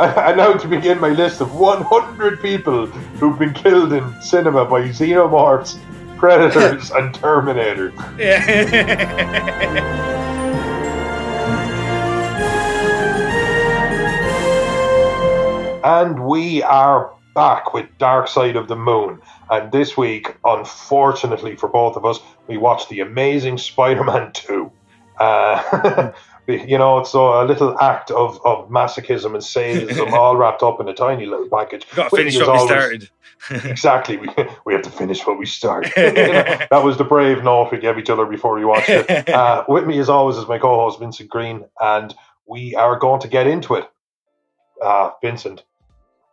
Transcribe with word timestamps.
and 0.00 0.38
now 0.38 0.54
to 0.54 0.66
begin 0.66 0.98
my 0.98 1.10
list 1.10 1.42
of 1.42 1.54
100 1.54 2.40
people 2.40 2.86
who've 2.86 3.38
been 3.38 3.52
killed 3.52 3.92
in 3.92 4.22
cinema 4.22 4.64
by 4.64 4.88
xenomorphs, 4.88 5.78
predators, 6.16 6.90
and 6.96 7.14
Terminators. 7.14 7.92
And 15.82 16.26
we 16.26 16.62
are 16.62 17.10
back 17.34 17.72
with 17.72 17.86
Dark 17.96 18.28
Side 18.28 18.56
of 18.56 18.68
the 18.68 18.76
Moon. 18.76 19.18
And 19.50 19.72
this 19.72 19.96
week, 19.96 20.36
unfortunately 20.44 21.56
for 21.56 21.70
both 21.70 21.96
of 21.96 22.04
us, 22.04 22.20
we 22.46 22.58
watched 22.58 22.90
The 22.90 23.00
Amazing 23.00 23.56
Spider 23.58 24.04
Man 24.04 24.30
2. 24.32 24.70
Uh, 25.18 26.12
you 26.46 26.78
know, 26.78 26.98
it's 26.98 27.14
a 27.14 27.44
little 27.44 27.78
act 27.80 28.10
of, 28.10 28.40
of 28.44 28.68
masochism 28.68 29.34
and 29.34 29.44
sadism 29.44 30.12
all 30.14 30.36
wrapped 30.36 30.62
up 30.62 30.80
in 30.80 30.88
a 30.88 30.94
tiny 30.94 31.26
little 31.26 31.48
package. 31.48 31.86
Got 31.94 32.10
to 32.10 32.16
finish 32.16 32.36
what 32.36 32.48
always, 32.48 32.62
we 32.62 32.68
started. 32.68 33.10
exactly. 33.70 34.16
We, 34.16 34.28
we 34.64 34.72
have 34.72 34.82
to 34.82 34.90
finish 34.90 35.26
what 35.26 35.38
we 35.38 35.46
started. 35.46 35.92
that 35.96 36.84
was 36.84 36.98
the 36.98 37.04
brave 37.04 37.42
note 37.42 37.70
we 37.72 37.78
gave 37.78 37.98
each 37.98 38.10
other 38.10 38.26
before 38.26 38.54
we 38.54 38.64
watched 38.64 38.88
it. 38.88 39.28
Uh, 39.40 39.64
with 39.68 39.86
me, 39.86 39.98
as 39.98 40.08
always, 40.08 40.36
is 40.36 40.46
my 40.48 40.58
co 40.58 40.74
host, 40.74 40.98
Vincent 40.98 41.28
Green, 41.28 41.64
and 41.80 42.14
we 42.46 42.74
are 42.74 42.98
going 42.98 43.20
to 43.20 43.28
get 43.28 43.46
into 43.46 43.74
it. 43.74 43.88
Uh, 44.82 45.10
Vincent, 45.22 45.62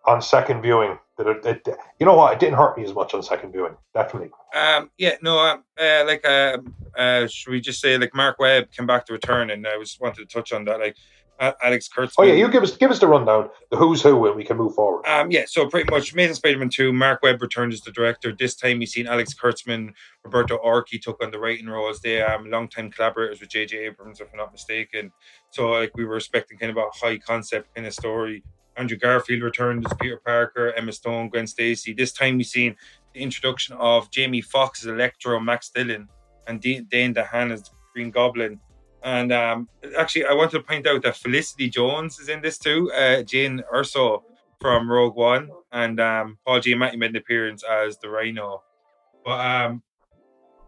on 0.05 0.21
second 0.21 0.61
viewing, 0.61 0.97
it, 1.19 1.45
it, 1.45 1.77
you 1.99 2.05
know 2.05 2.15
what, 2.15 2.33
it 2.33 2.39
didn't 2.39 2.57
hurt 2.57 2.77
me 2.77 2.83
as 2.83 2.93
much 2.93 3.13
on 3.13 3.23
second 3.23 3.51
viewing. 3.51 3.75
Definitely. 3.93 4.29
Um, 4.53 4.91
yeah, 4.97 5.15
no, 5.21 5.39
um, 5.39 5.63
uh, 5.79 6.03
like, 6.05 6.23
uh, 6.25 6.57
uh, 6.97 7.27
should 7.27 7.51
we 7.51 7.61
just 7.61 7.81
say 7.81 7.97
like 7.97 8.13
Marc 8.13 8.37
Webb 8.37 8.71
came 8.71 8.85
back 8.85 9.05
to 9.07 9.13
return, 9.13 9.49
and 9.49 9.65
I 9.65 9.77
was 9.77 9.97
wanted 9.99 10.27
to 10.27 10.33
touch 10.33 10.51
on 10.53 10.65
that, 10.65 10.79
like. 10.79 10.95
Alex 11.39 11.87
Kurtzman. 11.87 12.13
Oh 12.17 12.23
yeah, 12.23 12.33
you 12.33 12.49
give 12.49 12.63
us 12.63 12.75
give 12.75 12.89
us 12.89 12.97
the 12.97 13.05
rundown, 13.07 13.49
the 13.69 13.77
who's 13.77 14.01
who, 14.01 14.25
and 14.25 14.35
we 14.35 14.43
can 14.43 14.57
move 14.57 14.73
forward. 14.73 15.05
Um, 15.05 15.29
yeah, 15.29 15.43
so 15.45 15.67
pretty 15.69 15.87
much 15.91 16.13
Amazing 16.13 16.33
Spider-Man 16.33 16.69
two. 16.69 16.91
Marc 16.91 17.21
Webb 17.21 17.41
returned 17.43 17.73
as 17.73 17.81
the 17.81 17.91
director. 17.91 18.33
This 18.33 18.55
time 18.55 18.79
we've 18.79 18.89
seen 18.89 19.05
Alex 19.05 19.35
Kurtzman, 19.35 19.93
Roberto 20.23 20.57
Orci 20.57 20.99
took 20.99 21.23
on 21.23 21.29
the 21.29 21.37
writing 21.37 21.67
roles. 21.67 21.99
They 22.01 22.23
um 22.23 22.49
long-time 22.49 22.89
collaborators 22.89 23.39
with 23.39 23.49
J.J. 23.49 23.77
Abrams, 23.77 24.19
if 24.19 24.29
I'm 24.31 24.37
not 24.37 24.51
mistaken. 24.51 25.11
So 25.51 25.69
like 25.69 25.91
we 25.95 26.05
were 26.05 26.17
expecting 26.17 26.57
kind 26.57 26.71
of 26.71 26.77
a 26.77 26.85
high 26.91 27.19
concept 27.19 27.75
kind 27.75 27.85
of 27.85 27.93
story. 27.93 28.43
Andrew 28.77 28.97
Garfield 28.97 29.41
returned 29.41 29.85
as 29.85 29.93
Peter 29.99 30.17
Parker, 30.17 30.73
Emma 30.73 30.91
Stone, 30.91 31.29
Gwen 31.29 31.47
Stacy. 31.47 31.93
This 31.93 32.13
time 32.13 32.37
we've 32.37 32.45
seen 32.45 32.75
the 33.13 33.21
introduction 33.21 33.75
of 33.77 34.11
Jamie 34.11 34.41
Foxx 34.41 34.83
as 34.83 34.87
Electro, 34.87 35.39
Max 35.39 35.69
Dillon, 35.69 36.07
and 36.47 36.61
Dane 36.61 36.87
DeHaan 37.13 37.51
as 37.51 37.71
Green 37.93 38.11
Goblin. 38.11 38.59
And 39.03 39.31
um, 39.31 39.67
actually, 39.97 40.25
I 40.25 40.33
wanted 40.33 40.57
to 40.57 40.63
point 40.63 40.87
out 40.87 41.03
that 41.03 41.15
Felicity 41.15 41.69
Jones 41.69 42.19
is 42.19 42.29
in 42.29 42.41
this 42.41 42.57
too, 42.57 42.91
uh, 42.93 43.23
Jyn 43.23 43.61
Erso 43.73 44.23
from 44.59 44.89
Rogue 44.89 45.15
One, 45.15 45.49
and 45.71 45.99
um, 45.99 46.37
Paul 46.45 46.59
Giamatti 46.59 46.97
made 46.97 47.11
an 47.11 47.15
appearance 47.15 47.63
as 47.63 47.97
the 47.99 48.09
Rhino. 48.09 48.63
But 49.23 49.39
um, 49.39 49.83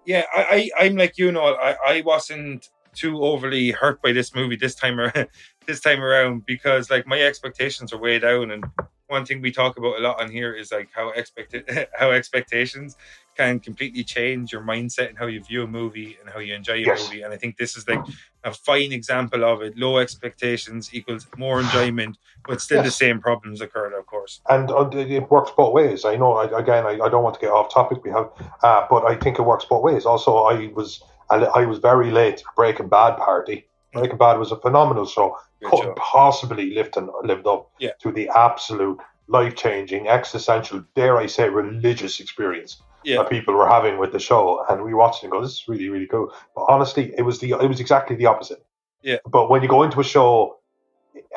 yeah, 0.05 0.23
I, 0.35 0.69
I, 0.79 0.85
I'm 0.85 0.95
like 0.95 1.17
you 1.17 1.31
know, 1.31 1.55
I, 1.55 1.75
I 1.85 2.01
wasn't 2.01 2.69
too 2.93 3.23
overly 3.23 3.71
hurt 3.71 4.01
by 4.01 4.11
this 4.11 4.33
movie 4.35 4.55
this 4.55 4.75
time 4.75 4.99
around, 4.99 5.27
this 5.69 5.79
time 5.79 6.01
around 6.01 6.45
because 6.47 6.89
like 6.89 7.05
my 7.05 7.21
expectations 7.21 7.93
are 7.93 7.99
way 7.99 8.17
down 8.17 8.49
and 8.49 8.65
one 9.05 9.23
thing 9.23 9.39
we 9.39 9.51
talk 9.51 9.77
about 9.77 9.99
a 9.99 10.01
lot 10.01 10.19
on 10.19 10.31
here 10.31 10.53
is 10.53 10.71
like 10.71 10.89
how 10.91 11.09
expected 11.09 11.87
how 11.99 12.09
expectations 12.09 12.97
can 13.37 13.59
completely 13.59 14.03
change 14.03 14.51
your 14.51 14.61
mindset 14.61 15.09
and 15.09 15.17
how 15.17 15.27
you 15.27 15.43
view 15.43 15.63
a 15.63 15.67
movie 15.67 16.17
and 16.19 16.27
how 16.33 16.39
you 16.39 16.55
enjoy 16.55 16.73
a 16.73 16.77
yes. 16.79 17.03
movie 17.03 17.21
and 17.21 17.31
i 17.31 17.37
think 17.37 17.55
this 17.55 17.77
is 17.77 17.87
like 17.87 18.03
a 18.45 18.51
fine 18.51 18.91
example 18.91 19.43
of 19.43 19.61
it 19.61 19.77
low 19.77 19.99
expectations 19.99 20.89
equals 20.91 21.27
more 21.37 21.59
enjoyment 21.61 22.17
but 22.47 22.59
still 22.59 22.83
yes. 22.83 22.87
the 22.87 23.05
same 23.05 23.19
problems 23.19 23.61
occurred 23.61 23.93
of 23.93 24.07
course 24.07 24.41
and 24.49 24.71
uh, 24.71 24.89
it 24.93 25.29
works 25.29 25.51
both 25.55 25.71
ways 25.71 26.03
i 26.03 26.15
know 26.15 26.33
I, 26.33 26.59
again 26.59 26.83
I, 26.87 26.93
I, 27.05 27.09
don't 27.09 27.23
want 27.23 27.35
to 27.35 27.41
get 27.41 27.51
off 27.51 27.71
topic 27.71 28.03
we 28.03 28.09
have 28.09 28.29
uh, 28.63 28.87
but 28.89 29.05
i 29.05 29.15
think 29.15 29.37
it 29.37 29.43
works 29.43 29.65
both 29.65 29.83
ways 29.83 30.05
also 30.05 30.37
i 30.37 30.67
was 30.73 31.03
I 31.29 31.65
was 31.65 31.77
very 31.77 32.09
late 32.09 32.37
to 32.37 32.43
Breaking 32.55 32.87
Bad 32.87 33.17
party. 33.17 33.67
Breaking 33.93 34.17
Bad 34.17 34.39
was 34.39 34.51
a 34.51 34.57
phenomenal 34.57 35.05
show. 35.05 35.37
Good 35.61 35.69
Couldn't 35.71 35.85
job. 35.87 35.95
possibly 35.97 36.73
lift 36.73 36.97
and 36.97 37.09
lived 37.23 37.47
up 37.47 37.71
yeah. 37.79 37.91
to 38.01 38.11
the 38.11 38.29
absolute 38.29 38.99
life 39.27 39.55
changing, 39.55 40.07
existential, 40.07 40.83
dare 40.95 41.17
I 41.17 41.27
say, 41.27 41.49
religious 41.49 42.19
experience 42.19 42.81
yeah. 43.03 43.17
that 43.17 43.29
people 43.29 43.53
were 43.53 43.67
having 43.67 43.97
with 43.97 44.11
the 44.11 44.19
show. 44.19 44.65
And 44.69 44.83
we 44.83 44.93
watched 44.93 45.23
it 45.23 45.27
and 45.27 45.31
go, 45.31 45.41
"This 45.41 45.51
is 45.51 45.67
really, 45.67 45.89
really 45.89 46.07
cool." 46.07 46.33
But 46.55 46.65
honestly, 46.69 47.13
it 47.17 47.23
was 47.23 47.39
the 47.39 47.51
it 47.51 47.67
was 47.67 47.79
exactly 47.79 48.15
the 48.15 48.25
opposite. 48.25 48.65
Yeah. 49.01 49.17
But 49.25 49.49
when 49.49 49.61
you 49.61 49.69
go 49.69 49.83
into 49.83 49.99
a 49.99 50.03
show, 50.03 50.59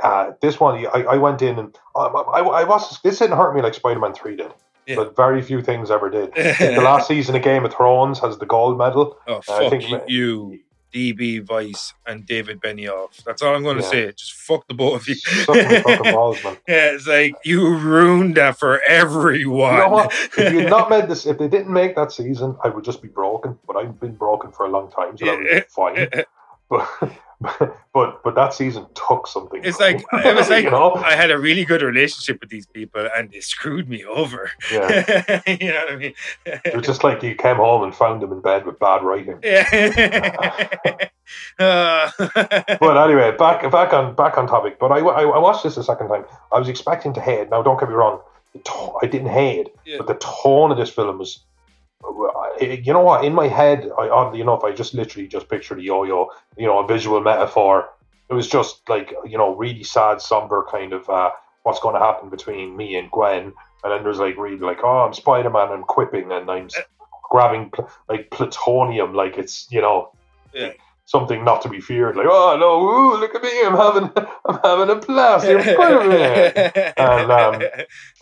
uh, 0.03 0.32
this 0.41 0.59
one, 0.59 0.87
I, 0.87 1.05
I 1.05 1.16
went 1.16 1.43
in 1.43 1.59
and 1.59 1.77
I, 1.94 2.06
I, 2.06 2.41
I 2.41 2.65
was 2.65 3.00
this 3.03 3.19
didn't 3.19 3.37
hurt 3.37 3.55
me 3.55 3.62
like 3.62 3.75
Spider 3.75 4.00
Man 4.00 4.15
Three 4.15 4.37
did. 4.37 4.53
Yeah. 4.87 4.97
But 4.97 5.15
very 5.15 5.43
few 5.43 5.62
things 5.62 5.93
ever 5.93 6.11
did. 6.11 6.34
the 6.34 6.82
last 6.82 7.06
season 7.06 7.37
of 7.37 7.43
Game 7.43 7.65
of 7.65 7.72
Thrones 7.72 8.19
has 8.19 8.38
the 8.38 8.47
gold 8.47 8.78
medal. 8.78 9.16
Oh, 9.28 9.41
fuck 9.41 9.62
I 9.62 9.71
think 9.71 9.84
you, 10.09 10.59
DB 10.93 11.49
Weiss, 11.49 11.95
and 12.07 12.27
David 12.27 12.61
Benioff. 12.61 13.23
That's 13.25 13.43
all 13.43 13.55
I'm 13.55 13.63
going 13.63 13.79
to 13.79 13.83
yeah. 13.83 13.91
say. 13.91 14.13
Just 14.13 14.35
fuck 14.35 14.67
the 14.69 14.75
both 14.75 15.03
of 15.03 15.09
you. 15.09 15.17
balls. 16.13 16.39
Yeah, 16.45 16.93
it's 16.93 17.07
like 17.07 17.35
you 17.45 17.77
ruined 17.77 18.37
that 18.37 18.59
for 18.59 18.81
everyone. 18.83 19.75
You 19.75 19.81
know 19.81 19.89
what? 19.89 20.13
If 20.39 20.53
you 20.53 20.69
not 20.69 20.91
made 20.91 21.09
this, 21.09 21.27
if 21.27 21.39
they 21.39 21.49
didn't 21.49 21.73
make 21.73 21.95
that 21.97 22.13
season, 22.13 22.57
I 22.63 22.69
would 22.69 22.85
just 22.85 23.03
be 23.03 23.09
broken. 23.09 23.59
But 23.67 23.77
I've 23.77 23.99
been 24.01 24.15
broken 24.15 24.53
for 24.53 24.67
a 24.67 24.69
long 24.69 24.91
time, 24.91 25.17
so 25.17 25.25
that 25.27 25.39
was 25.39 25.63
fine. 25.69 26.25
But 26.69 26.89
but 27.93 28.23
but 28.23 28.35
that 28.35 28.55
season 28.55 28.87
took 28.95 29.27
something. 29.27 29.61
It's 29.65 29.81
like 29.81 30.05
it 30.13 30.35
was 30.35 30.51
like 30.51 30.65
you 30.65 30.71
know? 30.71 30.95
I 30.95 31.15
had 31.15 31.31
a 31.31 31.39
really 31.39 31.65
good 31.65 31.83
relationship 31.83 32.41
with 32.41 32.51
these 32.51 32.67
people, 32.67 33.09
and 33.17 33.31
they 33.31 33.41
screwed 33.41 33.89
me 33.89 34.05
over. 34.05 34.51
Yeah, 34.71 35.43
you 35.47 35.69
know 35.69 35.85
what 35.85 35.93
I 35.93 35.97
mean. 35.97 36.15
it 36.47 36.77
was 36.77 36.87
just 36.87 37.05
like 37.05 37.23
you 37.23 37.35
came 37.35 37.57
home 37.57 37.83
and 37.83 37.95
found 37.95 38.23
them 38.23 38.33
in 38.33 38.41
bed 38.41 38.67
with 38.67 38.79
bad 38.79 39.03
writing. 39.03 39.39
Yeah. 39.43 39.67
uh. 41.59 42.11
but 42.19 42.97
anyway, 42.97 43.35
back 43.37 43.71
back 43.71 43.93
on 43.93 44.15
back 44.15 44.39
on 44.39 44.47
topic. 44.47 44.79
But 44.79 44.93
I, 44.93 44.99
I, 44.99 45.23
I 45.23 45.39
watched 45.39 45.65
this 45.65 45.77
a 45.77 45.85
second 45.85 46.09
time. 46.09 46.25
I 46.53 46.59
was 46.59 46.69
expecting 46.69 47.13
to 47.15 47.21
hate. 47.21 47.51
Now, 47.51 47.63
don't 47.63 47.79
get 47.79 47.89
me 47.89 47.95
wrong. 47.95 48.21
I 49.03 49.07
didn't 49.07 49.31
hate, 49.31 49.69
yeah. 49.87 49.97
but 49.97 50.07
the 50.07 50.15
tone 50.15 50.71
of 50.71 50.77
this 50.77 50.91
film 50.91 51.19
was 51.19 51.41
you 52.61 52.93
know 52.93 53.01
what? 53.01 53.25
In 53.25 53.35
my 53.35 53.49
head, 53.49 53.91
I 53.99 54.09
oddly 54.09 54.41
enough, 54.41 54.65
I 54.65 54.73
just 54.73 54.95
literally 54.95 55.29
just 55.29 55.49
pictured 55.49 55.79
a 55.79 55.83
yo-yo, 55.83 56.31
you 56.57 56.67
know, 56.67 56.79
a 56.79 56.87
visual 56.87 57.21
metaphor. 57.21 57.91
It 58.29 58.35
was 58.35 58.49
just 58.49 58.89
like 58.89 59.13
you 59.25 59.39
know, 59.39 59.55
really 59.55 59.85
sad, 59.85 60.21
somber 60.21 60.67
kind 60.71 60.93
of 60.93 61.09
uh, 61.09 61.31
what's 61.65 61.81
going 61.81 61.95
to 61.95 62.01
happen 62.01 62.31
between 62.31 62.77
me 62.77 62.97
and 62.97 63.11
Gwen, 63.11 63.53
and 63.85 63.93
then 63.93 64.03
there's 64.03 64.19
like 64.19 64.37
really 64.37 64.59
like, 64.59 64.81
oh, 64.83 65.01
I'm 65.01 65.12
Spider 65.12 65.51
Man, 65.51 65.69
I'm 65.69 65.83
quipping, 65.83 66.33
and 66.33 66.51
I'm 66.51 66.69
grabbing 67.31 67.71
pl- 67.71 67.91
like 68.09 68.31
plutonium, 68.31 69.15
like 69.15 69.39
it's 69.39 69.69
you 69.71 69.81
know. 69.81 70.12
Yeah. 70.53 70.73
Something 71.05 71.45
not 71.45 71.62
to 71.62 71.69
be 71.69 71.81
feared, 71.81 72.17
like 72.17 72.29
oh 72.31 72.57
no, 72.59 72.81
ooh, 72.81 73.19
look 73.19 73.35
at 73.35 73.43
me, 73.43 73.51
I'm 73.65 73.77
having, 73.77 74.11
I'm 74.47 74.61
having 74.62 74.97
a 74.97 75.01
blast, 75.01 75.45
I'm 75.45 75.61
Spider-Man, 75.61 76.73
and 76.97 77.33
um, 77.33 77.62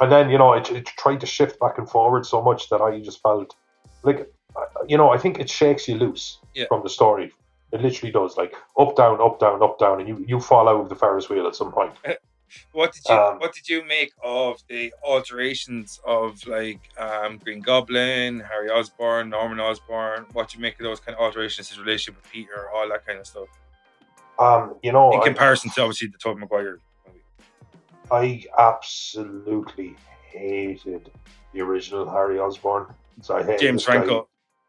and 0.00 0.10
then 0.10 0.30
you 0.30 0.38
know 0.38 0.54
it, 0.54 0.70
it 0.70 0.86
tried 0.86 1.20
to 1.20 1.26
shift 1.26 1.60
back 1.60 1.76
and 1.76 1.88
forward 1.88 2.24
so 2.24 2.40
much 2.40 2.70
that 2.70 2.80
I 2.80 2.98
just 3.00 3.22
felt 3.22 3.54
like 4.02 4.30
you 4.88 4.96
know, 4.96 5.10
I 5.10 5.18
think 5.18 5.38
it 5.38 5.48
shakes 5.48 5.88
you 5.88 5.96
loose 5.96 6.38
yeah. 6.54 6.64
from 6.68 6.82
the 6.82 6.88
story. 6.88 7.32
It 7.72 7.82
literally 7.82 8.10
does, 8.12 8.36
like 8.36 8.54
up, 8.78 8.96
down, 8.96 9.20
up, 9.20 9.38
down, 9.38 9.62
up, 9.62 9.78
down, 9.78 10.00
and 10.00 10.08
you, 10.08 10.24
you 10.26 10.40
fall 10.40 10.68
out 10.68 10.80
of 10.80 10.88
the 10.88 10.96
Ferris 10.96 11.28
wheel 11.28 11.46
at 11.46 11.54
some 11.54 11.70
point. 11.70 11.92
what 12.72 12.92
did 12.92 13.02
you 13.08 13.14
um, 13.14 13.38
What 13.38 13.54
did 13.54 13.68
you 13.68 13.84
make 13.84 14.12
of 14.24 14.60
the 14.68 14.92
alterations 15.04 16.00
of 16.04 16.44
like 16.46 16.80
um, 16.98 17.38
Green 17.38 17.60
Goblin, 17.60 18.40
Harry 18.40 18.70
Osborn, 18.70 19.30
Norman 19.30 19.60
Osborn? 19.60 20.26
What 20.32 20.48
do 20.48 20.58
you 20.58 20.62
make 20.62 20.74
of 20.80 20.84
those 20.84 20.98
kind 20.98 21.16
of 21.16 21.22
alterations? 21.22 21.68
His 21.68 21.78
relationship 21.78 22.20
with 22.20 22.32
Peter, 22.32 22.68
all 22.74 22.88
that 22.88 23.06
kind 23.06 23.20
of 23.20 23.26
stuff. 23.26 23.48
Um, 24.38 24.76
you 24.82 24.90
know, 24.90 25.12
in 25.12 25.20
comparison 25.20 25.70
I, 25.70 25.74
to 25.74 25.82
obviously 25.82 26.08
the 26.08 26.18
Tobey 26.18 26.40
Maguire 26.40 26.80
movie. 27.06 27.20
I 28.10 28.44
absolutely 28.58 29.94
hated 30.24 31.10
the 31.52 31.60
original 31.60 32.10
Harry 32.10 32.40
Osborn. 32.40 32.86
So 33.22 33.56
James 33.58 33.84
Franco. 33.84 34.20
Guy, 34.20 34.26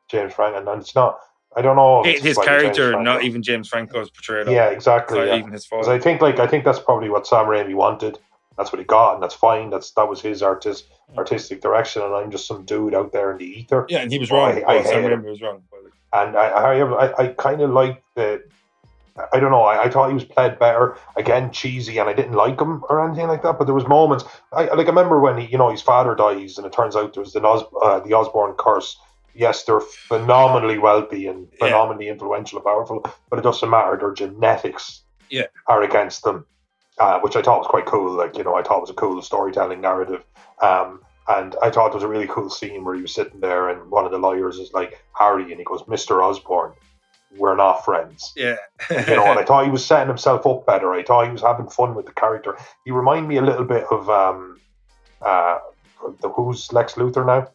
James 0.10 0.34
Franco, 0.34 0.72
and 0.72 0.82
it's 0.82 0.96
not. 0.96 1.20
I 1.56 1.62
don't 1.62 1.76
know 1.76 2.04
his 2.04 2.38
character, 2.38 3.02
not 3.02 3.24
even 3.24 3.44
James 3.44 3.68
Franco's 3.68 4.10
portrayal. 4.10 4.50
Yeah, 4.50 4.70
exactly. 4.70 5.28
yeah. 5.28 5.38
even 5.38 5.52
his 5.52 5.66
fault. 5.66 5.88
I 5.88 6.00
think 6.00 6.22
like 6.22 6.40
I 6.40 6.48
think 6.48 6.64
that's 6.64 6.80
probably 6.80 7.10
what 7.10 7.28
Sam 7.28 7.46
Raimi 7.46 7.76
wanted. 7.76 8.20
That's 8.58 8.72
what 8.72 8.80
he 8.80 8.86
got, 8.86 9.16
and 9.16 9.24
that's 9.24 9.36
fine. 9.36 9.70
That's 9.70 9.92
that 9.92 10.08
was 10.08 10.22
his 10.22 10.42
artist 10.42 10.86
artistic 11.18 11.62
direction, 11.62 12.04
and 12.04 12.14
I'm 12.14 12.32
just 12.32 12.48
some 12.48 12.64
dude 12.64 12.94
out 12.94 13.12
there 13.12 13.32
in 13.32 13.38
the 13.38 13.46
ether. 13.46 13.86
Yeah, 13.90 14.00
and 14.00 14.12
he 14.12 14.20
was 14.20 14.32
wrong. 14.32 14.64
I, 14.66 14.78
I 14.78 14.84
Sam 14.84 15.04
Raimi 15.04 15.30
was 15.30 15.42
wrong. 15.42 15.64
And 16.14 16.36
I, 16.36 16.48
I, 16.48 17.06
I, 17.06 17.24
I 17.24 17.28
kind 17.30 17.62
of 17.62 17.72
like 17.72 18.04
the. 18.16 18.44
I 19.34 19.40
don't 19.40 19.52
know. 19.52 19.64
I, 19.64 19.84
I 19.84 19.90
thought 19.90 20.10
he 20.10 20.14
was 20.14 20.26
played 20.26 20.60
better. 20.60 20.98
Again, 21.16 21.52
cheesy, 21.52 21.98
and 21.98 22.10
I 22.10 22.14
didn't 22.14 22.34
like 22.34 22.60
him 22.60 22.84
or 22.90 23.06
anything 23.06 23.28
like 23.28 23.44
that. 23.44 23.58
But 23.58 23.66
there 23.66 23.76
was 23.76 23.88
moments. 23.88 24.26
I 24.52 24.64
like. 24.66 24.88
I 24.88 24.90
remember 24.90 25.20
when 25.20 25.38
he, 25.38 25.48
you 25.48 25.58
know, 25.58 25.70
his 25.70 25.82
father 25.82 26.16
dies, 26.16 26.58
and 26.58 26.66
it 26.66 26.74
turns 26.74 26.96
out 26.96 27.14
there 27.14 27.24
was 27.24 27.34
the 27.34 27.42
Os, 27.42 27.64
uh, 27.82 28.00
the 28.00 28.14
Osborn 28.14 28.54
curse 28.58 28.98
yes, 29.34 29.64
they're 29.64 29.80
phenomenally 29.80 30.78
wealthy 30.78 31.28
and 31.28 31.48
phenomenally 31.60 32.06
yeah. 32.06 32.14
influential 32.14 32.58
and 32.58 32.66
powerful, 32.66 33.06
but 33.30 33.40
it 33.40 33.44
doesn't 33.44 33.70
matter. 33.70 33.98
Their 33.98 34.14
genetics 34.14 35.02
yeah. 35.30 35.46
are 35.68 35.84
against 35.84 36.24
them. 36.24 36.46
uh, 36.98 37.20
which 37.22 37.36
I 37.36 37.42
thought 37.42 37.60
was 37.60 37.68
quite 37.68 37.86
cool. 37.86 38.12
Like 38.12 38.38
you 38.38 38.44
know, 38.44 38.56
I 38.56 38.64
thought 38.64 38.78
it 38.78 38.82
was 38.82 38.90
a 38.90 38.94
cool 38.96 39.22
storytelling 39.22 39.82
narrative. 39.82 40.24
Um, 40.62 41.02
and 41.28 41.56
I 41.62 41.70
thought 41.70 41.88
it 41.88 41.94
was 41.94 42.04
a 42.04 42.08
really 42.08 42.28
cool 42.28 42.50
scene 42.50 42.84
where 42.84 42.96
he 42.96 43.02
was 43.02 43.14
sitting 43.14 43.40
there 43.40 43.70
and 43.70 43.90
one 43.90 44.06
of 44.06 44.12
the 44.12 44.18
lawyers 44.18 44.58
is 44.58 44.74
like 44.74 45.04
Harry, 45.14 45.44
and 45.52 45.58
he 45.58 45.64
goes, 45.64 45.84
"Mr. 45.84 46.22
Osborn, 46.24 46.74
we're 47.38 47.56
not 47.56 47.86
friends." 47.86 48.34
Yeah, 48.36 48.58
you 48.90 49.16
know. 49.16 49.26
And 49.26 49.40
I 49.40 49.44
thought 49.48 49.66
he 49.66 49.72
was 49.72 49.86
setting 49.86 50.08
himself 50.08 50.46
up 50.46 50.66
better. 50.66 50.94
I 50.94 51.04
thought 51.04 51.26
he 51.26 51.32
was 51.32 51.42
having 51.42 51.68
fun 51.68 51.96
with 51.96 52.06
the 52.06 52.14
character. 52.14 52.58
He 52.86 52.92
reminded 52.92 53.28
me 53.28 53.38
a 53.38 53.42
little 53.42 53.66
bit 53.66 53.86
of 53.92 54.10
um, 54.10 54.60
uh, 55.22 55.60
the 56.22 56.30
who's 56.30 56.72
Lex 56.72 56.94
Luthor 56.94 57.26
now? 57.26 57.48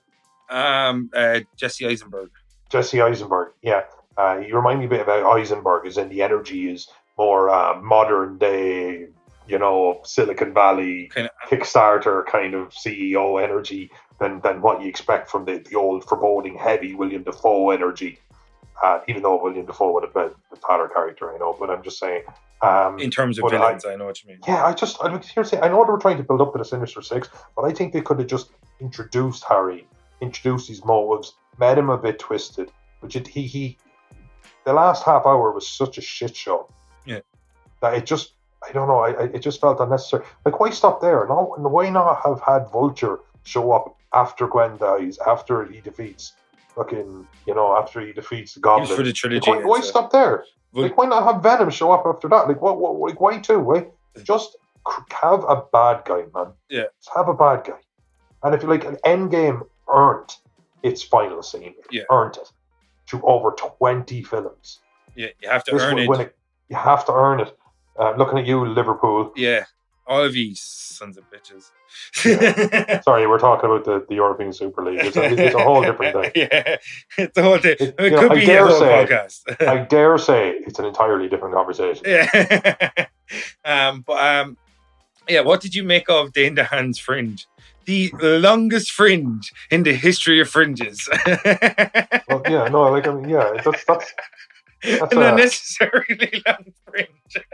Um, 0.49 1.11
uh, 1.15 1.41
Jesse 1.57 1.87
Eisenberg. 1.87 2.31
Jesse 2.71 3.01
Eisenberg, 3.01 3.53
yeah. 3.63 3.85
Uh, 4.17 4.43
you 4.47 4.57
remind 4.57 4.81
me 4.81 4.87
a 4.87 4.89
bit 4.89 5.01
about 5.01 5.25
Eisenberg, 5.37 5.87
as 5.87 5.99
in 5.99 6.09
the 6.09 6.23
energy 6.23 6.71
is 6.71 6.89
more 7.19 7.51
uh, 7.51 7.81
modern 7.81 8.39
day, 8.39 9.09
you 9.47 9.59
know, 9.59 10.01
Silicon 10.05 10.55
Valley 10.55 11.09
Kind 11.09 11.29
of, 11.29 11.51
Kickstarter 11.51 12.25
kind 12.27 12.55
of 12.55 12.71
CEO 12.71 13.43
energy 13.43 13.91
than, 14.19 14.41
than 14.41 14.63
what 14.63 14.81
you 14.81 14.89
expect 14.89 15.31
from 15.31 15.45
the, 15.45 15.59
the 15.59 15.77
old 15.77 16.05
foreboding 16.05 16.57
heavy 16.57 16.95
William 16.95 17.23
Dafoe 17.23 17.71
energy. 17.71 18.19
Uh, 18.83 19.01
even 19.09 19.23
though 19.23 19.43
William 19.43 19.65
Dafoe 19.67 19.93
would 19.93 20.03
have 20.05 20.13
been 20.15 20.31
the 20.51 20.57
Tyler 20.57 20.89
character, 20.89 21.33
I 21.35 21.39
know, 21.39 21.57
but 21.59 21.71
I'm 21.71 21.83
just 21.83 21.99
saying. 21.99 22.23
Um, 22.63 22.99
in 22.99 23.11
terms 23.11 23.39
of 23.39 23.43
but 23.43 23.55
I- 23.55 23.59
villains, 23.59 23.85
I, 23.85 23.97
know 23.97 24.07
what 24.07 24.23
you 24.23 24.31
mean. 24.31 24.39
yeah, 24.47 24.65
I 24.65 24.73
just 24.73 24.97
I 25.03 25.15
to 25.17 25.45
say 25.45 25.61
I 25.61 25.69
know 25.69 25.85
they 25.85 25.93
were 25.93 25.99
trying 25.99 26.17
to 26.17 26.23
build 26.23 26.41
up 26.41 26.53
to 26.53 26.59
the 26.59 26.65
Sinister 26.65 27.03
Six, 27.03 27.29
but 27.55 27.63
I 27.63 27.73
think 27.73 27.93
they 27.93 28.01
could 28.01 28.19
have 28.19 28.29
just 28.29 28.51
introduced 28.81 29.45
Harry, 29.45 29.87
introduced 30.21 30.69
his 30.69 30.85
motives, 30.85 31.35
made 31.59 31.77
him 31.79 31.91
a 31.91 31.99
bit 31.99 32.19
twisted. 32.19 32.71
which 33.01 33.15
you- 33.15 33.23
he 33.29 33.43
he, 33.47 33.79
the 34.65 34.73
last 34.73 35.05
half 35.05 35.27
hour 35.27 35.53
was 35.53 35.69
such 35.69 35.99
a 35.99 36.01
shit 36.01 36.35
show. 36.35 36.69
Yeah. 37.05 37.21
That 37.83 37.95
it 37.95 38.07
just 38.07 38.33
I 38.67 38.73
don't 38.73 38.89
know 38.89 39.01
I, 39.01 39.11
I 39.11 39.23
it 39.25 39.41
just 39.41 39.61
felt 39.61 39.79
unnecessary. 39.81 40.25
Like 40.47 40.59
why 40.59 40.71
stop 40.71 41.01
there? 41.03 41.27
No, 41.29 41.55
why 41.59 41.91
not 41.91 42.23
have 42.25 42.41
had 42.41 42.71
Vulture 42.73 43.21
show 43.45 43.71
up 43.73 43.97
after 44.15 44.47
Gwen 44.49 44.79
dies, 44.79 45.19
after 45.27 45.65
he 45.65 45.81
defeats 45.83 46.33
fucking 46.77 47.27
you 47.47 47.55
know 47.55 47.77
after 47.77 48.01
he 48.01 48.13
defeats 48.13 48.55
the 48.55 48.61
It 48.61 48.63
Goblin. 48.63 48.89
for 48.89 49.03
the 49.03 49.09
Like, 49.09 49.15
trilogy. 49.17 49.51
why, 49.51 49.65
why 49.65 49.79
uh, 49.79 49.83
stop 49.83 50.13
there? 50.13 50.45
Like, 50.73 50.97
why 50.99 51.07
not 51.07 51.25
have 51.25 51.43
Venom 51.43 51.71
show 51.71 51.91
up 51.91 52.05
after 52.07 52.29
that? 52.29 52.49
Like, 52.49 52.61
what? 52.61 52.79
what 52.79 52.93
like, 53.11 53.21
why 53.21 53.39
two? 53.39 53.59
Why 53.61 53.87
just 54.25 54.57
have 55.23 55.43
a 55.45 55.63
bad 55.73 56.05
guy, 56.05 56.25
man? 56.35 56.53
Yeah. 56.69 56.85
just 57.01 57.11
have 57.17 57.29
a 57.29 57.35
bad 57.35 57.65
guy. 57.65 57.79
And 58.43 58.55
if 58.55 58.63
you 58.63 58.69
like, 58.69 58.85
an 58.85 58.99
end 59.05 59.31
game 59.31 59.63
earned 59.89 60.35
its 60.83 61.03
final 61.03 61.43
scene. 61.43 61.75
It 61.79 61.87
Yeah. 61.91 62.03
earned 62.11 62.37
it 62.37 62.53
to 63.09 63.23
over 63.23 63.53
twenty 63.53 64.23
films. 64.23 64.81
yeah, 65.15 65.29
you 65.41 65.49
have 65.49 65.65
to 65.65 65.73
This 65.73 65.83
earn 65.83 66.07
one, 66.07 66.21
it. 66.21 66.37
you 66.69 66.77
have 66.77 67.07
to 67.07 67.13
earn 67.15 67.41
it. 67.41 67.57
Uh, 67.99 68.13
looking 68.19 68.39
at 68.39 68.45
you, 68.45 68.63
Liverpool. 68.67 69.33
Yeah, 69.35 69.65
all 70.07 70.23
of 70.25 70.35
you 70.37 70.55
sons 70.55 71.17
of 71.19 71.25
bitches. 71.31 71.71
Sorry, 73.05 73.27
we're 73.27 73.39
talking 73.39 73.69
about 73.71 73.85
the, 73.85 74.05
the 74.09 74.15
European 74.15 74.53
Super 74.53 74.83
League. 74.85 75.01
It's 75.03 75.17
a, 75.17 75.25
it's 75.25 75.55
a 75.55 75.63
whole 75.63 75.83
different 75.83 76.15
thing. 76.23 76.33
yeah, 76.35 76.77
it's 77.19 77.37
a 77.37 77.43
whole 77.43 77.59
thing. 77.59 77.77
It- 77.81 77.95
It, 77.99 78.05
you 78.05 78.11
know, 78.11 78.21
could 78.21 78.33
I 78.33 78.35
be 78.37 78.43
a 78.45 78.47
dare 78.47 78.67
whole 78.67 78.79
say- 78.79 79.07
podcast. 79.07 79.67
I 79.69 79.79
dare 79.89 80.19
say 80.19 80.51
it's 80.67 80.79
an 80.79 80.85
entirely 80.87 81.29
different 81.29 81.55
conversation. 81.55 82.05
yeah. 82.07 82.89
um, 83.65 84.03
but 84.07 84.19
um, 84.25 84.57
yeah. 85.29 85.41
What 85.41 85.61
did 85.61 85.75
you 85.75 85.83
make 85.85 86.09
of 86.09 86.33
Dane 86.33 86.57
DeHaan's 86.57 86.99
fringe? 86.99 87.47
The 87.85 88.11
longest 88.21 88.91
fringe 88.91 89.53
in 89.71 89.85
the 89.85 89.93
history 89.95 90.41
of 90.41 90.49
fringes. 90.49 91.09
Well, 92.29 92.43
yeah, 92.49 92.67
no, 92.69 92.91
like 92.91 93.07
I 93.07 93.15
mean, 93.15 93.29
yeah, 93.29 93.61
that's 93.65 93.85
that's 93.85 94.13
that's 94.83 95.13
An 95.15 95.23
unnecessarily 95.23 96.43
long 96.47 96.73
fringe. 96.89 97.45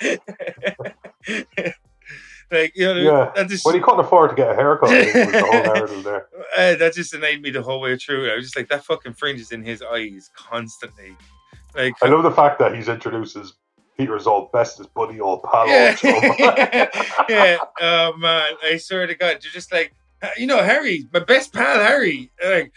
like 2.50 2.72
you 2.74 2.86
know, 2.86 3.00
Yeah. 3.00 3.32
that 3.36 3.48
just 3.48 3.64
Well, 3.64 3.74
he 3.74 3.80
couldn't 3.80 4.00
afford 4.00 4.30
to 4.30 4.36
get 4.36 4.50
a 4.50 4.54
haircut. 4.54 4.88
The 4.90 5.40
whole 5.50 5.62
narrative 5.74 6.04
there. 6.04 6.26
uh, 6.56 6.74
that 6.76 6.94
just 6.94 7.12
annoyed 7.14 7.40
me 7.40 7.50
the 7.50 7.62
whole 7.62 7.80
way 7.80 7.96
through. 7.96 8.30
I 8.30 8.36
was 8.36 8.44
just 8.46 8.56
like, 8.56 8.68
that 8.68 8.84
fucking 8.84 9.14
fringe 9.14 9.40
is 9.40 9.52
in 9.52 9.62
his 9.62 9.82
eyes 9.82 10.30
constantly. 10.34 11.16
Like, 11.74 11.94
I 12.02 12.08
love 12.08 12.22
the 12.22 12.30
fact 12.30 12.58
that 12.60 12.74
he's 12.74 12.88
introduced 12.88 13.36
as 13.36 13.52
Peter's 13.98 14.26
old 14.26 14.50
bestest 14.52 14.92
buddy, 14.94 15.20
old 15.20 15.42
pal, 15.42 15.68
yeah, 15.68 15.96
old 16.04 16.38
yeah. 17.28 17.58
Oh 17.80 18.16
man, 18.16 18.54
I 18.64 18.76
swear 18.78 19.06
to 19.06 19.14
God, 19.14 19.38
you're 19.42 19.52
just 19.52 19.72
like, 19.72 19.92
you 20.36 20.46
know, 20.46 20.62
Harry, 20.62 21.06
my 21.12 21.20
best 21.20 21.52
pal, 21.52 21.80
Harry. 21.80 22.30
Like, 22.42 22.72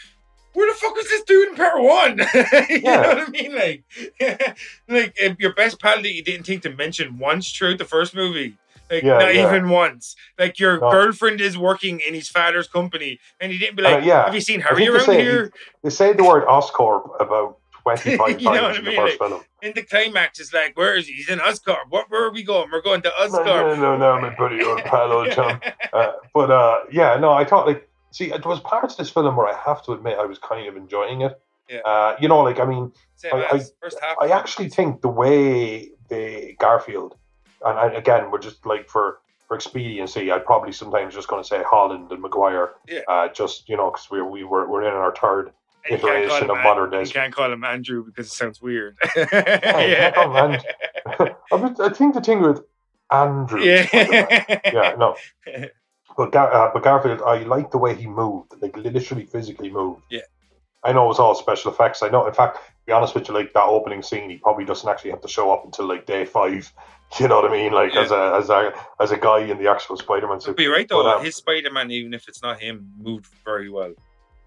where 0.53 0.71
the 0.71 0.77
fuck 0.77 0.95
was 0.95 1.07
this 1.07 1.23
dude 1.23 1.49
in 1.49 1.55
part 1.55 1.81
one? 1.81 2.17
you 2.69 2.79
Yeah. 2.83 3.01
know 3.01 3.09
what 3.09 3.27
I 3.27 3.29
mean? 3.29 3.55
Like, 3.55 3.83
like 4.87 5.13
if 5.17 5.39
your 5.39 5.53
best 5.53 5.79
pal 5.81 6.01
that 6.01 6.13
you 6.13 6.23
didn't 6.23 6.45
think 6.45 6.63
to 6.63 6.69
mention 6.69 7.17
once 7.19 7.51
throughout 7.51 7.77
the 7.77 7.85
first 7.85 8.15
movie. 8.15 8.57
Like 8.89 9.03
Yeah, 9.03 9.19
not 9.19 9.33
even 9.35 9.69
once. 9.69 10.15
Like 10.37 10.59
your 10.59 10.79
No. 10.79 10.91
girlfriend 10.91 11.39
is 11.39 11.57
working 11.57 12.01
in 12.05 12.13
his 12.13 12.27
father's 12.27 12.67
company, 12.67 13.19
and 13.39 13.51
he 13.51 13.57
didn't 13.57 13.77
be 13.77 13.83
Uh, 13.85 13.91
like, 13.91 14.03
yeah. 14.03 14.25
"Have 14.25 14.35
you 14.35 14.41
seen 14.41 14.59
Harry 14.59 14.83
they 14.83 14.89
around 14.89 15.05
say 15.05 15.21
here?" 15.23 15.51
They 15.83 15.89
say 15.89 16.11
the 16.11 16.25
word 16.25 16.45
Oscorp 16.45 17.15
about 17.21 17.57
25 17.83 18.17
times 18.27 18.41
You 18.41 18.51
know 18.51 18.63
what 18.63 18.71
I 18.73 18.77
in 18.79 18.83
the 18.83 18.89
mean? 18.91 18.99
first 18.99 19.17
film. 19.17 19.41
In 19.61 19.71
the 19.73 19.83
climax, 19.83 20.41
it's 20.41 20.53
like, 20.53 20.77
"Where 20.77 20.95
is 20.97 21.07
he? 21.07 21.13
He's 21.13 21.29
in 21.29 21.39
Oscorp. 21.39 21.85
What? 21.89 22.11
Where 22.11 22.25
are 22.25 22.31
we 22.33 22.43
going? 22.43 22.69
We're 22.69 22.81
going 22.81 23.01
to 23.03 23.11
No, 23.17 23.25
Oscorp." 23.27 23.45
no, 23.45 23.75
no, 23.75 23.97
no, 23.97 24.19
my 24.21 24.35
buddy, 24.35 24.61
old 24.61 24.83
pal, 24.83 25.09
old 25.13 25.31
chum. 25.31 25.61
Uh, 25.93 26.11
but 26.33 26.51
uh, 26.51 26.79
yeah, 26.91 27.15
no, 27.17 27.31
I 27.31 27.45
thought 27.45 27.67
like, 27.67 27.87
see, 28.11 28.29
there 28.29 28.39
was 28.45 28.59
parts 28.61 28.93
of 28.93 28.97
this 28.99 29.09
film 29.09 29.35
where 29.35 29.47
I 29.47 29.57
have 29.65 29.83
to 29.85 29.93
admit 29.93 30.17
I 30.19 30.25
was 30.25 30.37
kind 30.39 30.67
of 30.67 30.75
enjoying 30.77 31.21
it. 31.21 31.39
Yeah. 31.69 31.79
Uh, 31.79 32.15
you 32.19 32.27
know, 32.27 32.39
like 32.39 32.59
I 32.59 32.65
mean, 32.65 32.91
Same 33.15 33.31
I- 33.35 33.39
half. 34.01 34.17
I 34.21 34.27
actually 34.29 34.69
think 34.69 35.01
the 35.01 35.07
way 35.09 35.91
the 36.09 36.55
Garfield, 36.59 37.15
and 37.65 37.79
I, 37.79 37.87
again, 37.93 38.29
we're 38.31 38.39
just 38.39 38.65
like 38.65 38.89
for 38.89 39.19
for 39.47 39.55
expediency, 39.55 40.31
I'd 40.31 40.45
probably 40.45 40.71
sometimes 40.71 41.13
just 41.13 41.27
going 41.27 41.41
to 41.41 41.47
say 41.47 41.61
Holland 41.63 42.11
and 42.11 42.21
Maguire. 42.21 42.71
Yeah. 42.87 43.01
Uh, 43.07 43.27
just 43.29 43.69
you 43.69 43.77
know, 43.77 43.89
because 43.91 44.09
we 44.11 44.21
we 44.21 44.43
were 44.43 44.67
we're 44.69 44.83
in 44.83 44.93
our 44.93 45.15
third. 45.15 45.51
And 45.89 45.99
you 45.99 46.07
can't 46.07 46.27
call 46.27 46.37
iteration 46.37 46.49
of 46.51 46.57
modern 46.57 46.91
You 46.91 46.99
days. 46.99 47.11
can't 47.11 47.33
call 47.33 47.51
him 47.51 47.63
Andrew 47.63 48.05
because 48.05 48.27
it 48.27 48.31
sounds 48.33 48.61
weird. 48.61 48.97
you 49.15 49.25
call 50.13 50.35
him 50.35 50.61
I, 51.07 51.35
I 51.79 51.89
think 51.89 52.13
the 52.13 52.21
thing 52.21 52.41
with 52.41 52.61
Andrew. 53.11 53.61
yeah. 53.61 53.87
yeah, 54.73 54.95
no. 54.97 55.15
But, 56.17 56.31
Gar- 56.31 56.53
uh, 56.53 56.71
but 56.73 56.83
Garfield, 56.83 57.21
I 57.21 57.39
like 57.43 57.71
the 57.71 57.77
way 57.77 57.95
he 57.95 58.07
moved, 58.07 58.53
like 58.61 58.75
literally 58.77 59.25
physically 59.25 59.71
moved. 59.71 60.01
Yeah. 60.09 60.21
I 60.83 60.93
know 60.93 61.05
it 61.05 61.09
was 61.09 61.19
all 61.19 61.35
special 61.35 61.71
effects. 61.71 62.01
I 62.01 62.09
know, 62.09 62.25
in 62.25 62.33
fact, 62.33 62.55
to 62.57 62.61
be 62.87 62.91
honest 62.91 63.13
with 63.13 63.27
you, 63.27 63.33
like 63.35 63.53
that 63.53 63.63
opening 63.65 64.01
scene, 64.01 64.29
he 64.29 64.37
probably 64.37 64.65
doesn't 64.65 64.89
actually 64.89 65.11
have 65.11 65.21
to 65.21 65.27
show 65.27 65.51
up 65.51 65.63
until 65.65 65.87
like 65.87 66.05
day 66.05 66.25
five. 66.25 66.71
You 67.19 67.27
know 67.27 67.41
what 67.41 67.51
I 67.51 67.53
mean? 67.53 67.73
Like 67.73 67.93
Yeah. 67.93 68.03
as 68.03 68.11
a 68.11 68.35
as 68.41 68.49
a 68.49 68.73
as 69.01 69.11
a 69.11 69.17
guy 69.17 69.39
in 69.39 69.57
the 69.57 69.69
actual 69.69 69.97
Spider-Man 69.97 70.39
suit. 70.39 70.57
You're 70.57 70.71
right 70.71 70.87
though. 70.87 71.03
But, 71.03 71.17
um, 71.17 71.25
his 71.25 71.35
Spider-Man, 71.35 71.91
even 71.91 72.13
if 72.13 72.29
it's 72.29 72.41
not 72.41 72.61
him, 72.61 72.89
moved 72.97 73.25
very 73.43 73.69
well. 73.69 73.93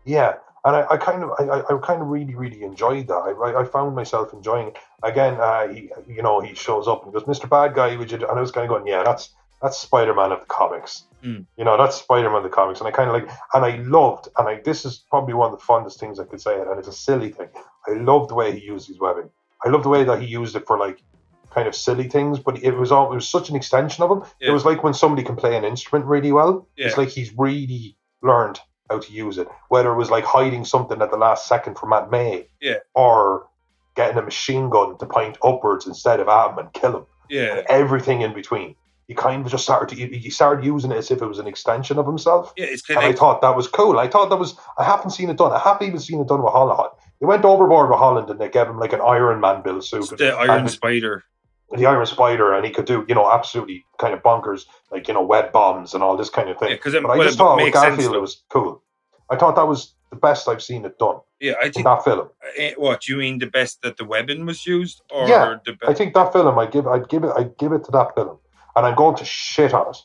Yeah, 0.06 0.36
and 0.64 0.76
I, 0.76 0.86
I 0.92 0.96
kind 0.96 1.22
of, 1.24 1.30
I, 1.38 1.60
I 1.60 1.78
kind 1.82 2.00
of 2.00 2.08
really, 2.08 2.34
really 2.34 2.62
enjoyed 2.62 3.06
that. 3.08 3.14
I, 3.14 3.32
I, 3.32 3.60
I 3.60 3.64
found 3.66 3.94
myself 3.94 4.32
enjoying 4.32 4.68
it. 4.68 4.78
Again, 5.02 5.34
uh, 5.34 5.68
he, 5.68 5.90
you 6.08 6.22
know, 6.22 6.40
he 6.40 6.54
shows 6.54 6.88
up 6.88 7.04
and 7.04 7.12
goes, 7.12 7.24
"Mr. 7.24 7.46
Bad 7.46 7.74
Guy," 7.74 7.96
would 7.96 8.10
you? 8.10 8.16
do-" 8.16 8.28
And 8.28 8.38
I 8.38 8.40
was 8.40 8.50
kind 8.50 8.64
of 8.64 8.70
going, 8.70 8.86
"Yeah, 8.86 9.02
that's 9.02 9.34
that's 9.64 9.78
Spider-Man 9.78 10.30
of 10.30 10.40
the 10.40 10.46
comics." 10.46 11.04
Mm. 11.24 11.46
You 11.56 11.64
know, 11.64 11.76
that's 11.76 11.96
Spider-Man 11.96 12.36
of 12.36 12.42
the 12.44 12.48
comics, 12.50 12.80
and 12.80 12.86
I 12.86 12.92
kind 12.92 13.08
of 13.08 13.14
like, 13.14 13.28
and 13.54 13.64
I 13.64 13.76
loved, 13.78 14.28
and 14.38 14.46
I 14.48 14.60
this 14.64 14.84
is 14.84 15.04
probably 15.10 15.34
one 15.34 15.52
of 15.52 15.58
the 15.58 15.64
fondest 15.64 15.98
things 15.98 16.20
I 16.20 16.24
could 16.24 16.40
say, 16.40 16.60
and 16.60 16.78
it's 16.78 16.88
a 16.88 16.92
silly 16.92 17.30
thing. 17.30 17.48
I 17.88 17.92
love 17.92 18.28
the 18.28 18.34
way 18.34 18.52
he 18.52 18.64
used 18.64 18.86
his 18.86 19.00
webbing. 19.00 19.30
I 19.64 19.70
love 19.70 19.82
the 19.82 19.88
way 19.88 20.04
that 20.04 20.20
he 20.20 20.26
used 20.26 20.54
it 20.54 20.66
for 20.66 20.78
like 20.78 21.02
kind 21.50 21.66
of 21.66 21.74
silly 21.74 22.08
things, 22.08 22.38
but 22.38 22.62
it 22.62 22.72
was 22.72 22.92
all 22.92 23.10
it 23.10 23.14
was 23.14 23.28
such 23.28 23.48
an 23.48 23.56
extension 23.56 24.04
of 24.04 24.10
him. 24.10 24.22
It 24.40 24.50
was 24.50 24.64
like 24.64 24.82
when 24.84 24.94
somebody 24.94 25.22
can 25.22 25.36
play 25.36 25.56
an 25.56 25.64
instrument 25.64 26.04
really 26.06 26.32
well. 26.32 26.68
It's 26.76 26.98
like 26.98 27.08
he's 27.08 27.32
really 27.36 27.96
learned 28.22 28.60
how 28.90 28.98
to 28.98 29.12
use 29.12 29.38
it. 29.38 29.48
Whether 29.68 29.92
it 29.92 29.96
was 29.96 30.10
like 30.10 30.24
hiding 30.24 30.64
something 30.66 31.00
at 31.00 31.10
the 31.10 31.16
last 31.16 31.46
second 31.46 31.78
from 31.78 31.92
Aunt 31.92 32.10
May, 32.10 32.48
Yeah. 32.60 32.78
or 32.94 33.48
getting 33.94 34.18
a 34.18 34.22
machine 34.22 34.68
gun 34.68 34.98
to 34.98 35.06
point 35.06 35.38
upwards 35.42 35.86
instead 35.86 36.20
of 36.20 36.28
at 36.28 36.50
him 36.50 36.58
and 36.58 36.72
kill 36.72 36.96
him. 36.98 37.06
Yeah. 37.30 37.62
Everything 37.68 38.20
in 38.22 38.34
between. 38.34 38.74
He 39.06 39.14
kind 39.14 39.44
of 39.44 39.50
just 39.50 39.64
started 39.64 39.94
to 39.96 40.06
he 40.18 40.30
started 40.30 40.64
using 40.64 40.90
it 40.92 40.96
as 40.96 41.10
if 41.10 41.20
it 41.20 41.26
was 41.26 41.38
an 41.38 41.46
extension 41.46 41.98
of 41.98 42.06
himself. 42.06 42.52
Yeah, 42.56 42.66
it's 42.66 42.82
kind 42.82 42.98
And 42.98 43.06
I 43.06 43.12
thought 43.16 43.40
that 43.42 43.54
was 43.56 43.68
cool. 43.68 43.98
I 43.98 44.08
thought 44.08 44.30
that 44.30 44.38
was 44.38 44.56
I 44.78 44.84
haven't 44.84 45.10
seen 45.10 45.28
it 45.30 45.36
done. 45.36 45.52
I 45.52 45.58
haven't 45.58 45.86
even 45.86 46.00
seen 46.00 46.20
it 46.20 46.28
done 46.28 46.42
with 46.42 46.52
Holland. 46.52 46.90
They 47.20 47.26
went 47.26 47.44
overboard 47.44 47.90
with 47.90 47.98
Holland 47.98 48.30
and 48.30 48.40
they 48.40 48.48
gave 48.48 48.66
him 48.66 48.78
like 48.78 48.92
an 48.92 49.00
Iron 49.00 49.40
Man 49.40 49.62
build 49.62 49.84
suit. 49.84 50.00
it's 50.02 50.10
the 50.12 50.34
Iron 50.34 50.68
Spider. 50.68 51.24
the 51.72 51.86
Iron 51.86 52.06
Spider, 52.06 52.52
and 52.54 52.64
he 52.64 52.70
could 52.72 52.84
do, 52.86 53.04
you 53.08 53.14
know, 53.14 53.30
absolutely 53.30 53.84
kind 53.98 54.14
of 54.14 54.22
bonkers, 54.22 54.62
like, 54.90 55.08
you 55.08 55.14
know, 55.14 55.22
web 55.24 55.50
bombs 55.52 55.92
and 55.94 56.02
all 56.04 56.16
this 56.16 56.30
kind 56.30 56.48
of 56.48 56.58
thing. 56.58 56.70
Yeah, 56.70 56.76
because 56.76 56.94
it, 56.94 57.02
but 57.02 57.10
I 57.12 57.16
well, 57.18 57.26
just 57.26 57.38
thought 57.38 57.56
with 57.56 57.64
makes 57.66 57.80
sense. 57.80 58.02
It 58.04 58.20
was 58.20 58.42
cool. 58.50 58.82
I 59.30 59.36
thought 59.36 59.56
that 59.56 59.66
was 59.66 59.94
the 60.10 60.16
best 60.16 60.46
I've 60.48 60.62
seen 60.62 60.84
it 60.84 60.96
done 60.98 61.16
Yeah, 61.40 61.54
I 61.60 61.66
in 61.66 61.72
think. 61.72 61.84
that 61.86 62.04
film. 62.04 62.28
eh, 62.56 62.74
What 62.76 63.08
you 63.08 63.16
mean? 63.16 63.38
The 63.38 63.46
best 63.46 63.82
that 63.82 63.96
the 63.96 64.04
weapon 64.04 64.46
was 64.46 64.66
used, 64.66 65.02
or 65.10 65.28
Yeah, 65.28 65.56
the 65.64 65.76
I 65.88 65.94
think 65.94 66.14
that 66.14 66.32
film, 66.32 66.56
I 66.58 66.66
give, 66.66 66.86
I'd 66.86 67.08
give 67.08 67.24
it, 67.24 67.32
I'd 67.36 67.56
give 67.58 67.72
it 67.72 67.84
to 67.86 67.90
that 67.92 68.14
film, 68.14 68.38
and 68.76 68.86
I'm 68.86 68.94
going 68.94 69.16
to 69.16 69.24
shit 69.24 69.72
on 69.72 69.90
it. 69.90 69.96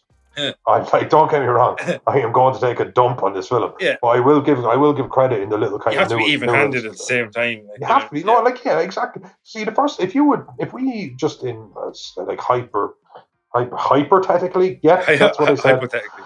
I'm 0.68 0.86
like, 0.94 1.10
don't 1.10 1.30
get 1.30 1.42
me 1.42 1.48
wrong, 1.48 1.78
I 2.08 2.20
am 2.20 2.32
going 2.32 2.54
to 2.54 2.62
take 2.62 2.80
a 2.80 2.86
dump 2.86 3.24
on 3.24 3.34
this 3.34 3.50
film. 3.50 3.74
Yeah. 3.80 3.96
But 4.02 4.10
I 4.10 4.20
will 4.20 4.42
give 4.42 4.64
I 4.66 4.76
will 4.76 4.94
give 4.94 5.10
credit 5.10 5.42
in 5.42 5.50
the 5.50 5.58
little 5.58 5.80
kind 5.80 5.94
You 5.94 6.00
have 6.00 6.12
of 6.12 6.20
to 6.20 6.26
be 6.26 6.32
even 6.32 6.50
handed 6.50 6.86
at 6.86 6.94
the 6.94 6.98
same 6.98 7.32
time. 7.32 7.68
Like, 7.68 7.80
You 7.82 7.88
have 7.88 8.08
to 8.08 8.14
be, 8.14 8.24
no, 8.24 8.38
yeah. 8.38 8.40
like 8.40 8.64
yeah, 8.64 8.80
exactly. 8.80 9.24
See, 9.44 9.64
the 9.64 9.72
first, 9.72 10.00
if 10.00 10.16
you 10.16 10.24
would, 10.26 10.46
if 10.58 10.74
we 10.74 11.14
just 11.18 11.44
in 11.44 11.70
uh, 11.76 11.92
like 12.24 12.40
hyper, 12.40 12.96
hyper, 13.54 13.76
hypothetically, 13.78 14.80
yeah, 14.82 15.04
that's 15.18 15.40
what 15.40 15.50
I 15.50 15.56
said. 15.56 15.76
Hypothetically. 15.76 16.24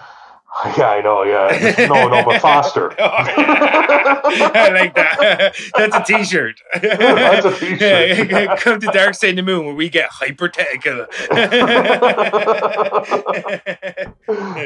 Yeah, 0.78 0.88
I 0.90 1.00
know, 1.02 1.24
yeah, 1.24 1.86
no, 1.88 2.08
no, 2.08 2.24
but 2.24 2.40
faster. 2.40 2.92
I 3.00 4.68
like 4.72 4.94
that. 4.94 5.54
That's 5.76 5.96
a 5.96 6.04
t-shirt. 6.04 6.60
That's 6.80 7.44
a 7.44 7.50
t-shirt. 7.58 8.30
Yeah, 8.30 8.56
Come 8.56 8.78
to 8.80 8.86
Dark 8.86 9.14
Side 9.14 9.30
of 9.30 9.36
the 9.36 9.42
Moon 9.42 9.66
where 9.66 9.74
we 9.74 9.88
get 9.88 10.08
hypothetical. 10.10 11.06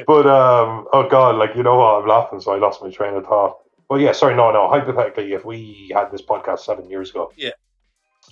but 0.07 0.27
um, 0.27 0.87
oh 0.93 1.07
god, 1.11 1.37
like 1.37 1.55
you 1.57 1.63
know 1.63 1.77
what? 1.77 2.03
I'm 2.03 2.09
laughing, 2.09 2.41
so 2.41 2.53
I 2.53 2.59
lost 2.59 2.83
my 2.83 2.91
train 2.91 3.15
of 3.15 3.25
thought. 3.25 3.59
Well, 3.89 4.01
yeah, 4.01 4.13
sorry, 4.13 4.35
no, 4.37 4.51
no. 4.51 4.69
Hypothetically, 4.69 5.33
if 5.33 5.45
we 5.45 5.91
had 5.95 6.11
this 6.13 6.23
podcast 6.23 6.61
seven 6.61 6.89
years 6.91 7.11
ago, 7.11 7.33
Yeah. 7.37 7.51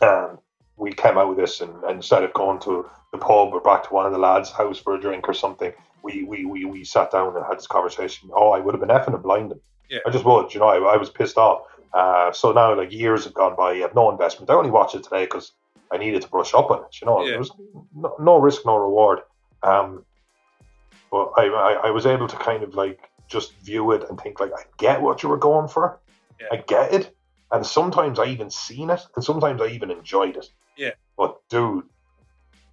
um, 0.03 0.39
we 0.77 0.93
came 0.93 1.17
out 1.17 1.29
with 1.29 1.39
this, 1.39 1.61
and, 1.63 1.73
and 1.85 1.93
instead 1.97 2.23
of 2.23 2.33
going 2.35 2.61
to 2.61 2.89
the 3.13 3.19
pub 3.19 3.55
or 3.55 3.61
back 3.61 3.85
to 3.89 3.95
one 3.95 4.05
of 4.07 4.13
the 4.13 4.19
lads' 4.19 4.51
house 4.51 4.79
for 4.79 4.95
a 4.95 5.01
drink 5.01 5.27
or 5.29 5.33
something, 5.35 5.73
we 6.07 6.15
we, 6.31 6.39
we, 6.53 6.65
we 6.65 6.85
sat 6.85 7.09
down 7.11 7.37
and 7.37 7.45
had 7.51 7.59
this 7.59 7.67
conversation. 7.77 8.31
Oh, 8.41 8.51
I 8.57 8.61
would 8.61 8.75
have 8.75 8.81
been 8.85 8.97
effing 8.99 9.15
and 9.15 9.23
blinded. 9.23 9.61
Yeah. 9.91 10.01
I 10.07 10.11
just 10.11 10.25
would. 10.25 10.53
You 10.55 10.61
know, 10.61 10.69
I, 10.69 10.79
I 10.95 10.97
was 10.97 11.11
pissed 11.11 11.37
off. 11.47 11.59
Uh, 11.93 12.33
so 12.33 12.53
now, 12.53 12.75
like 12.77 12.93
years 12.93 13.25
have 13.25 13.35
gone 13.35 13.55
by, 13.57 13.71
I 13.73 13.77
have 13.87 13.95
no 13.95 14.11
investment. 14.11 14.51
I 14.51 14.55
only 14.55 14.71
watched 14.71 14.95
it 14.95 15.03
today 15.05 15.25
because 15.25 15.53
I 15.93 15.97
needed 15.97 16.23
to 16.23 16.29
brush 16.29 16.53
up 16.55 16.71
on 16.71 16.79
it. 16.85 17.01
You 17.01 17.07
know, 17.07 17.23
Yeah. 17.23 17.31
there 17.31 17.39
was 17.39 17.53
no, 17.95 18.17
no 18.19 18.35
risk, 18.39 18.61
no 18.67 18.77
reward. 18.77 19.21
Um, 19.63 20.05
but 21.11 21.33
I, 21.37 21.45
I, 21.47 21.73
I 21.89 21.91
was 21.91 22.05
able 22.07 22.29
to 22.29 22.37
kind 22.37 22.63
of 22.63 22.75
like 22.75 23.01
just 23.29 23.53
view 23.63 23.93
it 23.93 24.03
and 24.09 24.21
think 24.21 24.41
like 24.41 24.53
I 24.53 24.63
get 24.79 25.01
what 25.03 25.23
you 25.23 25.29
were 25.29 25.39
going 25.39 25.69
for. 25.69 25.99
Yeah. 26.41 26.49
I 26.53 26.57
get 26.57 26.93
it, 26.93 27.17
and 27.53 27.65
sometimes 27.65 28.19
I 28.19 28.27
even 28.27 28.51
seen 28.51 28.91
it, 28.91 29.01
and 29.15 29.25
sometimes 29.25 29.61
I 29.63 29.69
even 29.69 29.91
enjoyed 29.91 30.37
it. 30.37 30.47
Yeah. 30.77 30.91
But 31.17 31.37
dude, 31.49 31.85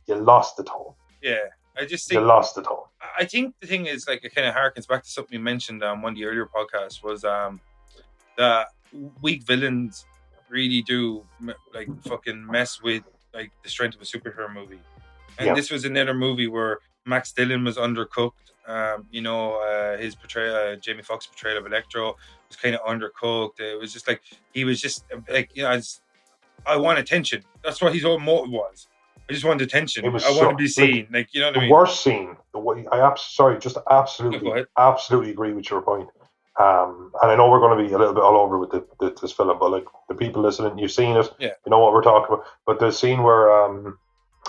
you 0.07 0.15
lost 0.15 0.57
the 0.57 0.63
tone. 0.63 0.93
yeah, 1.21 1.37
I 1.77 1.85
just 1.85 2.11
You 2.11 2.17
think 2.17 2.27
lost 2.27 2.55
the 2.55 2.63
tone. 2.63 2.83
I 3.17 3.25
think 3.25 3.55
the 3.59 3.67
thing 3.67 3.85
is 3.85 4.07
like 4.07 4.23
it 4.23 4.33
kind 4.35 4.47
of 4.47 4.55
harkens 4.55 4.87
back 4.87 5.03
to 5.03 5.09
something 5.09 5.33
you 5.37 5.43
mentioned 5.43 5.83
on 5.83 6.01
one 6.01 6.13
of 6.13 6.17
the 6.17 6.25
earlier 6.25 6.47
podcasts 6.47 7.03
was 7.03 7.23
um 7.23 7.59
that 8.37 8.67
weak 9.21 9.43
villains 9.43 10.05
really 10.49 10.81
do 10.83 11.25
like 11.73 11.89
fucking 12.03 12.45
mess 12.45 12.81
with 12.81 13.03
like 13.33 13.51
the 13.63 13.69
strength 13.69 13.95
of 13.95 14.01
a 14.01 14.05
superhero 14.05 14.51
movie, 14.53 14.79
and 15.37 15.47
Yeah. 15.47 15.53
this 15.55 15.71
was 15.71 15.85
another 15.85 16.13
movie 16.13 16.47
where 16.47 16.79
Max 17.05 17.31
Dillon 17.31 17.63
was 17.63 17.77
undercooked. 17.77 18.31
Um, 18.65 19.05
you 19.11 19.21
know, 19.21 19.55
uh, 19.61 19.97
his 19.97 20.15
portrayal, 20.15 20.55
uh, 20.55 20.75
Jamie 20.77 21.01
Foxx 21.01 21.25
portrayal 21.25 21.57
of 21.57 21.65
Electro 21.65 22.15
was 22.47 22.55
kind 22.55 22.75
of 22.75 22.81
undercooked. 22.81 23.59
It 23.59 23.77
was 23.79 23.91
just 23.91 24.07
like 24.07 24.21
he 24.53 24.63
was 24.63 24.79
just 24.79 25.03
like 25.29 25.49
you 25.53 25.63
know, 25.63 25.71
I, 25.71 25.77
just, 25.77 26.01
I 26.65 26.77
want 26.77 26.97
attention. 26.99 27.43
That's 27.63 27.81
what 27.81 27.93
his 27.93 28.03
whole 28.03 28.19
motive 28.19 28.51
was. 28.51 28.87
I 29.29 29.33
just 29.33 29.45
want 29.45 29.61
attention. 29.61 30.05
I 30.05 30.09
want 30.09 30.21
so- 30.21 30.49
to 30.49 30.55
be 30.55 30.67
seen. 30.67 31.07
Like, 31.11 31.29
you 31.33 31.41
know 31.41 31.47
what 31.47 31.55
I 31.55 31.59
The 31.59 31.61
mean? 31.61 31.71
worst 31.71 32.03
scene, 32.03 32.35
the 32.53 32.59
way 32.59 32.85
I 32.91 32.99
abs- 32.99 33.21
sorry, 33.23 33.57
just 33.59 33.77
absolutely, 33.89 34.65
absolutely 34.77 35.31
agree 35.31 35.53
with 35.53 35.69
your 35.69 35.81
point. 35.81 36.09
Um, 36.59 37.11
and 37.21 37.31
I 37.31 37.35
know 37.35 37.49
we're 37.49 37.59
going 37.59 37.77
to 37.77 37.83
be 37.87 37.91
a 37.93 37.97
little 37.97 38.13
bit 38.13 38.21
all 38.21 38.37
over 38.37 38.59
with 38.59 38.69
the, 38.71 38.85
the, 38.99 39.15
this 39.21 39.31
film, 39.31 39.57
but 39.59 39.71
like 39.71 39.85
the 40.07 40.13
people 40.13 40.41
listening, 40.43 40.77
you've 40.77 40.91
seen 40.91 41.15
it, 41.17 41.27
Yeah. 41.39 41.53
you 41.65 41.69
know 41.71 41.79
what 41.79 41.93
we're 41.93 42.03
talking 42.03 42.31
about. 42.31 42.45
But 42.67 42.79
the 42.79 42.91
scene 42.91 43.23
where 43.23 43.51
um, 43.51 43.97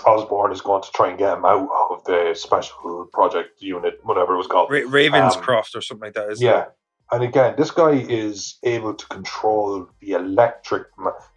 Osborn 0.05 0.51
is 0.51 0.61
going 0.61 0.83
to 0.83 0.91
try 0.91 1.09
and 1.09 1.17
get 1.17 1.35
him 1.35 1.45
out 1.45 1.67
of 1.89 2.03
the 2.03 2.33
special 2.35 3.09
project 3.11 3.59
unit, 3.61 3.99
whatever 4.03 4.35
it 4.35 4.37
was 4.37 4.45
called. 4.47 4.69
Ra- 4.69 4.81
Ravenscroft 4.81 5.75
or 5.75 5.81
something 5.81 6.05
like 6.05 6.13
that. 6.13 6.29
Isn't 6.29 6.45
Yeah. 6.45 6.61
It? 6.63 6.69
And 7.11 7.23
again, 7.23 7.55
this 7.57 7.71
guy 7.71 7.91
is 7.91 8.57
able 8.63 8.93
to 8.93 9.05
control 9.07 9.87
the 10.01 10.11
electric, 10.11 10.87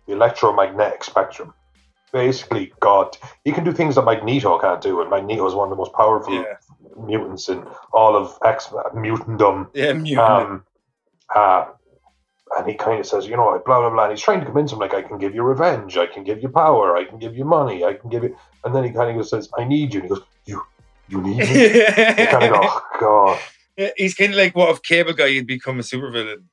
the 0.06 0.12
electromagnetic 0.12 1.04
spectrum. 1.04 1.54
Basically, 2.12 2.72
God, 2.80 3.16
he 3.44 3.52
can 3.52 3.64
do 3.64 3.72
things 3.72 3.94
that 3.96 4.02
Magneto 4.04 4.58
can't 4.58 4.80
do, 4.80 5.00
and 5.00 5.10
Magneto 5.10 5.46
is 5.46 5.54
one 5.54 5.66
of 5.66 5.70
the 5.70 5.76
most 5.76 5.92
powerful 5.92 6.34
Yeah. 6.34 6.56
mutants 6.96 7.48
in 7.48 7.64
all 7.92 8.16
of 8.16 8.38
X 8.44 8.66
mutantdom. 8.94 9.68
Yeah. 9.74 9.92
Mutant. 9.92 10.18
Um, 10.18 10.64
uh, 11.34 11.66
and 12.56 12.66
he 12.66 12.74
kind 12.74 12.98
of 12.98 13.06
says, 13.06 13.26
you 13.26 13.36
know, 13.36 13.60
blah 13.66 13.80
blah 13.80 13.90
blah. 13.90 14.04
And 14.04 14.12
he's 14.12 14.22
trying 14.22 14.40
to 14.40 14.46
convince 14.46 14.72
him, 14.72 14.78
like, 14.78 14.94
I 14.94 15.02
can 15.02 15.18
give 15.18 15.34
you 15.34 15.42
revenge, 15.42 15.96
I 15.98 16.06
can 16.06 16.24
give 16.24 16.42
you 16.42 16.48
power, 16.48 16.96
I 16.96 17.04
can 17.04 17.18
give 17.18 17.36
you 17.36 17.44
money, 17.44 17.84
I 17.84 17.92
can 17.94 18.08
give 18.08 18.22
you. 18.24 18.34
And 18.64 18.74
then 18.74 18.84
he 18.84 18.90
kind 18.90 19.10
of 19.10 19.16
goes, 19.16 19.28
says, 19.30 19.50
I 19.58 19.64
need 19.64 19.92
you. 19.92 20.00
And 20.00 20.08
he 20.08 20.14
goes, 20.14 20.24
you, 20.46 20.62
you 21.08 21.20
need 21.20 21.38
me. 21.40 21.62
you 21.78 22.26
kind 22.26 22.44
of 22.44 22.50
go, 22.50 22.60
oh 22.62 22.82
God, 23.00 23.38
Yeah, 23.76 23.90
He's 23.98 24.14
kind 24.14 24.32
of 24.32 24.38
like 24.38 24.56
what 24.56 24.70
if 24.70 24.82
Cable 24.82 25.12
Guy 25.12 25.34
had 25.34 25.46
become 25.46 25.78
a 25.78 25.82
supervillain? 25.82 26.44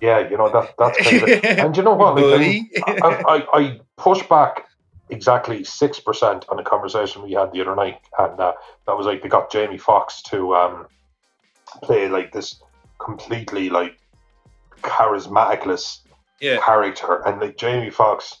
yeah, 0.00 0.26
you 0.30 0.36
know 0.38 0.48
that 0.50 0.74
that's 0.78 0.96
kind 0.98 1.22
of. 1.22 1.28
It. 1.28 1.44
And 1.44 1.76
you 1.76 1.82
know 1.82 1.94
what? 1.94 2.16
Like, 2.16 2.62
I. 2.86 2.96
I, 3.02 3.22
I, 3.26 3.58
I 3.60 3.80
push 3.98 4.22
back 4.28 4.64
exactly 5.10 5.64
six 5.64 6.00
percent 6.00 6.44
on 6.48 6.58
a 6.58 6.64
conversation 6.64 7.22
we 7.22 7.32
had 7.32 7.52
the 7.52 7.60
other 7.60 7.74
night, 7.74 8.00
and 8.18 8.38
uh, 8.38 8.52
that 8.86 8.96
was 8.96 9.06
like 9.06 9.22
they 9.22 9.28
got 9.28 9.50
Jamie 9.50 9.78
Foxx 9.78 10.22
to 10.22 10.54
um, 10.54 10.86
play 11.82 12.08
like 12.08 12.32
this 12.32 12.60
completely 12.98 13.70
like 13.70 13.98
charismaticless 14.82 16.00
yeah. 16.40 16.58
character, 16.58 17.22
and 17.26 17.40
like 17.40 17.56
Jamie 17.56 17.90
Foxx, 17.90 18.38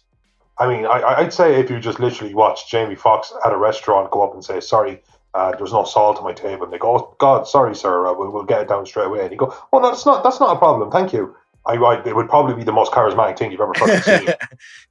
I 0.58 0.68
mean, 0.68 0.86
I, 0.86 1.18
I'd 1.18 1.32
say 1.32 1.58
if 1.58 1.70
you 1.70 1.80
just 1.80 2.00
literally 2.00 2.34
watch 2.34 2.70
Jamie 2.70 2.94
Foxx 2.94 3.32
at 3.44 3.52
a 3.52 3.56
restaurant 3.56 4.10
go 4.10 4.22
up 4.22 4.34
and 4.34 4.44
say, 4.44 4.60
"Sorry, 4.60 5.02
uh, 5.34 5.56
there's 5.56 5.72
no 5.72 5.84
salt 5.84 6.18
on 6.18 6.24
my 6.24 6.32
table," 6.32 6.64
and 6.64 6.72
they 6.72 6.78
go, 6.78 6.96
oh, 6.96 7.16
"God, 7.18 7.48
sorry, 7.48 7.74
sir, 7.74 8.06
uh, 8.06 8.14
we'll, 8.14 8.30
we'll 8.30 8.44
get 8.44 8.62
it 8.62 8.68
down 8.68 8.86
straight 8.86 9.06
away," 9.06 9.22
and 9.22 9.32
you 9.32 9.38
go, 9.38 9.54
"Oh, 9.72 9.78
no, 9.78 9.90
that's 9.90 10.06
not 10.06 10.22
that's 10.22 10.40
not 10.40 10.54
a 10.54 10.58
problem, 10.58 10.90
thank 10.90 11.12
you." 11.12 11.34
I, 11.66 11.74
I 11.74 12.02
it 12.06 12.16
would 12.16 12.28
probably 12.28 12.54
be 12.54 12.64
the 12.64 12.72
most 12.72 12.90
charismatic 12.92 13.38
thing 13.38 13.52
you've 13.52 13.60
ever 13.60 13.74
fucking 13.74 14.00
seen. 14.26 14.34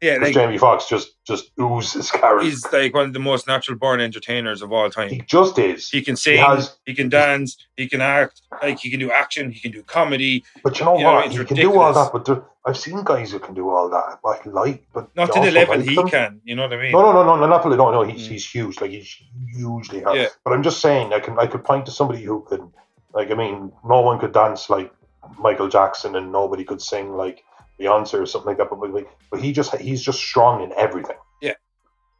yeah, 0.02 0.18
like 0.18 0.34
Jamie 0.34 0.58
Foxx 0.58 0.88
just 0.88 1.16
just 1.26 1.52
oozes 1.60 2.12
charisma. 2.12 2.44
he's 2.44 2.72
like 2.72 2.94
one 2.94 3.06
of 3.08 3.14
the 3.14 3.20
most 3.20 3.48
natural 3.48 3.78
born 3.78 4.00
entertainers 4.00 4.62
of 4.62 4.72
all 4.72 4.90
time. 4.90 5.10
He 5.10 5.22
just 5.22 5.58
is. 5.58 5.90
He 5.90 6.02
can 6.02 6.16
sing, 6.16 6.38
has- 6.38 6.78
he 6.86 6.94
can 6.94 7.10
dance, 7.10 7.58
he 7.76 7.88
can 7.90 8.02
act, 8.02 8.42
like 8.62 8.80
he 8.80 8.90
can 8.92 9.00
do 9.00 9.12
action, 9.12 9.52
he 9.52 9.60
can 9.60 9.72
do 9.72 9.82
comedy. 9.84 10.44
But 10.64 10.80
you 10.80 10.86
know 10.86 10.98
you 10.98 11.06
what? 11.06 11.26
it's 11.26 11.36
he 11.36 11.44
can 11.46 11.58
do 11.58 11.80
all 11.80 11.92
that. 11.94 12.12
But 12.14 12.26
there, 12.26 12.44
I've 12.66 12.78
seen 12.78 13.04
guys 13.04 13.32
who 13.32 13.40
can 13.40 13.56
do 13.56 13.70
all 13.70 13.90
that. 13.90 14.20
Like 14.24 14.46
like, 14.46 14.86
but 14.94 15.14
Not 15.16 15.34
to 15.34 15.40
the 15.40 15.50
level 15.52 15.78
like 15.78 15.88
he 15.90 15.96
them. 15.96 16.08
can, 16.08 16.42
you 16.44 16.56
know 16.56 16.64
what 16.64 16.74
I 16.74 16.82
mean? 16.82 16.92
No, 16.92 17.02
no, 17.02 17.12
no, 17.14 17.24
no, 17.24 17.36
no, 17.38 17.48
not 17.48 17.66
really. 17.66 17.78
No, 17.78 17.90
no, 17.92 18.04
he's, 18.04 18.28
Mm. 18.28 18.32
he's 18.32 18.48
huge. 18.50 18.80
Like 18.80 18.92
he's 18.92 19.16
hugely 19.56 20.02
hard. 20.02 20.18
Yeah. 20.18 20.28
But 20.44 20.54
I'm 20.54 20.62
just 20.64 20.82
saying, 20.82 21.14
I 21.14 21.20
can 21.20 21.40
I 21.40 21.48
could 21.48 21.64
point 21.64 21.86
to 21.88 21.92
somebody 21.92 22.22
who 22.24 22.46
could, 22.48 22.62
like, 23.14 23.32
I 23.32 23.34
mean, 23.34 23.72
no 23.84 24.02
one 24.02 24.20
could 24.20 24.34
dance 24.34 24.70
like 24.70 24.94
Michael 25.38 25.67
Jackson, 25.67 26.15
and 26.15 26.31
nobody 26.31 26.63
could 26.63 26.81
sing 26.81 27.13
like 27.13 27.43
Beyonce 27.79 28.15
or 28.21 28.25
something 28.25 28.48
like 28.50 28.57
that. 28.57 28.69
But 28.69 28.91
like, 28.93 29.07
but 29.31 29.41
he 29.41 29.51
just 29.51 29.75
he's 29.77 30.01
just 30.01 30.19
strong 30.19 30.63
in 30.63 30.71
everything. 30.77 31.17
Yeah. 31.41 31.53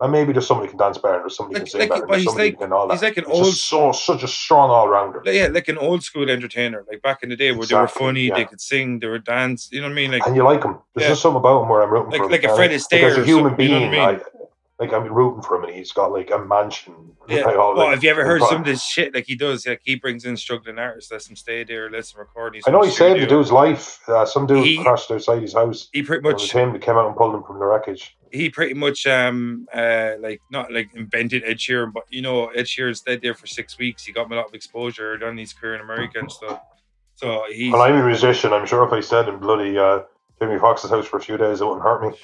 And 0.02 0.12
maybe 0.14 0.32
there's 0.32 0.48
somebody 0.48 0.68
who 0.68 0.78
can 0.78 0.80
dance 0.80 0.98
better, 0.98 1.22
or 1.22 1.30
somebody 1.30 1.56
Like- 1.56 1.64
can 1.64 1.72
sing 1.72 1.80
like, 1.82 1.90
better, 1.90 2.06
well, 2.08 2.20
he's 2.20 2.36
like- 2.36 2.58
can 2.60 2.72
all 2.72 2.88
that. 2.88 2.94
He's 2.94 3.04
like 3.04 3.18
an 3.18 3.26
He's 3.26 3.34
old 3.34 3.54
so 3.56 3.92
such 3.92 4.24
a 4.24 4.28
strong 4.30 4.70
all 4.70 4.88
rounder. 4.88 5.22
Yeah, 5.26 5.48
like 5.48 5.68
an 5.68 5.78
old 5.78 6.04
school 6.04 6.30
entertainer. 6.30 6.86
Like 6.90 7.02
back 7.02 7.24
in 7.24 7.30
the 7.30 7.36
day 7.36 7.52
where 7.52 7.66
they 7.68 7.76
were 7.76 7.88
funny, 7.88 8.28
yeah. 8.28 8.36
they 8.36 8.46
could 8.46 8.62
sing, 8.62 9.00
they 9.00 9.08
were 9.08 9.20
dance. 9.20 9.68
You 9.72 9.82
know 9.82 9.88
what 9.88 9.92
I 9.92 9.96
mean? 9.96 10.12
Like 10.12 10.26
and 10.26 10.36
you 10.36 10.44
like 10.44 10.64
him. 10.64 10.78
There's 10.96 11.04
Yeah. 11.04 11.10
just 11.10 11.22
something 11.22 11.40
about 11.40 11.64
him 11.64 11.70
where 11.70 11.82
I'm 11.82 11.90
rooting 11.92 12.12
Like- 12.12 12.20
for 12.22 12.26
him. 12.26 12.32
like 12.32 12.44
a 12.46 12.56
Fred 12.56 12.72
like, 12.72 12.80
Astaire 12.80 13.04
as 13.12 13.18
a 13.18 13.26
human 13.26 13.50
something, 13.50 13.66
you 13.68 13.72
know 13.74 13.80
being, 13.92 14.02
I 14.02 14.12
mean? 14.14 14.22
I, 14.22 14.39
like 14.80 14.94
I'm 14.94 15.12
rooting 15.12 15.42
for 15.42 15.58
him, 15.58 15.66
and 15.66 15.74
he's 15.76 15.92
got 15.92 16.12
like 16.12 16.32
a 16.32 16.40
mansion. 16.40 16.94
Yeah. 17.28 17.42
like, 17.46 17.58
all, 17.58 17.76
well, 17.76 17.88
like, 17.88 17.96
have 17.96 18.04
you 18.04 18.10
ever 18.10 18.26
heard 18.26 18.42
some 18.44 18.62
of 18.62 18.66
this 18.66 18.84
shit 18.84 19.14
like 19.14 19.26
he 19.26 19.36
does? 19.36 19.68
Like 19.68 19.82
he 19.84 19.96
brings 19.96 20.26
in 20.26 20.38
struggling 20.38 20.80
artists, 20.80 21.12
lets 21.12 21.28
them 21.28 21.36
stay 21.36 21.64
there, 21.64 21.90
lets 21.92 22.14
them 22.14 22.22
record. 22.22 22.58
I 22.66 22.72
know 22.72 22.82
he 22.84 22.90
saved 22.92 23.22
the 23.22 23.28
dude's 23.28 23.52
life. 23.52 24.00
Uh, 24.08 24.26
some 24.26 24.48
dude 24.48 24.66
He- 24.66 24.82
crashed 24.82 25.12
outside 25.12 25.42
his 25.42 25.54
house. 25.54 25.90
He 25.92 26.02
pretty 26.04 26.28
It 26.28 26.34
was 26.34 26.42
much 26.44 26.52
him 26.54 26.72
that 26.74 26.82
came 26.82 26.96
out 26.96 27.08
and 27.08 27.16
pulled 27.16 27.36
him 27.36 27.44
from 27.44 27.60
the 27.60 27.66
wreckage. 27.66 28.16
he 28.32 28.50
pretty 28.50 28.74
much 28.76 29.06
um 29.08 29.68
uh 29.74 30.12
like 30.20 30.40
not 30.52 30.72
like 30.72 30.90
invented 30.96 31.44
Ed 31.44 31.58
Sheeran, 31.58 31.92
but 31.92 32.04
you 32.10 32.22
know 32.22 32.48
Ed 32.48 32.66
Sheeran 32.66 32.96
stayed 32.96 33.22
there 33.22 33.34
for 33.34 33.48
six 33.48 33.78
weeks. 33.78 34.06
He 34.06 34.12
got 34.14 34.28
him 34.28 34.32
a 34.32 34.36
lot 34.36 34.48
of 34.48 34.54
exposure 34.54 35.18
done 35.18 35.38
his 35.38 35.52
career 35.54 35.76
in 35.76 35.82
America 35.82 36.20
and 36.20 36.32
stuff. 36.32 36.62
So 37.16 37.44
he's 37.52 37.74
Well, 37.74 37.82
I'm 37.82 37.96
a 37.96 38.06
musician. 38.06 38.54
I'm 38.54 38.66
sure 38.66 38.86
if 38.88 38.94
I 38.94 39.02
stayed 39.02 39.28
in 39.28 39.40
bloody 39.40 39.78
uh, 39.78 40.04
Jimmy 40.42 40.58
Fox's 40.58 40.90
house 40.90 41.06
for 41.06 41.18
a 41.18 41.22
few 41.22 41.36
days, 41.38 41.60
it 41.60 41.66
wouldn't 41.66 41.84
hurt 41.84 42.02
me. 42.02 42.18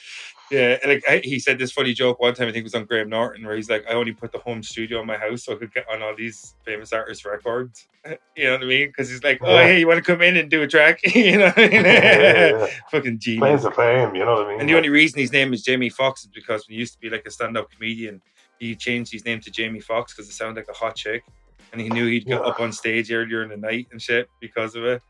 Yeah, 0.51 0.77
like 0.85 1.03
I, 1.09 1.21
he 1.23 1.39
said 1.39 1.57
this 1.57 1.71
funny 1.71 1.93
joke 1.93 2.19
one 2.19 2.35
time. 2.35 2.47
I 2.47 2.51
think 2.51 2.61
it 2.61 2.65
was 2.65 2.75
on 2.75 2.85
Graham 2.85 3.09
Norton, 3.09 3.45
where 3.45 3.55
he's 3.55 3.69
like, 3.69 3.83
"I 3.89 3.93
only 3.93 4.11
put 4.11 4.31
the 4.31 4.37
home 4.37 4.61
studio 4.61 5.01
in 5.01 5.07
my 5.07 5.17
house 5.17 5.43
so 5.43 5.53
I 5.53 5.55
could 5.55 5.73
get 5.73 5.85
on 5.91 6.03
all 6.03 6.15
these 6.15 6.55
famous 6.63 6.93
artists' 6.93 7.25
records." 7.25 7.87
You 8.37 8.43
know 8.45 8.51
what 8.51 8.61
I 8.63 8.65
mean? 8.65 8.87
Because 8.89 9.09
he's 9.09 9.23
like, 9.23 9.39
"Oh, 9.41 9.51
Yeah. 9.57 9.63
hey, 9.65 9.79
you 9.79 9.87
want 9.87 9.97
to 9.97 10.03
come 10.03 10.21
in 10.21 10.37
and 10.37 10.47
do 10.51 10.61
a 10.61 10.67
track?" 10.67 10.99
you 11.15 11.39
know, 11.39 11.45
what 11.45 11.57
I 11.57 11.61
mean? 11.69 11.71
Yeah, 11.85 12.49
yeah, 12.59 12.67
fucking 12.91 13.17
genius. 13.17 13.63
to 13.63 13.71
fame, 13.71 14.13
you 14.13 14.23
know 14.23 14.33
what 14.35 14.45
I 14.45 14.49
mean? 14.51 14.59
And 14.59 14.69
the 14.69 14.75
only 14.75 14.89
reason 14.89 15.19
his 15.19 15.31
name 15.31 15.51
is 15.55 15.63
Jamie 15.63 15.89
Foxx 15.89 16.21
is 16.21 16.27
because 16.27 16.67
when 16.67 16.73
he 16.75 16.79
used 16.79 16.93
to 16.93 16.99
be 16.99 17.09
like 17.09 17.25
a 17.25 17.31
stand-up 17.31 17.71
comedian, 17.71 18.21
he 18.59 18.75
changed 18.75 19.11
his 19.11 19.25
name 19.25 19.39
to 19.39 19.49
Jamie 19.49 19.79
Foxx 19.79 20.13
because 20.13 20.29
it 20.29 20.33
sounded 20.33 20.61
like 20.61 20.69
a 20.69 20.77
hot 20.77 20.95
chick, 20.95 21.23
and 21.71 21.81
he 21.81 21.89
knew 21.89 22.05
he'd 22.05 22.25
get 22.27 22.41
up 22.41 22.59
on 22.59 22.71
stage 22.71 23.11
earlier 23.11 23.41
in 23.41 23.49
the 23.49 23.57
night 23.57 23.87
and 23.91 23.99
shit 23.99 24.29
because 24.39 24.75
of 24.75 24.83
it. 24.83 25.01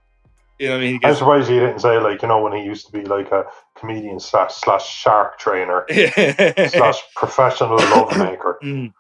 You 0.60 0.68
know 0.68 0.74
what 0.76 0.78
I 0.78 0.86
mean? 0.86 1.00
He 1.02 1.06
I'm 1.06 1.16
surprised 1.16 1.50
he 1.50 1.60
didn't 1.60 1.80
say 1.80 1.98
like 2.00 2.22
you 2.22 2.28
know 2.28 2.42
when 2.42 2.54
he 2.54 2.64
used 2.64 2.86
to 2.88 2.92
be 2.92 3.04
like 3.04 3.32
a 3.32 3.46
comedian 3.76 4.20
slash 4.20 4.54
slash 4.56 4.88
shark 4.88 5.38
trainer 5.38 5.86
slash 5.92 7.02
professional 7.16 7.78
love 7.78 8.18
maker. 8.18 8.58
Mm. 8.64 8.94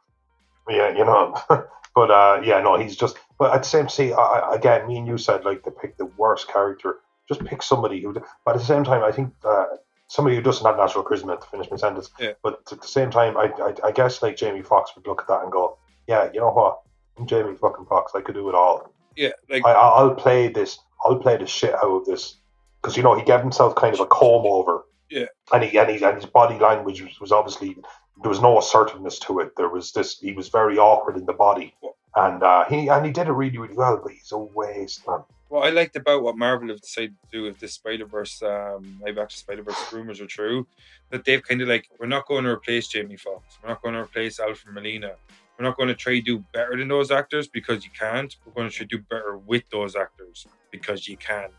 Yeah, 0.69 0.89
you 0.89 1.05
know. 1.05 1.39
but 1.95 2.11
uh, 2.11 2.41
yeah, 2.43 2.61
no, 2.61 2.77
he's 2.77 2.95
just. 2.95 3.17
But 3.37 3.53
at 3.53 3.63
the 3.63 3.69
same, 3.69 3.89
see, 3.89 4.13
I, 4.13 4.53
again, 4.53 4.87
me 4.87 4.97
and 4.97 5.07
you 5.07 5.17
said 5.17 5.45
like 5.45 5.63
to 5.63 5.71
pick 5.71 5.97
the 5.97 6.05
worst 6.05 6.47
character. 6.47 6.97
Just 7.27 7.43
pick 7.45 7.63
somebody 7.63 8.01
who. 8.01 8.13
But 8.13 8.55
at 8.55 8.59
the 8.59 8.65
same 8.65 8.83
time, 8.83 9.03
I 9.03 9.11
think 9.11 9.33
uh, 9.43 9.65
somebody 10.07 10.35
who 10.35 10.41
doesn't 10.41 10.65
have 10.65 10.77
natural 10.77 11.03
charisma 11.03 11.39
to 11.39 11.47
finish 11.47 11.69
my 11.71 11.77
sentence. 11.77 12.09
Yeah. 12.19 12.33
But 12.43 12.59
at 12.71 12.81
the 12.81 12.87
same 12.87 13.11
time, 13.11 13.37
I, 13.37 13.51
I, 13.61 13.87
I 13.87 13.91
guess 13.91 14.21
like 14.21 14.37
Jamie 14.37 14.61
Foxx 14.61 14.91
would 14.95 15.07
look 15.07 15.21
at 15.21 15.27
that 15.27 15.43
and 15.43 15.51
go, 15.51 15.77
yeah, 16.07 16.29
you 16.33 16.39
know 16.39 16.51
what, 16.51 16.81
I'm 17.17 17.27
Jamie 17.27 17.55
fucking 17.55 17.85
Foxx. 17.85 18.13
I 18.15 18.21
could 18.21 18.35
do 18.35 18.49
it 18.49 18.55
all. 18.55 18.91
Yeah, 19.15 19.31
like 19.49 19.65
I, 19.65 19.71
I'll 19.71 20.13
play 20.13 20.49
this. 20.49 20.79
I'll 21.05 21.17
play 21.17 21.37
the 21.37 21.45
shit 21.45 21.73
out 21.75 21.83
of 21.83 22.05
this 22.05 22.37
because 22.81 22.97
you 22.97 23.03
know 23.03 23.15
he 23.15 23.23
gave 23.23 23.39
himself 23.41 23.75
kind 23.75 23.93
of 23.93 23.99
a 23.99 24.05
comb 24.07 24.45
over. 24.45 24.85
Yeah. 25.09 25.25
And 25.53 25.63
he 25.63 25.77
and, 25.77 25.89
he, 25.89 26.03
and 26.03 26.15
his 26.15 26.25
body 26.25 26.57
language 26.59 27.01
was, 27.01 27.19
was 27.21 27.31
obviously 27.31 27.77
there 28.21 28.29
was 28.29 28.41
no 28.41 28.57
assertiveness 28.57 29.19
to 29.19 29.39
it. 29.39 29.55
There 29.55 29.69
was 29.69 29.91
this. 29.91 30.19
He 30.19 30.33
was 30.33 30.49
very 30.49 30.77
awkward 30.77 31.15
in 31.17 31.25
the 31.25 31.33
body, 31.33 31.75
and 32.15 32.41
uh, 32.41 32.65
he 32.65 32.89
and 32.89 33.05
he 33.05 33.11
did 33.11 33.27
it 33.27 33.31
really 33.31 33.57
really 33.57 33.75
well. 33.75 33.99
But 34.01 34.13
he's 34.13 34.31
a 34.31 34.37
waste 34.37 35.07
man. 35.07 35.23
what 35.49 35.67
I 35.67 35.69
liked 35.69 35.95
about 35.95 36.23
what 36.23 36.37
Marvel 36.37 36.69
have 36.69 36.81
decided 36.81 37.15
to 37.21 37.37
do 37.37 37.43
with 37.43 37.59
this 37.59 37.73
Spider 37.73 38.05
Verse, 38.05 38.41
um, 38.41 38.99
live 39.03 39.17
action 39.17 39.37
Spider 39.37 39.63
Verse 39.63 39.93
rumors 39.93 40.19
are 40.19 40.27
true, 40.27 40.67
that 41.11 41.23
they've 41.23 41.43
kind 41.43 41.61
of 41.61 41.67
like, 41.67 41.87
we're 41.99 42.07
not 42.07 42.27
going 42.27 42.43
to 42.43 42.49
replace 42.49 42.87
Jamie 42.87 43.15
Foxx, 43.15 43.57
we're 43.61 43.69
not 43.69 43.81
going 43.81 43.93
to 43.93 44.01
replace 44.01 44.39
Alfred 44.39 44.73
Molina, 44.73 45.13
we're 45.57 45.65
not 45.65 45.77
going 45.77 45.87
to 45.89 45.95
try 45.95 46.13
to 46.13 46.21
do 46.21 46.43
better 46.53 46.75
than 46.77 46.87
those 46.87 47.11
actors 47.11 47.47
because 47.47 47.85
you 47.85 47.91
can't. 47.97 48.35
We're 48.45 48.53
going 48.53 48.69
to 48.69 48.75
try 48.75 48.85
to 48.85 48.97
do 48.97 49.03
better 49.09 49.37
with 49.37 49.63
those 49.71 49.95
actors 49.95 50.45
because 50.71 51.07
you 51.07 51.17
can. 51.17 51.49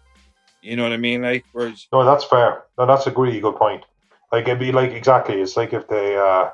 You 0.63 0.77
know 0.77 0.83
what 0.83 0.93
I 0.93 0.97
mean? 0.97 1.23
Like, 1.23 1.45
whereas, 1.53 1.87
No, 1.93 2.05
that's 2.05 2.25
fair. 2.25 2.65
No, 2.79 2.87
that's 2.87 3.07
a 3.07 3.11
really 3.13 3.41
good 3.41 3.57
point. 3.57 3.85
Like 4.33 4.49
it'd 4.49 4.59
be 4.59 4.73
like 4.73 4.91
exactly. 4.91 5.41
It's 5.41 5.57
like 5.57 5.73
if 5.73 5.87
they, 5.89 6.17
uh, 6.17 6.51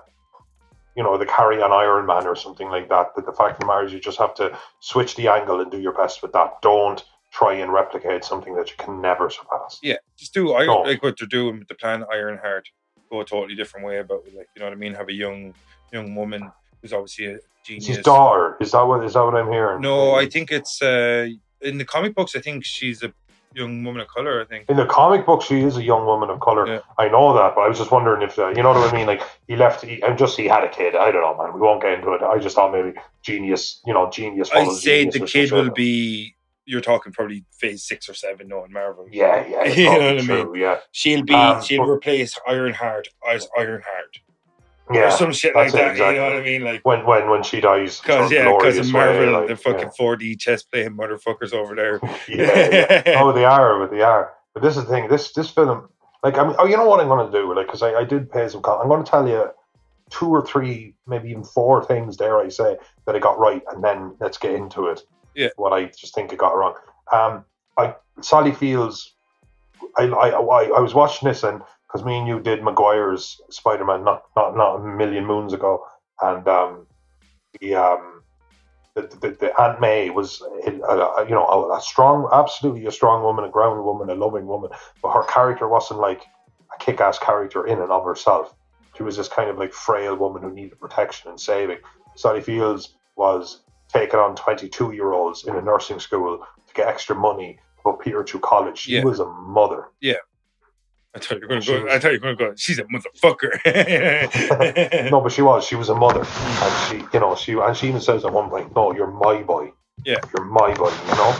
you 0.94 1.02
know, 1.02 1.16
they 1.16 1.24
carry 1.24 1.62
on 1.62 1.72
Iron 1.72 2.04
Man 2.04 2.26
or 2.26 2.36
something 2.36 2.68
like 2.68 2.88
that. 2.90 3.12
But 3.16 3.24
the 3.24 3.32
fact 3.32 3.54
of 3.54 3.60
the 3.60 3.66
matter 3.66 3.86
is, 3.86 3.92
you 3.94 3.98
just 4.00 4.18
have 4.18 4.34
to 4.34 4.56
switch 4.80 5.16
the 5.16 5.28
angle 5.28 5.60
and 5.60 5.70
do 5.70 5.80
your 5.80 5.94
best 5.94 6.20
with 6.22 6.32
that. 6.32 6.60
Don't 6.60 7.02
try 7.32 7.54
and 7.54 7.72
replicate 7.72 8.24
something 8.24 8.54
that 8.56 8.68
you 8.68 8.76
can 8.76 9.00
never 9.00 9.30
surpass. 9.30 9.80
yeah, 9.82 9.96
just 10.18 10.34
do 10.34 10.52
Iron, 10.52 10.66
No. 10.66 10.80
like 10.82 11.02
what 11.02 11.16
they're 11.18 11.26
doing 11.26 11.60
with 11.60 11.68
the 11.68 11.74
plan 11.74 12.04
Ironheart. 12.12 12.68
Go 13.10 13.22
a 13.22 13.24
totally 13.24 13.54
different 13.54 13.86
way 13.86 13.98
about 14.00 14.20
it. 14.26 14.36
Like, 14.36 14.48
you 14.54 14.60
know 14.60 14.66
what 14.66 14.74
I 14.74 14.76
mean? 14.76 14.92
Have 14.92 15.08
a 15.08 15.14
young, 15.14 15.54
young 15.92 16.14
woman 16.14 16.52
who's 16.82 16.92
obviously 16.92 17.26
a 17.26 17.38
genius. 17.64 17.86
his 17.86 17.98
daughter. 17.98 18.56
Is 18.60 18.72
that 18.72 18.82
what 18.82 19.04
is 19.04 19.14
that 19.14 19.24
what 19.24 19.34
I'm 19.34 19.50
hearing? 19.50 19.80
No, 19.80 20.14
I 20.14 20.28
think 20.28 20.50
it's 20.50 20.82
uh, 20.82 21.28
in 21.60 21.78
the 21.78 21.84
comic 21.84 22.14
books. 22.14 22.36
I 22.36 22.40
think 22.40 22.64
she's 22.64 23.02
a 23.02 23.12
young 23.54 23.84
woman 23.84 24.02
of 24.02 24.08
color. 24.08 24.42
I 24.42 24.44
think. 24.44 24.68
In 24.68 24.76
the 24.76 24.86
comic 24.86 25.24
book, 25.24 25.42
she 25.42 25.60
is 25.60 25.76
a 25.76 25.82
young 25.82 26.04
woman 26.06 26.30
of 26.30 26.40
color. 26.40 26.66
Yeah. 26.66 26.80
I 26.98 27.08
know 27.08 27.34
that, 27.34 27.54
but 27.54 27.62
I 27.62 27.68
was 27.68 27.78
just 27.78 27.90
wondering 27.90 28.22
if 28.22 28.38
uh, 28.38 28.48
you 28.48 28.62
know 28.62 28.70
what 28.70 28.92
I 28.92 28.96
mean. 28.96 29.06
Like 29.06 29.22
he 29.46 29.56
left, 29.56 29.84
he, 29.84 30.02
and 30.02 30.18
just 30.18 30.36
he 30.36 30.46
had 30.46 30.64
a 30.64 30.68
kid. 30.68 30.96
I 30.96 31.10
don't 31.10 31.22
know, 31.22 31.42
man. 31.42 31.54
We 31.54 31.60
won't 31.60 31.82
get 31.82 31.92
into 31.94 32.12
it. 32.12 32.22
I 32.22 32.38
just 32.38 32.56
thought 32.56 32.72
maybe 32.72 32.94
genius. 33.22 33.80
You 33.86 33.94
know, 33.94 34.10
genius. 34.10 34.50
I'd 34.52 34.70
say 34.72 35.04
the 35.08 35.20
kid 35.20 35.52
will 35.52 35.70
be. 35.70 36.34
You're 36.64 36.80
talking 36.80 37.12
probably 37.12 37.44
phase 37.58 37.82
six 37.82 38.08
or 38.08 38.14
seven, 38.14 38.46
no, 38.46 38.64
in 38.64 38.72
Marvel. 38.72 39.08
Yeah, 39.10 39.44
yeah. 39.48 39.64
You 39.74 39.84
know 39.84 39.98
what 39.98 40.18
I 40.18 40.20
true, 40.20 40.56
Yeah, 40.56 40.78
She'll 40.92 41.24
be. 41.24 41.34
Um, 41.34 41.60
she'll 41.60 41.84
but- 41.84 41.90
replace 41.90 42.38
Ironheart 42.46 43.08
as 43.28 43.48
Ironheart 43.58 44.20
yeah. 44.94 45.08
or 45.08 45.10
some 45.10 45.32
shit 45.32 45.54
like 45.54 45.72
that. 45.72 45.92
exactly. 45.92 46.14
You 46.14 46.20
know 46.20 46.30
what 46.30 46.36
I 46.36 46.44
mean? 46.44 46.62
Like. 46.62 46.80
when 46.84 47.04
when 47.06 47.28
when 47.28 47.42
she 47.42 47.60
dies, 47.60 48.00
Because 48.00 48.30
yeah, 48.30 48.52
because 48.56 48.78
of 48.78 48.90
Marvel, 48.92 49.32
like, 49.32 49.48
the 49.48 49.56
fucking 49.56 49.90
4D 49.98 50.38
chess 50.38 50.62
playing 50.62 50.96
motherfuckers 50.96 51.52
over 51.52 51.74
there. 51.74 52.00
yeah, 52.02 52.14
yeah, 52.28 53.02
yeah. 53.06 53.22
Oh, 53.22 53.32
they 53.32 53.44
are, 53.44 53.78
but 53.78 53.90
they 53.90 54.02
are. 54.02 54.32
But 54.54 54.62
this 54.62 54.76
is 54.76 54.84
the 54.84 54.90
thing. 54.90 55.08
This 55.08 55.32
this 55.32 55.50
film, 55.50 55.88
like, 56.22 56.38
I 56.38 56.44
mean, 56.44 56.56
oh, 56.58 56.66
you 56.66 56.76
know 56.76 56.86
what 56.86 57.00
I'm 57.00 57.08
going 57.08 57.30
to 57.30 57.32
do? 57.32 57.54
Like, 57.54 57.66
because 57.66 57.82
I, 57.82 57.94
I 57.94 58.04
did 58.04 58.30
pay 58.30 58.48
some. 58.48 58.62
I'm 58.64 58.88
going 58.88 59.04
to 59.04 59.10
tell 59.10 59.28
you 59.28 59.50
two 60.10 60.28
or 60.28 60.44
three, 60.44 60.94
maybe 61.06 61.30
even 61.30 61.44
four 61.44 61.84
things. 61.84 62.16
Dare 62.16 62.38
I 62.38 62.48
say 62.48 62.76
that 63.06 63.16
I 63.16 63.18
got 63.18 63.38
right, 63.38 63.62
and 63.72 63.82
then 63.82 64.14
let's 64.20 64.38
get 64.38 64.54
into 64.54 64.86
it. 64.88 65.00
Yeah. 65.34 65.48
What 65.56 65.72
I 65.72 65.86
just 65.86 66.14
think 66.14 66.32
I 66.32 66.36
got 66.36 66.56
wrong. 66.56 66.74
Um, 67.12 67.44
I 67.78 67.94
Sally 68.20 68.52
Fields. 68.52 69.14
I 69.96 70.04
I 70.04 70.28
I, 70.28 70.64
I 70.76 70.80
was 70.80 70.94
watching 70.94 71.28
this 71.28 71.42
and 71.42 71.62
because 71.92 72.04
me 72.04 72.18
and 72.18 72.26
you 72.26 72.40
did 72.40 72.62
Maguire's 72.62 73.40
Spider 73.50 73.84
Man 73.84 74.04
not 74.04 74.22
not 74.36 74.56
not 74.56 74.76
a 74.76 74.78
million 74.80 75.26
moons 75.26 75.52
ago, 75.52 75.84
and 76.20 76.46
um, 76.48 76.86
the 77.60 77.74
um, 77.74 78.22
the, 78.94 79.02
the, 79.02 79.36
the 79.40 79.60
Aunt 79.60 79.80
May 79.80 80.10
was, 80.10 80.42
uh, 80.42 80.70
uh, 80.70 81.24
you 81.26 81.34
know, 81.34 81.46
a, 81.46 81.78
a 81.78 81.80
strong, 81.80 82.28
absolutely 82.30 82.84
a 82.86 82.92
strong 82.92 83.22
woman, 83.22 83.44
a 83.44 83.48
grounded 83.48 83.84
woman, 83.84 84.10
a 84.10 84.14
loving 84.14 84.46
woman, 84.46 84.70
but 85.02 85.12
her 85.12 85.24
character 85.24 85.66
wasn't 85.66 85.98
like 86.00 86.22
a 86.74 86.78
kick-ass 86.78 87.18
character 87.18 87.66
in 87.66 87.80
and 87.80 87.90
of 87.90 88.04
herself. 88.04 88.54
She 88.96 89.02
was 89.02 89.16
this 89.16 89.28
kind 89.28 89.48
of 89.48 89.56
like 89.56 89.72
frail 89.72 90.14
woman 90.16 90.42
who 90.42 90.52
needed 90.52 90.78
protection 90.78 91.30
and 91.30 91.40
saving. 91.40 91.78
Sally 92.16 92.42
Fields 92.42 92.94
was 93.16 93.62
taking 93.88 94.20
on 94.20 94.36
22-year-olds 94.36 95.46
in 95.46 95.56
a 95.56 95.62
nursing 95.62 95.98
school 95.98 96.38
to 96.38 96.74
get 96.74 96.86
extra 96.86 97.16
money 97.16 97.58
to 97.78 97.82
put 97.82 98.00
Peter 98.00 98.22
through 98.22 98.40
college. 98.40 98.78
She 98.78 98.96
Yeah. 98.96 99.04
was 99.04 99.20
a 99.20 99.26
mother. 99.26 99.88
I 101.14 101.18
thought 101.18 101.36
you 101.36 101.42
were 101.42 101.48
going 101.48 101.60
to 101.60 101.84
go. 101.84 101.88
I 101.88 101.98
thought 101.98 102.12
you 102.12 102.20
were 102.20 102.34
going 102.34 102.38
to 102.38 102.44
go. 102.46 102.54
She's 102.56 102.78
a 102.78 102.84
motherfucker. 102.84 103.50
no, 105.10 105.20
but 105.20 105.32
she 105.32 105.42
was. 105.42 105.64
She 105.64 105.74
was 105.74 105.90
a 105.90 105.94
mother, 105.94 106.24
and 106.24 106.88
she, 106.88 107.04
you 107.12 107.20
know, 107.20 107.34
she 107.34 107.52
and 107.52 107.76
she 107.76 107.88
even 107.88 108.00
says 108.00 108.24
at 108.24 108.32
one 108.32 108.48
point, 108.48 108.74
"No, 108.74 108.94
you're 108.94 109.10
my 109.10 109.42
boy. 109.42 109.72
Yeah. 110.04 110.20
you're 110.34 110.46
my 110.46 110.72
boy." 110.74 110.92
You 111.08 111.14
know, 111.14 111.38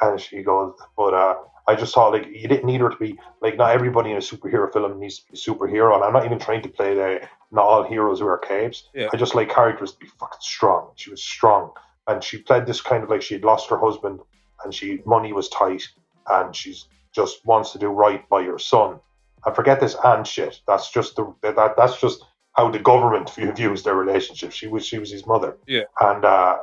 and 0.00 0.20
she 0.20 0.42
goes, 0.42 0.74
"But 0.96 1.12
uh, 1.12 1.34
I 1.68 1.74
just 1.74 1.94
thought 1.94 2.12
like 2.12 2.26
you 2.26 2.48
didn't 2.48 2.64
need 2.64 2.80
her 2.80 2.88
to 2.88 2.96
be 2.96 3.18
like 3.42 3.56
not 3.56 3.72
everybody 3.72 4.10
in 4.10 4.16
a 4.16 4.20
superhero 4.20 4.72
film 4.72 4.98
needs 4.98 5.18
to 5.18 5.30
be 5.30 5.34
a 5.34 5.40
superhero, 5.40 5.94
and 5.94 6.02
I'm 6.02 6.12
not 6.12 6.24
even 6.24 6.38
trying 6.38 6.62
to 6.62 6.68
play 6.68 6.94
the 6.94 7.20
not 7.52 7.64
all 7.64 7.82
heroes 7.82 8.22
wear 8.22 8.38
capes. 8.38 8.88
Yeah. 8.94 9.08
I 9.12 9.16
just 9.16 9.34
like 9.34 9.50
characters 9.50 9.92
to 9.92 9.98
be 9.98 10.06
fucking 10.18 10.38
strong. 10.40 10.92
She 10.96 11.10
was 11.10 11.22
strong, 11.22 11.72
and 12.06 12.24
she 12.24 12.38
played 12.38 12.66
this 12.66 12.80
kind 12.80 13.04
of 13.04 13.10
like 13.10 13.22
she 13.22 13.34
had 13.34 13.44
lost 13.44 13.68
her 13.68 13.78
husband, 13.78 14.20
and 14.64 14.74
she 14.74 15.00
money 15.04 15.32
was 15.32 15.48
tight, 15.50 15.86
and 16.28 16.56
she's 16.56 16.86
just 17.14 17.44
wants 17.44 17.72
to 17.72 17.78
do 17.78 17.88
right 17.88 18.26
by 18.28 18.42
her 18.44 18.58
son. 18.58 18.98
And 19.44 19.54
forget 19.54 19.80
this 19.80 19.96
and 20.04 20.26
shit. 20.26 20.60
That's 20.66 20.90
just 20.90 21.16
the 21.16 21.34
that 21.42 21.76
that's 21.76 22.00
just 22.00 22.24
how 22.52 22.70
the 22.70 22.78
government 22.78 23.30
view- 23.30 23.52
views 23.52 23.82
their 23.82 23.94
relationship. 23.94 24.52
She 24.52 24.66
was 24.66 24.86
she 24.86 24.98
was 24.98 25.10
his 25.10 25.26
mother. 25.26 25.56
Yeah. 25.66 25.84
And 26.00 26.24
uh, 26.24 26.58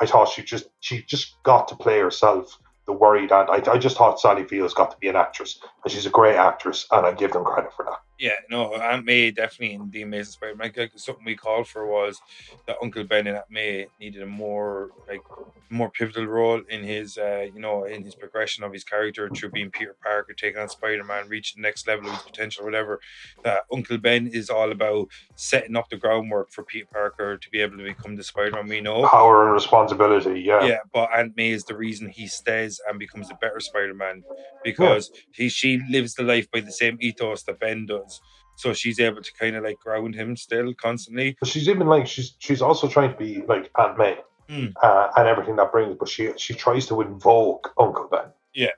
I 0.00 0.06
thought 0.06 0.28
she 0.28 0.42
just 0.42 0.68
she 0.80 1.02
just 1.02 1.42
got 1.42 1.68
to 1.68 1.76
play 1.76 1.98
herself. 1.98 2.58
The 2.86 2.92
worried 2.92 3.30
and 3.30 3.48
I, 3.48 3.62
I 3.72 3.78
just 3.78 3.96
thought 3.96 4.18
Sally 4.18 4.44
Fields 4.44 4.74
got 4.74 4.90
to 4.90 4.96
be 4.98 5.08
an 5.08 5.16
actress, 5.16 5.60
and 5.84 5.92
she's 5.92 6.06
a 6.06 6.10
great 6.10 6.36
actress, 6.36 6.86
and 6.90 7.06
I 7.06 7.12
give 7.12 7.32
them 7.32 7.44
credit 7.44 7.72
for 7.74 7.84
that. 7.84 8.00
Yeah, 8.20 8.34
no, 8.50 8.74
Aunt 8.74 9.06
May 9.06 9.30
definitely 9.30 9.74
in 9.74 9.90
the 9.90 10.02
Amazing 10.02 10.32
Spider-Man. 10.32 10.72
Like, 10.76 10.92
something 10.96 11.24
we 11.24 11.34
called 11.34 11.66
for 11.66 11.86
was 11.86 12.20
that 12.66 12.76
Uncle 12.82 13.02
Ben 13.04 13.26
and 13.26 13.38
Aunt 13.38 13.50
May 13.50 13.86
needed 13.98 14.22
a 14.22 14.26
more 14.26 14.90
like 15.08 15.22
more 15.70 15.90
pivotal 15.90 16.26
role 16.26 16.60
in 16.68 16.82
his, 16.82 17.16
uh, 17.16 17.46
you 17.54 17.60
know, 17.60 17.84
in 17.84 18.04
his 18.04 18.14
progression 18.14 18.62
of 18.62 18.72
his 18.72 18.84
character 18.84 19.30
through 19.30 19.50
being 19.50 19.70
Peter 19.70 19.96
Parker, 20.02 20.34
taking 20.34 20.60
on 20.60 20.68
Spider-Man, 20.68 21.28
reaching 21.28 21.62
the 21.62 21.66
next 21.66 21.86
level 21.86 22.08
of 22.08 22.14
his 22.14 22.22
potential, 22.22 22.64
whatever. 22.64 23.00
That 23.42 23.62
Uncle 23.72 23.96
Ben 23.96 24.26
is 24.26 24.50
all 24.50 24.70
about 24.70 25.08
setting 25.36 25.76
up 25.76 25.88
the 25.88 25.96
groundwork 25.96 26.50
for 26.50 26.62
Peter 26.64 26.88
Parker 26.92 27.38
to 27.38 27.50
be 27.50 27.60
able 27.60 27.78
to 27.78 27.84
become 27.84 28.16
the 28.16 28.24
Spider-Man 28.24 28.68
we 28.68 28.82
know. 28.82 29.08
Power 29.08 29.44
and 29.44 29.54
responsibility, 29.54 30.40
yeah. 30.40 30.62
Yeah, 30.64 30.78
but 30.92 31.08
Aunt 31.16 31.36
May 31.36 31.50
is 31.50 31.64
the 31.64 31.76
reason 31.76 32.08
he 32.08 32.26
stays 32.26 32.80
and 32.86 32.98
becomes 32.98 33.30
a 33.30 33.34
better 33.34 33.60
Spider-Man 33.60 34.24
because 34.62 35.10
he 35.32 35.48
she 35.48 35.80
lives 35.88 36.14
the 36.14 36.22
life 36.22 36.50
by 36.50 36.60
the 36.60 36.72
same 36.72 36.98
ethos 37.00 37.44
that 37.44 37.60
Ben 37.60 37.86
does. 37.86 38.09
So 38.56 38.72
she's 38.74 39.00
able 39.00 39.22
to 39.22 39.32
kind 39.32 39.56
of 39.56 39.64
like 39.64 39.78
ground 39.80 40.14
him 40.14 40.36
still 40.36 40.74
constantly. 40.74 41.36
But 41.40 41.48
she's 41.48 41.68
even 41.68 41.86
like 41.86 42.06
she's 42.06 42.34
she's 42.38 42.60
also 42.62 42.88
trying 42.88 43.10
to 43.12 43.16
be 43.16 43.42
like 43.46 43.70
Aunt 43.76 43.98
May 43.98 44.18
Mm. 44.50 44.72
uh, 44.82 45.08
and 45.16 45.28
everything 45.28 45.54
that 45.56 45.70
brings. 45.70 45.96
But 45.98 46.08
she 46.08 46.32
she 46.36 46.54
tries 46.54 46.86
to 46.86 47.00
invoke 47.00 47.72
Uncle 47.78 48.08
Ben. 48.10 48.32
Yeah. 48.52 48.70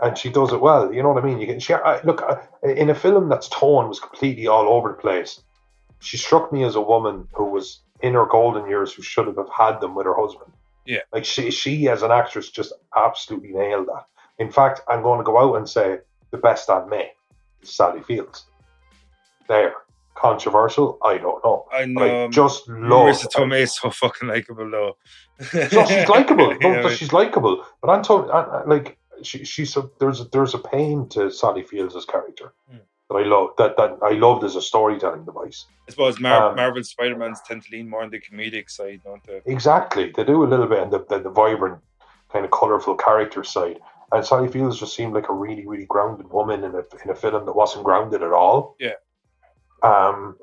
and 0.00 0.16
she 0.18 0.28
does 0.28 0.52
it 0.52 0.60
well. 0.60 0.92
You 0.92 1.02
know 1.02 1.10
what 1.10 1.22
I 1.24 1.26
mean? 1.26 1.40
You 1.40 1.46
can 1.46 1.58
she 1.58 1.72
I, 1.72 2.02
look 2.02 2.20
uh, 2.22 2.36
in 2.68 2.90
a 2.90 2.94
film 2.94 3.30
that's 3.30 3.48
tone 3.48 3.88
was 3.88 3.98
completely 3.98 4.46
all 4.46 4.68
over 4.68 4.90
the 4.90 4.94
place. 5.00 5.40
She 6.00 6.18
struck 6.18 6.52
me 6.52 6.64
as 6.64 6.74
a 6.76 6.82
woman 6.82 7.26
who 7.32 7.44
was 7.46 7.80
in 8.02 8.12
her 8.12 8.26
golden 8.26 8.68
years 8.68 8.92
who 8.92 9.02
should 9.02 9.26
have 9.26 9.38
had 9.56 9.80
them 9.80 9.94
with 9.94 10.04
her 10.04 10.14
husband. 10.14 10.52
Yeah. 10.84 11.00
like 11.12 11.24
she 11.24 11.50
she 11.50 11.88
as 11.88 12.02
an 12.02 12.12
actress 12.12 12.50
just 12.50 12.72
absolutely 12.94 13.52
nailed 13.52 13.88
that. 13.88 14.04
In 14.38 14.52
fact, 14.52 14.82
I'm 14.86 15.02
going 15.02 15.18
to 15.18 15.24
go 15.24 15.38
out 15.38 15.54
and 15.56 15.66
say 15.68 15.98
the 16.30 16.36
best 16.38 16.68
Aunt 16.68 16.90
May 16.90 17.10
is 17.62 17.70
Sally 17.70 18.02
Fields. 18.02 18.44
There, 19.48 19.74
controversial. 20.14 20.98
I 21.04 21.18
don't 21.18 21.42
know. 21.44 21.66
I 21.72 21.80
But 21.82 21.86
know. 22.06 22.24
I 22.24 22.28
just 22.28 22.68
love. 22.68 22.78
Marisa 23.14 23.26
Tomei 23.32 23.60
is 23.62 23.74
so 23.76 23.90
fucking 23.90 24.28
likable 24.28 24.70
though. 24.70 24.96
No, 25.54 25.84
she's 25.86 26.08
likable. 26.16 26.56
No, 26.60 26.68
Yeah, 26.72 26.82
but 26.82 26.92
she's 26.96 27.12
likable. 27.12 27.64
But 27.80 27.90
Anton, 27.90 28.28
uh, 28.30 28.62
like 28.66 28.96
she, 29.22 29.44
she's 29.44 29.76
a, 29.76 29.88
there's 30.00 30.20
a, 30.20 30.24
there's 30.24 30.54
a 30.54 30.58
pain 30.58 31.08
to 31.10 31.30
Sally 31.30 31.62
Fields' 31.62 32.04
character 32.04 32.52
Hmm. 32.70 32.78
that 33.08 33.14
I 33.16 33.22
love. 33.22 33.50
That 33.58 33.76
that 33.76 33.98
I 34.02 34.12
loved 34.12 34.44
as 34.44 34.56
a 34.56 34.62
storytelling 34.62 35.24
device. 35.24 35.66
I 35.88 35.90
suppose 35.92 36.18
Mar- 36.18 36.50
Um, 36.50 36.56
Marvel 36.56 36.82
Spider-Mans 36.82 37.40
tend 37.46 37.62
to 37.64 37.68
lean 37.70 37.88
more 37.88 38.02
on 38.02 38.10
the 38.10 38.20
comedic 38.20 38.68
side, 38.70 39.02
don't 39.04 39.22
they? 39.24 39.40
Exactly, 39.46 40.12
they 40.16 40.24
do 40.24 40.42
a 40.42 40.48
little 40.52 40.66
bit 40.66 40.80
on 40.80 40.90
the, 40.90 41.04
the, 41.08 41.20
the 41.20 41.30
vibrant, 41.30 41.78
kind 42.32 42.44
of 42.44 42.50
colorful 42.50 42.96
character 42.96 43.44
side. 43.44 43.78
And 44.12 44.24
Sally 44.24 44.48
Fields 44.48 44.78
just 44.78 44.94
seemed 44.96 45.14
like 45.14 45.28
a 45.28 45.32
really, 45.32 45.66
really 45.66 45.86
grounded 45.86 46.28
woman 46.30 46.64
in 46.64 46.74
a 46.74 46.82
in 47.04 47.10
a 47.10 47.14
film 47.14 47.44
that 47.46 47.52
wasn't 47.56 47.84
grounded 47.84 48.22
at 48.22 48.32
all. 48.32 48.76
Yeah. 48.80 48.94
Um. 49.82 50.36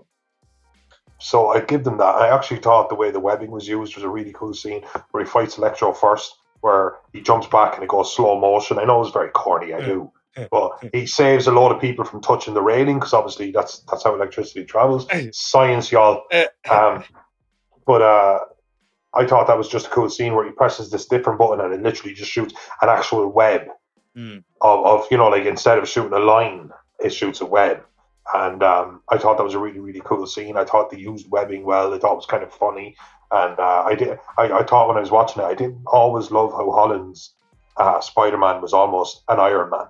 so 1.19 1.47
I 1.49 1.61
give 1.61 1.83
them 1.83 1.97
that. 1.97 2.15
I 2.15 2.33
actually 2.35 2.59
thought 2.59 2.89
the 2.89 2.95
way 2.95 3.11
the 3.11 3.19
webbing 3.19 3.51
was 3.51 3.67
used 3.67 3.95
was 3.95 4.03
a 4.03 4.09
really 4.09 4.33
cool 4.33 4.53
scene 4.53 4.83
where 5.11 5.23
he 5.23 5.29
fights 5.29 5.57
Electro 5.57 5.93
first, 5.93 6.35
where 6.61 6.95
he 7.13 7.21
jumps 7.21 7.47
back 7.47 7.75
and 7.75 7.83
it 7.83 7.89
goes 7.89 8.13
slow 8.15 8.39
motion. 8.39 8.77
I 8.79 8.85
know 8.85 9.01
it's 9.01 9.11
very 9.11 9.29
corny, 9.29 9.73
I 9.73 9.79
do, 9.85 10.11
but 10.51 10.71
he 10.93 11.05
saves 11.05 11.47
a 11.47 11.51
lot 11.51 11.71
of 11.71 11.79
people 11.81 12.05
from 12.05 12.21
touching 12.21 12.53
the 12.53 12.61
railing 12.61 12.99
because 12.99 13.13
obviously 13.13 13.51
that's 13.51 13.79
that's 13.89 14.03
how 14.03 14.13
electricity 14.15 14.65
travels. 14.65 15.07
Science, 15.33 15.91
y'all. 15.91 16.23
Um, 16.69 17.03
but 17.85 18.01
uh, 18.01 18.39
I 19.13 19.25
thought 19.25 19.47
that 19.47 19.57
was 19.57 19.67
just 19.69 19.87
a 19.87 19.89
cool 19.89 20.09
scene 20.09 20.33
where 20.35 20.45
he 20.45 20.51
presses 20.51 20.89
this 20.89 21.05
different 21.07 21.37
button 21.39 21.63
and 21.63 21.73
it 21.73 21.81
literally 21.81 22.13
just 22.13 22.31
shoots 22.31 22.53
an 22.81 22.89
actual 22.89 23.27
web 23.31 23.67
Mm. 24.15 24.43
of, 24.61 24.85
of 24.85 25.05
you 25.09 25.17
know 25.17 25.27
like 25.29 25.45
instead 25.45 25.79
of 25.79 25.89
shooting 25.89 26.13
a 26.13 26.19
line, 26.19 26.69
it 26.99 27.09
shoots 27.11 27.41
a 27.41 27.47
web. 27.47 27.83
And 28.33 28.63
um, 28.63 29.01
I 29.09 29.17
thought 29.17 29.37
that 29.37 29.43
was 29.43 29.53
a 29.53 29.59
really 29.59 29.79
really 29.79 30.01
cool 30.03 30.25
scene. 30.27 30.57
I 30.57 30.65
thought 30.65 30.89
they 30.89 30.97
used 30.97 31.29
webbing 31.29 31.63
well. 31.65 31.93
I 31.93 31.99
thought 31.99 32.13
it 32.13 32.17
was 32.17 32.25
kind 32.25 32.43
of 32.43 32.53
funny. 32.53 32.95
And 33.31 33.59
uh, 33.59 33.83
I 33.85 33.95
did. 33.95 34.17
I, 34.37 34.51
I 34.51 34.63
thought 34.63 34.87
when 34.87 34.97
I 34.97 35.01
was 35.01 35.11
watching 35.11 35.41
it, 35.41 35.45
I 35.45 35.55
didn't 35.55 35.83
always 35.87 36.31
love 36.31 36.51
how 36.51 36.71
Holland's 36.71 37.33
uh, 37.77 37.99
Spider 37.99 38.37
Man 38.37 38.61
was 38.61 38.73
almost 38.73 39.23
an 39.27 39.39
Iron 39.39 39.71
Man. 39.71 39.87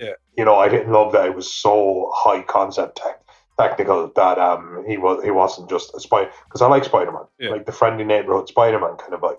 Yeah. 0.00 0.12
You 0.36 0.44
know, 0.44 0.56
I 0.56 0.68
didn't 0.68 0.92
love 0.92 1.12
that 1.12 1.26
it 1.26 1.34
was 1.34 1.52
so 1.52 2.10
high 2.14 2.42
concept 2.42 2.96
tech 2.98 3.20
technical 3.58 4.12
that 4.14 4.38
um 4.38 4.84
he 4.86 4.98
was 4.98 5.24
he 5.24 5.30
wasn't 5.30 5.68
just 5.70 5.94
a 5.94 6.00
spider 6.00 6.30
because 6.44 6.60
I 6.60 6.66
like 6.68 6.84
Spider 6.84 7.10
Man 7.10 7.22
Yeah. 7.38 7.50
like 7.50 7.64
the 7.64 7.72
friendly 7.72 8.04
neighborhood 8.04 8.48
Spider 8.48 8.78
Man 8.78 8.96
kind 8.96 9.14
of 9.14 9.22
like. 9.22 9.38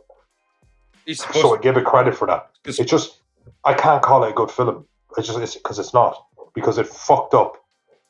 He's 1.06 1.24
So 1.24 1.56
I 1.56 1.60
give 1.62 1.78
it 1.78 1.86
credit 1.86 2.16
for 2.16 2.28
that. 2.28 2.50
It's 2.66 2.78
just 2.80 3.22
I 3.64 3.74
can't 3.74 4.02
call 4.02 4.24
it 4.24 4.32
a 4.32 4.34
good 4.34 4.52
film. 4.52 4.86
It's 5.18 5.28
just 5.28 5.40
it's 5.40 5.56
because 5.56 5.80
it's 5.80 5.94
not 5.94 6.22
because 6.54 6.78
it 6.78 6.88
fucked 6.88 7.34
up. 7.34 7.64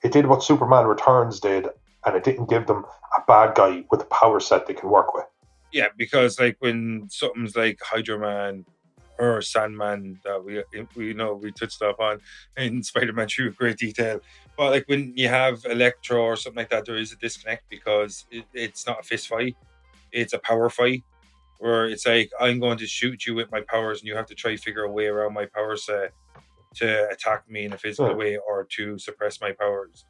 It 0.04 0.12
did 0.12 0.28
what 0.28 0.44
Superman 0.44 0.86
Returns 0.86 1.40
did, 1.40 1.68
and 2.06 2.16
it 2.16 2.24
didn't 2.24 2.50
give 2.50 2.68
them 2.68 2.86
a 3.18 3.22
bad 3.28 3.56
guy 3.56 3.84
with 3.90 4.02
a 4.02 4.06
power 4.06 4.40
set 4.40 4.68
they 4.68 4.74
can 4.74 4.90
work 4.90 5.14
with. 5.14 5.26
yeah, 5.72 5.88
because 5.98 6.40
like 6.40 6.58
when 6.60 7.08
something's 7.10 7.56
like 7.56 7.80
Hydro 7.82 8.20
Man 8.20 8.66
or 9.20 9.42
Sandman 9.42 10.20
that 10.24 10.44
we 10.44 10.64
we 10.96 11.14
know 11.14 11.34
we 11.34 11.52
touched 11.52 11.82
up 11.82 12.00
on 12.00 12.20
in 12.56 12.84
Spider 12.84 13.14
Man 13.14 13.28
in 13.38 13.52
great 13.52 13.78
detail, 13.78 14.20
but 14.56 14.72
like 14.72 14.88
when 14.88 15.14
you 15.16 15.28
have 15.28 15.66
Electro 15.66 16.22
or 16.22 16.36
something 16.36 16.62
like 16.62 16.70
that, 16.70 16.86
there 16.86 16.98
is 16.98 17.12
a 17.12 17.16
disconnect 17.18 17.64
because 17.70 18.26
it, 18.32 18.46
it's 18.54 18.86
not 18.86 19.00
a 19.00 19.04
fist 19.04 19.28
fight; 19.28 19.56
it's 20.12 20.34
a 20.34 20.40
power 20.40 20.70
fight. 20.70 21.04
Where 21.60 21.88
it's 21.88 22.06
like 22.06 22.30
I'm 22.40 22.60
going 22.60 22.78
to 22.78 22.86
shoot 22.86 23.26
you 23.26 23.34
with 23.34 23.52
my 23.52 23.62
powers, 23.62 24.00
and 24.00 24.08
you 24.08 24.16
have 24.16 24.28
to 24.28 24.36
try 24.36 24.56
to 24.56 24.62
figure 24.62 24.84
a 24.84 24.92
way 24.92 25.08
around 25.08 25.34
my 25.34 25.48
power 25.48 25.76
set 25.76 26.14
to 26.78 27.10
attack 27.10 27.50
me 27.50 27.66
in 27.66 27.74
a 27.74 27.78
physical 27.78 28.10
Yeah. 28.12 28.16
way 28.16 28.38
or 28.38 28.66
to 28.78 28.98
suppress 28.98 29.42
my 29.42 29.52
powers. 29.52 30.06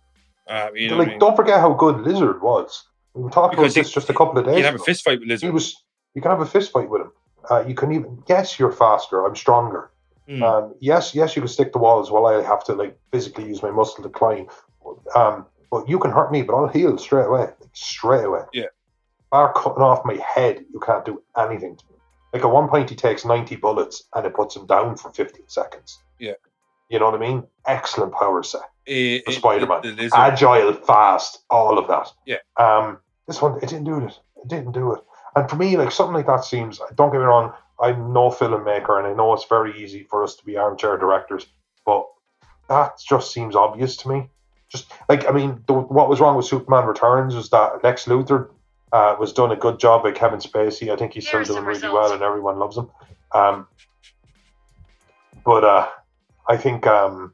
Uh, 0.47 0.69
you 0.73 0.89
know, 0.89 0.97
like, 0.97 1.07
I 1.07 1.11
mean? 1.11 1.19
don't 1.19 1.35
forget 1.35 1.59
how 1.59 1.73
good 1.73 2.01
Lizard 2.01 2.41
was. 2.41 2.87
We 3.13 3.23
were 3.23 3.29
talking 3.29 3.57
Because 3.57 3.75
about 3.75 3.83
this 3.83 3.91
just 3.91 4.09
a 4.09 4.13
couple 4.13 4.37
of 4.37 4.45
days 4.45 4.57
you 4.57 4.63
can 4.63 4.71
have 4.71 4.81
a 4.81 4.83
fist 4.83 5.03
fight 5.03 5.19
with 5.19 5.41
he 5.41 5.49
was. 5.49 5.83
You 6.13 6.21
can 6.21 6.31
have 6.31 6.41
a 6.41 6.45
fist 6.45 6.71
fight 6.71 6.89
with 6.89 7.01
him. 7.01 7.11
Uh, 7.49 7.63
you 7.67 7.73
can 7.75 7.91
even 7.91 8.23
yes, 8.27 8.59
you're 8.59 8.71
faster. 8.71 9.25
I'm 9.25 9.35
stronger. 9.35 9.91
Mm. 10.29 10.43
Um, 10.43 10.75
yes, 10.79 11.15
yes, 11.15 11.35
you 11.35 11.41
can 11.41 11.49
stick 11.49 11.71
the 11.71 11.79
walls 11.79 12.11
while 12.11 12.25
I 12.25 12.43
have 12.43 12.63
to 12.65 12.73
like 12.73 12.97
physically 13.11 13.47
use 13.47 13.61
my 13.63 13.71
muscle 13.71 14.03
to 14.03 14.09
climb. 14.09 14.47
Um, 15.15 15.45
but 15.71 15.87
you 15.89 15.99
can 15.99 16.11
hurt 16.11 16.31
me, 16.31 16.43
but 16.43 16.55
I'll 16.55 16.67
heal 16.67 16.97
straight 16.97 17.25
away. 17.25 17.41
Like, 17.41 17.57
straight 17.73 18.25
away. 18.25 18.41
Yeah. 18.53 18.65
Bar 19.31 19.53
cutting 19.53 19.83
off 19.83 20.05
my 20.05 20.15
head, 20.15 20.63
you 20.71 20.79
can't 20.79 21.03
do 21.05 21.21
anything 21.37 21.75
to 21.75 21.85
me. 21.89 21.97
Like 22.33 22.43
at 22.43 22.51
one 22.51 22.67
point, 22.69 22.89
he 22.89 22.95
takes 22.95 23.25
90 23.25 23.55
bullets 23.57 24.03
and 24.15 24.25
it 24.25 24.33
puts 24.33 24.55
him 24.55 24.65
down 24.65 24.95
for 24.95 25.11
15 25.11 25.47
seconds. 25.47 25.99
Yeah. 26.19 26.33
You 26.89 26.99
know 26.99 27.05
what 27.09 27.15
I 27.15 27.17
mean? 27.19 27.43
Excellent 27.65 28.13
power 28.13 28.43
set. 28.43 28.61
For 28.85 28.93
eh, 28.93 29.19
Spider-Man. 29.29 30.09
Agile, 30.13 30.73
fast, 30.73 31.39
all 31.49 31.77
of 31.77 31.87
that. 31.87 32.07
Yeah. 32.25 32.37
Um, 32.57 32.99
this 33.27 33.41
one, 33.41 33.57
it 33.61 33.69
didn't 33.69 33.83
do 33.83 34.05
it. 34.05 34.17
It 34.37 34.47
didn't 34.47 34.71
do 34.71 34.93
it. 34.93 35.01
And 35.35 35.49
for 35.49 35.57
me, 35.57 35.77
like 35.77 35.91
something 35.91 36.15
like 36.15 36.27
that 36.27 36.45
seems. 36.45 36.79
Don't 36.95 37.11
get 37.11 37.19
me 37.19 37.25
wrong. 37.25 37.53
I'm 37.79 38.11
no 38.13 38.29
filmmaker, 38.29 38.97
and 38.97 39.07
I 39.07 39.13
know 39.13 39.33
it's 39.33 39.45
very 39.45 39.83
easy 39.83 40.03
for 40.03 40.23
us 40.23 40.35
to 40.37 40.45
be 40.45 40.57
armchair 40.57 40.97
directors, 40.97 41.45
but 41.85 42.07
that 42.69 42.93
just 43.07 43.31
seems 43.31 43.55
obvious 43.55 43.97
to 43.97 44.09
me. 44.09 44.29
Just 44.69 44.91
like 45.07 45.27
I 45.27 45.31
mean, 45.31 45.63
the, 45.67 45.73
what 45.73 46.09
was 46.09 46.19
wrong 46.19 46.35
with 46.35 46.45
Superman 46.45 46.85
Returns 46.85 47.35
was 47.35 47.49
that 47.51 47.83
Lex 47.83 48.05
Luthor 48.05 48.49
uh, 48.91 49.15
was 49.19 49.31
done 49.31 49.51
a 49.51 49.55
good 49.55 49.79
job 49.79 50.03
by 50.03 50.11
Kevin 50.11 50.39
Spacey. 50.39 50.91
I 50.91 50.95
think 50.95 51.13
he's 51.13 51.27
Here 51.27 51.43
still 51.43 51.57
doing 51.57 51.67
really 51.67 51.81
results. 51.81 51.93
well, 51.93 52.13
and 52.13 52.23
everyone 52.23 52.57
loves 52.57 52.77
him. 52.77 52.89
Um, 53.33 53.67
but 55.45 55.63
uh, 55.63 55.87
I 56.49 56.57
think 56.57 56.87
um, 56.87 57.33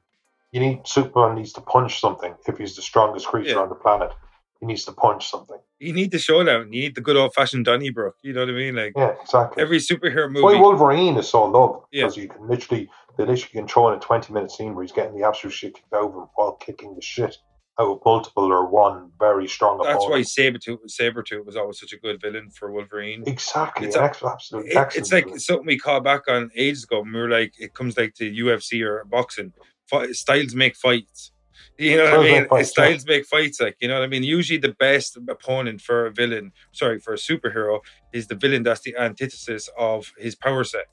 you 0.52 0.60
need 0.60 0.88
Superman 0.88 1.36
needs 1.36 1.54
to 1.54 1.62
punch 1.62 1.99
something 1.99 2.34
if 2.47 2.58
he's 2.58 2.76
the 2.76 2.82
strongest 2.82 3.28
creature 3.28 3.52
Yeah. 3.52 3.58
on 3.62 3.69
the 3.69 3.76
planet. 3.76 4.12
He 4.60 4.65
needs 4.65 4.86
to 4.86 4.91
punch 4.93 5.30
something. 5.30 5.58
you 5.80 5.91
need 5.91 6.12
the 6.12 6.19
showdown. 6.19 6.71
You 6.71 6.82
need 6.84 6.95
the 6.95 7.02
good 7.02 7.17
old 7.17 7.34
fashioned 7.34 7.65
Donnybrook. 7.65 8.15
You 8.21 8.32
know 8.32 8.39
what 8.41 8.49
I 8.49 8.54
mean? 8.54 8.76
Like 8.76 8.93
Yeah, 8.95 9.13
exactly. 9.21 9.62
every 9.62 9.80
superhero 9.80 10.32
That's 10.32 10.41
why 10.41 10.52
movie. 10.54 10.62
Wolverine 10.62 11.17
is 11.17 11.28
so 11.28 11.43
loved 11.45 11.86
Yeah. 11.91 12.04
because 12.04 12.15
you 12.17 12.30
can 12.30 12.47
literally 12.47 12.89
they 13.17 13.26
literally 13.26 13.52
can 13.52 13.67
throw 13.67 13.89
in 13.89 13.95
a 13.97 13.99
twenty 13.99 14.32
minute 14.34 14.52
scene 14.52 14.73
where 14.73 14.84
he's 14.84 14.93
getting 14.93 15.15
the 15.19 15.28
absolute 15.28 15.52
shit 15.54 15.73
kicked 15.76 15.93
out 15.93 16.06
of 16.06 16.13
him 16.13 16.28
while 16.36 16.54
kicking 16.54 16.95
the 16.95 17.02
shit 17.02 17.38
out 17.79 18.01
multiple 18.05 18.51
or 18.51 18.67
one 18.67 19.12
very 19.19 19.47
strong 19.47 19.79
opponent. 19.79 19.99
That's 19.99 20.09
why. 20.09 20.21
Sabretooth, 20.21 20.79
Sabretooth 20.88 21.45
was 21.45 21.55
always 21.55 21.79
such 21.79 21.93
a 21.93 21.97
good 21.97 22.21
villain 22.21 22.49
for 22.51 22.71
Wolverine. 22.71 23.23
exactly 23.25 23.88
It's 23.88 23.95
ex- 23.95 24.23
absolute 24.23 24.67
It- 24.67 24.95
it's 24.95 25.12
like 25.12 25.27
something 25.39 25.65
we 25.65 25.77
caught 25.79 26.03
back 26.03 26.27
on 26.27 26.51
ages 26.55 26.83
ago. 26.83 27.01
And 27.01 27.13
we 27.13 27.19
were 27.19 27.29
like, 27.29 27.53
it 27.59 27.73
comes 27.73 27.97
like 27.97 28.13
to 28.15 28.29
UFC 28.31 28.81
or 28.83 29.03
boxing. 29.05 29.53
Fight, 29.89 30.15
styles 30.15 30.53
make 30.55 30.75
fights. 30.75 31.31
You 31.77 31.97
know 31.97 32.03
what 32.17 32.19
I 32.19 32.23
mean? 32.39 32.47
fights, 32.47 32.69
styles 32.69 33.05
make 33.05 33.25
fights. 33.25 33.59
Like 33.59 33.77
you 33.81 33.88
know 33.88 33.95
what 33.95 34.03
I 34.03 34.07
mean. 34.07 34.23
Usually, 34.23 34.59
the 34.59 34.73
best 34.79 35.17
opponent 35.27 35.81
for 35.81 36.05
a 36.05 36.12
villain, 36.12 36.51
sorry, 36.71 36.99
for 36.99 37.13
a 37.13 37.17
superhero, 37.17 37.79
is 38.13 38.27
the 38.27 38.36
villain 38.36 38.62
that's 38.63 38.81
the 38.81 38.95
antithesis 38.95 39.69
of 39.77 40.12
his 40.17 40.36
power 40.36 40.63
set. 40.63 40.86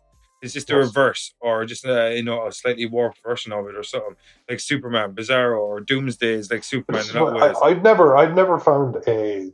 It's 0.42 0.54
just 0.54 0.68
the 0.68 0.76
reverse, 0.76 1.34
or 1.40 1.64
just 1.66 1.84
uh, 1.86 2.06
you 2.06 2.22
know 2.22 2.46
a 2.46 2.52
slightly 2.52 2.86
warped 2.86 3.22
version 3.22 3.52
of 3.52 3.66
it, 3.66 3.76
or 3.76 3.82
something 3.82 4.16
like 4.48 4.60
Superman, 4.60 5.12
Bizarro, 5.14 5.58
or 5.58 5.80
Doomsday 5.80 6.32
is 6.32 6.50
like 6.50 6.64
Superman 6.64 7.02
in 7.02 7.06
is 7.08 7.12
that 7.12 7.22
what- 7.22 7.34
ways. 7.34 7.56
I, 7.62 7.66
I've 7.66 7.82
never 7.82 8.16
I've 8.16 8.34
never 8.34 8.58
found 8.58 8.96
a 9.06 9.52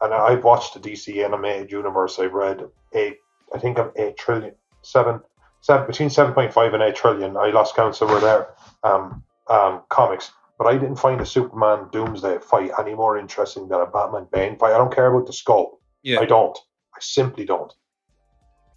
and 0.00 0.14
I've 0.14 0.42
watched 0.42 0.74
the 0.74 0.80
DC 0.80 1.22
animated 1.24 1.70
universe. 1.70 2.18
I've 2.18 2.32
read 2.32 2.64
eight 2.94 3.18
I 3.54 3.58
think 3.58 3.78
of 3.78 3.92
eight 3.96 4.16
trillion 4.16 4.54
seven 4.80 5.20
seven 5.60 5.86
between 5.86 6.08
seven 6.10 6.32
point 6.32 6.52
five 6.52 6.72
and 6.74 6.82
eight 6.82 6.96
trillion. 6.96 7.36
I 7.36 7.48
lost 7.50 7.76
count 7.76 7.94
somewhere 7.94 8.20
there. 8.20 8.48
Um, 8.82 9.22
um, 9.48 9.82
comics, 9.90 10.32
but 10.56 10.66
I 10.66 10.72
didn't 10.78 10.96
find 10.96 11.20
a 11.20 11.26
Superman 11.26 11.88
Doomsday 11.92 12.38
fight 12.38 12.70
any 12.78 12.94
more 12.94 13.18
interesting 13.18 13.68
than 13.68 13.80
a 13.80 13.86
Batman 13.86 14.26
Bane 14.32 14.56
fight. 14.56 14.72
I 14.72 14.78
don't 14.78 14.94
care 14.94 15.12
about 15.12 15.26
the 15.26 15.32
skull. 15.32 15.80
yeah, 16.02 16.20
I 16.20 16.24
don't. 16.24 16.56
I 16.94 16.98
simply 17.00 17.44
don't. 17.44 17.72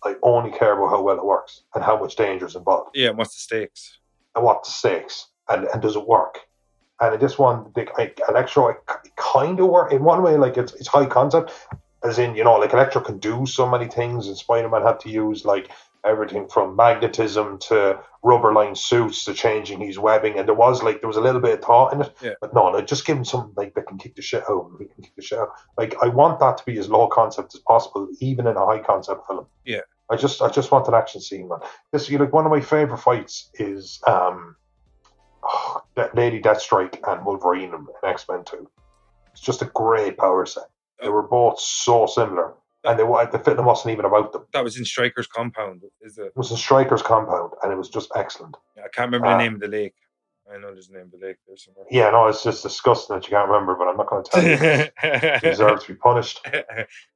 I 0.06 0.15
only 0.24 0.52
care 0.52 0.78
about 0.78 0.89
how 0.89 1.02
well 1.02 1.18
it 1.18 1.26
works 1.26 1.63
and 1.74 1.84
how 1.84 2.00
much 2.00 2.15
danger 2.15 2.46
is 2.46 2.56
involved 2.56 2.91
yeah. 2.94 3.10
and 3.10 3.18
What's 3.18 3.36
the 3.36 3.41
stakes? 3.41 4.00
and 4.36 4.44
what 4.44 4.63
the 4.63 4.72
stakes 4.72 5.28
and, 5.50 5.65
and 5.65 5.82
does 5.82 5.96
it 5.96 6.08
work? 6.08 6.39
And 7.02 7.13
in 7.13 7.20
this 7.20 7.38
one, 7.38 7.72
the 7.76 7.88
like, 7.98 8.20
Electro, 8.30 8.70
it, 8.70 8.78
kind 9.18 9.60
of 9.60 9.68
work 9.68 9.91
in 9.91 10.04
one 10.04 10.24
way. 10.24 10.38
Like 10.38 10.58
it's 10.58 10.74
it's 10.76 10.88
high 10.88 11.06
concept, 11.06 11.52
as 12.04 12.20
in 12.20 12.36
you 12.36 12.44
know, 12.44 12.56
like 12.56 12.74
Electro 12.74 13.02
can 13.02 13.18
do 13.20 13.46
so 13.46 13.68
many 13.70 13.88
things, 13.88 14.28
and 14.28 14.38
Spider 14.38 14.70
Man 14.70 14.82
had 14.82 15.00
to 15.02 15.10
use 15.10 15.44
like 15.44 15.70
everything 16.06 16.48
from 16.48 16.76
magnetism 16.76 17.58
to 17.58 18.00
rubber 18.24 18.54
lined 18.54 18.78
suits 18.78 19.26
to 19.26 19.34
changing 19.34 19.82
his 19.82 20.00
webbing, 20.00 20.38
and 20.38 20.48
there 20.48 20.56
was 20.56 20.84
like 20.84 21.02
there 21.02 21.08
was 21.10 21.18
a 21.18 21.22
little 21.22 21.41
bit 21.41 21.60
of 21.60 21.65
thought 21.65 21.94
in 21.94 22.02
it. 22.02 22.15
Yeah. 22.22 22.34
But 22.39 22.54
no, 22.54 22.65
like 22.65 22.88
just 22.88 23.06
give 23.06 23.18
him 23.18 23.26
something 23.26 23.54
like 23.58 23.74
that 23.74 23.88
can 23.88 23.98
kick 23.98 24.15
the 24.15 24.22
shit 24.22 24.44
out. 24.50 24.72
He 24.80 24.86
can 24.86 25.04
kick 25.04 25.15
the 25.18 25.22
shit 25.22 25.39
out. 25.39 25.50
Like 25.78 25.96
I 26.02 26.08
want 26.08 26.39
that 26.39 26.58
to 26.58 26.65
be 26.65 26.78
as 26.78 26.88
low 26.88 27.08
concept 27.08 27.56
as 27.56 27.62
possible, 27.62 28.08
even 28.22 28.48
in 28.48 28.56
a 28.56 28.65
high 28.65 28.80
concept 28.80 29.28
film. 29.28 29.48
Yeah. 29.65 29.82
I 30.10 30.15
just 30.15 30.41
I 30.41 30.50
just 30.50 30.72
want 30.72 30.88
an 30.88 30.94
action 30.94 31.22
scene, 31.22 31.48
man. 31.48 31.60
This 31.91 32.10
you 32.10 32.18
like 32.18 32.34
one 32.34 32.46
of 32.46 32.52
my 32.52 32.62
favorite 32.62 33.00
fights 33.00 33.50
is 33.56 34.00
um 34.08 34.56
oh, 35.44 35.82
that 35.96 36.15
Lady 36.15 36.41
Deathstrike 36.41 37.00
and 37.08 37.26
Wolverine 37.26 37.74
in 37.74 37.88
X 38.04 38.26
Men 38.30 38.44
Two. 38.46 38.70
It's 39.32 39.41
just 39.41 39.62
a 39.62 39.65
great 39.65 40.18
power 40.18 40.46
set. 40.46 40.65
They 41.02 41.10
were 41.10 41.24
both 41.24 41.60
so 41.60 42.06
similar, 42.06 42.54
and 42.84 43.00
they 43.00 43.04
the 43.04 43.41
film 43.44 43.65
wasn't 43.65 43.94
even 43.94 44.06
about 44.06 44.32
them. 44.32 44.46
That 44.54 44.63
was 44.63 44.78
in 44.78 44.86
Stryker's 44.86 45.28
compound. 45.28 45.84
Is 46.02 46.18
it? 46.18 46.28
It 46.28 46.38
was 46.38 46.52
in 46.52 46.58
Stryker's 46.58 47.02
compound, 47.02 47.54
and 47.63 47.74
it 47.74 47.76
was 47.76 47.89
just 47.89 48.12
excellent. 48.15 48.56
I 48.78 48.88
can't 48.94 49.12
remember 49.12 49.30
the 49.30 49.38
name 49.38 49.56
of 49.56 49.60
the 49.60 49.68
lake. 49.68 49.96
I 50.54 50.60
know 50.60 50.72
there's 50.72 50.88
the 50.88 50.98
name 50.98 51.10
of 51.12 51.20
the 51.20 51.26
lake 51.26 51.38
there 51.48 51.58
somewhere. 51.58 51.86
Yeah, 51.89 52.12
no, 52.12 52.28
it's 52.28 52.44
just 52.44 52.62
disgusting 52.62 53.15
that 53.15 53.26
you 53.26 53.32
can't 53.32 53.50
remember, 53.50 53.76
but 53.76 53.88
I'm 53.88 53.98
not 53.98 54.08
going 54.08 54.24
to 54.24 54.30
tell 54.30 54.44
you. 54.44 54.52
you 55.44 55.52
deserve 55.52 55.82
to 55.82 55.94
be 55.94 55.96
punished. 55.96 56.48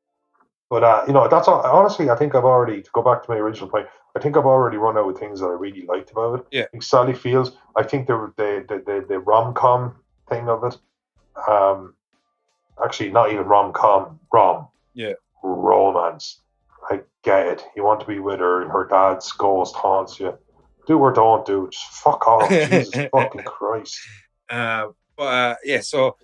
But 0.69 0.84
uh, 0.84 1.03
you 1.08 1.13
know, 1.13 1.27
that's 1.27 1.47
all. 1.47 1.62
Honestly, 1.62 2.10
I 2.10 2.15
think 2.15 2.36
I've 2.36 2.45
already 2.45 2.82
to 2.82 2.89
go 2.91 3.01
back 3.01 3.23
to 3.23 3.32
my 3.32 3.38
original 3.38 3.69
point. 3.69 3.88
I 4.15 4.19
think 4.19 4.38
I've 4.38 4.45
already 4.45 4.77
run 4.77 4.97
out 4.97 5.10
of 5.10 5.17
things 5.17 5.39
that 5.39 5.47
I 5.47 5.53
really 5.53 5.86
liked 5.86 6.12
about 6.12 6.39
it. 6.39 6.45
Yeah. 6.51 6.63
I 6.63 6.67
think 6.67 6.84
Sally 6.84 7.13
Fields. 7.13 7.51
I 7.75 7.84
think 7.84 8.08
the 8.08 8.32
the 8.38 8.65
the 8.67 8.75
the, 8.86 9.05
the 9.08 9.19
rom 9.19 9.53
com 9.53 9.95
thing 10.29 10.47
of 10.47 10.63
it. 10.63 10.77
Um, 11.49 11.95
actually, 12.84 13.12
not 13.12 13.32
even 13.32 13.45
rom 13.45 13.73
com. 13.73 14.19
Rom. 14.32 14.67
Yeah. 14.93 15.13
Romance. 15.41 16.41
I 16.89 17.01
get 17.23 17.47
it. 17.47 17.63
You 17.75 17.84
want 17.84 17.99
to 18.01 18.05
be 18.05 18.19
with 18.19 18.39
her, 18.39 18.62
and 18.62 18.71
her 18.71 18.86
dad's 18.86 19.32
ghost 19.32 19.75
haunts 19.75 20.19
you. 20.19 20.38
Do 20.86 20.99
or 20.99 21.12
don't 21.12 21.45
do. 21.45 21.67
Just 21.71 21.86
fuck 21.86 22.27
off. 22.27 22.49
Jesus 22.49 23.08
fucking 23.12 23.43
Christ. 23.43 23.99
Uh, 24.49 24.88
but 25.17 25.23
uh, 25.23 25.55
yeah, 25.63 25.82
so 25.82 26.15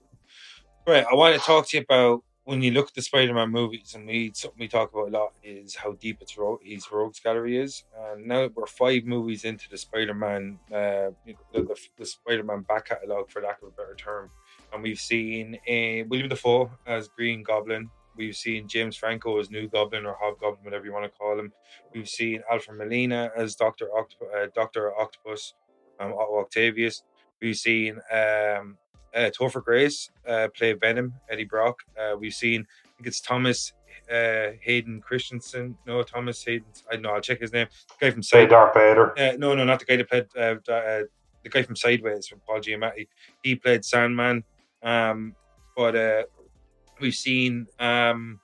right, 0.88 1.06
I 1.10 1.16
want 1.16 1.36
to 1.36 1.42
talk 1.42 1.68
to 1.70 1.78
you 1.78 1.84
about 1.84 2.24
when 2.46 2.62
you 2.62 2.72
look 2.72 2.88
at 2.88 2.94
the 2.94 3.02
Spider-Man 3.02 3.50
movies, 3.50 3.96
and 3.96 4.08
we 4.08 4.32
something 4.34 4.60
we 4.60 4.68
talk 4.68 4.94
about 4.94 5.10
a 5.10 5.12
lot 5.12 5.34
is 5.44 5.76
how 5.76 5.94
deep 5.94 6.22
its 6.22 6.38
ro- 6.38 6.60
his 6.64 6.92
rogues 6.92 7.20
gallery 7.20 7.58
is. 7.58 7.84
And 7.98 8.28
now 8.28 8.50
we're 8.54 8.68
five 8.68 9.04
movies 9.04 9.44
into 9.46 9.68
the 9.70 9.78
Spider-Man, 9.78 10.60
uh, 10.72 11.10
the, 11.26 11.36
the, 11.52 11.76
the 11.98 12.06
Spider-Man 12.06 12.62
back 12.62 12.90
catalog, 12.90 13.30
for 13.30 13.42
lack 13.42 13.62
of 13.62 13.70
a 13.70 13.72
better 13.72 13.96
term, 13.96 14.30
and 14.72 14.84
we've 14.84 15.00
seen 15.00 15.56
uh, 15.56 16.06
William 16.08 16.30
Dafoe 16.30 16.72
as 16.86 17.08
Green 17.10 17.44
Goblin. 17.44 17.90
We've 18.16 18.36
seen 18.36 18.70
James 18.70 18.96
Franco 18.96 19.40
as 19.40 19.52
New 19.52 19.68
Goblin 19.68 20.06
or 20.06 20.16
Hobgoblin, 20.22 20.64
whatever 20.64 20.86
you 20.86 20.94
want 20.94 21.04
to 21.04 21.18
call 21.18 21.38
him. 21.38 21.52
We've 21.94 22.08
seen 22.08 22.44
Alfred 22.50 22.78
Molina 22.78 23.30
as 23.36 23.56
Doctor 23.56 23.88
Oct- 23.88 24.22
uh, 24.34 24.48
Doctor 24.56 24.96
Octopus, 24.96 25.54
um, 26.00 26.14
Octavius. 26.14 27.04
We've 27.42 27.58
seen 27.58 28.00
um, 28.14 28.78
uh, 29.16 29.30
Topher 29.38 29.64
Grace 29.64 30.10
uh, 30.28 30.48
play 30.56 30.74
Venom, 30.74 31.14
Eddie 31.30 31.46
Brock. 31.46 31.80
Uh, 32.00 32.16
we've 32.18 32.34
seen, 32.34 32.62
I 32.62 32.90
think 32.98 33.08
it's 33.08 33.22
Thomas 33.22 33.74
uh, 34.12 34.52
Hayden 34.62 35.02
Christensen. 35.02 35.78
No, 35.88 36.04
Thomas 36.04 36.44
Hayden. 36.44 36.68
I 36.92 36.98
know. 36.98 37.12
I'll 37.12 37.22
check 37.22 37.40
his 37.40 37.54
name. 37.54 37.68
The 38.00 38.06
guy 38.06 38.12
from 38.12 38.24
Say 38.24 38.46
Darth 38.46 38.74
Vader. 38.74 39.18
Uh, 39.18 39.38
no, 39.38 39.56
no, 39.56 39.64
not 39.64 39.80
the 39.80 39.86
guy 39.86 39.96
that 39.98 40.10
played 40.10 40.26
uh, 40.38 40.72
uh, 40.72 41.04
the 41.44 41.50
guy 41.50 41.64
from 41.64 41.76
Sideways 41.76 42.28
from 42.28 42.42
Paul 42.46 42.60
Giamatti. 42.60 43.08
He 43.44 43.56
played 43.56 43.86
Sandman. 43.86 44.44
Um, 44.84 45.36
but 45.76 45.96
uh, 45.96 46.24
we've 47.00 47.16
seen. 47.16 47.68
Um, 47.80 48.40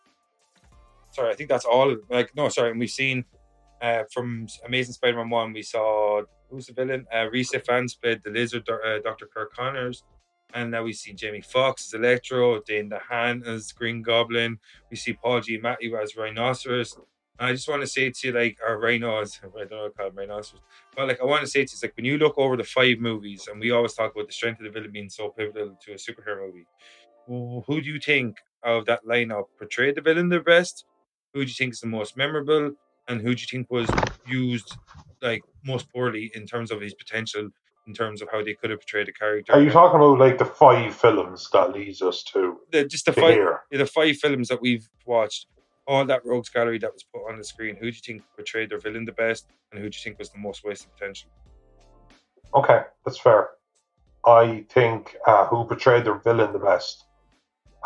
sorry, 1.11 1.31
I 1.31 1.35
think 1.35 1.49
that's 1.49 1.65
all. 1.65 1.95
Like, 2.09 2.35
no, 2.35 2.49
sorry, 2.49 2.71
and 2.71 2.79
we've 2.79 2.89
seen 2.89 3.25
uh, 3.81 4.03
from 4.11 4.47
Amazing 4.65 4.93
Spider-Man 4.93 5.29
One. 5.29 5.53
We 5.53 5.63
saw 5.63 6.23
who's 6.49 6.67
the 6.67 6.73
villain? 6.73 7.05
Uh, 7.13 7.29
Rhys 7.31 7.51
Ifans 7.51 7.99
played 7.99 8.21
the 8.23 8.29
Lizard, 8.29 8.67
uh, 8.69 8.99
Doctor 9.03 9.27
Kirk 9.33 9.53
Connors. 9.53 10.03
And 10.53 10.71
now 10.71 10.83
we 10.83 10.93
see 10.93 11.13
Jamie 11.13 11.41
Foxx 11.41 11.87
as 11.87 11.93
Electro, 11.93 12.61
Dane 12.61 12.89
DeHaan 12.89 13.45
as 13.45 13.71
Green 13.71 14.01
Goblin. 14.01 14.59
We 14.89 14.97
see 14.97 15.13
Paul 15.13 15.41
Giamatti 15.41 16.01
as 16.01 16.15
Rhinoceros. 16.15 16.95
And 17.39 17.49
I 17.49 17.53
just 17.53 17.67
want 17.67 17.81
to 17.81 17.87
say 17.87 18.09
to 18.09 18.27
you, 18.27 18.33
like, 18.33 18.57
our 18.65 18.79
rhinos, 18.79 19.39
I 19.43 19.65
don't 19.65 19.71
know 19.71 19.87
to 19.87 19.93
call 19.93 20.11
Rhinoceros, 20.11 20.61
but 20.95 21.07
like, 21.07 21.21
I 21.21 21.25
want 21.25 21.41
to 21.41 21.47
say 21.47 21.65
to 21.65 21.71
you, 21.73 21.79
like, 21.81 21.95
when 21.95 22.05
you 22.05 22.17
look 22.17 22.37
over 22.37 22.55
the 22.57 22.63
five 22.63 22.99
movies, 22.99 23.47
and 23.49 23.59
we 23.59 23.71
always 23.71 23.93
talk 23.93 24.13
about 24.13 24.27
the 24.27 24.33
strength 24.33 24.59
of 24.59 24.65
the 24.65 24.71
villain 24.71 24.91
being 24.91 25.09
so 25.09 25.29
pivotal 25.29 25.77
to 25.85 25.93
a 25.93 25.95
superhero 25.95 26.45
movie, 26.47 26.67
who 27.27 27.81
do 27.81 27.89
you 27.89 27.99
think 27.99 28.37
of 28.63 28.85
that 28.85 29.05
lineup 29.05 29.45
portrayed 29.57 29.95
the 29.95 30.01
villain 30.01 30.29
the 30.29 30.39
best? 30.39 30.85
Who 31.33 31.43
do 31.43 31.47
you 31.47 31.53
think 31.53 31.73
is 31.73 31.79
the 31.79 31.87
most 31.87 32.17
memorable? 32.17 32.73
And 33.07 33.21
who 33.21 33.33
do 33.33 33.41
you 33.41 33.47
think 33.49 33.71
was 33.71 33.89
used 34.27 34.75
like 35.21 35.41
most 35.65 35.91
poorly 35.91 36.31
in 36.35 36.45
terms 36.45 36.71
of 36.71 36.81
his 36.81 36.93
potential 36.93 37.49
in 37.87 37.93
terms 37.93 38.21
of 38.21 38.29
how 38.31 38.43
they 38.43 38.53
could 38.53 38.69
have 38.69 38.79
portrayed 38.79 39.07
the 39.07 39.11
character. 39.11 39.53
Are 39.53 39.61
you 39.61 39.71
talking 39.71 39.97
about 39.97 40.19
like 40.19 40.37
the 40.37 40.45
five 40.45 40.95
films 40.95 41.49
that 41.51 41.73
leads 41.73 42.01
us 42.01 42.23
to 42.25 42.59
the, 42.71 42.85
just 42.85 43.05
the 43.05 43.13
five 43.13 43.37
yeah, 43.37 43.77
the 43.77 43.85
five 43.85 44.17
films 44.17 44.47
that 44.49 44.61
we've 44.61 44.87
watched? 45.05 45.47
All 45.87 46.05
that 46.05 46.25
rogues 46.25 46.49
gallery 46.49 46.77
that 46.77 46.93
was 46.93 47.03
put 47.03 47.27
on 47.27 47.37
the 47.37 47.43
screen. 47.43 47.75
Who 47.75 47.81
do 47.81 47.87
you 47.87 48.01
think 48.05 48.21
portrayed 48.35 48.69
their 48.69 48.79
villain 48.79 49.05
the 49.05 49.11
best, 49.11 49.47
and 49.71 49.81
who 49.81 49.89
do 49.89 49.95
you 49.97 50.03
think 50.03 50.19
was 50.19 50.29
the 50.29 50.37
most 50.37 50.63
wasted 50.63 50.91
potential? 50.93 51.29
Okay, 52.53 52.83
that's 53.03 53.19
fair. 53.19 53.49
I 54.25 54.65
think 54.69 55.15
uh, 55.25 55.47
who 55.47 55.65
portrayed 55.65 56.05
their 56.05 56.19
villain 56.19 56.53
the 56.53 56.59
best 56.59 57.05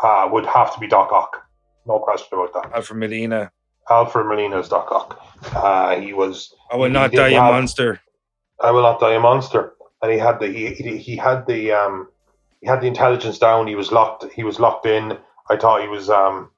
uh, 0.02 0.28
would 0.30 0.44
have 0.44 0.74
to 0.74 0.80
be 0.80 0.86
Doc 0.86 1.10
Ock. 1.10 1.42
No 1.86 1.98
question 1.98 2.38
about 2.38 2.52
that. 2.52 2.76
Alfred 2.76 2.98
Molina. 2.98 3.50
Alfred 3.88 4.26
Molina 4.26 4.58
is 4.58 4.68
Doc 4.68 4.88
Ock. 4.90 5.22
Uh, 5.54 5.98
he 5.98 6.12
was. 6.12 6.54
I 6.70 6.76
will 6.76 6.90
not 6.90 7.12
die 7.12 7.28
a 7.28 7.40
monster. 7.40 8.00
I 8.60 8.70
will 8.70 8.82
not 8.82 9.00
die 9.00 9.14
a 9.14 9.20
monster 9.20 9.75
and 10.02 10.12
he 10.12 10.18
had 10.18 10.38
the 10.40 10.48
he, 10.48 10.74
he, 10.74 10.96
he 10.98 11.16
had 11.16 11.46
the 11.46 11.72
um 11.72 12.08
he 12.60 12.66
had 12.66 12.80
the 12.80 12.86
intelligence 12.86 13.38
down. 13.38 13.66
He 13.66 13.74
was 13.74 13.92
locked. 13.92 14.24
He 14.32 14.44
was 14.44 14.58
locked 14.58 14.86
in. 14.86 15.18
I 15.48 15.56
thought 15.56 15.82
he 15.82 15.88
was 15.88 16.10
um 16.10 16.50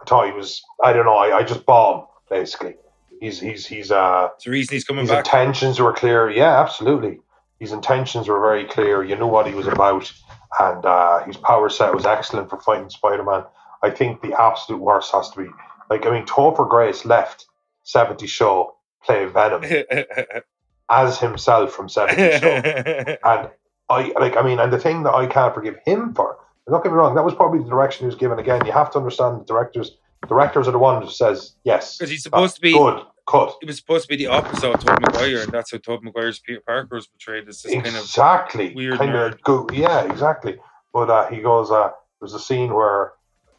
I 0.00 0.04
thought 0.04 0.26
he 0.26 0.32
was 0.32 0.62
I 0.82 0.92
don't 0.92 1.06
know. 1.06 1.16
I, 1.16 1.38
I 1.38 1.42
just 1.42 1.66
bomb 1.66 2.06
basically. 2.28 2.76
He's 3.20 3.40
he's 3.40 3.66
he's 3.66 3.90
uh. 3.90 4.28
It's 4.34 4.44
the 4.44 4.50
reason 4.50 4.74
he's 4.74 4.84
coming 4.84 5.02
his 5.02 5.10
back. 5.10 5.26
intentions 5.26 5.78
were 5.80 5.92
clear. 5.92 6.30
Yeah, 6.30 6.60
absolutely. 6.60 7.20
His 7.58 7.72
intentions 7.72 8.28
were 8.28 8.40
very 8.40 8.64
clear. 8.64 9.04
You 9.04 9.16
knew 9.16 9.26
what 9.26 9.46
he 9.46 9.54
was 9.54 9.66
about, 9.66 10.10
and 10.58 10.86
uh, 10.86 11.22
his 11.24 11.36
power 11.36 11.68
set 11.68 11.94
was 11.94 12.06
excellent 12.06 12.48
for 12.48 12.58
fighting 12.58 12.88
Spider 12.88 13.22
Man. 13.22 13.44
I 13.82 13.90
think 13.90 14.22
the 14.22 14.40
absolute 14.40 14.80
worst 14.80 15.12
has 15.12 15.28
to 15.30 15.42
be 15.42 15.50
like 15.90 16.06
I 16.06 16.10
mean, 16.10 16.24
Topher 16.24 16.68
Grace 16.68 17.04
left 17.04 17.46
70 17.82 18.26
Show 18.26 18.76
play 19.04 19.26
Venom. 19.26 19.62
as 20.90 21.18
himself 21.18 21.72
from 21.72 21.88
70 21.88 22.38
Show. 22.38 22.46
and 23.24 23.50
I 23.88 24.12
like 24.18 24.36
I 24.36 24.42
mean, 24.42 24.58
and 24.58 24.72
the 24.72 24.78
thing 24.78 25.04
that 25.04 25.14
I 25.14 25.26
can't 25.26 25.54
forgive 25.54 25.76
him 25.86 26.14
for, 26.14 26.38
don't 26.68 26.82
get 26.82 26.92
me 26.92 26.98
wrong, 26.98 27.14
that 27.14 27.24
was 27.24 27.34
probably 27.34 27.60
the 27.60 27.68
direction 27.68 28.04
he 28.04 28.06
was 28.06 28.16
given 28.16 28.38
again. 28.38 28.64
You 28.66 28.72
have 28.72 28.90
to 28.92 28.98
understand 28.98 29.40
the 29.40 29.44
directors 29.44 29.96
directors 30.28 30.68
are 30.68 30.72
the 30.72 30.78
one 30.78 31.02
who 31.02 31.10
says 31.10 31.54
yes. 31.64 31.96
Because 31.96 32.10
he's 32.10 32.22
supposed 32.22 32.56
to 32.56 32.60
be 32.60 32.72
good. 32.72 33.02
Cut. 33.28 33.56
It 33.62 33.66
was 33.66 33.76
supposed 33.76 34.04
to 34.04 34.08
be 34.08 34.16
the 34.16 34.26
opposite 34.26 34.72
of 34.74 34.80
Tobey 34.80 35.02
Maguire, 35.02 35.42
and 35.42 35.52
that's 35.52 35.70
how 35.70 35.78
Tobey 35.78 36.06
Maguire's 36.06 36.40
Peter 36.40 36.60
Parker 36.66 36.96
was 36.96 37.06
portrayed 37.06 37.48
as 37.48 37.62
this 37.62 37.72
exactly. 37.72 38.58
kind 38.58 38.70
of 38.70 38.76
weird 38.76 38.98
kind 38.98 39.10
nerd. 39.12 39.32
of 39.34 39.42
go, 39.42 39.68
yeah, 39.72 40.02
exactly. 40.10 40.56
But 40.92 41.10
uh, 41.10 41.28
he 41.28 41.40
goes, 41.40 41.70
uh, 41.70 41.90
there's 42.20 42.34
a 42.34 42.40
scene 42.40 42.74
where, 42.74 43.12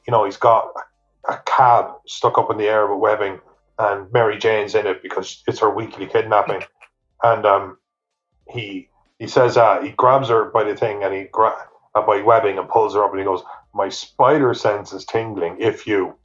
you 0.06 0.12
know, 0.12 0.26
he's 0.26 0.36
got 0.36 0.74
a, 1.30 1.34
a 1.34 1.42
cab 1.46 1.94
stuck 2.06 2.38
up 2.38 2.52
in 2.52 2.58
the 2.58 2.66
air 2.66 2.86
with 2.86 3.00
webbing, 3.00 3.40
and 3.80 4.12
Mary 4.12 4.38
Jane's 4.38 4.76
in 4.76 4.88
it 4.88 5.02
because 5.02 5.42
it's 5.48 5.60
her 5.60 5.70
weekly 5.70 6.06
kidnapping 6.06 6.64
and 7.24 7.46
um, 7.46 7.78
he 8.50 8.90
he 9.20 9.28
says 9.28 9.58
uh, 9.58 9.82
he 9.82 9.90
grabs 9.92 10.30
her 10.30 10.46
by 10.46 10.64
the 10.64 10.76
thing 10.76 11.04
and 11.04 11.14
he 11.14 11.24
gra- 11.32 11.68
uh, 11.96 12.02
by 12.02 12.22
webbing 12.22 12.58
and 12.58 12.70
pulls 12.70 12.96
her 12.96 13.04
up 13.04 13.12
and 13.12 13.20
he 13.20 13.26
goes, 13.26 13.44
"My 13.74 13.90
spider 13.90 14.54
sense 14.54 14.94
is 14.94 15.06
tingling. 15.06 15.58
If 15.60 15.86
you 15.88 16.16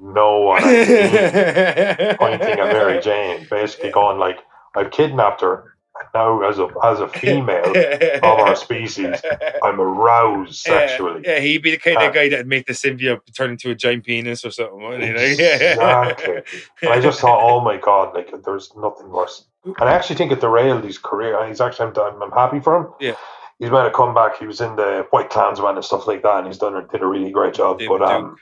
know 0.00 0.40
what 0.40 0.62
I 0.64 0.66
mean," 0.66 2.16
pointing 2.18 2.60
at 2.60 2.72
Mary 2.72 3.00
Jane, 3.00 3.46
basically 3.50 3.90
going 3.90 4.18
like, 4.18 4.38
"I've 4.74 4.90
kidnapped 4.90 5.40
her." 5.42 5.76
Now 6.14 6.42
as 6.42 6.58
a 6.58 6.68
as 6.84 7.00
a 7.00 7.08
female 7.20 7.72
of 7.74 8.22
our 8.22 8.56
species, 8.56 9.20
I'm 9.62 9.80
aroused 9.80 10.54
sexually. 10.54 11.22
Yeah, 11.24 11.34
yeah 11.34 11.40
he'd 11.40 11.62
be 11.62 11.72
the 11.72 11.78
kind 11.78 11.98
uh, 11.98 12.08
of 12.08 12.14
guy 12.14 12.28
that'd 12.28 12.46
make 12.46 12.66
the 12.66 12.72
symbiote 12.72 13.20
turn 13.36 13.50
into 13.50 13.70
a 13.70 13.74
giant 13.74 14.04
penis 14.04 14.44
or 14.44 14.50
something. 14.50 14.80
You 14.80 15.12
know? 15.12 15.20
Exactly. 15.20 16.42
I 16.88 17.00
just 17.00 17.20
thought, 17.20 17.40
oh 17.42 17.60
my 17.60 17.76
god, 17.76 18.14
like 18.14 18.30
there's 18.44 18.72
nothing 18.76 19.10
worse. 19.10 19.46
And 19.64 19.88
I 19.88 19.92
actually 19.92 20.16
think 20.16 20.32
it 20.32 20.40
derailed 20.40 20.84
his 20.84 20.98
career. 20.98 21.38
And 21.38 21.48
he's 21.48 21.60
actually, 21.60 21.92
I'm, 22.00 22.22
I'm 22.22 22.30
happy 22.30 22.60
for 22.60 22.76
him. 22.76 22.86
Yeah. 23.00 23.16
He's 23.58 23.70
made 23.70 23.86
a 23.86 23.90
comeback. 23.90 24.38
He 24.38 24.46
was 24.46 24.60
in 24.60 24.76
the 24.76 25.06
White 25.10 25.30
Klansman 25.30 25.74
and 25.74 25.84
stuff 25.84 26.06
like 26.06 26.22
that, 26.22 26.38
and 26.38 26.46
he's 26.46 26.58
done 26.58 26.86
did 26.92 27.02
a 27.02 27.06
really 27.06 27.30
great 27.30 27.54
job. 27.54 27.80
David 27.80 27.98
but 27.98 28.02
um, 28.02 28.36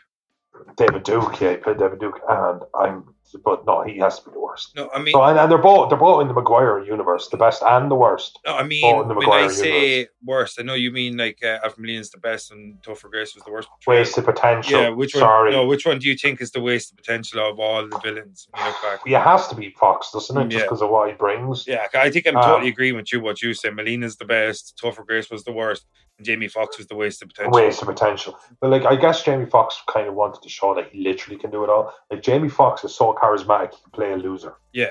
Duke. 0.53 0.77
David 0.77 1.03
Duke, 1.05 1.40
yeah, 1.40 1.53
he 1.53 1.57
played 1.57 1.79
David 1.79 2.01
Duke, 2.01 2.21
and 2.29 2.61
I'm 2.79 3.14
but 3.44 3.66
no, 3.66 3.83
he 3.83 3.99
has 3.99 4.18
to 4.18 4.27
be 4.27 4.33
the 4.33 4.40
worst. 4.40 4.75
No, 4.77 4.88
I 4.94 5.01
mean, 5.01 5.12
so, 5.12 5.22
and, 5.22 5.38
and, 5.38 5.51
they're 5.51 5.59
both 5.59 5.88
they're 5.88 5.99
both 5.99 6.22
in 6.22 6.29
the 6.29 6.35
Maguire 6.35 6.83
universe, 6.85 7.29
the 7.29 7.37
best 7.37 7.62
and 7.62 7.90
the 7.90 7.94
worst. 7.94 8.38
No, 8.46 8.57
I 8.57 8.62
mean, 8.62 9.09
when 9.09 9.31
I 9.31 9.49
say 9.49 9.90
universe. 9.90 10.14
worst, 10.25 10.61
I 10.61 10.62
know 10.62 10.75
you 10.75 10.90
mean 10.90 11.16
like 11.16 11.38
uh, 11.42 11.59
Alfred 11.64 12.05
the 12.12 12.18
best 12.18 12.53
and 12.53 12.81
Topher 12.83 13.11
Grace 13.11 13.35
was 13.35 13.44
the 13.44 13.53
worst. 13.53 13.68
Wasted 13.87 14.25
potential. 14.25 14.81
Yeah, 14.81 14.88
which 14.90 15.14
one? 15.14 15.22
Sorry. 15.22 15.53
No, 15.53 15.66
which 15.66 15.87
one 15.87 15.99
do 15.99 16.09
you 16.09 16.16
think 16.16 16.40
is 16.40 16.51
the 16.51 16.61
wasted 16.61 16.96
potential 16.96 17.40
of 17.49 17.59
all 17.59 17.88
the 17.88 17.99
villains? 17.99 18.49
When 18.51 18.64
you 18.64 18.70
look 18.70 18.83
back, 18.83 19.01
yeah, 19.07 19.20
it 19.20 19.25
has 19.25 19.49
to 19.49 19.55
be 19.55 19.70
Foxx, 19.70 20.11
doesn't 20.12 20.37
it? 20.37 20.49
Just 20.49 20.64
because 20.64 20.81
yeah. 20.81 20.87
of 20.87 20.92
what 20.92 21.09
he 21.09 21.14
brings. 21.14 21.66
Yeah, 21.66 21.87
I 21.94 22.11
think 22.11 22.27
I'm 22.27 22.37
um, 22.37 22.44
totally 22.44 22.70
agreeing 22.70 22.96
with 22.96 23.12
you. 23.12 23.20
What 23.20 23.42
you 23.42 23.55
say, 23.55 23.70
Molina's 23.70 24.16
the 24.16 24.25
best, 24.25 24.79
Topher 24.83 25.07
Grace 25.07 25.31
was 25.31 25.44
the 25.44 25.53
worst, 25.53 25.87
and 26.18 26.27
Jamie 26.27 26.49
Foxx 26.49 26.79
was 26.79 26.87
the 26.87 26.94
wasted 26.94 27.29
potential. 27.29 27.53
Wasted 27.53 27.87
potential. 27.87 28.38
But 28.61 28.70
like, 28.70 28.85
I 28.85 28.96
guess 28.96 29.22
Jamie 29.22 29.46
Foxx 29.46 29.83
kind 29.88 30.09
of 30.09 30.14
wanted 30.14 30.42
to 30.42 30.49
show 30.49 30.75
that 30.75 30.90
he 30.90 31.03
literally 31.03 31.38
can 31.38 31.51
do 31.51 31.64
it 31.64 31.70
all. 31.70 31.92
Like 32.11 32.22
Jamie 32.22 32.49
Foxx 32.49 32.85
is 32.85 32.94
so 32.94 33.11
charismatic, 33.26 33.74
he 33.74 33.82
can 33.82 33.90
play 33.92 34.12
a 34.12 34.16
loser. 34.16 34.54
Yeah. 34.72 34.90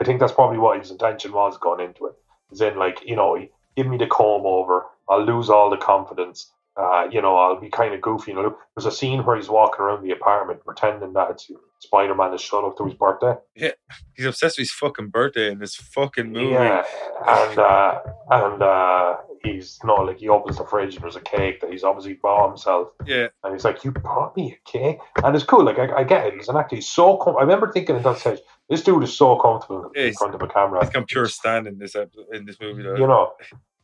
I 0.00 0.04
think 0.04 0.20
that's 0.20 0.32
probably 0.32 0.58
what 0.58 0.78
his 0.78 0.90
intention 0.90 1.32
was 1.32 1.58
going 1.58 1.80
into 1.80 2.06
it. 2.06 2.14
Is 2.50 2.60
in 2.60 2.76
like, 2.76 3.02
you 3.06 3.16
know, 3.16 3.46
give 3.76 3.86
me 3.86 3.96
the 3.96 4.06
comb 4.06 4.42
over, 4.44 4.86
I'll 5.08 5.24
lose 5.24 5.48
all 5.48 5.70
the 5.70 5.76
confidence. 5.76 6.52
Uh, 6.76 7.06
you 7.10 7.20
know, 7.20 7.36
I'll 7.36 7.60
be 7.60 7.68
kind 7.68 7.92
of 7.92 8.00
goofy. 8.00 8.30
You 8.30 8.36
know, 8.36 8.56
there's 8.74 8.86
a 8.86 8.96
scene 8.96 9.24
where 9.24 9.36
he's 9.36 9.50
walking 9.50 9.84
around 9.84 10.02
the 10.02 10.12
apartment 10.12 10.64
pretending 10.64 11.12
that 11.12 11.30
it's 11.30 11.50
Spider 11.80 12.14
Man 12.14 12.32
is 12.32 12.40
showing 12.40 12.64
up 12.64 12.78
to 12.78 12.84
his 12.84 12.94
birthday. 12.94 13.34
Yeah, 13.56 13.72
he's 14.14 14.26
obsessed 14.26 14.56
with 14.56 14.68
his 14.68 14.72
fucking 14.72 15.08
birthday 15.08 15.50
in 15.50 15.58
this 15.58 15.74
fucking 15.74 16.32
movie. 16.32 16.52
Yeah, 16.52 16.84
and 17.26 17.58
uh, 17.58 18.00
and 18.30 18.62
uh, 18.62 19.16
he's 19.42 19.78
you 19.82 19.88
know 19.88 19.96
like 19.96 20.18
he 20.18 20.28
opens 20.28 20.58
the 20.58 20.64
fridge 20.64 20.94
and 20.94 21.02
there's 21.02 21.16
a 21.16 21.20
cake 21.20 21.60
that 21.60 21.70
he's 21.70 21.84
obviously 21.84 22.14
bought 22.14 22.48
himself. 22.48 22.88
Yeah, 23.04 23.28
and 23.42 23.52
he's 23.52 23.64
like, 23.64 23.84
"You 23.84 23.90
bought 23.90 24.36
me 24.36 24.56
a 24.56 24.70
cake," 24.70 24.98
and 25.22 25.34
it's 25.34 25.44
cool. 25.44 25.64
Like 25.64 25.78
I, 25.78 25.98
I 25.98 26.04
get 26.04 26.26
it. 26.26 26.34
He's 26.34 26.48
an 26.48 26.56
actor. 26.56 26.76
He's 26.76 26.88
so. 26.88 27.16
Com- 27.16 27.36
I 27.36 27.40
remember 27.40 27.70
thinking 27.70 27.96
at 27.96 28.04
that 28.04 28.18
stage, 28.18 28.38
this 28.70 28.82
dude 28.82 29.02
is 29.02 29.16
so 29.16 29.36
comfortable 29.36 29.90
yeah, 29.94 30.04
in 30.04 30.14
front 30.14 30.34
of 30.34 30.42
a 30.42 30.48
camera. 30.48 30.80
He's 30.80 30.90
become 30.90 31.06
pure 31.06 31.26
stand 31.26 31.66
in 31.66 31.78
this 31.78 31.96
in 32.32 32.46
this 32.46 32.60
movie. 32.60 32.82
Though. 32.84 32.96
You 32.96 33.06
know, 33.06 33.32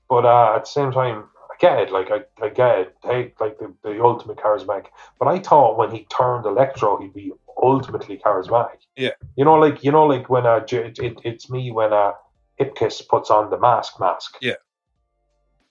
but 0.08 0.24
uh, 0.24 0.54
at 0.54 0.60
the 0.60 0.70
same 0.70 0.92
time, 0.92 1.24
get 1.58 1.78
it. 1.78 1.92
Like 1.92 2.10
I, 2.10 2.20
I 2.44 2.48
get 2.48 2.78
it. 2.78 2.96
Hey, 3.02 3.32
like 3.40 3.58
the, 3.58 3.74
the 3.82 4.02
ultimate 4.02 4.38
charismatic. 4.38 4.86
But 5.18 5.28
I 5.28 5.38
thought 5.38 5.78
when 5.78 5.90
he 5.90 6.04
turned 6.04 6.46
Electro, 6.46 7.00
he'd 7.00 7.14
be 7.14 7.32
ultimately 7.60 8.18
charismatic. 8.18 8.78
Yeah. 8.96 9.10
You 9.36 9.44
know, 9.44 9.54
like 9.54 9.84
you 9.84 9.92
know, 9.92 10.06
like 10.06 10.28
when 10.30 10.46
uh, 10.46 10.64
it, 10.70 10.98
it, 10.98 11.18
it's 11.24 11.50
me 11.50 11.70
when 11.70 11.92
uh, 11.92 12.12
Ipkiss 12.60 13.06
puts 13.08 13.30
on 13.30 13.50
the 13.50 13.58
mask 13.58 14.00
mask. 14.00 14.36
Yeah. 14.40 14.54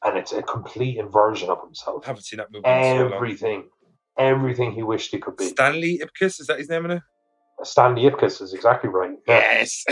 And 0.04 0.17
it's 0.17 0.32
a 0.32 0.43
complete 0.43 0.97
inversion 0.97 1.50
of 1.50 1.62
himself. 1.62 2.04
I 2.06 2.08
haven't 2.08 2.23
seen 2.23 2.38
that 2.38 2.52
movie. 2.52 2.65
Everything. 2.65 3.69
everything 4.17 4.71
he 4.71 4.84
wished 4.84 5.12
he 5.12 5.19
could 5.19 5.38
be. 5.38 5.45
Stanley 5.45 6.00
Ipkiss, 6.04 6.39
is 6.39 6.47
that 6.47 6.60
his 6.60 6.69
name 6.69 6.86
in 6.86 6.91
it? 6.91 7.04
Stanley 7.63 8.03
Ipkiss 8.03 8.41
is 8.41 8.53
exactly 8.53 8.89
right. 8.89 9.17
Yeah. 9.27 9.39
Yes. 9.39 9.83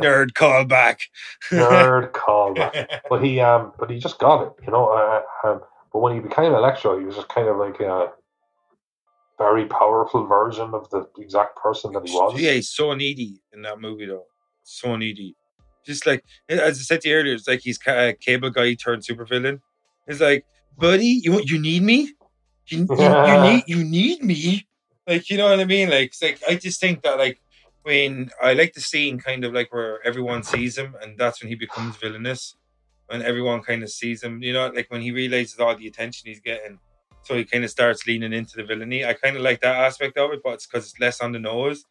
Nerd 0.00 0.32
callback. 0.32 1.00
Nerd 1.50 2.10
callback. 2.12 3.00
But 3.08 3.22
he 3.22 3.40
um 3.40 3.72
but 3.78 3.90
he 3.90 3.98
just 3.98 4.18
got 4.18 4.42
it, 4.42 4.52
you 4.64 4.72
know. 4.72 4.88
Uh, 4.88 5.48
um, 5.48 5.60
but 5.92 5.98
when 5.98 6.14
he 6.14 6.20
became 6.20 6.54
Electro, 6.54 6.98
he 6.98 7.04
was 7.04 7.16
just 7.16 7.28
kind 7.28 7.48
of 7.48 7.56
like 7.56 7.80
a 7.80 8.12
very 9.38 9.66
powerful 9.66 10.26
version 10.26 10.72
of 10.74 10.88
the 10.90 11.06
exact 11.18 11.56
person 11.56 11.92
that 11.92 12.06
he 12.06 12.12
was. 12.12 12.40
Yeah, 12.40 12.52
he's 12.52 12.70
so 12.70 12.94
needy 12.94 13.42
in 13.52 13.62
that 13.62 13.80
movie 13.80 14.06
though. 14.06 14.26
So 14.62 14.96
needy. 14.96 15.34
Just 15.84 16.06
like 16.06 16.24
as 16.48 16.78
I 16.78 16.82
said 16.82 17.00
to 17.02 17.08
you 17.08 17.16
earlier, 17.16 17.34
it's 17.34 17.48
like 17.48 17.60
he's 17.60 17.78
a 17.86 18.14
cable 18.18 18.50
guy 18.50 18.74
turned 18.74 19.02
supervillain. 19.02 19.60
It's 20.06 20.20
like, 20.20 20.46
buddy, 20.78 21.20
you 21.22 21.42
you 21.44 21.58
need 21.58 21.82
me? 21.82 22.12
You, 22.68 22.86
you, 22.88 23.26
you 23.26 23.38
need 23.42 23.64
you 23.66 23.84
need 23.84 24.22
me? 24.22 24.66
Like, 25.10 25.28
you 25.28 25.38
know 25.38 25.50
what 25.50 25.58
I 25.58 25.64
mean? 25.64 25.90
Like, 25.90 26.14
like 26.22 26.40
I 26.48 26.54
just 26.54 26.78
think 26.78 27.02
that 27.02 27.18
like 27.18 27.40
when 27.82 28.30
I 28.40 28.52
like 28.52 28.74
the 28.74 28.80
scene 28.80 29.18
kind 29.18 29.44
of 29.44 29.52
like 29.52 29.72
where 29.72 29.98
everyone 30.06 30.44
sees 30.44 30.78
him 30.78 30.94
and 31.02 31.18
that's 31.18 31.42
when 31.42 31.48
he 31.48 31.56
becomes 31.56 31.96
villainous. 31.96 32.54
When 33.08 33.20
everyone 33.20 33.60
kind 33.62 33.82
of 33.82 33.90
sees 33.90 34.22
him, 34.22 34.40
you 34.40 34.52
know, 34.52 34.68
like 34.68 34.88
when 34.88 35.00
he 35.00 35.10
realizes 35.10 35.58
all 35.58 35.74
the 35.74 35.88
attention 35.88 36.28
he's 36.28 36.38
getting. 36.38 36.78
So 37.24 37.34
he 37.34 37.44
kind 37.44 37.64
of 37.64 37.70
starts 37.70 38.06
leaning 38.06 38.32
into 38.32 38.56
the 38.56 38.62
villainy. 38.62 39.04
I 39.04 39.14
kind 39.14 39.34
of 39.36 39.42
like 39.42 39.60
that 39.62 39.74
aspect 39.74 40.16
of 40.16 40.30
it, 40.30 40.42
but 40.44 40.54
it's 40.54 40.68
because 40.68 40.84
it's 40.88 41.00
less 41.00 41.20
on 41.20 41.32
the 41.32 41.40
nose. 41.40 41.84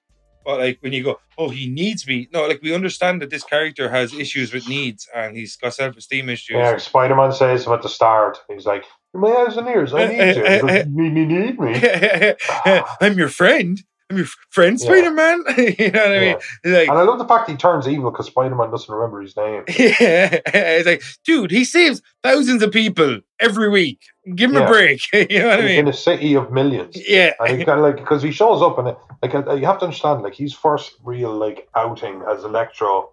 But 0.45 0.59
like 0.59 0.77
when 0.79 0.93
you 0.93 1.03
go, 1.03 1.19
oh, 1.37 1.49
he 1.49 1.69
needs 1.69 2.07
me. 2.07 2.29
No, 2.33 2.47
like 2.47 2.61
we 2.61 2.73
understand 2.73 3.21
that 3.21 3.31
this 3.31 3.43
character 3.43 3.89
has 3.89 4.13
issues 4.13 4.53
with 4.53 4.69
needs 4.69 5.09
and 5.13 5.35
he's 5.35 5.57
got 5.57 5.73
self 5.73 5.97
esteem 5.97 6.29
issues. 6.29 6.55
Yeah, 6.55 6.77
Spider 6.77 7.15
Man 7.15 7.33
says 7.33 7.67
him 7.67 7.73
at 7.73 7.81
the 7.81 7.89
start. 7.89 8.37
He's 8.47 8.65
like, 8.65 8.85
my 9.13 9.29
eyes 9.29 9.57
and 9.57 9.67
ears. 9.67 9.93
I 9.93 10.07
need 10.07 10.35
you. 10.35 10.43
Like, 10.43 10.87
need, 10.87 11.13
need 11.13 11.59
me. 11.59 11.81
I'm 13.01 13.17
your 13.17 13.29
friend. 13.29 13.81
I'm 14.09 14.17
your 14.17 14.25
friend, 14.49 14.79
yeah. 14.79 14.85
Spider 14.85 15.11
Man. 15.11 15.43
you 15.57 15.91
know 15.91 15.99
what 15.99 16.15
I 16.15 16.19
mean? 16.19 16.35
Like, 16.65 16.89
and 16.89 16.97
I 16.97 17.03
love 17.03 17.19
the 17.19 17.27
fact 17.27 17.49
he 17.49 17.55
turns 17.55 17.87
evil 17.87 18.09
because 18.09 18.25
Spider 18.27 18.55
Man 18.55 18.71
doesn't 18.71 18.93
remember 18.93 19.21
his 19.21 19.35
name. 19.37 19.63
Yeah, 19.77 20.39
it's 20.45 20.87
like, 20.87 21.03
dude, 21.25 21.51
he 21.51 21.63
saves 21.63 22.01
thousands 22.23 22.63
of 22.63 22.71
people 22.71 23.19
every 23.39 23.69
week. 23.69 23.99
Give 24.35 24.49
him 24.49 24.57
yeah. 24.57 24.65
a 24.65 24.67
break. 24.67 25.01
you 25.13 25.39
know 25.39 25.49
what 25.49 25.59
I 25.59 25.63
mean? 25.63 25.79
In 25.79 25.87
a 25.87 25.93
city 25.93 26.33
of 26.35 26.51
millions. 26.51 26.97
Yeah, 27.07 27.33
and 27.39 27.57
he 27.57 27.65
kind 27.65 27.79
of 27.79 27.85
like 27.85 27.97
because 27.97 28.23
he 28.23 28.31
shows 28.31 28.61
up 28.61 28.79
and 28.79 28.95
like 29.21 29.35
uh, 29.35 29.53
you 29.53 29.65
have 29.65 29.79
to 29.79 29.85
understand, 29.85 30.23
like 30.23 30.35
his 30.35 30.53
first 30.53 30.93
real 31.03 31.35
like 31.35 31.69
outing 31.75 32.23
as 32.27 32.43
Electro. 32.43 33.11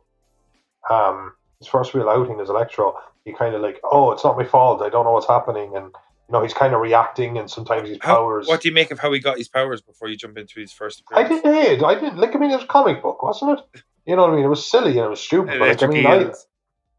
Um, 0.89 1.33
his 1.59 1.69
first 1.69 1.95
real 1.95 2.09
outing 2.09 2.41
as 2.41 2.49
Electro 2.49 2.95
he 3.27 3.33
kind 3.33 3.55
of 3.55 3.61
like, 3.61 3.81
oh, 3.85 4.13
it's 4.13 4.25
not 4.25 4.39
my 4.39 4.45
fault. 4.45 4.81
I 4.81 4.89
don't 4.89 5.05
know 5.05 5.13
what's 5.13 5.27
happening, 5.27 5.77
and 5.77 5.87
you 5.87 6.33
know 6.33 6.43
he's 6.43 6.55
kind 6.55 6.73
of 6.73 6.81
reacting, 6.81 7.37
and 7.37 7.51
sometimes 7.51 7.89
his 7.89 7.99
powers. 7.99 8.47
what 8.47 8.63
do 8.63 8.69
you 8.69 8.75
make 8.75 8.93
of 8.93 9.01
how 9.01 9.13
he 9.13 9.19
got 9.19 9.37
his 9.37 9.49
powers 9.49 9.83
before 9.83 10.09
you 10.09 10.17
jump 10.17 10.39
into 10.39 10.61
his 10.61 10.73
first? 10.73 11.01
Appearance? 11.01 11.31
I 11.31 11.35
didn't. 11.35 11.85
I 11.85 11.95
didn't 11.97 12.19
like. 12.19 12.35
I 12.35 12.39
mean, 12.39 12.53
it 12.53 12.55
was 12.55 12.65
a 12.65 12.69
comic 12.69 13.03
book, 13.03 13.23
wasn't 13.23 13.59
it? 13.59 13.83
You 14.07 14.15
know 14.15 14.23
what 14.23 14.31
I 14.31 14.37
mean? 14.37 14.45
It 14.45 14.49
was 14.49 14.65
silly 14.65 14.93
and 14.93 15.07
it 15.07 15.11
was 15.11 15.21
stupid. 15.21 15.57
Electric 15.57 15.91
but 15.91 15.97
like, 15.97 16.07
I 16.07 16.19
mean, 16.19 16.27
eels. 16.29 16.47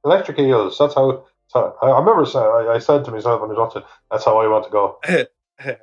I, 0.05 0.07
electric 0.09 0.39
eels. 0.39 0.77
That's 0.77 0.93
how. 0.93 1.25
So 1.47 1.77
I, 1.81 1.87
I 1.87 1.99
remember 1.99 2.25
I, 2.37 2.75
I, 2.75 2.79
said 2.79 3.05
to 3.05 3.11
myself 3.11 3.39
when 3.39 3.49
I 3.49 3.53
was 3.53 3.59
watching, 3.59 3.83
"That's 4.11 4.25
how 4.25 4.37
I 4.37 4.47
want 4.47 4.65
to 4.65 4.69
go." 4.69 4.99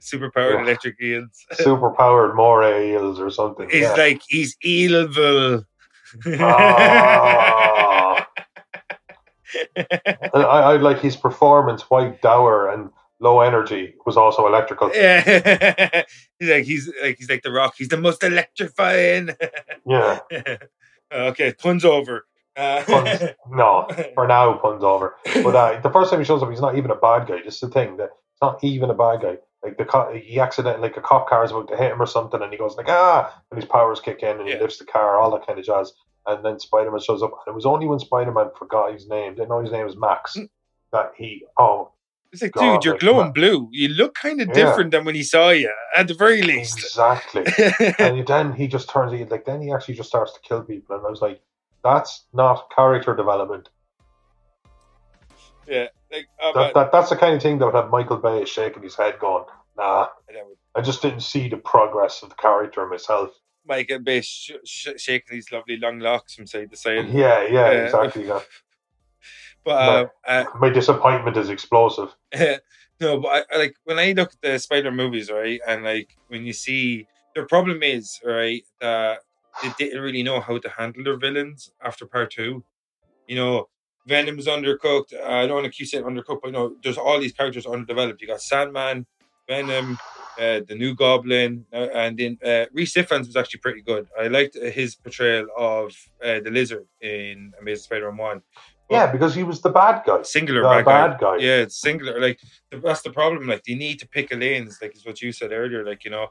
Super 0.00 0.30
powered 0.30 0.56
yeah. 0.56 0.62
electric 0.64 1.00
eels. 1.00 1.46
Super 1.54 1.90
powered 1.90 2.36
moray 2.36 2.92
eels 2.92 3.18
or 3.18 3.30
something. 3.30 3.70
He's 3.70 3.82
yeah. 3.82 3.94
like 3.94 4.20
he's 4.28 4.54
evil. 4.60 5.64
oh. 6.26 7.74
I, 9.76 10.40
I 10.42 10.76
like 10.76 11.00
his 11.00 11.16
performance, 11.16 11.82
white 11.82 12.20
dour 12.22 12.70
and 12.70 12.90
low 13.20 13.40
energy, 13.40 13.94
was 14.06 14.16
also 14.16 14.46
electrical. 14.46 14.90
Yeah, 14.94 16.02
he's 16.38 16.48
like 16.48 16.64
he's 16.64 16.92
like 17.02 17.18
he's 17.18 17.30
like 17.30 17.42
the 17.42 17.52
Rock. 17.52 17.74
He's 17.76 17.88
the 17.88 17.96
most 17.96 18.22
electrifying. 18.22 19.30
yeah. 19.86 20.20
okay, 21.12 21.52
puns 21.54 21.84
over. 21.84 22.26
Uh, 22.56 22.82
puns, 22.84 23.22
no, 23.50 23.86
for 24.14 24.26
now, 24.26 24.54
puns 24.54 24.82
over. 24.82 25.16
But 25.24 25.54
uh, 25.54 25.80
the 25.80 25.90
first 25.90 26.10
time 26.10 26.20
he 26.20 26.24
shows 26.24 26.42
up, 26.42 26.50
he's 26.50 26.60
not 26.60 26.76
even 26.76 26.90
a 26.90 26.96
bad 26.96 27.28
guy. 27.28 27.40
Just 27.42 27.60
the 27.60 27.68
thing 27.68 27.96
that 27.98 28.10
he's 28.32 28.42
not 28.42 28.62
even 28.62 28.90
a 28.90 28.94
bad 28.94 29.22
guy. 29.22 29.36
Like 29.62 29.76
the 29.76 29.84
cop, 29.84 30.14
he 30.14 30.38
accidentally 30.38 30.82
like 30.82 30.96
a 30.96 31.00
cop 31.00 31.28
car 31.28 31.44
is 31.44 31.50
about 31.50 31.68
to 31.68 31.76
hit 31.76 31.92
him 31.92 32.00
or 32.00 32.06
something, 32.06 32.40
and 32.40 32.52
he 32.52 32.58
goes 32.58 32.76
like 32.76 32.88
ah, 32.88 33.42
and 33.50 33.60
his 33.60 33.68
powers 33.68 34.00
kick 34.00 34.22
in, 34.22 34.38
and 34.38 34.48
yeah. 34.48 34.54
he 34.54 34.60
lifts 34.60 34.78
the 34.78 34.84
car, 34.84 35.18
all 35.18 35.32
that 35.32 35.46
kind 35.46 35.58
of 35.58 35.64
jazz 35.64 35.92
and 36.28 36.44
then 36.44 36.60
Spider 36.60 36.90
Man 36.90 37.00
shows 37.00 37.22
up. 37.22 37.32
And 37.46 37.52
it 37.52 37.54
was 37.54 37.66
only 37.66 37.86
when 37.86 37.98
Spider 37.98 38.32
Man 38.32 38.50
forgot 38.56 38.92
his 38.92 39.08
name, 39.08 39.34
didn't 39.34 39.48
know 39.48 39.60
his 39.60 39.72
name 39.72 39.86
was 39.86 39.96
Max, 39.96 40.36
mm. 40.36 40.48
that 40.92 41.12
he 41.16 41.44
oh. 41.58 41.92
It's 42.30 42.42
like, 42.42 42.52
God, 42.52 42.82
dude, 42.82 42.84
you're 42.84 42.94
like, 42.94 43.00
glowing 43.00 43.32
blue. 43.32 43.68
You 43.72 43.88
look 43.88 44.14
kind 44.14 44.42
of 44.42 44.52
different 44.52 44.90
than 44.90 45.06
when 45.06 45.14
he 45.14 45.22
saw 45.22 45.48
you, 45.48 45.72
at 45.96 46.08
the 46.08 46.14
very 46.14 46.42
least. 46.42 46.78
Exactly. 46.78 47.46
and 47.98 48.26
then 48.26 48.52
he 48.52 48.68
just 48.68 48.90
turns, 48.90 49.14
he, 49.14 49.24
like, 49.24 49.46
then 49.46 49.62
he 49.62 49.72
actually 49.72 49.94
just 49.94 50.10
starts 50.10 50.34
to 50.34 50.40
kill 50.40 50.62
people. 50.62 50.94
And 50.94 51.06
I 51.06 51.08
was 51.08 51.22
like, 51.22 51.40
that's 51.82 52.26
not 52.34 52.68
character 52.76 53.16
development. 53.16 53.70
Yeah. 55.66 55.86
Like, 56.12 56.26
that, 56.54 56.74
that, 56.74 56.92
that's 56.92 57.08
the 57.08 57.16
kind 57.16 57.34
of 57.34 57.40
thing 57.40 57.58
that 57.60 57.64
would 57.64 57.74
have 57.74 57.88
Michael 57.88 58.18
Bay 58.18 58.44
shaking 58.44 58.82
his 58.82 58.94
head 58.94 59.18
going, 59.18 59.44
nah. 59.78 60.08
I 60.74 60.82
just 60.82 61.00
didn't 61.00 61.20
see 61.20 61.48
the 61.48 61.56
progress 61.56 62.22
of 62.22 62.28
the 62.28 62.34
character 62.34 62.86
myself. 62.86 63.30
Michael 63.68 64.00
Bay 64.00 64.20
sh- 64.20 64.52
sh- 64.64 64.88
shaking 64.96 65.36
these 65.36 65.52
lovely 65.52 65.76
long 65.76 65.98
locks 65.98 66.34
from 66.34 66.46
side 66.46 66.70
to 66.70 66.76
side. 66.76 67.08
Yeah, 67.10 67.46
yeah, 67.48 67.66
uh, 67.66 67.70
exactly. 67.84 68.26
Yeah. 68.26 68.40
but 69.64 69.70
uh, 69.70 70.06
my, 70.26 70.46
my, 70.60 70.70
disappointment 70.70 71.36
is 71.36 71.50
explosive. 71.50 72.14
no, 73.00 73.20
but 73.20 73.46
I, 73.52 73.58
like 73.58 73.76
when 73.84 73.98
I 73.98 74.12
look 74.12 74.32
at 74.32 74.40
the 74.42 74.58
Spider 74.58 74.90
movies, 74.90 75.30
right, 75.30 75.60
and 75.66 75.84
like 75.84 76.16
when 76.28 76.44
you 76.44 76.52
see 76.52 77.06
the 77.34 77.44
problem 77.44 77.82
is 77.82 78.18
right 78.24 78.64
that 78.80 79.18
they 79.62 79.70
didn't 79.78 80.02
really 80.02 80.22
know 80.22 80.40
how 80.40 80.58
to 80.58 80.68
handle 80.68 81.04
their 81.04 81.18
villains 81.18 81.70
after 81.84 82.06
part 82.06 82.30
two. 82.30 82.64
You 83.26 83.36
know, 83.36 83.68
Venom 84.06 84.36
was 84.36 84.46
undercooked. 84.46 85.12
Uh, 85.12 85.24
I 85.24 85.46
don't 85.46 85.56
want 85.56 85.64
to 85.64 85.68
accuse 85.68 85.92
it 85.92 86.04
undercooked, 86.04 86.40
but 86.42 86.46
you 86.48 86.52
know, 86.52 86.74
there's 86.82 86.98
all 86.98 87.20
these 87.20 87.32
characters 87.32 87.66
underdeveloped. 87.66 88.20
You 88.22 88.28
got 88.28 88.40
Sandman, 88.40 89.06
Venom, 89.48 89.98
uh, 90.38 90.60
the 90.68 90.74
new 90.76 90.94
Goblin, 90.94 91.64
uh, 91.72 91.88
and 91.94 92.16
then 92.16 92.38
uh, 92.44 92.66
Rhys 92.72 92.94
Ifans 92.94 93.26
was 93.26 93.36
actually 93.36 93.60
pretty 93.60 93.82
good. 93.82 94.06
I 94.18 94.28
liked 94.28 94.54
his 94.54 94.94
portrayal 94.94 95.48
of 95.56 95.92
uh, 96.22 96.40
the 96.40 96.50
Lizard 96.50 96.86
in 97.00 97.52
Amazing 97.60 97.82
Spider-Man 97.82 98.16
One. 98.16 98.42
But 98.88 98.94
yeah, 98.94 99.12
because 99.12 99.34
he 99.34 99.42
was 99.42 99.60
the 99.60 99.70
bad 99.70 100.02
guy, 100.06 100.22
singular 100.22 100.62
the 100.62 100.68
bad, 100.68 100.84
bad 100.84 101.20
guy. 101.20 101.36
guy. 101.36 101.42
Yeah, 101.42 101.56
it's 101.56 101.80
singular. 101.80 102.20
Like 102.20 102.40
that's 102.70 103.02
the 103.02 103.10
problem. 103.10 103.46
Like 103.46 103.62
you 103.66 103.76
need 103.76 103.98
to 103.98 104.08
pick 104.08 104.32
a 104.32 104.36
lanes. 104.36 104.78
Like 104.80 104.96
is 104.96 105.04
what 105.04 105.20
you 105.20 105.32
said 105.32 105.52
earlier. 105.52 105.84
Like 105.84 106.04
you 106.04 106.10
know, 106.10 106.28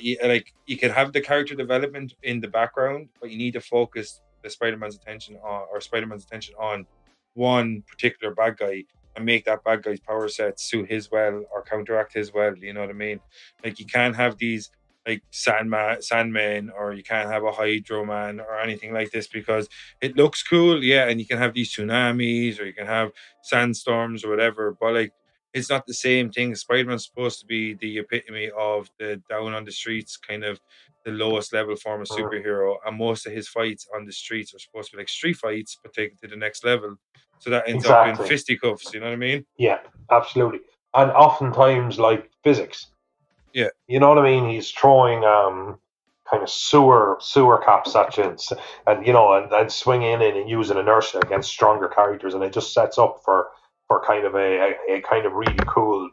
you, 0.00 0.18
like 0.22 0.52
you 0.66 0.76
can 0.76 0.90
have 0.90 1.12
the 1.12 1.20
character 1.20 1.54
development 1.54 2.14
in 2.22 2.40
the 2.40 2.48
background, 2.48 3.08
but 3.20 3.30
you 3.30 3.38
need 3.38 3.52
to 3.52 3.60
focus 3.60 4.20
the 4.42 4.50
Spider-Man's 4.50 4.96
attention 4.96 5.36
on 5.42 5.66
or 5.72 5.80
Spider-Man's 5.80 6.24
attention 6.24 6.54
on 6.58 6.86
one 7.34 7.82
particular 7.88 8.34
bad 8.34 8.56
guy 8.58 8.84
and 9.16 9.24
make 9.24 9.44
that 9.46 9.64
bad 9.64 9.82
guy's 9.82 10.00
power 10.00 10.28
set 10.28 10.60
suit 10.60 10.90
his 10.90 11.10
well 11.10 11.44
or 11.52 11.62
counteract 11.62 12.12
his 12.12 12.32
well. 12.32 12.54
You 12.56 12.72
know 12.74 12.80
what 12.80 12.90
I 12.90 12.94
mean? 12.94 13.20
Like 13.64 13.80
you 13.80 13.86
can't 13.86 14.14
have 14.14 14.38
these 14.38 14.70
like 15.06 15.22
Sandman, 15.30 16.02
Sandman, 16.02 16.70
or 16.76 16.92
you 16.92 17.02
can't 17.02 17.30
have 17.30 17.44
a 17.44 17.52
Hydro 17.52 18.04
Man 18.04 18.40
or 18.40 18.58
anything 18.58 18.92
like 18.92 19.10
this 19.12 19.28
because 19.28 19.68
it 20.00 20.16
looks 20.16 20.42
cool, 20.42 20.82
yeah. 20.82 21.08
And 21.08 21.20
you 21.20 21.26
can 21.26 21.38
have 21.38 21.54
these 21.54 21.74
tsunamis 21.74 22.60
or 22.60 22.64
you 22.64 22.72
can 22.72 22.86
have 22.86 23.12
sandstorms 23.42 24.24
or 24.24 24.30
whatever, 24.30 24.76
but 24.78 24.94
like 24.94 25.12
it's 25.54 25.70
not 25.70 25.86
the 25.86 25.94
same 25.94 26.30
thing. 26.30 26.54
Spider 26.54 26.88
Man's 26.88 27.06
supposed 27.06 27.40
to 27.40 27.46
be 27.46 27.74
the 27.74 27.98
epitome 27.98 28.50
of 28.56 28.90
the 28.98 29.22
down 29.30 29.54
on 29.54 29.64
the 29.64 29.72
streets 29.72 30.16
kind 30.16 30.44
of 30.44 30.60
the 31.06 31.12
lowest 31.12 31.52
level 31.52 31.76
form 31.76 32.02
of 32.02 32.08
superhero, 32.08 32.74
and 32.84 32.98
most 32.98 33.26
of 33.26 33.32
his 33.32 33.48
fights 33.48 33.86
on 33.94 34.04
the 34.04 34.12
streets 34.12 34.52
are 34.52 34.58
supposed 34.58 34.90
to 34.90 34.96
be 34.96 35.00
like 35.00 35.08
street 35.08 35.36
fights, 35.36 35.78
but 35.80 35.94
take 35.94 36.12
it 36.12 36.20
to 36.20 36.26
the 36.26 36.36
next 36.36 36.64
level. 36.64 36.96
So 37.38 37.48
that 37.50 37.68
ends 37.68 37.84
exactly. 37.84 38.12
up 38.12 38.20
in 38.20 38.26
fisticuffs. 38.26 38.92
You 38.92 39.00
know 39.00 39.06
what 39.06 39.12
I 39.12 39.16
mean? 39.16 39.46
Yeah, 39.56 39.78
absolutely. 40.10 40.60
And 40.94 41.12
oftentimes, 41.12 42.00
like 42.00 42.28
physics. 42.42 42.88
Yeah. 43.54 43.68
You 43.86 44.00
know 44.00 44.08
what 44.08 44.18
I 44.18 44.24
mean? 44.24 44.50
He's 44.50 44.70
throwing 44.70 45.24
um 45.24 45.78
kind 46.28 46.42
of 46.42 46.50
sewer 46.50 47.18
sewer 47.20 47.58
caps 47.64 47.94
at 47.94 48.16
you, 48.16 48.24
and, 48.24 48.40
and 48.88 49.06
you 49.06 49.12
know, 49.12 49.32
and, 49.34 49.52
and 49.52 49.70
swinging 49.70 50.20
in 50.20 50.36
and 50.36 50.50
using 50.50 50.76
inertia 50.76 51.20
against 51.20 51.50
stronger 51.50 51.86
characters, 51.88 52.34
and 52.34 52.42
it 52.42 52.52
just 52.52 52.74
sets 52.74 52.98
up 52.98 53.20
for 53.24 53.46
for 53.86 54.04
kind 54.04 54.26
of 54.26 54.34
a, 54.34 54.74
a, 54.88 54.96
a 54.96 55.00
kind 55.02 55.24
of 55.24 55.34
really 55.34 55.54
cool 55.68 56.10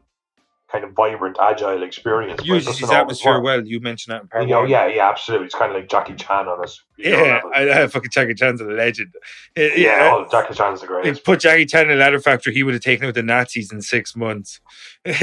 kind 0.74 0.84
of 0.84 0.94
vibrant, 0.94 1.38
agile 1.40 1.84
experience. 1.84 2.44
Uses 2.44 2.80
his 2.80 2.90
atmosphere 2.90 3.40
well. 3.40 3.64
You 3.64 3.80
mentioned 3.80 4.14
that 4.14 4.24
in 4.24 4.28
part 4.28 4.44
you 4.44 4.50
know, 4.50 4.64
Yeah, 4.64 4.88
yeah, 4.88 5.08
absolutely. 5.08 5.46
It's 5.46 5.56
kind 5.56 5.72
of 5.72 5.76
like 5.76 5.88
Jackie 5.88 6.16
Chan 6.16 6.48
on 6.48 6.64
us. 6.64 6.82
Yeah, 6.98 7.42
I, 7.54 7.84
I, 7.84 7.88
fucking 7.88 8.10
Jackie 8.10 8.34
Chan's 8.34 8.60
a 8.60 8.66
legend. 8.66 9.14
Yeah, 9.56 9.70
yeah 9.76 10.12
oh, 10.12 10.28
Jackie 10.32 10.56
Chan's 10.56 10.82
the 10.82 10.88
greatest. 10.88 11.24
Put 11.24 11.42
Jackie 11.42 11.68
Chan 11.68 11.86
in 11.86 11.92
a 11.92 12.00
ladder 12.00 12.20
factory, 12.20 12.56
he 12.56 12.64
would 12.64 12.74
have 12.74 12.84
taken 12.84 13.08
out 13.08 13.14
the 13.14 13.22
Nazis 13.22 13.72
in 13.72 13.82
six 13.84 14.16
months. 14.16 14.60
yeah, 15.06 15.14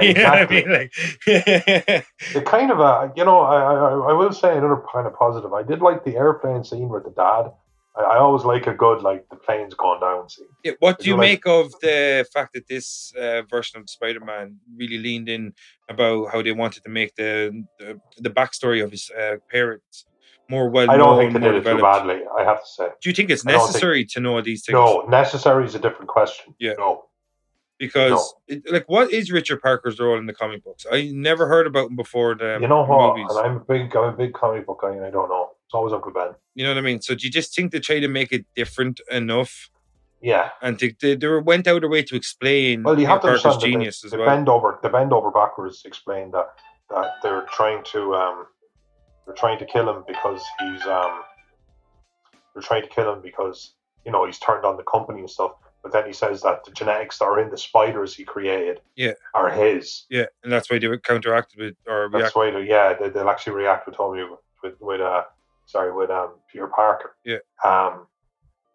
exactly. 0.00 0.64
I 0.64 0.68
mean? 0.68 0.72
like, 0.72 0.92
it 1.26 2.44
kind 2.44 2.70
of, 2.70 2.80
uh, 2.80 3.08
you 3.16 3.24
know, 3.24 3.40
I, 3.40 3.56
I, 3.56 4.10
I 4.10 4.12
will 4.12 4.32
say 4.32 4.56
another 4.56 4.82
kind 4.92 5.08
of 5.08 5.14
positive. 5.14 5.52
I 5.52 5.64
did 5.64 5.80
like 5.80 6.04
the 6.04 6.16
airplane 6.16 6.62
scene 6.62 6.88
with 6.88 7.02
the 7.04 7.10
dad 7.10 7.50
I, 7.96 8.02
I 8.02 8.18
always 8.18 8.44
like 8.44 8.66
a 8.66 8.74
good 8.74 9.02
like 9.02 9.28
the 9.28 9.36
planes 9.36 9.74
going 9.74 10.00
down 10.00 10.28
scene. 10.28 10.46
Yeah, 10.64 10.72
what 10.80 10.98
do 10.98 11.08
you 11.08 11.16
make 11.16 11.46
of 11.46 11.72
the 11.80 12.26
fact 12.32 12.54
that 12.54 12.68
this 12.68 13.12
uh, 13.18 13.42
version 13.42 13.80
of 13.80 13.88
Spider-Man 13.88 14.58
really 14.76 14.98
leaned 14.98 15.28
in 15.28 15.54
about 15.88 16.32
how 16.32 16.42
they 16.42 16.52
wanted 16.52 16.82
to 16.84 16.90
make 16.90 17.14
the 17.16 17.64
the, 17.78 18.00
the 18.18 18.30
backstory 18.30 18.82
of 18.82 18.90
his 18.90 19.10
uh, 19.10 19.36
parents 19.50 20.06
more 20.48 20.68
well? 20.68 20.86
Known? 20.86 20.94
I 20.94 20.98
don't 20.98 21.18
think 21.18 21.32
they 21.32 21.40
did 21.40 21.54
it 21.56 21.64
too 21.64 21.80
badly. 21.80 22.20
I 22.38 22.44
have 22.44 22.60
to 22.60 22.68
say. 22.68 22.88
Do 23.00 23.08
you 23.08 23.14
think 23.14 23.30
it's 23.30 23.44
necessary 23.44 24.00
think, 24.00 24.12
to 24.12 24.20
know 24.20 24.40
these 24.40 24.64
things? 24.64 24.74
No, 24.74 25.02
necessary 25.08 25.64
is 25.64 25.74
a 25.74 25.78
different 25.78 26.08
question. 26.08 26.54
Yeah. 26.58 26.74
No. 26.78 27.04
Because, 27.78 28.10
no. 28.48 28.56
it, 28.56 28.72
like, 28.72 28.88
what 28.88 29.12
is 29.12 29.30
Richard 29.30 29.60
Parker's 29.60 30.00
role 30.00 30.16
in 30.16 30.24
the 30.24 30.32
comic 30.32 30.64
books? 30.64 30.86
I 30.90 31.10
never 31.12 31.46
heard 31.46 31.66
about 31.66 31.90
him 31.90 31.96
before 31.96 32.34
the 32.34 32.56
you 32.58 32.68
know 32.68 32.84
what? 32.84 33.18
And 33.18 33.38
I'm 33.38 33.56
a 33.56 33.60
big, 33.60 33.94
I'm 33.94 34.14
a 34.14 34.16
big 34.16 34.32
comic 34.32 34.64
book 34.64 34.80
guy, 34.80 34.92
and 34.92 35.04
I 35.04 35.10
don't 35.10 35.28
know. 35.28 35.50
It's 35.66 35.74
always 35.74 35.92
Uncle 35.92 36.12
Ben. 36.12 36.34
You 36.54 36.64
know 36.64 36.70
what 36.70 36.78
I 36.78 36.82
mean? 36.82 37.00
So 37.00 37.14
do 37.14 37.26
you 37.26 37.32
just 37.32 37.54
think 37.54 37.72
they 37.72 37.80
try 37.80 38.00
to 38.00 38.08
make 38.08 38.32
it 38.32 38.46
different 38.54 39.00
enough? 39.10 39.68
Yeah. 40.22 40.50
And 40.62 40.78
they, 40.78 40.94
they, 41.00 41.16
they 41.16 41.28
went 41.40 41.66
out 41.66 41.76
of 41.76 41.80
their 41.82 41.90
way 41.90 42.02
to 42.04 42.16
explain 42.16 42.84
well, 42.84 42.98
you 42.98 43.06
have 43.06 43.20
to 43.22 43.36
Parker's 43.36 43.56
genius 43.58 44.00
the, 44.00 44.06
as 44.06 44.10
the 44.12 44.18
well. 44.18 44.26
bend 44.26 44.48
over, 44.48 44.78
the 44.82 44.88
bend 44.88 45.12
over 45.12 45.30
backwards 45.30 45.82
explained 45.84 46.34
that 46.34 46.46
that 46.90 47.14
they're 47.22 47.46
trying 47.52 47.82
to 47.84 48.14
um 48.14 48.46
they're 49.24 49.34
trying 49.34 49.58
to 49.58 49.66
kill 49.66 49.88
him 49.88 50.04
because 50.06 50.42
he's 50.60 50.86
um 50.86 51.22
they're 52.54 52.62
trying 52.62 52.82
to 52.82 52.88
kill 52.88 53.12
him 53.12 53.20
because 53.22 53.74
you 54.04 54.12
know 54.12 54.24
he's 54.24 54.38
turned 54.38 54.64
on 54.64 54.76
the 54.76 54.84
company 54.84 55.20
and 55.20 55.30
stuff. 55.30 55.52
But 55.82 55.92
then 55.92 56.06
he 56.06 56.12
says 56.12 56.42
that 56.42 56.64
the 56.64 56.72
genetics 56.72 57.18
that 57.18 57.26
are 57.26 57.38
in 57.40 57.50
the 57.50 57.58
spiders 57.58 58.14
he 58.14 58.24
created 58.24 58.80
yeah. 58.96 59.12
are 59.34 59.50
his. 59.50 60.04
Yeah, 60.10 60.26
and 60.42 60.52
that's 60.52 60.68
why 60.68 60.80
they 60.80 60.88
counteracted 60.98 61.60
with 61.60 61.74
or 61.86 62.08
that's 62.12 62.34
why 62.34 62.50
they, 62.50 62.66
yeah 62.66 62.94
they, 62.94 63.08
will 63.08 63.28
actually 63.28 63.54
react 63.54 63.86
with 63.86 63.96
Tommy 63.96 64.24
with 64.62 64.74
with 64.80 65.00
uh 65.00 65.24
sorry, 65.66 65.92
with 65.92 66.10
um, 66.10 66.30
Peter 66.50 66.68
Parker. 66.68 67.16
Yeah. 67.24 67.38
Um, 67.64 68.06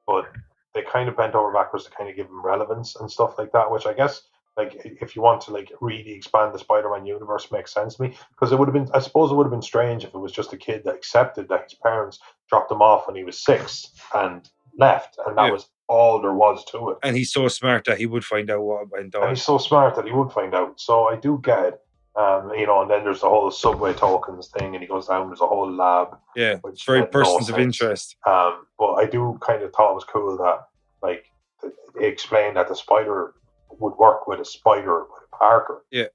but 0.06 0.26
they 0.74 0.84
kind 0.84 1.10
of 1.10 1.18
bent 1.18 1.36
over 1.36 1.52
backwards 1.52 1.86
to 1.86 1.92
kind 1.92 2.10
of 2.10 2.16
give 2.16 2.28
him 2.28 2.46
relevance 2.46 2.96
and 2.96 3.12
stuff 3.12 3.38
like 3.38 3.52
that, 3.54 3.70
which 3.70 3.86
I 3.86 3.94
guess, 3.94 4.22
like, 4.58 4.82
if 4.86 5.16
you 5.16 5.22
want 5.22 5.42
to 5.42 5.52
like 5.52 5.72
really 5.82 6.12
expand 6.12 6.54
the 6.54 6.60
Spider-Man 6.60 7.06
universe, 7.06 7.52
makes 7.52 7.74
sense 7.74 7.96
to 7.96 8.04
me 8.04 8.16
because 8.32 8.52
it 8.52 8.60
would 8.60 8.68
have 8.68 8.74
been, 8.74 8.90
I 8.94 9.00
suppose, 9.00 9.32
it 9.32 9.36
would 9.36 9.46
have 9.46 9.52
been 9.52 9.62
strange 9.62 10.04
if 10.04 10.14
it 10.14 10.20
was 10.20 10.32
just 10.32 10.54
a 10.54 10.58
kid 10.58 10.84
that 10.86 10.96
accepted 10.96 11.48
that 11.50 11.64
his 11.64 11.74
parents 11.76 12.20
dropped 12.50 12.72
him 12.72 12.82
off 12.82 13.08
when 13.08 13.16
he 13.16 13.24
was 13.24 13.40
six 13.40 13.92
and 14.14 14.50
left, 14.78 15.18
and 15.26 15.38
that 15.38 15.46
yeah. 15.46 15.52
was 15.52 15.70
all 15.88 16.22
there 16.22 16.34
was 16.34 16.64
to 16.66 16.92
it. 16.92 16.98
And 17.04 17.18
he's 17.18 17.34
so 17.34 17.48
smart 17.50 17.84
that 17.86 17.98
he 17.98 18.06
would 18.06 18.24
find 18.24 18.50
out 18.50 18.62
what 18.62 18.90
went 18.90 19.14
on. 19.16 19.24
And 19.24 19.32
he's 19.32 19.44
so 19.44 19.58
smart 19.58 19.96
that 19.96 20.06
he 20.06 20.12
would 20.12 20.32
find 20.32 20.56
out. 20.56 20.80
So 20.80 21.06
I 21.06 21.18
do 21.18 21.40
get 21.44 21.66
it. 21.66 21.82
Um, 22.14 22.52
you 22.54 22.68
know, 22.68 22.82
and 22.82 22.92
then 22.92 23.06
there's 23.06 23.22
the 23.22 23.30
whole 23.30 23.50
subway 23.52 23.94
tokens 23.94 24.48
thing, 24.50 24.76
and 24.76 24.82
he 24.82 24.88
goes 24.88 25.08
down. 25.08 25.28
There's 25.28 25.40
a 25.40 25.48
whole 25.48 25.72
lab. 25.72 26.18
Yeah, 26.36 26.58
which 26.58 26.86
very 26.86 27.06
persons 27.06 27.48
no 27.48 27.56
of 27.56 27.62
interest. 27.62 28.18
Um, 28.28 28.66
but 28.78 28.94
I 28.96 29.06
do 29.06 29.40
kind 29.42 29.64
of 29.64 29.72
thought 29.72 29.92
it 29.92 29.96
was 29.96 30.04
cool 30.04 30.38
that, 30.38 30.68
like, 31.02 31.26
they 31.96 32.08
explained 32.08 32.58
that 32.58 32.68
the 32.68 32.76
spider 32.76 33.34
would 33.80 33.96
work 33.96 34.28
with 34.28 34.42
a 34.42 34.46
spider 34.46 35.04
with 35.04 35.24
a 35.32 35.36
Parker. 35.38 35.86
Yeah, 35.90 36.08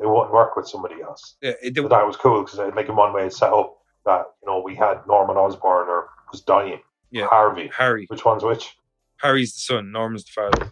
it 0.00 0.08
wouldn't 0.08 0.32
work 0.32 0.56
with 0.56 0.68
somebody 0.68 1.02
else. 1.02 1.36
Yeah, 1.42 1.52
it, 1.62 1.74
but 1.74 1.88
that 1.88 2.06
was 2.06 2.16
cool 2.16 2.42
because, 2.42 2.58
like, 2.58 2.88
in 2.88 2.96
one 2.96 3.12
way, 3.12 3.26
it 3.26 3.34
set 3.34 3.52
up 3.52 3.76
that 4.06 4.24
you 4.42 4.48
know 4.48 4.62
we 4.64 4.74
had 4.74 5.06
Norman 5.06 5.36
Osborn 5.36 5.88
or 5.88 6.08
was 6.32 6.40
dying. 6.40 6.80
Yeah, 7.10 7.26
Harvey. 7.26 7.70
Harry. 7.76 8.06
Which 8.08 8.24
one's 8.24 8.42
which? 8.42 8.74
Harry's 9.18 9.52
the 9.52 9.60
son. 9.60 9.92
Norman's 9.92 10.24
the 10.24 10.32
father. 10.32 10.70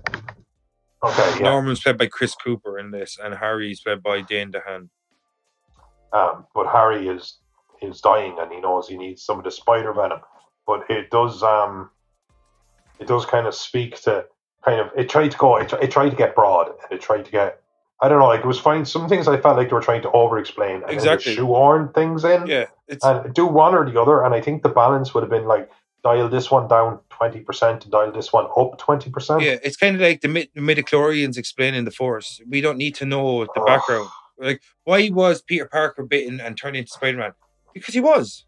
Okay, 1.04 1.38
yeah. 1.38 1.50
Norman's 1.50 1.80
played 1.80 1.98
by 1.98 2.06
Chris 2.06 2.34
Cooper 2.34 2.78
in 2.78 2.90
this, 2.90 3.18
and 3.22 3.34
Harry's 3.34 3.80
played 3.80 4.02
by 4.02 4.22
Dane 4.22 4.52
DeHaan. 4.52 4.88
Um, 6.12 6.46
but 6.54 6.66
Harry 6.68 7.08
is 7.08 7.38
is 7.82 8.00
dying, 8.00 8.36
and 8.38 8.50
he 8.50 8.60
knows 8.60 8.88
he 8.88 8.96
needs 8.96 9.22
some 9.22 9.38
of 9.38 9.44
the 9.44 9.50
spider 9.50 9.92
venom. 9.92 10.20
But 10.66 10.84
it 10.88 11.10
does 11.10 11.42
um, 11.42 11.90
it 12.98 13.06
does 13.06 13.26
kind 13.26 13.46
of 13.46 13.54
speak 13.54 14.00
to 14.02 14.26
kind 14.64 14.80
of 14.80 14.90
it 14.96 15.08
tried 15.08 15.30
to 15.30 15.36
go 15.36 15.56
it, 15.56 15.72
it 15.82 15.90
tried 15.90 16.10
to 16.10 16.16
get 16.16 16.34
broad 16.34 16.68
and 16.68 16.92
it 16.92 17.02
tried 17.02 17.24
to 17.24 17.30
get 17.30 17.60
I 18.00 18.08
don't 18.08 18.18
know 18.18 18.26
like 18.26 18.40
it 18.40 18.46
was 18.46 18.58
fine. 18.58 18.84
Some 18.84 19.08
things 19.08 19.28
I 19.28 19.40
felt 19.40 19.56
like 19.56 19.68
they 19.68 19.74
were 19.74 19.80
trying 19.80 20.02
to 20.02 20.10
over 20.12 20.38
explain 20.38 20.82
and 20.82 20.90
exactly 20.90 21.34
shoehorn 21.34 21.92
things 21.92 22.24
in. 22.24 22.46
Yeah, 22.46 22.66
and 23.02 23.32
do 23.34 23.46
one 23.46 23.74
or 23.74 23.88
the 23.88 24.00
other. 24.00 24.22
And 24.22 24.34
I 24.34 24.40
think 24.40 24.62
the 24.62 24.68
balance 24.68 25.14
would 25.14 25.22
have 25.22 25.30
been 25.30 25.46
like 25.46 25.70
dial 26.04 26.28
this 26.28 26.50
one 26.50 26.68
down 26.68 27.00
20% 27.10 27.82
and 27.82 27.90
dial 27.90 28.12
this 28.12 28.32
one 28.32 28.44
up 28.44 28.78
20%. 28.78 29.40
Yeah, 29.40 29.56
it's 29.62 29.76
kind 29.76 29.96
of 29.96 30.02
like 30.02 30.20
the 30.20 30.28
mid- 30.28 30.54
midichlorians 30.54 31.38
explaining 31.38 31.86
the 31.86 31.90
force. 31.90 32.40
We 32.48 32.60
don't 32.60 32.76
need 32.76 32.94
to 32.96 33.06
know 33.06 33.46
the 33.54 33.62
background. 33.66 34.08
Like, 34.38 34.62
why 34.84 35.08
was 35.10 35.42
Peter 35.42 35.66
Parker 35.66 36.04
bitten 36.04 36.40
and 36.40 36.56
turned 36.56 36.76
into 36.76 36.90
Spider 36.90 37.18
Man? 37.18 37.32
Because 37.72 37.94
he 37.94 38.00
was. 38.00 38.44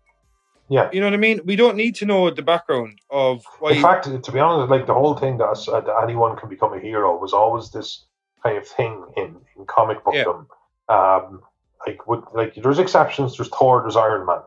Yeah. 0.69 0.91
You 0.93 1.01
know 1.01 1.07
what 1.07 1.15
I 1.15 1.19
mean? 1.19 1.41
We 1.45 1.57
don't 1.57 1.77
need 1.77 1.95
to 1.97 2.07
know 2.07 2.29
the 2.31 2.43
background 2.43 3.01
of 3.11 3.45
why. 3.61 3.73
In 3.73 3.83
fact, 3.83 4.05
to 4.05 4.33
be 4.33 4.39
honest, 4.39 4.71
like 4.71 4.87
the 4.87 4.95
whole 4.95 5.15
thing 5.15 5.39
that, 5.39 5.69
uh, 5.69 5.81
that 5.81 5.95
anyone 6.03 6.37
can 6.37 6.49
become 6.49 6.75
a 6.75 6.81
hero 6.81 7.17
was 7.17 7.33
always 7.33 7.71
this 7.71 8.05
kind 8.43 8.59
of 8.59 8.67
thing 8.67 9.05
in, 9.17 9.37
in 9.57 9.65
comic 9.67 10.05
bookdom. 10.05 10.49
Yeah. 10.91 11.17
Um, 11.25 11.41
like, 11.87 12.07
with, 12.07 12.25
like, 12.35 12.55
there's 12.57 12.81
exceptions. 12.81 13.37
There's 13.37 13.49
Thor, 13.49 13.81
there's 13.83 13.97
Iron 13.97 14.27
Man. 14.27 14.41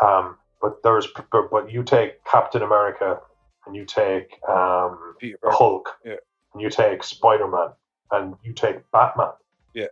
Um, 0.00 0.36
but 0.60 0.82
there's 0.82 1.08
but 1.30 1.70
you 1.70 1.82
take 1.82 2.24
Captain 2.24 2.62
America 2.62 3.20
and 3.66 3.76
you 3.76 3.84
take 3.84 4.38
um, 4.48 5.14
Hulk 5.44 5.96
yeah. 6.04 6.16
and 6.52 6.62
you 6.62 6.70
take 6.70 7.02
Spider 7.02 7.48
Man 7.48 7.68
and 8.12 8.34
you 8.42 8.52
take 8.52 8.90
Batman. 8.90 9.32
Yeah, 9.74 9.86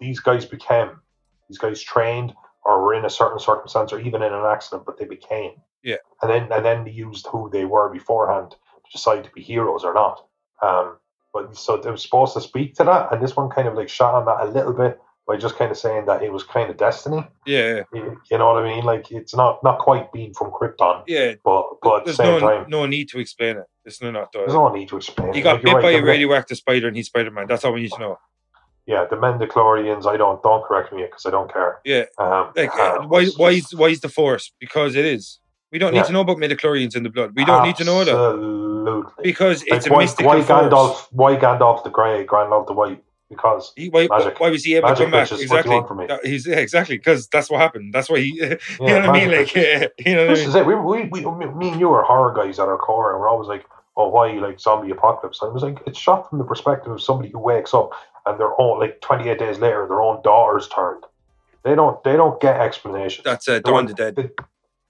these 0.00 0.20
guys 0.20 0.44
became 0.44 1.00
these 1.48 1.58
guys 1.58 1.80
trained 1.80 2.34
or 2.64 2.82
were 2.82 2.94
in 2.94 3.04
a 3.04 3.10
certain 3.10 3.38
circumstance 3.38 3.92
or 3.92 4.00
even 4.00 4.22
in 4.22 4.32
an 4.32 4.44
accident, 4.44 4.84
but 4.86 4.98
they 4.98 5.06
became. 5.06 5.52
Yeah, 5.82 5.96
and 6.22 6.30
then 6.30 6.52
and 6.52 6.64
then 6.64 6.84
they 6.84 6.90
used 6.90 7.26
who 7.26 7.50
they 7.50 7.64
were 7.64 7.88
beforehand 7.92 8.50
to 8.50 8.92
decide 8.92 9.24
to 9.24 9.30
be 9.30 9.42
heroes 9.42 9.84
or 9.84 9.94
not. 9.94 10.24
Um, 10.62 10.96
but 11.32 11.56
so 11.56 11.76
they 11.76 11.90
were 11.90 11.96
supposed 11.96 12.34
to 12.34 12.40
speak 12.40 12.74
to 12.76 12.84
that, 12.84 13.12
and 13.12 13.22
this 13.22 13.36
one 13.36 13.50
kind 13.50 13.68
of 13.68 13.74
like 13.74 13.88
shot 13.88 14.14
on 14.14 14.24
that 14.26 14.48
a 14.48 14.50
little 14.50 14.72
bit 14.72 14.98
by 15.28 15.36
just 15.36 15.56
kind 15.56 15.70
of 15.70 15.76
saying 15.76 16.06
that 16.06 16.22
it 16.22 16.32
was 16.32 16.42
kind 16.42 16.70
of 16.70 16.78
destiny. 16.78 17.22
Yeah, 17.46 17.82
you, 17.92 18.18
you 18.30 18.38
know 18.38 18.52
what 18.52 18.64
I 18.64 18.74
mean. 18.74 18.84
Like 18.84 19.12
it's 19.12 19.36
not 19.36 19.62
not 19.62 19.78
quite 19.78 20.10
being 20.10 20.32
from 20.32 20.50
Krypton. 20.50 21.04
Yeah, 21.06 21.34
but 21.44 21.64
but 21.82 21.98
at 22.00 22.06
the 22.06 22.14
same 22.14 22.40
no, 22.40 22.40
time, 22.40 22.64
no 22.68 22.86
need 22.86 23.10
to 23.10 23.20
explain 23.20 23.58
it. 23.58 23.66
There's 23.84 24.00
no 24.00 24.10
not. 24.10 24.32
There's 24.32 24.54
no 24.54 24.72
need 24.72 24.88
to 24.88 24.96
explain. 24.96 25.34
He 25.34 25.42
got 25.42 25.56
like, 25.56 25.62
bit 25.62 25.74
right, 25.74 25.82
by 25.82 25.90
a 25.90 26.02
radioactive 26.02 26.56
spider 26.56 26.88
and 26.88 26.96
he's 26.96 27.06
Spider 27.06 27.30
Man. 27.30 27.46
That's 27.46 27.64
all 27.64 27.74
we 27.74 27.82
need 27.82 27.92
to 27.92 28.00
know. 28.00 28.18
Yeah, 28.86 29.04
the 29.04 29.16
Mendichlorians. 29.16 30.06
I 30.06 30.16
don't 30.16 30.42
don't 30.42 30.64
correct 30.64 30.94
me 30.94 31.02
because 31.02 31.26
I 31.26 31.30
don't 31.30 31.52
care. 31.52 31.80
Yeah, 31.84 32.06
um, 32.16 32.52
like 32.56 32.74
uh, 32.74 33.02
why 33.02 33.26
why 33.36 33.50
is 33.50 33.74
why 33.74 33.88
is 33.88 34.00
the 34.00 34.08
Force? 34.08 34.50
Because 34.58 34.96
it 34.96 35.04
is. 35.04 35.40
We 35.70 35.78
don't 35.78 35.92
need 35.92 35.98
yeah. 35.98 36.04
to 36.04 36.12
know 36.12 36.20
about 36.22 36.38
midichlorians 36.38 36.96
in 36.96 37.02
the 37.02 37.10
blood. 37.10 37.32
We 37.36 37.44
don't 37.44 37.66
Absolutely. 37.66 37.68
need 37.68 37.76
to 37.76 37.84
know 37.84 39.04
that 39.04 39.12
because 39.22 39.62
it's 39.64 39.70
like, 39.70 39.86
a 39.86 39.92
why, 39.92 40.00
mystical 40.00 40.26
why 40.26 40.42
force. 40.42 40.62
Gandalf? 40.62 41.06
Why 41.10 41.36
Gandalf 41.36 41.84
the 41.84 41.90
Grey? 41.90 42.24
Gandalf 42.24 42.66
the 42.66 42.72
White? 42.72 43.04
Because 43.28 43.72
he, 43.76 43.88
why, 43.88 44.08
magic. 44.08 44.40
why 44.40 44.50
was 44.50 44.64
he 44.64 44.74
able 44.76 44.88
to 44.88 44.94
come 44.94 45.10
back? 45.10 45.30
Exactly. 45.30 46.06
That, 46.06 46.20
he's 46.24 46.46
yeah, 46.46 46.56
exactly 46.56 46.96
because 46.96 47.28
that's 47.28 47.50
what 47.50 47.60
happened. 47.60 47.92
That's 47.92 48.08
why 48.08 48.20
he. 48.20 48.28
you 48.36 48.56
know 48.80 49.00
what 49.00 49.10
I 49.10 49.12
mean? 49.12 49.30
Like, 49.30 49.54
you 49.54 50.14
know 50.14 50.28
this 50.28 50.40
I 50.40 50.42
mean? 50.42 50.48
is 50.48 50.54
it. 50.54 50.66
We, 50.66 50.74
we, 50.74 51.04
we, 51.04 51.46
me 51.52 51.70
and 51.70 51.80
you 51.80 51.90
are 51.90 52.02
horror 52.02 52.32
guys 52.34 52.58
at 52.58 52.68
our 52.68 52.78
core, 52.78 53.12
and 53.12 53.20
we're 53.20 53.28
always 53.28 53.48
like, 53.48 53.66
"Oh, 53.96 54.08
why 54.08 54.32
like 54.32 54.58
zombie 54.60 54.90
apocalypse?" 54.90 55.40
And 55.42 55.50
I 55.50 55.54
was 55.54 55.62
like, 55.62 55.78
it's 55.86 55.98
shot 55.98 56.28
from 56.28 56.38
the 56.38 56.44
perspective 56.44 56.92
of 56.92 57.02
somebody 57.02 57.28
who 57.30 57.38
wakes 57.38 57.74
up 57.74 57.90
and 58.26 58.38
their 58.38 58.58
own 58.60 58.78
like 58.78 59.00
28 59.00 59.38
days 59.38 59.58
later, 59.58 59.86
their 59.88 60.00
own 60.00 60.22
daughter's 60.22 60.68
turned. 60.68 61.04
They 61.64 61.74
don't. 61.74 62.02
They 62.04 62.16
don't 62.16 62.40
get 62.40 62.60
explanation. 62.60 63.22
That's 63.24 63.48
uh, 63.48 63.58
Dawn 63.60 63.84
of 63.84 63.96
the 63.96 64.12
Dead. 64.12 64.30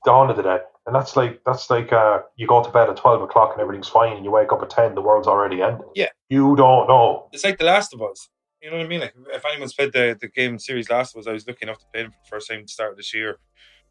Dawn 0.04 0.30
of 0.30 0.36
the 0.36 0.42
Dead. 0.42 0.62
And 0.88 0.94
that's 0.94 1.16
like 1.16 1.42
that's 1.44 1.68
like 1.68 1.92
uh, 1.92 2.22
you 2.36 2.46
go 2.46 2.64
to 2.64 2.70
bed 2.70 2.88
at 2.88 2.96
twelve 2.96 3.20
o'clock 3.20 3.52
and 3.52 3.60
everything's 3.60 3.90
fine, 3.90 4.16
and 4.16 4.24
you 4.24 4.30
wake 4.30 4.52
up 4.52 4.62
at 4.62 4.70
ten, 4.70 4.94
the 4.94 5.02
world's 5.02 5.28
already 5.28 5.60
ended. 5.60 5.86
Yeah, 5.94 6.08
you 6.30 6.56
don't 6.56 6.88
know. 6.88 7.28
It's 7.30 7.44
like 7.44 7.58
The 7.58 7.66
Last 7.66 7.92
of 7.92 8.00
Us. 8.00 8.30
You 8.62 8.70
know 8.70 8.78
what 8.78 8.86
I 8.86 8.88
mean? 8.88 9.00
Like 9.00 9.14
if 9.34 9.44
anyone's 9.44 9.74
played 9.74 9.92
the, 9.92 10.16
the 10.18 10.28
game 10.28 10.58
series 10.58 10.88
Last 10.88 11.14
of 11.14 11.20
Us, 11.20 11.26
I 11.26 11.32
was 11.32 11.46
lucky 11.46 11.58
enough 11.64 11.78
to 11.80 11.84
play 11.92 12.04
them 12.04 12.12
for 12.12 12.16
the 12.24 12.28
first 12.30 12.48
time 12.48 12.64
to 12.64 12.72
start 12.72 12.96
this 12.96 13.12
year. 13.12 13.38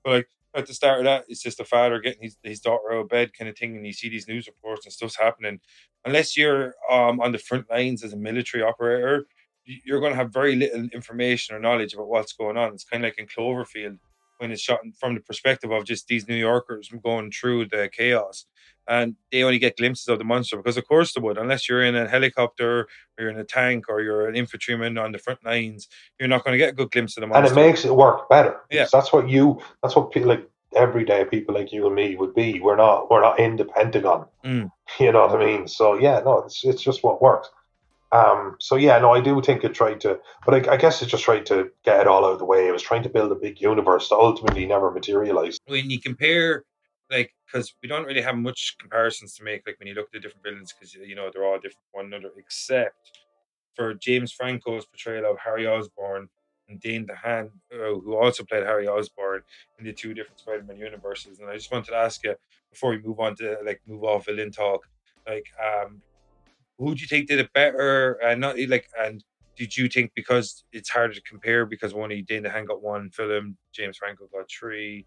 But 0.03 0.11
like 0.11 0.27
at 0.55 0.65
the 0.65 0.73
start 0.73 0.97
of 0.97 1.05
that, 1.05 1.25
it's 1.27 1.43
just 1.43 1.59
a 1.59 1.65
father 1.65 1.99
getting 1.99 2.23
his, 2.23 2.37
his 2.41 2.61
daughter 2.61 2.91
out 2.91 3.01
of 3.01 3.09
bed 3.09 3.31
kind 3.37 3.47
of 3.47 3.55
thing, 3.55 3.75
and 3.75 3.85
you 3.85 3.93
see 3.93 4.09
these 4.09 4.27
news 4.27 4.47
reports 4.47 4.87
and 4.87 4.91
stuff's 4.91 5.17
happening. 5.17 5.59
Unless 6.03 6.35
you're 6.35 6.73
um 6.89 7.21
on 7.21 7.31
the 7.31 7.37
front 7.37 7.69
lines 7.69 8.03
as 8.03 8.13
a 8.13 8.17
military 8.17 8.63
operator, 8.63 9.27
you're 9.65 9.99
going 9.99 10.13
to 10.13 10.17
have 10.17 10.33
very 10.33 10.55
little 10.55 10.87
information 10.93 11.55
or 11.55 11.59
knowledge 11.59 11.93
about 11.93 12.07
what's 12.07 12.33
going 12.33 12.57
on. 12.57 12.73
It's 12.73 12.85
kind 12.85 13.05
of 13.05 13.09
like 13.09 13.19
in 13.19 13.27
Cloverfield 13.27 13.99
when 14.37 14.51
it's 14.51 14.61
shot 14.61 14.79
from 14.99 15.15
the 15.15 15.21
perspective 15.21 15.71
of 15.71 15.85
just 15.85 16.07
these 16.07 16.27
New 16.27 16.35
Yorkers 16.35 16.89
going 17.03 17.31
through 17.31 17.65
the 17.65 17.89
chaos. 17.91 18.45
And 18.89 19.15
they 19.31 19.43
only 19.43 19.59
get 19.59 19.75
glimpses 19.75 20.07
of 20.07 20.17
the 20.17 20.23
monster 20.23 20.55
because, 20.55 20.77
of 20.77 20.87
course, 20.87 21.13
they 21.13 21.19
would. 21.19 21.37
Unless 21.37 21.67
you're 21.67 21.83
in 21.83 21.95
a 21.95 22.07
helicopter 22.07 22.81
or 22.81 22.87
you're 23.19 23.29
in 23.29 23.37
a 23.37 23.43
tank 23.43 23.85
or 23.89 24.01
you're 24.01 24.29
an 24.29 24.35
infantryman 24.35 24.97
on 24.97 25.11
the 25.11 25.17
front 25.17 25.43
lines, 25.43 25.89
you're 26.17 26.29
not 26.29 26.45
going 26.45 26.53
to 26.53 26.57
get 26.57 26.69
a 26.69 26.73
good 26.73 26.91
glimpse 26.91 27.17
of 27.17 27.21
the 27.21 27.27
monster. 27.27 27.51
And 27.51 27.59
it 27.59 27.67
makes 27.67 27.83
it 27.83 27.93
work 27.93 28.29
better. 28.29 28.61
Yeah, 28.71 28.87
that's 28.89 29.11
what 29.11 29.27
you. 29.27 29.61
That's 29.83 29.95
what 29.95 30.11
people 30.11 30.29
like 30.29 30.49
everyday 30.75 31.25
people 31.25 31.55
like 31.55 31.73
you 31.73 31.85
and 31.85 31.95
me 31.95 32.15
would 32.15 32.33
be. 32.33 32.61
We're 32.61 32.77
not. 32.77 33.11
We're 33.11 33.21
not 33.21 33.39
in 33.39 33.57
the 33.57 33.65
Pentagon. 33.65 34.25
Mm. 34.45 34.71
You 34.99 35.11
know 35.11 35.27
what 35.27 35.41
I 35.41 35.45
mean? 35.45 35.67
So 35.67 35.95
yeah, 35.95 36.21
no, 36.23 36.39
it's 36.39 36.63
it's 36.63 36.81
just 36.81 37.03
what 37.03 37.21
works. 37.21 37.49
Um, 38.11 38.55
so 38.59 38.75
yeah, 38.77 38.97
no, 38.99 39.11
I 39.11 39.19
do 39.19 39.41
think 39.41 39.63
it 39.63 39.73
tried 39.73 39.99
to, 40.01 40.19
but 40.45 40.69
I, 40.69 40.73
I, 40.73 40.77
guess 40.77 41.01
it 41.01 41.07
just 41.07 41.25
tried 41.25 41.45
to 41.47 41.69
get 41.83 41.99
it 41.99 42.07
all 42.07 42.23
out 42.25 42.31
of 42.31 42.39
the 42.39 42.45
way. 42.45 42.65
It 42.65 42.71
was 42.71 42.81
trying 42.81 43.03
to 43.03 43.09
build 43.09 43.33
a 43.33 43.35
big 43.35 43.59
universe 43.59 44.07
that 44.07 44.15
ultimately 44.15 44.65
never 44.65 44.91
materialized. 44.91 45.59
When 45.67 45.89
you 45.89 45.99
compare 45.99 46.63
like 47.11 47.33
because 47.45 47.73
we 47.81 47.89
don't 47.89 48.05
really 48.05 48.21
have 48.21 48.37
much 48.37 48.75
comparisons 48.79 49.35
to 49.35 49.43
make 49.43 49.63
like 49.65 49.77
when 49.79 49.87
you 49.87 49.93
look 49.93 50.07
at 50.07 50.13
the 50.13 50.19
different 50.19 50.43
villains 50.43 50.73
because 50.73 50.93
you 50.93 51.15
know 51.15 51.29
they're 51.33 51.45
all 51.45 51.55
different 51.55 51.79
from 51.91 52.03
one 52.03 52.13
another 52.13 52.31
except 52.37 53.19
for 53.75 53.93
James 53.93 54.31
Franco's 54.31 54.85
portrayal 54.85 55.29
of 55.29 55.37
Harry 55.39 55.67
Osborn 55.67 56.29
and 56.67 56.81
Dane 56.81 57.05
DeHaan, 57.05 57.51
uh, 57.71 57.99
who 57.99 58.15
also 58.15 58.43
played 58.43 58.63
Harry 58.63 58.87
Osborn 58.87 59.41
in 59.79 59.85
the 59.85 59.93
two 59.93 60.13
different 60.13 60.39
Spider-Man 60.39 60.77
universes. 60.77 61.39
And 61.39 61.49
I 61.49 61.55
just 61.55 61.71
wanted 61.71 61.91
to 61.91 61.95
ask 61.95 62.23
you 62.23 62.35
before 62.71 62.89
we 62.91 62.99
move 62.99 63.19
on 63.19 63.35
to 63.37 63.57
like 63.63 63.81
move 63.87 64.03
off 64.03 64.25
villain 64.25 64.51
talk, 64.51 64.87
like 65.27 65.45
um, 65.63 66.01
who 66.77 66.95
do 66.95 67.01
you 67.01 67.07
think 67.07 67.27
did 67.27 67.39
it 67.39 67.53
better? 67.53 68.13
And 68.23 68.41
not 68.41 68.57
like 68.67 68.87
and 68.99 69.23
did 69.55 69.75
you 69.75 69.89
think 69.89 70.11
because 70.15 70.63
it's 70.71 70.89
harder 70.89 71.13
to 71.13 71.21
compare 71.21 71.65
because 71.65 71.93
only 71.93 72.21
Dane 72.21 72.43
DeHaan 72.43 72.67
got 72.67 72.81
one 72.83 73.09
film, 73.09 73.57
James 73.73 73.97
Franco 73.97 74.27
got 74.31 74.49
three? 74.49 75.05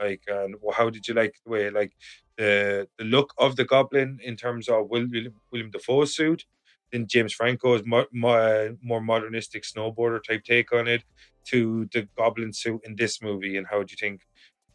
Like, 0.00 0.22
and 0.28 0.54
how 0.74 0.90
did 0.90 1.08
you 1.08 1.14
like 1.14 1.34
the 1.44 1.50
way 1.50 1.70
like 1.70 1.92
the 2.36 2.88
the 2.98 3.04
look 3.04 3.34
of 3.38 3.56
the 3.56 3.64
Goblin 3.64 4.20
in 4.22 4.36
terms 4.36 4.68
of 4.68 4.88
William 4.88 5.34
William 5.50 5.70
Dafoe's 5.70 6.14
suit? 6.14 6.44
Then 6.92 7.06
James 7.06 7.34
Franco's 7.34 7.82
mo- 7.84 8.06
mo- 8.12 8.76
more 8.82 9.00
modernistic 9.00 9.64
snowboarder 9.64 10.22
type 10.22 10.44
take 10.44 10.72
on 10.72 10.88
it 10.88 11.02
to 11.46 11.88
the 11.92 12.08
Goblin 12.16 12.52
suit 12.52 12.80
in 12.84 12.94
this 12.96 13.20
movie, 13.20 13.56
and 13.56 13.66
how 13.66 13.82
do 13.82 13.90
you 13.90 13.96
think 13.98 14.22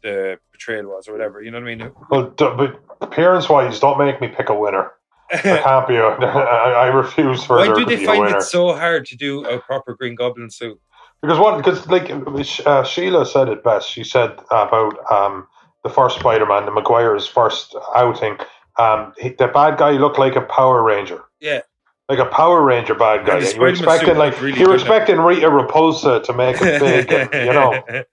the 0.02 0.38
portrayal 0.52 0.88
was, 0.88 1.08
or 1.08 1.12
whatever? 1.12 1.42
You 1.42 1.50
know 1.50 1.60
what 1.60 1.68
I 1.68 1.74
mean? 1.74 1.90
Well, 2.10 2.34
but 2.36 2.80
appearance 3.00 3.48
wise, 3.48 3.80
don't 3.80 3.98
make 3.98 4.20
me 4.20 4.28
pick 4.28 4.48
a 4.48 4.54
winner. 4.54 4.92
I 5.32 5.36
can't 5.38 5.88
be. 5.88 5.96
A, 5.96 6.06
I, 6.06 6.70
I 6.70 6.86
refuse 6.86 7.44
for. 7.44 7.56
Why 7.56 7.74
do 7.74 7.84
they 7.84 8.04
find 8.04 8.34
it 8.34 8.42
so 8.42 8.74
hard 8.74 9.06
to 9.06 9.16
do 9.16 9.44
a 9.44 9.58
proper 9.58 9.94
Green 9.94 10.14
Goblin 10.14 10.50
suit? 10.50 10.80
Because 11.22 11.38
what? 11.38 11.56
Because 11.56 11.86
like 11.88 12.10
uh, 12.66 12.84
Sheila 12.84 13.24
said 13.24 13.48
it 13.48 13.64
best. 13.64 13.90
She 13.90 14.04
said 14.04 14.32
about 14.50 15.10
um, 15.10 15.46
the 15.82 15.88
first 15.88 16.18
Spider-Man, 16.18 16.66
the 16.66 16.70
Maguire's 16.70 17.26
first 17.26 17.74
outing. 17.94 18.36
Um, 18.78 19.14
he, 19.18 19.30
the 19.30 19.48
bad 19.48 19.78
guy 19.78 19.92
looked 19.92 20.18
like 20.18 20.36
a 20.36 20.42
Power 20.42 20.82
Ranger. 20.82 21.22
Yeah. 21.40 21.60
Like 22.08 22.18
a 22.18 22.26
Power 22.26 22.62
Ranger 22.62 22.94
bad 22.94 23.24
guy. 23.24 23.38
You're 23.38 23.68
expecting 23.68 24.18
like 24.18 24.40
really 24.42 24.60
you 24.60 24.68
were 24.68 24.74
expecting 24.74 25.18
Rita 25.18 25.46
Repulsa 25.46 26.22
to 26.24 26.32
make 26.34 26.60
a 26.60 26.78
big, 26.78 27.10
and, 27.10 27.32
you 27.46 27.52
know. 27.52 28.04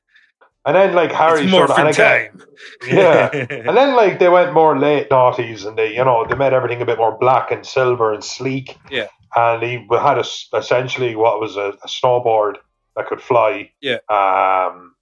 And 0.65 0.75
then 0.75 0.93
like 0.93 1.11
Harry 1.11 1.43
it's 1.43 1.51
sort 1.51 1.71
of, 1.71 1.77
and 1.77 1.89
again, 1.89 2.29
time. 2.29 2.41
yeah. 2.87 3.29
and 3.33 3.75
then 3.75 3.95
like 3.95 4.19
they 4.19 4.29
went 4.29 4.53
more 4.53 4.77
late 4.77 5.09
noughties 5.09 5.65
and 5.65 5.77
they 5.77 5.95
you 5.95 6.03
know 6.05 6.25
they 6.27 6.35
made 6.35 6.53
everything 6.53 6.81
a 6.81 6.85
bit 6.85 6.97
more 6.97 7.17
black 7.17 7.51
and 7.51 7.65
silver 7.65 8.13
and 8.13 8.23
sleek. 8.23 8.77
Yeah. 8.89 9.07
And 9.35 9.63
he 9.63 9.87
had 9.91 10.17
a, 10.17 10.25
essentially 10.55 11.15
what 11.15 11.39
was 11.39 11.55
a, 11.55 11.73
a 11.83 11.87
snowboard 11.87 12.57
that 12.95 13.07
could 13.07 13.21
fly. 13.21 13.71
Yeah. 13.81 13.99
Um, 14.09 14.93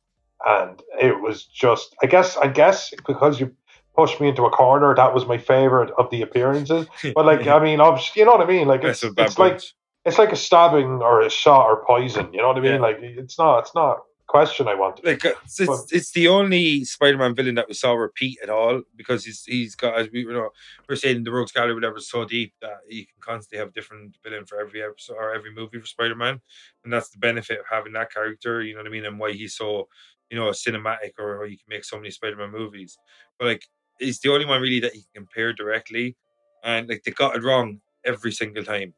and 0.46 0.82
it 1.02 1.20
was 1.20 1.44
just 1.44 1.94
I 2.02 2.08
guess 2.08 2.38
I 2.38 2.48
guess 2.48 2.94
because 3.06 3.40
you 3.40 3.54
pushed 3.98 4.22
me 4.22 4.30
into 4.30 4.46
a 4.46 4.50
corner, 4.50 4.96
that 4.96 5.14
was 5.14 5.26
my 5.26 5.38
favorite 5.38 5.92
of 5.98 6.10
the 6.10 6.22
appearances. 6.22 6.88
But 7.14 7.26
like 7.26 7.48
I 7.48 7.62
mean, 7.62 7.82
obviously, 7.82 8.22
you 8.22 8.26
know 8.26 8.34
what 8.34 8.42
I 8.42 8.46
mean. 8.48 8.68
Like 8.68 8.86
it's, 8.86 9.04
it's 9.04 9.38
like 9.38 9.62
it's 10.06 10.18
like 10.18 10.32
a 10.32 10.38
stabbing 10.38 11.02
or 11.02 11.22
a 11.22 11.30
shot 11.30 11.66
or 11.66 11.84
poison. 11.86 12.32
You 12.32 12.42
know 12.42 12.48
what 12.48 12.58
I 12.58 12.62
mean? 12.62 12.74
Yeah. 12.76 12.80
Like 12.80 12.98
it's 13.02 13.38
not 13.38 13.60
it's 13.60 13.76
not 13.76 13.98
question 14.30 14.68
I 14.68 14.76
want. 14.76 15.04
Like 15.04 15.26
uh, 15.26 15.34
it's, 15.44 15.66
but, 15.66 15.80
it's 15.92 16.12
the 16.12 16.28
only 16.28 16.86
Spider-Man 16.86 17.36
villain 17.36 17.56
that 17.56 17.68
we 17.68 17.74
saw 17.74 17.94
repeat 17.94 18.38
at 18.44 18.50
all 18.50 18.84
because 18.96 19.26
he's 19.26 19.44
he's 19.44 19.76
got 19.76 19.98
as 20.00 20.10
we 20.12 20.22
you 20.22 20.32
know 20.32 20.52
we're 20.88 20.96
saying 20.96 21.24
the 21.24 21.32
Rogues 21.32 21.52
Gallery 21.52 21.74
whatever 21.74 22.00
so 22.00 22.26
deep 22.26 22.54
that 22.62 22.78
you 22.88 23.06
can 23.06 23.20
constantly 23.20 23.58
have 23.58 23.74
different 23.74 24.16
villain 24.24 24.46
for 24.46 24.62
every 24.62 24.84
episode 24.84 25.16
or 25.16 25.34
every 25.34 25.52
movie 25.52 25.80
for 25.80 25.88
Spider-Man, 25.88 26.40
and 26.84 26.94
that's 26.94 27.10
the 27.10 27.18
benefit 27.18 27.60
of 27.60 27.66
having 27.70 27.94
that 27.94 28.14
character. 28.14 28.62
You 28.62 28.76
know 28.76 28.82
what 28.82 28.88
I 28.88 28.92
mean, 28.92 29.06
and 29.06 29.20
why 29.20 29.34
he's 29.34 29.56
so 29.56 29.88
you 30.30 30.38
know 30.38 30.50
cinematic 30.52 31.14
or, 31.18 31.38
or 31.38 31.48
you 31.48 31.58
can 31.58 31.66
make 31.68 31.84
so 31.84 31.98
many 31.98 32.12
Spider-Man 32.12 32.52
movies. 32.52 32.98
But 33.40 33.46
like 33.46 33.66
he's 33.98 34.20
the 34.20 34.32
only 34.32 34.46
one 34.46 34.62
really 34.62 34.80
that 34.82 34.96
you 34.96 35.02
can 35.02 35.26
compare 35.26 35.54
directly, 35.54 36.16
and 36.64 36.88
like 36.88 37.04
they 37.04 37.12
got 37.12 37.36
it 37.36 37.44
wrong 37.44 37.82
every 38.06 38.32
single 38.32 38.64
time. 38.64 38.94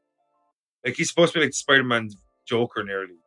Like 0.85 0.95
he's 0.95 1.09
supposed 1.09 1.31
to 1.33 1.39
be 1.39 1.45
like 1.45 1.53
Spider-Man's 1.53 2.17
Joker 2.45 2.83
nearly 2.83 3.20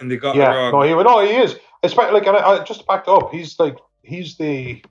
and 0.00 0.10
they 0.10 0.16
got 0.16 0.36
yeah, 0.36 0.52
it 0.52 0.56
wrong. 0.56 0.72
No, 0.72 0.98
he, 0.98 1.04
no, 1.04 1.20
he 1.20 1.36
is. 1.36 1.56
It's 1.82 1.96
like, 1.96 2.26
and 2.26 2.36
I, 2.36 2.40
I 2.40 2.64
just 2.64 2.86
backed 2.86 3.08
up. 3.08 3.32
He's 3.32 3.58
like, 3.58 3.76
he's 4.02 4.36
the 4.36 4.82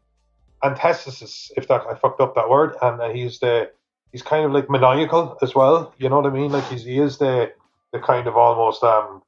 antithesis, 0.64 1.52
if 1.58 1.68
that 1.68 1.82
I 1.90 1.96
fucked 1.96 2.22
up 2.22 2.36
that 2.36 2.50
word, 2.50 2.76
and 2.82 3.02
uh, 3.02 3.10
he's 3.10 3.40
the, 3.40 3.72
he's 4.12 4.22
kind 4.22 4.46
of 4.46 4.52
like 4.52 4.70
maniacal 4.70 5.38
as 5.42 5.54
well. 5.54 5.94
You 5.98 6.10
know 6.10 6.20
what 6.20 6.32
I 6.32 6.34
mean? 6.34 6.52
Like 6.52 6.66
he's 6.66 6.84
he 6.84 7.00
is 7.00 7.18
the 7.18 7.52
the 7.92 8.00
kind 8.00 8.28
of 8.28 8.36
almost 8.36 8.84
um 8.84 9.22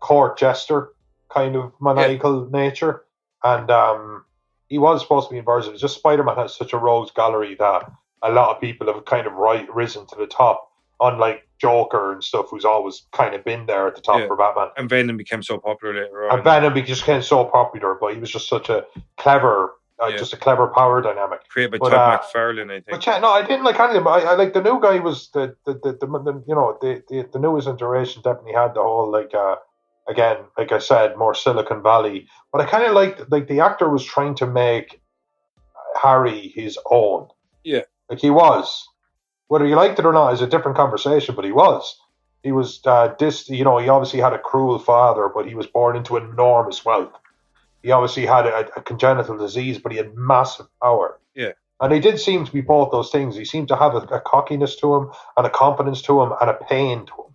court 0.00 0.38
jester 0.38 0.92
kind 1.28 1.56
of 1.56 1.72
maniacal 1.80 2.48
yeah. 2.52 2.58
nature, 2.58 3.04
and 3.42 3.70
um 3.70 4.24
he 4.68 4.78
was 4.78 5.00
supposed 5.02 5.28
to 5.28 5.32
be 5.32 5.38
in 5.38 5.44
version. 5.44 5.72
It's 5.72 5.82
just 5.82 5.96
Spider 5.96 6.24
Man 6.24 6.36
has 6.36 6.56
such 6.56 6.72
a 6.72 6.78
rogues 6.78 7.12
gallery 7.12 7.54
that 7.58 7.90
a 8.22 8.30
lot 8.30 8.54
of 8.54 8.60
people 8.60 8.92
have 8.92 9.04
kind 9.04 9.26
of 9.26 9.34
right 9.34 9.72
risen 9.72 10.06
to 10.06 10.16
the 10.16 10.26
top, 10.26 10.70
unlike 11.00 11.46
Joker 11.58 12.12
and 12.12 12.22
stuff, 12.22 12.46
who's 12.50 12.64
always 12.64 13.06
kind 13.12 13.34
of 13.34 13.44
been 13.44 13.66
there 13.66 13.86
at 13.86 13.94
the 13.94 14.02
top 14.02 14.20
yeah. 14.20 14.26
for 14.26 14.36
Batman. 14.36 14.68
And 14.76 14.88
Venom 14.88 15.16
became 15.16 15.42
so 15.42 15.58
popular 15.58 15.94
later 15.94 16.28
on. 16.28 16.36
And 16.36 16.44
Venom 16.44 16.74
just 16.84 17.02
became 17.02 17.22
so 17.22 17.44
popular, 17.44 17.96
but 18.00 18.14
he 18.14 18.20
was 18.20 18.30
just 18.30 18.48
such 18.48 18.68
a 18.68 18.84
clever, 19.16 19.74
uh, 20.02 20.08
yeah. 20.08 20.16
just 20.16 20.32
a 20.32 20.36
clever 20.36 20.68
power 20.68 21.00
dynamic. 21.00 21.48
Created 21.48 21.72
by 21.72 21.78
but, 21.78 21.90
Todd 21.90 22.20
uh, 22.20 22.22
McFarlane, 22.22 22.70
I 22.70 22.74
think. 22.74 22.90
But 22.90 23.06
yeah, 23.06 23.18
no, 23.18 23.30
I 23.30 23.42
didn't 23.42 23.64
like 23.64 23.80
any 23.80 23.96
of 23.96 24.04
them. 24.04 24.08
I, 24.08 24.20
I 24.20 24.34
like 24.34 24.52
the 24.52 24.62
new 24.62 24.80
guy 24.80 24.98
was 24.98 25.30
the 25.30 25.56
the, 25.64 25.74
the, 25.74 25.92
the, 25.92 26.06
the 26.06 26.44
you 26.46 26.54
know 26.54 26.76
the, 26.80 27.02
the 27.08 27.28
the 27.32 27.38
newest 27.38 27.68
iteration 27.68 28.22
definitely 28.22 28.52
had 28.52 28.74
the 28.74 28.82
whole 28.82 29.10
like 29.10 29.32
uh 29.34 29.56
again 30.08 30.36
like 30.58 30.72
I 30.72 30.78
said 30.78 31.16
more 31.16 31.34
Silicon 31.34 31.82
Valley, 31.82 32.28
but 32.52 32.60
I 32.60 32.66
kind 32.66 32.84
of 32.84 32.92
liked 32.92 33.30
like 33.30 33.48
the 33.48 33.60
actor 33.60 33.88
was 33.88 34.04
trying 34.04 34.34
to 34.36 34.46
make 34.46 35.00
Harry 36.02 36.52
his 36.54 36.78
own. 36.90 37.28
Yeah, 37.64 37.82
like 38.10 38.18
he 38.20 38.28
was 38.30 38.86
whether 39.48 39.66
you 39.66 39.76
liked 39.76 39.98
it 39.98 40.06
or 40.06 40.12
not 40.12 40.34
is 40.34 40.42
a 40.42 40.46
different 40.46 40.76
conversation, 40.76 41.34
but 41.34 41.44
he 41.44 41.52
was. 41.52 41.98
He 42.42 42.52
was 42.52 42.80
uh, 42.84 43.14
dis, 43.18 43.48
you 43.48 43.64
know, 43.64 43.78
he 43.78 43.88
obviously 43.88 44.20
had 44.20 44.32
a 44.32 44.38
cruel 44.38 44.78
father, 44.78 45.30
but 45.34 45.46
he 45.46 45.54
was 45.54 45.66
born 45.66 45.96
into 45.96 46.16
enormous 46.16 46.84
wealth. 46.84 47.12
He 47.82 47.90
obviously 47.90 48.26
had 48.26 48.46
a, 48.46 48.68
a 48.76 48.82
congenital 48.82 49.36
disease, 49.36 49.78
but 49.78 49.92
he 49.92 49.98
had 49.98 50.14
massive 50.16 50.66
power. 50.80 51.18
Yeah. 51.34 51.52
And 51.80 51.92
he 51.92 52.00
did 52.00 52.18
seem 52.18 52.44
to 52.46 52.52
be 52.52 52.62
both 52.62 52.90
those 52.90 53.10
things. 53.10 53.36
He 53.36 53.44
seemed 53.44 53.68
to 53.68 53.76
have 53.76 53.94
a, 53.94 53.98
a 53.98 54.20
cockiness 54.20 54.76
to 54.76 54.94
him, 54.94 55.10
and 55.36 55.46
a 55.46 55.50
confidence 55.50 56.02
to 56.02 56.22
him, 56.22 56.32
and 56.40 56.50
a 56.50 56.54
pain 56.54 57.06
to 57.06 57.12
him. 57.12 57.34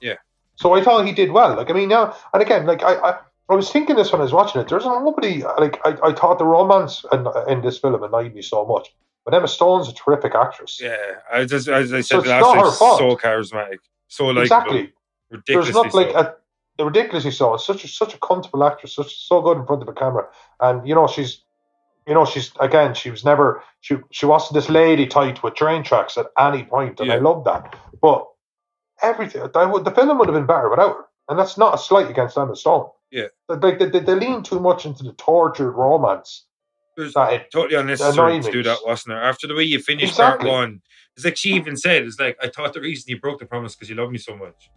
Yeah. 0.00 0.16
So 0.56 0.74
I 0.74 0.82
thought 0.82 1.06
he 1.06 1.12
did 1.12 1.32
well. 1.32 1.56
Like 1.56 1.70
I 1.70 1.72
mean, 1.72 1.88
now 1.88 2.14
and 2.32 2.42
again, 2.42 2.66
like 2.66 2.82
I, 2.82 2.94
I, 2.94 3.18
I 3.48 3.54
was 3.54 3.70
thinking 3.70 3.96
this 3.96 4.12
when 4.12 4.20
I 4.20 4.24
was 4.24 4.32
watching 4.32 4.60
it. 4.60 4.68
There's 4.68 4.84
nobody 4.84 5.42
like 5.42 5.80
I, 5.84 5.96
I 6.02 6.12
thought 6.12 6.38
the 6.38 6.44
romance 6.44 7.04
in, 7.12 7.26
in 7.48 7.62
this 7.62 7.78
film 7.78 8.02
annoyed 8.02 8.34
me 8.34 8.42
so 8.42 8.64
much. 8.64 8.94
But 9.24 9.34
Emma 9.34 9.48
Stone's 9.48 9.88
a 9.88 9.92
terrific 9.92 10.34
actress. 10.34 10.80
Yeah, 10.80 10.96
I 11.30 11.44
just 11.44 11.68
as 11.68 11.92
I 11.92 12.00
said 12.00 12.22
so 12.22 12.28
last 12.28 12.78
time, 12.78 12.98
so 12.98 13.16
charismatic, 13.16 13.78
so 14.08 14.26
like 14.26 14.44
exactly. 14.44 14.92
ridiculously 15.30 15.72
There's 15.72 15.74
not 15.74 15.94
like 15.94 16.12
so. 16.12 16.34
a, 16.78 16.84
ridiculously 16.84 17.30
so. 17.30 17.54
It's 17.54 17.66
such 17.66 17.84
a 17.84 17.88
such 17.88 18.14
a 18.14 18.18
comfortable 18.18 18.64
actress, 18.64 18.94
such 18.94 19.14
so 19.14 19.42
good 19.42 19.58
in 19.58 19.66
front 19.66 19.82
of 19.82 19.88
a 19.88 19.92
camera, 19.92 20.26
and 20.60 20.86
you 20.88 20.94
know 20.94 21.06
she's, 21.06 21.42
you 22.06 22.14
know 22.14 22.24
she's 22.24 22.50
again 22.60 22.94
she 22.94 23.10
was 23.10 23.24
never 23.24 23.62
she 23.80 23.96
she 24.10 24.24
wasn't 24.24 24.54
this 24.54 24.70
lady 24.70 25.06
tight 25.06 25.42
with 25.42 25.54
train 25.54 25.82
tracks 25.82 26.16
at 26.16 26.26
any 26.38 26.64
point, 26.64 26.98
and 26.98 27.08
yeah. 27.08 27.16
I 27.16 27.18
love 27.18 27.44
that. 27.44 27.76
But 28.00 28.26
everything 29.02 29.42
would, 29.42 29.84
the 29.84 29.90
film 29.90 30.18
would 30.18 30.28
have 30.28 30.34
been 30.34 30.46
better 30.46 30.70
without 30.70 30.96
her, 30.96 31.04
and 31.28 31.38
that's 31.38 31.58
not 31.58 31.74
a 31.74 31.78
slight 31.78 32.08
against 32.08 32.38
Emma 32.38 32.56
Stone. 32.56 32.88
Yeah, 33.10 33.26
like 33.48 33.78
they, 33.78 33.86
they, 33.86 34.00
they 34.00 34.14
lean 34.14 34.42
too 34.42 34.60
much 34.60 34.86
into 34.86 35.04
the 35.04 35.12
tortured 35.12 35.72
romance 35.72 36.46
was 36.96 37.14
totally 37.52 37.76
unnecessary 37.76 38.40
to 38.40 38.50
do 38.50 38.62
that, 38.62 38.78
wasn't 38.84 39.16
it? 39.16 39.22
After 39.22 39.46
the 39.46 39.54
way 39.54 39.64
you 39.64 39.80
finished 39.80 40.12
exactly. 40.12 40.48
part 40.48 40.60
one, 40.60 40.82
it's 41.16 41.24
like 41.24 41.36
she 41.36 41.50
even 41.54 41.76
said, 41.76 42.02
"It's 42.02 42.18
like 42.18 42.36
I 42.42 42.48
thought 42.48 42.72
the 42.72 42.80
reason 42.80 43.10
you 43.10 43.20
broke 43.20 43.40
the 43.40 43.46
promise 43.46 43.74
because 43.74 43.88
you 43.88 43.96
love 43.96 44.10
me 44.10 44.18
so 44.18 44.36
much." 44.36 44.70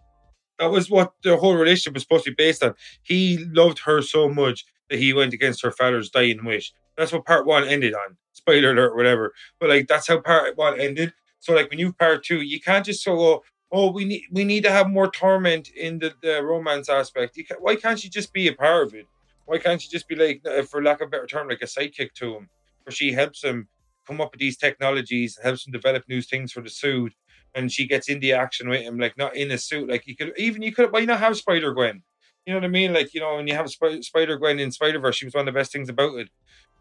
That 0.60 0.72
was 0.72 0.90
what 0.90 1.14
the 1.24 1.38
whole 1.38 1.56
relationship 1.56 1.94
was 1.94 2.04
supposed 2.04 2.26
to 2.26 2.32
be 2.32 2.36
based 2.36 2.64
on. 2.64 2.76
He 3.02 3.38
loved 3.52 3.80
her 3.80 4.02
so 4.02 4.30
much 4.30 4.66
that 4.90 5.00
he 5.00 5.14
went 5.14 5.34
against 5.34 5.64
her 5.64 5.72
father's 5.72 6.10
dying 6.10 6.46
wish. 6.46 6.74
That's 6.98 7.12
what 7.12 7.26
part 7.26 7.46
one 7.46 7.68
ended 7.68 7.94
on. 7.94 8.18
Spoiler 8.34 8.72
alert, 8.72 8.96
whatever. 8.96 9.34
But 9.60 9.70
like 9.70 9.88
that's 9.88 10.08
how 10.08 10.20
part 10.20 10.58
one 10.58 10.80
ended. 10.80 11.14
So 11.40 11.54
like 11.54 11.70
when 11.70 11.80
you 11.80 11.94
part 11.94 12.24
two, 12.24 12.42
you 12.42 12.60
can't 12.60 12.86
just 12.86 13.04
go, 13.06 13.44
"Oh, 13.72 13.92
we 13.92 14.06
need 14.06 14.24
we 14.32 14.44
need 14.44 14.64
to 14.64 14.72
have 14.72 14.90
more 14.90 15.10
torment 15.10 15.70
in 15.70 16.00
the, 16.00 16.14
the 16.22 16.44
romance 16.44 16.90
aspect." 16.90 17.36
Can, 17.36 17.58
why 17.60 17.76
can't 17.76 18.00
she 18.00 18.10
just 18.10 18.32
be 18.32 18.48
a 18.48 18.54
part 18.54 18.88
of 18.88 18.94
it? 18.94 19.08
Why 19.46 19.58
can't 19.58 19.82
she 19.82 19.90
just 19.90 20.08
be 20.08 20.16
like, 20.16 20.42
uh, 20.46 20.64
for 20.64 20.82
lack 20.82 21.02
of 21.02 21.08
a 21.08 21.12
better 21.12 21.28
term, 21.28 21.50
like 21.50 21.62
a 21.62 21.66
sidekick 21.66 22.14
to 22.16 22.36
him, 22.36 22.50
where 22.84 22.94
she 22.94 23.12
helps 23.12 23.44
him 23.44 23.68
come 24.08 24.22
up 24.22 24.32
with 24.32 24.40
these 24.40 24.58
technologies, 24.58 25.40
helps 25.42 25.66
him 25.66 25.74
develop 25.74 26.04
new 26.08 26.22
things 26.22 26.52
for 26.52 26.62
the 26.62 26.70
suit, 26.70 27.14
and 27.56 27.72
she 27.72 27.88
gets 27.88 28.10
in 28.10 28.20
the 28.20 28.34
action 28.34 28.70
with 28.70 28.82
him, 28.82 28.98
like 29.00 29.18
not 29.18 29.36
in 29.36 29.52
a 29.52 29.58
suit. 29.58 29.90
Like 29.90 30.08
you 30.08 30.16
could 30.16 30.34
even 30.38 30.62
you 30.62 30.74
could 30.74 30.92
why 30.92 31.06
not 31.06 31.20
have 31.20 31.38
Spider 31.38 31.74
Gwen? 31.74 32.04
You 32.46 32.54
know 32.54 32.60
what 32.60 32.66
I 32.66 32.70
mean? 32.70 32.94
Like 32.94 33.14
you 33.14 33.22
know 33.22 33.36
when 33.36 33.48
you 33.48 33.54
have 33.54 33.70
Sp- 33.72 34.02
Spider 34.02 34.38
Gwen 34.38 34.60
in 34.60 34.72
Spider 34.72 35.00
Verse, 35.00 35.16
she 35.16 35.26
was 35.26 35.34
one 35.34 35.48
of 35.48 35.54
the 35.54 35.60
best 35.60 35.72
things 35.72 35.90
about 35.90 36.18
it. 36.20 36.30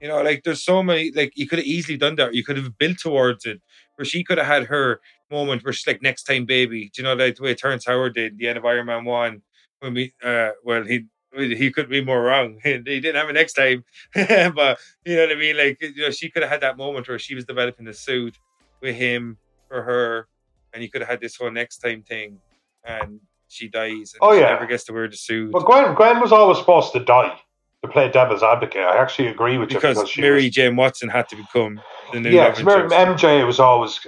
You 0.01 0.09
know, 0.09 0.21
like 0.23 0.43
there's 0.45 0.65
so 0.65 0.83
many. 0.83 1.13
Like 1.13 1.33
you 1.37 1.47
could 1.47 1.61
have 1.61 1.67
easily 1.67 1.97
done 1.97 2.17
that. 2.17 2.35
You 2.35 2.45
could 2.45 2.57
have 2.57 2.77
built 2.79 2.99
towards 2.99 3.45
it, 3.47 3.61
where 3.97 4.05
she 4.05 4.25
could 4.25 4.39
have 4.39 4.47
had 4.49 4.65
her 4.65 5.01
moment 5.31 5.65
where 5.65 5.73
she's 5.73 5.87
like, 5.87 6.03
"Next 6.03 6.25
time, 6.25 6.45
baby." 6.45 6.91
Do 6.93 7.03
you 7.03 7.09
know 7.09 7.15
like 7.15 7.37
the 7.37 7.43
way 7.43 7.55
Terrence 7.55 7.87
Howard 7.87 8.15
did 8.15 8.39
the 8.39 8.49
end 8.49 8.59
of 8.59 8.65
Iron 8.65 8.87
Man 8.87 9.05
One 9.05 9.43
when 9.81 9.95
we, 9.95 10.13
uh, 10.23 10.51
well, 10.65 10.85
he 10.85 11.07
he 11.37 11.71
could 11.71 11.89
be 11.89 12.05
more 12.05 12.23
wrong. 12.23 12.59
He 12.63 12.79
didn't 12.79 13.17
have 13.17 13.29
it 13.29 13.35
next 13.35 13.55
time, 13.55 13.85
but 14.15 14.79
you 15.05 15.17
know 15.17 15.23
what 15.23 15.33
I 15.33 15.35
mean. 15.35 15.57
Like 15.57 15.81
you 15.81 16.03
know, 16.03 16.11
she 16.11 16.31
could 16.31 16.43
have 16.43 16.51
had 16.51 16.61
that 16.61 16.77
moment 16.77 17.09
where 17.09 17.19
she 17.19 17.35
was 17.35 17.45
developing 17.45 17.87
the 17.87 17.95
suit 17.95 18.39
with 18.81 18.97
him 18.97 19.39
for 19.69 19.83
her, 19.83 20.29
and 20.73 20.83
you 20.83 20.91
could 20.91 21.01
have 21.01 21.09
had 21.09 21.21
this 21.21 21.37
whole 21.37 21.51
next 21.51 21.79
time 21.79 22.03
thing, 22.03 22.39
and 22.85 23.21
she 23.49 23.69
dies. 23.69 24.15
And 24.15 24.21
oh 24.21 24.35
she 24.35 24.41
yeah, 24.41 24.49
never 24.49 24.67
gets 24.67 24.85
to 24.85 24.93
wear 24.93 25.09
the 25.09 25.17
suit. 25.17 25.53
But 25.53 25.65
Gwen, 25.65 25.95
Gwen 25.95 26.21
was 26.21 26.33
always 26.33 26.59
supposed 26.59 26.93
to 26.93 27.05
die 27.05 27.39
to 27.83 27.89
play 27.91 28.11
devil's 28.11 28.43
advocate. 28.43 28.83
I 28.83 28.99
actually 28.99 29.29
agree 29.29 29.59
with 29.59 29.69
because 29.69 29.97
you 29.97 30.03
because 30.03 30.19
Mary 30.19 30.45
was, 30.45 30.55
Jane 30.55 30.77
Watson 30.77 31.09
had 31.09 31.29
to 31.31 31.37
become 31.37 31.81
the 32.13 32.21
new 32.21 32.31
yeah. 32.31 32.53
MJ 32.55 33.47
was 33.47 33.59
always 33.59 33.99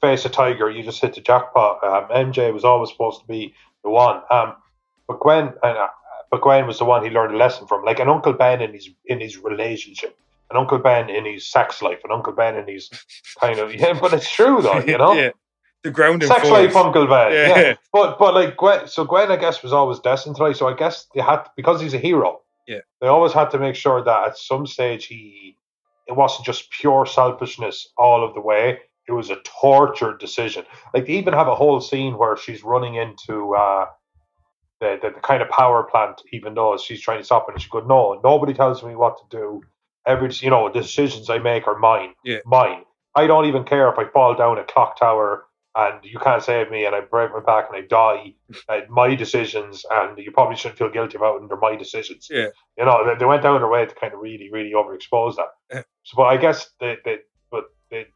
face 0.00 0.24
a 0.24 0.28
tiger. 0.28 0.70
You 0.70 0.82
just 0.82 1.00
hit 1.00 1.14
the 1.14 1.20
jackpot. 1.20 1.82
Um, 1.82 2.32
MJ 2.32 2.52
was 2.52 2.64
always 2.64 2.90
supposed 2.90 3.20
to 3.20 3.26
be 3.26 3.54
the 3.82 3.90
one. 3.90 4.22
Um, 4.30 4.54
but 5.08 5.20
Gwen, 5.20 5.52
uh, 5.62 5.86
but 6.32 6.40
Gwen 6.40 6.66
was 6.66 6.78
the 6.78 6.86
one 6.86 7.04
he 7.04 7.10
learned 7.10 7.34
a 7.34 7.36
lesson 7.36 7.66
from, 7.66 7.84
like 7.84 8.00
an 8.00 8.08
Uncle 8.08 8.32
Ben 8.32 8.62
in 8.62 8.72
his 8.72 8.88
in 9.04 9.20
his 9.20 9.36
relationship, 9.36 10.18
an 10.50 10.56
Uncle 10.56 10.78
Ben 10.78 11.10
in 11.10 11.26
his 11.26 11.46
sex 11.46 11.82
life, 11.82 12.00
an 12.04 12.10
Uncle 12.10 12.32
Ben 12.32 12.56
in 12.56 12.66
his 12.66 12.88
kind 13.38 13.58
of 13.58 13.72
yeah. 13.80 13.92
But 14.00 14.14
it's 14.14 14.32
true 14.34 14.62
though, 14.62 14.80
you 14.80 14.96
know. 14.96 15.12
yeah. 15.12 15.30
The 15.84 15.90
grounding 15.90 16.28
Sex 16.28 16.42
force. 16.42 16.52
life, 16.52 16.76
Uncle 16.76 17.06
Ben. 17.06 17.32
Yeah. 17.32 17.60
Yeah. 17.60 17.74
but 17.92 18.18
but 18.18 18.34
like 18.34 18.56
Gwen, 18.56 18.86
so 18.86 19.04
Gwen, 19.04 19.30
I 19.30 19.36
guess, 19.36 19.62
was 19.62 19.74
always 19.74 19.98
destined 19.98 20.36
to 20.36 20.44
die. 20.44 20.52
So 20.52 20.68
I 20.68 20.74
guess 20.74 21.06
they 21.14 21.20
had 21.20 21.44
because 21.54 21.80
he's 21.82 21.92
a 21.92 21.98
hero. 21.98 22.40
Yeah. 22.66 22.80
They 23.02 23.08
always 23.08 23.34
had 23.34 23.50
to 23.50 23.58
make 23.58 23.74
sure 23.74 24.02
that 24.02 24.28
at 24.28 24.38
some 24.38 24.66
stage 24.66 25.06
he, 25.06 25.58
it 26.06 26.12
wasn't 26.12 26.46
just 26.46 26.70
pure 26.70 27.04
selfishness 27.04 27.88
all 27.98 28.24
of 28.26 28.34
the 28.34 28.40
way. 28.40 28.78
It 29.06 29.12
was 29.12 29.28
a 29.28 29.36
tortured 29.44 30.18
decision. 30.18 30.64
Like 30.94 31.06
they 31.06 31.14
even 31.14 31.34
have 31.34 31.48
a 31.48 31.56
whole 31.56 31.80
scene 31.80 32.16
where 32.16 32.36
she's 32.36 32.62
running 32.62 32.94
into 32.94 33.54
uh, 33.54 33.86
the, 34.82 34.98
the 35.00 35.10
the 35.10 35.20
kind 35.20 35.40
of 35.40 35.48
power 35.48 35.84
plant, 35.84 36.20
even 36.32 36.54
though 36.54 36.76
she's 36.76 37.00
trying 37.00 37.18
to 37.18 37.24
stop 37.24 37.46
it. 37.48 37.52
And 37.52 37.62
she 37.62 37.70
goes, 37.70 37.84
"No, 37.86 38.20
nobody 38.22 38.52
tells 38.52 38.82
me 38.82 38.94
what 38.96 39.16
to 39.18 39.24
do. 39.38 39.62
Every 40.06 40.30
you 40.32 40.50
know, 40.50 40.70
the 40.70 40.80
decisions 40.82 41.30
I 41.30 41.38
make 41.38 41.66
are 41.68 41.78
mine. 41.78 42.14
Yeah. 42.24 42.38
Mine. 42.44 42.82
I 43.14 43.26
don't 43.26 43.46
even 43.46 43.64
care 43.64 43.88
if 43.90 43.98
I 43.98 44.06
fall 44.06 44.34
down 44.34 44.58
a 44.58 44.64
clock 44.64 44.98
tower." 44.98 45.46
And 45.74 46.04
you 46.04 46.18
can't 46.18 46.42
save 46.42 46.70
me, 46.70 46.84
and 46.84 46.94
I 46.94 47.00
break 47.00 47.32
my 47.32 47.40
back 47.40 47.68
and 47.70 47.82
I 47.82 47.86
die. 47.86 48.34
Uh, 48.68 48.80
my 48.90 49.14
decisions, 49.14 49.86
and 49.90 50.18
you 50.18 50.30
probably 50.30 50.54
shouldn't 50.54 50.78
feel 50.78 50.90
guilty 50.90 51.16
about 51.16 51.42
it. 51.42 51.48
They're 51.48 51.56
my 51.56 51.74
decisions. 51.74 52.28
Yeah. 52.30 52.48
You 52.76 52.84
know, 52.84 53.06
they, 53.06 53.18
they 53.18 53.24
went 53.24 53.42
down 53.42 53.58
their 53.60 53.68
way 53.68 53.86
to 53.86 53.94
kind 53.94 54.12
of 54.12 54.20
really, 54.20 54.50
really 54.52 54.72
overexpose 54.72 55.36
that. 55.36 55.48
Yeah. 55.72 55.82
So, 56.02 56.16
but 56.18 56.24
I 56.24 56.36
guess 56.36 56.68
they, 56.78 56.98
they 57.02 57.16
but 57.50 57.64
they, 57.90 58.08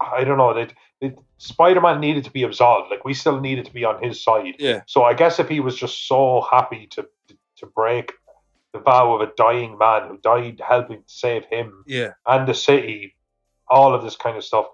I 0.00 0.24
don't 0.24 0.36
know. 0.36 0.52
They, 0.52 0.66
they, 1.02 1.14
Spider-Man 1.38 2.00
needed 2.00 2.24
to 2.24 2.30
be 2.30 2.44
absolved. 2.44 2.90
Like 2.90 3.04
we 3.04 3.12
still 3.12 3.40
needed 3.40 3.66
to 3.66 3.72
be 3.74 3.84
on 3.84 4.02
his 4.02 4.22
side. 4.22 4.54
Yeah. 4.58 4.82
So 4.86 5.02
I 5.02 5.12
guess 5.12 5.38
if 5.38 5.48
he 5.48 5.60
was 5.60 5.76
just 5.76 6.06
so 6.08 6.46
happy 6.50 6.86
to 6.92 7.06
to 7.56 7.66
break 7.66 8.12
the 8.72 8.78
vow 8.78 9.12
of 9.14 9.20
a 9.20 9.30
dying 9.36 9.76
man 9.76 10.08
who 10.08 10.16
died 10.18 10.60
helping 10.66 10.98
to 11.02 11.08
save 11.08 11.44
him 11.46 11.84
Yeah. 11.86 12.12
and 12.26 12.48
the 12.48 12.54
city, 12.54 13.14
all 13.68 13.94
of 13.94 14.02
this 14.02 14.16
kind 14.16 14.36
of 14.38 14.44
stuff. 14.44 14.66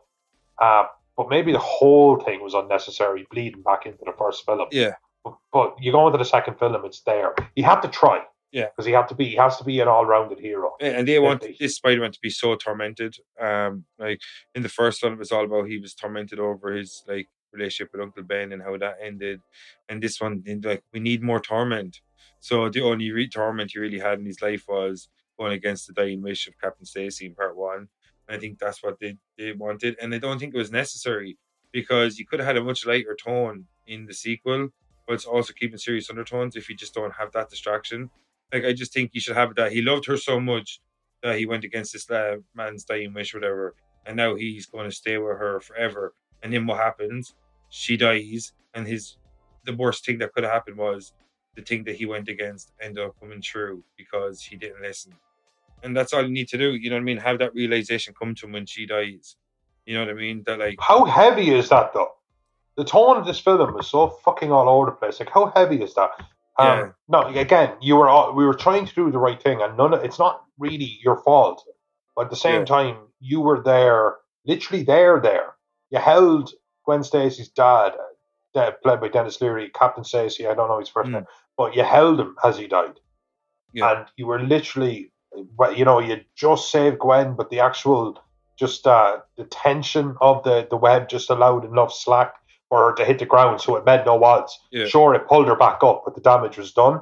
Uh, 0.61 0.85
but 1.17 1.29
maybe 1.29 1.51
the 1.51 1.59
whole 1.59 2.21
thing 2.21 2.41
was 2.41 2.55
unnecessary, 2.55 3.27
bleeding 3.31 3.63
back 3.63 3.87
into 3.87 4.05
the 4.07 4.13
first 4.17 4.47
film. 4.47 4.69
Yeah. 4.71 4.95
But, 5.25 5.35
but 5.53 5.75
you 5.81 5.91
go 5.91 6.07
into 6.07 6.19
the 6.19 6.25
second 6.25 6.59
film, 6.61 6.77
it's 6.85 7.01
there. 7.01 7.35
He 7.57 7.63
had 7.63 7.81
to 7.81 7.89
try. 7.89 8.23
Yeah. 8.51 8.67
Because 8.67 8.87
he 8.87 8.93
had 8.93 9.09
to 9.09 9.15
be. 9.15 9.27
He 9.27 9.37
has 9.37 9.57
to 9.59 9.65
be 9.65 9.81
an 9.81 9.89
all-rounded 9.89 10.39
hero. 10.39 10.73
And 10.81 11.07
they 11.07 11.19
want 11.19 11.45
this 11.59 11.77
Spider-Man 11.77 12.13
to 12.13 12.21
be 12.23 12.31
so 12.31 12.55
tormented. 12.57 13.17
Um, 13.41 13.85
like 13.99 14.21
in 14.55 14.63
the 14.63 14.69
first 14.69 15.03
one, 15.03 15.13
it 15.13 15.19
was 15.19 15.33
all 15.33 15.45
about 15.45 15.69
he 15.69 15.79
was 15.79 15.95
tormented 15.95 16.39
over 16.39 16.73
his 16.73 17.05
like 17.07 17.29
relationship 17.53 17.93
with 17.93 18.01
Uncle 18.01 18.23
Ben 18.23 18.53
and 18.53 18.63
how 18.63 18.77
that 18.79 18.99
ended. 19.03 19.41
And 19.89 20.03
this 20.03 20.21
one, 20.21 20.43
like 20.65 20.83
we 20.93 21.01
need 21.01 21.23
more 21.23 21.41
torment. 21.41 22.01
So 22.41 22.69
the 22.69 22.83
only 22.83 23.11
re- 23.11 23.29
torment 23.29 23.73
he 23.73 23.81
really 23.81 23.99
had 23.99 24.19
in 24.19 24.27
his 24.27 24.41
life 24.41 24.65
was 24.69 25.09
going 25.39 25.53
against 25.53 25.87
the 25.87 25.93
dying 25.93 26.23
wish 26.23 26.47
of 26.47 26.59
Captain 26.61 26.87
Stacy 26.87 27.27
in 27.27 27.35
part 27.35 27.57
one. 27.57 27.89
And 28.29 28.37
I 28.37 28.39
think 28.39 28.59
that's 28.59 28.83
what 28.83 28.99
they, 29.01 29.17
they 29.37 29.53
wanted. 29.53 29.97
And 30.01 30.15
I 30.15 30.19
don't 30.19 30.39
think 30.39 30.55
it 30.55 30.59
was 30.59 30.73
necessary 30.73 31.37
because 31.73 32.19
you 32.19 32.27
could 32.27 32.41
have 32.41 32.47
had 32.47 32.57
a 32.57 32.65
much 32.65 32.87
lighter 32.87 33.17
tone 33.17 33.67
in 33.87 34.07
the 34.07 34.15
sequel, 34.15 34.69
but 35.07 35.15
it's 35.15 35.25
also 35.25 35.53
keeping 35.53 35.79
serious 35.79 36.11
undertones 36.11 36.57
if 36.57 36.69
you 36.69 36.77
just 36.77 36.95
don't 36.95 37.15
have 37.15 37.33
that 37.33 37.51
distraction. 37.51 38.11
Like 38.53 38.65
I 38.65 38.73
just 38.73 38.93
think 38.93 39.11
you 39.13 39.21
should 39.21 39.37
have 39.37 39.55
that. 39.57 39.73
He 39.73 39.83
loved 39.83 40.07
her 40.07 40.17
so 40.17 40.41
much 40.41 40.81
that 41.23 41.39
he 41.39 41.47
went 41.47 41.65
against 41.65 41.93
this 41.93 42.11
uh, 42.11 42.37
man's 42.55 42.85
dying 42.85 43.13
wish, 43.13 43.35
whatever, 43.35 43.75
and 44.07 44.17
now 44.17 44.35
he's 44.35 44.67
going 44.67 44.89
to 44.89 44.95
stay 44.95 45.19
with 45.19 45.37
her 45.37 45.61
forever. 45.61 46.15
And 46.43 46.53
then 46.53 46.67
what 46.67 46.79
happens? 46.79 47.35
She 47.71 47.97
dies, 47.97 48.53
and 48.75 48.87
his 48.87 49.17
the 49.65 49.75
worst 49.75 50.07
thing 50.07 50.19
that 50.19 50.33
could 50.33 50.45
have 50.45 50.53
happened 50.53 50.79
was 50.79 51.13
the 51.55 51.63
thing 51.63 51.85
that 51.85 51.97
he 51.97 52.07
went 52.07 52.29
against 52.29 52.73
ended 52.81 53.05
up 53.05 53.19
coming 53.21 53.43
true 53.43 53.83
because 53.97 54.41
he 54.41 54.57
didn't 54.57 54.81
listen. 54.81 55.13
And 55.83 55.97
that's 55.97 56.13
all 56.13 56.23
you 56.23 56.31
need 56.31 56.49
to 56.49 56.59
do. 56.59 56.75
You 56.75 56.91
know 56.91 56.97
what 56.97 57.03
I 57.03 57.05
mean? 57.05 57.19
Have 57.19 57.39
that 57.41 57.55
realization 57.55 58.15
come 58.19 58.35
to 58.37 58.47
him 58.47 58.53
when 58.53 58.67
she 58.67 58.87
dies. 58.87 59.37
You 59.85 59.95
know 59.95 60.05
what 60.05 60.11
I 60.11 60.15
mean? 60.15 60.43
That 60.47 60.59
like 60.59 60.77
How 60.81 61.05
heavy 61.05 61.51
is 61.51 61.69
that 61.69 61.93
though? 61.93 62.13
The 62.77 62.85
tone 62.85 63.17
of 63.17 63.27
this 63.27 63.41
film 63.41 63.79
is 63.79 63.89
so 63.89 64.09
fucking 64.09 64.53
all 64.53 64.69
over 64.69 64.87
the 64.87 64.93
place. 64.93 65.19
Like, 65.19 65.31
how 65.31 65.53
heavy 65.57 65.83
is 65.83 65.95
that? 65.95 66.11
Um, 66.59 66.67
Yeah. 66.79 66.89
No, 67.09 67.27
again, 67.29 67.77
you 67.81 67.97
were 67.97 68.09
all, 68.09 68.35
we 68.35 68.45
were 68.45 68.55
trying 68.55 68.87
to 68.87 68.95
do 68.95 69.11
the 69.11 69.19
right 69.19 69.41
thing, 69.43 69.61
and 69.63 69.77
none. 69.77 69.95
Of, 69.95 70.05
it's 70.05 70.19
not 70.19 70.45
really 70.59 70.99
your 71.03 71.23
fault. 71.23 71.65
But 72.17 72.27
at 72.27 72.31
the 72.31 72.37
same 72.37 72.61
Yeah. 72.61 72.65
time, 72.67 72.97
you 73.21 73.41
were 73.41 73.63
there, 73.63 74.17
literally 74.45 74.83
there. 74.83 75.21
There, 75.21 75.55
you 75.91 75.99
held 75.99 76.53
Gwen 76.85 77.03
Stacy's 77.05 77.49
dad, 77.49 77.93
uh, 78.55 78.73
played 78.83 79.01
by 79.01 79.09
Denis 79.09 79.41
Leary, 79.41 79.71
Captain 79.71 80.05
Stacy. 80.05 80.47
I 80.47 80.55
don't 80.55 80.69
know 80.69 80.81
his 80.81 80.89
first 80.89 81.09
Mm. 81.11 81.13
name, 81.13 81.27
but 81.57 81.75
you 81.77 81.85
held 81.85 82.19
him 82.21 82.37
as 82.43 82.59
he 82.59 82.67
died, 82.67 82.99
Yeah. 83.73 83.91
and 83.91 84.09
you 84.17 84.27
were 84.27 84.41
literally, 84.41 85.13
well, 85.57 85.73
you 85.73 85.85
know, 85.85 86.01
you 86.01 86.25
just 86.35 86.71
saved 86.71 86.99
Gwen, 86.99 87.35
but 87.35 87.51
the 87.51 87.61
actual 87.61 88.19
just 88.57 88.89
uh, 88.89 89.21
the 89.37 89.45
tension 89.45 90.17
of 90.21 90.43
the, 90.43 90.67
the 90.69 90.77
web 90.77 91.09
just 91.09 91.31
allowed 91.31 91.65
enough 91.65 91.93
slack 91.93 92.35
for 92.69 92.91
her 92.91 92.95
to 92.97 93.05
hit 93.05 93.19
the 93.19 93.27
ground, 93.27 93.61
so 93.61 93.77
it 93.77 93.85
meant 93.85 94.05
no 94.07 94.23
odds. 94.23 94.59
Yeah. 94.71 94.87
Sure, 94.87 95.15
it 95.15 95.27
pulled 95.27 95.47
her 95.49 95.57
back 95.57 95.83
up, 95.83 96.03
but 96.05 96.15
the 96.15 96.21
damage 96.21 96.59
was 96.59 96.73
done. 96.73 97.01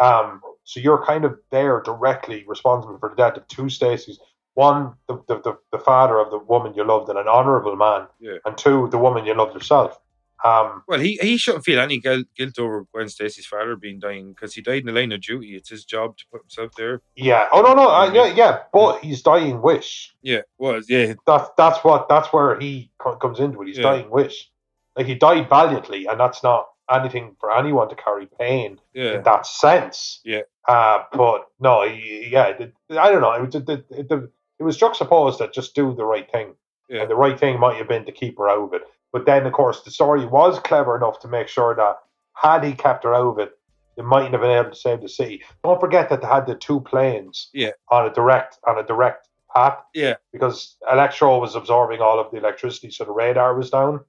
Um, 0.00 0.40
so 0.64 0.80
you're 0.80 1.04
kind 1.04 1.24
of 1.24 1.38
there 1.50 1.80
directly 1.84 2.44
responsible 2.46 2.98
for 2.98 3.08
the 3.10 3.14
death 3.16 3.36
of 3.36 3.46
two 3.48 3.64
Stacys. 3.64 4.16
One, 4.54 4.94
the, 5.06 5.22
the, 5.28 5.40
the, 5.42 5.58
the 5.72 5.78
father 5.78 6.18
of 6.18 6.30
the 6.30 6.38
woman 6.38 6.72
you 6.74 6.82
loved 6.84 7.08
and 7.10 7.18
an 7.18 7.28
honourable 7.28 7.76
man, 7.76 8.06
Yeah. 8.20 8.38
and 8.44 8.56
two, 8.56 8.88
the 8.90 8.98
woman 8.98 9.26
you 9.26 9.34
loved 9.34 9.54
yourself. 9.54 9.98
Um, 10.44 10.82
Well, 10.86 11.00
he, 11.00 11.18
he 11.20 11.36
shouldn't 11.38 11.64
feel 11.64 11.80
any 11.80 11.98
guilt, 11.98 12.26
guilt 12.36 12.58
over 12.58 12.86
Gwen 12.92 13.08
Stacy's 13.08 13.46
father 13.46 13.74
being 13.76 13.98
dying 13.98 14.32
because 14.32 14.54
he 14.54 14.60
died 14.62 14.80
in 14.80 14.86
the 14.86 14.92
line 14.92 15.12
of 15.12 15.20
duty. 15.22 15.56
It's 15.56 15.70
his 15.70 15.84
job 15.84 16.16
to 16.18 16.24
put 16.32 16.42
himself 16.42 16.72
there. 16.76 17.00
yeah. 17.16 17.48
Oh 17.52 17.62
no, 17.62 17.74
no. 17.74 17.88
Uh, 17.88 18.10
Mhm. 18.10 18.14
yeah, 18.14 18.26
yeah. 18.34 18.58
But 18.72 19.00
he's 19.00 19.22
dying 19.22 19.60
wish. 19.62 20.14
Yeah, 20.22 20.42
was 20.58 20.88
yeah, 20.90 21.14
That's 21.26 21.48
that's 21.56 21.82
what 21.84 22.08
that's 22.08 22.32
where 22.32 22.58
he 22.60 22.90
comes 23.20 23.40
into 23.40 23.60
it. 23.62 23.68
He's 23.68 23.78
Yeah. 23.78 23.82
dying 23.84 24.10
wish. 24.10 24.50
Like 24.96 25.06
he 25.06 25.14
died 25.14 25.48
valiantly, 25.48 26.06
and 26.06 26.18
that's 26.18 26.42
not 26.42 26.68
anything 26.90 27.36
for 27.40 27.56
anyone 27.56 27.88
to 27.88 27.96
carry 27.96 28.28
pain 28.38 28.78
yeah, 28.94 29.16
in 29.16 29.22
that 29.24 29.46
sense. 29.46 30.20
Yeah. 30.24 30.42
Uh, 30.68 31.02
but 31.12 31.46
no, 31.60 31.82
yeah, 31.82 32.54
I 32.90 33.10
don't 33.10 33.20
know. 33.20 33.32
It 33.32 33.42
was 33.42 33.52
the, 33.52 33.84
the, 33.88 34.30
it 34.58 34.62
was 34.62 34.76
juxtaposed 34.76 35.38
that 35.38 35.52
just 35.52 35.74
do 35.74 35.94
the 35.94 36.04
right 36.04 36.30
thing, 36.30 36.54
yeah, 36.88 37.02
and 37.02 37.10
the 37.10 37.16
right 37.16 37.38
thing 37.38 37.60
might 37.60 37.76
have 37.76 37.88
been 37.88 38.06
to 38.06 38.12
keep 38.12 38.38
her 38.38 38.48
out 38.48 38.64
of 38.64 38.74
it. 38.74 38.82
But 39.12 39.26
then, 39.26 39.46
of 39.46 39.52
course, 39.52 39.82
the 39.82 39.90
story 39.90 40.26
was 40.26 40.58
clever 40.60 40.96
enough 40.96 41.20
to 41.20 41.28
make 41.28 41.48
sure 41.48 41.74
that 41.74 41.96
had 42.34 42.64
he 42.64 42.72
kept 42.72 43.04
her 43.04 43.14
out 43.14 43.28
of 43.28 43.38
it, 43.38 43.52
they 43.96 44.02
mightn't 44.02 44.32
have 44.32 44.42
been 44.42 44.50
able 44.50 44.70
to 44.70 44.76
save 44.76 45.00
the 45.00 45.08
city. 45.08 45.42
Don't 45.64 45.80
forget 45.80 46.08
that 46.10 46.20
they 46.20 46.26
had 46.28 46.46
the 46.46 46.54
two 46.54 46.80
planes 46.80 47.48
Yeah. 47.54 47.70
on 47.90 48.06
a 48.06 48.12
direct 48.12 48.58
on 48.66 48.78
a 48.78 48.82
direct 48.82 49.28
path 49.54 49.78
yeah. 49.94 50.16
because 50.32 50.76
Electro 50.90 51.38
was 51.40 51.54
absorbing 51.54 52.00
all 52.00 52.18
of 52.20 52.30
the 52.30 52.36
electricity, 52.36 52.90
so 52.90 53.04
the 53.04 53.12
radar 53.12 53.54
was 53.54 53.70
down. 53.70 54.00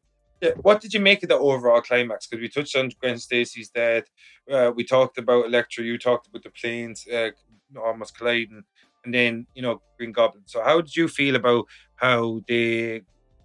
Yeah, 0.42 0.52
what 0.62 0.82
did 0.82 0.94
you 0.94 1.00
make 1.00 1.24
of 1.24 1.30
the 1.30 1.38
overall 1.38 1.82
climax? 1.82 2.28
Because 2.28 2.42
we 2.42 2.50
touched 2.50 2.76
on 2.76 2.92
Gwen 3.02 3.18
Stacy's 3.18 3.70
death. 3.70 4.04
Uh, 4.52 4.72
we 4.76 4.84
talked 4.84 5.18
about 5.18 5.46
Electra. 5.46 5.84
You 5.84 5.98
talked 5.98 6.28
about 6.28 6.44
the 6.44 6.52
planes 6.52 7.08
uh, 7.08 7.32
almost 7.76 8.18
colliding, 8.18 8.64
and 9.04 9.14
then 9.14 9.48
you 9.56 9.62
know 9.62 9.82
Green 9.98 10.12
Goblin. 10.12 10.44
So 10.46 10.64
how 10.64 10.82
did 10.82 10.96
you 10.96 11.08
feel 11.08 11.36
about 11.36 11.66
how 11.96 12.42
they 12.48 13.02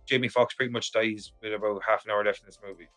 Jamie 0.07 0.29
Foxx 0.29 0.55
pretty 0.55 0.73
much 0.73 0.93
dies 0.93 1.33
with 1.43 1.55
about 1.55 1.83
half 1.87 2.05
an 2.05 2.11
hour 2.11 2.25
left 2.25 2.41
in 2.41 2.47
this 2.47 2.59
movie? 2.67 2.89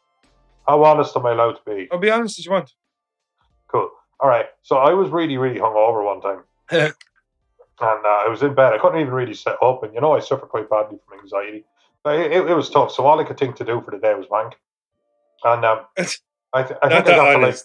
How 0.68 0.84
honest 0.84 1.16
am 1.16 1.26
I 1.26 1.32
allowed 1.32 1.54
to 1.54 1.62
be? 1.66 1.88
I'll 1.92 2.00
be 2.00 2.10
honest 2.10 2.40
as 2.40 2.46
you 2.46 2.52
want. 2.52 2.74
Cool. 3.68 3.90
All 4.20 4.30
right. 4.30 4.48
So 4.64 4.78
I 4.78 4.94
was 4.94 5.10
really, 5.10 5.38
really 5.38 5.60
hungover 5.60 6.04
one 6.04 6.22
time, 6.22 6.44
and 6.72 6.94
uh, 7.80 8.24
I 8.26 8.28
was 8.28 8.42
in 8.42 8.56
bed. 8.56 8.74
I 8.74 8.78
couldn't 8.78 9.00
even 9.00 9.14
really 9.14 9.34
sit 9.34 9.56
up, 9.62 9.84
and 9.84 9.94
you 9.94 10.02
know 10.02 10.14
I 10.14 10.20
suffer 10.20 10.46
quite 10.46 10.70
badly 10.70 10.98
from 11.08 11.20
anxiety. 11.20 11.64
It, 12.06 12.32
it, 12.32 12.50
it 12.50 12.54
was 12.56 12.70
tough. 12.70 12.92
So 12.92 13.06
all 13.06 13.20
I 13.20 13.24
could 13.24 13.38
think 13.38 13.56
to 13.58 13.66
do 13.66 13.82
for 13.82 13.92
the 13.92 13.98
day 13.98 14.14
was 14.14 14.28
wank. 14.30 14.56
And 15.44 15.66
um, 15.66 15.80
I, 16.54 16.64
th- 16.64 16.80
I 16.82 16.90
think 16.90 17.08
I 17.08 17.16
got 17.16 17.34
to 17.34 17.38
like, 17.40 17.58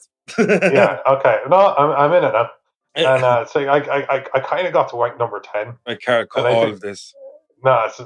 yeah, 0.73 0.99
okay. 1.07 1.39
No, 1.49 1.75
I'm, 1.77 1.91
I'm 1.91 2.13
in 2.13 2.25
it 2.25 2.33
now. 2.33 2.51
And 2.95 3.07
uh, 3.25 3.45
so 3.47 3.61
I, 3.61 3.79
I, 3.79 4.17
I, 4.17 4.25
I 4.35 4.41
kind 4.41 4.67
of 4.67 4.73
got 4.73 4.89
to 4.91 4.97
wank 4.97 5.19
number 5.19 5.41
ten. 5.41 5.75
I 5.87 5.95
can't 5.95 6.29
cut 6.29 6.47
all 6.47 6.63
think- 6.63 6.75
of 6.75 6.81
this. 6.81 7.15
No, 7.63 7.85
it's, 7.85 8.01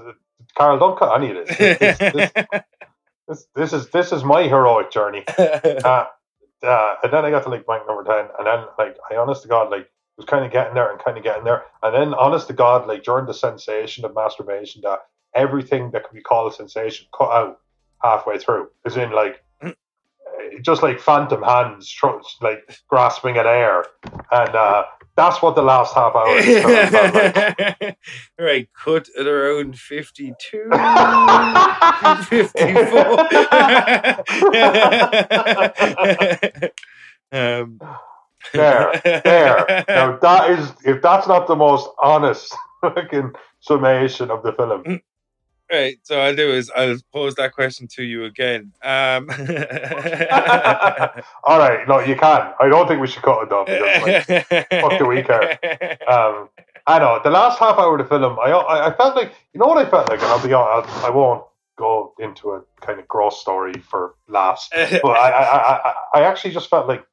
Carl, 0.59 0.79
don't 0.79 0.99
cut 0.99 1.15
any 1.17 1.31
of 1.31 1.47
this. 1.47 1.57
This, 1.59 1.99
this, 1.99 2.33
this, 3.29 3.47
this 3.55 3.73
is 3.73 3.89
this 3.91 4.13
is 4.13 4.25
my 4.25 4.43
heroic 4.43 4.91
journey. 4.91 5.25
Uh, 5.39 6.07
uh, 6.63 6.95
and 7.03 7.13
then 7.13 7.25
I 7.25 7.31
got 7.31 7.45
to 7.45 7.49
like 7.51 7.67
blank 7.67 7.87
number 7.87 8.05
ten, 8.05 8.31
and 8.39 8.47
then 8.47 8.65
like 8.79 8.97
I 9.11 9.17
honest 9.17 9.43
to 9.43 9.49
God 9.49 9.71
like 9.71 9.89
was 10.17 10.27
kind 10.27 10.45
of 10.45 10.51
getting 10.53 10.75
there 10.75 10.91
and 10.91 11.03
kind 11.03 11.17
of 11.17 11.23
getting 11.23 11.45
there, 11.45 11.65
and 11.83 11.95
then 11.95 12.15
honest 12.15 12.49
to 12.49 12.53
God 12.53 12.87
like 12.89 13.05
during 13.05 13.27
the 13.27 13.35
sensation 13.35 14.05
of 14.05 14.15
masturbation 14.15 14.83
that 14.83 15.01
everything 15.35 15.91
that 15.91 16.05
could 16.05 16.15
be 16.15 16.23
called 16.23 16.53
a 16.53 16.55
sensation 16.55 17.07
cut 17.17 17.31
out 17.31 17.61
halfway 18.03 18.39
through, 18.39 18.69
as 18.85 18.97
in 18.97 19.11
like 19.11 19.43
mm. 19.63 19.75
just 20.63 20.83
like 20.83 21.01
phantom 21.01 21.43
hands 21.43 21.89
tr- 21.91 22.21
like 22.41 22.81
grasping 22.89 23.37
at 23.37 23.47
air, 23.47 23.85
and 24.31 24.55
uh, 24.55 24.85
that's 25.17 25.43
what 25.43 25.55
the 25.55 25.63
last 25.63 25.95
half 25.95 26.15
hour 26.15 26.37
is. 26.37 26.65
like. 26.65 27.99
right, 28.39 28.69
cut 28.73 29.09
at 29.19 29.27
around 29.27 29.79
52, 29.79 30.71
54. 32.25 32.91
um. 37.33 37.81
There, 38.53 39.01
there. 39.03 39.85
Now 39.89 40.19
that 40.19 40.51
is, 40.51 40.71
if 40.85 41.01
that's 41.01 41.27
not 41.27 41.47
the 41.47 41.57
most 41.57 41.89
honest 42.03 42.55
fucking 42.83 43.33
summation 43.61 44.31
of 44.31 44.43
the 44.43 44.53
film. 44.53 45.01
Right, 45.73 45.99
so 46.03 46.21
I'll 46.21 46.37
do 46.37 46.51
is 46.51 46.71
I'll 46.77 46.99
pose 47.13 47.35
that 47.37 47.55
question 47.55 47.89
to 47.97 48.03
you 48.03 48.25
again. 48.25 48.73
Um, 48.83 49.31
All 51.45 51.59
right, 51.59 51.89
no, 51.89 52.01
you 52.01 52.17
can. 52.17 52.53
I 52.61 52.69
don't 52.69 52.87
think 52.87 53.01
we 53.01 53.07
should 53.07 53.23
cut 53.23 53.43
it. 53.43 53.49
Because, 53.49 54.29
like, 54.29 54.69
fuck 54.69 54.99
do 54.99 55.07
we 55.07 55.23
care? 55.23 55.59
Um, 56.07 56.51
I 56.87 56.99
know 56.99 57.19
the 57.25 57.31
last 57.31 57.59
half 57.59 57.79
hour 57.79 57.99
of 57.99 58.07
the 58.07 58.09
film. 58.09 58.39
I, 58.39 58.51
I, 58.51 58.89
I 58.89 58.97
felt 58.97 59.17
like 59.17 59.33
you 59.55 59.61
know 59.61 59.67
what 59.67 59.79
I 59.79 59.89
felt 59.89 60.11
like, 60.11 60.21
and 60.21 60.29
I'll 60.29 60.47
be 60.47 60.53
honest, 60.53 60.93
I 61.03 61.09
won't 61.09 61.45
go 61.77 62.13
into 62.19 62.53
a 62.53 62.63
kind 62.81 63.01
of 63.01 63.09
gross 63.09 63.41
story 63.41 63.73
for 63.91 64.15
laughs, 64.29 64.69
but 64.71 65.05
I, 65.17 65.31
I, 65.31 65.89
I, 65.89 65.95
I 66.15 66.23
actually 66.23 66.53
just 66.53 66.71
felt 66.71 66.87
like, 66.87 67.05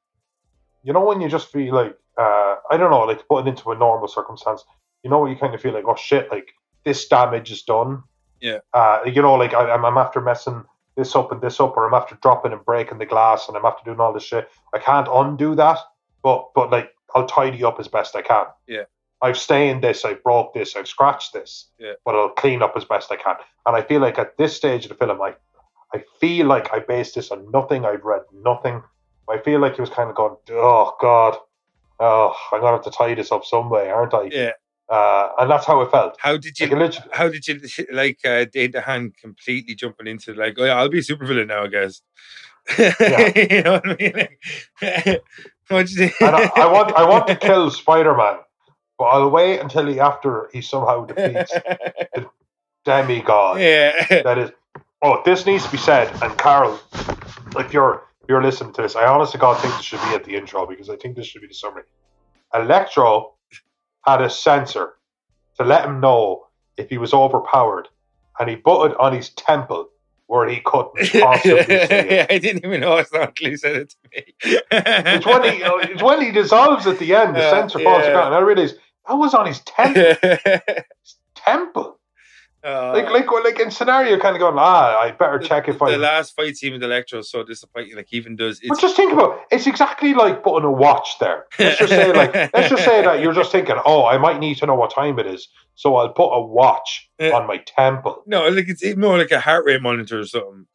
you 0.83 0.93
know, 0.93 1.03
when 1.03 1.19
you 1.21 1.29
just 1.29 1.51
feel 1.51 1.73
like, 1.73 1.97
uh, 2.17 2.55
I 2.69 2.77
don't 2.77 2.91
know, 2.91 2.99
like 2.99 3.17
to 3.19 3.23
put 3.23 3.47
it 3.47 3.49
into 3.49 3.71
a 3.71 3.77
normal 3.77 4.07
circumstance, 4.07 4.63
you 5.03 5.09
know, 5.09 5.17
what 5.19 5.31
you 5.31 5.35
kind 5.35 5.55
of 5.55 5.61
feel 5.61 5.73
like, 5.73 5.85
oh 5.87 5.95
shit, 5.95 6.29
like 6.29 6.49
this 6.83 7.07
damage 7.07 7.51
is 7.51 7.63
done 7.63 8.03
yeah. 8.41 8.59
Uh, 8.73 8.99
you 9.05 9.21
know, 9.21 9.35
like 9.35 9.53
I, 9.53 9.73
am 9.73 9.85
I'm 9.85 9.97
after 9.97 10.19
messing 10.19 10.63
this 10.95 11.15
up 11.15 11.31
and 11.31 11.41
this 11.41 11.59
up, 11.59 11.77
or 11.77 11.87
I'm 11.87 11.93
after 11.93 12.15
dropping 12.21 12.51
and 12.51 12.63
breaking 12.65 12.97
the 12.97 13.05
glass, 13.05 13.47
and 13.47 13.55
I'm 13.55 13.65
after 13.65 13.83
doing 13.85 13.99
all 13.99 14.13
this 14.13 14.23
shit. 14.23 14.49
I 14.73 14.79
can't 14.79 15.07
undo 15.11 15.55
that, 15.55 15.77
but 16.23 16.49
but 16.55 16.71
like 16.71 16.91
I'll 17.15 17.27
tidy 17.27 17.63
up 17.63 17.79
as 17.79 17.87
best 17.87 18.15
I 18.15 18.21
can. 18.21 18.45
Yeah. 18.67 18.83
I've 19.23 19.37
stained 19.37 19.83
this, 19.83 20.03
I've 20.03 20.23
broke 20.23 20.53
this, 20.53 20.75
I've 20.75 20.87
scratched 20.87 21.33
this. 21.33 21.67
Yeah. 21.77 21.93
But 22.03 22.15
I'll 22.15 22.29
clean 22.29 22.63
up 22.63 22.73
as 22.75 22.85
best 22.85 23.11
I 23.11 23.17
can. 23.17 23.35
And 23.67 23.75
I 23.75 23.83
feel 23.83 24.01
like 24.01 24.17
at 24.17 24.35
this 24.37 24.55
stage 24.55 24.85
of 24.85 24.89
the 24.89 24.95
film, 24.95 25.21
I 25.21 25.35
I 25.93 26.03
feel 26.19 26.47
like 26.47 26.73
I 26.73 26.79
based 26.79 27.15
this 27.15 27.31
on 27.31 27.51
nothing. 27.51 27.85
I've 27.85 28.03
read 28.03 28.23
nothing. 28.33 28.81
I 29.29 29.37
feel 29.39 29.59
like 29.59 29.75
he 29.75 29.81
was 29.81 29.89
kind 29.89 30.09
of 30.09 30.15
going, 30.15 30.35
oh 30.51 30.95
God, 30.99 31.37
oh, 31.99 32.35
I'm 32.51 32.61
gonna 32.61 32.77
have 32.77 32.85
to 32.85 32.91
tie 32.91 33.13
this 33.13 33.31
up 33.31 33.45
some 33.45 33.69
way, 33.69 33.89
aren't 33.89 34.13
I? 34.13 34.29
Yeah. 34.31 34.51
Uh, 34.91 35.31
and 35.39 35.49
that's 35.49 35.65
how 35.65 35.79
it 35.79 35.89
felt. 35.89 36.17
How 36.19 36.35
did 36.35 36.59
you? 36.59 36.67
Like, 36.67 36.95
how 37.13 37.29
did 37.29 37.47
you 37.47 37.61
like 37.93 38.19
uh, 38.25 38.43
Dane 38.51 38.73
DeHaan 38.73 39.15
completely 39.15 39.73
jumping 39.73 40.05
into 40.05 40.33
like, 40.33 40.55
oh 40.57 40.65
yeah, 40.65 40.75
I'll 40.75 40.89
be 40.89 40.99
a 40.99 41.01
supervillain 41.01 41.47
now, 41.47 41.63
I 41.63 41.67
guess. 41.67 42.01
Yeah. 42.77 43.31
you 43.49 43.63
know 43.63 43.71
what 43.73 43.87
I 43.87 43.95
mean? 43.97 44.13
Like, 44.13 45.21
what 45.69 45.89
you 45.91 46.11
I, 46.19 46.51
I, 46.57 46.65
want, 46.67 46.91
I 46.93 47.07
want 47.07 47.27
to 47.27 47.37
kill 47.37 47.71
Spider 47.83 48.13
Man, 48.15 48.39
but 48.97 49.05
I'll 49.05 49.29
wait 49.29 49.59
until 49.59 49.87
he 49.87 49.97
after 50.01 50.49
he 50.51 50.61
somehow 50.61 51.05
defeats 51.05 51.53
the 52.13 52.29
demigod. 52.83 53.61
Yeah. 53.61 54.21
That 54.23 54.37
is. 54.37 54.51
Oh, 55.01 55.21
this 55.23 55.45
needs 55.45 55.63
to 55.63 55.71
be 55.71 55.77
said. 55.77 56.11
And 56.21 56.37
Carol, 56.37 56.77
if 57.57 57.71
you're 57.71 58.03
you're 58.27 58.43
listening 58.43 58.73
to 58.73 58.81
this, 58.81 58.97
I 58.97 59.05
honestly 59.05 59.39
God 59.39 59.57
think 59.61 59.73
this 59.77 59.85
should 59.85 60.01
be 60.01 60.15
at 60.15 60.25
the 60.25 60.35
intro 60.35 60.65
because 60.65 60.89
I 60.89 60.97
think 60.97 61.15
this 61.15 61.27
should 61.27 61.41
be 61.41 61.47
the 61.47 61.53
summary. 61.53 61.83
Electro 62.53 63.35
had 64.05 64.21
a 64.21 64.29
sensor 64.29 64.93
to 65.57 65.63
let 65.63 65.85
him 65.85 65.99
know 65.99 66.47
if 66.77 66.89
he 66.89 66.97
was 66.97 67.13
overpowered, 67.13 67.87
and 68.39 68.49
he 68.49 68.55
butted 68.55 68.95
on 68.97 69.13
his 69.13 69.29
temple 69.29 69.89
where 70.27 70.47
he 70.47 70.61
couldn't 70.61 70.93
possibly 70.95 71.63
see 71.65 71.73
it. 71.73 72.31
I 72.31 72.37
didn't 72.37 72.65
even 72.65 72.79
know 72.79 72.95
it's 72.95 73.11
not 73.11 73.37
he 73.37 73.57
said 73.57 73.75
it 73.75 73.89
to 73.89 73.97
me. 74.15 74.33
it's, 74.71 75.25
when 75.25 75.43
he, 75.43 75.59
it's 75.91 76.01
when 76.01 76.21
he 76.21 76.31
dissolves 76.31 76.87
at 76.87 76.99
the 76.99 77.13
end, 77.13 77.35
the 77.35 77.43
uh, 77.43 77.49
sensor 77.51 77.79
falls 77.79 78.03
yeah. 78.03 78.13
down, 78.13 78.27
and 78.27 78.35
I 78.35 78.39
realized 78.39 78.77
that 79.07 79.15
was 79.15 79.33
on 79.33 79.45
his 79.45 79.59
temple. 79.59 80.15
his 80.21 81.15
temple. 81.35 81.99
Uh, 82.63 82.93
like, 82.93 83.09
like, 83.09 83.31
like 83.43 83.59
in 83.59 83.71
scenario, 83.71 84.19
kind 84.19 84.35
of 84.35 84.39
going, 84.39 84.55
ah, 84.57 84.99
I 84.99 85.11
better 85.11 85.39
the, 85.39 85.47
check 85.47 85.67
if 85.67 85.79
the 85.79 85.85
I. 85.85 85.91
The 85.91 85.97
last 85.97 86.35
fight 86.35 86.55
scene 86.55 86.73
with 86.73 86.83
Electro 86.83 87.19
is 87.19 87.29
so 87.29 87.43
disappointing. 87.43 87.95
Like, 87.95 88.13
even 88.13 88.35
does. 88.35 88.59
It's... 88.59 88.69
But 88.69 88.79
just 88.79 88.95
think 88.95 89.13
about 89.13 89.37
it. 89.37 89.55
It's 89.55 89.67
exactly 89.67 90.13
like 90.13 90.43
putting 90.43 90.65
a 90.65 90.71
watch 90.71 91.17
there. 91.19 91.45
Let's 91.57 91.79
just 91.79 91.89
say, 91.89 92.13
like, 92.13 92.33
let's 92.53 92.69
just 92.69 92.85
say 92.85 93.01
that 93.03 93.21
you're 93.21 93.33
just 93.33 93.51
thinking, 93.51 93.75
oh, 93.85 94.05
I 94.05 94.17
might 94.17 94.39
need 94.39 94.57
to 94.59 94.67
know 94.67 94.75
what 94.75 94.93
time 94.93 95.17
it 95.17 95.25
is, 95.25 95.47
so 95.75 95.95
I'll 95.95 96.13
put 96.13 96.29
a 96.29 96.41
watch 96.41 97.09
uh, 97.19 97.35
on 97.35 97.47
my 97.47 97.57
temple. 97.57 98.23
No, 98.27 98.47
like 98.47 98.69
it's 98.69 98.95
more 98.95 99.17
like 99.17 99.31
a 99.31 99.39
heart 99.39 99.65
rate 99.65 99.81
monitor 99.81 100.19
or 100.19 100.25
something. 100.25 100.67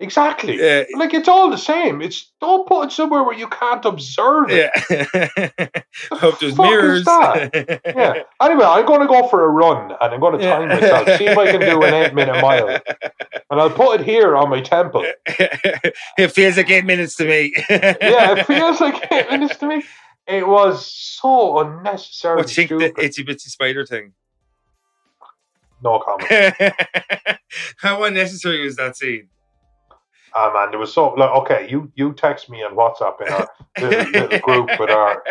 Exactly. 0.00 0.58
Yeah. 0.58 0.84
Like 0.96 1.12
it's 1.12 1.28
all 1.28 1.50
the 1.50 1.58
same. 1.58 2.00
It's 2.00 2.32
don't 2.40 2.66
put 2.66 2.86
it 2.86 2.92
somewhere 2.92 3.22
where 3.22 3.36
you 3.36 3.46
can't 3.48 3.84
observe 3.84 4.46
it. 4.48 4.70
Yeah. 4.88 5.82
Hope 6.12 6.40
there's 6.40 6.56
mirrors. 6.56 7.04
yeah. 7.06 8.22
Anyway, 8.40 8.64
I'm 8.64 8.86
going 8.86 9.00
to 9.00 9.06
go 9.06 9.28
for 9.28 9.44
a 9.44 9.48
run 9.48 9.90
and 9.90 10.14
I'm 10.14 10.18
going 10.18 10.38
to 10.38 10.44
time 10.44 10.70
yeah. 10.70 10.80
myself. 10.80 11.18
See 11.18 11.26
if 11.26 11.36
I 11.36 11.52
can 11.52 11.60
do 11.60 11.82
an 11.82 11.92
eight 11.92 12.14
minute 12.14 12.40
mile. 12.40 12.80
And 13.50 13.60
I'll 13.60 13.68
put 13.68 14.00
it 14.00 14.06
here 14.06 14.38
on 14.38 14.48
my 14.48 14.62
temple. 14.62 15.04
it 15.26 16.32
feels 16.32 16.56
like 16.56 16.70
eight 16.70 16.86
minutes 16.86 17.16
to 17.16 17.26
me. 17.26 17.52
yeah, 17.68 18.38
it 18.38 18.46
feels 18.46 18.80
like 18.80 19.06
eight 19.12 19.30
minutes 19.30 19.56
to 19.56 19.68
me. 19.68 19.82
It 20.26 20.48
was 20.48 20.86
so 20.86 21.58
unnecessary. 21.58 22.36
What 22.36 22.46
do 22.46 22.62
you 22.62 22.68
think 22.68 22.96
the 22.96 23.02
itsy 23.02 23.28
bitsy 23.28 23.48
spider 23.48 23.84
thing? 23.84 24.14
No 25.82 25.98
comment. 25.98 26.54
How 27.78 28.02
unnecessary 28.04 28.64
was 28.64 28.76
that 28.76 28.96
scene? 28.96 29.28
Um, 30.36 30.52
and 30.56 30.72
there 30.72 30.78
was 30.78 30.92
so 30.92 31.08
like 31.14 31.30
okay, 31.30 31.68
you 31.70 31.90
you 31.94 32.12
text 32.12 32.50
me 32.50 32.62
on 32.62 32.74
WhatsApp 32.74 33.20
in 33.26 33.32
our 33.32 33.48
little, 33.80 34.12
little 34.12 34.38
group 34.40 34.78
with 34.78 34.90
our. 34.90 35.22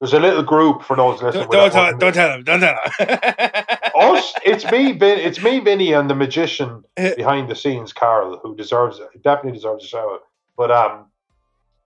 There's 0.00 0.12
a 0.12 0.20
little 0.20 0.42
group 0.42 0.82
for 0.82 0.94
those 0.94 1.22
listening. 1.22 1.48
Don't, 1.48 1.72
don't, 1.72 1.72
tell, 1.72 1.96
don't 1.96 2.12
tell 2.12 2.28
them. 2.28 2.44
Don't 2.44 2.60
tell 2.60 2.76
them. 2.98 3.66
Us, 3.94 4.34
it's 4.44 4.70
me, 4.70 4.92
Vin, 4.92 5.18
it's 5.18 5.42
me, 5.42 5.58
Vinny, 5.58 5.94
and 5.94 6.10
the 6.10 6.14
magician 6.14 6.84
behind 6.96 7.48
the 7.48 7.54
scenes, 7.54 7.94
Carol, 7.94 8.38
who 8.42 8.54
deserves 8.54 8.98
it. 8.98 9.22
Definitely 9.22 9.52
deserves 9.52 9.84
a 9.84 9.86
shout 9.88 10.04
out. 10.04 10.20
But 10.54 10.70
um, 10.70 11.06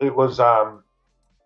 it 0.00 0.14
was 0.14 0.40
um, 0.40 0.82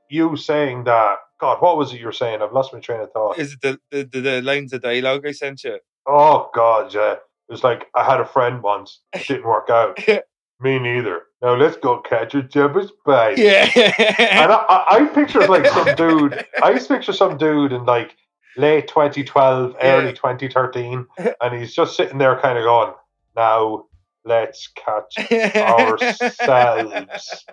you 0.09 0.37
saying 0.37 0.85
that. 0.85 1.19
God, 1.39 1.61
what 1.61 1.77
was 1.77 1.93
it 1.93 2.01
you 2.01 2.07
were 2.07 2.13
saying? 2.13 2.41
I've 2.41 2.53
lost 2.53 2.73
my 2.73 2.81
train 2.81 3.01
of 3.01 3.13
thought. 3.13 3.39
Is 3.39 3.55
it 3.55 3.61
the 3.61 3.79
the, 3.91 4.05
the, 4.05 4.21
the 4.21 4.43
lines 4.43 4.73
of 4.73 4.81
dialogue 4.81 5.27
I 5.27 5.33
sent 5.33 5.65
you? 5.65 5.79
Oh 6.07 6.49
God, 6.55 6.95
yeah. 6.95 7.13
It 7.13 7.53
was 7.53 7.65
like 7.65 7.89
I 7.95 8.05
had 8.05 8.21
a 8.21 8.25
friend 8.25 8.63
once. 8.63 9.01
It 9.13 9.27
didn't 9.27 9.45
work 9.45 9.69
out. 9.69 9.99
Me 10.65 10.79
neither. 10.79 11.25
Now 11.43 11.55
let's 11.57 11.77
go 11.77 12.01
catch 12.01 12.35
a 12.35 12.43
jumper's 12.43 12.91
bite. 13.05 13.37
Yeah. 13.37 13.71
and 13.77 14.51
I, 14.51 14.57
I, 14.57 14.85
I 14.97 15.05
picture 15.09 15.47
like 15.47 15.67
some 15.67 15.95
dude. 15.97 16.43
I 16.63 16.79
picture 16.79 17.13
some 17.13 17.37
dude 17.37 17.73
in 17.73 17.85
like 17.85 18.17
late 18.57 18.89
2012, 18.89 19.75
yeah. 19.79 19.97
early 19.97 20.15
2013, 20.15 21.07
and 21.43 21.55
he's 21.55 21.75
just 21.75 21.97
sitting 21.97 22.17
there, 22.17 22.41
kind 22.41 22.57
of 22.57 22.65
going, 22.65 22.95
"Now 23.37 23.85
let's 24.25 24.69
catch 24.75 25.19
ourselves 25.55 27.45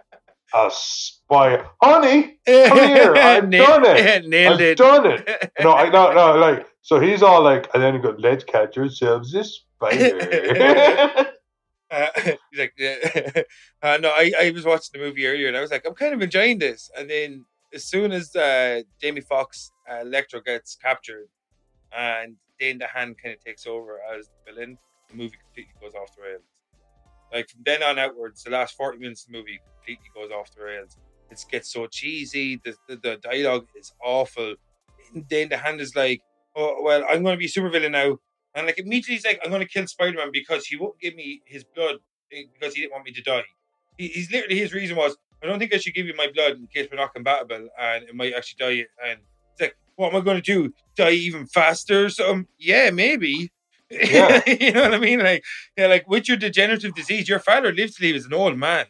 a 0.53 0.69
spy, 0.71 1.63
honey. 1.81 2.37
Come 2.45 2.77
here, 2.77 3.13
I've 3.17 3.51
done 3.51 3.83
it. 3.85 4.25
Nailed 4.27 4.61
I've 4.61 4.61
it. 4.61 4.77
done 4.77 5.05
it. 5.05 5.51
No, 5.61 5.73
I 5.73 5.89
no 5.89 6.13
no 6.13 6.37
like. 6.37 6.65
So 6.81 6.99
he's 7.01 7.21
all 7.21 7.43
like, 7.43 7.69
and 7.73 7.83
then 7.83 7.93
he 7.95 7.99
goes, 7.99 8.15
"Let's 8.19 8.45
catch 8.45 8.77
ourselves 8.77 9.33
a 9.35 9.43
spider." 9.43 11.27
Uh, 11.91 12.07
he's 12.51 12.59
like, 12.59 12.73
yeah. 12.77 12.95
uh, 13.83 13.97
no, 14.01 14.09
I, 14.09 14.31
I 14.39 14.51
was 14.51 14.65
watching 14.65 14.91
the 14.93 14.99
movie 14.99 15.27
earlier 15.27 15.49
and 15.49 15.57
I 15.57 15.61
was 15.61 15.71
like, 15.71 15.85
I'm 15.85 15.93
kind 15.93 16.13
of 16.13 16.21
enjoying 16.21 16.57
this. 16.57 16.89
And 16.97 17.09
then 17.09 17.45
as 17.73 17.83
soon 17.83 18.11
as 18.11 18.35
uh, 18.35 18.81
Jamie 19.01 19.21
Foxx 19.21 19.71
uh, 19.89 20.01
Electro 20.01 20.41
gets 20.41 20.75
captured 20.75 21.27
and 21.95 22.35
Dane 22.59 22.79
DeHaan 22.79 23.15
kind 23.21 23.35
of 23.35 23.43
takes 23.43 23.67
over 23.67 23.99
as 24.15 24.27
the 24.27 24.51
villain, 24.51 24.77
the 25.09 25.15
movie 25.17 25.37
completely 25.43 25.73
goes 25.81 25.93
off 25.93 26.15
the 26.15 26.23
rails. 26.23 26.43
Like 27.33 27.49
from 27.49 27.61
then 27.65 27.83
on 27.83 27.99
outwards, 27.99 28.43
the 28.43 28.51
last 28.51 28.75
40 28.75 28.99
minutes 28.99 29.25
of 29.25 29.31
the 29.31 29.37
movie 29.39 29.59
completely 29.77 30.09
goes 30.15 30.31
off 30.31 30.53
the 30.55 30.63
rails. 30.63 30.97
It 31.29 31.43
gets 31.49 31.71
so 31.71 31.87
cheesy. 31.87 32.59
The, 32.63 32.75
the, 32.87 32.95
the 32.97 33.17
dialogue 33.17 33.67
is 33.75 33.93
awful. 34.03 34.55
Dane 35.29 35.49
DeHaan 35.49 35.79
is 35.79 35.95
like, 35.95 36.21
oh, 36.55 36.81
well, 36.81 37.03
I'm 37.09 37.23
going 37.23 37.35
to 37.35 37.39
be 37.39 37.47
super 37.47 37.69
villain 37.69 37.93
now. 37.93 38.17
And 38.55 38.65
like 38.65 38.79
immediately 38.79 39.15
he's 39.15 39.25
like, 39.25 39.39
I'm 39.43 39.49
going 39.49 39.61
to 39.61 39.67
kill 39.67 39.87
Spider 39.87 40.17
Man 40.17 40.29
because 40.31 40.65
he 40.65 40.75
won't 40.77 40.99
give 40.99 41.15
me 41.15 41.41
his 41.45 41.63
blood 41.63 41.95
eh, 42.33 42.43
because 42.53 42.75
he 42.75 42.81
didn't 42.81 42.93
want 42.93 43.05
me 43.05 43.11
to 43.13 43.21
die. 43.21 43.43
He, 43.97 44.07
he's 44.07 44.31
literally 44.31 44.57
his 44.57 44.73
reason 44.73 44.97
was, 44.97 45.15
I 45.43 45.47
don't 45.47 45.59
think 45.59 45.73
I 45.73 45.77
should 45.77 45.93
give 45.93 46.05
you 46.05 46.13
my 46.15 46.27
blood 46.33 46.53
in 46.57 46.67
case 46.67 46.87
we're 46.91 46.97
not 46.97 47.13
compatible 47.13 47.67
and 47.79 48.03
it 48.03 48.15
might 48.15 48.33
actually 48.33 48.57
die. 48.59 48.85
And 49.05 49.19
it's 49.53 49.61
like, 49.61 49.77
what 49.95 50.13
am 50.13 50.21
I 50.21 50.23
going 50.23 50.41
to 50.41 50.41
do? 50.41 50.73
Die 50.97 51.11
even 51.11 51.47
faster? 51.47 52.09
So 52.09 52.43
yeah, 52.59 52.89
maybe. 52.91 53.51
Yeah. 53.89 54.41
you 54.47 54.71
know 54.71 54.83
what 54.83 54.93
I 54.93 54.99
mean? 54.99 55.19
Like, 55.19 55.43
yeah, 55.77 55.87
like 55.87 56.07
with 56.09 56.27
your 56.27 56.37
degenerative 56.37 56.93
disease, 56.95 57.27
your 57.27 57.39
father 57.39 57.71
lived 57.73 57.97
till 57.97 58.07
he 58.07 58.13
was 58.13 58.25
an 58.25 58.33
old 58.33 58.57
man. 58.57 58.85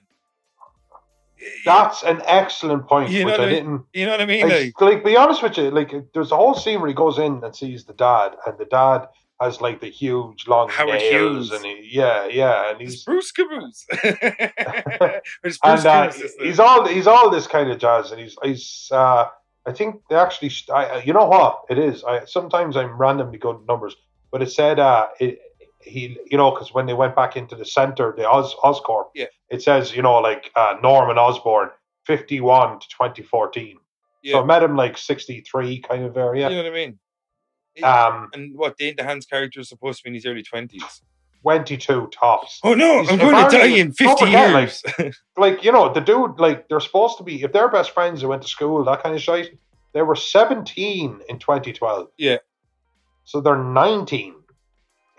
That's 1.65 2.03
an 2.03 2.21
excellent 2.25 2.87
point, 2.87 3.09
You 3.09 3.21
know 3.25 3.31
which 3.31 3.39
what 3.39 3.41
I 3.41 3.43
I 3.43 3.47
mean? 3.47 3.55
didn't. 3.63 3.81
You 3.93 4.05
know 4.05 4.11
what 4.11 4.21
I 4.21 4.25
mean? 4.25 4.47
Like, 4.47 4.73
Like, 4.79 4.93
like, 4.93 5.03
be 5.03 5.17
honest 5.17 5.41
with 5.41 5.57
you, 5.57 5.71
like, 5.71 5.91
there's 6.13 6.31
a 6.31 6.35
whole 6.35 6.53
scene 6.53 6.79
where 6.79 6.87
he 6.87 6.93
goes 6.93 7.17
in 7.17 7.43
and 7.43 7.55
sees 7.55 7.83
the 7.83 7.93
dad, 7.93 8.35
and 8.45 8.57
the 8.59 8.65
dad 8.65 9.07
has 9.41 9.59
like 9.61 9.81
the 9.81 9.89
huge 9.89 10.47
long 10.47 10.69
Howard 10.69 10.99
nails, 10.99 11.49
Hughes. 11.49 11.51
and 11.51 11.65
he, 11.65 11.89
yeah, 11.91 12.27
yeah, 12.27 12.69
and 12.71 12.81
it's 12.81 12.93
he's 12.93 13.03
Bruce 13.03 13.31
Caboose. 13.31 13.85
it's 13.91 15.31
Bruce 15.43 15.59
and 15.63 15.85
uh, 15.85 16.01
Caboose, 16.11 16.15
isn't 16.21 16.41
it? 16.41 16.45
he's 16.47 16.59
all 16.59 16.87
he's 16.87 17.07
all 17.07 17.29
this 17.29 17.47
kind 17.47 17.69
of 17.69 17.77
jazz, 17.79 18.11
and 18.11 18.19
he's 18.21 18.37
he's. 18.43 18.87
Uh, 18.91 19.25
I 19.65 19.71
think 19.73 20.01
they 20.09 20.15
actually, 20.15 20.51
I, 20.73 21.03
you 21.05 21.13
know 21.13 21.27
what 21.27 21.59
it 21.69 21.77
is. 21.77 22.03
I 22.03 22.25
sometimes 22.25 22.75
I'm 22.75 22.97
randomly 22.97 23.37
good 23.37 23.59
numbers, 23.67 23.95
but 24.31 24.41
it 24.41 24.51
said 24.51 24.79
uh, 24.79 25.07
it, 25.19 25.39
he, 25.83 26.17
you 26.31 26.37
know, 26.37 26.49
because 26.51 26.73
when 26.73 26.85
they 26.87 26.93
went 26.93 27.15
back 27.15 27.37
into 27.37 27.55
the 27.55 27.65
center, 27.65 28.13
the 28.17 28.27
Oz 28.27 28.55
Oscorp, 28.63 29.09
Yeah. 29.13 29.25
it 29.49 29.61
says 29.61 29.95
you 29.95 30.01
know 30.01 30.15
like 30.19 30.51
uh, 30.55 30.77
Norman 30.81 31.17
Osborn, 31.19 31.69
fifty 32.05 32.41
one 32.41 32.79
to 32.79 32.87
twenty 32.89 33.21
fourteen. 33.23 33.77
So 34.23 34.41
I 34.41 34.45
met 34.45 34.61
him 34.63 34.75
like 34.75 34.97
sixty 34.97 35.41
three 35.41 35.79
kind 35.81 36.03
of 36.05 36.15
area. 36.17 36.49
You 36.49 36.55
know 36.57 36.63
what 36.63 36.71
I 36.71 36.75
mean? 36.75 36.99
Um, 37.83 38.29
and 38.33 38.55
what 38.57 38.77
Dane 38.77 38.95
DeHaan's 38.95 39.25
character 39.25 39.59
is 39.61 39.69
supposed 39.69 39.99
to 39.99 40.03
be 40.03 40.09
in 40.09 40.13
his 40.15 40.25
early 40.25 40.43
twenties. 40.43 41.01
twenty 41.41 41.77
two 41.77 42.07
tops. 42.13 42.59
Oh 42.63 42.73
no, 42.73 43.01
He's 43.01 43.09
I'm 43.11 43.17
going 43.17 43.49
to 43.49 43.57
die 43.57 43.65
in 43.67 43.87
don't 43.87 43.93
fifty 43.97 44.25
forget, 44.25 44.51
years. 44.99 45.19
like 45.37 45.63
you 45.63 45.71
know 45.71 45.91
the 45.93 46.01
dude 46.01 46.39
like 46.39 46.67
they're 46.69 46.79
supposed 46.79 47.17
to 47.17 47.23
be 47.23 47.41
if 47.43 47.51
they're 47.51 47.69
best 47.69 47.91
friends 47.91 48.21
who 48.21 48.27
went 48.27 48.41
to 48.41 48.47
school 48.47 48.83
that 48.83 49.01
kind 49.03 49.15
of 49.15 49.21
shit 49.21 49.57
they 49.93 50.01
were 50.01 50.15
17 50.15 51.19
in 51.27 51.39
2012 51.39 52.07
Yeah. 52.17 52.37
so 53.23 53.41
they're 53.41 53.57
19 53.61 54.35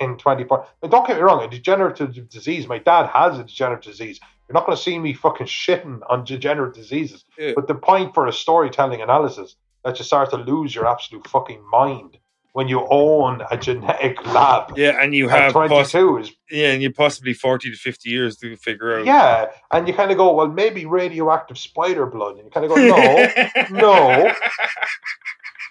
in 0.00 0.16
24 0.16 0.66
and 0.82 0.90
don't 0.90 1.06
get 1.06 1.16
me 1.16 1.22
wrong 1.22 1.42
a 1.44 1.48
degenerative 1.48 2.28
disease 2.30 2.66
my 2.66 2.78
dad 2.78 3.06
has 3.06 3.38
a 3.38 3.44
degenerative 3.44 3.92
disease 3.92 4.18
you're 4.48 4.54
not 4.54 4.64
going 4.66 4.76
to 4.76 4.82
see 4.82 4.98
me 4.98 5.12
fucking 5.12 5.46
shitting 5.46 6.00
on 6.08 6.24
degenerative 6.24 6.74
diseases 6.74 7.24
Yeah. 7.38 7.52
but 7.54 7.66
the 7.68 7.74
point 7.74 8.14
for 8.14 8.26
a 8.26 8.32
storytelling 8.32 9.00
analysis 9.02 9.56
that 9.84 9.98
you 9.98 10.04
start 10.04 10.30
to 10.30 10.36
lose 10.36 10.74
your 10.74 10.86
absolute 10.88 11.26
fucking 11.28 11.62
mind 11.70 12.16
when 12.54 12.68
you 12.68 12.86
own 12.90 13.42
a 13.50 13.56
genetic 13.56 14.24
lab 14.26 14.76
yeah, 14.76 14.98
and 15.02 15.14
you 15.14 15.28
have 15.28 15.52
poss- 15.54 15.90
22 15.92 16.18
is 16.18 16.32
yeah, 16.50 16.72
and 16.72 16.82
you 16.82 16.92
possibly 16.92 17.32
forty 17.32 17.70
to 17.70 17.76
fifty 17.76 18.10
years 18.10 18.36
to 18.36 18.56
figure 18.56 18.98
out. 18.98 19.06
yeah 19.06 19.46
and 19.70 19.88
you 19.88 19.94
kind 19.94 20.10
of 20.10 20.16
go 20.18 20.34
well 20.34 20.48
maybe 20.48 20.84
radioactive 20.84 21.56
spider 21.56 22.04
blood 22.06 22.36
and 22.36 22.44
you 22.44 22.50
kind 22.50 22.66
of 22.66 22.70
go 22.70 22.76
no 22.76 23.70
no. 23.78 24.32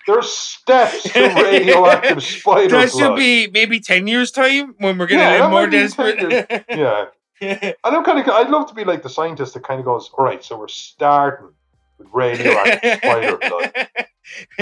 There's 0.07 0.29
steps 0.31 1.03
to 1.03 1.19
radioactive 1.35 2.23
spider 2.23 2.69
That 2.69 2.89
should 2.89 2.97
blood. 2.99 3.17
be 3.17 3.47
maybe 3.53 3.79
ten 3.79 4.07
years 4.07 4.31
time 4.31 4.73
when 4.79 4.97
we're 4.97 5.05
getting 5.05 5.19
Yeah, 5.19 5.37
that 5.39 5.51
more 5.51 5.61
might 5.67 5.71
be 5.71 5.87
10 5.87 6.17
desperate. 6.17 6.65
Yeah, 6.69 7.05
and 7.41 7.75
I'm 7.83 8.03
kind 8.03 8.19
of. 8.19 8.27
I'd 8.27 8.49
love 8.49 8.67
to 8.69 8.73
be 8.75 8.83
like 8.83 9.03
the 9.03 9.09
scientist 9.09 9.53
that 9.55 9.63
kind 9.63 9.79
of 9.79 9.85
goes, 9.85 10.09
all 10.17 10.23
right, 10.25 10.43
so 10.43 10.57
we're 10.57 10.67
starting 10.67 11.49
with 11.99 12.07
radioactive 12.13 12.97
spider 12.97 13.37
blood. 13.37 13.87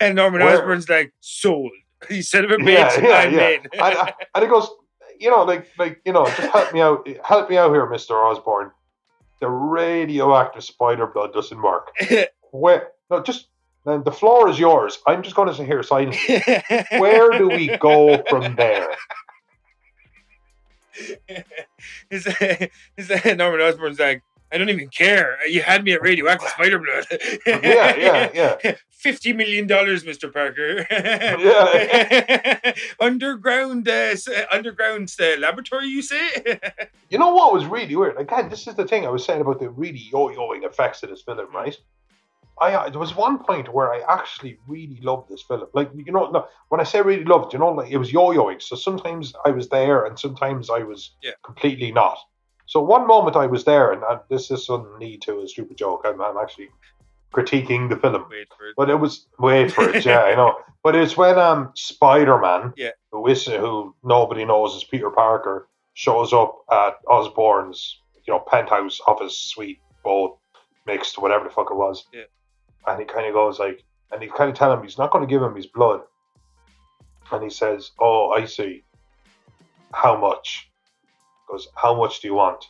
and 0.00 0.14
Norman 0.14 0.40
Where- 0.40 0.58
Osborn's 0.58 0.88
like 0.88 1.12
sold. 1.20 1.72
He 2.08 2.22
said 2.22 2.46
of 2.46 2.50
a 2.50 2.54
Yeah, 2.64 2.88
bitch, 2.88 3.02
yeah, 3.02 3.14
I'm 3.18 3.34
yeah. 3.34 3.48
in. 3.48 3.60
And, 3.74 3.80
uh, 3.96 4.12
and 4.34 4.44
it 4.44 4.48
goes, 4.48 4.70
you 5.18 5.30
know, 5.30 5.42
like, 5.42 5.66
like 5.78 6.00
you 6.06 6.14
know, 6.14 6.24
just 6.24 6.50
help 6.50 6.72
me 6.72 6.80
out, 6.80 7.06
help 7.22 7.50
me 7.50 7.58
out 7.58 7.70
here, 7.72 7.86
Mister 7.86 8.14
Osborn. 8.14 8.70
The 9.40 9.48
radioactive 9.50 10.64
spider 10.64 11.06
blood 11.06 11.34
doesn't 11.34 11.60
work. 11.60 11.92
Where? 12.52 12.88
No, 13.10 13.22
just 13.22 13.48
then 13.84 14.02
the 14.02 14.12
floor 14.12 14.48
is 14.48 14.58
yours. 14.58 14.98
I'm 15.06 15.22
just 15.22 15.36
going 15.36 15.48
to 15.48 15.54
sit 15.54 15.66
here 15.66 15.82
silently. 15.82 16.42
Where 16.98 17.36
do 17.36 17.48
we 17.48 17.76
go 17.78 18.22
from 18.28 18.54
there? 18.56 18.88
is, 22.10 22.26
is 22.96 23.10
Norman 23.36 23.60
Osborn's 23.60 23.98
like, 23.98 24.22
I 24.52 24.58
don't 24.58 24.68
even 24.68 24.88
care. 24.88 25.38
You 25.48 25.62
had 25.62 25.84
me 25.84 25.92
at 25.92 26.02
radioactive 26.02 26.48
spider 26.56 26.78
blood. 26.78 27.06
Yeah, 27.46 27.96
yeah, 27.96 28.30
yeah. 28.34 28.74
Fifty 28.90 29.32
million 29.32 29.66
dollars, 29.66 30.04
Mister 30.04 30.28
Parker. 30.28 30.86
Yeah. 30.90 32.72
underground, 33.00 33.88
uh, 33.88 34.14
underground 34.52 35.14
uh, 35.20 35.38
laboratory. 35.38 35.86
You 35.86 36.02
say? 36.02 36.60
You 37.08 37.18
know 37.18 37.32
what 37.34 37.52
was 37.54 37.64
really 37.64 37.96
weird? 37.96 38.18
Again, 38.18 38.48
this 38.48 38.66
is 38.66 38.74
the 38.74 38.86
thing 38.86 39.06
I 39.06 39.10
was 39.10 39.24
saying 39.24 39.40
about 39.40 39.58
the 39.60 39.70
really 39.70 40.04
yo-yoing 40.12 40.64
effects 40.64 41.02
of 41.02 41.10
this 41.10 41.22
film, 41.22 41.48
right? 41.54 41.76
I 42.60 42.74
uh, 42.74 42.90
there 42.90 43.00
was 43.00 43.16
one 43.16 43.38
point 43.42 43.72
where 43.72 43.90
I 43.92 44.00
actually 44.06 44.58
really 44.68 44.98
loved 45.02 45.30
this 45.30 45.42
film. 45.42 45.64
Like 45.72 45.90
you 45.94 46.12
know, 46.12 46.30
no, 46.30 46.46
when 46.68 46.80
I 46.80 46.84
say 46.84 47.00
really 47.00 47.24
loved, 47.24 47.52
you 47.54 47.58
know, 47.58 47.70
like 47.70 47.90
it 47.90 47.96
was 47.96 48.12
yo-yoing. 48.12 48.60
So 48.60 48.76
sometimes 48.76 49.32
I 49.46 49.50
was 49.50 49.68
there, 49.70 50.04
and 50.04 50.18
sometimes 50.18 50.68
I 50.68 50.80
was 50.80 51.12
Yeah. 51.22 51.32
completely 51.42 51.90
not. 51.90 52.18
So 52.70 52.80
one 52.80 53.04
moment 53.08 53.34
I 53.34 53.46
was 53.46 53.64
there, 53.64 53.90
and, 53.90 54.00
and 54.04 54.20
this 54.28 54.48
is 54.52 54.64
some 54.64 54.96
need 55.00 55.22
to 55.22 55.40
a 55.40 55.48
stupid 55.48 55.76
joke. 55.76 56.02
I'm, 56.04 56.20
I'm 56.22 56.36
actually 56.36 56.68
critiquing 57.34 57.88
the 57.88 57.96
film. 57.96 58.24
Wait 58.30 58.46
for 58.56 58.68
it. 58.68 58.74
But 58.76 58.88
it 58.88 58.94
was 58.94 59.26
wait 59.40 59.72
for 59.72 59.88
it, 59.88 60.04
yeah, 60.04 60.20
I 60.22 60.36
know. 60.36 60.54
But 60.84 60.94
it's 60.94 61.16
when 61.16 61.36
um 61.36 61.72
Spider 61.74 62.38
Man, 62.38 62.72
Yeah. 62.76 62.92
who 63.10 63.26
is 63.26 63.44
who 63.44 63.92
nobody 64.04 64.44
knows 64.44 64.76
is 64.76 64.84
Peter 64.84 65.10
Parker, 65.10 65.66
shows 65.94 66.32
up 66.32 66.60
at 66.70 66.94
Osborn's, 67.08 67.98
you 68.24 68.32
know, 68.32 68.38
penthouse 68.38 69.00
office 69.04 69.36
suite, 69.36 69.80
both 70.04 70.38
mixed, 70.86 71.18
whatever 71.18 71.42
the 71.42 71.50
fuck 71.50 71.72
it 71.72 71.76
was. 71.76 72.06
Yeah. 72.12 72.22
And 72.86 73.00
he 73.00 73.04
kind 73.04 73.26
of 73.26 73.34
goes 73.34 73.58
like, 73.58 73.82
and 74.12 74.22
he 74.22 74.28
kind 74.28 74.48
of 74.48 74.56
tell 74.56 74.72
him 74.72 74.84
he's 74.84 74.96
not 74.96 75.10
going 75.10 75.26
to 75.26 75.28
give 75.28 75.42
him 75.42 75.56
his 75.56 75.66
blood. 75.66 76.02
And 77.32 77.42
he 77.42 77.50
says, 77.50 77.90
"Oh, 77.98 78.30
I 78.30 78.44
see. 78.44 78.84
How 79.92 80.16
much?" 80.16 80.69
Goes, 81.50 81.68
"How 81.74 81.94
much 81.94 82.20
do 82.20 82.28
you 82.28 82.34
want?" 82.34 82.64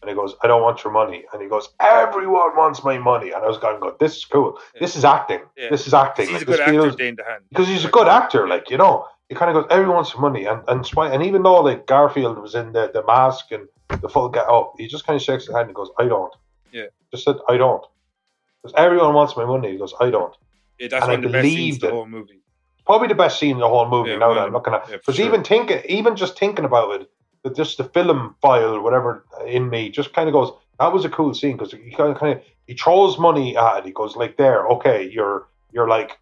And 0.00 0.10
he 0.10 0.14
goes, 0.14 0.34
"I 0.42 0.46
don't 0.46 0.62
want 0.62 0.84
your 0.84 0.92
money." 0.92 1.24
And 1.32 1.42
he 1.42 1.48
goes, 1.48 1.68
"Everyone 1.80 2.56
wants 2.56 2.84
my 2.84 2.98
money." 2.98 3.30
And 3.32 3.42
I 3.42 3.46
was 3.46 3.58
going, 3.58 3.80
"Go, 3.80 3.96
this 3.98 4.16
is 4.16 4.24
cool. 4.24 4.58
Yeah. 4.74 4.80
This 4.80 4.96
is 4.96 5.04
acting. 5.04 5.40
Yeah. 5.56 5.70
This 5.70 5.86
is 5.86 5.94
acting. 5.94 6.28
He's 6.28 6.42
a 6.42 6.44
good 6.44 6.60
actor, 6.60 6.72
feels- 6.72 6.96
Dane 6.96 7.16
DeHaan. 7.16 7.40
because 7.48 7.68
he's 7.68 7.84
a 7.84 7.88
good 7.88 8.08
actor, 8.08 8.46
like 8.48 8.70
you 8.70 8.76
know. 8.76 9.06
He 9.28 9.34
kind 9.34 9.50
of 9.50 9.54
goes, 9.60 9.66
everyone 9.70 9.96
wants 9.96 10.16
money, 10.16 10.44
and 10.44 10.62
and 10.68 10.88
and 10.96 11.22
even 11.24 11.42
though 11.42 11.60
like 11.60 11.86
Garfield 11.86 12.38
was 12.38 12.54
in 12.54 12.72
the, 12.72 12.90
the 12.92 13.04
mask 13.04 13.50
and 13.50 13.66
the 14.00 14.08
full 14.08 14.28
get 14.28 14.48
up, 14.48 14.74
he 14.78 14.86
just 14.86 15.04
kind 15.06 15.16
of 15.16 15.22
shakes 15.22 15.46
his 15.46 15.54
head 15.54 15.66
and 15.66 15.74
goes, 15.74 15.90
"I 15.98 16.06
don't." 16.06 16.32
Yeah. 16.72 16.86
Just 17.10 17.24
said, 17.24 17.36
"I 17.48 17.56
don't." 17.56 17.84
Because 18.62 18.74
everyone 18.76 19.14
wants 19.14 19.36
my 19.36 19.44
money. 19.44 19.72
He 19.72 19.78
goes, 19.78 19.94
"I 20.00 20.10
don't." 20.10 20.34
Yeah, 20.78 20.88
that's 20.88 21.02
and 21.02 21.10
I 21.10 21.14
one 21.14 21.24
of 21.24 21.32
the 21.32 21.38
best 21.38 21.44
scenes 21.44 21.78
believed 21.78 21.80
the 21.80 21.90
whole 21.90 22.06
movie. 22.06 22.40
Probably 22.84 23.08
the 23.08 23.14
best 23.16 23.40
scene 23.40 23.52
in 23.52 23.58
the 23.58 23.68
whole 23.68 23.88
movie. 23.88 24.10
Yeah, 24.10 24.18
now 24.18 24.34
that 24.34 24.46
I'm 24.46 24.52
looking 24.52 24.74
at, 24.74 24.86
because 24.88 25.16
sure. 25.16 25.26
even 25.26 25.42
thinking, 25.42 25.82
even 25.88 26.14
just 26.14 26.38
thinking 26.38 26.64
about 26.64 27.00
it, 27.00 27.10
that 27.46 27.56
just 27.56 27.78
the 27.78 27.84
film 27.84 28.34
file, 28.42 28.80
whatever 28.82 29.24
in 29.46 29.70
me, 29.70 29.88
just 29.88 30.12
kind 30.12 30.28
of 30.28 30.32
goes, 30.32 30.50
"That 30.80 30.92
was 30.92 31.04
a 31.04 31.08
cool 31.08 31.32
scene." 31.34 31.56
Because 31.56 31.72
he 31.72 31.90
kind 31.90 32.10
of 32.12 32.18
kind 32.18 32.36
of 32.36 32.42
he 32.66 32.74
throws 32.74 33.18
money 33.18 33.56
at 33.56 33.78
it. 33.78 33.84
He 33.86 33.92
goes 33.92 34.16
like, 34.16 34.36
"There, 34.36 34.66
okay, 34.68 35.08
you're 35.08 35.46
you're 35.72 35.88
like." 35.88 36.18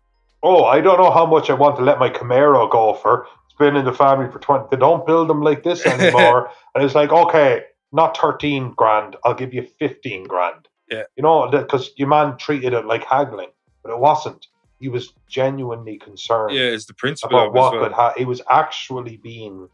Oh, 0.47 0.65
I 0.65 0.83
don't 0.83 1.01
know 1.01 1.11
how 1.11 1.25
much 1.25 1.49
I 1.49 1.55
want 1.55 1.77
to 1.77 1.83
let 1.83 1.99
my 1.99 2.11
Camaro 2.11 2.71
go 2.71 2.93
for. 2.93 3.27
It's 3.47 3.57
been 3.59 3.77
in 3.77 3.87
the 3.87 3.95
family 3.95 4.31
for 4.31 4.39
20. 4.39 4.67
They 4.71 4.77
don't 4.77 5.07
build 5.07 5.31
them 5.31 5.41
like 5.41 5.63
this 5.63 5.87
anymore. 5.95 6.51
and 6.75 6.85
it's 6.85 6.95
like, 6.95 7.13
okay, 7.13 7.63
not 7.93 8.15
13 8.19 8.73
grand. 8.73 9.17
I'll 9.25 9.33
give 9.33 9.55
you 9.55 9.67
15 9.79 10.25
grand. 10.25 10.69
Yeah. 10.91 11.05
You 11.17 11.23
know, 11.23 11.49
because 11.51 11.93
your 11.97 12.09
man 12.09 12.37
treated 12.37 12.75
it 12.75 12.85
like 12.85 13.05
haggling, 13.05 13.49
but 13.83 13.91
it 13.91 13.99
wasn't. 13.99 14.47
He 14.81 14.91
was 14.91 15.15
genuinely 15.29 15.97
concerned 15.97 16.55
Yeah, 16.55 16.65
it's 16.77 16.85
the 16.85 16.93
principle 16.93 17.39
about 17.39 17.55
what 17.55 17.73
well. 17.73 17.83
could 17.83 17.93
happen. 17.93 18.19
He 18.19 18.27
was 18.27 18.43
actually 18.51 19.17
being 19.17 19.71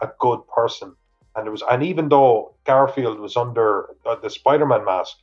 a 0.00 0.08
good 0.18 0.40
person. 0.54 0.94
And 1.36 1.46
it 1.46 1.50
was, 1.50 1.62
and 1.68 1.82
even 1.82 2.08
though 2.08 2.54
Garfield 2.64 3.18
was 3.18 3.36
under 3.36 3.86
uh, 4.06 4.14
the 4.16 4.30
Spider-Man 4.30 4.84
mask, 4.84 5.16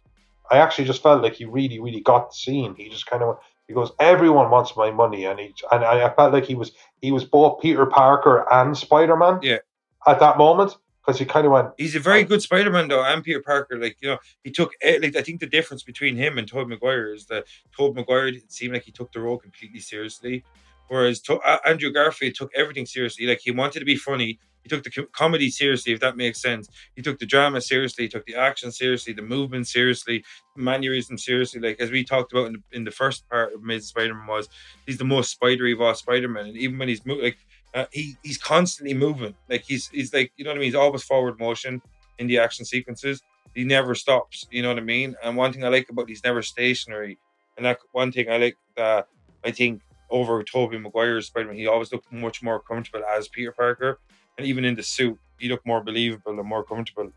I 0.49 0.57
actually 0.57 0.85
just 0.85 1.01
felt 1.01 1.23
like 1.23 1.33
he 1.33 1.45
really, 1.45 1.79
really 1.79 2.01
got 2.01 2.31
the 2.31 2.35
scene. 2.35 2.75
He 2.75 2.89
just 2.89 3.05
kind 3.05 3.23
of 3.23 3.37
he 3.67 3.73
goes, 3.73 3.91
everyone 3.99 4.49
wants 4.49 4.75
my 4.75 4.91
money, 4.91 5.23
and 5.23 5.39
he 5.39 5.53
and 5.71 5.85
I 5.85 6.07
I 6.07 6.13
felt 6.13 6.33
like 6.33 6.45
he 6.45 6.55
was 6.55 6.73
he 7.01 7.11
was 7.11 7.23
both 7.23 7.61
Peter 7.61 7.85
Parker 7.85 8.45
and 8.51 8.77
Spider-Man. 8.77 9.39
Yeah. 9.41 9.59
At 10.05 10.19
that 10.19 10.37
moment, 10.37 10.75
because 11.05 11.19
he 11.19 11.25
kind 11.25 11.45
of 11.45 11.51
went, 11.51 11.69
He's 11.77 11.95
a 11.95 11.99
very 11.99 12.23
good 12.23 12.41
Spider-Man 12.41 12.89
though, 12.89 13.03
and 13.03 13.23
Peter 13.23 13.41
Parker. 13.41 13.77
Like 13.79 13.97
you 14.01 14.09
know, 14.09 14.17
he 14.43 14.51
took 14.51 14.71
eh, 14.81 14.99
like 15.01 15.15
I 15.15 15.21
think 15.21 15.39
the 15.39 15.47
difference 15.47 15.83
between 15.83 16.17
him 16.17 16.37
and 16.37 16.47
Tobey 16.47 16.69
Maguire 16.69 17.13
is 17.13 17.27
that 17.27 17.45
Tobey 17.77 18.01
Maguire 18.01 18.27
it 18.27 18.51
seemed 18.51 18.73
like 18.73 18.83
he 18.83 18.91
took 18.91 19.11
the 19.11 19.21
role 19.21 19.37
completely 19.37 19.79
seriously, 19.79 20.43
whereas 20.89 21.21
to- 21.21 21.39
Andrew 21.65 21.91
Garfield 21.91 22.35
took 22.35 22.51
everything 22.55 22.85
seriously. 22.85 23.25
Like 23.25 23.39
he 23.39 23.51
wanted 23.51 23.79
to 23.79 23.85
be 23.85 23.95
funny. 23.95 24.39
He 24.63 24.69
took 24.69 24.83
the 24.83 25.07
comedy 25.11 25.49
seriously, 25.49 25.93
if 25.93 25.99
that 26.01 26.17
makes 26.17 26.41
sense. 26.41 26.69
He 26.95 27.01
took 27.01 27.19
the 27.19 27.25
drama 27.25 27.61
seriously. 27.61 28.05
He 28.05 28.09
took 28.09 28.25
the 28.25 28.35
action 28.35 28.71
seriously, 28.71 29.13
the 29.13 29.21
movement 29.21 29.67
seriously, 29.67 30.23
mannerism 30.55 31.17
seriously. 31.17 31.59
Like 31.59 31.79
as 31.79 31.91
we 31.91 32.03
talked 32.03 32.31
about 32.31 32.47
in 32.47 32.53
the, 32.53 32.61
in 32.71 32.83
the 32.83 32.91
first 32.91 33.27
part 33.29 33.53
of 33.53 33.61
Amazing 33.61 33.87
Spider-Man 33.87 34.27
was, 34.27 34.49
he's 34.85 34.97
the 34.97 35.03
most 35.03 35.31
spidery 35.31 35.73
of 35.73 35.81
all 35.81 35.95
Spider-Man, 35.95 36.47
and 36.47 36.57
even 36.57 36.77
when 36.77 36.87
he's 36.87 37.05
mo- 37.05 37.15
like 37.15 37.37
uh, 37.73 37.85
he 37.91 38.15
he's 38.23 38.37
constantly 38.37 38.93
moving. 38.93 39.35
Like 39.49 39.63
he's 39.63 39.87
he's 39.89 40.13
like 40.13 40.31
you 40.35 40.43
know 40.43 40.51
what 40.51 40.57
I 40.57 40.59
mean. 40.59 40.67
He's 40.67 40.75
always 40.75 41.03
forward 41.03 41.39
motion 41.39 41.81
in 42.19 42.27
the 42.27 42.37
action 42.39 42.65
sequences. 42.65 43.21
He 43.55 43.63
never 43.63 43.95
stops. 43.95 44.47
You 44.51 44.61
know 44.61 44.69
what 44.69 44.77
I 44.77 44.81
mean. 44.81 45.15
And 45.23 45.35
one 45.35 45.51
thing 45.51 45.63
I 45.63 45.69
like 45.69 45.89
about 45.89 46.07
he's 46.07 46.23
never 46.23 46.41
stationary. 46.41 47.17
And 47.57 47.65
that 47.65 47.79
one 47.91 48.11
thing 48.11 48.29
I 48.29 48.37
like 48.37 48.57
that 48.77 49.07
I 49.43 49.51
think 49.51 49.81
over 50.09 50.43
Tobey 50.43 50.77
Maguire's 50.77 51.27
Spider-Man, 51.27 51.55
he 51.55 51.67
always 51.67 51.91
looked 51.91 52.11
much 52.11 52.43
more 52.43 52.59
comfortable 52.59 53.05
as 53.05 53.27
Peter 53.29 53.51
Parker, 53.51 53.99
and 54.37 54.47
even 54.47 54.65
in 54.65 54.75
the 54.75 54.83
suit, 54.83 55.17
he 55.39 55.49
looked 55.49 55.65
more 55.65 55.81
believable 55.83 56.39
and 56.39 56.47
more 56.47 56.63
comfortable 56.63 57.11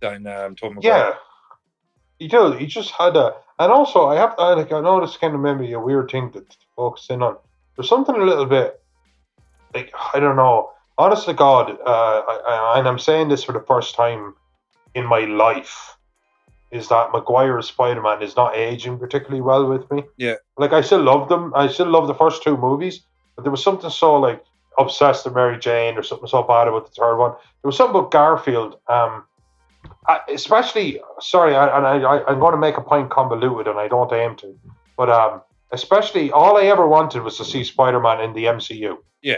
than 0.00 0.26
um, 0.26 0.54
Tobey 0.54 0.74
Maguire. 0.74 0.98
yeah. 0.98 1.14
He 2.18 2.28
does. 2.28 2.58
He 2.58 2.66
just 2.66 2.92
had 2.92 3.14
a, 3.14 3.34
and 3.58 3.70
also 3.70 4.06
I 4.06 4.16
have 4.16 4.34
I, 4.38 4.54
like 4.54 4.72
I 4.72 4.80
know 4.80 5.00
this 5.00 5.18
kind 5.18 5.34
of 5.34 5.40
maybe 5.40 5.72
a 5.72 5.80
weird 5.80 6.10
thing 6.10 6.32
to, 6.32 6.40
to 6.40 6.56
focus 6.74 7.08
in 7.10 7.22
on. 7.22 7.36
There's 7.76 7.88
something 7.88 8.14
a 8.14 8.24
little 8.24 8.46
bit 8.46 8.80
like 9.74 9.92
I 10.14 10.18
don't 10.18 10.36
know. 10.36 10.70
Honest 10.98 11.26
to 11.26 11.34
God, 11.34 11.76
uh, 11.84 12.22
I, 12.26 12.40
I, 12.48 12.78
and 12.78 12.88
I'm 12.88 12.98
saying 12.98 13.28
this 13.28 13.44
for 13.44 13.52
the 13.52 13.60
first 13.60 13.94
time 13.94 14.34
in 14.94 15.04
my 15.04 15.20
life, 15.20 15.94
is 16.70 16.88
that 16.88 17.12
Maguire's 17.12 17.68
Spider 17.68 18.00
Man 18.00 18.22
is 18.22 18.34
not 18.34 18.56
aging 18.56 18.98
particularly 18.98 19.42
well 19.42 19.66
with 19.66 19.90
me. 19.90 20.04
Yeah, 20.16 20.36
like 20.56 20.72
I 20.72 20.80
still 20.80 21.02
love 21.02 21.28
them. 21.28 21.52
I 21.54 21.68
still 21.68 21.90
love 21.90 22.06
the 22.06 22.14
first 22.14 22.42
two 22.42 22.56
movies, 22.56 23.02
but 23.34 23.42
there 23.42 23.52
was 23.52 23.62
something 23.62 23.90
so 23.90 24.18
like 24.18 24.42
obsessed 24.78 25.24
with 25.24 25.34
Mary 25.34 25.58
Jane 25.58 25.96
or 25.96 26.02
something 26.02 26.28
so 26.28 26.42
bad 26.42 26.68
about 26.68 26.86
the 26.86 26.92
third 26.92 27.16
one. 27.16 27.32
There 27.32 27.68
was 27.68 27.76
something 27.76 27.98
about 27.98 28.10
Garfield. 28.10 28.78
Um, 28.88 29.24
especially 30.28 31.00
sorry, 31.20 31.54
I, 31.54 31.76
and 31.76 31.86
I, 31.86 31.96
I 31.98 32.26
I'm 32.26 32.40
going 32.40 32.52
to 32.52 32.58
make 32.58 32.76
a 32.76 32.82
point 32.82 33.10
convoluted, 33.10 33.66
and 33.66 33.78
I 33.78 33.88
don't 33.88 34.12
aim 34.12 34.36
to, 34.36 34.58
but 34.96 35.10
um, 35.10 35.42
especially 35.72 36.30
all 36.30 36.56
I 36.56 36.64
ever 36.64 36.86
wanted 36.86 37.22
was 37.22 37.36
to 37.38 37.44
see 37.44 37.64
Spider 37.64 38.00
Man 38.00 38.20
in 38.20 38.32
the 38.32 38.44
MCU. 38.44 38.96
Yeah. 39.22 39.36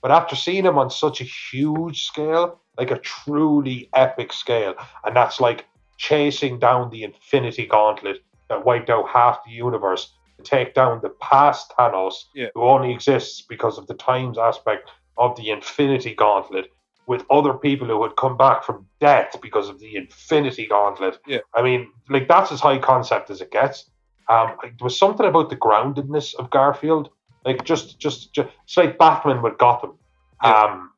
But 0.00 0.12
after 0.12 0.36
seeing 0.36 0.64
him 0.64 0.78
on 0.78 0.90
such 0.90 1.20
a 1.20 1.24
huge 1.24 2.04
scale, 2.04 2.60
like 2.76 2.90
a 2.90 2.98
truly 2.98 3.88
epic 3.94 4.32
scale, 4.32 4.74
and 5.04 5.16
that's 5.16 5.40
like 5.40 5.66
chasing 5.96 6.58
down 6.58 6.90
the 6.90 7.02
Infinity 7.02 7.66
Gauntlet 7.66 8.22
that 8.48 8.64
wiped 8.64 8.90
out 8.90 9.08
half 9.08 9.44
the 9.44 9.50
universe 9.50 10.12
take 10.44 10.74
down 10.74 11.00
the 11.02 11.10
past 11.20 11.72
Thanos, 11.78 12.14
yeah. 12.34 12.48
who 12.54 12.62
only 12.62 12.92
exists 12.92 13.42
because 13.42 13.78
of 13.78 13.86
the 13.86 13.94
times 13.94 14.38
aspect 14.38 14.90
of 15.16 15.36
the 15.36 15.50
Infinity 15.50 16.14
Gauntlet, 16.14 16.70
with 17.06 17.24
other 17.30 17.54
people 17.54 17.88
who 17.88 18.02
had 18.02 18.16
come 18.16 18.36
back 18.36 18.62
from 18.62 18.86
death 19.00 19.34
because 19.40 19.68
of 19.68 19.80
the 19.80 19.96
Infinity 19.96 20.66
Gauntlet. 20.66 21.18
Yeah. 21.26 21.38
I 21.54 21.62
mean, 21.62 21.90
like 22.08 22.28
that's 22.28 22.52
as 22.52 22.60
high 22.60 22.78
concept 22.78 23.30
as 23.30 23.40
it 23.40 23.50
gets. 23.50 23.90
Um, 24.28 24.56
there 24.62 24.72
was 24.82 24.98
something 24.98 25.26
about 25.26 25.48
the 25.48 25.56
groundedness 25.56 26.34
of 26.34 26.50
Garfield, 26.50 27.08
like 27.46 27.64
just, 27.64 27.98
just, 27.98 28.34
just 28.34 28.48
it's 28.64 28.76
like 28.76 28.98
Batman 28.98 29.40
with 29.42 29.56
Gotham, 29.56 29.94
yeah. 30.44 30.64
um, 30.64 30.90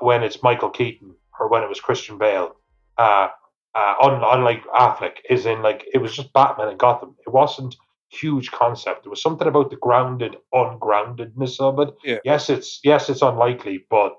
when 0.00 0.22
it's 0.22 0.42
Michael 0.42 0.70
Keaton 0.70 1.14
or 1.40 1.48
when 1.48 1.62
it 1.62 1.68
was 1.68 1.80
Christian 1.80 2.18
Bale. 2.18 2.54
Uh, 2.98 3.28
uh, 3.74 3.94
unlike 4.00 4.64
Affleck, 4.68 5.16
is 5.28 5.44
in 5.44 5.60
like 5.62 5.84
it 5.92 5.98
was 5.98 6.14
just 6.14 6.32
Batman 6.32 6.68
and 6.68 6.78
Gotham. 6.78 7.14
It 7.26 7.30
wasn't 7.30 7.76
huge 8.08 8.50
concept. 8.50 9.04
There 9.04 9.10
was 9.10 9.22
something 9.22 9.48
about 9.48 9.70
the 9.70 9.76
grounded, 9.76 10.36
ungroundedness 10.54 11.60
of 11.60 11.80
it. 11.80 11.94
Yeah. 12.04 12.18
Yes, 12.24 12.50
it's 12.50 12.80
yes, 12.84 13.08
it's 13.08 13.22
unlikely, 13.22 13.84
but 13.90 14.14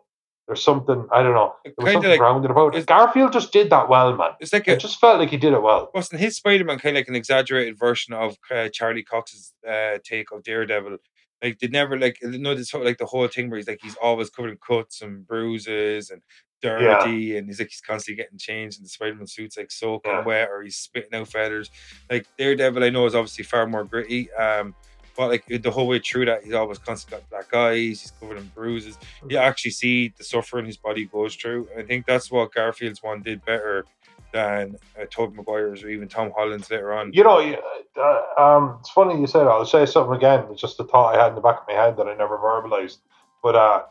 there's 0.47 0.63
something 0.63 1.07
I 1.11 1.23
don't 1.23 1.33
know. 1.33 1.53
There 1.65 1.73
was 1.77 1.93
something 1.93 2.09
like, 2.09 2.19
grounded 2.19 2.51
about 2.51 2.75
it. 2.75 2.85
Garfield 2.85 3.33
just 3.33 3.51
did 3.51 3.69
that 3.69 3.89
well, 3.89 4.15
man. 4.15 4.31
It's 4.39 4.53
like 4.53 4.67
a, 4.67 4.73
it 4.73 4.79
just 4.79 4.99
felt 4.99 5.19
like 5.19 5.29
he 5.29 5.37
did 5.37 5.53
it 5.53 5.61
well. 5.61 5.91
Wasn't 5.93 6.21
his 6.21 6.37
Spider-Man 6.37 6.79
kind 6.79 6.95
of 6.95 7.01
like 7.01 7.09
an 7.09 7.15
exaggerated 7.15 7.77
version 7.77 8.13
of 8.13 8.37
uh, 8.49 8.69
Charlie 8.69 9.03
Cox's 9.03 9.53
uh, 9.67 9.97
take 10.03 10.31
of 10.31 10.43
Daredevil? 10.43 10.97
Like 11.43 11.59
they 11.59 11.67
never 11.67 11.99
like 11.99 12.17
you 12.21 12.39
know 12.39 12.55
this 12.55 12.73
like 12.73 12.97
the 12.97 13.05
whole 13.05 13.27
thing 13.27 13.49
where 13.49 13.57
he's 13.57 13.67
like 13.67 13.79
he's 13.81 13.97
always 14.01 14.29
covered 14.29 14.51
in 14.51 14.57
cuts 14.65 15.01
and 15.01 15.27
bruises 15.27 16.09
and 16.09 16.21
dirty 16.61 17.15
yeah. 17.15 17.37
and 17.37 17.47
he's 17.47 17.59
like 17.59 17.69
he's 17.69 17.81
constantly 17.81 18.21
getting 18.21 18.37
changed 18.37 18.79
and 18.79 18.85
the 18.85 18.89
Spider-Man 18.89 19.27
suit's 19.27 19.57
like 19.57 19.71
soaking 19.71 20.11
yeah. 20.11 20.23
wet 20.23 20.49
or 20.49 20.63
he's 20.63 20.77
spitting 20.77 21.13
out 21.13 21.27
feathers. 21.27 21.69
Like 22.09 22.27
Daredevil 22.37 22.83
I 22.83 22.89
know 22.89 23.05
is 23.05 23.15
obviously 23.15 23.43
far 23.43 23.67
more 23.67 23.83
gritty. 23.83 24.31
Um 24.33 24.75
but 25.15 25.29
like 25.29 25.45
the 25.47 25.71
whole 25.71 25.87
way 25.87 25.97
through 25.97 26.25
that, 26.25 26.43
he's 26.43 26.53
always 26.53 26.77
constantly 26.77 27.19
got 27.19 27.29
black 27.29 27.53
eyes. 27.53 28.01
He's 28.01 28.13
covered 28.19 28.37
in 28.37 28.51
bruises. 28.53 28.99
You 29.27 29.37
actually 29.37 29.71
see 29.71 30.13
the 30.15 30.23
suffering 30.23 30.67
his 30.67 30.77
body 30.77 31.05
goes 31.05 31.35
through. 31.35 31.67
I 31.75 31.81
think 31.81 32.05
that's 32.05 32.31
what 32.31 32.53
Garfield's 32.53 33.01
one 33.01 33.23
did 33.23 33.43
better 33.43 33.85
than 34.31 34.75
uh, 34.99 35.05
Tobey 35.09 35.35
Maguire's 35.35 35.83
or 35.83 35.89
even 35.89 36.07
Tom 36.07 36.31
Holland's 36.35 36.69
later 36.69 36.93
on. 36.93 37.11
You 37.13 37.23
know, 37.23 37.39
uh, 37.39 38.41
um, 38.41 38.77
it's 38.79 38.91
funny 38.91 39.19
you 39.19 39.25
say 39.25 39.39
that. 39.39 39.47
I'll 39.47 39.65
say 39.65 39.87
something 39.87 40.15
again. 40.15 40.45
It's 40.51 40.61
just 40.61 40.79
a 40.79 40.83
thought 40.83 41.15
I 41.15 41.23
had 41.23 41.29
in 41.29 41.35
the 41.35 41.41
back 41.41 41.61
of 41.61 41.67
my 41.67 41.73
head 41.73 41.97
that 41.97 42.07
I 42.07 42.15
never 42.15 42.37
verbalized. 42.37 42.97
But 43.41 43.55
uh, 43.55 43.83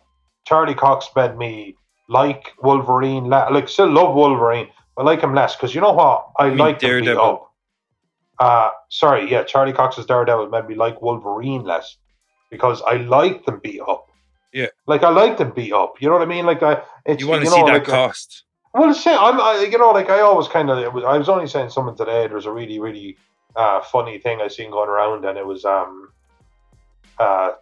Charlie 0.45 0.75
Cox 0.75 1.09
made 1.17 1.37
me 1.37 1.77
like 2.09 2.55
Wolverine. 2.63 3.29
Like, 3.29 3.69
still 3.69 3.91
love 3.91 4.15
Wolverine, 4.15 4.69
but 4.97 5.05
like 5.05 5.21
him 5.21 5.35
less 5.35 5.57
because 5.57 5.75
you 5.75 5.81
know 5.81 5.93
what? 5.93 6.29
I, 6.39 6.47
I 6.47 6.49
mean, 6.51 6.59
like 6.59 6.79
Daredevil. 6.79 7.21
Up. 7.21 7.53
Uh, 8.39 8.71
sorry, 8.91 9.31
yeah, 9.31 9.43
Charlie 9.45 9.73
Cox's 9.73 10.07
Daredevil 10.07 10.51
made 10.51 10.69
me 10.69 10.75
like 10.75 11.01
Wolverine 11.01 11.65
less 11.65 11.97
because 12.51 12.83
I 12.83 12.97
like 12.97 13.47
them 13.47 13.61
beat 13.63 13.81
up. 13.81 14.09
Yeah, 14.53 14.67
like 14.87 15.03
I 15.03 15.11
like 15.11 15.39
them 15.39 15.53
beat 15.55 15.73
up. 15.73 16.01
You 16.01 16.09
know 16.09 16.15
what 16.15 16.23
I 16.23 16.27
mean? 16.27 16.47
Like 16.47 16.63
I, 16.63 16.83
it's, 17.07 17.21
you 17.21 17.29
want 17.29 17.45
to 17.45 17.51
see 17.51 17.59
know, 17.59 17.67
that 17.67 17.73
like, 17.73 17.85
cost. 17.85 18.45
Well, 18.75 18.93
say 18.93 19.15
I'm, 19.15 19.41
I, 19.41 19.67
you 19.71 19.79
know, 19.79 19.91
like 19.91 20.11
I 20.11 20.21
always 20.21 20.49
kind 20.49 20.69
of, 20.69 20.93
was, 20.93 21.03
I 21.03 21.17
was 21.17 21.31
only 21.31 21.47
saying 21.47 21.71
something 21.71 21.97
today. 21.97 22.27
There's 22.27 22.45
a 22.45 22.53
really, 22.53 22.79
really 22.79 23.17
uh, 23.55 23.81
funny 23.81 24.19
thing 24.19 24.43
I 24.43 24.49
seen 24.49 24.71
going 24.71 24.91
around, 24.91 25.25
and 25.25 25.39
it 25.39 25.47
was 25.47 25.65
um, 25.65 26.11
uh, 27.19 27.53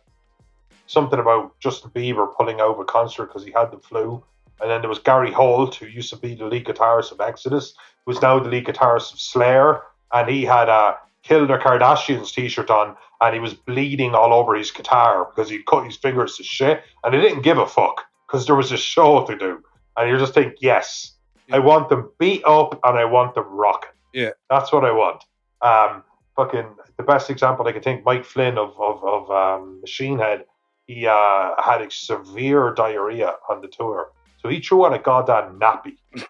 something 0.86 1.20
about 1.20 1.58
Justin 1.60 1.92
Bieber 1.92 2.34
pulling 2.36 2.60
out 2.60 2.74
of 2.74 2.80
a 2.80 2.84
concert 2.84 3.26
because 3.26 3.44
he 3.44 3.52
had 3.52 3.70
the 3.70 3.78
flu. 3.78 4.24
And 4.60 4.70
then 4.70 4.80
there 4.80 4.88
was 4.88 4.98
Gary 4.98 5.32
Holt, 5.32 5.74
who 5.74 5.86
used 5.86 6.10
to 6.10 6.16
be 6.16 6.34
the 6.34 6.46
lead 6.46 6.64
guitarist 6.64 7.12
of 7.12 7.20
Exodus, 7.20 7.74
who's 8.06 8.22
now 8.22 8.38
the 8.38 8.48
lead 8.48 8.66
guitarist 8.66 9.12
of 9.12 9.20
Slayer. 9.20 9.82
And 10.12 10.28
he 10.28 10.44
had 10.44 10.68
a 10.68 10.96
Kill 11.24 11.46
the 11.46 11.56
Kardashians 11.56 12.32
t-shirt 12.34 12.70
on 12.70 12.96
and 13.22 13.34
he 13.34 13.40
was 13.40 13.54
bleeding 13.54 14.14
all 14.14 14.34
over 14.34 14.54
his 14.54 14.70
guitar 14.70 15.24
because 15.24 15.48
he'd 15.48 15.64
cut 15.64 15.86
his 15.86 15.96
fingers 15.96 16.36
to 16.36 16.44
shit. 16.44 16.82
And 17.02 17.14
he 17.14 17.20
didn't 17.20 17.40
give 17.40 17.56
a 17.56 17.66
fuck 17.66 18.02
because 18.26 18.46
there 18.46 18.54
was 18.54 18.70
a 18.72 18.76
show 18.76 19.24
to 19.24 19.36
do. 19.36 19.64
And 19.96 20.10
you 20.10 20.18
just 20.18 20.34
think 20.34 20.56
yes 20.60 21.12
yeah. 21.48 21.56
I 21.56 21.58
want 21.60 21.88
them 21.88 22.10
beat 22.18 22.42
up 22.44 22.78
and 22.84 22.98
I 22.98 23.06
want 23.06 23.34
them 23.34 23.46
rocking. 23.48 23.90
Yeah. 24.12 24.30
That's 24.50 24.70
what 24.70 24.84
I 24.84 24.92
want. 24.92 25.24
Um 25.62 26.04
fucking 26.36 26.66
the 26.98 27.02
best 27.02 27.30
example 27.30 27.66
I 27.66 27.72
can 27.72 27.82
think 27.82 28.04
Mike 28.04 28.26
Flynn 28.26 28.58
of 28.58 28.78
of, 28.78 29.02
of 29.02 29.30
um, 29.30 29.80
Machine 29.80 30.18
Head 30.18 30.44
he 30.86 31.06
uh, 31.06 31.52
had 31.64 31.80
a 31.80 31.90
severe 31.90 32.74
diarrhea 32.74 33.32
on 33.48 33.62
the 33.62 33.68
tour 33.68 34.10
so 34.44 34.50
he 34.50 34.60
threw 34.60 34.84
on 34.84 34.92
a 34.92 34.98
goddamn 34.98 35.58
nappy 35.58 35.96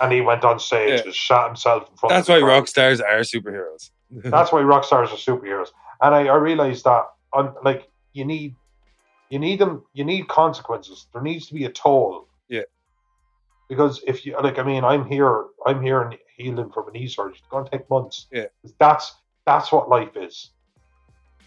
and 0.00 0.12
he 0.12 0.20
went 0.20 0.44
on 0.44 0.58
stage 0.58 0.98
yeah. 0.98 1.04
and 1.04 1.14
shot 1.14 1.46
himself 1.46 1.88
in 1.88 1.96
front 1.96 2.10
That's 2.10 2.28
why 2.28 2.40
rock 2.40 2.66
stars 2.66 3.00
are 3.00 3.20
superheroes. 3.20 3.90
That's 4.10 4.50
why 4.50 4.62
rock 4.62 4.84
stars 4.84 5.10
are 5.10 5.16
superheroes. 5.16 5.68
And 6.02 6.14
I, 6.14 6.26
I 6.26 6.34
realized 6.36 6.84
that 6.84 7.04
on 7.32 7.54
like 7.62 7.88
you 8.12 8.24
need 8.24 8.56
you 9.28 9.38
need 9.38 9.60
them 9.60 9.84
you 9.92 10.04
need 10.04 10.26
consequences. 10.26 11.06
There 11.12 11.22
needs 11.22 11.46
to 11.46 11.54
be 11.54 11.64
a 11.64 11.70
toll. 11.70 12.26
Yeah. 12.48 12.62
Because 13.68 14.02
if 14.04 14.26
you 14.26 14.36
like 14.42 14.58
I 14.58 14.64
mean 14.64 14.82
I'm 14.82 15.06
here 15.06 15.44
I'm 15.64 15.80
here 15.80 16.02
and 16.02 16.18
healing 16.36 16.70
from 16.70 16.88
a 16.88 16.90
knee 16.90 17.06
surgery. 17.06 17.36
It's 17.38 17.46
gonna 17.48 17.70
take 17.70 17.88
months. 17.88 18.26
Yeah. 18.32 18.46
That's 18.80 19.14
that's 19.46 19.70
what 19.70 19.88
life 19.88 20.16
is. 20.16 20.50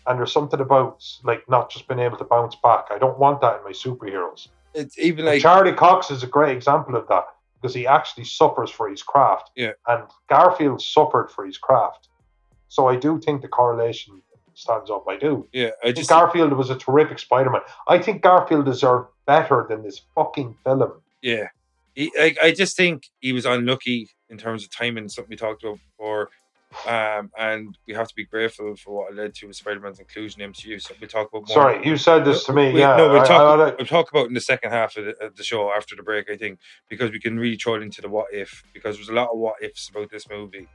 And 0.08 0.20
there's 0.20 0.32
something 0.32 0.62
about 0.62 1.04
like 1.26 1.50
not 1.50 1.70
just 1.70 1.88
being 1.90 2.00
able 2.00 2.18
to 2.18 2.24
bounce 2.24 2.56
back. 2.56 2.86
I 2.92 2.98
don't 2.98 3.20
want 3.20 3.42
that 3.42 3.58
in 3.58 3.64
my 3.66 3.72
superheroes. 3.72 4.48
It's 4.74 4.98
even 4.98 5.26
like 5.26 5.42
Charlie 5.42 5.74
Cox 5.74 6.12
is 6.12 6.24
a 6.24 6.28
great 6.28 6.56
example 6.56 6.96
of 6.96 7.08
that 7.08 7.26
because 7.62 7.74
he 7.74 7.88
actually 7.88 8.26
suffers 8.26 8.70
for 8.70 8.90
his 8.90 9.02
craft. 9.02 9.52
Yeah. 9.56 9.72
And 9.88 10.04
Garfield 10.30 10.82
suffered 10.82 11.30
for 11.30 11.46
his 11.46 11.58
craft. 11.58 12.10
So 12.68 12.88
I 12.88 12.96
do 12.96 13.20
think 13.20 13.42
the 13.42 13.48
correlation 13.48 14.22
stands 14.54 14.90
up. 14.90 15.06
I 15.08 15.18
do. 15.18 15.48
Yeah. 15.54 15.70
I 15.84 15.92
just 15.92 16.10
Garfield 16.10 16.54
was 16.54 16.70
a 16.70 16.76
terrific 16.76 17.20
Spider 17.20 17.50
Man. 17.50 17.62
I 17.88 18.00
think 18.00 18.22
Garfield 18.22 18.66
deserved 18.66 19.10
better 19.26 19.66
than 19.70 19.84
this 19.84 20.02
fucking 20.16 20.56
film. 20.64 20.92
Yeah. 21.22 21.48
He, 21.96 22.12
I, 22.20 22.36
I 22.42 22.52
just 22.52 22.76
think 22.76 23.10
he 23.20 23.34
was 23.34 23.46
unlucky 23.46 24.10
in 24.30 24.38
terms 24.38 24.64
of 24.64 24.72
timing, 24.72 25.08
something 25.08 25.30
we 25.30 25.36
talked 25.36 25.64
about 25.64 25.80
before. 25.92 26.30
Um, 26.88 27.32
and 27.38 27.78
we 27.88 27.94
have 27.94 28.08
to 28.08 28.16
be 28.16 28.26
grateful 28.26 28.76
for 28.76 28.96
what 28.96 29.12
it 29.12 29.16
led 29.16 29.34
to 29.36 29.48
with 29.48 29.56
Spider-Man's 29.56 30.00
inclusion 30.00 30.42
in 30.42 30.52
MCU. 30.52 30.82
So 30.82 30.94
we 31.00 31.08
talk 31.08 31.30
about 31.30 31.48
more. 31.48 31.56
Sorry, 31.56 31.86
you 31.86 31.98
said 31.98 32.26
this 32.26 32.44
to 32.46 32.54
me. 32.54 32.74
We, 32.74 32.80
yeah, 32.80 32.98
no, 32.98 33.10
we'll 33.10 33.24
talk, 33.24 33.60
I, 33.60 33.64
I, 33.64 33.76
we'll 33.78 33.86
talk 33.86 34.12
about 34.12 34.28
in 34.28 34.34
the 34.34 34.42
second 34.42 34.72
half 34.72 34.98
of 34.98 35.06
the, 35.06 35.26
of 35.26 35.36
the, 35.36 35.44
show 35.44 35.72
after 35.72 35.96
the 35.96 36.04
break. 36.04 36.30
I 36.30 36.38
think 36.38 36.60
because 36.90 37.12
we 37.12 37.20
can 37.20 37.38
really 37.38 37.58
throw 37.58 37.76
it 37.76 37.84
into 37.84 38.02
the 38.02 38.10
what 38.10 38.28
if 38.34 38.64
because 38.74 38.98
there's 38.98 39.10
a 39.10 39.14
lot 39.14 39.30
of 39.32 39.38
what 39.38 39.56
ifs 39.62 39.90
about 39.90 40.10
this 40.10 40.30
movie. 40.30 40.68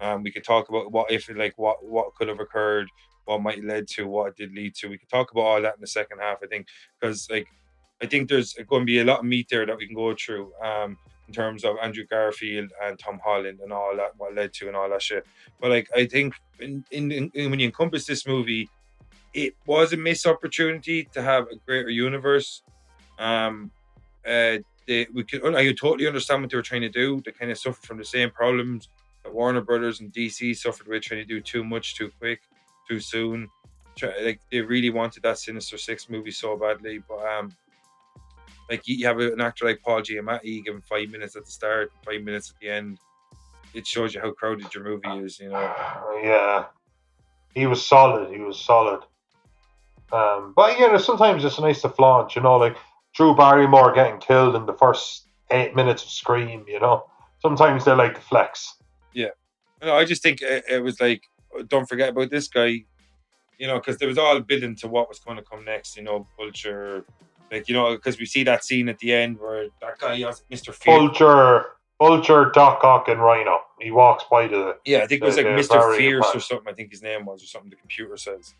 Um, 0.00 0.22
we 0.22 0.32
could 0.32 0.44
talk 0.44 0.68
about 0.68 0.92
what 0.92 1.10
if, 1.10 1.28
like 1.34 1.56
what 1.56 1.84
what 1.84 2.14
could 2.14 2.28
have 2.28 2.40
occurred, 2.40 2.88
what 3.24 3.42
might 3.42 3.56
have 3.56 3.64
led 3.64 3.88
to, 3.88 4.06
what 4.06 4.28
it 4.28 4.36
did 4.36 4.54
lead 4.54 4.74
to. 4.76 4.88
We 4.88 4.98
could 4.98 5.08
talk 5.08 5.30
about 5.30 5.42
all 5.42 5.62
that 5.62 5.76
in 5.76 5.80
the 5.80 5.86
second 5.86 6.18
half. 6.20 6.38
I 6.42 6.46
think 6.46 6.66
because 7.00 7.28
like 7.30 7.48
I 8.02 8.06
think 8.06 8.28
there's 8.28 8.54
going 8.68 8.82
to 8.82 8.86
be 8.86 9.00
a 9.00 9.04
lot 9.04 9.20
of 9.20 9.24
meat 9.24 9.46
there 9.50 9.66
that 9.66 9.76
we 9.76 9.86
can 9.86 9.96
go 9.96 10.14
through. 10.14 10.52
Um, 10.62 10.98
in 11.28 11.34
terms 11.34 11.64
of 11.64 11.76
Andrew 11.82 12.04
Garfield 12.04 12.70
and 12.82 12.98
Tom 12.98 13.18
Holland 13.24 13.60
and 13.62 13.72
all 13.72 13.96
that, 13.96 14.12
what 14.18 14.34
led 14.34 14.52
to 14.54 14.68
and 14.68 14.76
all 14.76 14.88
that 14.90 15.02
shit. 15.02 15.26
But 15.60 15.70
like, 15.70 15.88
I 15.94 16.06
think 16.06 16.34
in, 16.60 16.84
in, 16.90 17.10
in 17.10 17.50
when 17.50 17.60
you 17.60 17.66
encompass 17.66 18.06
this 18.06 18.26
movie, 18.26 18.68
it 19.32 19.54
was 19.66 19.92
a 19.92 19.96
missed 19.96 20.26
opportunity 20.26 21.04
to 21.12 21.22
have 21.22 21.48
a 21.50 21.56
greater 21.66 21.90
universe. 21.90 22.62
Um, 23.18 23.70
uh, 24.26 24.58
they, 24.86 25.06
we 25.12 25.24
could, 25.24 25.54
I 25.54 25.72
totally 25.72 26.06
understand 26.06 26.42
what 26.42 26.50
they 26.50 26.56
were 26.56 26.62
trying 26.62 26.82
to 26.82 26.88
do. 26.88 27.22
They 27.24 27.32
kind 27.32 27.50
of 27.50 27.58
suffered 27.58 27.84
from 27.84 27.98
the 27.98 28.04
same 28.04 28.30
problems 28.30 28.88
that 29.22 29.34
Warner 29.34 29.60
Brothers 29.60 30.00
and 30.00 30.12
DC 30.12 30.56
suffered 30.56 30.86
with 30.86 31.02
trying 31.02 31.20
to 31.20 31.26
do 31.26 31.40
too 31.40 31.64
much, 31.64 31.96
too 31.96 32.10
quick, 32.18 32.42
too 32.88 33.00
soon. 33.00 33.48
Try, 33.96 34.12
like 34.22 34.40
they 34.50 34.60
really 34.60 34.90
wanted 34.90 35.22
that 35.22 35.38
Sinister 35.38 35.78
Six 35.78 36.10
movie 36.10 36.32
so 36.32 36.56
badly, 36.56 37.02
but 37.08 37.24
um, 37.26 37.54
like 38.70 38.82
you 38.86 39.06
have 39.06 39.18
an 39.18 39.40
actor 39.40 39.66
like 39.66 39.82
Paul 39.82 40.00
Giamatti, 40.02 40.44
you 40.44 40.62
give 40.62 40.74
him 40.74 40.82
five 40.82 41.08
minutes 41.08 41.36
at 41.36 41.44
the 41.44 41.50
start, 41.50 41.92
five 42.04 42.22
minutes 42.22 42.50
at 42.50 42.56
the 42.60 42.68
end. 42.68 42.98
it 43.74 43.86
shows 43.86 44.14
you 44.14 44.20
how 44.20 44.30
crowded 44.32 44.72
your 44.74 44.84
movie 44.84 45.24
is. 45.24 45.38
You 45.38 45.50
know. 45.50 45.60
Yeah, 46.22 46.66
he 47.54 47.66
was 47.66 47.84
solid. 47.84 48.30
He 48.30 48.40
was 48.40 48.60
solid. 48.60 49.02
Um, 50.12 50.52
but 50.54 50.78
you 50.78 50.86
know, 50.86 50.98
sometimes 50.98 51.44
it's 51.44 51.58
nice 51.58 51.82
to 51.82 51.88
flaunt. 51.88 52.36
You 52.36 52.42
know, 52.42 52.56
like 52.56 52.76
Drew 53.14 53.34
Barrymore 53.34 53.92
getting 53.92 54.18
killed 54.18 54.54
in 54.54 54.66
the 54.66 54.74
first 54.74 55.26
eight 55.50 55.74
minutes 55.74 56.02
of 56.02 56.10
Scream. 56.10 56.64
You 56.68 56.80
know, 56.80 57.06
sometimes 57.40 57.84
they 57.84 57.92
like 57.92 58.14
to 58.14 58.20
flex. 58.20 58.74
Yeah, 59.12 59.30
no, 59.82 59.94
I 59.94 60.04
just 60.04 60.22
think 60.22 60.40
it, 60.42 60.64
it 60.68 60.82
was 60.82 61.00
like, 61.00 61.22
don't 61.68 61.88
forget 61.88 62.10
about 62.10 62.30
this 62.30 62.48
guy. 62.48 62.84
You 63.58 63.68
know, 63.68 63.78
because 63.78 63.98
there 63.98 64.08
was 64.08 64.18
all 64.18 64.40
building 64.40 64.74
to 64.76 64.88
what 64.88 65.08
was 65.08 65.20
going 65.20 65.36
to 65.36 65.42
come 65.42 65.64
next. 65.64 65.96
You 65.96 66.02
know, 66.02 66.26
Vulture, 66.36 67.04
like 67.50 67.68
you 67.68 67.74
know, 67.74 67.94
because 67.94 68.18
we 68.18 68.26
see 68.26 68.44
that 68.44 68.64
scene 68.64 68.88
at 68.88 68.98
the 68.98 69.12
end 69.12 69.38
where 69.38 69.68
that 69.80 69.98
guy 69.98 70.18
has 70.20 70.42
Mister 70.50 70.72
Vulture, 70.72 71.66
Vulture, 71.98 72.50
Doc 72.54 72.82
Ock, 72.84 73.08
and 73.08 73.20
Rhino. 73.20 73.60
He 73.80 73.90
walks 73.90 74.24
by 74.30 74.48
to 74.48 74.56
the. 74.56 74.76
Yeah, 74.84 74.98
I 74.98 75.06
think 75.06 75.22
it 75.22 75.26
was 75.26 75.36
like 75.36 75.46
Mister 75.46 75.94
Fierce 75.96 76.34
or 76.34 76.40
something. 76.40 76.68
I 76.68 76.72
think 76.74 76.90
his 76.90 77.02
name 77.02 77.24
was 77.24 77.42
or 77.42 77.46
something. 77.46 77.70
The 77.70 77.76
computer 77.76 78.16
says 78.16 78.54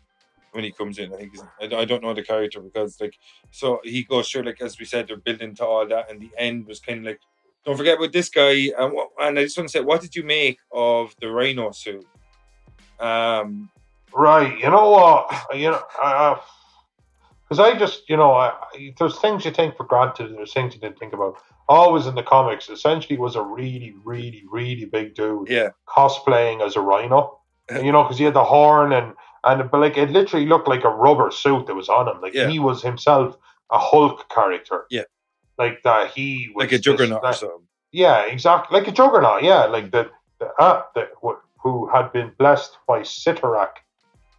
when 0.55 0.63
he 0.63 0.71
comes 0.71 0.97
in. 0.97 1.13
I 1.13 1.17
think 1.17 1.33
I, 1.61 1.81
I 1.81 1.85
don't 1.85 2.01
know 2.01 2.13
the 2.13 2.23
character 2.23 2.61
because 2.61 2.99
like 2.99 3.17
so 3.51 3.81
he 3.83 4.03
goes 4.03 4.29
through 4.29 4.43
like 4.43 4.61
as 4.61 4.79
we 4.79 4.85
said 4.85 5.07
they're 5.07 5.17
building 5.17 5.53
to 5.55 5.65
all 5.65 5.85
that 5.87 6.09
and 6.09 6.19
the 6.19 6.31
end 6.37 6.65
was 6.65 6.79
kind 6.79 6.99
of 6.99 7.05
like 7.05 7.19
don't 7.65 7.77
forget 7.77 7.97
about 7.97 8.13
this 8.13 8.29
guy 8.29 8.69
and 8.77 8.93
what, 8.93 9.09
and 9.19 9.37
I 9.37 9.43
just 9.43 9.57
want 9.57 9.69
to 9.69 9.77
say 9.77 9.81
what 9.81 10.01
did 10.01 10.15
you 10.15 10.23
make 10.23 10.59
of 10.71 11.13
the 11.19 11.27
Rhino 11.27 11.71
suit? 11.71 12.05
Um, 12.99 13.69
right, 14.13 14.57
you 14.57 14.69
know 14.69 14.91
what 14.91 15.45
you 15.53 15.71
know. 15.71 15.83
Uh, 16.01 16.37
because 17.55 17.75
I 17.75 17.77
just, 17.77 18.09
you 18.09 18.17
know, 18.17 18.33
I, 18.33 18.53
there's 18.97 19.19
things 19.19 19.45
you 19.45 19.51
take 19.51 19.77
for 19.77 19.85
granted, 19.85 20.35
there's 20.35 20.53
things 20.53 20.73
you 20.73 20.81
didn't 20.81 20.99
think 20.99 21.13
about. 21.13 21.37
Always 21.67 22.05
in 22.05 22.15
the 22.15 22.23
comics, 22.23 22.69
essentially 22.69 23.17
was 23.17 23.35
a 23.35 23.41
really, 23.41 23.95
really, 24.03 24.43
really 24.51 24.85
big 24.85 25.15
dude. 25.15 25.49
Yeah. 25.49 25.69
Cosplaying 25.87 26.65
as 26.65 26.75
a 26.75 26.81
rhino. 26.81 27.39
you 27.83 27.91
know, 27.91 28.03
because 28.03 28.17
he 28.17 28.25
had 28.25 28.35
the 28.35 28.43
horn 28.43 28.93
and 28.93 29.13
and 29.43 29.69
but 29.71 29.79
like 29.79 29.97
it 29.97 30.11
literally 30.11 30.45
looked 30.45 30.67
like 30.67 30.83
a 30.83 30.89
rubber 30.89 31.31
suit 31.31 31.65
that 31.67 31.75
was 31.75 31.89
on 31.89 32.07
him. 32.07 32.21
Like 32.21 32.33
yeah. 32.33 32.47
he 32.47 32.59
was 32.59 32.83
himself 32.83 33.37
a 33.71 33.79
Hulk 33.79 34.29
character. 34.29 34.85
Yeah, 34.91 35.03
like 35.57 35.81
that. 35.83 36.11
He 36.11 36.51
was 36.53 36.65
like 36.65 36.73
a 36.73 36.79
juggernaut 36.79 37.23
this, 37.23 37.39
that. 37.39 37.59
Yeah, 37.91 38.25
exactly, 38.25 38.77
like 38.77 38.87
a 38.87 38.91
juggernaut. 38.91 39.43
Yeah, 39.43 39.65
like 39.65 39.91
the 39.91 40.11
the, 40.39 40.47
uh, 40.59 40.83
the 40.93 41.07
who 41.63 41.89
had 41.89 42.11
been 42.11 42.31
blessed 42.37 42.77
by 42.87 42.99
Cyttorak, 42.99 43.77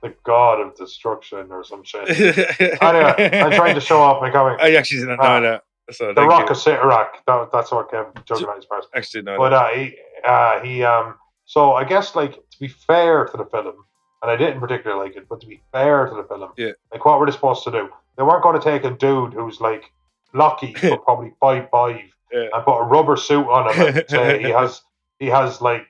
the 0.08 0.14
god 0.24 0.60
of 0.60 0.74
destruction 0.76 1.50
or 1.50 1.64
some 1.64 1.82
shit. 1.82 2.08
anyway, 2.08 3.40
I'm 3.40 3.52
trying 3.52 3.74
to 3.74 3.80
show 3.80 4.00
off 4.00 4.20
my 4.20 4.30
comic. 4.30 4.58
I 4.62 4.74
actually 4.74 5.00
didn't 5.00 5.18
know 5.18 5.22
uh, 5.22 5.40
that. 5.40 5.62
So 5.92 6.12
the 6.12 6.26
Rock 6.26 6.48
you. 6.48 6.54
of 6.54 6.56
Cyttorak. 6.56 7.08
That, 7.26 7.50
that's 7.52 7.70
what 7.70 7.90
Kevin 7.90 8.12
Juggernaut's 8.24 8.66
part. 8.66 8.84
Actually, 8.94 9.22
no. 9.22 9.38
But 9.38 9.52
uh, 9.52 9.68
he, 9.68 9.96
uh, 10.24 10.60
he, 10.60 10.82
um, 10.82 11.14
so 11.44 11.74
I 11.74 11.84
guess 11.84 12.16
like 12.16 12.34
to 12.34 12.58
be 12.58 12.68
fair 12.68 13.26
to 13.26 13.36
the 13.36 13.44
film, 13.44 13.74
and 14.22 14.30
I 14.30 14.36
didn't 14.36 14.60
particularly 14.60 15.08
like 15.08 15.16
it. 15.16 15.28
But 15.28 15.40
to 15.42 15.46
be 15.46 15.62
fair 15.72 16.06
to 16.06 16.14
the 16.14 16.24
film, 16.24 16.50
yeah. 16.56 16.72
like 16.92 17.04
what 17.04 17.20
were 17.20 17.26
they 17.26 17.32
supposed 17.32 17.62
to 17.64 17.70
do? 17.70 17.88
They 18.16 18.22
weren't 18.22 18.42
going 18.42 18.58
to 18.58 18.64
take 18.64 18.84
a 18.84 18.90
dude 18.90 19.34
who's 19.34 19.60
like 19.60 19.84
lucky 20.32 20.74
for 20.76 20.98
probably 20.98 21.32
five 21.40 21.68
five 21.70 22.00
yeah. 22.32 22.48
and 22.52 22.64
put 22.64 22.78
a 22.78 22.84
rubber 22.84 23.16
suit 23.16 23.46
on 23.46 23.72
him 23.72 23.94
and 23.94 24.04
say 24.10 24.42
he 24.42 24.50
has 24.50 24.82
he 25.18 25.26
has 25.26 25.60
like 25.60 25.86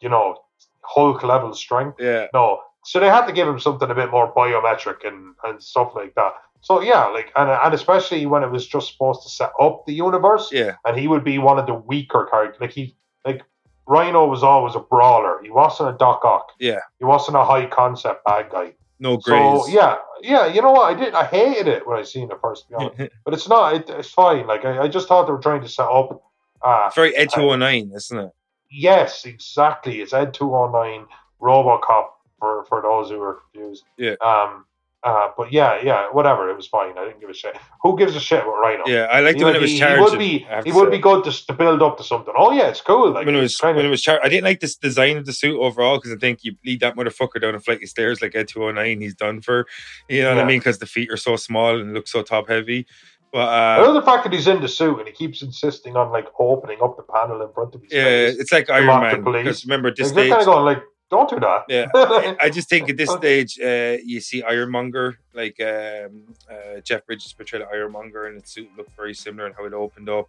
you 0.00 0.08
know 0.08 0.38
Hulk 0.82 1.22
level 1.22 1.54
strength. 1.54 1.96
Yeah. 2.00 2.26
No. 2.32 2.60
So 2.84 3.00
they 3.00 3.08
had 3.08 3.26
to 3.26 3.32
give 3.32 3.48
him 3.48 3.58
something 3.58 3.90
a 3.90 3.94
bit 3.94 4.10
more 4.10 4.32
biometric 4.32 5.06
and, 5.06 5.34
and 5.44 5.62
stuff 5.62 5.92
like 5.94 6.14
that. 6.14 6.34
So 6.60 6.80
yeah, 6.80 7.06
like 7.06 7.30
and 7.36 7.50
and 7.50 7.74
especially 7.74 8.24
when 8.24 8.42
it 8.42 8.50
was 8.50 8.66
just 8.66 8.92
supposed 8.92 9.22
to 9.22 9.28
set 9.28 9.52
up 9.60 9.84
the 9.86 9.92
universe. 9.92 10.48
Yeah. 10.50 10.76
And 10.86 10.98
he 10.98 11.08
would 11.08 11.22
be 11.22 11.38
one 11.38 11.58
of 11.58 11.66
the 11.66 11.74
weaker 11.74 12.26
characters. 12.30 12.60
Like 12.60 12.72
he 12.72 12.96
like 13.24 13.42
Rhino 13.86 14.26
was 14.26 14.42
always 14.42 14.74
a 14.74 14.80
brawler. 14.80 15.42
He 15.42 15.50
wasn't 15.50 15.94
a 15.94 15.98
Doc 15.98 16.24
Ock. 16.24 16.52
Yeah. 16.58 16.80
He 16.98 17.04
wasn't 17.04 17.36
a 17.36 17.44
high 17.44 17.66
concept 17.66 18.24
bad 18.24 18.48
guy. 18.50 18.72
No 18.98 19.18
grace. 19.18 19.38
So 19.38 19.68
yeah, 19.68 19.96
yeah. 20.22 20.46
You 20.46 20.62
know 20.62 20.72
what? 20.72 20.94
I 20.94 20.98
did. 20.98 21.14
I 21.14 21.24
hated 21.24 21.68
it 21.68 21.86
when 21.86 21.98
I 21.98 22.02
seen 22.02 22.30
it 22.30 22.38
first. 22.40 22.64
but 22.70 23.34
it's 23.34 23.48
not. 23.48 23.74
It, 23.74 23.90
it's 23.90 24.10
fine. 24.10 24.46
Like 24.46 24.64
I, 24.64 24.84
I, 24.84 24.88
just 24.88 25.06
thought 25.06 25.26
they 25.26 25.32
were 25.32 25.38
trying 25.38 25.60
to 25.62 25.68
set 25.68 25.86
up. 25.86 26.22
Uh, 26.62 26.84
it's 26.86 26.94
very 26.94 27.14
Ed 27.14 27.28
Two 27.34 27.50
Hundred 27.50 27.58
Nine, 27.58 27.92
isn't 27.94 28.18
it? 28.18 28.30
Yes, 28.70 29.26
exactly. 29.26 30.00
It's 30.00 30.14
Ed 30.14 30.32
Two 30.32 30.54
Hundred 30.54 30.80
Nine, 30.80 31.06
RoboCop 31.42 32.06
for 32.38 32.64
for 32.68 32.82
those 32.82 33.10
who 33.10 33.20
are 33.20 33.40
confused. 33.52 33.84
Yeah. 33.98 34.14
Um. 34.20 34.66
Uh, 35.02 35.28
but 35.36 35.52
yeah, 35.52 35.78
yeah, 35.82 36.06
whatever. 36.12 36.48
It 36.48 36.56
was 36.56 36.66
fine. 36.66 36.96
I 36.96 37.04
didn't 37.04 37.20
give 37.20 37.28
a 37.28 37.34
shit. 37.34 37.54
Who 37.82 37.94
gives 37.98 38.16
a 38.16 38.20
shit 38.20 38.42
about 38.42 38.58
Rhino? 38.58 38.84
Yeah, 38.86 39.02
I 39.12 39.20
liked 39.20 39.38
it 39.38 39.44
when 39.44 39.54
it 39.54 39.60
was 39.60 39.72
he, 39.72 39.78
charged. 39.78 39.98
He 39.98 40.02
would 40.02 40.18
be. 40.18 40.46
He 40.64 40.72
would 40.72 40.90
be 40.90 40.96
good 40.96 41.24
to, 41.24 41.46
to 41.46 41.52
build 41.52 41.82
up 41.82 41.98
to 41.98 42.02
something. 42.02 42.32
Oh 42.34 42.52
yeah, 42.52 42.68
it's 42.68 42.80
cool. 42.80 43.10
Like 43.10 43.26
when 43.26 43.34
it 43.34 43.40
was 43.40 43.58
when 43.60 43.76
of, 43.76 43.84
it 43.84 43.90
was 43.90 44.00
charged. 44.00 44.24
I 44.24 44.30
didn't 44.30 44.44
like 44.44 44.60
this 44.60 44.76
design 44.76 45.18
of 45.18 45.26
the 45.26 45.34
suit 45.34 45.60
overall 45.60 45.98
because 45.98 46.12
I 46.12 46.16
think 46.16 46.42
you 46.42 46.56
lead 46.64 46.80
that 46.80 46.96
motherfucker 46.96 47.38
down 47.38 47.54
a 47.54 47.60
flight 47.60 47.82
of 47.82 47.88
stairs 47.90 48.22
like 48.22 48.34
Ed 48.34 48.48
two 48.48 48.60
hundred 48.60 48.80
oh 48.80 48.82
nine. 48.82 49.02
He's 49.02 49.14
done 49.14 49.42
for. 49.42 49.66
You 50.08 50.22
know 50.22 50.30
yeah. 50.30 50.36
what 50.36 50.44
I 50.44 50.46
mean? 50.46 50.60
Because 50.60 50.78
the 50.78 50.86
feet 50.86 51.10
are 51.10 51.18
so 51.18 51.36
small 51.36 51.78
and 51.78 51.92
look 51.92 52.08
so 52.08 52.22
top 52.22 52.48
heavy. 52.48 52.86
But 53.34 53.48
uh, 53.48 53.50
I 53.50 53.80
love 53.80 53.94
the 53.94 54.02
fact 54.02 54.22
that 54.22 54.32
he's 54.32 54.46
in 54.46 54.62
the 54.62 54.68
suit 54.68 55.00
and 55.00 55.08
he 55.08 55.12
keeps 55.12 55.42
insisting 55.42 55.96
on 55.96 56.12
like 56.12 56.28
opening 56.38 56.78
up 56.80 56.96
the 56.96 57.02
panel 57.02 57.42
in 57.42 57.52
front 57.52 57.74
of 57.74 57.82
his 57.82 57.92
yeah, 57.92 58.04
face. 58.04 58.38
it's 58.38 58.52
like 58.52 58.70
Iron 58.70 58.86
Man. 58.86 59.24
Because 59.24 59.64
remember, 59.64 59.92
this 59.92 60.12
like, 60.12 60.26
stage, 60.26 60.30
kind 60.30 60.40
of 60.40 60.46
going 60.46 60.64
like 60.64 60.82
don't 61.10 61.28
do 61.28 61.38
that. 61.40 61.64
Yeah, 61.68 61.86
I 62.40 62.50
just 62.50 62.68
think 62.68 62.88
at 62.88 62.96
this 62.96 63.10
stage, 63.10 63.58
uh, 63.60 63.98
you 64.04 64.20
see 64.20 64.42
Ironmonger, 64.42 65.18
like 65.32 65.60
um, 65.60 66.24
uh, 66.50 66.80
Jeff 66.82 67.06
Bridges 67.06 67.32
portrayed 67.32 67.62
Ironmonger, 67.62 68.26
and 68.26 68.38
its 68.38 68.52
suit 68.52 68.68
looked 68.76 68.96
very 68.96 69.14
similar 69.14 69.46
and 69.46 69.54
how 69.54 69.64
it 69.64 69.72
opened 69.72 70.08
up. 70.08 70.28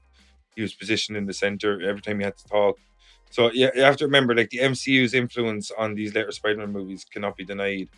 He 0.55 0.61
was 0.61 0.73
positioned 0.73 1.17
in 1.17 1.25
the 1.25 1.33
center 1.33 1.81
every 1.81 2.01
time 2.01 2.19
he 2.19 2.25
had 2.25 2.37
to 2.37 2.47
talk. 2.47 2.77
So 3.29 3.51
yeah, 3.51 3.71
you 3.75 3.81
have 3.81 3.97
to 3.97 4.05
remember, 4.05 4.35
like 4.35 4.49
the 4.49 4.59
MCU's 4.59 5.13
influence 5.13 5.71
on 5.77 5.95
these 5.95 6.13
later 6.13 6.31
Spider-Man 6.31 6.71
movies 6.71 7.05
cannot 7.05 7.35
be 7.35 7.45
denied. 7.45 7.89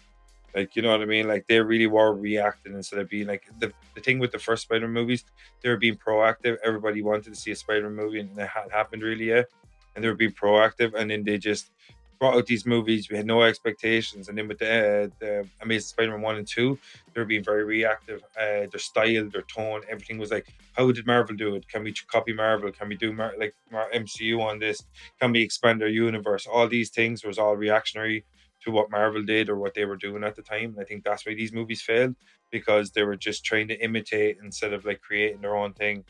Like 0.55 0.75
you 0.75 0.81
know 0.81 0.91
what 0.91 1.01
I 1.01 1.05
mean? 1.05 1.27
Like 1.27 1.45
they 1.47 1.59
really 1.59 1.87
were 1.87 2.13
reacting 2.13 2.73
instead 2.73 2.99
of 2.99 3.09
being 3.09 3.27
like 3.27 3.43
the, 3.59 3.71
the 3.95 4.01
thing 4.01 4.17
with 4.17 4.31
the 4.31 4.39
first 4.39 4.63
Spider-Man 4.63 4.93
movies, 4.93 5.25
they 5.61 5.69
were 5.69 5.77
being 5.77 5.97
proactive. 5.97 6.57
Everybody 6.63 7.01
wanted 7.01 7.33
to 7.33 7.35
see 7.35 7.51
a 7.51 7.55
Spider-Man 7.55 7.95
movie, 7.95 8.19
and 8.19 8.37
it 8.37 8.47
hadn't 8.47 8.71
happened 8.71 9.03
really 9.03 9.25
yet. 9.25 9.47
And 9.95 10.03
they 10.03 10.09
were 10.09 10.15
being 10.15 10.31
proactive, 10.31 10.93
and 10.93 11.11
then 11.11 11.23
they 11.23 11.37
just 11.37 11.71
brought 12.19 12.35
out 12.35 12.45
these 12.45 12.65
movies. 12.65 13.09
We 13.09 13.17
had 13.17 13.25
no 13.25 13.43
expectations, 13.43 14.29
and 14.29 14.37
then 14.37 14.47
with 14.47 14.59
the, 14.59 14.65
uh, 14.65 15.07
the 15.19 15.47
Amazing 15.61 15.87
Spider-Man 15.87 16.21
one 16.21 16.35
and 16.37 16.47
two, 16.47 16.79
they 17.13 17.21
were 17.21 17.25
being 17.25 17.43
very 17.43 17.63
reactive. 17.63 18.23
Uh, 18.39 18.67
their 18.71 18.79
style, 18.79 19.29
their 19.31 19.43
tone, 19.43 19.81
everything 19.89 20.17
was 20.17 20.31
like, 20.31 20.47
how 20.73 20.91
did 20.91 21.05
Marvel 21.07 21.35
do 21.35 21.55
it? 21.55 21.67
Can 21.67 21.83
we 21.83 21.93
copy 22.07 22.33
Marvel? 22.33 22.71
Can 22.71 22.89
we 22.89 22.95
do 22.95 23.13
Mar- 23.13 23.35
like 23.39 23.55
Mar- 23.71 23.89
MCU 23.93 24.41
on 24.41 24.59
this? 24.59 24.83
Can 25.19 25.31
we 25.31 25.41
expand 25.41 25.81
our 25.81 25.87
universe? 25.87 26.47
All 26.47 26.67
these 26.67 26.89
things 26.89 27.23
was 27.23 27.37
all 27.39 27.55
reactionary 27.55 28.25
to 28.61 28.71
what 28.71 28.91
Marvel 28.91 29.23
did 29.23 29.49
or 29.49 29.55
what 29.57 29.73
they 29.73 29.85
were 29.85 29.95
doing 29.95 30.23
at 30.23 30.35
the 30.35 30.41
time. 30.41 30.71
And 30.71 30.79
I 30.79 30.83
think 30.83 31.03
that's 31.03 31.25
why 31.25 31.35
these 31.35 31.53
movies 31.53 31.81
failed 31.81 32.15
because 32.51 32.91
they 32.91 33.03
were 33.03 33.15
just 33.15 33.45
trying 33.45 33.67
to 33.67 33.83
imitate 33.83 34.37
instead 34.43 34.73
of 34.73 34.85
like 34.85 35.01
creating 35.01 35.41
their 35.41 35.55
own 35.55 35.73
thing. 35.73 36.03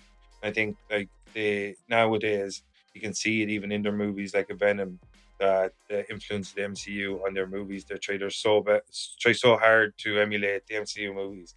I 0.44 0.52
think 0.52 0.78
like 0.90 1.10
they 1.34 1.76
nowadays 1.90 2.64
you 2.94 3.02
can 3.02 3.14
see 3.14 3.42
it 3.42 3.50
even 3.50 3.72
in 3.72 3.82
their 3.84 3.92
movies 3.92 4.34
like 4.34 4.50
a 4.50 4.56
Venom 4.56 5.00
that 5.40 5.74
uh, 5.92 6.02
influence 6.10 6.54
the 6.54 6.62
MCU 6.62 7.22
on 7.26 7.34
their 7.34 7.48
movies. 7.48 7.86
They 7.86 7.98
try 7.98 8.18
their 8.18 8.30
so 8.30 8.62
be- 8.62 8.80
try 9.20 9.32
so 9.32 9.58
hard 9.58 9.94
to 10.00 10.20
emulate 10.20 10.66
the 10.68 10.76
MCU 10.76 11.14
movies, 11.14 11.56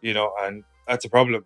you 0.00 0.14
know, 0.14 0.32
and 0.40 0.64
that's 0.86 1.04
a 1.04 1.08
problem 1.08 1.44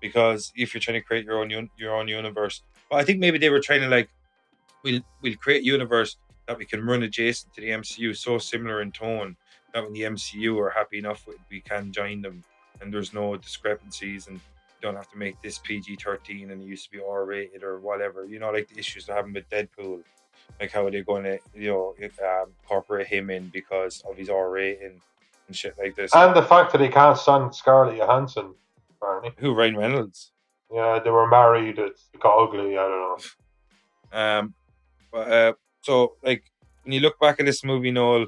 because 0.00 0.52
if 0.56 0.72
you're 0.72 0.80
trying 0.80 1.00
to 1.00 1.06
create 1.06 1.24
your 1.24 1.40
own 1.40 1.52
un- 1.52 1.70
your 1.76 1.94
own 1.94 2.08
universe, 2.08 2.62
well, 2.90 3.00
I 3.00 3.04
think 3.04 3.18
maybe 3.18 3.38
they 3.38 3.50
were 3.50 3.60
trying 3.60 3.82
to 3.82 3.88
like 3.88 4.08
we'll 4.84 5.00
we'll 5.22 5.36
create 5.36 5.62
a 5.62 5.66
universe 5.66 6.16
that 6.46 6.58
we 6.58 6.64
can 6.64 6.84
run 6.84 7.02
adjacent 7.02 7.52
to 7.54 7.60
the 7.60 7.70
MCU, 7.70 8.16
so 8.16 8.38
similar 8.38 8.80
in 8.80 8.92
tone 8.92 9.36
that 9.74 9.82
when 9.82 9.92
the 9.92 10.02
MCU 10.02 10.58
are 10.58 10.70
happy 10.70 10.98
enough 10.98 11.26
we 11.50 11.60
can 11.60 11.92
join 11.92 12.22
them, 12.22 12.44
and 12.80 12.92
there's 12.92 13.12
no 13.12 13.36
discrepancies 13.36 14.28
and 14.28 14.40
don't 14.82 14.96
have 14.96 15.10
to 15.10 15.16
make 15.18 15.40
this 15.42 15.58
PG 15.58 15.96
13 16.04 16.50
and 16.50 16.62
it 16.62 16.66
used 16.66 16.84
to 16.84 16.90
be 16.90 17.02
R 17.02 17.24
rated 17.24 17.62
or 17.62 17.80
whatever. 17.80 18.26
You 18.26 18.38
know, 18.38 18.50
like 18.50 18.68
the 18.68 18.78
issues 18.78 19.06
they're 19.06 19.16
having 19.16 19.32
with 19.32 19.48
Deadpool 19.48 20.02
like 20.60 20.70
how 20.70 20.86
are 20.86 20.90
they 20.90 21.02
going 21.02 21.24
to 21.24 21.38
you 21.54 21.70
know 21.70 21.94
um, 22.24 22.52
incorporate 22.62 23.06
him 23.06 23.30
in 23.30 23.48
because 23.48 24.02
of 24.08 24.16
his 24.16 24.30
R 24.30 24.50
rating 24.50 25.00
and 25.46 25.56
shit 25.56 25.74
like 25.78 25.94
this. 25.94 26.14
And 26.14 26.34
the 26.34 26.42
fact 26.42 26.72
that 26.72 26.80
he 26.80 26.88
can't 26.88 27.18
stand 27.18 27.54
Scarlett 27.54 27.96
Johansson, 27.96 28.54
apparently. 28.90 29.32
Who 29.38 29.54
Ryan 29.54 29.76
Reynolds? 29.76 30.32
Yeah, 30.72 30.98
they 31.02 31.10
were 31.10 31.28
married. 31.28 31.78
It 31.78 31.98
got 32.20 32.38
ugly. 32.38 32.76
I 32.76 32.82
don't 32.82 32.90
know. 32.90 33.18
Um, 34.12 34.54
but 35.12 35.30
uh, 35.30 35.52
so 35.82 36.14
like 36.22 36.44
when 36.84 36.92
you 36.92 37.00
look 37.00 37.18
back 37.18 37.40
at 37.40 37.44
this 37.44 37.64
movie, 37.64 37.90
Noel, 37.90 38.26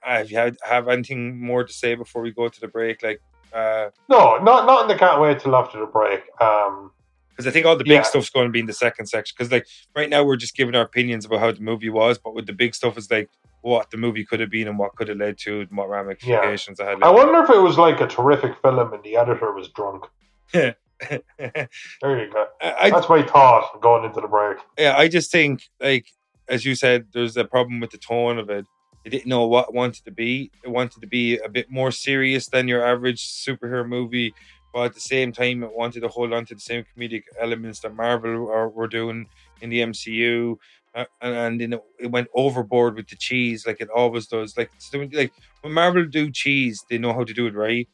have 0.00 0.30
you 0.30 0.36
had, 0.36 0.56
have 0.62 0.88
anything 0.88 1.44
more 1.44 1.64
to 1.64 1.72
say 1.72 1.96
before 1.96 2.22
we 2.22 2.30
go 2.30 2.48
to 2.48 2.60
the 2.60 2.68
break? 2.68 3.02
Like, 3.02 3.20
uh, 3.52 3.90
no, 4.08 4.38
not 4.38 4.64
not 4.64 4.82
in 4.82 4.88
the 4.88 4.96
can't 4.96 5.20
wait 5.20 5.40
till 5.40 5.56
after 5.56 5.80
the 5.80 5.86
break. 5.86 6.22
Um, 6.40 6.92
because 7.32 7.46
I 7.46 7.50
think 7.50 7.66
all 7.66 7.76
the 7.76 7.84
big 7.84 7.92
yeah. 7.92 8.02
stuff's 8.02 8.30
going 8.30 8.46
to 8.46 8.52
be 8.52 8.60
in 8.60 8.66
the 8.66 8.72
second 8.72 9.06
section. 9.06 9.34
Because 9.36 9.50
like 9.50 9.66
right 9.96 10.08
now 10.08 10.22
we're 10.22 10.36
just 10.36 10.54
giving 10.54 10.74
our 10.74 10.82
opinions 10.82 11.24
about 11.24 11.40
how 11.40 11.50
the 11.50 11.60
movie 11.60 11.90
was, 11.90 12.18
but 12.18 12.34
with 12.34 12.46
the 12.46 12.52
big 12.52 12.74
stuff 12.74 12.96
is 12.98 13.10
like 13.10 13.30
what 13.62 13.90
the 13.90 13.96
movie 13.96 14.24
could 14.24 14.40
have 14.40 14.50
been 14.50 14.68
and 14.68 14.78
what 14.78 14.94
could 14.96 15.08
have 15.08 15.18
led 15.18 15.38
to 15.38 15.60
and 15.60 15.70
what 15.72 15.88
ramifications 15.88 16.78
yeah. 16.78 16.86
it 16.86 16.88
had. 16.88 17.02
I 17.02 17.10
wonder 17.10 17.42
if 17.42 17.50
it 17.50 17.60
was 17.60 17.78
like 17.78 18.00
a 18.00 18.06
terrific 18.06 18.60
film 18.60 18.92
and 18.92 19.02
the 19.02 19.16
editor 19.16 19.52
was 19.52 19.68
drunk. 19.68 20.04
Yeah. 20.52 20.72
there 21.38 21.68
you 22.02 22.30
go. 22.32 22.46
I, 22.60 22.90
That's 22.90 23.08
my 23.08 23.22
thought 23.22 23.80
going 23.80 24.04
into 24.04 24.20
the 24.20 24.28
break. 24.28 24.58
Yeah, 24.78 24.96
I 24.96 25.08
just 25.08 25.32
think 25.32 25.68
like 25.80 26.06
as 26.48 26.64
you 26.64 26.74
said, 26.74 27.06
there's 27.12 27.36
a 27.36 27.44
problem 27.44 27.80
with 27.80 27.90
the 27.90 27.98
tone 27.98 28.38
of 28.38 28.50
it. 28.50 28.66
It 29.04 29.10
didn't 29.10 29.26
know 29.26 29.46
what 29.46 29.68
it 29.68 29.74
wanted 29.74 30.04
to 30.04 30.10
be. 30.10 30.50
It 30.62 30.68
wanted 30.68 31.00
to 31.00 31.06
be 31.06 31.38
a 31.38 31.48
bit 31.48 31.70
more 31.70 31.90
serious 31.90 32.48
than 32.48 32.68
your 32.68 32.84
average 32.86 33.26
superhero 33.26 33.86
movie, 33.86 34.34
but 34.72 34.86
at 34.86 34.94
the 34.94 35.00
same 35.00 35.32
time, 35.32 35.62
it 35.62 35.72
wanted 35.72 36.00
to 36.00 36.08
hold 36.08 36.32
on 36.32 36.46
to 36.46 36.54
the 36.54 36.60
same 36.60 36.84
comedic 36.96 37.24
elements 37.40 37.80
that 37.80 37.94
Marvel 37.94 38.50
are, 38.50 38.68
were 38.68 38.88
doing 38.88 39.26
in 39.60 39.70
the 39.70 39.80
MCU. 39.80 40.56
Uh, 40.94 41.04
and 41.20 41.60
then 41.60 41.74
it 41.98 42.10
went 42.10 42.28
overboard 42.34 42.96
with 42.96 43.08
the 43.08 43.16
cheese, 43.16 43.66
like 43.66 43.80
it 43.80 43.88
always 43.88 44.26
does. 44.26 44.56
Like, 44.56 44.70
like 45.12 45.32
when 45.62 45.72
Marvel 45.72 46.04
do 46.04 46.30
cheese, 46.30 46.84
they 46.88 46.98
know 46.98 47.12
how 47.12 47.24
to 47.24 47.32
do 47.32 47.46
it 47.46 47.54
right. 47.54 47.88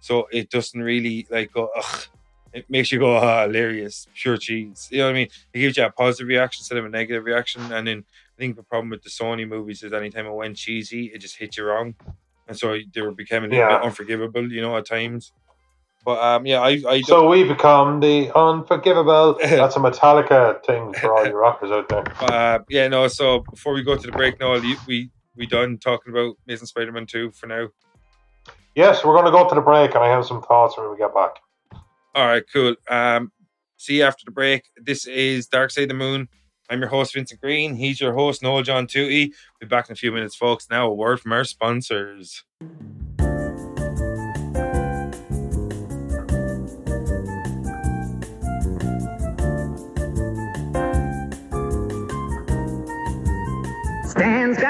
So 0.00 0.26
it 0.32 0.50
doesn't 0.50 0.80
really 0.80 1.26
like 1.30 1.52
go, 1.52 1.70
ugh, 1.76 2.06
it 2.52 2.68
makes 2.68 2.92
you 2.92 2.98
go, 2.98 3.16
ah, 3.16 3.46
hilarious, 3.46 4.06
pure 4.14 4.36
cheese. 4.36 4.88
You 4.90 4.98
know 4.98 5.04
what 5.04 5.10
I 5.10 5.14
mean? 5.14 5.28
It 5.54 5.60
gives 5.60 5.76
you 5.76 5.84
a 5.84 5.90
positive 5.90 6.28
reaction 6.28 6.60
instead 6.60 6.78
of 6.78 6.84
a 6.84 6.88
negative 6.88 7.24
reaction. 7.24 7.72
And 7.72 7.86
then 7.86 8.04
I 8.36 8.38
think 8.38 8.56
the 8.56 8.62
problem 8.62 8.90
with 8.90 9.02
the 9.02 9.10
Sony 9.10 9.48
movies 9.48 9.82
is 9.82 9.92
anytime 9.92 10.26
it 10.26 10.32
went 10.32 10.56
cheesy, 10.56 11.06
it 11.06 11.18
just 11.18 11.36
hit 11.36 11.56
you 11.56 11.64
wrong. 11.64 11.94
And 12.48 12.58
so 12.58 12.76
they 12.92 13.00
were 13.00 13.12
becoming 13.12 13.52
yeah. 13.52 13.76
a 13.76 13.78
bit 13.78 13.86
unforgivable, 13.86 14.52
you 14.52 14.60
know, 14.60 14.76
at 14.76 14.86
times. 14.86 15.32
But 16.04 16.18
um, 16.20 16.46
yeah, 16.46 16.60
I, 16.60 16.82
I 16.88 17.00
so 17.02 17.28
we 17.28 17.44
become 17.44 18.00
the 18.00 18.36
unforgivable. 18.36 19.38
That's 19.42 19.76
a 19.76 19.78
Metallica 19.78 20.64
thing 20.64 20.92
for 20.94 21.12
all 21.12 21.26
you 21.26 21.34
rockers 21.34 21.70
out 21.70 21.88
there. 21.88 22.04
Uh, 22.20 22.58
yeah, 22.68 22.88
no. 22.88 23.06
So 23.06 23.40
before 23.50 23.72
we 23.72 23.82
go 23.84 23.96
to 23.96 24.06
the 24.06 24.12
break, 24.12 24.40
Noel, 24.40 24.60
we 24.86 25.10
we 25.36 25.46
done 25.46 25.78
talking 25.78 26.12
about 26.12 26.36
Amazing 26.46 26.66
Spider-Man 26.66 27.06
two 27.06 27.30
for 27.30 27.46
now. 27.46 27.68
Yes, 28.74 29.04
we're 29.04 29.14
going 29.14 29.26
to 29.26 29.30
go 29.30 29.48
to 29.48 29.54
the 29.54 29.60
break, 29.60 29.94
and 29.94 30.02
I 30.02 30.08
have 30.08 30.24
some 30.24 30.42
thoughts 30.42 30.76
when 30.76 30.90
we 30.90 30.96
get 30.96 31.14
back. 31.14 31.36
All 32.14 32.26
right, 32.26 32.42
cool. 32.52 32.74
Um, 32.88 33.30
see 33.76 33.98
you 33.98 34.04
after 34.04 34.24
the 34.24 34.30
break. 34.30 34.64
This 34.76 35.06
is 35.06 35.46
Dark 35.46 35.70
Side 35.70 35.82
of 35.82 35.88
the 35.88 35.94
Moon. 35.94 36.28
I'm 36.70 36.80
your 36.80 36.88
host, 36.88 37.12
Vincent 37.14 37.40
Green. 37.40 37.74
He's 37.74 38.00
your 38.00 38.14
host, 38.14 38.42
Noel 38.42 38.62
John 38.62 38.86
Toohey. 38.86 39.28
We'll 39.28 39.34
be 39.60 39.66
back 39.66 39.88
in 39.88 39.92
a 39.92 39.96
few 39.96 40.10
minutes, 40.10 40.34
folks. 40.34 40.68
Now, 40.70 40.88
a 40.88 40.94
word 40.94 41.20
from 41.20 41.32
our 41.32 41.44
sponsors. 41.44 42.44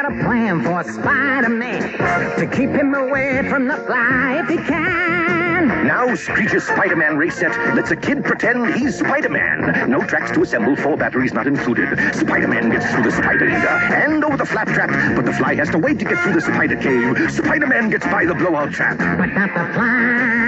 Got 0.02 0.12
a 0.12 0.24
plan 0.24 0.62
for 0.62 0.82
Spider-Man 0.90 2.38
to 2.38 2.46
keep 2.56 2.70
him 2.70 2.94
away 2.94 3.48
from 3.48 3.68
the 3.68 3.76
fly 3.76 4.40
if 4.42 4.48
he 4.48 4.56
can. 4.56 5.86
Now 5.86 6.12
Screech's 6.14 6.64
Spider-Man 6.64 7.16
race 7.16 7.36
set 7.36 7.52
lets 7.76 7.92
a 7.92 7.96
kid 7.96 8.24
pretend 8.24 8.74
he's 8.74 8.98
Spider-Man. 8.98 9.88
No 9.88 10.00
tracks 10.00 10.32
to 10.32 10.42
assemble, 10.42 10.74
four 10.74 10.96
batteries 10.96 11.32
not 11.32 11.46
included. 11.46 11.88
Spider-Man 12.14 12.70
gets 12.70 12.90
through 12.90 13.04
the 13.04 13.12
spider 13.12 13.46
leader 13.46 13.68
and 13.68 14.24
over 14.24 14.36
the 14.36 14.46
flap 14.46 14.68
trap, 14.68 14.90
but 15.14 15.24
the 15.24 15.32
fly 15.32 15.54
has 15.54 15.70
to 15.70 15.78
wait 15.78 16.00
to 16.00 16.04
get 16.04 16.18
through 16.24 16.34
the 16.34 16.40
spider 16.40 16.76
cave. 16.76 17.30
Spider-Man 17.30 17.90
gets 17.90 18.06
by 18.06 18.24
the 18.24 18.34
blowout 18.34 18.72
trap. 18.72 18.98
But 18.98 19.26
not 19.26 19.54
the 19.54 19.72
fly. 19.72 20.42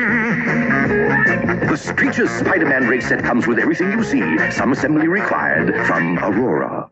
The 1.71 1.77
Screech's 1.77 2.31
Spider-Man 2.39 2.89
race 2.89 3.09
set 3.09 3.23
comes 3.23 3.47
with 3.47 3.59
everything 3.61 3.93
you 3.93 4.03
see. 4.03 4.51
Some 4.51 4.73
assembly 4.73 5.07
required 5.07 5.87
from 5.87 6.19
Aurora. 6.19 6.89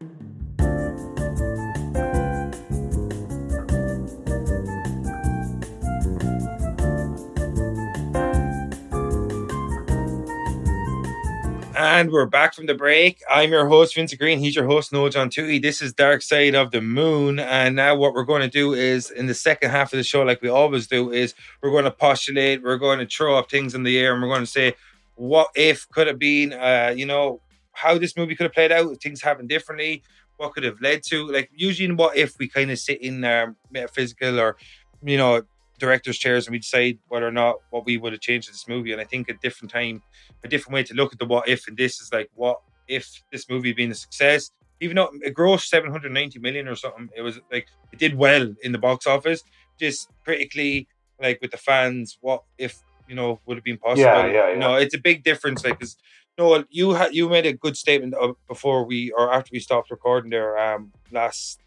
And 11.84 12.12
we're 12.12 12.26
back 12.26 12.54
from 12.54 12.66
the 12.66 12.76
break. 12.76 13.20
I'm 13.28 13.50
your 13.50 13.66
host, 13.66 13.96
Vince 13.96 14.14
Green. 14.14 14.38
He's 14.38 14.54
your 14.54 14.66
host, 14.66 14.92
Noel 14.92 15.08
John 15.08 15.28
Toohey. 15.28 15.60
This 15.60 15.82
is 15.82 15.92
Dark 15.92 16.22
Side 16.22 16.54
of 16.54 16.70
the 16.70 16.80
Moon. 16.80 17.40
And 17.40 17.74
now 17.74 17.96
what 17.96 18.14
we're 18.14 18.22
going 18.22 18.42
to 18.42 18.48
do 18.48 18.72
is 18.72 19.10
in 19.10 19.26
the 19.26 19.34
second 19.34 19.70
half 19.70 19.92
of 19.92 19.96
the 19.96 20.04
show, 20.04 20.22
like 20.22 20.40
we 20.42 20.48
always 20.48 20.86
do, 20.86 21.10
is 21.10 21.34
we're 21.60 21.72
going 21.72 21.82
to 21.82 21.90
postulate, 21.90 22.62
we're 22.62 22.76
going 22.76 23.00
to 23.00 23.06
throw 23.06 23.36
up 23.36 23.50
things 23.50 23.74
in 23.74 23.82
the 23.82 23.98
air, 23.98 24.12
and 24.12 24.22
we're 24.22 24.28
going 24.28 24.42
to 24.42 24.46
say, 24.46 24.74
what 25.16 25.48
if 25.56 25.88
could 25.90 26.06
have 26.06 26.20
been, 26.20 26.52
uh, 26.52 26.94
you 26.96 27.04
know, 27.04 27.40
how 27.72 27.98
this 27.98 28.16
movie 28.16 28.36
could 28.36 28.44
have 28.44 28.54
played 28.54 28.70
out, 28.70 29.02
things 29.02 29.20
happened 29.20 29.48
differently, 29.48 30.04
what 30.36 30.52
could 30.52 30.62
have 30.62 30.80
led 30.80 31.02
to. 31.08 31.26
Like 31.32 31.50
usually 31.52 31.86
in 31.86 31.96
what 31.96 32.16
if 32.16 32.38
we 32.38 32.46
kind 32.46 32.70
of 32.70 32.78
sit 32.78 33.02
in 33.02 33.24
um, 33.24 33.56
metaphysical 33.72 34.38
or, 34.38 34.56
you 35.02 35.16
know, 35.16 35.42
director's 35.82 36.16
chairs 36.16 36.46
and 36.46 36.52
we 36.52 36.58
decide 36.60 36.98
whether 37.08 37.26
or 37.26 37.32
not 37.32 37.56
what 37.70 37.84
we 37.84 37.96
would 37.96 38.12
have 38.12 38.20
changed 38.20 38.48
in 38.48 38.52
this 38.52 38.68
movie. 38.68 38.92
And 38.92 39.00
I 39.00 39.04
think 39.04 39.28
a 39.28 39.34
different 39.34 39.72
time, 39.72 40.00
a 40.44 40.48
different 40.48 40.74
way 40.74 40.84
to 40.84 40.94
look 40.94 41.12
at 41.12 41.18
the 41.18 41.26
what 41.26 41.48
if, 41.48 41.66
and 41.66 41.76
this 41.76 42.00
is 42.00 42.12
like, 42.12 42.30
what 42.34 42.60
if 42.86 43.22
this 43.32 43.50
movie 43.50 43.70
had 43.70 43.76
been 43.76 43.90
a 43.90 43.94
success? 43.94 44.52
Even 44.80 44.96
though 44.96 45.10
it 45.22 45.34
grossed 45.34 45.66
790 45.66 46.38
million 46.38 46.68
or 46.68 46.76
something, 46.76 47.08
it 47.16 47.22
was 47.22 47.40
like, 47.50 47.66
it 47.92 47.98
did 47.98 48.14
well 48.14 48.54
in 48.62 48.70
the 48.70 48.78
box 48.78 49.06
office. 49.06 49.42
Just 49.78 50.08
critically, 50.24 50.86
like 51.20 51.40
with 51.42 51.50
the 51.50 51.56
fans, 51.56 52.18
what 52.20 52.44
if, 52.58 52.80
you 53.08 53.16
know, 53.16 53.40
would 53.46 53.56
have 53.56 53.64
been 53.64 53.78
possible? 53.78 54.04
Yeah, 54.04 54.26
yeah, 54.26 54.52
yeah. 54.52 54.58
No, 54.58 54.74
it's 54.76 54.94
a 54.94 55.00
big 55.00 55.24
difference. 55.24 55.64
Like, 55.64 55.78
because 55.78 55.96
Noel, 56.38 56.64
you 56.70 56.92
had 56.92 57.14
you 57.14 57.28
made 57.28 57.46
a 57.46 57.52
good 57.52 57.76
statement 57.76 58.14
before 58.48 58.84
we 58.84 59.10
or 59.10 59.32
after 59.32 59.50
we 59.52 59.58
stopped 59.58 59.90
recording 59.90 60.30
there 60.30 60.56
um 60.58 60.92
last 61.10 61.60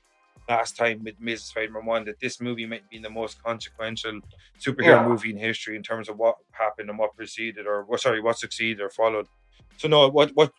last 0.48 0.78
time 0.78 1.04
with 1.04 1.20
Mrs. 1.22 1.48
Spider-Man 1.50 1.86
One 1.86 2.06
that 2.06 2.20
this 2.20 2.40
movie 2.40 2.66
might 2.66 2.88
be 2.90 3.00
the 3.00 3.10
most 3.10 3.42
consequential 3.44 4.22
superhero 4.60 5.02
yeah. 5.02 5.08
movie 5.08 5.32
in 5.32 5.38
history 5.38 5.76
in 5.76 5.84
terms 5.84 6.10
of 6.10 6.18
what 6.18 6.38
happened 6.52 6.90
and 6.90 7.00
what 7.00 7.16
preceded 7.16 7.66
or 7.68 7.84
what 7.84 8.02
sorry 8.02 8.22
what 8.22 8.38
succeeded 8.38 8.82
or 8.82 8.90
followed. 8.90 9.28
So 9.78 9.88
no, 9.88 10.08
what 10.10 10.32
what 10.36 10.52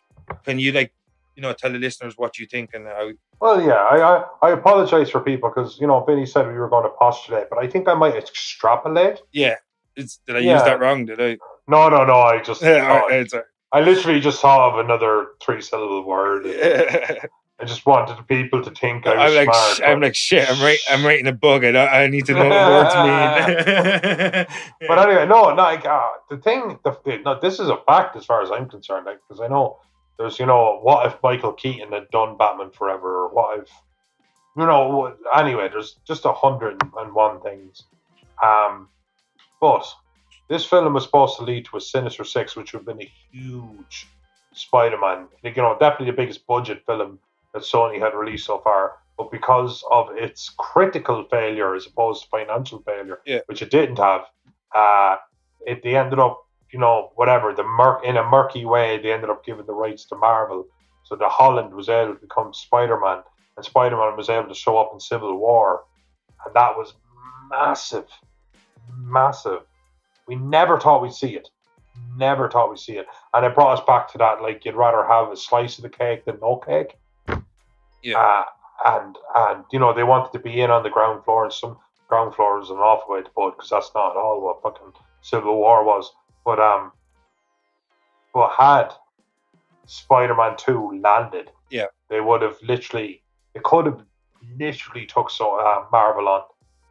can 0.43 0.59
you 0.59 0.71
like 0.71 0.93
you 1.35 1.41
know 1.41 1.53
tell 1.53 1.71
the 1.71 1.79
listeners 1.79 2.17
what 2.17 2.37
you 2.37 2.45
think 2.45 2.71
and 2.73 2.85
how? 2.85 3.11
Well, 3.39 3.61
yeah, 3.61 3.75
I 3.75 3.97
I, 3.97 4.23
I 4.41 4.51
apologize 4.51 5.09
for 5.09 5.21
people 5.21 5.49
because 5.49 5.79
you 5.79 5.87
know 5.87 6.03
Vinny 6.03 6.25
said 6.25 6.47
we 6.47 6.53
were 6.53 6.69
going 6.69 6.83
to 6.83 6.95
postulate, 6.97 7.49
but 7.49 7.59
I 7.59 7.67
think 7.67 7.87
I 7.87 7.93
might 7.93 8.15
extrapolate. 8.15 9.21
Yeah, 9.31 9.55
it's, 9.95 10.19
did 10.27 10.35
I 10.35 10.39
yeah. 10.39 10.53
use 10.53 10.63
that 10.63 10.79
wrong? 10.79 11.05
Did 11.05 11.21
I? 11.21 11.37
No, 11.67 11.89
no, 11.89 12.05
no. 12.05 12.15
I 12.15 12.41
just. 12.41 12.61
Yeah, 12.67 12.99
right, 12.99 13.31
I 13.73 13.81
literally 13.81 14.21
just 14.21 14.41
thought 14.41 14.73
of 14.73 14.85
another 14.85 15.27
three 15.41 15.61
syllable 15.61 16.03
word. 16.03 16.45
I 17.59 17.65
just 17.65 17.85
wanted 17.87 18.17
the 18.17 18.23
people 18.23 18.63
to 18.63 18.69
think 18.69 19.07
I 19.07 19.15
was 19.15 19.33
I'm 19.33 19.37
like, 19.47 19.55
smart. 19.55 19.77
Sh- 19.77 19.81
I'm 19.83 20.01
like, 20.01 20.15
shit. 20.15 20.49
I'm 20.49 20.61
right. 20.61 20.77
I'm 20.91 21.03
writing 21.03 21.25
a 21.25 21.33
book. 21.33 21.63
I, 21.63 22.03
I 22.03 22.07
need 22.07 22.25
to 22.27 22.33
know 22.33 22.47
what 22.47 22.67
words 22.71 22.95
mean. 22.95 24.45
but 24.87 24.99
anyway, 24.99 25.25
no, 25.25 25.49
no. 25.49 25.55
Like 25.55 25.83
uh, 25.83 26.09
the 26.29 26.37
thing, 26.37 26.77
the, 26.83 26.95
the, 27.03 27.17
no, 27.17 27.39
this 27.39 27.59
is 27.59 27.69
a 27.69 27.77
fact 27.87 28.15
as 28.15 28.25
far 28.25 28.43
as 28.43 28.51
I'm 28.51 28.69
concerned. 28.69 29.07
Like, 29.07 29.19
because 29.27 29.41
I 29.41 29.47
know 29.47 29.79
there's, 30.19 30.37
you 30.37 30.45
know, 30.45 30.79
what 30.83 31.07
if 31.07 31.17
Michael 31.23 31.53
Keaton 31.53 31.91
had 31.91 32.09
done 32.11 32.37
Batman 32.37 32.69
Forever, 32.69 33.23
or 33.23 33.29
what 33.29 33.59
if, 33.59 33.69
you 34.55 34.65
know, 34.65 35.15
anyway, 35.35 35.67
there's 35.67 35.97
just 36.05 36.25
a 36.25 36.33
hundred 36.33 36.79
and 36.99 37.13
one 37.13 37.41
things. 37.41 37.85
Um, 38.43 38.89
but 39.59 39.83
this 40.47 40.63
film 40.63 40.93
was 40.93 41.05
supposed 41.05 41.37
to 41.37 41.43
lead 41.43 41.65
to 41.65 41.77
a 41.77 41.81
Sinister 41.81 42.23
Six, 42.23 42.55
which 42.55 42.73
would 42.73 42.79
have 42.79 42.85
been 42.85 43.01
a 43.01 43.11
huge 43.31 44.07
Spider-Man. 44.53 45.27
Like, 45.43 45.55
you 45.55 45.63
know, 45.63 45.75
definitely 45.79 46.11
the 46.11 46.17
biggest 46.17 46.45
budget 46.45 46.83
film 46.85 47.17
that 47.57 47.65
Sony 47.65 47.99
had 47.99 48.13
released 48.13 48.45
so 48.45 48.59
far. 48.59 48.93
But 49.17 49.31
because 49.31 49.83
of 49.89 50.15
its 50.15 50.51
critical 50.57 51.25
failure 51.31 51.73
as 51.73 51.87
opposed 51.87 52.23
to 52.23 52.29
financial 52.29 52.83
failure, 52.83 53.19
yeah. 53.25 53.39
which 53.47 53.63
it 53.63 53.71
didn't 53.71 53.97
have, 53.97 54.25
uh, 54.75 55.15
it 55.65 55.81
they 55.83 55.95
ended 55.95 56.19
up, 56.19 56.45
you 56.71 56.77
know, 56.79 57.11
whatever 57.15 57.51
the 57.51 57.63
murk 57.63 58.03
in 58.03 58.15
a 58.17 58.23
murky 58.23 58.63
way, 58.63 58.99
they 59.01 59.11
ended 59.11 59.31
up 59.31 59.43
giving 59.43 59.65
the 59.65 59.73
rights 59.73 60.05
to 60.05 60.15
Marvel. 60.15 60.67
So 61.03 61.15
the 61.15 61.27
Holland 61.27 61.73
was 61.73 61.89
able 61.89 62.13
to 62.13 62.21
become 62.21 62.53
Spider-Man, 62.53 63.23
and 63.55 63.65
Spider-Man 63.65 64.15
was 64.17 64.29
able 64.29 64.49
to 64.49 64.53
show 64.53 64.77
up 64.77 64.91
in 64.93 64.99
Civil 64.99 65.35
War, 65.37 65.83
and 66.45 66.53
that 66.53 66.77
was 66.77 66.93
massive, 67.49 68.05
massive. 68.99 69.61
We 70.27 70.35
never 70.35 70.79
thought 70.79 71.01
we'd 71.01 71.13
see 71.13 71.35
it. 71.35 71.49
Never 72.17 72.51
thought 72.51 72.69
we'd 72.69 72.77
see 72.77 72.97
it. 72.97 73.07
And 73.33 73.45
it 73.45 73.55
brought 73.55 73.79
us 73.79 73.85
back 73.87 74.11
to 74.11 74.17
that 74.19 74.41
like 74.43 74.63
you'd 74.63 74.75
rather 74.75 75.03
have 75.07 75.31
a 75.31 75.37
slice 75.37 75.77
of 75.77 75.83
the 75.83 75.89
cake 75.89 76.25
than 76.25 76.37
no 76.41 76.57
cake. 76.57 76.97
Yeah. 78.07 78.19
Uh, 78.19 78.43
and 78.85 79.17
and 79.35 79.65
you 79.71 79.79
know 79.79 79.93
they 79.93 80.03
wanted 80.03 80.31
to 80.33 80.39
be 80.39 80.61
in 80.61 80.71
on 80.71 80.83
the 80.83 80.89
ground 80.89 81.23
floor, 81.23 81.43
and 81.45 81.53
some 81.53 81.77
ground 82.07 82.35
floor 82.35 82.61
is 82.61 82.69
an 82.69 82.77
awful 82.77 83.15
way 83.15 83.21
to 83.21 83.29
put 83.31 83.55
because 83.55 83.69
that's 83.69 83.91
not 83.95 84.11
at 84.11 84.17
all 84.17 84.41
what 84.41 84.61
fucking 84.61 84.93
Civil 85.21 85.57
War 85.57 85.83
was. 85.83 86.13
But 86.45 86.59
um, 86.59 86.91
but 88.33 88.51
had 88.57 88.93
Spider-Man 89.85 90.55
Two 90.57 90.99
landed, 91.01 91.51
yeah, 91.69 91.87
they 92.09 92.21
would 92.21 92.41
have 92.41 92.57
literally, 92.61 93.23
they 93.53 93.61
could 93.63 93.87
have 93.87 94.01
literally 94.57 95.05
took 95.05 95.29
so 95.29 95.59
uh, 95.59 95.85
Marvel 95.91 96.27
on. 96.27 96.43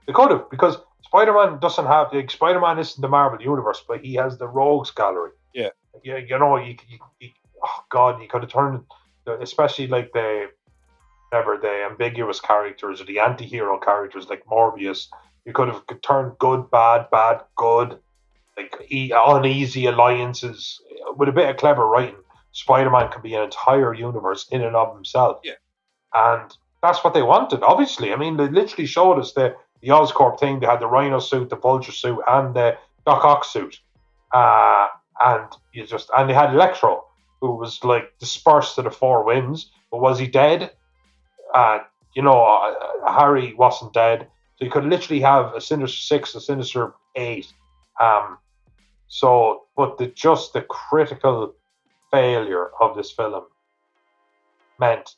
They 0.07 0.13
could 0.13 0.31
have 0.31 0.51
because 0.51 0.79
Spider-Man 1.05 1.61
doesn't 1.61 1.87
have 1.87 2.13
like, 2.13 2.31
Spider-Man 2.31 2.79
isn't 2.79 3.01
the 3.01 3.09
Marvel 3.09 3.41
universe, 3.41 3.85
but 3.87 4.05
he 4.05 4.15
has 4.15 4.39
the 4.39 4.49
Rogues 4.49 4.91
Gallery. 4.91 5.31
Yeah, 5.55 5.71
you, 6.03 6.17
you 6.17 6.39
know 6.39 6.57
you, 6.57 6.77
you, 6.89 6.99
you 7.21 7.31
oh 7.65 7.85
god, 7.91 8.21
you 8.21 8.29
could 8.29 8.43
have 8.43 8.53
turned, 8.53 8.85
especially 9.41 9.87
like 9.87 10.13
the 10.13 10.49
ever 11.33 11.59
the 11.61 11.87
ambiguous 11.91 12.41
characters 12.41 13.01
or 13.01 13.05
the 13.05 13.19
anti-hero 13.19 13.79
characters 13.79 14.29
like 14.29 14.45
Morbius. 14.47 15.09
You 15.45 15.53
could 15.53 15.69
have 15.69 15.83
turned 16.03 16.39
good, 16.39 16.71
bad, 16.71 17.09
bad, 17.11 17.43
good, 17.57 17.99
like 18.57 18.75
uneasy 18.91 19.87
alliances 19.87 20.81
with 21.17 21.29
a 21.29 21.33
bit 21.33 21.49
of 21.51 21.57
clever 21.57 21.87
writing. 21.87 22.17
Spider-Man 22.53 23.11
can 23.13 23.23
be 23.23 23.35
an 23.35 23.43
entire 23.43 23.93
universe 23.93 24.47
in 24.51 24.63
and 24.63 24.75
of 24.75 24.95
himself. 24.95 25.41
Yeah. 25.45 25.53
And 26.15 26.51
that's 26.83 27.05
what 27.05 27.15
they 27.15 27.23
wanted. 27.23 27.63
Obviously, 27.63 28.13
I 28.13 28.17
mean, 28.17 28.37
they 28.37 28.49
literally 28.49 28.87
showed 28.87 29.19
us 29.19 29.33
the 29.33 29.57
the 29.83 29.89
Oscorp 29.89 30.41
thing. 30.41 30.61
They 30.61 30.67
had 30.67 30.81
the 30.81 30.87
Rhino 30.87 31.19
suit, 31.19 31.51
the 31.51 31.57
Vulture 31.57 31.93
suit, 31.93 32.19
and 32.27 32.55
the 32.55 32.79
Doc 33.05 33.25
Ock 33.25 33.45
suit, 33.45 33.79
uh, 34.33 34.89
and 35.21 35.49
you 35.73 35.87
just 35.87 36.11
and 36.17 36.31
they 36.31 36.35
had 36.35 36.55
Electro, 36.55 37.05
who 37.41 37.55
was 37.57 37.85
like 37.85 38.19
dispersed 38.19 38.77
to 38.77 38.83
the 38.83 38.91
four 38.91 39.23
winds. 39.23 39.71
But 39.91 40.01
was 40.01 40.19
he 40.19 40.27
dead? 40.27 40.73
Uh, 41.55 41.81
you 42.15 42.23
know, 42.23 42.43
uh, 42.43 43.13
Harry 43.13 43.55
wasn't 43.55 43.93
dead, 43.93 44.27
so 44.57 44.65
you 44.65 44.71
could 44.71 44.85
literally 44.85 45.21
have 45.21 45.55
a 45.55 45.61
Sinister 45.61 45.99
Six, 45.99 46.35
a 46.35 46.41
Sinister 46.41 46.95
Eight. 47.15 47.53
Um, 48.01 48.39
so, 49.09 49.65
but 49.77 49.99
the 49.99 50.09
just 50.09 50.53
the 50.53 50.63
critical 50.63 51.55
failure 52.11 52.71
of 52.81 52.97
this 52.97 53.11
film 53.11 53.45
meant 54.79 55.15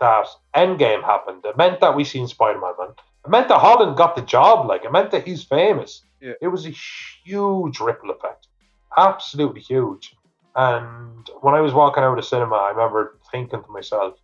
that 0.00 0.26
Endgame 0.54 1.02
happened. 1.02 1.44
It 1.44 1.56
meant 1.56 1.80
that 1.80 1.94
we 1.94 2.04
seen 2.04 2.26
Spider 2.26 2.60
Man, 2.60 2.72
man. 2.78 2.88
It 3.24 3.30
meant 3.30 3.48
that 3.48 3.60
Holland 3.60 3.96
got 3.96 4.16
the 4.16 4.22
job. 4.22 4.66
Like 4.66 4.84
it 4.84 4.92
meant 4.92 5.10
that 5.10 5.26
he's 5.26 5.44
famous. 5.44 6.02
Yeah. 6.20 6.32
It 6.40 6.48
was 6.48 6.66
a 6.66 6.70
huge 6.70 7.80
ripple 7.80 8.10
effect, 8.10 8.48
absolutely 8.96 9.60
huge. 9.60 10.16
And 10.56 11.30
when 11.40 11.54
I 11.54 11.60
was 11.60 11.72
walking 11.72 12.02
out 12.02 12.10
of 12.10 12.16
the 12.16 12.22
cinema, 12.22 12.56
I 12.56 12.70
remember 12.70 13.18
thinking 13.30 13.62
to 13.62 13.70
myself, 13.70 14.14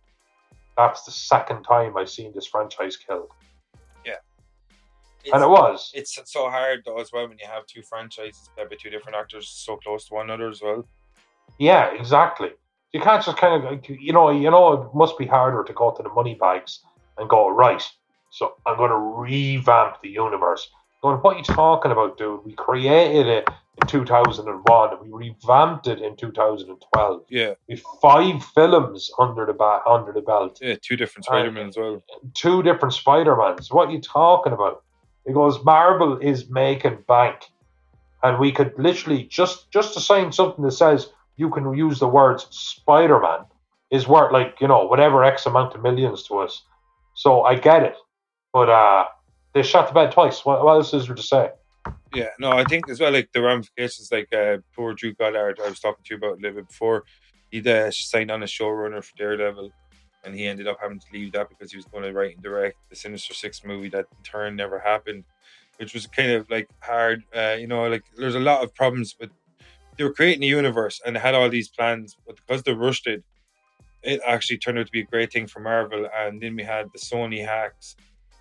"That's 0.77 1.03
the 1.03 1.11
second 1.11 1.63
time 1.63 1.97
I've 1.97 2.09
seen 2.09 2.31
this 2.33 2.47
franchise 2.47 2.95
killed." 2.95 3.29
It's, 5.27 5.33
And 5.33 5.43
it 5.43 5.49
was. 5.49 5.91
it's 5.93 6.17
so 6.31 6.49
hard 6.49 6.83
though 6.85 6.99
as 7.01 7.11
well 7.11 7.27
when 7.27 7.37
you 7.37 7.47
have 7.47 7.65
two 7.65 7.81
franchises 7.81 8.49
played 8.55 8.69
by 8.69 8.77
two 8.79 8.89
different 8.89 9.17
actors 9.17 9.49
so 9.49 9.75
close 9.75 10.07
to 10.07 10.13
one 10.13 10.29
another 10.29 10.47
as 10.49 10.61
well. 10.61 10.87
Yeah, 11.57 11.93
exactly. 11.93 12.51
You 12.93 13.01
can't 13.01 13.21
just 13.23 13.37
kind 13.37 13.61
of, 13.61 13.89
you 13.89 14.13
know, 14.13 14.29
you 14.29 14.49
know, 14.49 14.73
it 14.73 14.95
must 14.95 15.17
be 15.17 15.25
harder 15.25 15.65
to 15.65 15.73
go 15.73 15.91
to 15.91 16.01
the 16.01 16.09
money 16.09 16.35
bags 16.35 16.79
and 17.17 17.27
go 17.29 17.49
right. 17.49 17.83
So 18.29 18.53
I'm 18.65 18.77
going 18.77 18.91
to 18.91 18.95
revamp 18.97 20.01
the 20.01 20.09
universe. 20.09 20.69
Going, 21.01 21.17
what 21.17 21.35
are 21.35 21.39
you 21.39 21.43
talking 21.43 21.91
about, 21.91 22.17
dude? 22.17 22.45
We 22.45 22.53
created 22.53 23.27
it 23.27 23.49
in 23.81 23.87
2001 23.87 24.89
and 24.93 24.99
we 25.11 25.27
revamped 25.29 25.87
it 25.87 26.01
in 26.01 26.15
2012. 26.15 27.21
Yeah, 27.29 27.53
We've 27.67 27.83
five 28.01 28.43
films 28.55 29.11
under 29.19 29.45
the 29.45 29.53
ba- 29.53 29.81
under 29.87 30.11
the 30.11 30.21
belt, 30.21 30.59
yeah, 30.61 30.75
two 30.81 30.95
different 30.95 31.27
Uh, 31.27 31.31
Spider 31.31 31.51
Man 31.51 31.67
as 31.67 31.77
well. 31.77 32.03
two 32.33 32.63
different 32.63 32.93
Spider 32.93 33.35
Mans. 33.35 33.71
What 33.71 33.89
are 33.89 33.91
you 33.91 34.01
talking 34.01 34.53
about? 34.53 34.83
It 35.25 35.33
goes, 35.33 35.63
Marvel 35.63 36.17
is 36.19 36.49
making 36.49 37.03
bank, 37.07 37.45
and 38.23 38.39
we 38.39 38.51
could 38.51 38.73
literally 38.77 39.23
just 39.23 39.69
just 39.71 39.93
to 39.93 39.99
sign 39.99 40.31
something 40.31 40.63
that 40.63 40.71
says 40.71 41.09
you 41.35 41.49
can 41.49 41.73
use 41.73 41.99
the 41.99 42.07
words 42.07 42.47
Spider 42.51 43.19
Man 43.19 43.41
is 43.91 44.07
worth 44.07 44.31
like 44.31 44.59
you 44.59 44.67
know 44.67 44.85
whatever 44.85 45.23
X 45.23 45.45
amount 45.45 45.75
of 45.75 45.81
millions 45.83 46.23
to 46.23 46.39
us. 46.39 46.63
So 47.13 47.43
I 47.43 47.55
get 47.55 47.83
it, 47.83 47.95
but 48.53 48.69
uh, 48.69 49.05
they 49.53 49.63
shot 49.63 49.87
the 49.87 49.93
bed 49.93 50.11
twice. 50.11 50.43
What, 50.45 50.63
what 50.63 50.73
else 50.73 50.93
is 50.93 51.07
there 51.07 51.15
to 51.15 51.21
say? 51.23 51.49
Yeah, 52.13 52.29
no, 52.39 52.51
I 52.51 52.63
think 52.63 52.89
as 52.89 52.99
well, 52.99 53.11
like 53.11 53.31
the 53.33 53.41
ramifications, 53.41 54.11
like 54.11 54.33
uh, 54.33 54.57
poor 54.75 54.93
Drew 54.93 55.13
Goddard, 55.13 55.59
I 55.63 55.69
was 55.69 55.79
talking 55.79 56.03
to 56.05 56.13
you 56.13 56.17
about 56.17 56.37
a 56.37 56.41
little 56.41 56.61
bit 56.61 56.67
before. 56.67 57.03
He'd 57.51 57.67
uh, 57.67 57.91
signed 57.91 58.31
on 58.31 58.43
a 58.43 58.45
showrunner 58.45 59.03
for 59.03 59.15
Daredevil, 59.17 59.71
and 60.23 60.35
he 60.35 60.47
ended 60.47 60.67
up 60.67 60.77
having 60.81 60.99
to 60.99 61.05
leave 61.13 61.33
that 61.33 61.49
because 61.49 61.71
he 61.71 61.77
was 61.77 61.85
going 61.85 62.03
to 62.03 62.13
write 62.13 62.35
and 62.35 62.43
direct 62.43 62.77
the 62.89 62.95
Sinister 62.95 63.33
Six 63.33 63.63
movie 63.65 63.89
that 63.89 64.05
in 64.17 64.23
turn 64.23 64.55
never 64.55 64.79
happened, 64.79 65.25
which 65.77 65.93
was 65.93 66.07
kind 66.07 66.31
of 66.31 66.49
like 66.49 66.69
hard. 66.81 67.23
Uh, 67.35 67.55
you 67.59 67.67
know, 67.67 67.87
like 67.87 68.03
there's 68.15 68.35
a 68.35 68.39
lot 68.39 68.63
of 68.63 68.73
problems 68.73 69.13
but 69.13 69.29
they 69.97 70.03
were 70.03 70.13
creating 70.13 70.43
a 70.43 70.47
universe 70.47 71.01
and 71.05 71.17
had 71.17 71.35
all 71.35 71.49
these 71.49 71.69
plans, 71.69 72.15
but 72.25 72.35
because 72.35 72.63
they 72.63 72.73
rushed 72.73 73.07
it, 73.07 73.23
it 74.03 74.21
actually 74.25 74.57
turned 74.57 74.77
out 74.77 74.85
to 74.85 74.91
be 74.91 75.01
a 75.01 75.05
great 75.05 75.33
thing 75.33 75.47
for 75.47 75.59
Marvel. 75.59 76.07
And 76.15 76.41
then 76.41 76.55
we 76.55 76.63
had 76.63 76.87
the 76.93 76.99
Sony 76.99 77.43
hacks 77.43 77.95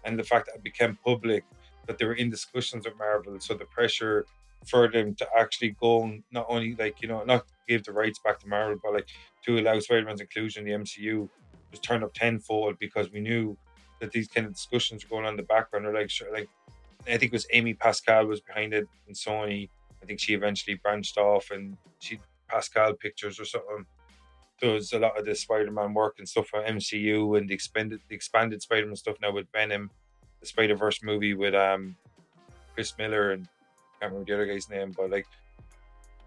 and 0.04 0.18
the 0.18 0.22
fact 0.22 0.46
that 0.46 0.56
it 0.56 0.62
became 0.62 0.98
public 1.04 1.44
that 1.86 1.98
they 1.98 2.04
were 2.04 2.14
in 2.14 2.30
discussions 2.30 2.84
with 2.84 2.96
Marvel. 2.98 3.38
So 3.40 3.54
the 3.54 3.64
pressure 3.66 4.26
for 4.66 4.88
them 4.88 5.14
to 5.14 5.28
actually 5.38 5.76
go 5.80 6.04
and 6.04 6.22
not 6.32 6.46
only 6.48 6.74
like, 6.74 7.00
you 7.00 7.08
know, 7.08 7.22
not 7.24 7.44
give 7.68 7.84
the 7.84 7.92
rights 7.92 8.18
back 8.18 8.40
to 8.40 8.48
Marvel, 8.48 8.78
but 8.82 8.94
like 8.94 9.08
to 9.44 9.58
allow 9.58 9.78
Spider-Man's 9.78 10.20
inclusion 10.20 10.66
in 10.66 10.80
the 10.80 10.84
MCU 10.84 11.28
was 11.70 11.80
turned 11.80 12.04
up 12.04 12.14
tenfold 12.14 12.78
because 12.78 13.10
we 13.12 13.20
knew 13.20 13.56
that 14.00 14.12
these 14.12 14.28
kind 14.28 14.46
of 14.46 14.54
discussions 14.54 15.04
were 15.04 15.16
going 15.16 15.24
on 15.24 15.34
in 15.34 15.36
the 15.36 15.42
background. 15.42 15.86
Or 15.86 15.92
like, 15.92 16.10
sure, 16.10 16.32
like 16.32 16.48
I 17.06 17.16
think 17.16 17.24
it 17.24 17.32
was 17.32 17.46
Amy 17.52 17.74
Pascal 17.74 18.26
was 18.26 18.40
behind 18.40 18.74
it 18.74 18.88
in 19.06 19.14
Sony. 19.14 19.68
I 20.02 20.06
think 20.06 20.20
she 20.20 20.34
eventually 20.34 20.74
branched 20.74 21.18
off 21.18 21.50
and 21.50 21.76
she 22.00 22.20
Pascal 22.48 22.94
Pictures 22.94 23.40
or 23.40 23.44
something 23.44 23.86
does 24.60 24.92
a 24.92 24.98
lot 24.98 25.18
of 25.18 25.24
the 25.26 25.34
Spider-Man 25.34 25.92
work 25.92 26.16
and 26.18 26.28
stuff 26.28 26.48
for 26.48 26.62
MCU 26.62 27.36
and 27.36 27.48
the 27.48 27.54
expanded 27.54 28.00
the 28.08 28.14
expanded 28.14 28.62
Spider-Man 28.62 28.96
stuff 28.96 29.16
now 29.20 29.32
with 29.32 29.50
Venom, 29.52 29.90
the 30.46 30.50
Spider-Verse 30.50 31.02
movie 31.02 31.34
with 31.34 31.54
um 31.54 31.96
Chris 32.74 32.94
Miller 32.98 33.32
and 33.32 33.44
I 33.44 34.04
can't 34.04 34.12
remember 34.12 34.26
the 34.26 34.34
other 34.34 34.46
guy's 34.46 34.70
name, 34.70 34.92
but 34.96 35.10
like 35.10 35.26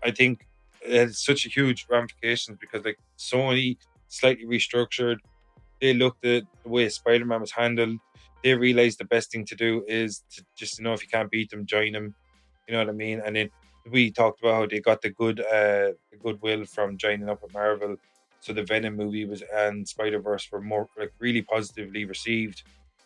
I 0.03 0.11
think 0.11 0.45
it 0.81 0.93
had 0.93 1.15
such 1.15 1.45
a 1.45 1.49
huge 1.49 1.87
ramifications 1.89 2.57
because 2.59 2.83
like 2.83 2.99
Sony 3.17 3.77
slightly 4.07 4.45
restructured. 4.45 5.17
They 5.81 5.93
looked 5.93 6.25
at 6.25 6.43
the 6.63 6.69
way 6.69 6.89
Spider-Man 6.89 7.41
was 7.41 7.51
handled. 7.51 7.97
They 8.43 8.53
realized 8.55 8.99
the 8.99 9.05
best 9.05 9.31
thing 9.31 9.45
to 9.45 9.55
do 9.55 9.83
is 9.87 10.23
to 10.35 10.43
just 10.57 10.77
you 10.77 10.83
know 10.83 10.93
if 10.93 11.03
you 11.03 11.09
can't 11.09 11.31
beat 11.31 11.49
them, 11.49 11.65
join 11.65 11.93
them. 11.93 12.15
You 12.67 12.73
know 12.73 12.79
what 12.79 12.89
I 12.89 12.93
mean? 12.93 13.21
And 13.25 13.35
then 13.35 13.49
we 13.89 14.11
talked 14.11 14.39
about 14.41 14.55
how 14.55 14.65
they 14.65 14.79
got 14.79 15.01
the 15.01 15.11
good 15.11 15.39
uh 15.39 15.93
the 16.11 16.17
goodwill 16.21 16.65
from 16.65 16.97
joining 16.97 17.29
up 17.29 17.41
with 17.41 17.53
Marvel. 17.53 17.95
So 18.41 18.53
the 18.53 18.63
Venom 18.63 18.95
movie 18.95 19.25
was 19.25 19.43
and 19.53 19.87
Spider 19.87 20.19
Verse 20.19 20.47
were 20.51 20.61
more 20.61 20.87
like 20.97 21.13
really 21.19 21.41
positively 21.41 22.05
received 22.05 22.63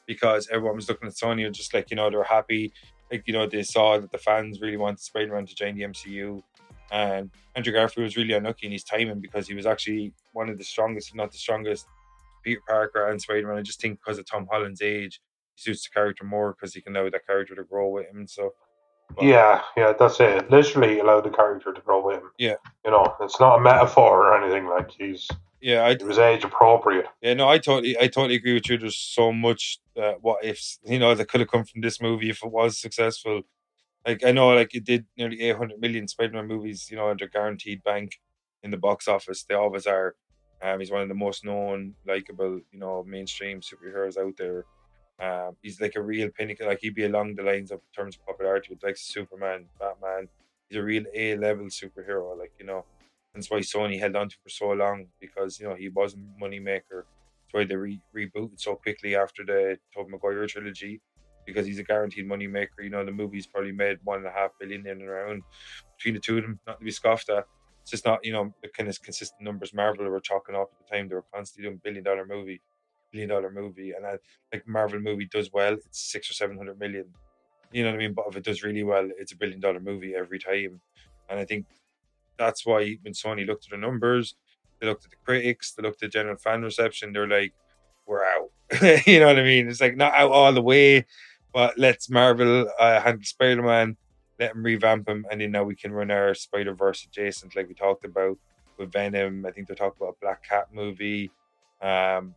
because 0.07 0.47
everyone 0.51 0.75
was 0.75 0.89
looking 0.89 1.07
at 1.07 1.13
Sony 1.15 1.45
and 1.45 1.55
just 1.55 1.73
like 1.73 1.89
you 1.89 1.95
know 1.95 2.09
they 2.09 2.15
were 2.17 2.23
happy, 2.23 2.71
like 3.11 3.23
you 3.27 3.33
know 3.33 3.47
they 3.47 3.63
saw 3.63 3.97
that 3.99 4.11
the 4.11 4.17
fans 4.17 4.61
really 4.61 4.77
wanted 4.77 4.99
Spider 4.99 5.33
Man 5.33 5.45
to 5.45 5.55
join 5.55 5.75
the 5.75 5.83
MCU, 5.83 6.41
and 6.91 7.29
Andrew 7.55 7.73
Garfield 7.73 8.03
was 8.03 8.17
really 8.17 8.33
unlucky 8.33 8.65
in 8.67 8.71
his 8.71 8.83
timing 8.83 9.19
because 9.19 9.47
he 9.47 9.53
was 9.55 9.65
actually 9.65 10.13
one 10.33 10.49
of 10.49 10.57
the 10.57 10.63
strongest, 10.63 11.09
if 11.09 11.15
not 11.15 11.31
the 11.31 11.37
strongest, 11.37 11.85
Peter 12.43 12.61
Parker 12.67 13.07
and 13.09 13.21
Spider 13.21 13.47
Man. 13.47 13.57
I 13.57 13.61
just 13.61 13.81
think 13.81 13.99
because 13.99 14.17
of 14.19 14.25
Tom 14.25 14.47
Holland's 14.51 14.81
age, 14.81 15.21
he 15.55 15.61
suits 15.61 15.83
the 15.87 15.93
character 15.93 16.23
more 16.25 16.53
because 16.53 16.73
he 16.73 16.81
can 16.81 16.95
allow 16.95 17.09
that 17.09 17.25
character 17.25 17.55
to 17.55 17.63
grow 17.63 17.89
with 17.89 18.07
him 18.07 18.17
and 18.17 18.29
stuff. 18.29 18.53
But- 19.15 19.25
Yeah, 19.25 19.61
yeah, 19.77 19.93
that's 19.97 20.19
it. 20.19 20.49
Literally 20.49 20.99
allow 20.99 21.21
the 21.21 21.29
character 21.29 21.71
to 21.73 21.81
grow 21.81 22.05
with 22.05 22.17
him. 22.17 22.31
Yeah. 22.39 22.55
You 22.83 22.91
know, 22.91 23.15
it's 23.21 23.39
not 23.39 23.57
a 23.57 23.61
metaphor 23.61 24.25
or 24.27 24.41
anything. 24.43 24.67
Like 24.67 24.89
he's 24.91 25.27
Yeah, 25.63 25.83
I 25.85 25.91
it 25.91 26.03
was 26.03 26.19
age 26.19 26.43
appropriate. 26.43 27.05
Yeah, 27.21 27.35
no, 27.35 27.47
I 27.47 27.57
totally, 27.57 27.97
I 27.97 28.07
totally 28.07 28.35
agree 28.35 28.53
with 28.53 28.69
you. 28.69 28.77
There's 28.77 28.97
so 28.97 29.31
much 29.31 29.79
uh, 29.97 30.15
what 30.19 30.43
ifs, 30.43 30.77
you 30.83 30.99
know, 30.99 31.15
that 31.15 31.29
could 31.29 31.39
have 31.39 31.49
come 31.49 31.63
from 31.63 31.79
this 31.79 32.01
movie 32.01 32.29
if 32.29 32.43
it 32.43 32.51
was 32.51 32.77
successful. 32.77 33.43
Like 34.05 34.25
I 34.25 34.31
know, 34.31 34.49
like 34.49 34.75
it 34.75 34.85
did 34.85 35.05
nearly 35.17 35.41
800 35.41 35.79
million 35.79 36.07
Spider-Man 36.07 36.47
movies, 36.47 36.89
you 36.91 36.97
know, 36.97 37.09
under 37.09 37.27
guaranteed 37.27 37.83
bank 37.83 38.19
in 38.63 38.71
the 38.71 38.77
box 38.77 39.07
office. 39.07 39.43
They 39.43 39.55
always 39.55 39.87
are. 39.87 40.15
Um, 40.61 40.79
he's 40.79 40.91
one 40.91 41.03
of 41.03 41.09
the 41.09 41.15
most 41.15 41.45
known, 41.45 41.95
likable, 42.05 42.61
you 42.71 42.79
know, 42.79 43.03
mainstream 43.07 43.61
superheroes 43.61 44.17
out 44.17 44.35
there. 44.37 44.65
Um, 45.21 45.55
he's 45.61 45.79
like 45.81 45.95
a 45.95 46.01
real 46.03 46.29
pinnacle. 46.29 46.67
Like 46.67 46.79
he'd 46.81 46.95
be 46.95 47.05
along 47.05 47.35
the 47.35 47.43
lines 47.43 47.71
of 47.71 47.79
in 47.79 47.93
terms 48.03 48.17
of 48.17 48.25
popularity 48.25 48.69
with 48.71 48.83
like 48.83 48.97
Superman, 48.97 49.65
Batman. 49.79 50.27
He's 50.69 50.79
a 50.79 50.83
real 50.83 51.05
A 51.13 51.37
level 51.37 51.67
superhero. 51.67 52.37
Like 52.37 52.51
you 52.59 52.65
know, 52.65 52.85
that's 53.33 53.49
why 53.49 53.59
Sony 53.59 53.99
held 53.99 54.15
on 54.15 54.29
to 54.29 54.35
for 54.43 54.49
so 54.49 54.71
long 54.71 55.07
because 55.19 55.59
you 55.59 55.67
know 55.67 55.75
he 55.75 55.89
was 55.89 56.13
a 56.13 56.17
money 56.39 56.59
maker. 56.59 57.05
That's 57.43 57.53
why 57.53 57.63
they 57.65 57.75
re- 57.75 58.01
rebooted 58.15 58.59
so 58.59 58.75
quickly 58.75 59.15
after 59.15 59.43
the 59.45 59.77
Tobey 59.93 60.11
Maguire 60.11 60.47
trilogy 60.47 61.01
because 61.45 61.65
he's 61.65 61.79
a 61.79 61.83
guaranteed 61.83 62.27
money 62.27 62.47
maker. 62.47 62.81
You 62.81 62.89
know, 62.89 63.03
the 63.03 63.11
movie's 63.11 63.47
probably 63.47 63.71
made 63.71 63.97
one 64.03 64.19
and 64.19 64.27
a 64.27 64.31
half 64.31 64.51
billion 64.59 64.85
in 64.87 65.01
and 65.01 65.09
around 65.09 65.43
between 65.97 66.13
the 66.13 66.19
two 66.19 66.37
of 66.37 66.43
them, 66.43 66.59
not 66.67 66.79
to 66.79 66.85
be 66.85 66.91
scoffed 66.91 67.29
at. 67.29 67.45
It's 67.81 67.91
just 67.91 68.05
not, 68.05 68.23
you 68.23 68.31
know, 68.31 68.53
the 68.61 68.69
kind 68.69 68.87
of 68.87 69.01
consistent 69.01 69.41
numbers 69.41 69.73
Marvel 69.73 70.07
were 70.07 70.21
chalking 70.21 70.55
up 70.55 70.69
at 70.71 70.87
the 70.87 70.95
time. 70.95 71.09
They 71.09 71.15
were 71.15 71.25
constantly 71.33 71.69
doing 71.69 71.81
billion 71.83 72.03
dollar 72.03 72.25
movie, 72.25 72.61
billion 73.11 73.29
dollar 73.29 73.51
movie, 73.51 73.91
and 73.91 74.05
I, 74.05 74.17
like 74.53 74.65
Marvel 74.67 75.01
movie 75.01 75.25
does 75.25 75.51
well, 75.51 75.73
it's 75.73 76.11
six 76.11 76.29
or 76.29 76.33
seven 76.33 76.57
hundred 76.57 76.79
million. 76.79 77.07
You 77.73 77.83
know 77.83 77.89
what 77.89 77.95
I 77.95 77.99
mean? 77.99 78.13
But 78.13 78.25
if 78.29 78.37
it 78.37 78.43
does 78.43 78.63
really 78.63 78.83
well, 78.83 79.09
it's 79.17 79.33
a 79.33 79.37
billion 79.37 79.59
dollar 79.59 79.79
movie 79.79 80.15
every 80.15 80.39
time. 80.39 80.79
And 81.29 81.39
I 81.39 81.45
think 81.45 81.65
that's 82.37 82.65
why 82.65 82.97
when 83.01 83.13
Sony 83.13 83.45
looked 83.45 83.65
at 83.65 83.71
the 83.71 83.77
numbers, 83.77 84.35
they 84.79 84.87
looked 84.87 85.05
at 85.05 85.11
the 85.11 85.17
critics, 85.25 85.71
they 85.71 85.83
looked 85.83 86.03
at 86.03 86.11
general 86.11 86.37
fan 86.37 86.61
reception, 86.61 87.13
they're 87.13 87.27
like, 87.27 87.53
we're 88.05 88.23
out. 88.23 88.49
you 89.07 89.19
know 89.19 89.27
what 89.27 89.39
I 89.39 89.43
mean? 89.43 89.69
It's 89.69 89.81
like 89.81 89.95
not 89.95 90.13
out 90.13 90.31
all 90.31 90.51
the 90.53 90.61
way, 90.61 91.05
but 91.53 91.77
let's 91.77 92.09
Marvel 92.09 92.69
uh, 92.79 92.99
handle 92.99 93.23
Spider 93.23 93.61
Man, 93.61 93.97
let 94.39 94.51
him 94.55 94.63
revamp 94.63 95.07
him, 95.07 95.25
and 95.31 95.39
then 95.39 95.51
now 95.51 95.63
we 95.63 95.75
can 95.75 95.91
run 95.91 96.11
our 96.11 96.33
Spider 96.33 96.73
Verse 96.73 97.05
adjacent, 97.05 97.55
like 97.55 97.67
we 97.67 97.73
talked 97.73 98.05
about 98.05 98.37
with 98.77 98.91
Venom. 98.91 99.45
I 99.45 99.51
think 99.51 99.67
they 99.67 99.75
talked 99.75 99.97
about 99.97 100.15
a 100.17 100.21
Black 100.21 100.43
Cat 100.43 100.67
movie. 100.73 101.31
Um, 101.81 102.35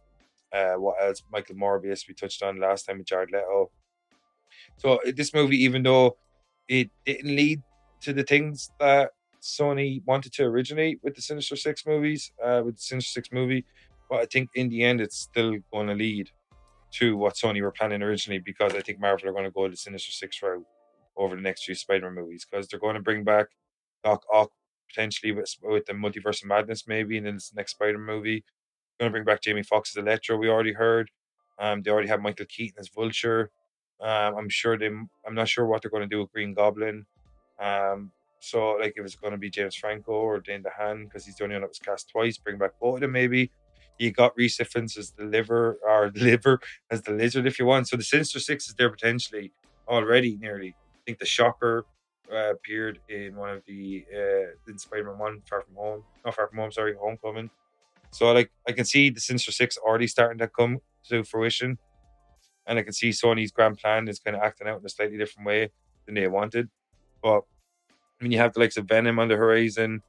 uh, 0.52 0.74
what 0.74 0.96
else? 1.00 1.22
Michael 1.32 1.56
Morbius, 1.56 2.06
we 2.08 2.14
touched 2.14 2.42
on 2.42 2.60
last 2.60 2.84
time 2.84 2.98
with 2.98 3.06
Jared 3.06 3.30
Leto. 3.30 3.70
So 4.76 4.94
uh, 4.94 5.12
this 5.14 5.34
movie, 5.34 5.62
even 5.64 5.82
though 5.82 6.16
it 6.68 6.90
didn't 7.04 7.34
lead 7.34 7.62
to 8.02 8.12
the 8.12 8.22
things 8.22 8.70
that 8.78 9.10
Sony 9.46 10.02
wanted 10.06 10.32
to 10.34 10.44
originate 10.44 11.00
with 11.02 11.14
the 11.16 11.22
Sinister 11.22 11.56
Six 11.56 11.86
movies, 11.86 12.32
uh, 12.44 12.62
with 12.64 12.76
the 12.76 12.82
Sinister 12.82 13.12
Six 13.20 13.30
movie, 13.32 13.64
but 14.10 14.20
I 14.20 14.26
think 14.26 14.50
in 14.54 14.68
the 14.68 14.82
end 14.84 15.00
it's 15.00 15.18
still 15.18 15.56
going 15.72 15.88
to 15.88 15.94
lead. 15.94 16.30
to 16.92 17.16
what 17.16 17.34
Sony 17.34 17.60
were 17.62 17.72
planning 17.72 18.02
originally 18.02 18.38
because 18.38 18.74
I 18.74 18.80
think 18.80 19.00
Marvel 19.00 19.28
are 19.28 19.32
going 19.32 19.44
to 19.44 19.50
go 19.50 19.68
the 19.68 19.76
Sinister 19.76 20.12
Six 20.12 20.42
route 20.42 20.64
over 21.16 21.36
the 21.36 21.42
next 21.42 21.64
few 21.64 21.74
Spider-Man 21.74 22.14
movies 22.14 22.46
because 22.48 22.68
they're 22.68 22.80
going 22.80 22.94
to 22.94 23.02
bring 23.02 23.24
back 23.24 23.48
Doc 24.04 24.22
Ock 24.32 24.50
potentially 24.88 25.32
with, 25.32 25.54
with 25.62 25.86
the 25.86 25.92
Multiverse 25.92 26.42
of 26.42 26.48
Madness 26.48 26.86
maybe 26.86 27.16
in 27.16 27.24
this 27.24 27.52
next 27.54 27.72
Spider-Man 27.72 28.06
movie. 28.06 28.44
Going 28.98 29.10
to 29.10 29.12
bring 29.12 29.24
back 29.24 29.42
Jamie 29.42 29.62
Foxx 29.62 29.96
as 29.96 30.02
Electro. 30.02 30.36
We 30.36 30.48
already 30.48 30.72
heard. 30.72 31.10
Um, 31.58 31.82
they 31.82 31.90
already 31.90 32.08
have 32.08 32.22
Michael 32.22 32.46
Keaton 32.48 32.78
as 32.78 32.88
Vulture. 32.88 33.50
Um, 34.00 34.36
I'm 34.38 34.48
sure 34.48 34.78
they. 34.78 34.86
I'm 34.86 35.34
not 35.34 35.48
sure 35.48 35.66
what 35.66 35.82
they're 35.82 35.90
going 35.90 36.08
to 36.08 36.14
do 36.14 36.20
with 36.20 36.32
Green 36.32 36.54
Goblin. 36.54 37.04
Um, 37.58 38.12
so 38.46 38.76
like 38.80 38.94
if 38.96 39.04
it's 39.04 39.16
going 39.16 39.32
to 39.32 39.38
be 39.38 39.50
James 39.50 39.74
Franco 39.74 40.12
or 40.12 40.38
Dane 40.40 40.62
DeHaan 40.62 41.04
because 41.04 41.26
he's 41.26 41.34
the 41.34 41.44
only 41.44 41.56
one 41.56 41.62
that 41.62 41.68
was 41.68 41.80
cast 41.80 42.08
twice, 42.10 42.38
bring 42.38 42.58
back 42.58 42.72
both 42.80 42.96
of 42.96 43.00
them 43.00 43.12
maybe. 43.12 43.50
You 43.98 44.12
got 44.12 44.36
Rhys 44.36 44.58
Ifans 44.58 44.96
as 44.96 45.10
the 45.10 45.24
liver 45.24 45.78
or 45.82 46.12
liver 46.14 46.60
as 46.90 47.02
the 47.02 47.12
lizard 47.12 47.46
if 47.46 47.58
you 47.58 47.66
want. 47.66 47.88
So 47.88 47.96
the 47.96 48.04
Sinister 48.04 48.38
Six 48.38 48.68
is 48.68 48.74
there 48.74 48.88
potentially 48.88 49.52
already 49.88 50.36
nearly. 50.36 50.68
I 50.68 50.98
think 51.04 51.18
the 51.18 51.26
Shocker 51.26 51.86
uh, 52.32 52.52
appeared 52.52 53.00
in 53.08 53.34
one 53.34 53.50
of 53.50 53.62
the 53.66 54.04
uh, 54.14 54.70
in 54.70 54.78
Spider-Man 54.78 55.18
One, 55.18 55.42
Far 55.48 55.62
From 55.62 55.74
Home, 55.74 56.04
not 56.24 56.36
Far 56.36 56.46
From 56.48 56.58
Home, 56.58 56.70
sorry, 56.70 56.94
Homecoming. 56.94 57.50
So 58.12 58.30
like 58.32 58.52
I 58.68 58.72
can 58.72 58.84
see 58.84 59.10
the 59.10 59.20
Sinister 59.20 59.50
Six 59.50 59.76
already 59.76 60.06
starting 60.06 60.38
to 60.38 60.46
come 60.46 60.78
to 61.08 61.24
fruition, 61.24 61.78
and 62.66 62.78
I 62.78 62.82
can 62.82 62.92
see 62.92 63.10
Sony's 63.10 63.50
grand 63.50 63.78
plan 63.78 64.06
is 64.06 64.20
kind 64.20 64.36
of 64.36 64.42
acting 64.42 64.68
out 64.68 64.78
in 64.78 64.86
a 64.86 64.88
slightly 64.88 65.18
different 65.18 65.46
way 65.46 65.70
than 66.04 66.14
they 66.14 66.28
wanted. 66.28 66.68
But 67.22 67.42
I 68.20 68.24
mean, 68.24 68.32
you 68.32 68.38
have 68.38 68.54
the 68.54 68.60
likes 68.60 68.76
of 68.76 68.86
Venom 68.86 69.18
on 69.18 69.28
the 69.28 69.36
horizon, 69.36 70.02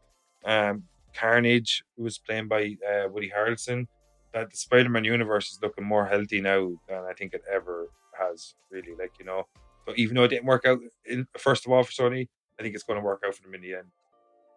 um, 0.45 0.83
Carnage, 1.13 1.83
who 1.95 2.03
was 2.03 2.17
played 2.17 2.47
by 2.47 2.77
uh, 2.87 3.09
Woody 3.09 3.31
Harrelson. 3.35 3.87
That 4.33 4.51
the 4.51 4.57
Spider-Man 4.57 5.03
universe 5.03 5.51
is 5.51 5.59
looking 5.61 5.85
more 5.85 6.05
healthy 6.05 6.41
now 6.41 6.73
than 6.87 7.03
I 7.09 7.13
think 7.13 7.33
it 7.33 7.43
ever 7.51 7.89
has. 8.19 8.55
Really, 8.71 8.93
like 8.97 9.11
you 9.19 9.25
know. 9.25 9.47
So 9.87 9.93
even 9.95 10.15
though 10.15 10.23
it 10.23 10.29
didn't 10.29 10.45
work 10.45 10.65
out 10.65 10.79
in, 11.05 11.27
first 11.37 11.65
of 11.65 11.71
all 11.71 11.83
for 11.83 11.91
Sony, 11.91 12.27
I 12.59 12.63
think 12.63 12.75
it's 12.75 12.83
going 12.83 12.99
to 12.99 13.05
work 13.05 13.23
out 13.25 13.35
for 13.35 13.41
them 13.43 13.55
in 13.55 13.61
the 13.61 13.75
end. 13.75 13.87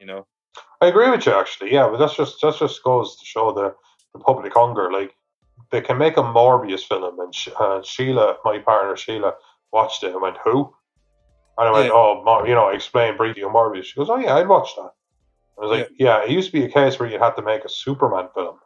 You 0.00 0.06
know. 0.06 0.26
I 0.80 0.86
agree 0.86 1.10
with 1.10 1.26
you 1.26 1.32
actually. 1.32 1.72
Yeah, 1.72 1.88
but 1.88 1.98
that's 1.98 2.16
just 2.16 2.40
that 2.42 2.56
just 2.58 2.82
goes 2.82 3.16
to 3.18 3.24
show 3.24 3.52
the 3.52 3.74
the 4.12 4.18
public 4.18 4.52
hunger. 4.54 4.90
Like 4.92 5.14
they 5.70 5.80
can 5.80 5.98
make 5.98 6.16
a 6.16 6.22
Morbius 6.22 6.86
film, 6.86 7.18
and 7.20 7.34
uh, 7.58 7.82
Sheila, 7.82 8.36
my 8.44 8.58
partner 8.58 8.96
Sheila, 8.96 9.34
watched 9.72 10.02
it 10.02 10.12
and 10.12 10.20
went, 10.20 10.36
"Who?" 10.44 10.74
And 11.58 11.68
I 11.68 11.72
went, 11.72 11.86
yeah. 11.86 11.92
"Oh, 11.92 12.44
you 12.46 12.54
know," 12.54 12.68
explain 12.68 13.16
briefly 13.16 13.42
on 13.42 13.52
Morbius. 13.52 13.84
She 13.84 13.96
goes, 13.96 14.08
"Oh 14.08 14.16
yeah, 14.18 14.36
I'd 14.36 14.48
watch 14.48 14.74
that." 14.76 14.92
I 15.60 15.64
was 15.64 15.78
like, 15.78 15.90
yeah. 15.98 16.20
yeah, 16.20 16.24
it 16.24 16.30
used 16.30 16.50
to 16.50 16.58
be 16.58 16.64
a 16.64 16.70
case 16.70 16.98
where 16.98 17.08
you 17.08 17.18
had 17.18 17.36
to 17.36 17.42
make 17.42 17.64
a 17.64 17.68
Superman 17.68 18.28
film 18.34 18.56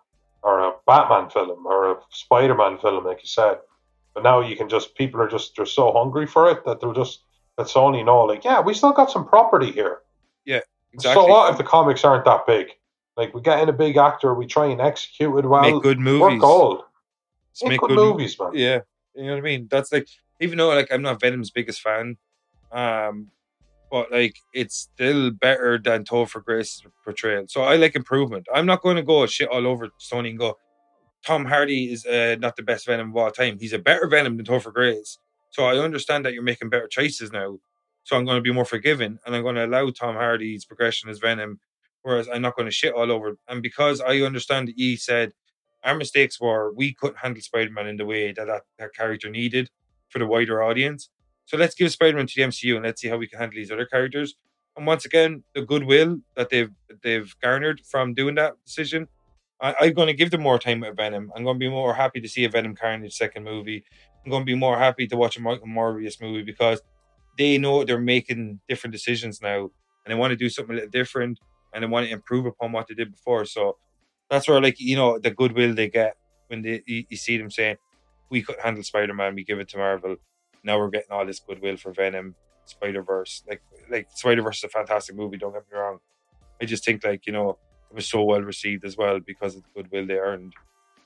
or 0.42 0.60
a 0.60 0.72
Batman 0.86 1.28
film 1.28 1.66
or 1.66 1.90
a 1.90 1.96
Spider 2.10 2.54
Man 2.54 2.78
film, 2.78 3.04
like 3.04 3.20
you 3.20 3.26
said. 3.26 3.58
But 4.14 4.22
now 4.22 4.40
you 4.40 4.56
can 4.56 4.68
just 4.68 4.94
people 4.94 5.20
are 5.20 5.28
just 5.28 5.56
they're 5.56 5.66
so 5.66 5.92
hungry 5.92 6.26
for 6.26 6.48
it 6.50 6.64
that 6.64 6.80
they'll 6.80 6.92
just 6.92 7.22
that 7.58 7.66
Sony 7.66 8.04
know 8.04 8.20
like, 8.20 8.44
yeah, 8.44 8.60
we 8.60 8.74
still 8.74 8.92
got 8.92 9.10
some 9.10 9.26
property 9.26 9.72
here. 9.72 10.02
Yeah, 10.44 10.60
exactly. 10.92 11.22
So 11.22 11.28
what 11.28 11.50
if 11.50 11.58
the 11.58 11.64
comics 11.64 12.04
aren't 12.04 12.24
that 12.26 12.46
big? 12.46 12.68
Like 13.16 13.34
we 13.34 13.40
get 13.40 13.60
in 13.60 13.68
a 13.68 13.72
big 13.72 13.96
actor, 13.96 14.32
we 14.34 14.46
try 14.46 14.66
and 14.66 14.80
execute 14.80 15.36
it 15.36 15.48
well, 15.48 15.62
make 15.62 15.82
good 15.82 15.98
movies, 15.98 16.20
work 16.20 16.40
gold. 16.40 16.82
Make, 17.62 17.70
make 17.70 17.80
good, 17.80 17.88
good, 17.88 17.96
movies, 17.96 18.38
man. 18.38 18.50
Yeah, 18.54 18.80
you 19.16 19.24
know 19.24 19.32
what 19.32 19.38
I 19.38 19.42
mean. 19.42 19.66
That's 19.68 19.90
like 19.90 20.08
even 20.40 20.58
though 20.58 20.68
like 20.68 20.92
I'm 20.92 21.02
not 21.02 21.20
Venom's 21.20 21.50
biggest 21.50 21.80
fan, 21.80 22.18
um, 22.74 23.28
but 23.90 24.10
like 24.10 24.36
it's 24.52 24.76
still 24.76 25.30
better 25.30 25.78
than 25.78 26.04
Topher 26.04 26.44
Grace's 26.44 26.82
portrayal. 27.04 27.44
So 27.48 27.62
I 27.62 27.76
like 27.76 27.94
improvement. 27.94 28.46
I'm 28.52 28.66
not 28.66 28.82
going 28.82 28.96
to 28.96 29.02
go 29.02 29.24
shit 29.26 29.48
all 29.48 29.66
over 29.66 29.88
Sony 30.00 30.30
and 30.30 30.38
go, 30.38 30.58
Tom 31.24 31.44
Hardy 31.44 31.92
is 31.92 32.04
uh, 32.04 32.36
not 32.40 32.56
the 32.56 32.62
best 32.62 32.86
Venom 32.86 33.10
of 33.10 33.16
all 33.16 33.30
time. 33.30 33.58
He's 33.58 33.72
a 33.72 33.78
better 33.78 34.08
Venom 34.08 34.36
than 34.36 34.44
Topher 34.44 34.72
Grace. 34.72 35.18
So 35.50 35.64
I 35.64 35.78
understand 35.78 36.24
that 36.24 36.34
you're 36.34 36.42
making 36.42 36.68
better 36.68 36.88
choices 36.88 37.32
now. 37.32 37.58
So 38.02 38.16
I'm 38.16 38.24
going 38.24 38.36
to 38.36 38.42
be 38.42 38.52
more 38.52 38.64
forgiving 38.64 39.18
and 39.24 39.34
I'm 39.34 39.42
going 39.42 39.54
to 39.54 39.64
allow 39.64 39.88
Tom 39.90 40.16
Hardy's 40.16 40.64
progression 40.64 41.08
as 41.08 41.18
Venom, 41.18 41.60
whereas 42.02 42.28
I'm 42.28 42.42
not 42.42 42.56
going 42.56 42.66
to 42.66 42.72
shit 42.72 42.92
all 42.92 43.10
over. 43.10 43.38
And 43.48 43.62
because 43.62 44.00
I 44.00 44.18
understand 44.18 44.68
that 44.68 44.74
he 44.76 44.96
said 44.96 45.32
our 45.84 45.94
mistakes 45.94 46.40
were 46.40 46.72
we 46.72 46.94
couldn't 46.94 47.18
handle 47.18 47.42
Spider 47.42 47.70
Man 47.70 47.86
in 47.86 47.96
the 47.96 48.06
way 48.06 48.32
that, 48.32 48.46
that 48.46 48.62
that 48.78 48.94
character 48.94 49.30
needed 49.30 49.70
for 50.08 50.18
the 50.18 50.26
wider 50.26 50.62
audience. 50.62 51.10
So 51.46 51.56
let's 51.56 51.74
give 51.74 51.90
Spider-Man 51.92 52.26
to 52.26 52.34
the 52.36 52.42
MCU 52.48 52.76
and 52.76 52.84
let's 52.84 53.00
see 53.00 53.08
how 53.08 53.16
we 53.16 53.26
can 53.26 53.38
handle 53.38 53.56
these 53.56 53.70
other 53.70 53.86
characters. 53.86 54.34
And 54.76 54.86
once 54.86 55.04
again, 55.04 55.44
the 55.54 55.62
goodwill 55.62 56.18
that 56.36 56.50
they've 56.50 56.70
they've 57.02 57.32
garnered 57.40 57.80
from 57.84 58.14
doing 58.14 58.34
that 58.36 58.54
decision, 58.64 59.06
I, 59.60 59.74
am 59.80 59.92
going 59.92 60.08
to 60.08 60.14
give 60.14 60.30
them 60.30 60.42
more 60.42 60.58
time 60.58 60.80
with 60.80 60.96
Venom. 60.96 61.30
I'm 61.36 61.44
going 61.44 61.56
to 61.56 61.58
be 61.58 61.68
more 61.68 61.94
happy 61.94 62.20
to 62.20 62.28
see 62.28 62.44
a 62.44 62.48
Venom 62.48 62.74
Carnage 62.74 63.14
second 63.14 63.44
movie. 63.44 63.84
I'm 64.24 64.30
going 64.30 64.42
to 64.42 64.46
be 64.46 64.56
more 64.56 64.78
happy 64.78 65.06
to 65.06 65.16
watch 65.16 65.36
a 65.36 65.40
Michael 65.40 65.68
Morbius 65.68 66.20
movie 66.20 66.42
because 66.42 66.80
they 67.38 67.58
know 67.58 67.84
they're 67.84 68.00
making 68.00 68.60
different 68.68 68.92
decisions 68.92 69.40
now 69.42 69.60
and 69.60 69.70
they 70.06 70.14
want 70.14 70.30
to 70.32 70.36
do 70.36 70.48
something 70.48 70.72
a 70.72 70.76
little 70.76 70.90
different 70.90 71.38
and 71.72 71.82
they 71.82 71.88
want 71.88 72.06
to 72.06 72.12
improve 72.12 72.46
upon 72.46 72.72
what 72.72 72.88
they 72.88 72.94
did 72.94 73.12
before. 73.12 73.44
So 73.44 73.76
that's 74.30 74.48
where, 74.48 74.60
like, 74.60 74.80
you 74.80 74.96
know, 74.96 75.18
the 75.18 75.30
goodwill 75.30 75.74
they 75.74 75.88
get 75.88 76.16
when 76.48 76.62
they 76.62 76.82
you, 76.86 77.04
you 77.08 77.16
see 77.16 77.36
them 77.36 77.50
saying, 77.50 77.76
"We 78.30 78.42
could 78.42 78.56
handle 78.62 78.82
Spider-Man, 78.82 79.34
we 79.34 79.44
give 79.44 79.58
it 79.60 79.68
to 79.70 79.78
Marvel." 79.78 80.16
Now 80.64 80.78
we're 80.78 80.90
getting 80.90 81.12
all 81.12 81.26
this 81.26 81.40
goodwill 81.40 81.76
for 81.76 81.92
Venom, 81.92 82.34
Spider 82.64 83.02
Verse. 83.02 83.42
Like 83.48 83.62
like 83.90 84.08
Spider 84.14 84.42
Verse 84.42 84.58
is 84.58 84.64
a 84.64 84.68
fantastic 84.68 85.14
movie. 85.14 85.36
Don't 85.36 85.52
get 85.52 85.64
me 85.70 85.78
wrong. 85.78 85.98
I 86.60 86.64
just 86.64 86.84
think 86.84 87.04
like 87.04 87.26
you 87.26 87.32
know 87.32 87.58
it 87.90 87.94
was 87.94 88.08
so 88.08 88.22
well 88.22 88.40
received 88.40 88.84
as 88.84 88.96
well 88.96 89.20
because 89.20 89.54
of 89.54 89.62
the 89.62 89.68
goodwill 89.74 90.06
they 90.06 90.14
earned 90.14 90.54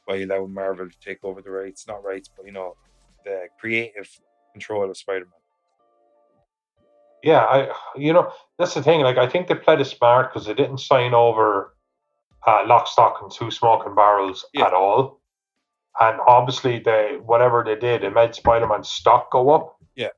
by 0.06 0.16
allowing 0.16 0.54
Marvel 0.54 0.88
to 0.88 1.00
take 1.00 1.18
over 1.22 1.42
the 1.42 1.50
rights, 1.50 1.86
not 1.86 2.04
rights, 2.04 2.30
but 2.34 2.46
you 2.46 2.52
know 2.52 2.76
the 3.24 3.48
creative 3.60 4.08
control 4.52 4.88
of 4.88 4.96
Spider 4.96 5.26
Man. 5.26 5.32
Yeah, 7.22 7.40
I 7.40 7.72
you 7.96 8.12
know 8.12 8.32
that's 8.58 8.74
the 8.74 8.82
thing. 8.82 9.00
Like 9.00 9.18
I 9.18 9.28
think 9.28 9.48
they 9.48 9.54
played 9.54 9.80
it 9.80 9.86
smart 9.86 10.32
because 10.32 10.46
they 10.46 10.54
didn't 10.54 10.78
sign 10.78 11.14
over 11.14 11.74
uh, 12.46 12.62
lock, 12.66 12.86
stock, 12.86 13.18
and 13.20 13.30
two 13.30 13.50
smoking 13.50 13.94
barrels 13.94 14.46
yeah. 14.54 14.66
at 14.66 14.72
all 14.72 15.17
and 16.00 16.20
obviously 16.26 16.78
they 16.78 17.18
whatever 17.24 17.64
they 17.64 17.76
did, 17.76 18.04
it 18.04 18.14
made 18.14 18.34
Spider-Man 18.34 18.84
stock 18.84 19.30
go 19.30 19.50
up. 19.50 19.76
Yeah. 19.96 20.08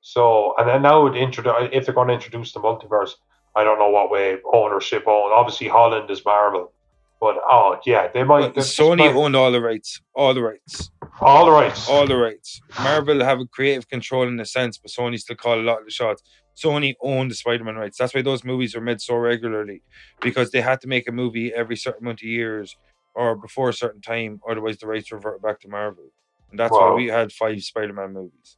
So 0.00 0.54
and 0.58 0.68
then 0.68 0.82
now 0.82 1.06
introduce 1.12 1.70
if 1.72 1.86
they're 1.86 1.94
going 1.94 2.08
to 2.08 2.14
introduce 2.14 2.52
the 2.52 2.60
multiverse, 2.60 3.12
I 3.56 3.64
don't 3.64 3.78
know 3.78 3.90
what 3.90 4.10
way 4.10 4.38
ownership 4.52 5.04
own. 5.06 5.32
Obviously 5.32 5.68
Holland 5.68 6.10
is 6.10 6.24
Marvel, 6.24 6.72
but 7.20 7.36
oh 7.48 7.78
yeah, 7.86 8.08
they 8.12 8.24
might. 8.24 8.54
Sony 8.54 8.98
might, 8.98 9.14
owned 9.14 9.36
all 9.36 9.50
the 9.50 9.60
rights, 9.60 10.00
all 10.14 10.34
the 10.34 10.42
rights, 10.42 10.90
all 11.20 11.46
the 11.46 11.52
rights, 11.52 11.88
all 11.88 12.06
the 12.06 12.16
rights. 12.16 12.60
Marvel 12.80 13.24
have 13.24 13.40
a 13.40 13.46
creative 13.46 13.88
control 13.88 14.28
in 14.28 14.38
a 14.40 14.44
sense, 14.44 14.78
but 14.78 14.90
Sony 14.90 15.18
still 15.18 15.36
call 15.36 15.60
a 15.60 15.62
lot 15.62 15.78
of 15.78 15.84
the 15.84 15.90
shots. 15.90 16.22
Sony 16.56 16.94
owned 17.02 17.32
the 17.32 17.34
Spider-Man 17.34 17.74
rights. 17.74 17.98
That's 17.98 18.14
why 18.14 18.22
those 18.22 18.44
movies 18.44 18.76
were 18.76 18.80
made 18.80 19.00
so 19.00 19.16
regularly, 19.16 19.82
because 20.20 20.52
they 20.52 20.60
had 20.60 20.80
to 20.82 20.86
make 20.86 21.08
a 21.08 21.12
movie 21.12 21.52
every 21.52 21.76
certain 21.76 22.04
amount 22.04 22.20
of 22.20 22.28
years 22.28 22.76
or 23.14 23.36
before 23.36 23.68
a 23.68 23.74
certain 23.74 24.00
time, 24.00 24.40
otherwise 24.48 24.78
the 24.78 24.86
rights 24.86 25.12
revert 25.12 25.42
back 25.42 25.60
to 25.60 25.68
Marvel. 25.68 26.10
And 26.50 26.58
that's 26.58 26.72
wow. 26.72 26.90
why 26.90 26.94
we 26.94 27.06
had 27.08 27.32
five 27.32 27.62
Spider-Man 27.62 28.12
movies. 28.12 28.56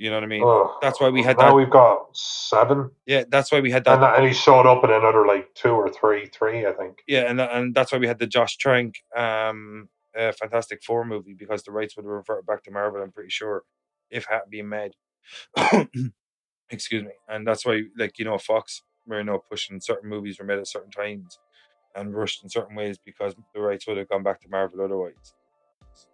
You 0.00 0.08
know 0.08 0.16
what 0.16 0.24
I 0.24 0.28
mean? 0.28 0.42
Oh, 0.42 0.78
that's 0.80 0.98
why 0.98 1.10
we 1.10 1.22
had 1.22 1.36
now 1.36 1.48
that. 1.48 1.54
we've 1.54 1.68
got 1.68 2.16
seven. 2.16 2.90
Yeah, 3.04 3.24
that's 3.28 3.52
why 3.52 3.60
we 3.60 3.70
had 3.70 3.84
that. 3.84 3.94
And, 3.94 4.02
that, 4.02 4.18
and 4.18 4.26
he 4.26 4.32
showed 4.32 4.66
up 4.66 4.82
in 4.82 4.90
another 4.90 5.26
like 5.26 5.54
two 5.54 5.68
or 5.68 5.90
three, 5.90 6.26
three, 6.26 6.64
I 6.64 6.72
think. 6.72 7.00
Yeah, 7.06 7.30
and 7.30 7.38
and 7.38 7.74
that's 7.74 7.92
why 7.92 7.98
we 7.98 8.06
had 8.06 8.18
the 8.18 8.26
Josh 8.26 8.56
Trank 8.56 8.94
um, 9.14 9.90
uh, 10.18 10.32
Fantastic 10.32 10.82
Four 10.82 11.04
movie 11.04 11.34
because 11.34 11.64
the 11.64 11.72
rights 11.72 11.96
would 11.96 12.06
revert 12.06 12.46
back 12.46 12.62
to 12.64 12.70
Marvel. 12.70 13.02
I'm 13.02 13.12
pretty 13.12 13.28
sure 13.28 13.64
if 14.10 14.24
had 14.24 14.48
been 14.48 14.70
made. 14.70 14.92
Excuse 16.70 17.02
me, 17.02 17.12
and 17.28 17.46
that's 17.46 17.66
why 17.66 17.82
like 17.98 18.18
you 18.18 18.24
know 18.24 18.38
Fox 18.38 18.82
were 19.06 19.18
you 19.18 19.24
know 19.24 19.42
pushing 19.50 19.80
certain 19.82 20.08
movies 20.08 20.38
were 20.38 20.46
made 20.46 20.60
at 20.60 20.66
certain 20.66 20.90
times 20.90 21.38
and 21.94 22.14
rushed 22.14 22.42
in 22.42 22.48
certain 22.48 22.76
ways 22.76 22.98
because 22.98 23.34
the 23.54 23.60
rights 23.60 23.86
would 23.86 23.96
have 23.96 24.08
gone 24.08 24.22
back 24.22 24.40
to 24.40 24.48
Marvel 24.48 24.82
otherwise. 24.82 25.34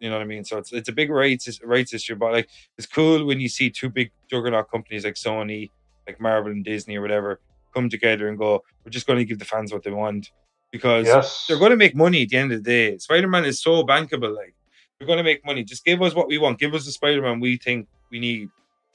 You 0.01 0.09
know 0.11 0.17
what 0.17 0.23
I 0.23 0.27
mean? 0.27 0.45
So 0.45 0.59
it's 0.59 0.73
it's 0.73 0.89
a 0.89 0.93
big 0.93 1.11
rights 1.11 1.61
rights 1.63 1.95
issue, 1.95 2.17
but 2.17 2.33
like 2.33 2.49
it's 2.77 2.87
cool 2.87 3.25
when 3.25 3.41
you 3.41 3.49
see 3.49 3.71
two 3.71 3.89
big 3.89 4.11
juggernaut 4.29 4.71
companies 4.71 5.05
like 5.05 5.15
Sony, 5.15 5.71
like 6.07 6.21
Marvel 6.21 6.53
and 6.53 6.65
Disney 6.65 6.97
or 6.97 7.03
whatever, 7.03 7.41
come 7.75 7.89
together 7.89 8.29
and 8.29 8.39
go, 8.39 8.63
we're 8.85 8.91
just 8.91 9.07
going 9.07 9.19
to 9.19 9.25
give 9.25 9.39
the 9.39 9.45
fans 9.45 9.73
what 9.73 9.83
they 9.83 9.91
want 9.91 10.31
because 10.73 11.07
yes. 11.07 11.47
they're 11.47 11.59
going 11.59 11.71
to 11.71 11.77
make 11.77 11.95
money 11.95 12.23
at 12.23 12.29
the 12.29 12.37
end 12.37 12.53
of 12.53 12.65
the 12.65 12.71
day. 12.71 12.99
Spider 12.99 13.29
Man 13.29 13.45
is 13.45 13.63
so 13.63 13.85
bankable, 13.85 14.35
like 14.35 14.55
we're 15.01 15.07
going 15.07 15.19
to 15.19 15.25
make 15.25 15.45
money. 15.45 15.63
Just 15.63 15.85
give 15.85 16.03
us 16.03 16.15
what 16.15 16.29
we 16.29 16.39
want. 16.39 16.59
Give 16.59 16.75
us 16.75 16.85
the 16.85 16.93
Spider 16.93 17.23
Man 17.23 17.41
we 17.41 17.57
think 17.57 17.87
we 18.11 18.19
need, 18.19 18.49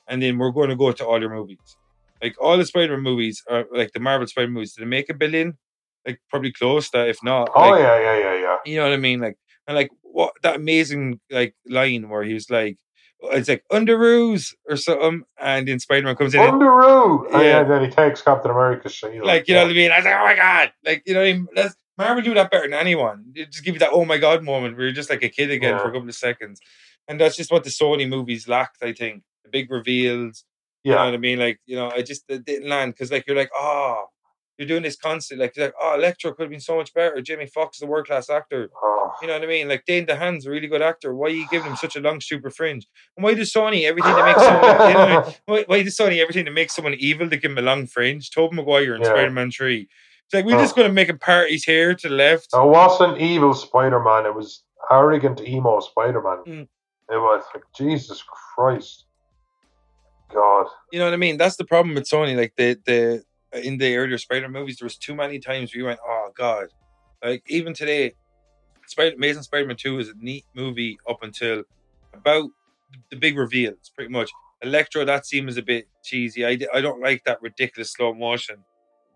and 0.08 0.22
then 0.22 0.38
we're 0.38 0.52
going 0.52 0.70
to 0.70 0.76
go 0.76 0.91
to 0.91 1.06
all 1.06 1.20
your 1.20 1.34
movies. 1.34 1.78
Like 2.22 2.36
all 2.40 2.58
the 2.58 2.66
Spider 2.66 2.98
Man 2.98 3.03
movies 3.03 3.44
are 3.49 3.66
like 3.72 3.91
the 3.94 3.99
Marvel 3.99 4.28
Spider 4.28 4.49
movies. 4.49 4.74
Did 4.74 4.84
they 4.84 4.88
make 4.90 5.10
a 5.10 5.14
billion? 5.14 5.58
Like 6.06 6.19
probably 6.30 6.52
close 6.52 6.90
that 6.91 7.07
if 7.07 7.23
not. 7.23 7.49
Oh 7.56 7.69
like, 7.69 7.82
yeah, 7.82 7.99
yeah, 7.99 8.19
yeah, 8.19 8.40
yeah. 8.40 8.57
You 8.65 8.78
know 8.78 8.84
what 8.84 8.94
I 8.94 8.98
mean? 8.98 9.19
Like 9.19 9.38
and 9.68 9.76
like 9.76 9.90
what 10.02 10.34
that 10.44 10.57
amazing 10.57 11.19
like 11.30 11.56
line 11.68 12.10
where 12.10 12.23
he 12.23 12.34
was 12.34 12.49
like 12.49 12.78
it's 13.23 13.48
like 13.48 13.64
Underoos 13.72 14.53
or 14.68 14.76
something, 14.78 15.23
and 15.40 15.68
then 15.68 15.80
Spider 15.80 16.06
Man 16.06 16.15
comes 16.15 16.34
in. 16.34 16.41
Underoo, 16.41 17.28
oh, 17.30 17.30
yeah. 17.34 17.41
yeah. 17.41 17.64
then 17.64 17.84
he 17.84 17.90
takes 17.90 18.22
Captain 18.22 18.49
America's 18.49 18.94
shield. 18.94 19.26
Like 19.26 19.48
you 19.48 19.53
yeah. 19.53 19.61
know 19.61 19.68
what 19.68 19.72
I 19.72 19.76
mean? 19.76 19.91
I 19.91 19.98
was 19.98 20.06
like, 20.06 20.15
oh 20.15 20.26
my 20.26 20.36
god, 20.36 20.73
like 20.84 21.03
you 21.06 21.14
know, 21.14 21.19
what 21.19 21.28
I 21.28 21.34
mean? 21.34 21.48
Let's 21.56 21.76
Marvel 21.98 22.23
do 22.23 22.34
that 22.34 22.49
better 22.49 22.64
than 22.64 22.73
anyone. 22.73 23.26
It 23.36 23.52
just 23.52 23.64
give 23.64 23.76
you 23.76 23.80
that 23.80 23.91
oh 23.91 24.06
my 24.06 24.18
god 24.18 24.44
moment 24.44 24.76
where 24.76 24.86
you're 24.86 24.94
just 24.94 25.10
like 25.10 25.23
a 25.23 25.30
kid 25.30 25.52
again 25.52 25.73
yeah. 25.73 25.78
for 25.80 25.90
a 25.90 25.91
couple 25.91 26.10
of 26.10 26.15
seconds. 26.15 26.60
and 27.07 27.19
that's 27.19 27.36
just 27.36 27.52
what 27.52 27.64
the 27.64 27.69
Sony 27.69 28.07
movies 28.07 28.48
lacked. 28.48 28.82
I 28.82 28.94
think 28.94 29.23
the 29.44 29.52
big 29.52 29.69
reveals. 29.69 30.44
You 30.84 30.91
know 30.94 30.98
Yeah, 30.98 31.06
what 31.06 31.14
I 31.14 31.18
mean? 31.18 31.38
Like, 31.38 31.60
you 31.68 31.76
know, 31.76 31.91
I 31.91 32.02
just 32.02 32.23
it 32.28 32.44
didn't 32.44 32.69
land 32.69 32.94
because, 32.94 33.11
like, 33.11 33.28
you're 33.28 33.38
like, 33.38 33.52
oh, 33.56 34.06
you're 34.62 34.68
doing 34.68 34.84
this 34.84 34.96
constantly. 34.96 35.46
Like, 35.46 35.58
like, 35.58 35.74
oh, 35.82 35.96
Electro 35.96 36.32
could 36.34 36.44
have 36.44 36.52
been 36.52 36.60
so 36.60 36.76
much 36.78 36.94
better. 36.94 37.20
Jamie 37.22 37.48
Foxx 37.48 37.78
is 37.78 37.84
a 37.84 37.88
world 37.88 38.06
class 38.06 38.30
actor. 38.30 38.70
Oh, 38.84 39.12
You 39.22 39.28
know 39.28 39.34
what 39.34 39.44
I 39.44 39.48
mean? 39.48 39.68
Like, 39.68 39.86
Dane 39.86 40.06
DeHaan's 40.06 40.46
a 40.46 40.52
really 40.52 40.68
good 40.68 40.82
actor. 40.82 41.16
Why 41.16 41.28
are 41.28 41.32
you 41.32 41.48
giving 41.50 41.72
him 41.72 41.76
such 41.76 41.96
a 41.96 42.00
long, 42.00 42.22
super 42.22 42.50
fringe? 42.50 42.88
And 43.18 43.24
why 43.24 43.34
does 43.34 43.52
Sony 43.52 43.84
everything 43.86 44.16
to 44.16 44.24
make 44.24 44.38
someone, 44.38 44.88
you 44.90 44.94
know, 44.94 45.34
why, 45.48 45.64
why 45.68 45.84
does 45.84 45.98
Sony 45.98 46.20
everything 46.22 46.46
to 46.46 46.52
make 46.52 46.70
someone 46.70 46.94
evil 47.00 47.30
to 47.30 47.38
give 47.38 47.52
him 47.52 47.58
a 47.58 47.62
long 47.62 47.88
fringe? 47.88 48.30
Tobey 48.32 48.56
Maguire 48.56 48.96
in 48.96 49.02
Yeah. 49.02 49.08
Spider 49.08 49.32
Man 49.32 49.52
3. 49.52 49.82
It's 50.26 50.34
like, 50.34 50.46
we're 50.46 50.56
Oh. 50.56 50.62
just 50.62 50.76
going 50.76 50.88
to 50.88 50.94
make 50.94 51.10
him 51.10 51.18
parties 51.20 51.64
here 51.64 51.94
to 51.96 52.08
the 52.10 52.16
left. 52.16 52.50
it 52.54 52.58
wasn't 52.64 53.18
evil 53.20 53.54
Spider-Man. 53.54 54.26
It 54.28 54.36
was 54.36 54.64
arrogant 54.92 55.42
emo 55.42 55.80
Spider-Man. 55.80 56.38
Mm. 56.48 56.62
It 57.10 57.18
was 57.18 57.44
like 57.54 57.64
Jesus 57.76 58.24
Christ, 58.56 59.06
God. 60.34 60.68
You 60.92 61.00
know 61.00 61.06
what 61.06 61.14
I 61.14 61.18
mean? 61.18 61.38
That's 61.38 61.58
the 61.58 61.66
problem 61.66 61.96
with 61.96 62.06
Sony. 62.06 62.38
Like 62.38 62.54
the 62.56 62.80
the 62.86 63.24
in 63.53 63.78
the 63.78 63.95
earlier 63.95 64.18
Spider 64.18 64.49
movies, 64.49 64.78
there 64.80 64.86
was 64.86 64.98
too 64.98 65.15
many 65.15 65.40
times 65.40 65.73
we 65.76 65.84
went, 65.84 65.99
"Oh 66.06 66.30
God!" 66.36 66.68
Like 67.23 67.44
even 67.48 67.73
today, 67.73 68.14
Spider 68.88 69.15
Amazing 69.15 69.44
Spider-Man 69.44 69.76
Two 69.78 69.99
is 69.99 70.10
a 70.10 70.14
neat 70.19 70.45
movie 70.56 70.98
up 71.10 71.23
until 71.23 71.64
about 72.14 72.49
the 73.10 73.15
big 73.18 73.38
reveal. 73.38 73.72
It's 73.72 73.90
Pretty 73.90 74.11
much, 74.11 74.30
Electro 74.61 75.06
that 75.06 75.26
scene 75.26 75.45
was 75.45 75.57
a 75.57 75.61
bit 75.61 75.88
cheesy. 76.03 76.45
I, 76.45 76.57
I 76.73 76.82
don't 76.82 77.02
like 77.02 77.23
that 77.26 77.41
ridiculous 77.41 77.91
slow 77.94 78.14
motion. 78.14 78.57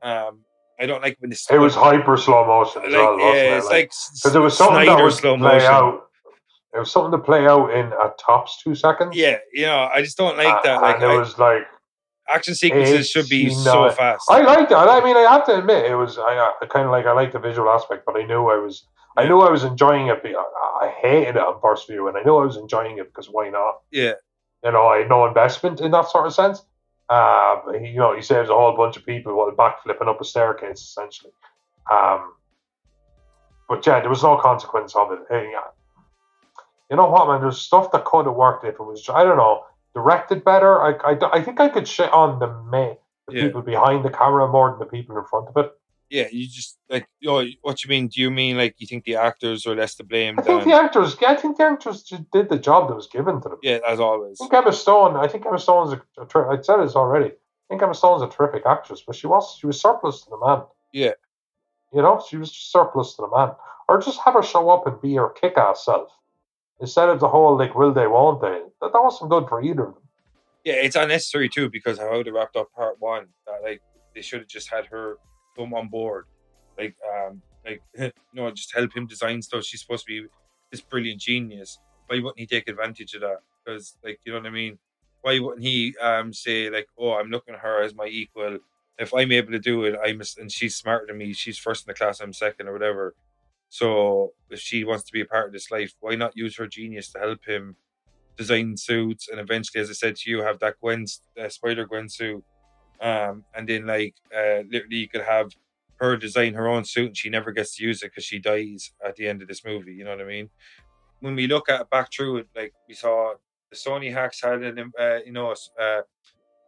Um, 0.01 0.41
I 0.79 0.85
don't 0.85 1.01
like 1.01 1.17
when 1.19 1.29
the 1.29 1.47
It 1.51 1.57
was 1.57 1.73
hyper 1.75 2.17
slow 2.17 2.45
motion 2.45 2.81
like 2.83 2.89
as 2.91 2.93
well, 2.95 3.13
wasn't 3.17 3.35
yeah, 3.35 3.53
it? 3.53 3.57
it's 3.57 3.67
like 3.69 3.91
because 4.21 4.35
it 4.35 4.39
was 4.39 4.57
something 4.57 4.75
that 4.77 4.85
Snyder 4.85 5.03
would 5.03 5.13
slow 5.13 5.37
play 5.37 5.53
motion. 5.53 5.67
out. 5.71 6.01
It 6.73 6.79
was 6.79 6.91
something 6.91 7.11
to 7.13 7.17
play 7.25 7.47
out 7.47 7.71
in 7.73 7.85
at 7.93 8.17
tops 8.19 8.61
two 8.61 8.75
seconds. 8.75 9.15
Yeah, 9.15 9.37
you 9.53 9.65
know, 9.65 9.89
I 9.93 10.01
just 10.01 10.17
don't 10.17 10.37
like 10.37 10.47
Uh, 10.53 10.61
that. 10.63 10.81
Like 10.81 10.97
it 10.97 11.03
I- 11.05 11.17
was 11.17 11.37
like 11.39 11.65
action 12.29 12.55
sequences 12.55 13.09
should 13.09 13.29
be 13.29 13.47
it's 13.47 13.63
so 13.63 13.89
fast. 13.91 14.25
I 14.29 14.41
liked 14.41 14.71
it. 14.71 14.75
I 14.75 15.03
mean, 15.03 15.15
I 15.15 15.21
have 15.21 15.45
to 15.45 15.57
admit, 15.57 15.85
it 15.85 15.95
was 15.95 16.17
I, 16.17 16.51
I 16.61 16.65
kind 16.67 16.85
of 16.85 16.91
like 16.91 17.05
I 17.05 17.13
liked 17.13 17.33
the 17.33 17.39
visual 17.39 17.69
aspect, 17.69 18.05
but 18.05 18.15
I 18.15 18.23
knew 18.23 18.47
I 18.47 18.57
was 18.57 18.87
I 19.17 19.27
knew 19.27 19.41
I 19.41 19.49
was 19.49 19.63
enjoying 19.63 20.07
it. 20.07 20.21
I, 20.23 20.85
I 20.85 20.93
hated 21.01 21.35
it 21.35 21.41
on 21.41 21.59
first 21.61 21.87
view, 21.87 22.07
and 22.07 22.17
I 22.17 22.23
knew 22.23 22.35
I 22.37 22.45
was 22.45 22.57
enjoying 22.57 22.97
it 22.97 23.07
because 23.07 23.27
why 23.27 23.49
not? 23.49 23.81
yeah, 23.91 24.13
You 24.63 24.71
know, 24.71 24.87
I 24.87 24.99
had 24.99 25.09
no 25.09 25.25
investment 25.25 25.79
in 25.79 25.91
that 25.91 26.09
sort 26.09 26.27
of 26.27 26.33
sense. 26.33 26.63
Uh, 27.07 27.57
but 27.65 27.79
he, 27.79 27.89
you 27.89 27.99
know, 27.99 28.15
he 28.15 28.21
saves 28.21 28.49
a 28.49 28.53
whole 28.53 28.75
bunch 28.75 28.97
of 28.97 29.05
people 29.05 29.35
while 29.35 29.51
backflipping 29.51 30.07
up 30.07 30.19
a 30.19 30.25
staircase, 30.25 30.81
essentially. 30.81 31.31
Um, 31.91 32.33
but 33.69 33.85
yeah, 33.85 33.99
there 33.99 34.09
was 34.09 34.23
no 34.23 34.37
consequence 34.37 34.95
of 34.95 35.11
it. 35.11 35.19
Hey. 35.29 35.51
You 36.89 36.97
know 36.97 37.09
what, 37.09 37.27
man? 37.27 37.41
There's 37.41 37.59
stuff 37.59 37.91
that 37.91 38.05
could 38.05 38.25
have 38.25 38.35
worked 38.35 38.63
if 38.63 38.75
it 38.75 38.83
was, 38.83 39.07
I 39.09 39.23
don't 39.23 39.37
know, 39.37 39.63
directed 39.95 40.43
better. 40.43 40.81
I, 40.81 40.91
I, 41.13 41.17
I 41.39 41.41
think 41.41 41.59
I 41.59 41.69
could 41.69 41.87
shit 41.87 42.11
on 42.11 42.37
the, 42.39 42.47
ma- 42.47 42.93
the 43.27 43.35
Yeah. 43.35 43.41
people 43.43 43.61
behind 43.63 44.05
the 44.05 44.09
camera 44.11 44.47
more 44.47 44.69
than 44.71 44.79
the 44.79 44.85
people 44.85 45.17
in 45.17 45.23
front 45.25 45.47
of 45.49 45.57
it. 45.57 45.71
yeah. 46.09 46.27
You 46.31 46.47
just 46.47 46.77
like, 46.89 47.07
oh, 47.25 47.43
what 47.63 47.83
you 47.83 47.89
mean? 47.89 48.07
Do 48.09 48.21
you 48.21 48.29
mean 48.29 48.57
like 48.57 48.75
you 48.77 48.85
think 48.85 49.05
the 49.05 49.15
actors 49.15 49.65
are 49.65 49.75
less 49.75 49.95
to 49.95 50.03
blame 50.03 50.37
I 50.37 50.43
think 50.43 50.61
than? 50.61 50.69
the 50.69 50.75
actors, 50.75 51.15
I 51.25 51.35
think 51.35 51.57
the 51.57 51.63
actors 51.63 52.03
did 52.31 52.49
the 52.49 52.59
job 52.59 52.89
that 52.89 52.95
was 52.95 53.07
given 53.07 53.41
to 53.41 53.49
them. 53.49 53.59
Yeah, 53.63 53.79
as 53.87 53.99
always. 53.99 54.37
I 54.39 54.43
think 54.45 54.53
Emma 54.53 54.73
Stone. 54.73 55.15
I 55.17 55.27
think 55.27 55.45
Emma 55.45 55.57
Stone's 55.59 55.93
a, 55.93 56.21
a 56.21 56.25
ter- 56.27 56.51
I 56.51 56.61
said 56.61 56.77
this 56.77 56.95
already. 56.95 57.27
I 57.31 57.67
think 57.69 57.81
Emma 57.81 57.95
Stone's 57.95 58.21
a 58.21 58.27
terrific 58.27 58.63
actress, 58.67 59.01
but 59.07 59.15
she 59.15 59.25
was 59.27 59.57
she 59.59 59.65
was 59.65 59.81
surplus 59.81 60.21
to 60.23 60.29
the 60.29 60.39
man. 60.45 60.61
Yeah. 60.93 61.13
You 61.93 62.01
know, 62.03 62.23
she 62.29 62.37
was 62.37 62.51
just 62.51 62.71
surplus 62.71 63.15
to 63.15 63.23
the 63.23 63.35
man. 63.35 63.55
Or 63.87 63.99
just 64.01 64.19
have 64.25 64.33
her 64.35 64.43
show 64.43 64.69
up 64.69 64.85
and 64.87 64.99
be 65.01 65.15
her 65.15 65.29
kick-ass 65.29 65.85
self 65.85 66.09
instead 66.81 67.09
of 67.09 67.19
the 67.19 67.27
whole 67.27 67.57
like 67.57 67.75
will 67.75 67.93
they 67.93 68.07
won't 68.07 68.41
they. 68.41 68.59
That, 68.81 68.91
that 68.93 69.03
wasn't 69.03 69.31
good 69.31 69.47
for 69.47 69.61
either 69.61 69.87
of 69.87 69.93
them. 69.95 70.03
Yeah, 70.63 70.75
it's 70.75 70.95
unnecessary 70.95 71.49
too 71.49 71.69
because 71.69 71.99
how 71.99 72.23
they 72.23 72.31
wrapped 72.31 72.55
up 72.55 72.71
part 72.73 72.95
one. 72.99 73.27
That 73.45 73.61
like 73.63 73.81
they 74.13 74.21
should 74.21 74.39
have 74.39 74.47
just 74.47 74.69
had 74.71 74.85
her 74.87 75.17
come 75.55 75.73
on 75.73 75.89
board, 75.89 76.25
like 76.77 76.95
um, 77.13 77.41
like 77.65 77.81
you 77.97 78.11
know, 78.33 78.49
just 78.51 78.73
help 78.73 78.95
him 78.95 79.07
design 79.07 79.41
stuff. 79.41 79.63
She's 79.63 79.81
supposed 79.81 80.05
to 80.07 80.21
be 80.21 80.27
this 80.71 80.81
brilliant 80.81 81.21
genius. 81.21 81.79
Why 82.07 82.17
wouldn't 82.17 82.39
he 82.39 82.47
take 82.47 82.67
advantage 82.67 83.13
of 83.13 83.21
that? 83.21 83.39
Because 83.63 83.97
like 84.03 84.19
you 84.25 84.33
know 84.33 84.39
what 84.39 84.47
I 84.47 84.51
mean. 84.51 84.77
Why 85.21 85.39
wouldn't 85.39 85.63
he 85.63 85.95
um 86.01 86.33
say 86.33 86.69
like, 86.69 86.87
oh, 86.97 87.13
I'm 87.13 87.29
looking 87.29 87.55
at 87.55 87.61
her 87.61 87.83
as 87.83 87.95
my 87.95 88.05
equal. 88.05 88.59
If 88.97 89.13
I'm 89.13 89.31
able 89.33 89.51
to 89.51 89.59
do 89.59 89.83
it, 89.83 89.95
I'm 90.03 90.21
and 90.39 90.51
she's 90.51 90.75
smarter 90.75 91.07
than 91.07 91.17
me. 91.17 91.33
She's 91.33 91.57
first 91.57 91.85
in 91.85 91.91
the 91.91 91.97
class. 91.97 92.21
I'm 92.21 92.33
second 92.33 92.67
or 92.67 92.73
whatever. 92.73 93.13
So 93.69 94.33
if 94.49 94.59
she 94.59 94.83
wants 94.83 95.03
to 95.05 95.13
be 95.13 95.21
a 95.21 95.25
part 95.25 95.47
of 95.47 95.53
this 95.53 95.71
life, 95.71 95.93
why 95.99 96.15
not 96.15 96.35
use 96.35 96.57
her 96.57 96.67
genius 96.67 97.11
to 97.11 97.19
help 97.19 97.45
him 97.45 97.75
design 98.37 98.77
suits 98.77 99.29
and 99.29 99.39
eventually, 99.39 99.81
as 99.81 99.89
I 99.89 99.93
said 99.93 100.15
to 100.17 100.29
you, 100.29 100.41
have 100.41 100.59
that 100.59 100.75
Gwen 100.81 101.05
uh, 101.41 101.49
Spider 101.49 101.85
Gwen 101.85 102.09
suit, 102.09 102.43
um, 103.01 103.43
and 103.53 103.67
then 103.67 103.85
like 103.85 104.15
uh, 104.35 104.63
literally 104.69 104.97
you 104.97 105.07
could 105.07 105.21
have 105.21 105.51
her 105.97 106.17
design 106.17 106.53
her 106.53 106.67
own 106.67 106.83
suit 106.83 107.07
and 107.07 107.17
she 107.17 107.29
never 107.29 107.51
gets 107.51 107.77
to 107.77 107.83
use 107.83 108.01
it 108.01 108.07
because 108.11 108.25
she 108.25 108.39
dies 108.39 108.91
at 109.05 109.15
the 109.15 109.27
end 109.27 109.41
of 109.41 109.47
this 109.47 109.63
movie. 109.63 109.93
You 109.93 110.03
know 110.03 110.11
what 110.11 110.21
I 110.21 110.25
mean? 110.25 110.49
When 111.21 111.35
we 111.35 111.47
look 111.47 111.69
at 111.69 111.89
back 111.89 112.11
through 112.13 112.37
it, 112.37 112.47
like 112.55 112.73
we 112.87 112.93
saw 112.93 113.35
the 113.71 113.77
Sony 113.77 114.11
hacks 114.11 114.41
had 114.41 114.61
an 114.63 114.91
uh, 114.99 115.19
you 115.25 115.31
know 115.31 115.55
uh, 115.79 116.01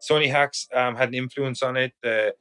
Sony 0.09 0.29
hacks 0.29 0.67
um, 0.73 0.95
had 0.95 1.09
an 1.09 1.15
influence 1.15 1.61
on 1.61 1.77
it. 1.77 1.93
The 2.01 2.33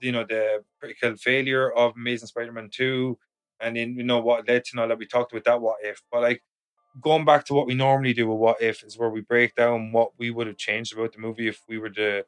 you 0.00 0.12
know 0.12 0.24
the 0.28 0.64
critical 0.80 1.16
failure 1.16 1.70
of 1.72 1.94
Amazing 1.96 2.28
Spider-Man 2.28 2.70
two, 2.72 3.18
and 3.62 3.76
then 3.76 3.94
you 3.96 4.02
know 4.02 4.20
what 4.20 4.48
led 4.48 4.64
to 4.64 4.76
now 4.76 4.86
that 4.86 4.98
we 4.98 5.06
talked 5.06 5.32
about 5.32 5.44
that 5.44 5.60
what 5.60 5.76
if, 5.82 6.02
but 6.10 6.22
like 6.22 6.42
going 7.00 7.24
back 7.24 7.44
to 7.46 7.54
what 7.54 7.66
we 7.66 7.74
normally 7.74 8.12
do 8.12 8.28
with 8.28 8.38
what 8.38 8.60
if 8.60 8.84
is 8.84 8.98
where 8.98 9.10
we 9.10 9.22
break 9.22 9.54
down 9.54 9.92
what 9.92 10.10
we 10.18 10.30
would 10.30 10.46
have 10.46 10.58
changed 10.58 10.92
about 10.92 11.12
the 11.12 11.18
movie 11.18 11.48
if 11.48 11.62
we 11.68 11.78
were 11.78 11.88
the 11.90 12.24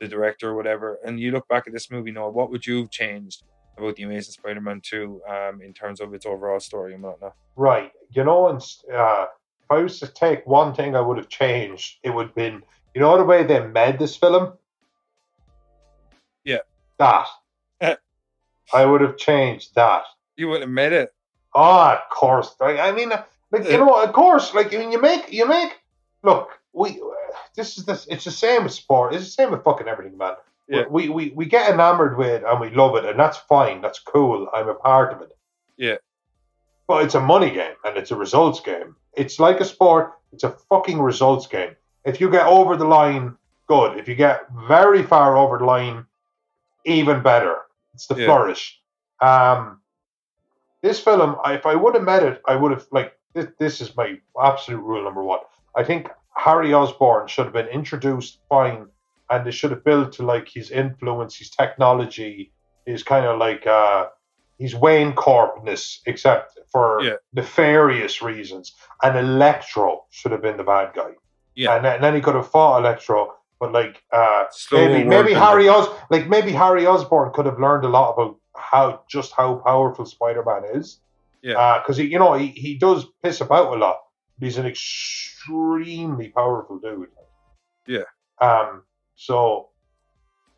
the 0.00 0.08
director 0.08 0.50
or 0.50 0.56
whatever. 0.56 0.98
And 1.04 1.20
you 1.20 1.30
look 1.30 1.46
back 1.46 1.66
at 1.66 1.72
this 1.72 1.90
movie, 1.90 2.10
now, 2.10 2.28
what 2.28 2.50
would 2.50 2.66
you 2.66 2.78
have 2.78 2.90
changed 2.90 3.44
about 3.76 3.96
the 3.96 4.02
Amazing 4.02 4.32
Spider-Man 4.32 4.80
two 4.82 5.20
um, 5.28 5.60
in 5.62 5.72
terms 5.72 6.00
of 6.00 6.12
its 6.14 6.26
overall 6.26 6.58
story 6.58 6.94
and 6.94 7.02
whatnot? 7.02 7.34
Right. 7.54 7.92
You 8.10 8.24
know, 8.24 8.48
and 8.48 8.60
uh, 8.92 9.26
if 9.62 9.70
I 9.70 9.78
was 9.78 10.00
to 10.00 10.08
take 10.08 10.46
one 10.46 10.74
thing 10.74 10.96
I 10.96 11.00
would 11.00 11.18
have 11.18 11.28
changed, 11.28 11.98
it 12.02 12.10
would 12.10 12.28
have 12.28 12.34
been 12.34 12.62
you 12.94 13.00
know 13.00 13.16
the 13.16 13.24
way 13.24 13.44
they 13.44 13.64
made 13.64 13.98
this 13.98 14.16
film. 14.16 14.54
Yeah. 16.44 16.60
That. 16.98 17.26
I 18.72 18.84
would 18.84 19.00
have 19.00 19.16
changed 19.16 19.74
that. 19.74 20.04
You 20.40 20.48
wouldn't 20.48 20.62
have 20.70 20.70
made 20.70 20.94
it. 20.94 21.12
Ah, 21.54 21.96
of 21.96 22.08
course. 22.08 22.54
Like, 22.58 22.78
I 22.78 22.92
mean, 22.92 23.10
like 23.50 23.64
you 23.68 23.76
know, 23.76 24.02
of 24.02 24.12
course. 24.14 24.54
Like 24.54 24.72
I 24.72 24.78
mean, 24.78 24.90
you 24.90 25.00
make 25.00 25.30
you 25.30 25.46
make. 25.46 25.78
Look, 26.22 26.48
we. 26.72 26.98
This 27.54 27.76
is 27.76 27.84
this. 27.84 28.06
It's 28.08 28.24
the 28.24 28.30
same 28.30 28.64
with 28.64 28.72
sport. 28.72 29.14
It's 29.14 29.24
the 29.26 29.30
same 29.30 29.50
with 29.50 29.62
fucking 29.62 29.86
everything, 29.86 30.16
man. 30.16 30.34
Yeah. 30.66 30.84
We, 30.88 31.10
we 31.10 31.30
we 31.36 31.44
get 31.44 31.70
enamored 31.70 32.16
with 32.16 32.42
and 32.42 32.58
we 32.58 32.70
love 32.70 32.96
it, 32.96 33.04
and 33.04 33.18
that's 33.18 33.36
fine. 33.36 33.82
That's 33.82 33.98
cool. 33.98 34.48
I'm 34.54 34.68
a 34.68 34.74
part 34.74 35.12
of 35.12 35.20
it. 35.20 35.36
Yeah. 35.76 35.96
But 36.88 37.04
it's 37.04 37.14
a 37.16 37.20
money 37.20 37.50
game 37.50 37.74
and 37.84 37.98
it's 37.98 38.12
a 38.12 38.16
results 38.16 38.60
game. 38.60 38.96
It's 39.12 39.38
like 39.38 39.60
a 39.60 39.64
sport. 39.66 40.12
It's 40.32 40.44
a 40.44 40.50
fucking 40.70 41.00
results 41.00 41.46
game. 41.48 41.76
If 42.04 42.18
you 42.20 42.30
get 42.30 42.46
over 42.46 42.76
the 42.76 42.86
line, 42.86 43.36
good. 43.66 43.98
If 43.98 44.08
you 44.08 44.14
get 44.14 44.46
very 44.68 45.02
far 45.02 45.36
over 45.36 45.58
the 45.58 45.64
line, 45.64 46.06
even 46.86 47.22
better. 47.22 47.56
It's 47.94 48.06
the 48.06 48.14
Yeah. 48.14 48.26
flourish. 48.26 48.80
Um, 49.20 49.80
this 50.82 51.00
film, 51.00 51.36
if 51.46 51.66
I 51.66 51.74
would 51.74 51.94
have 51.94 52.04
met 52.04 52.22
it, 52.22 52.40
I 52.46 52.56
would 52.56 52.72
have 52.72 52.86
like 52.92 53.12
this. 53.34 53.46
This 53.58 53.80
is 53.80 53.96
my 53.96 54.18
absolute 54.40 54.80
rule 54.80 55.04
number 55.04 55.22
one. 55.22 55.40
I 55.76 55.84
think 55.84 56.08
Harry 56.36 56.72
Osborn 56.72 57.28
should 57.28 57.44
have 57.44 57.52
been 57.52 57.68
introduced 57.68 58.38
fine, 58.48 58.86
and 59.30 59.46
they 59.46 59.50
should 59.50 59.70
have 59.70 59.84
built 59.84 60.12
to 60.14 60.22
like 60.24 60.48
his 60.48 60.70
influence, 60.70 61.36
his 61.36 61.50
technology, 61.50 62.52
his 62.86 63.02
kind 63.02 63.26
of 63.26 63.38
like 63.38 63.66
uh, 63.66 64.06
his 64.58 64.74
Wayne 64.74 65.12
Corpness, 65.12 66.00
except 66.06 66.58
for 66.72 67.02
Yeah. 67.02 67.14
nefarious 67.32 68.22
reasons. 68.22 68.74
And 69.02 69.18
Electro 69.18 70.04
should 70.10 70.32
have 70.32 70.42
been 70.42 70.56
the 70.56 70.64
bad 70.64 70.92
guy. 70.94 71.12
Yeah. 71.54 71.74
and 71.76 71.84
then, 71.84 71.94
and 71.96 72.04
then 72.04 72.14
he 72.14 72.20
could 72.20 72.36
have 72.36 72.48
fought 72.50 72.78
Electro, 72.78 73.34
but 73.58 73.72
like 73.72 74.02
uh, 74.12 74.44
maybe 74.72 75.04
maybe 75.04 75.32
Harry. 75.34 75.68
Os 75.68 75.88
like 76.08 76.26
maybe 76.28 76.52
Harry 76.52 76.86
Osborn 76.86 77.32
could 77.34 77.44
have 77.46 77.58
learned 77.58 77.84
a 77.84 77.88
lot 77.88 78.12
about 78.14 78.36
how 78.60 79.02
just 79.08 79.32
how 79.32 79.56
powerful 79.56 80.04
Spider 80.06 80.44
Man 80.44 80.62
is. 80.74 81.00
Yeah. 81.42 81.80
because 81.82 81.96
he 81.96 82.04
you 82.04 82.18
know 82.18 82.34
he, 82.34 82.48
he 82.48 82.76
does 82.76 83.06
piss 83.22 83.40
about 83.40 83.74
a 83.74 83.78
lot. 83.78 84.00
But 84.38 84.46
he's 84.46 84.58
an 84.58 84.66
extremely 84.66 86.28
powerful 86.28 86.78
dude. 86.78 87.08
Yeah. 87.86 88.04
Um. 88.40 88.82
So 89.16 89.68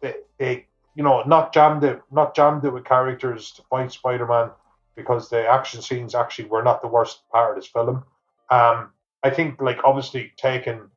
they, 0.00 0.14
they 0.38 0.66
you 0.94 1.02
know 1.02 1.22
not 1.24 1.52
jammed 1.52 1.84
it 1.84 2.00
not 2.10 2.34
jammed 2.34 2.64
it 2.64 2.72
with 2.72 2.84
characters 2.84 3.52
to 3.52 3.62
fight 3.62 3.92
Spider 3.92 4.26
Man 4.26 4.50
because 4.94 5.30
the 5.30 5.46
action 5.46 5.82
scenes 5.82 6.14
actually 6.14 6.48
were 6.48 6.62
not 6.62 6.82
the 6.82 6.88
worst 6.88 7.22
part 7.30 7.50
of 7.50 7.62
this 7.62 7.70
film. 7.70 8.04
Um. 8.50 8.90
I 9.24 9.30
think 9.30 9.60
like 9.60 9.78
obviously 9.84 10.32
taking 10.36 10.90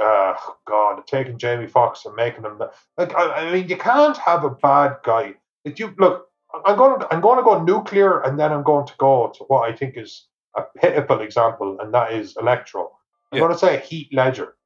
uh 0.00 0.34
God, 0.66 1.06
taking 1.06 1.38
Jamie 1.38 1.66
Foxx 1.66 2.04
and 2.04 2.14
making 2.14 2.44
him 2.44 2.58
the, 2.58 2.70
like 2.96 3.14
I, 3.14 3.32
I 3.32 3.52
mean 3.52 3.68
you 3.68 3.76
can't 3.76 4.16
have 4.16 4.44
a 4.44 4.50
bad 4.50 4.98
guy. 5.02 5.34
If 5.64 5.78
you 5.78 5.94
look, 5.98 6.29
I'm 6.64 6.76
going 6.76 7.00
to 7.00 7.12
I'm 7.12 7.20
going 7.20 7.38
to 7.38 7.42
go 7.44 7.62
nuclear 7.62 8.20
and 8.22 8.38
then 8.38 8.52
I'm 8.52 8.62
going 8.62 8.86
to 8.86 8.94
go 8.98 9.32
to 9.36 9.44
what 9.44 9.70
I 9.70 9.74
think 9.76 9.96
is 9.96 10.26
a 10.56 10.62
pitiful 10.78 11.20
example, 11.20 11.78
and 11.80 11.92
that 11.94 12.12
is 12.12 12.36
Electro. 12.36 12.90
I'm 13.32 13.38
Yeah. 13.38 13.40
going 13.40 13.52
to 13.52 13.58
say 13.58 13.80
Heath 13.80 14.08
Ledger. 14.12 14.56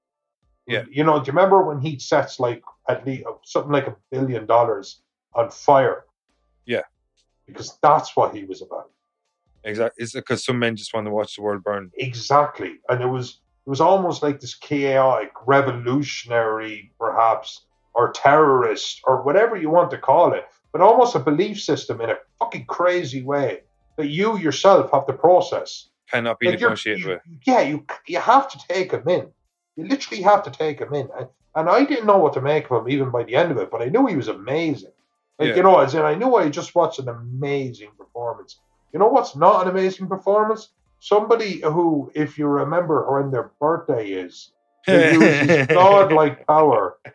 Yeah. 0.67 0.85
You 0.91 1.05
know, 1.05 1.19
do 1.21 1.27
you 1.27 1.33
remember 1.33 1.63
when 1.63 1.81
he 1.81 1.99
sets 1.99 2.41
like 2.41 2.63
at 2.89 3.07
least 3.07 3.25
something 3.45 3.73
like 3.73 3.87
a 3.87 3.97
billion 4.11 4.47
dollars 4.47 5.03
on 5.35 5.51
fire? 5.51 6.05
Yeah. 6.65 6.83
Because 7.47 7.77
that's 7.83 8.17
what 8.17 8.35
he 8.35 8.45
was 8.45 8.63
about. 8.63 8.91
Exactly. 9.65 10.03
It's 10.03 10.13
because 10.15 10.45
some 10.45 10.59
men 10.59 10.77
just 10.77 10.95
want 10.95 11.07
to 11.07 11.11
watch 11.11 11.37
the 11.37 11.43
world 11.43 11.63
burn. 11.63 11.91
Exactly. 11.99 12.81
And 12.89 13.03
it 13.03 13.07
was 13.07 13.41
it 13.67 13.71
was 13.71 13.81
almost 13.81 14.23
like 14.23 14.41
this 14.41 14.55
chaotic, 14.55 15.33
revolutionary, 15.47 16.93
perhaps, 16.99 17.65
or 17.95 18.13
terrorist, 18.13 19.01
or 19.05 19.23
whatever 19.23 19.57
you 19.57 19.71
want 19.71 19.91
to 19.91 19.99
call 19.99 20.33
it, 20.35 20.45
but 20.75 20.83
almost 20.83 21.15
a 21.15 21.21
belief 21.21 21.63
system 21.63 22.01
in 22.01 22.11
a 22.11 22.17
fucking 22.41 22.67
crazy 22.67 23.23
way 23.23 23.61
that 23.97 24.09
you 24.09 24.37
yourself 24.39 24.91
have 24.93 25.07
to 25.07 25.13
process. 25.13 25.89
Cannot 26.11 26.41
be 26.41 26.47
Like, 26.49 26.61
negotiated 26.61 27.07
with. 27.07 27.21
Yeah, 27.47 27.61
you 27.61 27.87
you 28.09 28.19
have 28.19 28.51
to 28.51 28.59
take 28.69 28.91
him 28.91 29.09
in. 29.09 29.29
You 29.77 29.87
literally 29.87 30.23
have 30.25 30.43
to 30.43 30.51
take 30.51 30.81
him 30.81 30.93
in. 30.93 31.09
And, 31.17 31.29
and 31.55 31.71
I 31.71 31.85
didn't 31.85 32.07
know 32.07 32.19
what 32.19 32.33
to 32.35 32.43
make 32.43 32.71
of 32.73 32.83
him 32.83 32.91
even 32.91 33.11
by 33.13 33.23
the 33.23 33.37
end 33.37 33.53
of 33.53 33.59
it, 33.59 33.71
but 33.71 33.83
I 33.83 33.87
knew 33.87 34.07
he 34.07 34.17
was 34.17 34.27
amazing. 34.29 34.91
Like 35.39 35.51
Yeah. 35.51 35.57
you 35.59 35.63
know, 35.63 35.79
as 35.79 35.95
in 35.95 36.03
I 36.03 36.17
knew 36.17 36.35
I 36.35 36.49
just 36.49 36.75
watched 36.75 36.99
an 36.99 37.09
amazing 37.09 37.91
performance. 37.97 38.59
You 38.93 38.99
know 38.99 39.09
what's 39.09 39.37
not 39.37 39.63
an 39.63 39.69
amazing 39.71 40.09
performance? 40.09 40.71
Somebody 40.99 41.61
who, 41.61 42.11
if 42.17 42.37
you 42.37 42.49
remember 42.49 42.97
when 43.13 43.31
their 43.31 43.53
birthday 43.61 44.09
is, 44.09 44.51
they 44.89 45.13
use 45.13 45.23
his 45.49 45.67
godlike 45.69 46.47
power. 46.49 46.99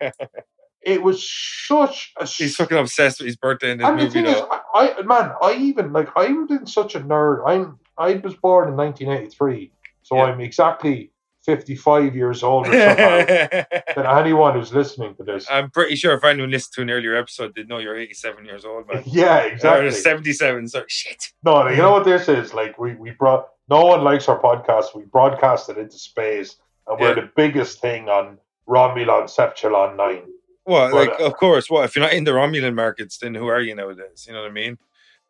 It 0.82 1.02
was 1.02 1.28
such 1.28 2.12
a 2.18 2.26
He's 2.26 2.56
fucking 2.56 2.78
obsessed 2.78 3.18
with 3.20 3.26
his 3.26 3.36
birthday 3.36 3.72
in 3.72 3.78
this 3.78 3.86
and 3.86 3.98
the 3.98 4.02
movie, 4.04 4.12
thing 4.22 4.26
is. 4.26 4.40
I, 4.74 4.94
I 4.98 5.02
man, 5.02 5.32
I 5.42 5.54
even 5.54 5.92
like 5.92 6.08
I'm 6.16 6.46
been 6.46 6.66
such 6.66 6.94
a 6.94 7.00
nerd. 7.00 7.42
I'm 7.46 7.78
I 7.98 8.14
was 8.14 8.34
born 8.34 8.68
in 8.68 8.76
1983, 8.76 9.72
so 10.02 10.16
Yeah. 10.16 10.22
I'm 10.24 10.40
exactly 10.40 11.10
55 11.44 12.14
years 12.14 12.42
older 12.42 12.70
somehow 12.70 13.64
than 13.96 14.06
anyone 14.06 14.54
who's 14.54 14.72
listening 14.72 15.14
to 15.16 15.22
this. 15.22 15.46
I'm 15.50 15.70
pretty 15.70 15.96
sure 15.96 16.14
if 16.14 16.22
anyone 16.24 16.50
listened 16.50 16.72
to 16.74 16.82
an 16.82 16.90
earlier 16.90 17.14
episode, 17.16 17.54
they'd 17.54 17.68
know 17.68 17.78
you're 17.78 17.96
87 17.96 18.44
years 18.44 18.64
old, 18.64 18.86
man. 18.88 19.02
yeah, 19.06 19.44
Or 19.44 19.48
exactly. 19.48 19.90
77. 19.90 20.68
So 20.68 20.84
shit. 20.86 21.28
No, 21.42 21.66
you 21.68 21.76
know 21.76 21.92
what 21.92 22.04
this 22.04 22.28
is? 22.28 22.54
Like 22.54 22.78
we 22.78 22.94
we 22.94 23.10
brought. 23.10 23.48
No 23.68 23.84
one 23.84 24.02
likes 24.02 24.28
our 24.28 24.40
podcast. 24.40 24.94
We 24.96 25.02
broadcast 25.04 25.68
it 25.68 25.76
into 25.78 25.98
space, 25.98 26.56
and 26.88 26.98
we're 26.98 27.08
Yeah. 27.08 27.14
the 27.22 27.30
biggest 27.36 27.80
thing 27.80 28.08
on 28.08 28.38
Romulan 28.68 29.24
Septilon 29.28 29.96
Nine. 29.96 30.22
Well, 30.70 30.92
Well, 30.92 31.06
like, 31.06 31.20
of 31.20 31.34
course. 31.36 31.68
What 31.68 31.84
if 31.84 31.96
you're 31.96 32.04
not 32.04 32.12
in 32.14 32.24
the 32.24 32.30
Romulan 32.30 32.74
markets? 32.74 33.18
Then 33.18 33.34
who 33.34 33.48
are 33.48 33.60
you 33.60 33.74
nowadays? 33.74 34.24
You 34.26 34.34
know 34.34 34.42
what 34.42 34.50
I 34.50 34.54
mean? 34.54 34.78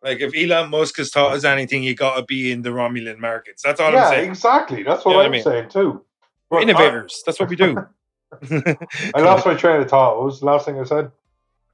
Like, 0.03 0.21
if 0.21 0.35
Elon 0.35 0.71
Musk 0.71 0.97
has 0.99 1.11
taught 1.11 1.33
us 1.35 1.45
anything, 1.45 1.83
you 1.83 1.95
got 1.95 2.17
to 2.17 2.25
be 2.25 2.53
in 2.53 2.63
the 2.63 2.71
Romulan 2.71 3.19
markets. 3.19 3.63
That's 3.63 3.81
all 3.81 3.89
I'm 3.89 3.95
yeah, 3.95 4.11
saying. 4.11 4.29
exactly. 4.31 4.83
That's 4.83 5.05
what 5.05 5.13
You 5.13 5.17
know 5.17 5.19
what 5.19 5.25
I 5.25 5.27
I'm 5.27 5.33
mean? 5.33 5.43
saying 5.43 5.69
too. 5.71 6.05
We're 6.51 6.59
But 6.59 6.69
innovators. 6.69 7.23
That's 7.25 7.41
what 7.41 7.49
we 7.49 7.57
do. 7.57 7.77
I, 8.51 8.77
I 9.15 9.21
lost 9.21 9.47
my 9.47 9.55
train 9.55 9.81
of 9.81 9.89
thought. 9.89 10.17
What 10.17 10.27
was 10.27 10.41
the 10.41 10.47
last 10.47 10.65
thing 10.67 10.79
I 10.79 10.85
said? 10.85 11.11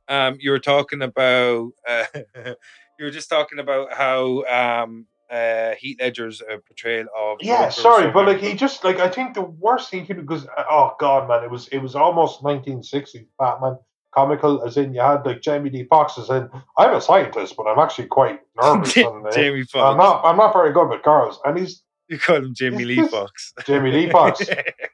um, 0.08 0.36
you 0.40 0.50
were 0.52 0.58
talking 0.60 1.02
about. 1.02 1.72
Uh, 1.88 2.04
you 2.98 3.04
were 3.04 3.10
just 3.10 3.28
talking 3.28 3.58
about 3.58 3.92
how 3.92 4.44
um, 4.44 5.06
uh, 5.30 5.72
Heath 5.78 5.98
Ledger's 6.00 6.42
uh, 6.42 6.58
portrayal 6.66 7.06
of. 7.16 7.38
Yeah, 7.40 7.68
sorry, 7.68 8.10
but 8.10 8.26
like 8.26 8.38
he 8.38 8.54
just 8.54 8.84
like 8.84 8.98
I 8.98 9.08
think 9.08 9.34
the 9.34 9.42
worst 9.42 9.90
thing 9.90 10.00
he 10.00 10.06
could 10.06 10.26
because 10.26 10.46
oh 10.70 10.92
god, 10.98 11.28
man, 11.28 11.44
it 11.44 11.50
was 11.50 11.68
it 11.68 11.78
was 11.78 11.94
almost 11.94 12.42
1960s 12.42 13.26
Batman 13.38 13.78
comical 14.14 14.62
as 14.64 14.76
in 14.78 14.94
you 14.94 15.00
had 15.00 15.26
like 15.26 15.42
Jamie 15.42 15.70
Lee 15.70 15.84
Fox 15.84 16.16
as 16.16 16.30
in 16.30 16.48
I'm 16.78 16.94
a 16.94 17.00
scientist, 17.00 17.54
but 17.56 17.64
I'm 17.64 17.78
actually 17.78 18.06
quite 18.06 18.40
nervous 18.60 18.96
and 18.96 19.26
uh, 19.26 19.32
Jamie 19.32 19.64
I'm 19.74 19.96
not 19.96 20.24
I'm 20.24 20.36
not 20.36 20.52
very 20.52 20.72
good 20.72 20.88
with 20.88 21.02
girls, 21.02 21.40
and 21.44 21.58
he's 21.58 21.82
You 22.08 22.18
call 22.18 22.36
him 22.36 22.54
Jamie 22.54 22.84
Lee 22.90 23.06
Fox. 23.06 23.52
Jamie 23.64 23.92
Lee 23.92 24.10
Fox. 24.10 24.42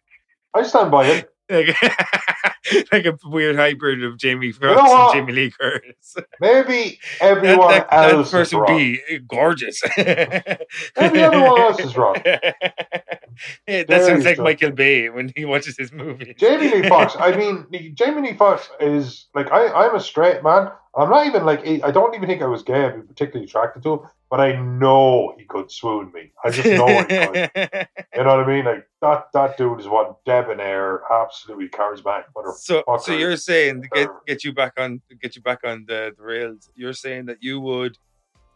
I 0.55 0.63
stand 0.65 0.91
by 0.91 1.07
it. 1.07 1.32
Like, 1.51 1.77
like 2.93 3.07
a 3.07 3.19
weird 3.25 3.57
hybrid 3.57 4.03
of 4.05 4.17
Jamie 4.19 4.53
Foxx 4.53 4.77
know 4.77 5.05
and 5.11 5.13
Jamie 5.15 5.33
Lee 5.33 5.51
Curtis. 5.51 6.17
Maybe 6.41 6.99
That, 7.21 7.39
everyone 7.39 7.69
that, 7.71 7.91
that 7.91 8.11
else 8.13 8.27
is 8.29 8.33
person 8.33 8.59
would 8.61 8.69
wrong. 8.69 8.79
be 8.79 9.19
gorgeous. 9.29 9.81
Maybe 9.97 11.21
everyone 11.21 11.61
else 11.61 11.81
is 11.81 11.97
wrong. 11.97 12.17
Yeah, 12.25 13.85
that 13.85 14.03
sounds 14.05 14.25
like. 14.25 14.39
Michael 14.39 14.73
Bay 14.73 15.09
when 15.09 15.33
he 15.37 15.45
watches 15.45 15.77
his 15.79 15.93
movie. 15.93 16.35
Jamie 16.39 16.69
Lee 16.69 16.89
Fox. 16.89 17.15
I 17.19 17.37
mean, 17.37 17.67
Jamie 17.95 18.23
Lee 18.31 18.37
Fox 18.37 18.69
is 18.81 19.27
like 19.35 19.51
I. 19.51 19.69
I'm 19.69 19.95
a 19.95 20.01
straight 20.01 20.43
man. 20.43 20.71
I'm 20.95 21.09
not 21.09 21.27
even 21.27 21.45
like 21.45 21.67
I 21.67 21.91
don't 21.91 22.15
even 22.15 22.29
think 22.29 22.43
I 22.43 22.47
was 22.47 22.63
gay. 22.63 22.85
I'd 22.85 22.97
be 22.97 23.03
particularly 23.03 23.47
attracted 23.47 23.83
to 23.85 23.95
him, 23.95 24.01
but 24.31 24.41
I 24.41 24.61
know 24.61 25.35
he 25.39 25.45
could 25.45 25.71
swoon 25.71 26.13
me. 26.13 26.33
I 26.45 26.51
just 26.51 26.69
know 26.69 26.87
he 26.87 27.05
could. 27.05 27.51
You 28.15 28.25
know 28.25 28.37
what 28.37 28.45
I 28.45 28.47
mean? 28.47 28.65
Like 28.67 28.87
that. 29.01 29.33
That 29.33 29.57
dude 29.57 29.81
is 29.81 29.89
one 29.89 30.15
debonair, 30.27 31.01
absolutely 31.11 31.69
charismatic. 31.71 32.25
Mother. 32.37 32.53
so, 32.55 32.85
so 33.01 33.13
you're 33.13 33.39
saying 33.39 33.83
to 33.83 33.89
get 33.89 34.09
get 34.27 34.45
you 34.45 34.53
back 34.53 34.75
on 34.77 35.01
get 35.21 35.35
you 35.35 35.41
back 35.41 35.61
on 35.65 35.87
the, 35.89 36.13
the 36.17 36.23
rails. 36.23 36.71
You're 36.75 36.93
saying 36.93 37.27
that 37.27 37.39
you 37.41 37.59
would 37.61 37.97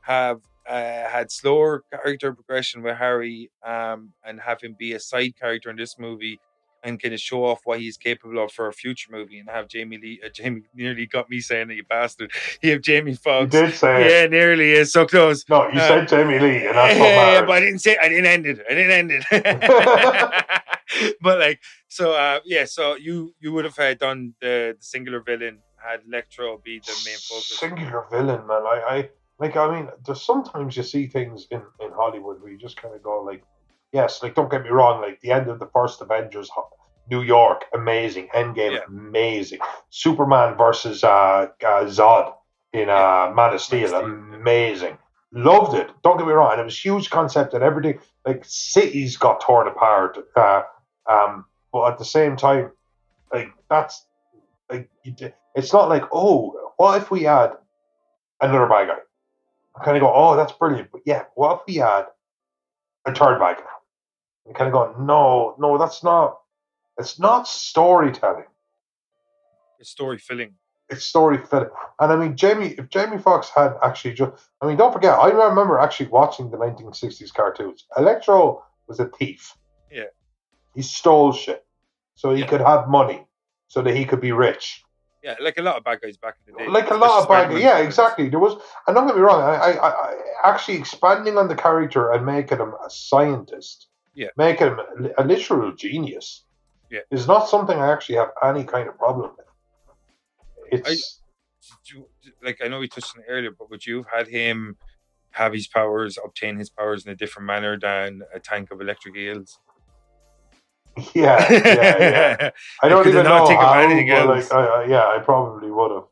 have 0.02 0.40
uh, 0.68 1.08
had 1.08 1.30
slower 1.30 1.84
character 1.90 2.34
progression 2.34 2.82
with 2.82 2.96
Harry, 2.96 3.50
um, 3.64 4.12
and 4.24 4.40
have 4.40 4.60
him 4.60 4.76
be 4.78 4.92
a 4.92 5.00
side 5.00 5.34
character 5.38 5.70
in 5.70 5.76
this 5.76 5.98
movie, 5.98 6.38
and 6.86 7.02
kind 7.02 7.12
of 7.12 7.20
show 7.20 7.44
off 7.44 7.60
what 7.64 7.80
he's 7.80 7.96
capable 7.98 8.42
of 8.42 8.50
for 8.52 8.68
a 8.68 8.72
future 8.72 9.10
movie, 9.12 9.38
and 9.38 9.48
have 9.50 9.68
Jamie 9.68 9.98
Lee. 9.98 10.20
Uh, 10.24 10.28
Jamie 10.32 10.62
nearly 10.74 11.04
got 11.06 11.28
me 11.28 11.40
saying 11.40 11.68
that 11.68 11.74
you 11.74 11.84
bastard. 11.84 12.30
You 12.62 12.70
have 12.72 12.80
Jamie 12.82 13.10
You 13.12 13.16
Foxx. 13.18 13.50
did 13.50 13.74
say 13.74 14.04
it. 14.06 14.10
Yeah, 14.10 14.26
nearly 14.28 14.72
is 14.72 14.92
so 14.92 15.06
close. 15.06 15.44
No, 15.48 15.68
you 15.68 15.78
Uh, 15.80 15.88
said 15.88 16.08
Jamie 16.08 16.38
Lee, 16.38 16.66
and 16.66 16.76
that's 16.76 16.98
what 16.98 17.06
yeah, 17.08 17.16
matters. 17.16 17.46
but 17.48 17.52
I 17.52 17.60
didn't 17.60 17.78
say 17.80 17.96
I 18.02 18.08
didn't 18.08 18.26
end 18.26 18.46
it. 18.46 18.58
I 18.70 18.74
didn't 18.74 18.92
end 18.92 19.10
it. 19.30 21.16
but 21.20 21.38
like, 21.38 21.60
so 21.88 22.12
uh, 22.12 22.40
yeah, 22.44 22.64
so 22.64 22.94
you 22.96 23.34
you 23.40 23.52
would 23.52 23.64
have 23.64 23.76
had 23.76 23.98
done 23.98 24.34
the, 24.40 24.74
the 24.78 24.84
singular 24.84 25.20
villain 25.20 25.58
had 25.76 26.00
Electro 26.08 26.58
be 26.64 26.78
the 26.80 26.92
main 27.04 27.16
focus. 27.18 27.58
Singular 27.58 28.04
villain, 28.10 28.46
man. 28.46 28.62
I, 28.62 28.82
I 28.88 29.10
like. 29.38 29.56
I 29.56 29.66
mean, 29.74 29.88
there's 30.04 30.22
sometimes 30.22 30.76
you 30.76 30.82
see 30.82 31.06
things 31.06 31.46
in 31.50 31.62
in 31.80 31.90
Hollywood 31.92 32.40
where 32.40 32.50
you 32.50 32.58
just 32.58 32.76
kind 32.80 32.94
of 32.94 33.02
go 33.02 33.22
like, 33.22 33.42
yes, 33.92 34.22
like 34.22 34.34
don't 34.34 34.50
get 34.50 34.62
me 34.62 34.70
wrong. 34.70 35.00
Like 35.00 35.20
the 35.20 35.32
end 35.32 35.48
of 35.48 35.58
the 35.58 35.66
first 35.72 36.00
Avengers, 36.00 36.50
New 37.10 37.22
York, 37.22 37.64
amazing. 37.74 38.28
Endgame, 38.34 38.72
Yeah. 38.72 38.80
amazing. 38.88 39.60
Superman 39.90 40.56
versus 40.56 41.04
uh, 41.04 41.48
uh 41.64 41.84
Zod 41.84 42.34
in 42.72 42.88
uh 42.88 43.32
Man 43.34 43.54
of 43.54 43.60
Steel, 43.60 43.94
amazing. 43.94 44.98
Loved 45.32 45.74
it. 45.76 45.90
Don't 46.02 46.16
get 46.18 46.26
me 46.26 46.32
wrong. 46.32 46.52
And 46.52 46.60
it 46.60 46.64
was 46.64 46.78
huge 46.78 47.10
concept 47.10 47.52
and 47.54 47.62
everything. 47.62 47.98
Like 48.24 48.42
cities 48.46 49.16
got 49.16 49.40
torn 49.40 49.68
apart. 49.68 50.18
Uh, 50.34 50.62
um, 51.10 51.44
but 51.72 51.92
at 51.92 51.98
the 51.98 52.04
same 52.04 52.36
time, 52.36 52.70
like 53.32 53.48
that's 53.68 54.06
like 54.70 54.88
it's 55.04 55.72
not 55.72 55.88
like 55.88 56.04
oh, 56.12 56.72
what 56.76 57.00
if 57.02 57.10
we 57.10 57.22
had 57.24 57.52
another 58.40 58.66
bad 58.66 58.88
guy? 58.88 58.98
I 59.78 59.84
kind 59.84 59.96
of 59.96 60.00
go, 60.00 60.12
oh, 60.14 60.36
that's 60.36 60.52
brilliant. 60.52 60.90
But 60.90 61.02
yeah, 61.04 61.24
what 61.34 61.60
if 61.60 61.66
we 61.66 61.74
had 61.76 62.06
a 63.04 63.14
third 63.14 63.38
bad 63.38 63.58
guy? 63.58 63.62
And 64.46 64.54
kind 64.54 64.68
of 64.68 64.72
go, 64.72 64.94
no, 65.04 65.54
no, 65.58 65.76
that's 65.76 66.02
not. 66.02 66.38
It's 66.98 67.18
not 67.18 67.46
storytelling. 67.46 68.44
It's 69.78 69.90
story 69.90 70.18
filling. 70.18 70.54
It's 70.88 71.04
story 71.04 71.38
filling. 71.38 71.68
And 72.00 72.12
I 72.12 72.16
mean, 72.16 72.36
Jamie, 72.36 72.74
if 72.78 72.88
Jamie 72.88 73.18
Foxx 73.18 73.50
had 73.54 73.74
actually 73.82 74.14
just, 74.14 74.32
I 74.62 74.66
mean, 74.66 74.76
don't 74.76 74.92
forget, 74.92 75.18
I 75.18 75.28
remember 75.30 75.78
actually 75.78 76.08
watching 76.08 76.50
the 76.50 76.56
1960s 76.56 77.32
cartoons. 77.34 77.86
Electro 77.96 78.64
was 78.86 79.00
a 79.00 79.06
thief. 79.06 79.56
Yeah. 79.90 80.04
He 80.74 80.82
stole 80.82 81.32
shit 81.32 81.64
so 82.14 82.32
he 82.34 82.40
Yeah. 82.40 82.46
could 82.48 82.60
have 82.62 82.88
money, 82.88 83.26
so 83.68 83.82
that 83.82 83.94
he 83.94 84.04
could 84.06 84.20
be 84.20 84.32
rich. 84.32 84.82
Yeah, 85.22 85.34
like 85.40 85.58
a 85.58 85.62
lot 85.62 85.76
of 85.76 85.84
bad 85.84 86.00
guys 86.00 86.16
back 86.16 86.36
in 86.46 86.52
the 86.54 86.58
day. 86.60 86.68
like 86.68 86.88
a 86.90 86.94
lot 86.94 87.20
of 87.22 87.28
bad 87.28 87.46
Spider-Man 87.50 87.60
yeah 87.60 87.78
exactly 87.78 88.28
there 88.28 88.38
was 88.38 88.54
and 88.86 88.94
don't 88.94 89.08
get 89.08 89.16
me 89.16 89.22
wrong 89.22 89.42
I, 89.42 89.54
I, 89.56 89.70
I 89.72 89.88
I- 89.90 90.50
actually 90.52 90.76
expanding 90.78 91.36
on 91.36 91.48
the 91.48 91.56
character 91.56 92.12
and 92.12 92.24
making 92.24 92.58
him 92.58 92.72
a 92.74 92.88
scientist 92.88 93.88
Yeah. 94.14 94.28
making 94.36 94.68
him 94.68 94.78
a 95.18 95.24
literal 95.24 95.72
genius 95.74 96.44
Yeah. 96.90 97.00
is 97.10 97.26
not 97.26 97.48
something 97.48 97.78
I 97.78 97.90
actually 97.92 98.16
have 98.16 98.30
any 98.42 98.64
kind 98.64 98.88
of 98.88 98.96
problem 98.96 99.30
with 99.36 99.46
it's 100.70 101.20
you- 101.92 102.08
like 102.42 102.58
I 102.62 102.68
know 102.68 102.78
we 102.78 102.88
touched 102.88 103.16
on 103.16 103.22
it 103.22 103.26
earlier, 103.28 103.50
but 103.50 103.70
would 103.70 103.84
you 103.84 104.04
have 104.04 104.26
had 104.26 104.28
him 104.28 104.76
have 105.30 105.52
his 105.52 105.66
powers, 105.66 106.18
obtain 106.22 106.56
his 106.56 106.70
powers 106.70 107.04
in 107.04 107.12
a 107.12 107.16
different 107.16 107.46
manner 107.46 107.78
than 107.78 108.22
a 108.34 108.40
tank 108.40 108.70
of 108.70 108.80
electric 108.80 109.16
eels? 109.16 109.58
yeah 111.14 111.52
yeah 111.52 111.98
yeah 111.98 112.50
I 112.82 112.88
don't 112.88 113.06
even 113.06 113.24
know 113.24 113.46
think 113.46 113.60
of 113.60 113.66
how, 113.66 113.80
anything 113.80 114.08
but, 114.08 114.28
else? 114.30 114.50
like 114.50 114.58
I, 114.58 114.64
I, 114.64 114.84
yeah 114.86 115.06
I 115.06 115.18
probably 115.18 115.70
would 115.70 115.90
have 115.90 116.04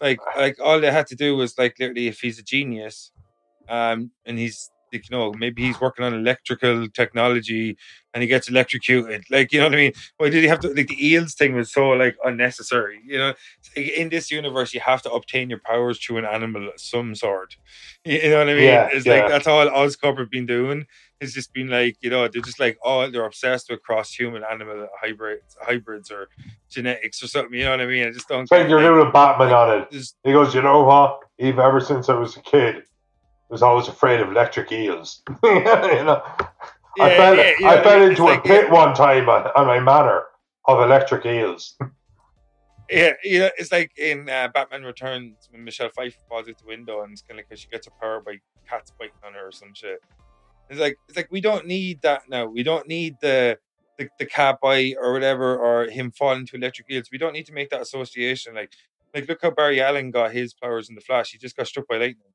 like 0.00 0.20
like 0.36 0.56
all 0.62 0.78
they 0.78 0.92
had 0.92 1.06
to 1.06 1.16
do 1.16 1.36
was 1.36 1.56
like 1.56 1.78
literally 1.78 2.06
if 2.06 2.20
he's 2.20 2.38
a 2.38 2.42
genius 2.42 3.12
um 3.68 4.10
and 4.26 4.38
he's 4.38 4.70
you 4.92 5.00
know, 5.10 5.32
maybe 5.32 5.62
he's 5.64 5.80
working 5.80 6.04
on 6.04 6.14
electrical 6.14 6.88
technology 6.88 7.76
and 8.14 8.22
he 8.22 8.28
gets 8.28 8.48
electrocuted. 8.48 9.24
Like, 9.30 9.52
you 9.52 9.58
know 9.60 9.66
what 9.66 9.74
I 9.74 9.76
mean? 9.76 9.92
Why 10.16 10.30
did 10.30 10.42
he 10.42 10.48
have 10.48 10.60
to? 10.60 10.68
Like, 10.68 10.88
the 10.88 11.06
eels 11.08 11.34
thing 11.34 11.54
was 11.54 11.70
so 11.72 11.90
like 11.90 12.16
unnecessary. 12.24 13.00
You 13.06 13.18
know, 13.18 13.34
like, 13.76 13.88
in 13.88 14.08
this 14.08 14.30
universe, 14.30 14.72
you 14.74 14.80
have 14.80 15.02
to 15.02 15.10
obtain 15.12 15.50
your 15.50 15.60
powers 15.60 15.98
through 15.98 16.18
an 16.18 16.24
animal 16.24 16.68
of 16.68 16.80
some 16.80 17.14
sort. 17.14 17.56
You 18.04 18.30
know 18.30 18.38
what 18.38 18.48
I 18.48 18.54
mean? 18.54 18.64
Yeah, 18.64 18.88
it's 18.90 19.04
yeah. 19.04 19.14
like 19.20 19.28
that's 19.28 19.46
all 19.46 19.66
Oscorp 19.68 20.18
have 20.18 20.30
been 20.30 20.46
doing. 20.46 20.86
It's 21.20 21.34
just 21.34 21.52
been 21.52 21.68
like, 21.68 21.96
you 22.00 22.08
know, 22.08 22.26
they're 22.28 22.40
just 22.40 22.60
like, 22.60 22.78
oh, 22.82 23.10
they're 23.10 23.24
obsessed 23.26 23.68
with 23.68 23.82
cross 23.82 24.12
human 24.14 24.44
animal 24.50 24.86
hybrids, 24.98 25.56
hybrids 25.60 26.10
or 26.10 26.28
genetics 26.70 27.22
or 27.22 27.26
something. 27.26 27.58
You 27.58 27.64
know 27.64 27.72
what 27.72 27.80
I 27.82 27.86
mean? 27.86 28.06
I 28.06 28.10
just 28.12 28.28
don't. 28.28 28.50
Like 28.50 28.68
you're 28.68 28.80
doing 28.80 29.06
a 29.06 29.10
Batman 29.10 29.52
on 29.52 29.78
it. 29.82 29.90
there's- 29.90 30.14
He 30.24 30.32
goes, 30.32 30.54
you 30.54 30.62
know 30.62 30.84
what? 30.84 31.20
Eve, 31.38 31.58
ever 31.58 31.80
since 31.80 32.08
I 32.08 32.14
was 32.14 32.36
a 32.36 32.40
kid, 32.40 32.84
was 33.48 33.62
always 33.62 33.88
afraid 33.88 34.20
of 34.20 34.28
electric 34.28 34.70
eels. 34.72 35.22
you 35.42 35.64
know, 35.64 36.22
I 37.00 37.16
fell, 37.16 37.36
yeah, 37.36 37.52
yeah, 37.60 37.70
I 37.70 37.82
fell 37.82 38.02
into 38.02 38.24
like, 38.24 38.40
a 38.40 38.42
pit 38.42 38.64
yeah. 38.66 38.72
one 38.72 38.94
time 38.94 39.28
on, 39.28 39.50
on 39.56 39.66
my 39.66 39.80
manor 39.80 40.24
of 40.66 40.80
electric 40.80 41.24
eels. 41.26 41.76
Yeah, 42.90 43.12
yeah, 43.22 43.50
it's 43.58 43.70
like 43.70 43.92
in 43.98 44.28
uh, 44.30 44.48
Batman 44.52 44.82
Returns 44.82 45.48
when 45.50 45.62
Michelle 45.62 45.90
Pfeiffer 45.90 46.18
falls 46.28 46.48
out 46.48 46.58
the 46.58 46.66
window 46.66 47.02
and 47.02 47.12
it's 47.12 47.22
kind 47.22 47.38
of 47.38 47.46
like 47.50 47.58
she 47.58 47.68
gets 47.68 47.86
her 47.86 47.92
power 48.00 48.20
by 48.20 48.40
cats 48.68 48.92
biting 48.98 49.14
on 49.24 49.34
her 49.34 49.48
or 49.48 49.52
some 49.52 49.74
shit. 49.74 50.02
It's 50.70 50.80
like 50.80 50.96
it's 51.06 51.16
like 51.16 51.28
we 51.30 51.40
don't 51.40 51.66
need 51.66 52.00
that 52.02 52.22
now. 52.28 52.46
We 52.46 52.62
don't 52.62 52.88
need 52.88 53.16
the 53.20 53.58
the, 53.98 54.08
the 54.18 54.26
cat 54.26 54.58
bite 54.62 54.94
or 55.00 55.12
whatever 55.12 55.56
or 55.58 55.86
him 55.86 56.10
falling 56.10 56.46
to 56.46 56.56
electric 56.56 56.90
eels. 56.90 57.10
We 57.10 57.18
don't 57.18 57.32
need 57.32 57.46
to 57.46 57.52
make 57.52 57.68
that 57.70 57.82
association. 57.82 58.54
Like 58.54 58.72
like 59.14 59.28
look 59.28 59.40
how 59.42 59.50
Barry 59.50 59.82
Allen 59.82 60.10
got 60.10 60.32
his 60.32 60.54
powers 60.54 60.88
in 60.88 60.94
the 60.94 61.00
Flash. 61.02 61.32
He 61.32 61.38
just 61.38 61.56
got 61.56 61.66
struck 61.66 61.88
by 61.88 61.96
lightning. 61.96 62.32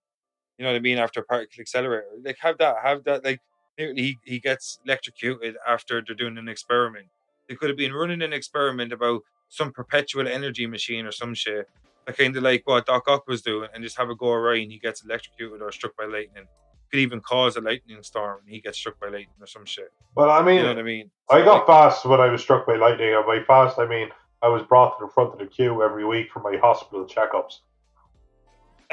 You 0.57 0.65
know 0.65 0.71
what 0.71 0.77
I 0.77 0.81
mean? 0.81 0.97
After 0.97 1.21
a 1.21 1.23
particle 1.23 1.61
accelerator. 1.61 2.05
Like 2.23 2.37
have 2.39 2.57
that, 2.59 2.75
have 2.83 3.03
that. 3.05 3.23
Like 3.23 3.39
he 3.77 4.19
he 4.23 4.39
gets 4.39 4.79
electrocuted 4.85 5.55
after 5.67 6.01
they're 6.05 6.15
doing 6.15 6.37
an 6.37 6.47
experiment. 6.47 7.07
They 7.49 7.55
could 7.55 7.69
have 7.69 7.77
been 7.77 7.93
running 7.93 8.21
an 8.21 8.33
experiment 8.33 8.93
about 8.93 9.21
some 9.49 9.71
perpetual 9.71 10.27
energy 10.27 10.67
machine 10.67 11.05
or 11.05 11.11
some 11.11 11.33
shit. 11.33 11.67
Like 12.07 12.17
kind 12.17 12.35
of 12.35 12.43
like 12.43 12.63
what 12.65 12.85
Doc 12.85 13.07
Ock 13.07 13.27
was 13.27 13.41
doing, 13.41 13.69
and 13.73 13.83
just 13.83 13.97
have 13.97 14.09
a 14.09 14.15
go 14.15 14.31
awry 14.31 14.57
and 14.57 14.71
he 14.71 14.77
gets 14.79 15.03
electrocuted 15.03 15.61
or 15.61 15.71
struck 15.71 15.95
by 15.97 16.05
lightning. 16.05 16.45
Could 16.91 16.99
even 16.99 17.21
cause 17.21 17.55
a 17.55 17.61
lightning 17.61 17.97
storm 18.03 18.41
and 18.43 18.53
he 18.53 18.61
gets 18.61 18.77
struck 18.77 18.99
by 18.99 19.07
lightning 19.07 19.41
or 19.41 19.47
some 19.47 19.65
shit. 19.65 19.91
Well, 20.15 20.29
I 20.29 20.43
mean, 20.43 20.57
You 20.57 20.61
know 20.63 20.67
what 20.69 20.77
I 20.79 20.83
mean? 20.83 21.09
I 21.29 21.39
So, 21.39 21.45
got 21.45 21.65
fast 21.65 22.05
when 22.05 22.21
I 22.21 22.27
was 22.29 22.41
struck 22.41 22.67
by 22.67 22.75
lightning. 22.75 23.15
And 23.15 23.25
by 23.25 23.41
fast, 23.41 23.79
I 23.79 23.87
mean 23.87 24.09
I 24.43 24.49
was 24.49 24.61
brought 24.63 24.99
to 24.99 25.05
the 25.05 25.11
front 25.11 25.33
of 25.33 25.39
the 25.39 25.47
queue 25.47 25.81
every 25.81 26.05
week 26.05 26.29
for 26.31 26.41
my 26.41 26.57
hospital 26.57 27.05
checkups. 27.07 27.59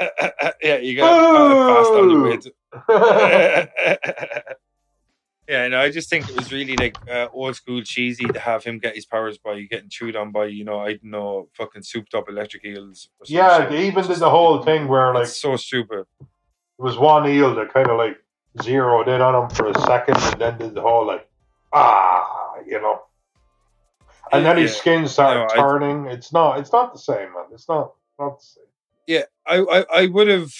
yeah, 0.63 0.77
you 0.77 0.95
got 0.97 1.77
fast 1.77 1.91
on 1.91 2.09
your 2.09 2.23
way 2.23 2.37
to. 2.37 2.53
yeah, 5.47 5.67
no, 5.67 5.79
I 5.79 5.89
just 5.91 6.09
think 6.09 6.29
it 6.29 6.35
was 6.35 6.51
really 6.51 6.75
like 6.77 6.95
uh, 7.09 7.27
old 7.33 7.55
school 7.55 7.81
cheesy 7.83 8.25
to 8.25 8.39
have 8.39 8.63
him 8.63 8.79
get 8.79 8.95
his 8.95 9.05
powers 9.05 9.37
by 9.37 9.61
getting 9.63 9.89
chewed 9.89 10.15
on 10.15 10.31
by 10.31 10.45
you 10.45 10.63
know 10.63 10.79
I 10.79 10.93
don't 10.93 11.11
know 11.11 11.49
fucking 11.53 11.83
souped 11.83 12.13
up 12.13 12.29
electric 12.29 12.63
eels. 12.65 13.09
Or 13.19 13.25
yeah, 13.27 13.59
shit. 13.61 13.69
they 13.69 13.87
even 13.87 14.05
did 14.07 14.17
the 14.19 14.29
whole 14.29 14.61
thing 14.63 14.87
where 14.87 15.13
like 15.13 15.23
it's 15.23 15.37
so 15.41 15.55
stupid. 15.55 16.05
It 16.21 16.27
was 16.77 16.97
one 16.97 17.27
eel 17.29 17.53
that 17.55 17.73
kind 17.73 17.89
of 17.89 17.97
like 17.97 18.17
zeroed 18.61 19.07
in 19.07 19.21
on 19.21 19.43
him 19.43 19.49
for 19.55 19.67
a 19.69 19.79
second 19.81 20.17
and 20.17 20.41
then 20.41 20.57
did 20.57 20.73
the 20.73 20.81
whole 20.81 21.05
like 21.05 21.27
ah, 21.73 22.55
you 22.65 22.81
know. 22.81 23.01
And 24.33 24.45
then 24.45 24.57
his 24.57 24.77
skin 24.77 25.07
started 25.07 25.41
No, 25.41 25.47
I- 25.51 25.55
turning. 25.57 26.05
It's 26.07 26.31
not. 26.31 26.59
It's 26.59 26.71
not 26.71 26.93
the 26.93 26.99
same, 26.99 27.33
man. 27.33 27.45
It's 27.53 27.67
not. 27.67 27.93
Not 28.17 28.39
the 28.39 28.45
same. 28.45 28.63
Yeah, 29.07 29.23
I, 29.47 29.57
I, 29.59 29.85
I 30.03 30.07
would 30.07 30.27
have, 30.27 30.51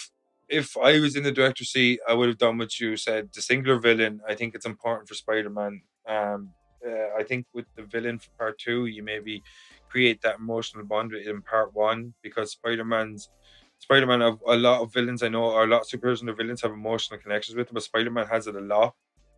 if 0.49 0.75
I 0.77 0.99
was 0.99 1.15
in 1.15 1.23
the 1.23 1.31
director's 1.31 1.69
seat, 1.71 1.99
I 2.07 2.13
would 2.13 2.27
have 2.27 2.37
done 2.37 2.57
what 2.57 2.79
you 2.79 2.97
said. 2.97 3.29
The 3.33 3.41
singular 3.41 3.79
villain, 3.79 4.21
I 4.27 4.35
think 4.35 4.55
it's 4.55 4.65
important 4.65 5.07
for 5.07 5.15
Spider 5.15 5.49
Man. 5.49 5.81
Um, 6.07 6.53
uh, 6.85 7.15
I 7.17 7.23
think 7.23 7.45
with 7.53 7.65
the 7.75 7.83
villain 7.83 8.19
for 8.19 8.29
part 8.37 8.57
two, 8.59 8.87
you 8.87 9.03
maybe 9.03 9.43
create 9.89 10.21
that 10.21 10.39
emotional 10.39 10.83
bond 10.85 11.11
with 11.11 11.27
in 11.27 11.41
part 11.41 11.73
one 11.73 12.13
because 12.23 12.51
Spider 12.51 12.83
Man's 12.83 13.29
Spider 13.79 14.05
Man 14.07 14.21
have 14.21 14.39
a 14.47 14.55
lot 14.57 14.81
of 14.81 14.93
villains 14.93 15.23
I 15.23 15.29
know, 15.29 15.45
or 15.45 15.63
a 15.63 15.67
lot 15.67 15.81
of 15.81 15.87
superheroes 15.87 16.19
and 16.19 16.27
their 16.27 16.35
villains 16.35 16.61
have 16.61 16.71
emotional 16.71 17.19
connections 17.19 17.55
with 17.55 17.67
them, 17.67 17.75
but 17.75 17.83
Spider 17.83 18.11
Man 18.11 18.27
has 18.27 18.47
it 18.47 18.55
a 18.55 18.61
lot. 18.61 18.93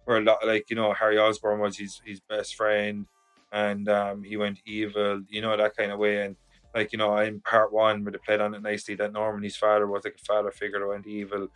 Where 0.05 0.17
a 0.17 0.21
lot, 0.21 0.45
like 0.45 0.65
you 0.69 0.75
know, 0.75 0.93
Harry 0.93 1.17
Osborn 1.17 1.59
was 1.59 1.77
his 1.77 2.01
his 2.05 2.19
best 2.19 2.55
friend, 2.55 3.05
and 3.51 3.87
um, 3.87 4.23
he 4.23 4.35
went 4.35 4.59
evil, 4.65 5.21
you 5.29 5.41
know, 5.41 5.55
that 5.55 5.75
kind 5.77 5.91
of 5.93 5.99
way, 5.99 6.25
and 6.25 6.35
like 6.73 6.91
you 6.91 6.97
know 6.97 7.15
in 7.17 7.39
part 7.41 7.71
one 7.73 8.03
where 8.03 8.11
they 8.11 8.17
played 8.17 8.41
on 8.41 8.53
it 8.53 8.61
nicely 8.61 8.95
that 8.95 9.13
Norman 9.13 9.43
his 9.43 9.57
father 9.57 9.87
was 9.87 10.03
like 10.03 10.15
a 10.19 10.25
father 10.25 10.51
figure 10.51 10.79
that 10.79 10.87
went 10.87 11.07
evil. 11.07 11.47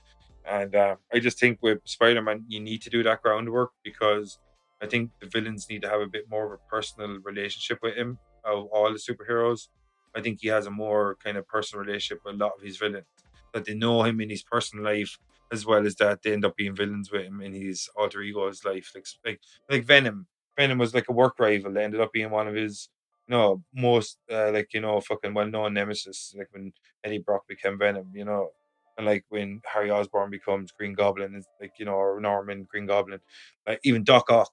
And 0.46 0.74
um, 0.76 0.98
I 1.14 1.20
just 1.20 1.40
think 1.40 1.60
with 1.62 1.80
Spider-Man 1.86 2.46
you 2.48 2.60
need 2.60 2.82
to 2.84 2.90
do 2.90 3.04
that 3.04 3.22
groundwork 3.22 3.72
because 3.84 4.40
I 4.82 4.86
think 4.86 5.12
the 5.20 5.28
villains 5.28 5.68
need 5.70 5.82
to 5.82 5.90
have 5.90 6.02
a 6.02 6.08
bit 6.08 6.30
more 6.30 6.46
of 6.46 6.52
a 6.54 6.70
personal 6.70 7.20
relationship 7.24 7.80
with 7.82 7.96
him 7.96 8.20
of 8.46 8.66
all 8.68 8.92
the 8.92 9.00
superheroes. 9.00 9.68
I 10.16 10.22
think 10.22 10.40
he 10.42 10.48
has 10.48 10.66
a 10.68 10.72
more 10.72 11.18
kind 11.24 11.38
of 11.38 11.48
personal 11.48 11.84
relationship 11.84 12.22
with 12.24 12.36
a 12.36 12.38
lot 12.38 12.54
of 12.58 12.64
his 12.64 12.78
villains 12.78 13.06
that 13.54 13.66
they 13.66 13.74
know 13.74 14.04
him 14.04 14.22
in 14.22 14.30
his 14.30 14.44
personal 14.44 14.86
life 14.86 15.18
as 15.52 15.66
well 15.66 15.86
as 15.86 15.96
that 15.96 16.22
they 16.22 16.34
end 16.34 16.46
up 16.46 16.56
being 16.56 16.76
villains 16.76 17.12
with 17.12 17.24
him 17.24 17.42
in 17.42 17.54
his 17.54 17.90
alter 17.96 18.22
ego's 18.22 18.66
life 18.66 18.92
like 18.94 19.08
like 19.26 19.42
like 19.70 19.86
Venom. 19.86 20.28
Venom 20.58 20.78
was 20.78 20.94
like 20.94 21.08
a 21.10 21.14
work 21.14 21.40
rival 21.40 21.72
that 21.74 21.84
ended 21.84 22.02
up 22.02 22.12
being 22.12 22.32
one 22.32 22.48
of 22.48 22.56
his 22.56 22.90
no, 23.28 23.64
most 23.74 24.18
uh, 24.32 24.52
like 24.52 24.74
you 24.74 24.82
know, 24.82 25.00
fucking 25.02 25.34
well-known 25.34 25.74
nemesis, 25.74 26.34
like 26.38 26.48
when 26.52 26.74
Eddie 27.04 27.20
Brock 27.20 27.48
became 27.48 27.78
Venom, 27.78 28.10
you 28.14 28.26
know, 28.26 28.52
and 28.98 29.06
like 29.06 29.26
when 29.30 29.62
Harry 29.74 29.92
Osborn 29.92 30.30
becomes 30.30 30.72
Green 30.72 30.94
Goblin, 30.94 31.36
it's 31.36 31.48
like 31.60 31.74
you 31.78 31.86
know, 31.86 31.94
or 31.94 32.20
Norman 32.20 32.68
Green 32.70 32.86
Goblin, 32.86 33.20
like 33.68 33.80
even 33.84 34.04
Doc 34.04 34.30
Ock. 34.30 34.52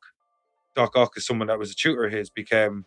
Doc 0.74 0.96
Ock 0.96 1.12
is 1.16 1.26
someone 1.26 1.48
that 1.48 1.58
was 1.58 1.70
a 1.70 1.74
tutor 1.74 2.04
of 2.06 2.12
his, 2.12 2.30
became 2.30 2.84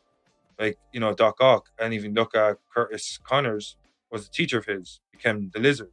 like 0.60 0.78
you 0.94 1.00
know 1.00 1.14
Doc 1.14 1.38
Ock, 1.40 1.70
and 1.80 1.94
even 1.94 2.14
look 2.14 2.36
at 2.36 2.58
Curtis 2.74 3.20
Connors 3.24 3.78
was 4.12 4.28
a 4.28 4.32
teacher 4.32 4.58
of 4.58 4.66
his, 4.66 5.00
became 5.12 5.52
the 5.54 5.60
Lizard. 5.60 5.92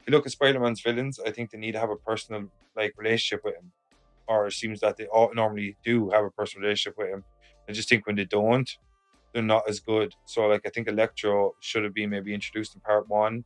If 0.00 0.08
you 0.08 0.12
look 0.12 0.26
at 0.26 0.32
Spider-Man's 0.32 0.80
villains, 0.80 1.20
I 1.24 1.30
think 1.30 1.50
they 1.50 1.58
need 1.58 1.72
to 1.72 1.80
have 1.80 1.90
a 1.90 1.96
personal 1.96 2.48
like 2.76 2.94
relationship 2.96 3.44
with 3.44 3.54
him, 3.54 3.72
or 4.26 4.46
it 4.46 4.52
seems 4.52 4.80
that 4.80 4.96
they 4.96 5.06
all 5.06 5.32
normally 5.34 5.76
do 5.84 6.10
have 6.10 6.24
a 6.24 6.30
personal 6.30 6.62
relationship 6.62 6.96
with 6.98 7.08
him. 7.08 7.24
I 7.68 7.72
just 7.72 7.88
think 7.88 8.06
when 8.06 8.16
they 8.16 8.24
don't, 8.24 8.68
they're 9.32 9.42
not 9.42 9.68
as 9.68 9.80
good. 9.80 10.14
So 10.26 10.46
like 10.46 10.62
I 10.66 10.70
think 10.70 10.88
Electro 10.88 11.54
should 11.60 11.84
have 11.84 11.94
been 11.94 12.10
maybe 12.10 12.34
introduced 12.34 12.74
in 12.74 12.80
part 12.80 13.08
one, 13.08 13.44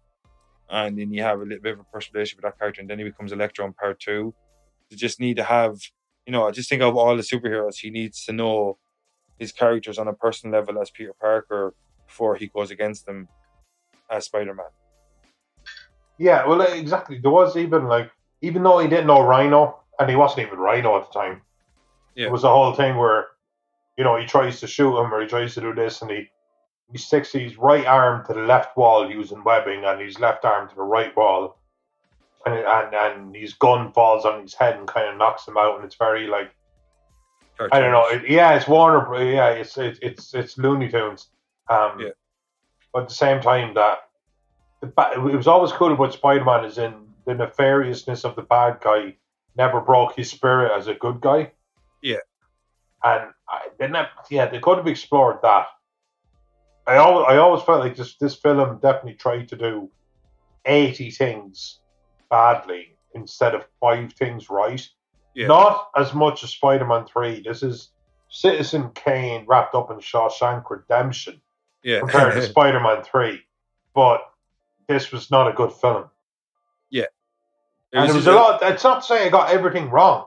and 0.69 0.99
then 0.99 1.13
you 1.13 1.23
have 1.23 1.41
a 1.41 1.45
little 1.45 1.63
bit 1.63 1.75
of 1.75 1.81
a 1.81 1.85
personal 1.85 2.15
relationship 2.15 2.45
with 2.45 2.53
that 2.53 2.59
character, 2.59 2.81
and 2.81 2.91
then 2.91 2.99
he 2.99 3.05
becomes 3.05 3.33
Electro 3.33 3.67
in 3.67 3.73
part 3.73 4.01
two. 4.01 4.35
You 4.91 4.97
just 4.97 5.21
need 5.21 5.37
to 5.37 5.45
have, 5.45 5.77
you 6.27 6.33
know, 6.33 6.47
I 6.47 6.51
just 6.51 6.69
think 6.69 6.83
of 6.83 6.97
all 6.97 7.17
the 7.17 7.23
superheroes, 7.23 7.77
he 7.77 7.91
needs 7.91 8.25
to 8.27 8.33
know 8.33 8.79
his 9.39 9.53
characters 9.53 9.99
on 9.99 10.09
a 10.09 10.13
personal 10.13 10.59
level 10.59 10.81
as 10.81 10.91
Peter 10.91 11.13
Parker 11.21 11.75
before 12.07 12.37
he 12.37 12.47
goes 12.47 12.71
against 12.71 13.05
them 13.07 13.29
as 14.11 14.27
Spider 14.27 14.55
Man. 14.55 14.67
Yeah, 16.19 16.47
well, 16.47 16.63
exactly. 16.63 17.19
There 17.19 17.31
was 17.31 17.57
even 17.57 17.89
like, 17.89 18.11
even 18.41 18.63
though 18.63 18.79
he 18.79 18.89
didn't 18.89 19.07
know 19.07 19.23
Rhino, 19.23 19.81
and 19.99 20.09
he 20.09 20.17
wasn't 20.17 20.47
even 20.47 20.59
Rhino 20.59 20.97
at 20.99 21.13
the 21.13 21.19
time. 21.19 21.43
Yeah. 22.15 22.27
It 22.27 22.33
was 22.33 22.43
the 22.43 22.49
whole 22.49 22.73
thing 22.73 22.97
where, 22.97 23.27
you 23.97 24.05
know, 24.05 24.16
he 24.16 24.27
tries 24.27 24.60
to 24.60 24.66
shoot 24.66 24.98
him 24.98 25.12
or 25.12 25.23
he 25.23 25.27
tries 25.27 25.55
to 25.55 25.60
do 25.60 25.74
this, 25.74 26.02
and 26.02 26.10
he 26.10 26.31
he 26.93 26.98
sticks 26.98 27.32
his 27.32 27.59
right 27.59 27.86
arm 27.86 28.24
to 28.27 28.32
the 28.32 28.40
left 28.40 28.77
wall 28.77 29.10
using 29.10 29.43
webbing, 29.44 29.85
and 29.85 30.01
his 30.01 30.20
left 30.20 30.44
arm 30.44 30.68
to 30.68 30.74
the 30.74 30.82
right 30.82 31.16
wall, 31.16 31.59
and 32.44 32.55
and 32.55 32.94
and 32.94 33.36
his 33.36 33.55
gun 33.55 33.93
falls 33.93 34.24
on 34.24 34.43
his 34.43 34.55
head 34.55 34.77
and 34.77 34.86
kind 34.86 35.09
of 35.09 35.16
knocks 35.16 35.47
him 35.47 35.56
out, 35.56 35.77
and 35.77 35.85
it's 35.85 35.97
very 35.97 36.27
like 36.27 36.52
I 37.73 37.81
don't 37.81 37.93
know. 37.93 38.06
It, 38.09 38.28
yeah, 38.28 38.55
it's 38.55 38.68
Warner. 38.68 39.23
Yeah, 39.23 39.51
it's 39.51 39.77
it's 39.78 39.98
it's, 40.02 40.35
it's 40.35 40.59
Looney 40.59 40.89
Tunes. 40.89 41.28
Um, 41.68 41.98
Yeah. 41.98 42.10
But 42.93 43.02
at 43.02 43.09
the 43.09 43.14
same 43.14 43.40
time, 43.40 43.74
that 43.74 44.09
the 44.81 44.89
it 45.14 45.36
was 45.36 45.47
always 45.47 45.73
cool 45.73 45.93
about 45.93 46.12
Spider-Man 46.12 46.64
is 46.64 46.78
in 46.78 46.94
the 47.24 47.32
nefariousness 47.32 48.24
of 48.24 48.36
the 48.36 48.43
bad 48.43 48.81
guy 48.81 49.16
never 49.56 49.81
broke 49.81 50.14
his 50.16 50.31
spirit 50.31 50.73
as 50.77 50.86
a 50.86 50.94
good 50.94 51.20
guy. 51.20 51.51
Yeah. 52.02 52.18
And 53.07 53.31
I 53.49 53.69
didn't. 53.78 54.09
Yeah, 54.31 54.47
they 54.47 54.59
could 54.59 54.78
have 54.78 54.87
explored 54.87 55.39
that. 55.43 55.66
I 56.87 56.97
always 56.97 57.27
I 57.28 57.37
always 57.39 57.62
felt 57.62 57.81
like 57.81 57.97
this 57.97 58.16
this 58.16 58.35
film 58.37 58.78
definitely 58.81 59.15
tried 59.15 59.49
to 59.49 59.57
do 59.57 59.91
eighty 60.65 61.11
things 61.11 61.81
badly 62.31 62.97
instead 63.15 63.55
of 63.55 63.65
five 63.81 64.12
things 64.12 64.51
right. 64.51 64.87
Yeah. 65.35 65.49
Not 65.49 65.91
as 65.97 66.15
much 66.15 66.45
as 66.45 66.51
Spider 66.51 66.87
Man 66.87 67.07
3. 67.07 67.43
This 67.43 67.62
is 67.62 67.91
Citizen 68.28 68.91
Kane 68.95 69.45
wrapped 69.47 69.74
up 69.74 69.91
in 69.91 69.99
Shawshank 69.99 70.65
Redemption 70.70 71.41
yeah. 71.83 72.01
compared 72.01 72.35
to 72.35 72.43
Spider 72.49 72.81
Man 72.81 73.03
3. 73.03 73.41
But 73.95 74.23
this 74.89 75.12
was 75.12 75.31
not 75.31 75.49
a 75.49 75.53
good 75.53 75.73
film. 75.73 76.07
It 77.93 77.99
and 77.99 78.11
it 78.11 78.15
was 78.15 78.27
a 78.27 78.33
lot. 78.33 78.62
It's 78.62 78.85
not 78.85 79.01
to 79.01 79.07
say 79.07 79.27
I 79.27 79.28
got 79.28 79.51
everything 79.51 79.91
wrong. 79.91 80.27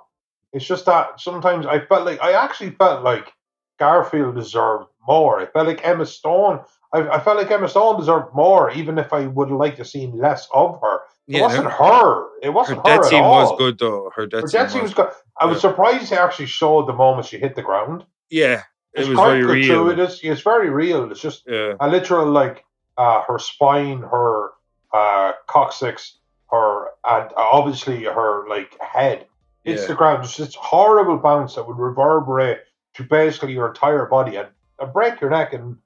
It's 0.54 0.66
just 0.66 0.86
that 0.86 1.20
sometimes 1.22 1.66
I 1.66 1.80
felt 1.80 2.06
like, 2.06 2.22
I 2.22 2.34
actually 2.34 2.72
felt 2.72 3.04
like 3.04 3.32
Garfield 3.80 4.36
deserved 4.36 4.88
more. 5.08 5.40
I 5.40 5.46
felt 5.46 5.68
like 5.68 5.86
Emma 5.86 6.06
Stone, 6.06 6.62
I, 6.94 7.02
I 7.08 7.20
felt 7.20 7.38
like 7.38 7.52
Emma 7.52 7.70
Stone 7.70 8.00
deserved 8.00 8.34
more, 8.34 8.72
even 8.72 8.98
if 8.98 9.14
I 9.14 9.28
would 9.28 9.52
like 9.52 9.76
to 9.78 9.86
seen 9.86 10.18
less 10.18 10.48
of 10.54 10.80
her. 10.82 11.02
it 11.28 11.42
wasn't 11.42 11.70
her. 11.72 12.28
It 12.42 12.50
wasn't 12.50 12.86
her, 12.86 12.94
her 12.96 13.00
at 13.00 13.06
scene 13.06 13.24
all. 13.24 13.52
was 13.52 13.58
good 13.58 13.78
though. 13.80 14.12
Her 14.16 14.26
death 14.26 14.42
Her 14.42 14.48
scene 14.48 14.62
death 14.62 14.72
scene 14.72 14.82
was 14.82 14.96
was 14.96 15.06
good. 15.08 15.14
I 15.40 15.46
was 15.46 15.62
surprised 15.62 16.12
they 16.12 16.18
actually 16.18 16.48
showed 16.48 16.88
the 16.88 16.94
moment 16.94 17.28
she 17.28 17.38
hit 17.38 17.56
the 17.56 17.62
ground. 17.62 18.06
yeah. 18.30 18.64
It 18.94 19.02
It's 19.02 19.10
was 19.10 19.20
very 19.20 19.44
real. 19.44 19.84
gratuitous. 19.84 20.20
It's 20.24 20.42
very 20.42 20.72
real. 20.72 21.12
It's 21.12 21.22
just 21.22 21.44
Yeah, 21.48 21.74
a 21.80 21.88
literal 21.88 22.26
like 22.32 22.66
uh, 22.98 23.22
her 23.28 23.38
spine, 23.38 24.00
her 24.00 24.50
uh, 24.92 25.34
coccyx, 25.46 26.18
her 26.52 26.88
and 27.06 27.30
obviously 27.38 28.06
her 28.06 28.48
like 28.50 28.76
head 28.82 29.28
hits 29.70 29.82
Yeah. 29.84 29.88
the 29.90 29.96
ground. 29.96 30.24
It's 30.24 30.38
this 30.38 30.56
horrible 30.56 31.18
bounce 31.18 31.56
that 31.56 31.68
would 31.68 31.78
reverberate 31.78 32.60
to 32.96 33.04
basically 33.04 33.54
your 33.54 33.68
entire 33.68 34.06
body 34.06 34.36
and, 34.36 34.50
and 34.80 34.92
break 34.94 35.22
your 35.22 35.30
neck 35.30 35.54
and 35.54 35.78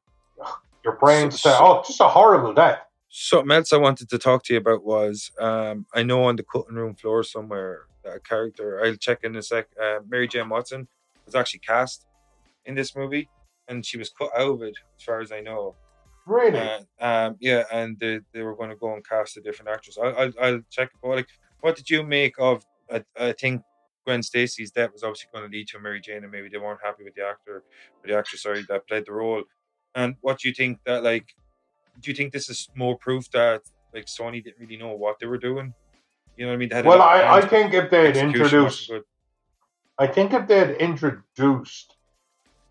ugh, 0.41 0.53
your 0.83 0.93
brain. 0.97 1.31
So- 1.31 1.57
oh, 1.59 1.83
just 1.85 1.99
a 2.01 2.07
horrible 2.07 2.53
death. 2.53 2.79
Something 3.15 3.51
else 3.51 3.71
I 3.71 3.77
wanted 3.77 4.09
to 4.09 4.17
talk 4.17 4.43
to 4.45 4.53
you 4.53 4.59
about 4.59 4.83
was 4.83 5.31
um, 5.39 5.85
I 5.93 6.01
know 6.01 6.23
on 6.23 6.35
the 6.35 6.43
cutting 6.43 6.75
room 6.75 6.95
floor 6.95 7.23
somewhere 7.23 7.81
that 8.03 8.15
a 8.15 8.19
character 8.19 8.83
I'll 8.83 8.95
check 8.95 9.19
in 9.23 9.35
a 9.35 9.41
sec. 9.43 9.67
Uh, 9.79 9.99
Mary 10.09 10.27
Jane 10.27 10.49
Watson 10.49 10.87
was 11.25 11.35
actually 11.35 11.59
cast 11.59 12.07
in 12.65 12.73
this 12.73 12.95
movie, 12.95 13.29
and 13.67 13.85
she 13.85 13.99
was 13.99 14.09
cut 14.09 14.31
out 14.35 14.53
of 14.53 14.61
it, 14.63 14.75
as 14.97 15.03
far 15.03 15.21
as 15.21 15.31
I 15.31 15.41
know. 15.41 15.75
Really? 16.25 16.57
Uh, 16.59 16.79
um, 16.99 17.35
yeah, 17.39 17.65
and 17.71 17.99
they, 17.99 18.19
they 18.33 18.41
were 18.41 18.55
going 18.55 18.71
to 18.71 18.75
go 18.75 18.93
and 18.95 19.07
cast 19.07 19.37
a 19.37 19.41
different 19.41 19.69
actress. 19.69 19.97
I'll, 20.01 20.17
I'll, 20.17 20.31
I'll 20.41 20.61
check. 20.71 20.89
But 21.01 21.09
like, 21.09 21.27
what 21.61 21.75
did 21.75 21.89
you 21.91 22.01
make 22.01 22.33
of? 22.39 22.65
I, 22.91 23.03
I 23.19 23.33
think 23.33 23.61
Gwen 24.05 24.21
Stacy's 24.23 24.71
death 24.71 24.91
was 24.93 25.03
obviously 25.03 25.29
going 25.33 25.49
to 25.49 25.55
lead 25.57 25.67
to 25.69 25.79
Mary 25.79 26.01
Jane, 26.01 26.23
and 26.23 26.31
maybe 26.31 26.49
they 26.49 26.57
weren't 26.57 26.79
happy 26.83 27.03
with 27.03 27.15
the 27.15 27.25
actor, 27.25 27.57
or 27.57 27.63
the 28.07 28.17
actress, 28.17 28.43
sorry, 28.43 28.65
that 28.69 28.87
played 28.87 29.05
the 29.05 29.13
role. 29.13 29.43
And 29.95 30.15
what 30.21 30.39
do 30.39 30.47
you 30.47 30.53
think 30.53 30.79
that 30.85 31.03
like? 31.03 31.35
Do 32.01 32.09
you 32.09 32.15
think 32.15 32.33
this 32.33 32.49
is 32.49 32.69
more 32.75 32.97
proof 32.97 33.29
that 33.31 33.61
like 33.93 34.05
Sony 34.05 34.43
didn't 34.43 34.59
really 34.59 34.77
know 34.77 34.93
what 34.93 35.19
they 35.19 35.27
were 35.27 35.37
doing? 35.37 35.73
You 36.35 36.45
know 36.45 36.51
what 36.51 36.55
I 36.55 36.57
mean? 36.57 36.85
Well, 36.85 37.01
I, 37.01 37.37
I 37.37 37.41
think 37.41 37.73
if 37.75 37.91
they'd 37.91 38.17
introduced, 38.17 38.91
I 39.99 40.07
think 40.07 40.33
if 40.33 40.47
they'd 40.47 40.75
introduced 40.77 41.95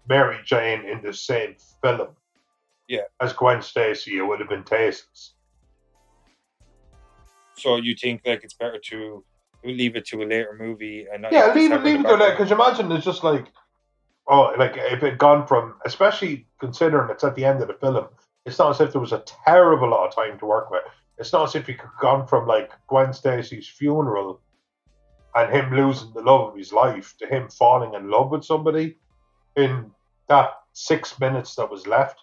Mary 0.08 0.38
Jane 0.44 0.84
in 0.84 1.00
the 1.00 1.12
same 1.12 1.54
film, 1.80 2.08
Yeah. 2.88 3.02
as 3.20 3.32
Gwen 3.32 3.62
Stacy, 3.62 4.18
it 4.18 4.22
would 4.22 4.40
have 4.40 4.48
been 4.48 4.64
tasteless. 4.64 5.34
So 7.56 7.76
you 7.76 7.94
think 7.94 8.22
like 8.26 8.42
it's 8.42 8.54
better 8.54 8.80
to 8.86 9.24
leave 9.64 9.96
it 9.96 10.06
to 10.06 10.22
a 10.22 10.24
later 10.24 10.56
movie 10.58 11.06
and 11.12 11.22
not 11.22 11.32
Yeah, 11.32 11.52
leave 11.54 11.72
it, 11.72 11.82
leave 11.82 12.00
it 12.00 12.08
to 12.08 12.16
that. 12.16 12.36
Because 12.36 12.50
imagine 12.50 12.90
it's 12.92 13.04
just 13.04 13.24
like, 13.24 13.46
oh, 14.26 14.54
like 14.58 14.74
if 14.76 15.02
it 15.02 15.18
gone 15.18 15.46
from, 15.46 15.74
especially 15.84 16.46
considering 16.60 17.10
it's 17.10 17.24
at 17.24 17.34
the 17.34 17.44
end 17.44 17.60
of 17.62 17.68
the 17.68 17.74
film, 17.74 18.06
it's 18.44 18.58
not 18.58 18.70
as 18.70 18.80
if 18.80 18.92
there 18.92 19.00
was 19.00 19.12
a 19.12 19.24
terrible 19.44 19.90
lot 19.90 20.08
of 20.08 20.14
time 20.14 20.38
to 20.38 20.46
work 20.46 20.70
with. 20.70 20.82
It's 21.18 21.32
not 21.32 21.48
as 21.48 21.54
if 21.54 21.66
he 21.66 21.74
could 21.74 21.90
gone 22.00 22.26
from 22.26 22.46
like 22.46 22.72
Gwen 22.88 23.12
Stacy's 23.12 23.68
funeral 23.68 24.40
and 25.34 25.52
him 25.52 25.72
losing 25.72 26.12
the 26.12 26.22
love 26.22 26.48
of 26.48 26.56
his 26.56 26.72
life 26.72 27.14
to 27.18 27.26
him 27.26 27.48
falling 27.48 27.94
in 27.94 28.10
love 28.10 28.30
with 28.30 28.44
somebody 28.44 28.96
in 29.56 29.90
that 30.28 30.50
six 30.72 31.18
minutes 31.20 31.54
that 31.56 31.70
was 31.70 31.86
left. 31.86 32.18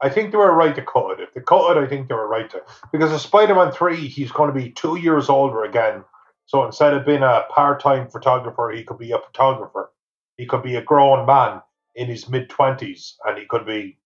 I 0.00 0.08
think 0.08 0.30
they 0.30 0.38
were 0.38 0.54
right 0.54 0.74
to 0.74 0.82
cut 0.82 1.12
it. 1.12 1.20
If 1.20 1.34
they 1.34 1.40
cut 1.40 1.76
it, 1.76 1.80
I 1.82 1.86
think 1.86 2.08
they 2.08 2.14
were 2.14 2.28
right 2.28 2.48
to. 2.50 2.62
Because 2.92 3.12
in 3.12 3.18
Spider 3.18 3.54
Man 3.54 3.72
3, 3.72 3.96
he's 3.96 4.30
going 4.30 4.52
to 4.52 4.58
be 4.58 4.70
two 4.70 4.96
years 4.96 5.28
older 5.28 5.64
again. 5.64 6.04
So 6.48 6.64
instead 6.64 6.94
of 6.94 7.04
being 7.04 7.22
a 7.22 7.44
part 7.50 7.78
time 7.78 8.08
photographer, 8.08 8.72
he 8.74 8.82
could 8.82 8.98
be 8.98 9.12
a 9.12 9.18
photographer. 9.18 9.92
He 10.38 10.46
could 10.46 10.62
be 10.62 10.76
a 10.76 10.82
grown 10.82 11.26
man 11.26 11.60
in 11.94 12.06
his 12.08 12.26
mid 12.26 12.48
20s 12.48 13.16
and 13.26 13.36
he 13.36 13.44
could 13.44 13.66
be, 13.66 13.98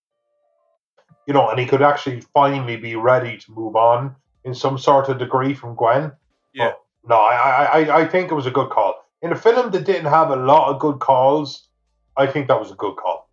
you 1.28 1.35
know, 1.35 1.48
and 1.48 1.60
he 1.60 1.66
could 1.66 1.82
actually 1.82 2.20
finally 2.35 2.77
be 2.77 2.97
ready 2.97 3.39
to 3.39 3.52
move 3.52 3.77
on 3.77 4.16
in 4.44 4.55
some 4.55 4.77
sort 4.77 5.09
of 5.09 5.20
degree 5.20 5.55
from 5.55 5.77
Gwen. 5.77 6.10
Yeah. 6.52 6.73
But 7.05 7.09
no, 7.09 7.14
I, 7.20 7.85
I, 7.85 8.01
I- 8.01 8.09
think 8.09 8.32
it 8.32 8.35
was 8.35 8.47
a 8.47 8.51
good 8.51 8.70
call. 8.70 8.97
In 9.23 9.31
a 9.31 9.36
film 9.36 9.70
that 9.70 9.85
didn't 9.85 10.06
have 10.10 10.31
a 10.31 10.36
lot 10.36 10.69
of 10.69 10.81
good 10.81 10.98
calls, 10.98 11.69
I 12.16 12.27
think 12.27 12.48
that 12.48 12.59
was 12.59 12.73
a 12.73 12.74
good 12.74 12.97
call. 12.97 13.31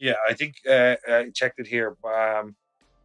Yeah, 0.00 0.14
I 0.28 0.34
think 0.34 0.56
uh, 0.68 0.96
I 1.08 1.30
checked 1.32 1.60
it 1.60 1.68
here. 1.68 1.96
Um, 2.04 2.56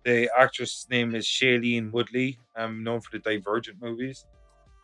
the 0.04 0.28
actress' 0.36 0.88
name 0.90 1.14
is 1.14 1.28
Shailene 1.28 1.92
Woodley. 1.92 2.40
I'm 2.56 2.84
known 2.84 3.02
for 3.02 3.12
the 3.12 3.20
Divergent 3.20 3.80
movies. 3.80 4.26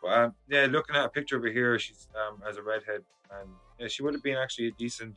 But, 0.02 0.08
um, 0.18 0.34
yeah, 0.48 0.68
looking 0.70 0.96
at 0.96 1.06
a 1.06 1.10
picture 1.10 1.38
over 1.38 1.48
here, 1.50 1.78
she's 1.80 2.08
um, 2.16 2.42
as 2.48 2.58
a 2.58 2.62
redhead, 2.64 3.04
and 3.40 3.50
yeah, 3.80 3.88
she 3.88 4.04
would 4.04 4.14
have 4.14 4.24
been 4.24 4.38
actually 4.38 4.68
a 4.68 4.72
decent, 4.72 5.16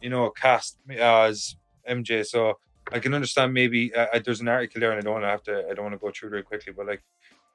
you 0.00 0.10
know, 0.10 0.30
cast 0.30 0.78
as 0.90 1.56
MJ. 1.88 2.24
So 2.24 2.58
I 2.92 2.98
can 3.00 3.12
understand 3.14 3.52
maybe 3.52 3.94
uh, 3.94 4.06
uh, 4.14 4.20
there's 4.24 4.40
an 4.40 4.48
article 4.48 4.80
there, 4.80 4.90
and 4.92 4.98
I 5.00 5.02
don't 5.02 5.14
want 5.14 5.24
to 5.24 5.28
have 5.28 5.42
to. 5.44 5.68
I 5.70 5.74
don't 5.74 5.84
want 5.84 5.94
to 5.94 5.98
go 5.98 6.10
through 6.14 6.28
it 6.28 6.30
very 6.30 6.42
quickly, 6.42 6.72
but 6.76 6.86
like. 6.86 7.02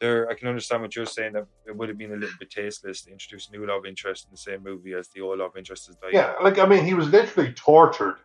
There, 0.02 0.30
I 0.30 0.34
can 0.34 0.48
understand 0.48 0.82
what 0.82 0.96
you're 0.96 1.06
saying 1.06 1.34
that 1.34 1.46
it 1.68 1.76
would 1.76 1.90
have 1.90 1.98
been 1.98 2.14
a 2.14 2.16
little 2.16 2.34
bit 2.40 2.50
tasteless 2.50 3.02
to 3.02 3.12
introduce 3.12 3.52
new 3.52 3.66
love 3.66 3.86
interest 3.86 4.24
in 4.28 4.32
the 4.32 4.38
same 4.38 4.64
movie 4.64 4.94
as 4.94 5.10
the 5.10 5.20
old 5.20 5.40
love 5.40 5.58
interest 5.58 5.92
died. 6.02 6.12
Yeah, 6.14 6.36
like 6.42 6.58
I 6.58 6.66
mean, 6.66 6.86
he 6.86 6.94
was 6.94 7.10
literally 7.10 7.52
tortured 7.52 8.16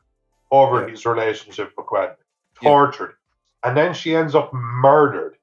over 0.52 0.82
Yeah. 0.82 0.90
his 0.90 1.04
relationship 1.04 1.72
with 1.76 1.86
Gwen. 1.86 2.10
Yeah. 2.62 2.68
Tortured. 2.68 3.14
And 3.64 3.76
then 3.76 3.92
she 3.92 4.14
ends 4.14 4.36
up 4.36 4.52
murdered. 4.52 5.36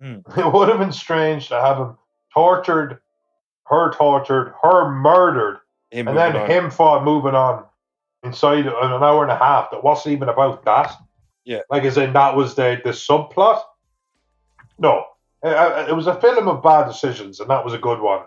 Hmm. 0.00 0.20
It 0.38 0.50
would 0.50 0.70
have 0.70 0.78
been 0.78 0.90
strange 0.90 1.48
to 1.48 1.60
have 1.60 1.76
him 1.76 1.98
tortured, 2.32 3.00
her 3.66 3.92
tortured, 3.92 4.54
her 4.62 4.90
murdered, 4.90 5.58
Him 5.90 6.08
and 6.08 6.16
then 6.16 6.36
on. 6.36 6.50
him 6.50 6.70
fought 6.70 7.04
moving 7.04 7.34
on 7.34 7.64
inside 8.22 8.66
an 8.66 8.74
hour 8.74 9.22
and 9.22 9.32
a 9.32 9.36
half 9.38 9.70
that 9.70 9.82
wasn't 9.84 10.12
even 10.14 10.28
about 10.28 10.64
that. 10.64 10.94
Yeah. 11.44 11.60
Like, 11.70 11.84
as 11.84 11.96
in, 11.96 12.12
that 12.12 12.36
was 12.36 12.54
the, 12.54 12.80
the 12.84 12.90
subplot. 12.90 13.62
No. 14.78 15.04
Uh, 15.44 15.48
uh, 15.48 15.86
It 15.88 15.94
was 15.94 16.06
a 16.06 16.20
film 16.20 16.48
of 16.48 16.62
bad 16.62 16.86
decisions, 16.86 17.40
and 17.40 17.48
that 17.50 17.64
was 17.64 17.72
a 17.74 17.78
good 17.78 18.00
one. 18.00 18.22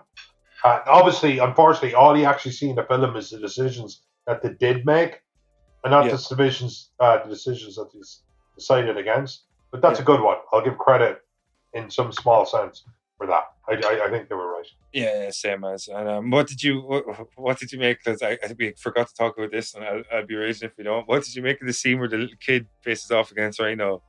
And 0.64 0.80
obviously, 0.86 1.38
unfortunately, 1.38 1.94
all 1.94 2.16
you 2.16 2.24
actually 2.24 2.52
see 2.52 2.70
in 2.70 2.76
the 2.76 2.84
film 2.84 3.16
is 3.16 3.30
the 3.30 3.38
decisions 3.38 4.02
that 4.26 4.42
they 4.42 4.50
did 4.54 4.86
make, 4.86 5.20
and 5.84 5.90
not 5.90 6.04
Yeah. 6.04 6.12
the 6.12 6.16
decisions, 6.16 6.90
uh, 7.00 7.18
the 7.22 7.28
decisions 7.28 7.76
that 7.76 7.92
they 7.92 8.00
decided 8.56 8.96
against. 8.96 9.44
But 9.70 9.82
that's 9.82 9.98
Yeah. 9.98 10.04
a 10.04 10.06
good 10.06 10.20
one. 10.20 10.38
I'll 10.52 10.62
give 10.62 10.78
credit 10.78 11.22
in 11.74 11.90
some 11.90 12.12
small 12.12 12.44
sense 12.46 12.84
for 13.22 13.26
that. 13.28 13.44
I, 13.68 13.74
I, 13.74 14.06
I 14.06 14.10
think 14.10 14.28
they 14.28 14.34
were 14.34 14.52
right. 14.52 14.66
Yeah, 14.92 15.30
same 15.30 15.64
as. 15.64 15.88
And 15.88 16.08
um, 16.08 16.30
what 16.30 16.48
did 16.48 16.62
you 16.62 16.80
what, 16.80 17.04
what 17.36 17.58
did 17.58 17.72
you 17.72 17.78
make? 17.78 17.98
Because 18.04 18.22
I, 18.22 18.32
I 18.32 18.54
we 18.58 18.74
forgot 18.76 19.08
to 19.08 19.14
talk 19.14 19.38
about 19.38 19.52
this, 19.52 19.74
and 19.74 19.84
I'll, 19.84 20.02
I'll 20.12 20.26
be 20.26 20.34
raising 20.34 20.68
if 20.68 20.76
we 20.76 20.84
don't. 20.84 21.06
What 21.06 21.24
did 21.24 21.34
you 21.34 21.42
make 21.42 21.60
of 21.60 21.66
the 21.66 21.72
scene 21.72 21.98
where 21.98 22.08
the 22.08 22.18
little 22.18 22.36
kid 22.40 22.66
faces 22.82 23.10
off 23.10 23.30
against 23.30 23.60
Rhino? 23.60 24.02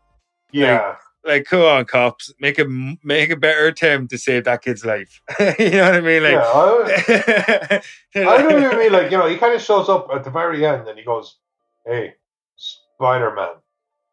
Yeah. 0.52 0.96
Like, 1.26 1.46
come 1.46 1.62
on, 1.62 1.86
cops, 1.86 2.34
make 2.40 2.60
a 2.60 2.66
make 3.04 3.30
a 3.30 3.38
better 3.38 3.68
attempt 3.68 4.12
to 4.12 4.18
save 4.18 4.44
that 4.44 4.62
kid's 4.62 4.84
life. 4.84 5.22
you 5.40 5.70
know 5.70 5.86
what 5.86 5.96
I 5.96 6.02
mean? 6.02 6.24
Like, 6.24 6.34
yeah. 6.34 7.80
I, 7.80 7.82
I 8.16 8.42
don't 8.42 8.64
even 8.64 8.78
mean 8.80 8.92
like 8.92 9.10
you 9.12 9.18
know 9.18 9.28
he 9.28 9.38
kind 9.38 9.54
of 9.54 9.62
shows 9.62 9.88
up 9.88 10.10
at 10.14 10.24
the 10.24 10.32
very 10.32 10.66
end 10.66 10.88
and 10.88 10.98
he 10.98 11.06
goes, 11.06 11.38
"Hey, 11.86 12.16
Spider 12.56 13.34
Man." 13.34 13.56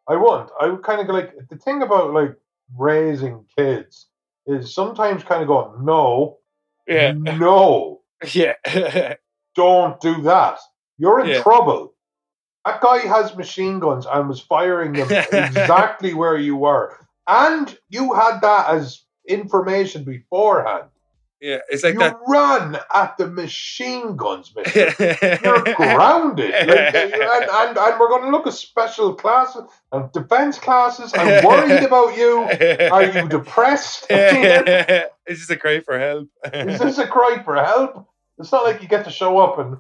I 0.09 0.17
won't. 0.17 0.51
I 0.61 0.67
would 0.67 0.83
kind 0.83 1.01
of 1.01 1.09
like 1.15 1.35
the 1.49 1.57
thing 1.57 1.83
about 1.83 2.13
like 2.13 2.35
raising 2.77 3.45
kids 3.57 4.10
is 4.51 4.75
sometimes 4.75 5.23
kind 5.25 5.43
of 5.43 5.49
going, 5.49 5.85
"No, 5.85 6.39
yeah, 6.87 7.13
no, 7.13 8.01
yeah, 8.33 8.55
don't 9.55 10.01
do 10.01 10.23
that. 10.23 10.59
You're 10.99 11.21
in 11.21 11.29
Yeah. 11.29 11.43
trouble." 11.43 11.95
That 12.67 12.81
guy 12.83 12.99
has 12.99 13.35
machine 13.37 13.79
guns 13.79 14.07
and 14.11 14.29
was 14.29 14.41
firing 14.41 14.93
them 14.93 15.09
exactly 15.33 16.13
where 16.15 16.37
you 16.37 16.57
were, 16.57 16.97
and 17.27 17.77
you 17.89 18.13
had 18.13 18.41
that 18.41 18.69
as 18.71 19.03
information 19.27 20.05
beforehand. 20.05 20.85
Yeah. 21.41 21.59
It's 21.69 21.83
like 21.83 21.95
you 21.95 22.01
that. 22.01 22.19
run 22.27 22.79
at 22.95 23.17
the 23.17 23.27
machine 23.27 24.17
guns, 24.17 24.55
man. 24.55 24.65
You're 25.43 25.63
grounded. 25.75 26.51
Like, 26.51 26.95
and, 26.95 27.15
and, 27.15 27.79
and 27.79 28.01
we're 28.01 28.09
going 28.09 28.25
to 28.25 28.31
look 28.31 28.47
at 28.47 28.53
special 28.53 29.15
classes 29.15 29.63
and 29.93 30.13
defense 30.13 30.59
classes. 30.59 31.13
I'm 31.15 31.45
worried 31.45 31.83
about 31.83 32.17
you. 32.17 32.49
Are 32.93 33.05
you 33.05 33.29
depressed? 33.29 34.07
Is 34.11 35.39
just 35.39 35.51
a 35.51 35.57
cry 35.57 35.81
for 35.81 35.99
help. 35.99 36.29
Is 36.53 36.79
this 36.79 36.99
a 36.99 37.07
cry 37.07 37.41
for 37.45 37.57
help? 37.57 38.07
It's 38.39 38.53
not 38.53 38.65
like 38.65 38.83
you 38.83 38.89
get 38.89 39.05
to 39.05 39.11
show 39.11 39.39
up 39.39 39.59
and, 39.59 39.77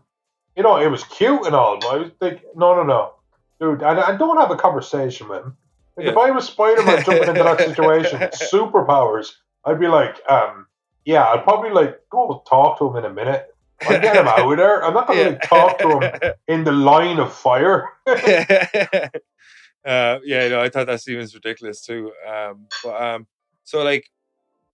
you 0.57 0.63
know, 0.63 0.77
it 0.79 0.89
was 0.89 1.03
cute 1.05 1.45
and 1.47 1.55
all, 1.55 1.79
but 1.79 1.89
I 1.89 1.97
was 1.97 2.11
like, 2.21 2.45
no, 2.55 2.75
no, 2.75 2.85
no. 2.85 3.15
Dude, 3.61 3.83
and 3.83 4.01
I 4.01 4.17
don't 4.17 4.39
have 4.39 4.51
a 4.51 4.57
conversation 4.57 5.29
with 5.29 5.43
him. 5.43 5.57
Like, 5.97 6.07
If 6.07 6.17
I 6.17 6.31
was 6.31 6.47
Spider 6.47 6.83
Man 6.83 7.05
jumping 7.05 7.29
into 7.29 7.43
that 7.43 7.59
situation, 7.59 8.19
superpowers, 8.19 9.33
I'd 9.65 9.81
be 9.81 9.89
like, 9.89 10.21
um, 10.29 10.67
yeah, 11.05 11.29
I'd 11.29 11.45
probably 11.45 11.71
like 11.71 12.01
go 12.11 12.43
talk 12.49 12.79
to 12.79 12.89
him 12.89 12.97
in 12.97 13.05
a 13.05 13.15
minute. 13.15 13.55
I'll 13.83 14.01
get 14.01 14.17
him 14.17 14.29
out 14.29 14.41
of 14.41 14.57
there. 14.59 14.85
I'm 14.85 14.93
not 14.93 15.07
going 15.07 15.25
to 15.25 15.31
like, 15.31 15.43
talk 15.43 15.79
to 15.79 16.01
him 16.01 16.33
in 16.49 16.65
the 16.65 16.73
line 16.73 17.19
of 17.19 17.33
fire. 17.33 17.89
uh, 18.07 19.09
yeah, 19.85 20.49
no, 20.49 20.61
I 20.61 20.69
thought 20.69 20.87
that 20.87 21.01
scene 21.01 21.17
was 21.17 21.35
ridiculous 21.35 21.85
too. 21.85 22.13
Um, 22.29 22.67
but 22.85 23.03
um, 23.03 23.27
so 23.65 23.83
like 23.83 24.11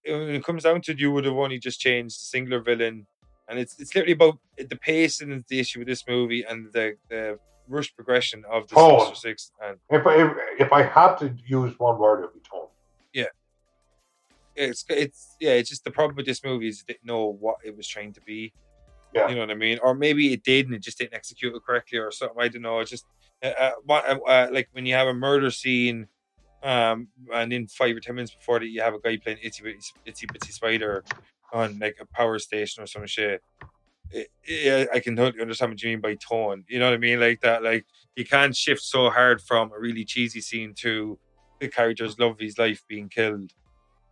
when 0.05 0.31
it 0.31 0.45
comes 0.45 0.65
down 0.65 0.81
to 0.83 0.93
it, 0.93 1.01
you 1.01 1.13
would 1.13 1.25
have 1.25 1.35
only 1.35 1.59
just 1.59 1.81
changed 1.81 2.17
the 2.17 2.25
singular 2.25 2.61
villain, 2.61 3.07
and 3.49 3.59
it's 3.59 3.79
it's 3.79 3.95
literally 3.95 4.13
about 4.13 4.39
the 4.57 4.77
pace 4.77 5.21
and 5.21 5.45
the 5.49 5.61
issue 5.61 5.81
with 5.81 5.89
this 5.89 6.05
movie 6.09 6.43
and 6.43 6.73
the 6.73 6.97
the 7.09 7.39
rush 7.69 7.95
progression 7.95 8.45
of 8.51 8.69
the 8.69 8.77
Oh. 8.77 8.99
Sinister 9.05 9.29
Six. 9.29 9.53
And 9.65 9.79
If 9.91 10.07
I 10.07 10.15
if, 10.23 10.31
if 10.61 10.73
I 10.73 10.83
had 10.83 11.17
to 11.17 11.35
use 11.47 11.79
one 11.79 11.99
word, 11.99 12.21
it 12.21 12.23
would 12.23 12.35
be 12.35 12.41
tone. 12.49 12.66
Yeah. 14.57 14.65
it's 14.65 14.85
it's 14.89 15.37
yeah, 15.41 15.53
it's 15.53 15.69
just 15.69 15.85
the 15.85 15.91
problem 15.91 16.17
with 16.17 16.27
this 16.27 16.45
movie 16.45 16.69
is 16.69 16.81
it 16.81 16.87
didn't 16.87 17.05
know 17.05 17.37
what 17.41 17.57
it 17.65 17.77
was 17.77 17.87
trying 17.87 18.13
to 18.15 18.21
be. 18.23 18.53
Yeah. 19.15 19.29
You 19.29 19.35
know 19.35 19.43
what 19.43 19.51
I 19.51 19.55
mean? 19.55 19.79
Or 19.83 19.95
maybe 19.95 20.33
it 20.33 20.43
did 20.43 20.67
and 20.67 20.75
it 20.75 20.83
just 20.83 20.99
didn't 20.99 21.15
execute 21.15 21.55
it 21.55 21.63
correctly 21.65 21.99
or 21.99 22.11
something. 22.11 22.37
I 22.39 22.49
don't 22.49 22.63
know. 22.63 22.81
It's 22.81 22.91
just 22.91 23.07
uh, 23.43 23.53
uh, 23.59 23.71
uh, 23.89 24.19
uh, 24.27 24.49
like 24.53 24.69
when 24.73 24.87
you 24.87 24.95
have 24.95 25.09
a 25.09 25.15
murder 25.15 25.51
scene, 25.51 26.07
um, 26.63 27.09
and 27.33 27.53
in 27.53 27.67
five 27.69 27.97
or 27.97 28.01
ten 28.01 28.15
minutes 28.15 28.35
before 28.35 28.59
that, 28.61 28.67
you 28.67 28.81
have 28.83 28.95
a 28.95 29.01
guy 29.01 29.17
playing 29.17 29.39
itsy 29.45 29.63
bitsy, 29.63 29.93
itsy 30.07 30.27
bitsy 30.27 30.53
spider 30.53 31.05
on 31.53 31.79
like 31.79 31.97
a 32.01 32.07
power 32.07 32.39
station 32.39 32.83
or 32.83 32.87
some 32.87 33.07
shit. 33.07 33.43
It, 34.11 34.29
it, 34.45 34.89
I 34.93 35.01
can 35.01 35.17
totally 35.17 35.43
understand 35.43 35.73
what 35.73 35.83
you 35.83 35.91
mean 35.91 36.01
by 36.01 36.15
tone. 36.15 36.65
You 36.69 36.79
know 36.79 36.87
what 36.87 36.95
I 36.95 36.99
mean? 36.99 37.21
Like 37.21 37.41
that, 37.43 37.63
like 37.63 37.87
you 38.17 38.25
can't 38.25 38.55
shift 38.57 38.83
so 38.83 39.11
hard 39.11 39.43
from 39.43 39.73
a 39.73 39.79
really 39.79 40.05
cheesy 40.05 40.41
scene 40.41 40.75
to 40.79 41.19
the 41.61 41.69
character's 41.69 42.19
love 42.19 42.33
of 42.33 42.41
his 42.41 42.59
life 42.59 42.85
being 42.89 43.09
killed, 43.09 43.53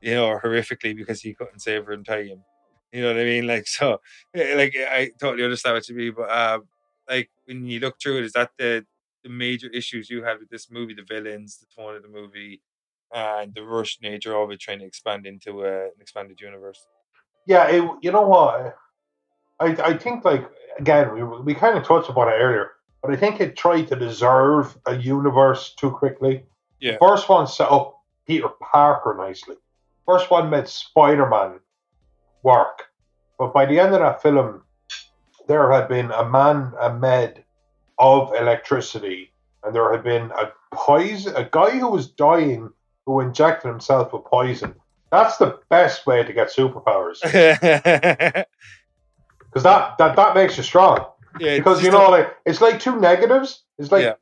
you 0.05 0.15
know, 0.15 0.39
horrifically 0.43 0.95
because 0.95 1.23
he 1.23 1.33
couldn't 1.33 1.61
save 1.61 1.87
her 1.87 1.93
in 1.93 2.05
time. 2.05 2.45
You 2.93 3.03
know 3.03 3.09
what 3.09 3.21
I 3.21 3.25
mean? 3.25 3.47
Like 3.47 3.67
so, 3.79 4.01
eh, 4.35 4.55
like 4.55 4.77
I 4.77 5.11
totally 5.19 5.45
understand 5.45 5.75
what 5.77 5.89
you 5.89 5.97
mean, 5.97 6.13
but 6.17 6.31
uh, 6.31 6.59
like 7.09 7.31
when 7.47 7.67
you 7.67 7.81
look 7.81 7.97
through 8.01 8.19
it, 8.19 8.25
is 8.25 8.33
that 8.33 8.51
the 8.59 8.85
the 9.23 9.31
major 9.31 9.69
issues 9.69 10.11
you 10.11 10.23
had 10.23 10.39
with 10.39 10.51
this 10.51 10.71
movie? 10.71 10.95
The 10.95 11.03
villains, 11.09 11.59
the 11.59 11.67
tone 11.75 11.97
of 11.97 12.03
the 12.03 12.09
movie, 12.09 12.61
and 13.13 13.55
the 13.55 13.63
rushed 13.63 14.03
nature 14.03 14.37
of 14.37 14.51
it, 14.51 14.61
trying 14.61 14.81
to 14.81 14.85
expand 14.85 15.27
into 15.27 15.65
uh, 15.65 15.89
an 15.95 16.01
expanded 16.01 16.39
universe. 16.39 16.87
Yeah, 17.47 17.67
it, 17.69 17.91
you 18.03 18.13
know 18.13 18.29
what? 18.29 18.77
I 19.59 19.69
I 19.91 19.97
think 19.97 20.25
like 20.25 20.51
again 20.79 21.15
we 21.15 21.23
we 21.25 21.55
kind 21.55 21.79
of 21.79 21.85
touched 21.85 22.11
upon 22.11 22.29
it 22.29 22.33
earlier, 22.33 22.73
but 23.03 23.11
I 23.11 23.17
think 23.17 23.41
it 23.41 23.57
tried 23.57 23.89
to 23.89 23.97
deserve 23.97 24.77
a 24.85 24.97
universe 24.97 25.75
too 25.75 25.91
quickly. 25.91 26.45
Yeah. 26.79 26.99
First 27.01 27.31
one 27.31 27.47
set 27.47 27.71
up 27.71 27.99
Peter 28.27 28.49
Parker 28.61 29.15
nicely. 29.17 29.57
First 30.07 30.31
one 30.31 30.51
made 30.51 30.69
Spider 30.69 31.27
Man 31.29 31.61
work, 32.43 32.85
but 33.39 33.53
by 33.55 33.67
the 33.67 33.79
end 33.81 33.95
of 33.95 34.01
that 34.01 34.21
film, 34.23 34.63
there 35.49 35.71
had 35.73 35.89
been 35.89 36.11
a 36.11 36.29
man 36.29 36.73
a 36.81 36.93
med 36.93 37.45
of 37.99 38.33
electricity, 38.35 39.33
and 39.63 39.75
there 39.75 39.91
had 39.93 40.03
been 40.05 40.31
a 40.33 40.53
poison 40.75 41.35
a 41.37 41.45
guy 41.45 41.71
who 41.79 41.89
was 41.89 42.09
dying 42.09 42.71
who 43.07 43.21
injected 43.21 43.69
himself 43.69 44.13
with 44.13 44.25
poison. 44.25 44.75
That's 45.11 45.37
the 45.37 45.59
best 45.69 46.07
way 46.07 46.23
to 46.25 46.33
get 46.33 46.49
superpowers 46.53 47.21
because 49.39 49.63
that, 49.63 49.97
that 49.99 50.17
that 50.17 50.35
makes 50.35 50.57
you 50.57 50.63
strong. 50.63 51.07
it's 51.39 51.59
Because 51.59 51.83
you 51.85 51.91
know, 51.91 52.09
a- 52.09 52.11
like 52.11 52.37
it's 52.45 52.61
like 52.61 52.81
two 52.81 52.99
negatives. 52.99 53.63
It's 53.79 53.93
like, 53.93 54.03
Yeah. 54.05 54.15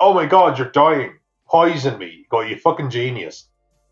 oh 0.00 0.12
my 0.14 0.26
god, 0.26 0.58
you're 0.58 0.70
dying. 0.70 1.14
Poison 1.48 1.98
me. 1.98 2.26
Go, 2.30 2.40
you 2.40 2.56
fucking 2.56 2.90
genius. 2.90 3.48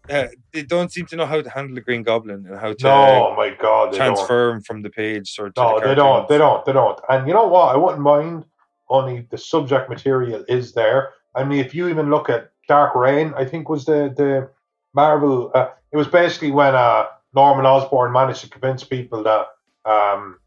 Uh, 0.09 0.27
they 0.53 0.63
don't 0.63 0.91
seem 0.93 1.07
to 1.07 1.17
know 1.17 1.27
how 1.27 1.41
to 1.41 1.51
handle 1.51 1.75
the 1.75 1.81
Green 1.81 2.03
Goblin 2.03 2.47
and 2.47 2.59
how 2.59 2.73
to 2.73 2.83
No, 2.85 3.35
my 3.37 3.51
god, 3.51 3.93
they 3.93 3.99
don't. 3.99 4.15
transfer 4.17 4.51
him 4.51 4.61
from 4.63 4.83
the 4.83 4.91
page 4.91 5.37
or 5.39 5.53
No, 5.57 5.79
the 5.81 5.87
they 5.89 5.95
don't. 5.95 6.29
They 6.29 6.39
don't. 6.39 6.65
They 6.65 6.73
don't. 6.73 6.99
And 7.09 7.27
you 7.29 7.35
know 7.35 7.47
what? 7.47 7.75
I 7.75 7.77
wouldn't 7.79 8.03
mind. 8.03 8.45
Only 8.89 9.27
the 9.31 9.39
subject 9.39 9.89
material 9.89 10.45
is 10.49 10.73
there. 10.73 11.11
I 11.37 11.45
mean, 11.45 11.61
if 11.61 11.75
you 11.77 11.89
even 11.89 12.11
look 12.11 12.29
at 12.29 12.51
Dark 12.67 12.95
Reign, 12.97 13.33
I 13.37 13.45
think 13.45 13.69
was 13.69 13.85
the 13.85 14.13
the 14.17 14.51
Marvel. 14.95 15.53
Uh, 15.55 15.69
it 15.93 15.97
was 15.97 16.09
basically 16.09 16.51
when 16.51 16.75
uh, 16.75 17.07
Norman 17.35 17.67
Osborn 17.67 18.11
managed 18.13 18.41
to 18.41 18.49
convince 18.51 18.83
people 18.83 19.23
that 19.23 19.47
um, 19.85 20.39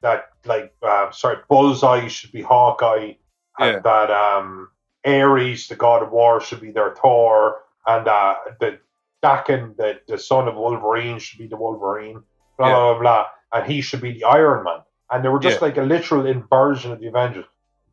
that 0.00 0.28
like 0.46 0.72
uh, 0.82 1.10
sorry, 1.10 1.36
Bullseye 1.50 2.08
should 2.08 2.32
be 2.32 2.40
Hawkeye, 2.40 3.12
and 3.58 3.74
Yeah. 3.74 3.78
that 3.80 4.10
um, 4.10 4.68
Ares, 5.04 5.68
the 5.68 5.76
god 5.76 6.02
of 6.02 6.10
war, 6.12 6.40
should 6.40 6.62
be 6.62 6.70
their 6.70 6.94
Thor, 6.94 7.58
and 7.86 8.06
uh, 8.08 8.34
the 8.60 8.78
Daken, 9.22 9.76
the, 9.76 10.00
the 10.08 10.18
son 10.18 10.48
of 10.48 10.56
Wolverine, 10.56 11.18
should 11.18 11.38
be 11.38 11.46
the 11.46 11.56
Wolverine. 11.56 12.22
Blah 12.58 12.68
Yeah. 12.68 12.74
blah 12.74 12.92
blah 12.94 13.00
blah, 13.00 13.26
and 13.52 13.70
he 13.72 13.80
should 13.80 14.00
be 14.00 14.12
the 14.12 14.24
Iron 14.24 14.64
Man. 14.64 14.80
And 15.10 15.24
they 15.24 15.28
were 15.28 15.40
just 15.40 15.60
Yeah. 15.60 15.66
like 15.66 15.76
a 15.76 15.82
literal 15.82 16.26
inversion 16.26 16.92
of 16.92 17.00
the 17.00 17.08
Avengers. 17.08 17.46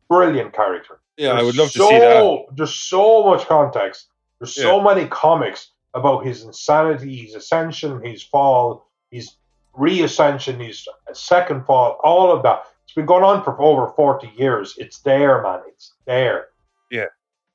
Brilliant 0.08 0.52
character. 0.54 1.00
Yeah, 1.16 1.32
I 1.32 1.42
would 1.42 1.56
love 1.56 1.70
to 1.72 1.78
so, 1.78 1.88
see 1.88 1.98
that. 1.98 2.46
There's 2.56 2.74
so 2.74 3.24
much 3.24 3.46
context. 3.46 4.08
There's 4.38 4.54
so 4.54 4.80
many 4.80 5.06
comics 5.08 5.72
about 5.94 6.24
his 6.24 6.44
insanity, 6.44 7.16
his 7.16 7.34
ascension, 7.34 8.00
his 8.04 8.22
fall, 8.22 8.88
his 9.10 9.34
reascension, 9.74 10.60
his 10.60 10.86
second 11.12 11.64
fall, 11.66 11.98
all 12.04 12.30
of 12.30 12.42
that. 12.44 12.64
It's 12.84 12.94
been 12.94 13.06
going 13.06 13.24
on 13.24 13.42
for 13.42 13.60
over 13.60 13.88
40 13.96 14.32
years. 14.36 14.74
It's 14.78 15.00
there, 15.00 15.42
man. 15.42 15.60
It's 15.68 15.94
there. 16.06 16.48
Yeah. 16.90 17.06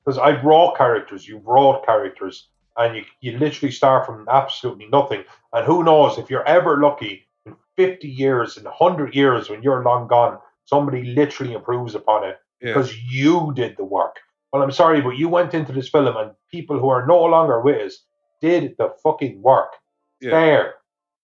Because 0.04 0.18
I 0.18 0.40
wrote 0.42 0.76
characters, 0.76 1.26
you 1.26 1.38
wrote 1.44 1.84
characters, 1.86 2.48
and 2.76 2.96
you, 2.96 3.04
you 3.20 3.38
literally 3.38 3.72
start 3.72 4.04
from 4.06 4.26
absolutely 4.30 4.86
nothing. 4.86 5.24
And 5.52 5.64
who 5.64 5.82
knows, 5.84 6.18
if 6.18 6.28
you're 6.28 6.46
ever 6.46 6.80
lucky, 6.80 7.26
in 7.46 7.54
50 7.76 8.08
years, 8.08 8.56
in 8.56 8.64
100 8.64 9.14
years, 9.14 9.48
when 9.48 9.62
you're 9.62 9.82
long 9.82 10.08
gone, 10.08 10.38
somebody 10.66 11.04
literally 11.04 11.54
improves 11.54 11.94
upon 11.94 12.24
it 12.24 12.38
Yeah. 12.60 12.74
because 12.74 12.96
you 13.04 13.52
did 13.54 13.76
the 13.76 13.84
work. 13.84 14.16
Well, 14.52 14.62
I'm 14.62 14.70
sorry, 14.72 15.00
but 15.00 15.16
you 15.16 15.28
went 15.28 15.54
into 15.54 15.72
this 15.72 15.88
film 15.88 16.16
and 16.16 16.32
people 16.50 16.78
who 16.78 16.88
are 16.88 17.06
no 17.06 17.22
longer 17.24 17.60
with 17.60 17.80
us 17.82 18.04
did 18.40 18.76
the 18.78 18.90
fucking 19.02 19.40
work. 19.42 19.72
It's 20.20 20.30
Yeah. 20.30 20.40
there. 20.40 20.74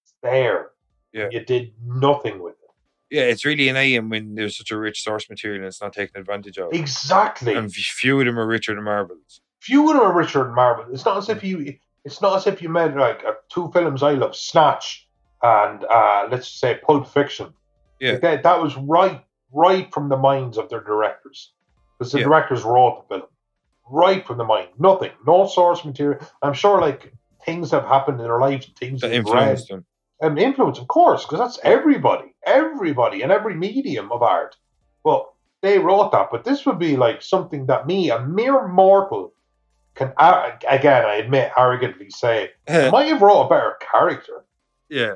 It's 0.02 0.14
there. 0.22 0.70
Yeah. 1.12 1.28
You 1.30 1.40
did 1.44 1.72
nothing 1.84 2.42
with 2.42 2.54
it. 2.54 2.59
Yeah, 3.10 3.22
it's 3.22 3.44
really 3.44 3.68
annoying 3.68 4.08
when 4.08 4.36
there's 4.36 4.56
such 4.56 4.70
a 4.70 4.78
rich 4.78 5.02
source 5.02 5.28
material 5.28 5.60
and 5.62 5.66
it's 5.66 5.82
not 5.82 5.92
taken 5.92 6.20
advantage 6.20 6.58
of. 6.58 6.72
Exactly. 6.72 7.54
And 7.54 7.72
few 7.72 8.20
of 8.20 8.26
them 8.26 8.38
are 8.38 8.46
richer 8.46 8.74
than 8.74 8.84
Marvels. 8.84 9.40
Few 9.60 9.90
of 9.90 9.96
them 9.96 10.06
are 10.06 10.16
richer 10.16 10.44
than 10.44 10.54
Marvel. 10.54 10.86
It's 10.92 11.04
not 11.04 11.18
as 11.18 11.28
if 11.28 11.42
you. 11.42 11.74
It's 12.04 12.22
not 12.22 12.36
as 12.36 12.46
if 12.46 12.62
you 12.62 12.68
made 12.68 12.94
like 12.94 13.22
uh, 13.26 13.32
two 13.50 13.70
films 13.72 14.02
I 14.02 14.12
love, 14.12 14.34
Snatch 14.34 15.06
and 15.42 15.84
uh, 15.84 16.28
let's 16.30 16.48
say 16.48 16.78
Pulp 16.82 17.08
Fiction. 17.08 17.52
Yeah. 17.98 18.12
Like, 18.12 18.20
that, 18.22 18.42
that 18.44 18.62
was 18.62 18.76
right, 18.76 19.22
right 19.52 19.92
from 19.92 20.08
the 20.08 20.16
minds 20.16 20.56
of 20.56 20.70
their 20.70 20.80
directors, 20.82 21.52
because 21.98 22.12
the 22.12 22.18
Yeah. 22.20 22.24
directors 22.24 22.62
wrote 22.62 23.06
the 23.08 23.16
film, 23.16 23.28
right 23.90 24.26
from 24.26 24.38
the 24.38 24.44
mind. 24.44 24.68
Nothing, 24.78 25.10
no 25.26 25.46
source 25.46 25.84
material. 25.84 26.20
I'm 26.42 26.54
sure 26.54 26.80
like 26.80 27.12
things 27.44 27.70
have 27.72 27.84
happened 27.84 28.20
in 28.20 28.26
their 28.26 28.40
lives, 28.40 28.70
things 28.78 29.00
That 29.00 29.08
read, 29.08 29.16
influenced 29.16 29.68
them. 29.68 29.84
Um, 30.22 30.38
influence, 30.38 30.78
of 30.78 30.88
course, 30.88 31.24
because 31.24 31.38
that's 31.38 31.58
everybody, 31.64 32.34
everybody, 32.44 33.22
and 33.22 33.32
every 33.32 33.54
medium 33.54 34.12
of 34.12 34.22
art. 34.22 34.56
Well, 35.04 35.36
they 35.62 35.78
wrote 35.78 36.12
that, 36.12 36.28
but 36.30 36.44
this 36.44 36.64
would 36.66 36.78
be 36.78 36.96
like 36.96 37.22
something 37.22 37.66
that 37.66 37.86
me, 37.86 38.10
a 38.10 38.20
mere 38.20 38.66
mortal, 38.68 39.32
can 39.94 40.12
again, 40.18 41.04
I 41.04 41.16
admit, 41.16 41.52
arrogantly 41.56 42.10
say, 42.10 42.50
I 42.68 42.90
might 42.90 43.08
have 43.08 43.22
wrote 43.22 43.46
a 43.46 43.48
better 43.48 43.76
character. 43.92 44.44
yeah. 44.88 45.14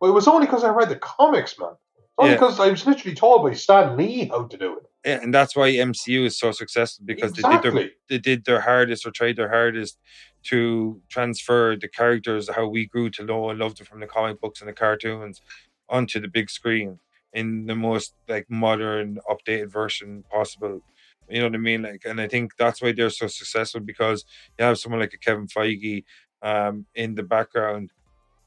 But 0.00 0.08
it 0.08 0.12
was 0.14 0.26
only 0.26 0.46
because 0.46 0.64
I 0.64 0.70
read 0.70 0.88
the 0.88 0.96
comics, 0.96 1.56
man. 1.58 1.70
Only 2.18 2.32
Yeah. 2.32 2.36
because 2.36 2.58
I 2.58 2.68
was 2.70 2.84
literally 2.86 3.14
told 3.14 3.44
by 3.44 3.52
Stan 3.54 3.96
Lee 3.96 4.26
how 4.26 4.44
to 4.44 4.56
do 4.56 4.76
it. 4.78 4.84
And 5.04 5.34
that's 5.34 5.56
why 5.56 5.70
MCU 5.70 6.24
is 6.24 6.38
so 6.38 6.52
successful 6.52 7.04
because 7.04 7.32
they 7.32 7.42
did 7.42 7.62
their 7.62 7.90
they 8.08 8.18
did 8.18 8.44
their 8.44 8.60
hardest 8.60 9.04
or 9.04 9.10
tried 9.10 9.36
their 9.36 9.48
hardest 9.48 9.98
to 10.44 11.00
transfer 11.08 11.76
the 11.76 11.88
characters 11.88 12.48
how 12.48 12.68
we 12.68 12.86
grew 12.86 13.10
to 13.10 13.24
know 13.24 13.50
and 13.50 13.58
love 13.58 13.74
them 13.76 13.86
from 13.86 14.00
the 14.00 14.06
comic 14.06 14.40
books 14.40 14.60
and 14.60 14.68
the 14.68 14.72
cartoons 14.72 15.40
onto 15.88 16.20
the 16.20 16.28
big 16.28 16.50
screen 16.50 17.00
in 17.32 17.66
the 17.66 17.74
most 17.74 18.14
like 18.28 18.46
modern 18.48 19.18
updated 19.28 19.72
version 19.72 20.24
possible. 20.30 20.80
You 21.28 21.40
know 21.40 21.46
what 21.46 21.54
i 21.54 21.58
mean? 21.58 21.82
Like 21.82 22.02
and 22.04 22.20
i 22.20 22.28
think 22.28 22.52
that's 22.58 22.80
why 22.82 22.92
they're 22.92 23.10
so 23.10 23.26
successful 23.26 23.80
because 23.80 24.24
you 24.58 24.64
have 24.64 24.78
someone 24.78 25.00
like 25.00 25.14
a 25.14 25.18
kevin 25.18 25.46
feige 25.48 26.04
um 26.42 26.86
in 26.94 27.14
the 27.14 27.22
background 27.22 27.90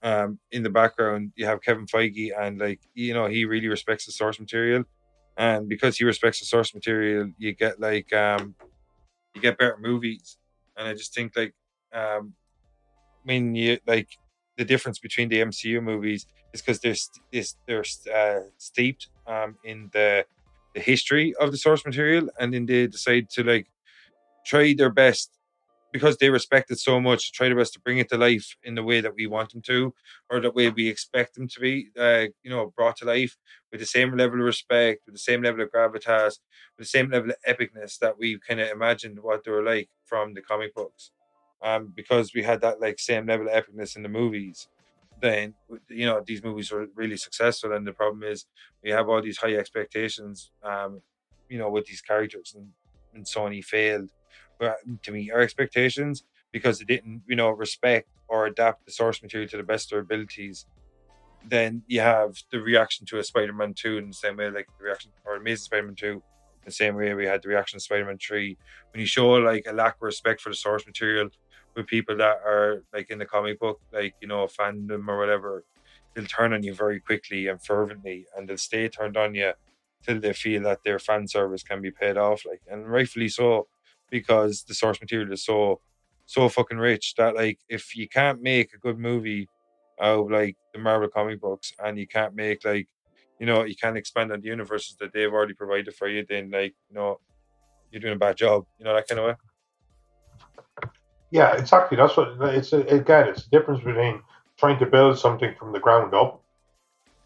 um 0.03 0.40
in 0.52 0.64
the 0.64 0.69
background 0.69 1.32
you 1.36 1.45
have 1.45 1.61
kevin 1.61 1.86
feige 1.88 2.32
and 2.40 2.60
like 2.60 2.82
you 2.94 3.14
know 3.14 3.27
he 3.27 3.45
really 3.45 3.68
respects 3.68 4.06
the 4.06 4.11
source 4.11 4.40
material 4.40 4.84
and 5.37 5.67
because 5.69 5.97
he 5.97 6.05
respects 6.05 6.39
the 6.39 6.45
source 6.45 6.73
material 6.73 7.29
you 7.37 7.53
get 7.53 7.79
like 7.79 8.11
um 8.13 8.55
you 9.35 9.41
get 9.41 9.57
better 9.57 9.77
movies. 9.79 10.37
And 10.77 10.87
i 10.87 10.93
just 10.93 11.13
think 11.13 11.35
like 11.35 11.53
um 11.93 12.33
when 13.23 13.55
you 13.55 13.79
like 13.87 14.09
the 14.57 14.65
difference 14.65 14.99
between 14.99 15.29
the 15.29 15.37
mcu 15.41 15.81
movies 15.83 16.25
is 16.53 16.61
because 16.61 16.79
they're 16.79 16.95
is 17.31 17.55
they're 17.67 17.85
uh, 18.13 18.41
steeped 18.57 19.09
um 19.27 19.57
in 19.63 19.89
the 19.93 20.25
the 20.75 20.81
history 20.81 21.33
of 21.39 21.51
the 21.51 21.57
source 21.57 21.85
material. 21.85 22.29
And 22.39 22.53
then 22.53 22.65
they 22.65 22.87
decide 22.87 23.29
to 23.31 23.43
like 23.43 23.67
try 24.45 24.73
their 24.77 24.91
best 24.91 25.34
because 25.95 26.17
they 26.17 26.30
respect 26.30 26.69
it 26.69 26.77
so 26.77 26.99
much 26.99 27.31
try 27.31 27.47
their 27.47 27.55
best 27.55 27.72
to 27.73 27.80
bring 27.80 27.99
it 27.99 28.09
to 28.09 28.17
life 28.17 28.57
in 28.63 28.76
the 28.76 28.84
way 28.84 28.99
that 28.99 29.15
we 29.15 29.26
want 29.27 29.49
them 29.53 29.61
to 29.61 29.93
or 30.30 30.41
the 30.41 30.51
way 30.51 30.67
we 30.69 30.89
expect 30.89 31.35
them 31.35 31.47
to 31.47 31.57
be 31.61 31.88
uh, 31.97 32.26
you 32.43 32.51
know 32.53 32.73
brought 32.76 32.97
to 32.97 33.05
life 33.05 33.38
with 33.72 33.80
the 33.80 33.85
same 33.85 34.11
level 34.17 34.38
of 34.41 34.45
respect 34.45 35.03
with 35.05 35.15
the 35.15 35.26
same 35.30 35.41
level 35.41 35.61
of 35.61 35.72
gravitas 35.72 36.34
with 36.77 36.85
the 36.85 36.93
same 36.97 37.09
level 37.09 37.30
of 37.30 37.38
epicness 37.47 37.97
that 37.99 38.17
we 38.19 38.38
kind 38.45 38.59
of 38.59 38.67
imagined 38.69 39.17
what 39.22 39.41
they 39.45 39.51
were 39.51 39.63
like 39.63 39.88
from 40.03 40.34
the 40.34 40.41
comic 40.41 40.76
books. 40.76 41.11
Um 41.63 41.93
because 41.95 42.34
we 42.35 42.43
had 42.43 42.59
that 42.65 42.81
like 42.81 42.99
same 42.99 43.26
level 43.31 43.47
of 43.47 43.53
epicness 43.59 43.95
in 43.95 44.03
the 44.03 44.09
movies 44.22 44.67
then 45.22 45.53
you 45.88 46.05
know 46.05 46.22
these 46.27 46.43
movies 46.43 46.72
were 46.73 46.88
really 46.93 47.15
successful 47.15 47.72
and 47.72 47.88
the 47.88 47.93
problem 48.01 48.22
is 48.34 48.45
we 48.84 48.89
have 48.89 49.07
all 49.07 49.22
these 49.22 49.38
high 49.38 49.55
expectations 49.55 50.51
um 50.72 51.01
you 51.47 51.57
know 51.57 51.69
with 51.69 51.85
these 51.85 52.01
characters 52.01 52.53
and, 52.53 52.67
and 53.13 53.26
sony 53.26 53.63
failed 53.63 54.09
Uh, 54.61 54.72
to 55.03 55.11
meet 55.11 55.32
our 55.34 55.41
expectations 55.41 56.23
because 56.53 56.80
they 56.80 56.86
didn't 56.86 57.22
you 57.27 57.36
know 57.36 57.49
respect 57.49 58.07
or 58.30 58.45
adapt 58.45 58.86
the 58.86 58.91
source 58.91 59.22
material 59.22 59.49
to 59.49 59.57
the 59.57 59.64
best 59.64 59.88
of 59.88 59.90
their 59.91 59.99
abilities, 59.99 60.65
then 61.48 61.84
you 61.88 61.99
have 61.99 62.38
the 62.52 62.60
reaction 62.60 63.06
to 63.06 63.19
a 63.19 63.23
Spider-Man 63.23 63.73
two 63.73 63.98
in 63.98 64.07
the 64.07 64.14
same 64.14 64.38
way, 64.38 64.49
like 64.49 64.68
the 64.77 64.86
reaction 64.86 65.11
or 65.26 65.36
Amazing 65.36 65.65
Spider-Man 65.65 65.95
two, 65.95 66.23
the 66.64 66.72
same 66.72 66.95
way 66.95 67.14
we 67.14 67.26
had 67.26 67.44
the 67.44 67.49
reaction 67.49 67.77
to 67.77 67.84
Spider-Man 67.84 68.18
three. 68.18 68.57
When 68.94 69.02
you 69.02 69.06
show 69.06 69.30
like 69.34 69.65
a 69.68 69.73
lack 69.73 69.95
of 69.95 70.02
respect 70.03 70.40
for 70.40 70.49
the 70.49 70.56
source 70.56 70.86
material 70.88 71.30
with 71.76 71.88
people 71.88 72.15
that 72.18 72.38
are 72.45 72.84
like 72.94 73.10
in 73.10 73.19
the 73.19 73.26
comic 73.26 73.60
book, 73.60 73.82
like 73.91 74.15
you 74.22 74.27
know, 74.27 74.44
a 74.44 74.48
fandom 74.48 75.07
or 75.10 75.18
whatever, 75.18 75.65
they'll 76.14 76.26
turn 76.26 76.53
on 76.53 76.64
you 76.64 76.73
very 76.73 77.02
quickly 77.02 77.48
and 77.48 77.61
fervently, 77.61 78.26
and 78.36 78.48
they'll 78.48 78.57
stay 78.57 78.88
turned 78.88 79.18
on 79.18 79.36
you 79.36 79.52
till 80.03 80.19
they 80.19 80.34
feel 80.34 80.64
that 80.64 80.84
their 80.84 80.99
fan 80.99 81.27
service 81.27 81.64
can 81.64 81.82
be 81.82 81.91
paid 81.91 82.15
off, 82.15 82.45
like 82.45 82.61
and 82.72 82.90
rightfully 82.90 83.27
so, 83.27 83.68
because 84.10 84.64
the 84.64 84.73
source 84.73 84.99
material 85.02 85.32
is 85.32 85.44
so 85.44 85.82
so 86.26 86.49
fucking 86.49 86.77
rich 86.77 87.14
that 87.18 87.36
like 87.36 87.60
if 87.69 87.95
you 87.95 88.07
can't 88.07 88.41
make 88.41 88.73
a 88.73 88.80
good 88.80 88.98
movie 88.98 89.48
out 90.02 90.19
of 90.19 90.32
like 90.32 90.56
the 90.73 90.80
Marvel 90.80 91.07
comic 91.07 91.40
books 91.40 91.72
and 91.84 91.98
you 91.98 92.07
can't 92.07 92.36
make 92.36 92.65
like 92.65 92.88
you 93.40 93.45
know 93.45 93.64
you 93.64 93.76
can't 93.76 93.98
expand 93.98 94.32
on 94.32 94.41
the 94.41 94.48
universes 94.48 94.95
that 94.99 95.14
they've 95.14 95.32
already 95.32 95.53
provided 95.53 95.94
for 95.94 96.07
you, 96.07 96.26
then 96.27 96.49
like 96.49 96.73
you 96.90 96.95
know 96.95 97.19
you're 97.91 98.02
doing 98.02 98.15
a 98.15 98.19
bad 98.19 98.38
job. 98.38 98.65
You 98.80 98.86
know 98.86 98.95
that 98.95 99.07
kind 99.07 99.19
of 99.19 99.26
way. 99.27 99.36
Yeah, 101.32 101.56
exactly. 101.56 101.98
That's 101.98 102.15
what 102.15 102.38
it's. 102.41 102.73
Again, 102.73 103.30
it's 103.30 103.48
the 103.48 103.57
difference 103.57 103.84
between 103.84 104.22
trying 104.57 104.80
to 104.80 104.86
build 104.86 105.19
something 105.19 105.53
from 105.60 105.73
the 105.73 105.80
ground 105.80 106.14
up 106.14 106.41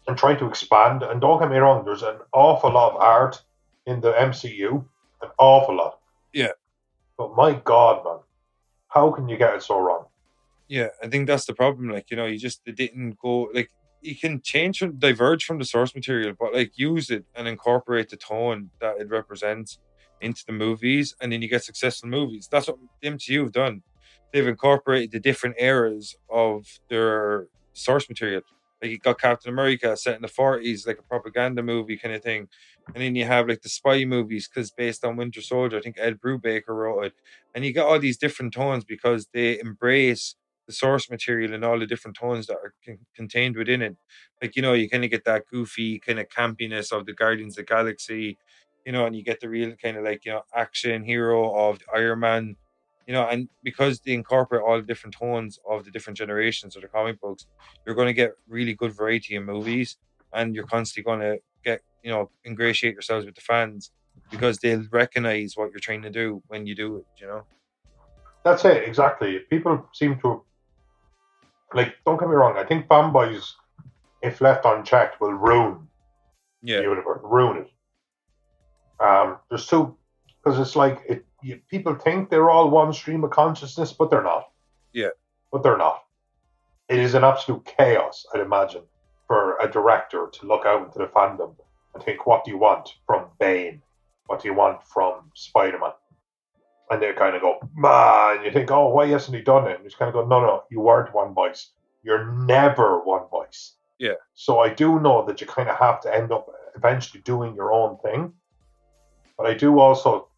and 0.06 0.16
trying 0.16 0.38
to 0.38 0.46
expand. 0.46 1.02
And 1.02 1.20
don't 1.20 1.38
get 1.40 1.50
me 1.50 1.58
wrong, 1.58 1.84
there's 1.84 2.02
an 2.02 2.18
awful 2.32 2.72
lot 2.72 2.94
of 2.94 3.00
art 3.00 3.42
in 3.86 4.00
the 4.00 4.12
MCU, 4.12 4.84
an 5.22 5.28
awful 5.38 5.76
lot. 5.76 6.00
Yeah. 6.32 6.52
But 7.20 7.36
my 7.36 7.52
God, 7.52 8.02
man, 8.02 8.20
how 8.88 9.10
can 9.10 9.28
you 9.28 9.36
get 9.36 9.54
it 9.54 9.62
so 9.62 9.78
wrong? 9.78 10.06
Yeah, 10.68 10.88
I 11.02 11.08
think 11.08 11.26
that's 11.26 11.44
the 11.44 11.52
problem. 11.52 11.90
Like, 11.90 12.10
you 12.10 12.16
know, 12.16 12.24
you 12.24 12.38
just 12.38 12.64
didn't 12.64 13.18
go 13.18 13.50
like 13.52 13.68
you 14.00 14.16
can 14.16 14.40
change 14.40 14.78
from 14.78 14.98
diverge 14.98 15.44
from 15.44 15.58
the 15.58 15.66
source 15.66 15.94
material, 15.94 16.32
but 16.40 16.54
like 16.54 16.78
use 16.78 17.10
it 17.10 17.26
and 17.34 17.46
incorporate 17.46 18.08
the 18.08 18.16
tone 18.16 18.70
that 18.80 18.98
it 18.98 19.10
represents 19.10 19.78
into 20.22 20.46
the 20.46 20.54
movies, 20.54 21.14
and 21.20 21.30
then 21.30 21.42
you 21.42 21.48
get 21.48 21.62
successful 21.62 22.08
movies. 22.08 22.48
That's 22.50 22.68
what 22.68 22.78
MCU 23.04 23.42
have 23.42 23.52
done. 23.52 23.82
They've 24.32 24.48
incorporated 24.48 25.10
the 25.12 25.20
different 25.20 25.56
eras 25.58 26.16
of 26.30 26.64
their 26.88 27.48
source 27.74 28.08
material. 28.08 28.40
Like 28.82 28.90
you 28.90 28.98
got 28.98 29.20
Captain 29.20 29.52
America 29.52 29.96
set 29.96 30.16
in 30.16 30.22
the 30.22 30.28
forties, 30.28 30.86
like 30.86 30.98
a 30.98 31.02
propaganda 31.02 31.62
movie 31.62 31.96
kind 31.96 32.14
of 32.14 32.22
thing, 32.22 32.48
and 32.94 33.02
then 33.02 33.14
you 33.14 33.24
have 33.24 33.48
like 33.48 33.62
the 33.62 33.68
spy 33.68 34.04
movies 34.04 34.48
because 34.48 34.70
based 34.70 35.04
on 35.04 35.16
Winter 35.16 35.42
Soldier, 35.42 35.78
I 35.78 35.80
think 35.80 35.96
Ed 35.98 36.20
Brubaker 36.20 36.68
wrote 36.68 37.04
it, 37.06 37.12
and 37.54 37.64
you 37.64 37.72
got 37.72 37.86
all 37.86 37.98
these 37.98 38.16
different 38.16 38.52
tones 38.54 38.84
because 38.84 39.28
they 39.32 39.58
embrace 39.60 40.36
the 40.66 40.72
source 40.72 41.10
material 41.10 41.52
and 41.52 41.64
all 41.64 41.78
the 41.78 41.86
different 41.86 42.16
tones 42.16 42.46
that 42.46 42.54
are 42.54 42.74
con- 42.84 42.98
contained 43.14 43.56
within 43.56 43.82
it. 43.82 43.96
Like 44.40 44.56
you 44.56 44.62
know, 44.62 44.72
you 44.72 44.88
kind 44.88 45.04
of 45.04 45.10
get 45.10 45.24
that 45.24 45.46
goofy 45.50 45.98
kind 45.98 46.18
of 46.18 46.28
campiness 46.28 46.92
of 46.92 47.06
the 47.06 47.12
Guardians 47.12 47.58
of 47.58 47.66
the 47.66 47.74
Galaxy, 47.74 48.38
you 48.86 48.92
know, 48.92 49.06
and 49.06 49.14
you 49.14 49.22
get 49.22 49.40
the 49.40 49.48
real 49.48 49.74
kind 49.82 49.96
of 49.96 50.04
like 50.04 50.24
you 50.24 50.32
know 50.32 50.42
action 50.54 51.04
hero 51.04 51.54
of 51.54 51.80
Iron 51.94 52.20
Man 52.20 52.56
you 53.10 53.16
know, 53.16 53.26
and 53.26 53.48
because 53.64 53.98
they 53.98 54.12
incorporate 54.12 54.62
all 54.62 54.76
the 54.76 54.86
different 54.86 55.16
tones 55.16 55.58
of 55.68 55.84
the 55.84 55.90
different 55.90 56.16
generations 56.16 56.76
of 56.76 56.82
the 56.82 56.86
comic 56.86 57.20
books, 57.20 57.44
you're 57.84 57.96
going 57.96 58.06
to 58.06 58.12
get 58.12 58.34
really 58.46 58.72
good 58.72 58.92
variety 58.92 59.34
in 59.34 59.44
movies, 59.44 59.96
and 60.32 60.54
you're 60.54 60.68
constantly 60.68 61.02
going 61.02 61.18
to 61.18 61.40
get, 61.64 61.80
you 62.04 62.12
know, 62.12 62.30
ingratiate 62.44 62.92
yourselves 62.92 63.26
with 63.26 63.34
the 63.34 63.40
fans 63.40 63.90
because 64.30 64.58
they'll 64.58 64.84
recognize 64.92 65.54
what 65.56 65.72
you're 65.72 65.80
trying 65.80 66.02
to 66.02 66.10
do 66.10 66.40
when 66.46 66.68
you 66.68 66.76
do 66.76 66.98
it. 66.98 67.06
You 67.16 67.26
know. 67.26 67.42
That's 68.44 68.64
it 68.64 68.84
exactly. 68.84 69.40
People 69.50 69.88
seem 69.92 70.20
to 70.20 70.44
like. 71.74 71.96
Don't 72.06 72.16
get 72.16 72.28
me 72.28 72.36
wrong. 72.36 72.58
I 72.58 72.64
think 72.64 72.86
fanboys, 72.86 73.54
if 74.22 74.40
left 74.40 74.64
unchecked, 74.64 75.20
will 75.20 75.32
ruin 75.32 75.88
yeah. 76.62 76.76
the 76.76 76.82
universe, 76.84 77.18
ruin 77.24 77.56
it. 77.64 79.04
Um, 79.04 79.38
there's 79.48 79.66
two 79.66 79.96
because 80.44 80.60
it's 80.60 80.76
like 80.76 81.00
it 81.08 81.24
you, 81.42 81.60
people 81.68 81.94
think 81.94 82.30
they're 82.30 82.50
all 82.50 82.70
one 82.70 82.92
stream 82.92 83.24
of 83.24 83.30
consciousness, 83.30 83.92
but 83.92 84.10
they're 84.10 84.22
not. 84.22 84.50
Yeah. 84.92 85.10
But 85.52 85.62
they're 85.62 85.76
not. 85.76 86.04
It 86.88 86.98
is 86.98 87.14
an 87.14 87.24
absolute 87.24 87.64
chaos, 87.64 88.26
I'd 88.34 88.40
imagine, 88.40 88.82
for 89.26 89.56
a 89.58 89.70
director 89.70 90.28
to 90.32 90.46
look 90.46 90.66
out 90.66 90.86
into 90.86 90.98
the 90.98 91.06
fandom 91.06 91.54
and 91.94 92.02
think, 92.02 92.26
what 92.26 92.44
do 92.44 92.50
you 92.50 92.58
want 92.58 92.94
from 93.06 93.26
Bane? 93.38 93.82
What 94.26 94.42
do 94.42 94.48
you 94.48 94.54
want 94.54 94.82
from 94.84 95.30
Spider 95.34 95.78
Man? 95.78 95.92
And 96.90 97.00
they 97.00 97.12
kind 97.12 97.36
of 97.36 97.42
go, 97.42 97.58
man, 97.76 98.38
and 98.38 98.44
you 98.44 98.50
think, 98.50 98.70
oh, 98.70 98.88
why 98.88 99.06
hasn't 99.06 99.36
he 99.36 99.42
done 99.42 99.68
it? 99.68 99.76
And 99.76 99.84
he's 99.84 99.94
kind 99.94 100.08
of 100.08 100.14
go, 100.14 100.26
no, 100.26 100.40
no, 100.40 100.64
you 100.70 100.80
weren't 100.80 101.14
one 101.14 101.34
voice. 101.34 101.70
You're 102.02 102.32
never 102.32 103.00
one 103.04 103.28
voice. 103.30 103.74
Yeah. 103.98 104.14
So 104.34 104.58
I 104.58 104.70
do 104.72 104.98
know 104.98 105.24
that 105.26 105.40
you 105.40 105.46
kind 105.46 105.68
of 105.68 105.76
have 105.76 106.00
to 106.00 106.14
end 106.14 106.32
up 106.32 106.50
eventually 106.74 107.20
doing 107.22 107.54
your 107.54 107.72
own 107.72 107.98
thing. 107.98 108.32
But 109.36 109.46
I 109.46 109.54
do 109.54 109.78
also 109.78 110.29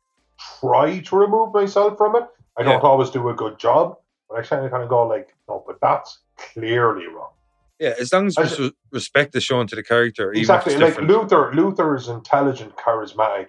try 0.61 1.01
to 1.01 1.17
remove 1.17 1.53
myself 1.53 1.97
from 1.97 2.17
it. 2.17 2.25
I 2.57 2.63
don't 2.63 2.83
always 2.83 3.11
do 3.11 3.29
a 3.29 3.35
good 3.35 3.59
job, 3.59 3.97
but 4.29 4.39
I 4.39 4.43
kind 4.43 4.65
of 4.65 4.71
kind 4.71 4.83
of 4.83 4.89
go 4.89 5.07
like, 5.07 5.35
no, 5.49 5.65
but 5.67 5.81
that's 5.81 6.19
clearly 6.37 7.07
wrong. 7.07 7.31
Yeah, 7.79 7.95
as 7.99 8.13
long 8.13 8.27
as, 8.27 8.39
as 8.39 8.71
respect 8.91 9.35
is 9.35 9.43
shown 9.43 9.67
to 9.69 9.77
the 9.77 9.83
character. 9.83 10.33
Exactly, 10.33 10.77
like 10.77 10.95
Luthor. 10.95 11.53
Luthor 11.53 11.97
is 11.99 12.09
intelligent, 12.09 12.77
charismatic, 12.77 13.49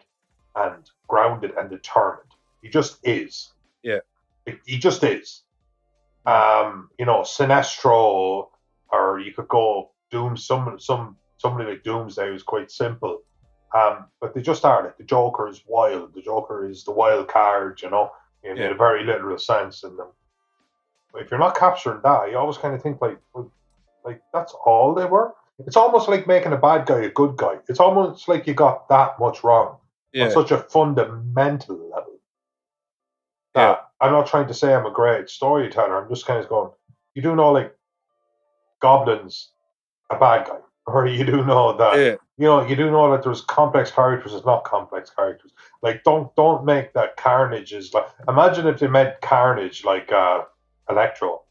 and 0.56 0.90
grounded 1.08 1.52
and 1.58 1.70
determined. 1.70 2.32
He 2.62 2.70
just 2.70 2.98
is. 3.04 3.52
Yeah, 3.84 4.00
he 4.66 4.78
just 4.80 5.04
is. 5.04 5.44
Um, 6.26 6.90
you 6.98 7.06
know, 7.06 7.22
Sinestro, 7.22 8.48
or 8.92 9.20
you 9.20 9.34
could 9.34 9.50
go 9.50 9.92
Doom. 10.10 10.38
Some 10.38 10.80
some 10.80 11.18
somebody 11.38 11.70
like 11.70 11.84
Doomsday 11.84 12.32
was 12.32 12.42
quite 12.42 12.72
simple 12.72 13.22
um, 13.74 14.06
but 14.22 14.34
they 14.34 14.42
just 14.42 14.66
are 14.66 14.84
like 14.84 14.98
the 14.98 15.04
Joker 15.04 15.48
is 15.48 15.64
wild. 15.68 16.14
The 16.14 16.22
Joker 16.22 16.70
is 16.70 16.84
the 16.84 16.92
wild 16.92 17.28
card, 17.28 17.82
you 17.82 17.90
know, 17.90 18.12
in, 18.44 18.56
yeah. 18.56 18.68
in 18.68 18.72
a 18.72 18.76
very 18.76 19.04
literal 19.04 19.38
sense. 19.38 19.84
And 19.84 20.00
um, 20.00 20.12
if 21.16 21.32
you're 21.32 21.40
not 21.40 21.58
capturing 21.58 22.02
that, 22.04 22.30
you 22.30 22.38
always 22.38 22.58
kind 22.58 22.76
of 22.76 22.84
think 22.84 23.02
like, 23.02 23.18
like 24.06 24.22
that's 24.32 24.54
all 24.66 24.94
they 24.94 25.06
were. 25.06 25.34
It's 25.66 25.78
almost 25.78 26.08
like 26.08 26.28
making 26.28 26.54
a 26.54 26.58
bad 26.58 26.86
guy 26.86 27.02
a 27.02 27.10
good 27.10 27.36
guy. 27.36 27.58
It's 27.68 27.80
almost 27.80 28.28
like 28.28 28.48
you 28.48 28.54
got 28.54 28.90
that 28.90 29.20
much 29.20 29.44
wrong 29.44 29.78
yeah. 30.12 30.26
on 30.26 30.32
such 30.32 30.52
a 30.52 30.58
fundamental 30.58 31.78
level. 31.90 32.20
yeah. 33.56 33.78
I'm 34.02 34.12
not 34.12 34.28
trying 34.28 34.48
to 34.48 34.54
say 34.54 34.74
I'm 34.74 34.86
a 34.86 34.92
great 34.92 35.30
storyteller. 35.30 35.96
I'm 35.96 36.10
just 36.10 36.26
kind 36.26 36.44
of 36.44 36.50
going, 36.50 36.72
you 37.16 37.22
do 37.22 37.36
know 37.36 37.52
like 37.52 37.74
goblins 38.82 39.52
a 40.10 40.20
bad 40.20 40.46
guy 40.46 40.58
or 40.86 41.08
you 41.08 41.24
do 41.24 41.46
know 41.46 41.76
that. 41.78 41.98
Yeah. 41.98 42.16
you 42.38 42.46
know 42.46 42.66
you 42.66 42.76
do 42.76 42.92
know 42.92 43.12
that 43.12 43.24
there's 43.24 43.42
complex 43.42 43.92
characters. 43.92 44.32
There's 44.32 44.46
not 44.46 44.64
complex 44.64 45.10
characters. 45.10 45.52
Like 45.82 46.04
don't 46.04 46.34
don't 46.36 46.66
make 46.66 46.94
that 46.94 47.18
carnage 47.18 47.74
is 47.74 47.94
like 47.94 48.08
imagine 48.28 48.68
if 48.68 48.80
they 48.80 48.88
meant 48.88 49.22
carnage 49.22 49.84
like 49.84 50.12
uh 50.12 50.42
electro. 50.90 51.44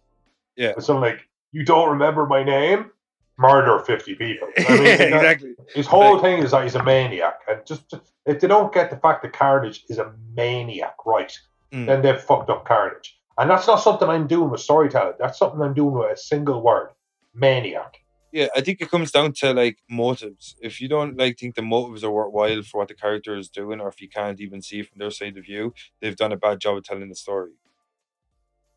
Yeah. 0.56 0.74
It's 0.76 0.86
something 0.86 1.02
like 1.02 1.28
you 1.52 1.64
don't 1.64 1.90
remember 1.90 2.26
my 2.26 2.42
name? 2.42 2.90
Murder 3.38 3.78
50 3.78 4.14
people. 4.16 4.48
I 4.68 4.74
mean, 4.74 4.86
exactly. 4.86 5.54
his 5.74 5.86
whole 5.86 6.14
like, 6.14 6.22
thing 6.22 6.42
is 6.42 6.50
that 6.50 6.62
he's 6.62 6.74
a 6.74 6.82
maniac. 6.82 7.40
And 7.48 7.64
just, 7.66 7.90
just, 7.90 8.02
if 8.26 8.40
they 8.40 8.46
don't 8.46 8.72
get 8.72 8.90
the 8.90 8.96
fact 8.96 9.22
that 9.22 9.32
carnage 9.32 9.84
is 9.88 9.98
a 9.98 10.12
maniac 10.36 10.94
right 11.06 11.36
mm. 11.72 11.86
then 11.86 12.02
they've 12.02 12.20
fucked 12.20 12.50
up 12.50 12.64
carnage. 12.66 13.18
And 13.38 13.48
that's 13.48 13.66
not 13.66 13.76
something 13.76 14.09
i'm 14.09 14.26
doing 14.26 14.50
with 14.50 14.60
storytelling. 14.60 15.14
That's 15.18 15.38
something 15.38 15.60
i'm 15.60 15.74
doing 15.74 15.94
with 15.94 16.12
a 16.12 16.16
single 16.16 16.62
word 16.62 16.90
maniac 17.34 18.01
yeah, 18.32 18.48
I 18.56 18.60
think 18.62 18.80
it 18.80 18.90
comes 18.90 19.10
down 19.12 19.32
to 19.34 19.52
like 19.52 19.78
motives. 19.90 20.56
If 20.60 20.80
you 20.80 20.88
don't 20.88 21.16
like 21.18 21.38
think 21.38 21.54
the 21.54 21.62
motives 21.62 22.02
are 22.04 22.10
worthwhile 22.10 22.62
for 22.62 22.78
what 22.78 22.88
the 22.88 22.94
character 22.94 23.36
is 23.36 23.48
doing, 23.48 23.80
or 23.80 23.88
if 23.88 24.00
you 24.00 24.09
can't 24.09 24.40
even 24.40 24.62
see 24.62 24.82
from 24.82 24.98
their 24.98 25.10
side 25.10 25.36
of 25.36 25.44
view, 25.44 25.74
they've 26.00 26.16
done 26.16 26.32
a 26.32 26.36
bad 26.36 26.60
job 26.60 26.78
of 26.78 26.84
telling 26.84 27.09
the 27.09 27.14
story. 27.14 27.52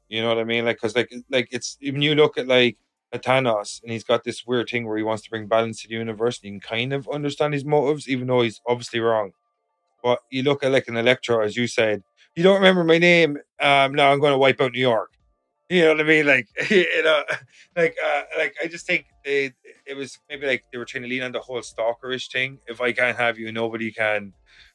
You 0.07 0.21
know 0.21 0.29
what 0.29 0.39
I 0.39 0.43
mean? 0.43 0.65
Like, 0.65 0.77
cause 0.77 0.95
like 0.95 1.11
like 1.29 1.47
it's 1.51 1.77
even 1.81 2.01
you 2.01 2.15
look 2.15 2.37
at 2.37 2.47
like 2.47 2.77
a 3.11 3.19
Thanos, 3.19 3.81
and 3.81 3.91
he's 3.91 4.03
got 4.03 4.23
this 4.23 4.45
weird 4.45 4.69
thing 4.69 4.85
where 4.87 4.97
he 4.97 5.03
wants 5.03 5.23
to 5.23 5.29
bring 5.29 5.47
balance 5.47 5.81
to 5.81 5.87
the 5.87 5.95
universe. 5.95 6.39
And 6.43 6.53
you 6.53 6.59
can 6.59 6.69
kind 6.69 6.93
of 6.93 7.07
understand 7.09 7.53
his 7.53 7.65
motives, 7.65 8.07
even 8.07 8.27
though 8.27 8.41
he's 8.41 8.61
obviously 8.67 8.99
wrong. 8.99 9.31
But 10.03 10.21
you 10.31 10.43
look 10.43 10.63
at 10.63 10.71
like 10.73 10.87
an 10.89 10.97
Electro, 10.97 11.41
as 11.43 11.57
you 11.57 11.67
said, 11.67 12.03
you 12.35 12.43
don't 12.43 12.55
remember 12.55 12.83
my 12.85 12.99
name. 12.99 13.37
Um, 13.61 13.95
now 13.95 14.11
I'm 14.11 14.21
going 14.21 14.33
to 14.33 14.39
wipe 14.39 14.61
out 14.61 14.73
New 14.73 14.81
York. 14.81 15.11
You 15.69 15.81
know 15.81 15.87
what 15.89 16.01
I 16.01 16.03
mean? 16.03 16.27
Like, 16.27 16.47
you 16.69 17.03
know, 17.03 17.23
like, 17.75 17.95
uh, 18.03 18.23
like 18.37 18.55
I 18.63 18.67
just 18.67 18.85
think 18.85 19.07
they, 19.23 19.51
it 19.87 19.95
was 19.95 20.19
maybe 20.29 20.45
like 20.45 20.63
they 20.71 20.77
were 20.77 20.85
trying 20.85 21.03
to 21.03 21.09
lean 21.09 21.23
on 21.23 21.31
the 21.31 21.39
whole 21.39 21.61
stalkerish 21.61 22.31
thing. 22.31 22.59
If 22.67 22.81
I 22.81 22.91
can't 22.91 23.17
have 23.17 23.39
you, 23.39 23.51
nobody 23.51 23.91
can, 23.91 24.33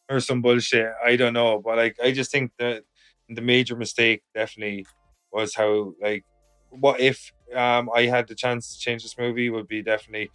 or 0.09 0.19
some 0.19 0.43
bullshit. 0.43 0.91
I 1.05 1.15
don't 1.17 1.33
know, 1.33 1.61
but 1.61 1.77
like, 1.77 1.97
I 2.03 2.11
just 2.11 2.33
think 2.33 2.53
that 2.59 2.83
the 3.29 3.41
major 3.41 3.77
mistake 3.77 4.23
definitely 4.35 4.85
was 5.33 5.55
how 5.55 5.95
like, 6.03 6.25
what 6.71 7.01
if 7.01 7.33
um 7.55 7.91
I 7.95 8.03
had 8.07 8.27
the 8.29 8.35
chance 8.35 8.75
to 8.75 8.81
change 8.81 9.03
this 9.03 9.19
movie 9.19 9.51
would 9.51 9.67
be 9.69 9.83
definitely 9.83 10.31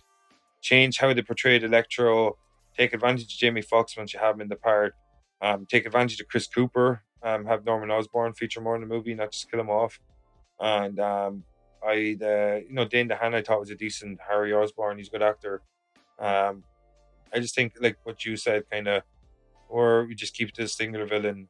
change 0.62 0.98
how 0.98 1.14
they 1.14 1.22
portrayed 1.22 1.64
Electro, 1.64 2.38
take 2.78 2.94
advantage 2.94 3.24
of 3.24 3.30
Jamie 3.40 3.62
Foxx 3.62 3.98
once 3.98 4.14
you 4.14 4.20
have 4.22 4.36
him 4.36 4.42
in 4.42 4.48
the 4.48 4.56
part, 4.56 4.94
um, 5.42 5.66
take 5.70 5.86
advantage 5.86 6.20
of 6.22 6.30
Chris 6.30 6.48
Cooper, 6.48 7.04
um, 7.24 7.46
have 7.46 7.66
Norman 7.66 7.92
Osborn 7.92 8.34
feature 8.34 8.62
more 8.62 8.76
in 8.76 8.82
the 8.82 8.88
movie, 8.88 9.14
not 9.14 9.32
just 9.32 9.52
kill 9.52 9.60
him 9.60 9.70
off 9.70 10.00
and 10.60 11.00
um, 11.00 11.44
I 11.84 12.18
uh, 12.22 12.60
you 12.68 12.74
know 12.74 12.86
Dane 12.86 13.10
DeHaan 13.10 13.36
I 13.36 13.42
thought 13.42 13.60
was 13.60 13.70
a 13.70 13.76
decent 13.76 14.20
Harry 14.28 14.54
Osborn. 14.54 14.98
He's 14.98 15.08
a 15.08 15.12
good 15.12 15.22
actor. 15.22 15.62
Um, 16.20 16.64
I 17.34 17.40
just 17.40 17.56
think 17.56 17.74
like 17.80 17.98
what 18.04 18.26
you 18.26 18.38
said, 18.38 18.64
kind 18.72 18.88
of, 18.88 19.04
or 19.70 20.06
we 20.06 20.16
just 20.16 20.34
keep 20.34 20.54
this 20.54 20.76
singular 20.76 21.06
villain, 21.06 21.48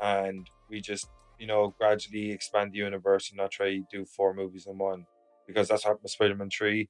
and 0.00 0.48
we 0.68 0.80
just 0.80 1.08
you 1.38 1.46
know 1.46 1.74
gradually 1.78 2.30
expand 2.30 2.72
the 2.72 2.78
universe 2.78 3.30
and 3.30 3.38
not 3.38 3.50
try 3.50 3.76
to 3.76 3.84
do 3.90 4.04
four 4.04 4.34
movies 4.34 4.66
in 4.66 4.78
one, 4.78 5.06
because 5.46 5.68
that's 5.68 5.84
what 5.84 5.90
happened 5.90 6.02
with 6.04 6.12
Spider-Man 6.12 6.50
three, 6.50 6.88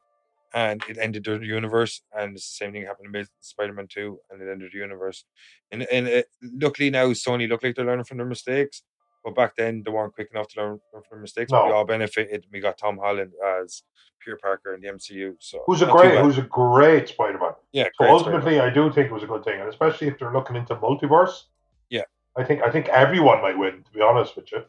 and 0.52 0.82
it 0.88 0.98
ended 0.98 1.24
the 1.24 1.38
universe, 1.44 2.02
and 2.18 2.36
it's 2.36 2.48
the 2.48 2.64
same 2.64 2.72
thing 2.72 2.82
happened 2.82 3.14
with 3.14 3.30
Spider-Man 3.40 3.86
two, 3.88 4.18
and 4.30 4.42
it 4.42 4.50
ended 4.50 4.72
the 4.72 4.78
universe, 4.78 5.24
and 5.70 5.84
and 5.84 6.08
it, 6.08 6.26
luckily 6.42 6.90
now 6.90 7.06
Sony 7.08 7.48
look 7.48 7.62
like 7.62 7.76
they're 7.76 7.84
learning 7.84 8.04
from 8.04 8.18
their 8.18 8.26
mistakes. 8.26 8.82
But 9.24 9.34
back 9.34 9.56
then, 9.56 9.82
they 9.84 9.90
weren't 9.90 10.14
quick 10.14 10.28
enough 10.32 10.48
to 10.48 10.60
learn 10.60 10.80
from 10.92 11.02
their 11.10 11.20
mistakes. 11.20 11.50
But 11.50 11.66
we 11.66 11.72
all 11.72 11.84
benefited. 11.86 12.46
We 12.52 12.60
got 12.60 12.76
Tom 12.76 12.98
Holland 12.98 13.32
as 13.62 13.82
Peter 14.22 14.36
Parker 14.36 14.74
in 14.74 14.82
the 14.82 14.88
MCU. 14.88 15.34
So 15.38 15.62
Who's 15.66 15.80
a 15.82 15.86
great, 15.86 16.18
who's 16.20 16.38
a 16.38 16.42
great 16.42 17.08
Spider-Man. 17.08 17.52
yeah, 17.72 17.88
So 17.98 18.06
ultimately, 18.06 18.60
I 18.60 18.68
do 18.70 18.92
think 18.92 19.06
it 19.06 19.12
was 19.12 19.22
a 19.22 19.26
good 19.26 19.42
thing, 19.44 19.60
and 19.60 19.68
especially 19.68 20.08
if 20.08 20.18
they're 20.18 20.32
looking 20.32 20.56
into 20.56 20.76
multiverse. 20.76 21.44
Yeah. 21.88 22.02
I 22.36 22.44
think 22.44 22.62
I 22.62 22.70
think 22.70 22.88
everyone 22.88 23.40
might 23.40 23.56
win. 23.56 23.82
To 23.84 23.92
be 23.92 24.00
honest 24.02 24.36
with 24.36 24.52
you, 24.52 24.64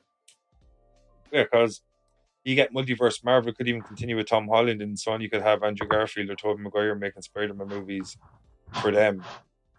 Yeah, 1.32 1.44
because 1.44 1.82
you 2.46 2.56
get 2.56 2.74
multiverse. 2.74 3.24
Marvel 3.26 3.52
could 3.54 3.68
even 3.68 3.82
continue 3.82 4.16
with 4.16 4.28
Tom 4.28 4.48
Holland, 4.48 4.82
and 4.82 4.98
so 4.98 5.12
on. 5.12 5.20
You 5.22 5.30
could 5.30 5.42
have 5.42 5.64
Andrew 5.64 5.88
Garfield 5.88 6.30
or 6.30 6.36
Tobey 6.36 6.62
Maguire 6.62 6.96
making 6.96 7.24
Spider-Man 7.24 7.68
movies 7.68 8.18
for 8.82 8.92
them. 8.92 9.24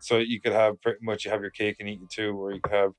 So 0.01 0.19
you 0.19 0.41
could 0.41 0.53
have 0.53 0.81
pretty 0.83 0.99
much 1.03 1.25
you 1.25 1.31
have 1.31 1.41
your 1.41 1.51
cake 1.51 1.77
and 1.81 1.89
eat 1.89 2.01
it 2.03 2.11
too, 2.11 2.37
or 2.37 2.53
you 2.53 2.61
could 2.61 2.73
have, 2.73 2.93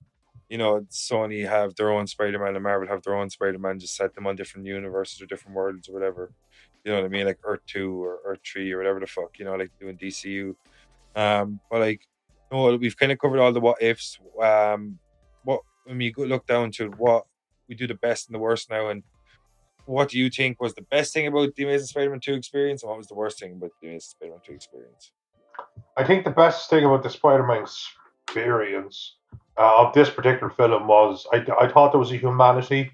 you 0.50 0.58
know, 0.58 0.82
Sony 0.90 1.48
have 1.48 1.76
their 1.76 1.92
own 1.92 2.08
Spider-Man 2.08 2.56
and 2.56 2.64
Marvel 2.64 2.88
have 2.88 3.04
their 3.04 3.16
own 3.16 3.30
Spider-Man. 3.30 3.80
Just 3.80 3.96
set 3.96 4.16
them 4.16 4.28
on 4.28 4.36
different 4.36 4.66
universes 4.66 5.22
or 5.22 5.26
different 5.26 5.56
worlds 5.56 5.90
or 5.90 5.94
whatever. 5.94 6.32
You 6.84 6.92
know 6.92 7.00
what 7.00 7.06
I 7.06 7.10
mean? 7.10 7.26
Like 7.26 7.40
Earth 7.44 7.62
Two 7.68 8.04
or 8.04 8.20
Earth 8.26 8.40
Three 8.46 8.72
or 8.72 8.78
whatever 8.78 9.00
the 9.00 9.08
fuck. 9.08 9.38
You 9.40 9.46
know, 9.46 9.56
like 9.56 9.72
doing 9.80 9.98
DCU. 9.98 10.56
Um, 11.16 11.60
but 11.70 11.82
like, 11.82 12.02
no, 12.52 12.76
we've 12.78 12.98
kind 12.98 13.12
of 13.12 13.20
covered 13.20 13.40
all 13.40 13.52
the 13.52 13.60
what 13.60 13.82
ifs. 13.82 14.20
Um, 14.42 15.00
what 15.44 15.62
when 15.86 15.98
we 15.98 16.14
look 16.16 16.48
down 16.48 16.72
to 16.74 16.90
what 16.92 17.26
we 17.68 17.76
do 17.76 17.88
the 17.88 17.96
best 17.96 18.28
and 18.28 18.36
the 18.36 18.40
worst 18.40 18.70
now, 18.70 18.88
and 18.88 19.04
what 19.86 20.10
do 20.10 20.18
you 20.18 20.30
think 20.30 20.62
was 20.62 20.76
the 20.76 20.82
best 20.84 21.14
thing 21.14 21.28
about 21.28 21.56
the 21.56 21.64
Amazing 21.64 21.88
Spider-Man 21.88 22.20
2 22.22 22.34
experience, 22.34 22.84
and 22.84 22.90
what 22.90 22.98
was 22.98 23.08
the 23.08 23.16
worst 23.16 23.40
thing 23.40 23.54
about 23.54 23.72
the 23.82 23.88
Amazing 23.88 24.10
Spider-Man 24.12 24.42
2 24.46 24.54
experience? 24.54 25.12
I 25.98 26.06
think 26.06 26.24
the 26.24 26.32
best 26.32 26.70
thing 26.70 26.86
about 26.86 27.04
the 27.04 27.10
Spider-Man 27.10 27.64
experience 27.64 29.17
of 29.58 29.94
this 29.94 30.10
particular 30.10 30.50
film 30.50 30.88
was 30.88 31.26
I, 31.34 31.46
I 31.60 31.68
thought 31.68 31.92
there 31.92 32.00
was 32.00 32.12
a 32.12 32.18
humanity 32.18 32.92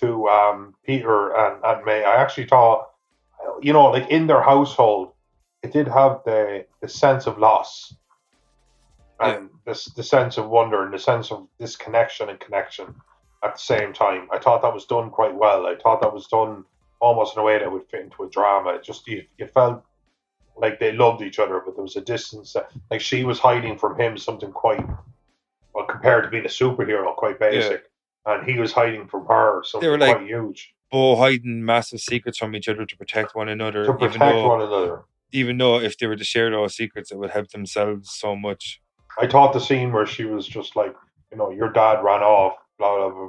to 0.00 0.28
um, 0.28 0.74
Peter 0.84 1.36
and, 1.36 1.64
and 1.64 1.84
May. 1.84 2.04
I 2.04 2.16
actually 2.16 2.46
thought, 2.46 2.90
you 3.62 3.72
know, 3.72 3.86
like 3.86 4.10
in 4.10 4.26
their 4.26 4.42
household, 4.42 5.12
it 5.62 5.72
did 5.72 5.88
have 5.88 6.20
the 6.24 6.66
the 6.80 6.88
sense 6.88 7.26
of 7.26 7.38
loss 7.38 7.94
and 9.20 9.48
this 9.64 9.86
the 9.86 10.02
sense 10.02 10.36
of 10.38 10.48
wonder 10.48 10.84
and 10.84 10.92
the 10.92 10.98
sense 10.98 11.30
of 11.30 11.46
disconnection 11.58 12.28
and 12.28 12.40
connection 12.40 12.94
at 13.42 13.54
the 13.54 13.60
same 13.60 13.92
time. 13.92 14.28
I 14.32 14.38
thought 14.38 14.62
that 14.62 14.74
was 14.74 14.86
done 14.86 15.10
quite 15.10 15.34
well. 15.34 15.66
I 15.66 15.76
thought 15.76 16.00
that 16.00 16.12
was 16.12 16.26
done 16.26 16.64
almost 17.00 17.36
in 17.36 17.40
a 17.40 17.44
way 17.44 17.58
that 17.58 17.70
would 17.70 17.88
fit 17.90 18.00
into 18.00 18.24
a 18.24 18.30
drama. 18.30 18.74
It 18.74 18.84
just 18.84 19.06
you, 19.06 19.24
you 19.38 19.46
felt 19.46 19.84
like 20.56 20.78
they 20.78 20.92
loved 20.92 21.22
each 21.22 21.38
other, 21.38 21.62
but 21.64 21.74
there 21.74 21.82
was 21.82 21.96
a 21.96 22.00
distance. 22.00 22.52
That, 22.52 22.70
like 22.90 23.00
she 23.00 23.24
was 23.24 23.38
hiding 23.38 23.78
from 23.78 23.98
him 23.98 24.16
something 24.16 24.52
quite 24.52 24.84
well 25.74 25.86
compared 25.86 26.24
to 26.24 26.30
being 26.30 26.44
a 26.44 26.48
superhero, 26.48 27.14
quite 27.16 27.38
basic, 27.38 27.82
Yeah. 28.26 28.34
and 28.34 28.48
he 28.48 28.58
was 28.58 28.72
hiding 28.72 29.06
from 29.08 29.26
her 29.26 29.62
so 29.64 29.80
they 29.80 29.88
were 29.88 29.98
like- 29.98 30.16
quite 30.16 30.26
huge 30.28 30.74
Both 30.90 31.18
hiding 31.18 31.64
massive 31.64 32.00
secrets 32.00 32.38
from 32.38 32.54
each 32.54 32.68
other 32.68 32.84
to 32.86 32.96
protect 32.96 33.34
one 33.34 33.48
another, 33.48 33.84
to 33.86 33.90
even 33.94 33.98
protect 34.12 34.18
though 34.20 34.48
one 34.48 34.62
another. 34.62 35.04
even 35.32 35.58
though 35.58 35.80
if 35.80 35.98
they 35.98 36.06
were 36.06 36.16
to 36.16 36.24
share 36.24 36.50
those 36.50 36.76
secrets, 36.76 37.10
it 37.10 37.18
would 37.18 37.30
help 37.30 37.48
themselves 37.50 38.10
so 38.12 38.36
much. 38.36 38.80
I 39.20 39.26
thought 39.26 39.52
the 39.52 39.60
scene 39.60 39.92
where 39.92 40.06
she 40.06 40.24
was 40.24 40.46
just 40.46 40.76
like, 40.76 40.94
you 41.30 41.36
know, 41.38 41.50
your 41.50 41.70
dad 41.70 42.02
ran 42.04 42.22
off, 42.22 42.54
blah 42.78 42.96
blah 42.96 43.10
blah 43.10 43.28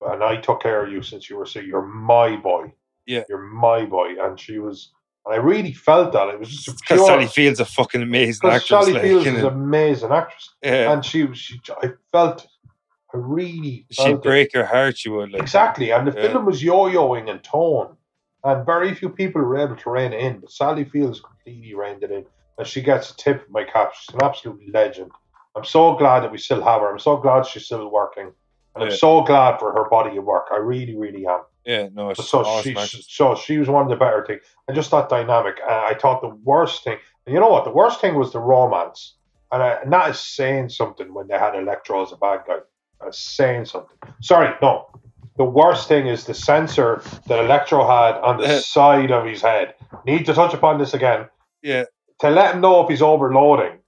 blah, 0.00 0.12
and 0.12 0.22
I 0.22 0.36
took 0.36 0.60
care 0.62 0.84
of 0.84 0.92
you 0.92 1.02
since 1.02 1.28
you 1.30 1.36
were 1.38 1.46
sick. 1.46 1.64
You're 1.66 1.82
my 1.86 2.36
boy. 2.36 2.72
Yeah. 3.06 3.24
you're 3.30 3.38
my 3.38 3.86
boy, 3.86 4.22
and 4.22 4.38
she 4.38 4.58
was, 4.58 4.92
and 5.28 5.34
I 5.34 5.44
really 5.44 5.72
felt 5.72 6.12
that 6.14 6.28
it 6.28 6.40
was 6.40 6.48
just 6.48 6.68
a 6.68 6.72
Because 6.72 6.86
pure. 7.00 7.06
Sally 7.06 7.26
Field's 7.26 7.60
a 7.60 7.66
fucking 7.66 8.00
amazing 8.02 8.48
actress. 8.48 8.68
Sally 8.68 8.92
like, 8.94 9.02
Fields 9.02 9.26
is 9.26 9.42
an 9.42 9.44
amazing 9.44 10.10
actress, 10.10 10.54
yeah, 10.62 10.92
and 10.92 11.04
she, 11.04 11.32
she, 11.34 11.60
I 11.82 11.90
felt, 12.12 12.46
I 13.12 13.18
really 13.18 13.86
she'd 13.90 14.12
it. 14.12 14.22
break 14.22 14.54
your 14.54 14.64
heart. 14.64 14.96
She 14.96 15.10
would 15.10 15.30
like 15.30 15.42
Exactly, 15.42 15.90
and 15.90 16.08
the 16.08 16.18
Yeah. 16.18 16.32
film 16.32 16.46
was 16.46 16.62
yo-yoing 16.62 17.28
in 17.28 17.40
tone, 17.40 17.96
and 18.44 18.64
very 18.64 18.94
few 18.94 19.10
people 19.10 19.42
were 19.42 19.58
able 19.58 19.76
to 19.76 19.90
rein 19.90 20.14
it 20.14 20.20
in. 20.20 20.40
But 20.40 20.50
Sally 20.50 20.84
Fields 20.84 21.20
completely 21.20 21.74
reined 21.74 22.02
it 22.04 22.10
in, 22.10 22.24
and 22.56 22.66
she 22.66 22.80
gets 22.80 23.10
a 23.10 23.16
tip 23.16 23.42
of 23.44 23.50
my 23.50 23.64
cap. 23.64 23.92
She's 23.94 24.14
an 24.14 24.22
absolute 24.22 24.72
legend. 24.72 25.10
I'm 25.56 25.64
so 25.64 25.94
glad 25.96 26.20
that 26.20 26.32
we 26.32 26.38
still 26.38 26.62
have 26.64 26.80
her. 26.80 26.90
I'm 26.90 26.98
so 26.98 27.16
glad 27.18 27.44
she's 27.44 27.66
still 27.66 27.90
working, 27.90 28.32
and 28.74 28.84
I'm 28.84 28.90
so 28.90 29.22
glad 29.22 29.58
for 29.58 29.72
her 29.72 29.88
body 29.90 30.16
of 30.16 30.24
work. 30.24 30.46
I 30.52 30.56
really, 30.56 30.96
really 30.96 31.26
am. 31.26 31.40
Yeah, 31.68 31.90
no, 31.92 32.14
So 32.14 32.62
she, 32.62 32.74
so 33.06 33.34
she 33.34 33.58
was 33.58 33.68
one 33.68 33.82
of 33.82 33.90
the 33.90 33.96
better 33.96 34.24
things. 34.26 34.40
I 34.70 34.72
just 34.72 34.88
thought 34.88 35.10
dynamic. 35.10 35.58
Uh, 35.62 35.70
I 35.90 35.94
thought 36.00 36.22
the 36.22 36.34
worst 36.42 36.82
thing, 36.82 36.96
and 37.26 37.34
you 37.34 37.40
know 37.40 37.50
what? 37.50 37.64
The 37.66 37.70
worst 37.70 38.00
thing 38.00 38.14
was 38.14 38.32
the 38.32 38.38
romance, 38.40 39.16
and, 39.52 39.62
I, 39.62 39.84
that 39.84 40.10
is 40.10 40.18
saying 40.18 40.70
something 40.70 41.12
when 41.12 41.28
they 41.28 41.38
had 41.38 41.54
Electro 41.54 42.02
as 42.02 42.12
a 42.12 42.16
bad 42.16 42.40
guy. 42.46 42.60
That's 43.02 43.18
saying 43.18 43.66
something. 43.66 43.98
Sorry, 44.22 44.54
no. 44.62 44.86
The 45.36 45.44
worst 45.44 45.88
thing 45.88 46.06
is 46.06 46.24
the 46.24 46.32
sensor 46.32 47.02
that 47.26 47.38
Electro 47.38 47.86
had 47.86 48.14
on 48.22 48.38
the 48.38 48.60
side 48.60 49.10
of 49.12 49.26
his 49.26 49.42
head. 49.42 49.74
Need 50.06 50.24
to 50.24 50.32
touch 50.32 50.54
upon 50.54 50.78
this 50.78 50.94
again 50.94 51.28
Yeah. 51.62 51.84
to 52.20 52.30
let 52.30 52.54
him 52.54 52.62
know 52.62 52.82
if 52.82 52.88
he's 52.88 53.02
overloading. 53.02 53.78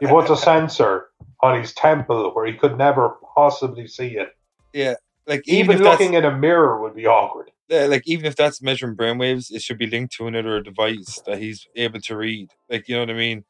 He 0.00 0.06
puts 0.06 0.30
a 0.30 0.36
sensor 0.50 1.08
on 1.42 1.60
his 1.60 1.74
temple 1.74 2.30
where 2.32 2.46
he 2.46 2.54
could 2.54 2.78
never 2.78 3.10
possibly 3.34 3.86
see 3.86 4.16
it. 4.16 4.30
yeah, 4.72 4.94
like 5.26 5.42
even, 5.48 5.74
Even 5.76 5.84
looking 5.84 6.14
in 6.14 6.24
a 6.24 6.36
mirror 6.36 6.80
would 6.80 6.94
be 6.94 7.06
awkward. 7.06 7.50
like 7.68 8.02
even 8.06 8.26
if 8.26 8.36
that's 8.36 8.62
measuring 8.62 8.96
brainwaves, 8.96 9.50
it 9.50 9.62
should 9.62 9.78
be 9.78 9.86
linked 9.86 10.14
to 10.14 10.26
another 10.26 10.60
device 10.60 11.20
that 11.26 11.38
he's 11.38 11.66
able 11.76 12.00
to 12.00 12.16
read. 12.16 12.50
Like 12.70 12.88
you 12.88 12.94
know 12.94 13.00
what 13.02 13.10
I 13.10 13.14
mean? 13.14 13.44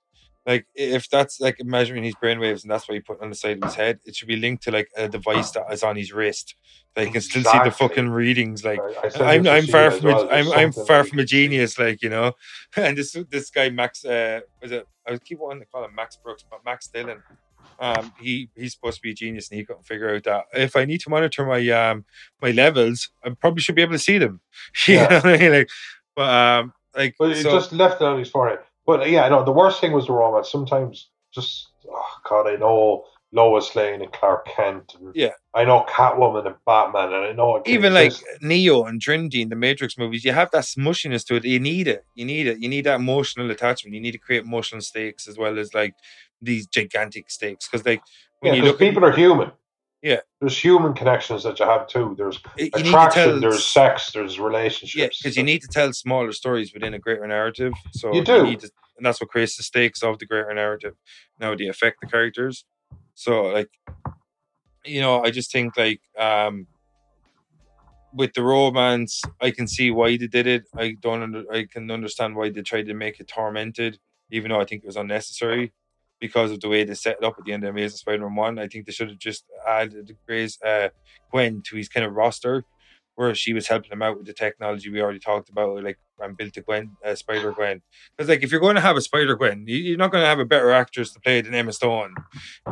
Like 0.47 0.65
if 0.77 1.11
that's 1.11 1.40
like 1.40 1.57
measuring 1.65 2.05
his 2.05 2.15
brainwaves 2.15 2.62
and 2.62 2.70
that's 2.70 2.89
what 2.89 2.94
he 2.94 3.01
put 3.01 3.20
on 3.20 3.31
the 3.31 3.35
side 3.35 3.57
of 3.59 3.65
his 3.65 3.74
head, 3.74 3.98
it 4.07 4.15
should 4.15 4.28
be 4.28 4.36
linked 4.36 4.62
to 4.62 4.70
like 4.70 4.89
a 4.97 5.09
device 5.09 5.51
that 5.51 5.65
is 5.73 5.82
on 5.82 5.97
his 5.97 6.12
wrist 6.12 6.55
that 6.94 7.05
he 7.05 7.11
can 7.12 7.20
still 7.20 7.43
see 7.43 7.59
the 7.65 7.70
fucking 7.73 8.09
readings. 8.09 8.65
Like 8.65 8.78
I- 9.03 9.09
sent 9.09 9.24
I'm 9.24 9.47
I'm 9.48 9.66
far 9.66 9.90
from 9.90 10.05
well. 10.05 10.28
a, 10.28 10.32
I'm 10.32 10.53
I'm 10.53 10.73
far 10.73 11.01
like- 11.01 11.09
from 11.09 11.19
a 11.19 11.24
genius, 11.24 11.78
like 11.78 12.01
you 12.01 12.09
know. 12.09 12.32
And 12.77 12.97
this 12.97 13.16
this 13.28 13.51
guy 13.51 13.69
Max 13.70 14.05
uh 14.05 14.40
was 14.62 14.70
it 14.73 14.86
I 15.07 15.11
was 15.11 15.20
keep 15.20 15.40
wanting 15.40 15.61
to 15.62 15.66
call 15.66 15.85
him 15.85 15.94
Max 15.94 16.16
Brooks, 16.16 16.44
but 16.48 16.61
Max 16.65 16.86
Dillon. 16.89 17.23
Um, 17.78 18.12
he 18.19 18.48
he's 18.57 18.73
supposed 18.73 18.97
to 18.97 19.03
be 19.03 19.11
a 19.11 19.15
genius, 19.15 19.51
and 19.51 19.59
he 19.59 19.65
couldn't 19.65 19.86
figure 19.86 20.15
out 20.15 20.24
that 20.24 20.44
if 20.55 20.77
I 20.77 20.85
need 20.85 21.01
to 21.03 21.11
monitor 21.11 21.44
my 21.44 21.66
um 21.70 22.05
my 22.40 22.51
levels, 22.51 23.11
I 23.24 23.31
probably 23.31 23.61
should 23.61 23.74
be 23.74 23.82
able 23.82 23.93
to 23.93 23.98
see 23.98 24.19
them. 24.19 24.40
you 24.86 24.94
Yeah. 24.94 25.20
I 25.24 25.36
mean? 25.36 25.53
Like, 25.53 25.69
but 26.15 26.31
um, 26.31 26.73
like 26.97 27.15
But 27.19 27.32
it 27.32 27.43
so, 27.43 27.53
just 27.53 27.73
left 27.73 28.01
it 28.01 28.05
on 28.05 28.19
his 28.19 28.31
forehead. 28.31 28.61
But 28.86 29.11
yeah, 29.11 29.28
no, 29.28 29.44
the 29.44 29.53
worst 29.53 29.81
thing 29.81 29.93
was 29.93 30.07
the 30.07 30.12
romance. 30.12 30.51
Sometimes 30.51 31.11
just 31.32 31.69
oh 31.89 32.07
god, 32.28 32.48
I 32.48 32.57
know 32.57 33.05
Lois 33.32 33.74
Lane 33.74 34.03
and 34.03 34.12
Clark 34.12 34.47
Kent 34.47 34.94
and 34.98 35.15
Yeah. 35.15 35.32
I 35.53 35.65
know 35.65 35.85
Catwoman 35.89 36.47
and 36.47 36.55
Batman 36.65 37.12
and 37.12 37.24
I 37.24 37.32
know 37.32 37.62
even 37.66 37.93
like. 37.93 38.12
Neo 38.40 38.85
and 38.85 39.01
Trinity 39.01 39.43
in 39.43 39.48
the 39.48 39.57
Matrix 39.57 39.98
movies, 39.98 40.24
you 40.24 40.32
have 40.32 40.51
that 40.53 40.65
smushiness 40.65 41.27
to 41.27 41.36
it. 41.36 41.44
You 41.44 41.61
need 41.61 41.89
it. 41.89 42.07
You 42.15 42.24
need 42.24 42.47
it. 42.47 42.61
You 42.61 42.69
need 42.69 42.86
that 42.86 43.01
emotional 43.01 43.51
attachment. 43.51 43.94
You 43.94 44.01
need 44.01 44.12
to 44.12 44.19
create 44.19 44.44
emotional 44.44 44.81
stakes 44.81 45.27
as 45.28 45.36
well 45.36 45.59
as 45.59 45.74
like 45.74 45.94
these 46.40 46.66
gigantic 46.66 47.30
stakes. 47.30 47.68
Because 47.68 47.84
like 47.86 48.02
when 48.40 48.54
yeah, 48.54 48.60
you 48.60 48.64
look, 48.64 48.74
at, 48.74 48.78
people 48.80 49.04
are 49.04 49.12
human. 49.12 49.52
Yeah. 50.02 50.20
There's 50.40 50.58
human 50.58 50.94
connections 50.94 51.42
that 51.44 51.58
you 51.58 51.64
have 51.64 51.88
too. 51.88 52.14
There's 52.16 52.38
you 52.56 52.70
attraction, 52.74 53.22
tell 53.24 53.40
there's 53.40 53.64
sex, 53.66 54.12
there's 54.12 54.38
relationships. 54.38 54.94
Yeah, 54.94 55.08
because 55.08 55.36
you 55.36 55.42
need 55.42 55.62
to 55.62 55.68
tell 55.68 55.92
smaller 55.92 56.32
stories 56.32 56.72
within 56.72 56.94
a 56.94 56.98
greater 56.98 57.26
narrative. 57.26 57.72
So 57.92 58.14
You 58.14 58.22
do. 58.22 58.44
need 58.44 58.60
to, 58.60 58.70
and 58.96 59.04
that's 59.04 59.20
what 59.20 59.30
creates 59.30 59.56
the 59.56 59.62
stakes 59.62 60.02
of 60.02 60.18
the 60.18 60.26
greater 60.26 60.52
narrative. 60.54 60.94
Now 61.40 61.54
they 61.56 61.66
affect 61.66 62.00
the 62.00 62.06
characters. 62.06 62.64
So 63.14 63.44
like, 63.44 63.70
you 64.84 65.00
know, 65.00 65.24
I 65.24 65.30
just 65.30 65.50
think 65.50 65.76
like 65.76 66.00
um 66.18 66.66
with 68.12 68.32
the 68.34 68.42
romance, 68.42 69.22
I 69.40 69.50
can 69.50 69.66
see 69.66 69.90
why 69.90 70.16
they 70.16 70.26
did 70.26 70.46
it. 70.46 70.68
I 70.74 70.96
don't. 71.00 71.22
Under, 71.22 71.52
I 71.52 71.66
can 71.66 71.90
understand 71.90 72.34
why 72.34 72.48
they 72.48 72.62
tried 72.62 72.86
to 72.86 72.94
make 72.94 73.20
it 73.20 73.28
tormented, 73.28 73.98
even 74.30 74.50
though 74.50 74.60
I 74.60 74.64
think 74.64 74.84
it 74.84 74.86
was 74.86 74.96
unnecessary 74.96 75.72
because 76.20 76.51
of 76.51 76.60
the 76.60 76.68
way 76.68 76.84
they 76.84 76.94
set 76.94 77.16
it 77.18 77.24
up 77.24 77.34
at 77.38 77.44
the 77.44 77.52
end 77.52 77.64
of 77.64 77.70
Amazing 77.70 77.98
Spider-Man 77.98 78.34
One. 78.34 78.59
I 78.59 78.68
think 78.68 78.86
they 78.86 78.93
should 78.93 79.09
have 79.09 79.18
just 79.18 79.44
added 79.66 80.16
Grace 80.26 80.60
uh, 80.62 80.88
Gwen 81.30 81.62
to 81.66 81.76
his 81.76 81.88
kind 81.88 82.06
of 82.06 82.14
roster 82.14 82.64
where 83.16 83.34
she 83.34 83.52
was 83.52 83.66
helping 83.66 83.90
him 83.90 84.02
out 84.02 84.16
with 84.16 84.26
the 84.26 84.32
technology 84.32 84.90
we 84.90 85.01
already 85.01 85.18
talked 85.18 85.48
about, 85.48 85.82
like 85.82 85.98
and 86.20 86.36
built 86.36 86.56
a 86.56 86.60
Gwen, 86.60 86.97
uh, 87.05 87.14
Spider 87.14 87.52
Gwen. 87.52 87.82
Because 88.16 88.28
like 88.28 88.43
if 88.43 88.51
you're 88.51 88.60
going 88.60 88.76
to 88.76 88.80
have 88.80 88.97
a 88.97 89.01
Spider 89.01 89.36
Gwen, 89.36 89.64
you, 89.66 89.94
are 89.94 89.98
not 89.98 90.10
going 90.12 90.22
to 90.22 90.28
have 90.28 90.38
a 90.38 90.44
better 90.44 90.70
actress 90.70 91.12
to 91.12 91.20
play 91.20 91.40
than 91.40 91.55
Emma 91.55 91.72
Stone. 91.72 92.14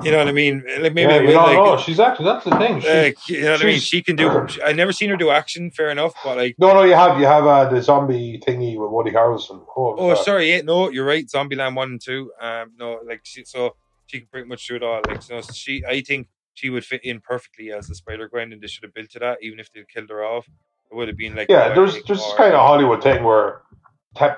You 0.02 0.12
know 0.12 0.18
what 0.18 0.28
I 0.28 0.32
mean? 0.32 0.64
Like 0.78 0.94
maybe 0.94 1.12
yeah, 1.12 1.20
you 1.20 1.34
like, 1.34 1.56
know, 1.56 1.76
she's 1.76 2.00
actually 2.00 2.26
that's 2.26 2.44
the 2.44 2.56
thing. 2.56 2.80
Like, 2.80 3.28
you 3.28 3.42
know 3.42 3.52
what 3.52 3.62
I 3.62 3.66
mean? 3.66 3.80
She 3.80 4.02
can 4.02 4.16
do. 4.16 4.46
I 4.64 4.72
never 4.72 4.92
seen 4.92 5.10
her 5.10 5.16
do 5.16 5.30
action. 5.30 5.70
Fair 5.70 5.90
enough, 5.90 6.14
but 6.22 6.36
like 6.36 6.54
no, 6.58 6.72
no, 6.72 6.84
you 6.84 6.94
have 6.94 7.18
you 7.18 7.26
have 7.26 7.46
uh, 7.46 7.68
the 7.68 7.82
zombie 7.82 8.40
thingy 8.46 8.78
with 8.78 8.90
Woody 8.90 9.10
Harrelson. 9.10 9.64
Oh, 9.76 9.96
oh 9.96 10.14
sorry, 10.14 10.50
yeah, 10.50 10.62
no, 10.62 10.90
you're 10.90 11.06
right. 11.06 11.26
Zombieland 11.26 11.76
one 11.76 11.92
and 11.92 12.00
two. 12.00 12.32
Um, 12.40 12.72
no, 12.78 13.00
like 13.06 13.20
she, 13.24 13.44
so 13.44 13.76
she 14.06 14.20
can 14.20 14.28
pretty 14.28 14.48
much 14.48 14.66
do 14.66 14.76
it 14.76 14.82
all. 14.82 15.00
Like 15.06 15.22
so, 15.22 15.40
she, 15.40 15.84
I 15.84 16.00
think 16.00 16.28
she 16.54 16.70
would 16.70 16.84
fit 16.84 17.04
in 17.04 17.20
perfectly 17.20 17.72
as 17.72 17.88
the 17.88 17.94
Spider 17.94 18.28
Gwen, 18.28 18.52
and 18.52 18.62
they 18.62 18.66
should 18.66 18.84
have 18.84 18.94
built 18.94 19.10
to 19.10 19.18
that, 19.18 19.38
even 19.42 19.60
if 19.60 19.72
they 19.72 19.84
killed 19.92 20.10
her 20.10 20.24
off. 20.24 20.48
It 20.90 20.94
would 20.94 21.08
have 21.08 21.16
been 21.16 21.34
like 21.34 21.48
yeah. 21.50 21.74
There's 21.74 21.94
there's 22.04 22.20
this 22.20 22.34
kind 22.36 22.54
of 22.54 22.60
Hollywood 22.60 23.02
thing 23.02 23.24
where 23.24 23.62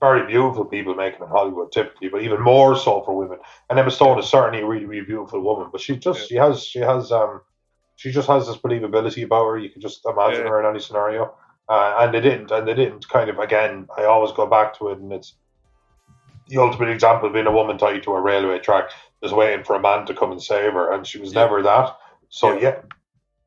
very 0.00 0.26
beautiful 0.26 0.64
people 0.64 0.94
making 0.94 1.22
in 1.22 1.28
Hollywood 1.28 1.72
typically, 1.72 2.08
but 2.08 2.22
even 2.22 2.40
more 2.40 2.76
so 2.76 3.02
for 3.02 3.16
women. 3.16 3.38
And 3.68 3.78
Emma 3.78 3.90
Stone 3.90 4.18
is 4.18 4.28
certainly 4.28 4.62
a 4.62 4.66
really 4.66 4.84
really 4.84 5.06
beautiful 5.06 5.40
woman, 5.40 5.68
but 5.72 5.80
she 5.80 5.96
just 5.96 6.20
yeah. 6.20 6.26
she 6.26 6.34
has 6.36 6.64
she 6.64 6.78
has 6.80 7.10
um 7.10 7.40
she 7.96 8.12
just 8.12 8.28
has 8.28 8.46
this 8.46 8.58
believability 8.58 9.24
about 9.24 9.46
her. 9.46 9.58
You 9.58 9.70
can 9.70 9.80
just 9.80 10.04
imagine 10.04 10.44
yeah. 10.44 10.50
her 10.50 10.60
in 10.60 10.66
any 10.66 10.80
scenario. 10.80 11.34
Uh, 11.68 11.96
and 11.98 12.14
they 12.14 12.20
didn't, 12.20 12.50
and 12.52 12.68
they 12.68 12.74
didn't 12.74 13.08
kind 13.08 13.28
of 13.28 13.40
again. 13.40 13.88
I 13.98 14.04
always 14.04 14.30
go 14.32 14.46
back 14.46 14.78
to 14.78 14.90
it, 14.90 14.98
and 14.98 15.12
it's 15.12 15.34
the 16.48 16.58
ultimate 16.58 16.90
example 16.90 17.28
of 17.28 17.34
being 17.34 17.46
a 17.46 17.52
woman 17.52 17.78
tied 17.78 18.02
to 18.04 18.12
a 18.12 18.20
railway 18.20 18.58
track, 18.58 18.90
just 19.22 19.34
waiting 19.34 19.64
for 19.64 19.76
a 19.76 19.80
man 19.80 20.06
to 20.06 20.14
come 20.14 20.32
and 20.32 20.42
save 20.42 20.72
her, 20.72 20.92
and 20.92 21.06
she 21.06 21.18
was 21.18 21.32
yeah. 21.32 21.40
never 21.40 21.62
that. 21.62 21.96
So 22.28 22.54
yeah, 22.54 22.60
yeah 22.60 22.76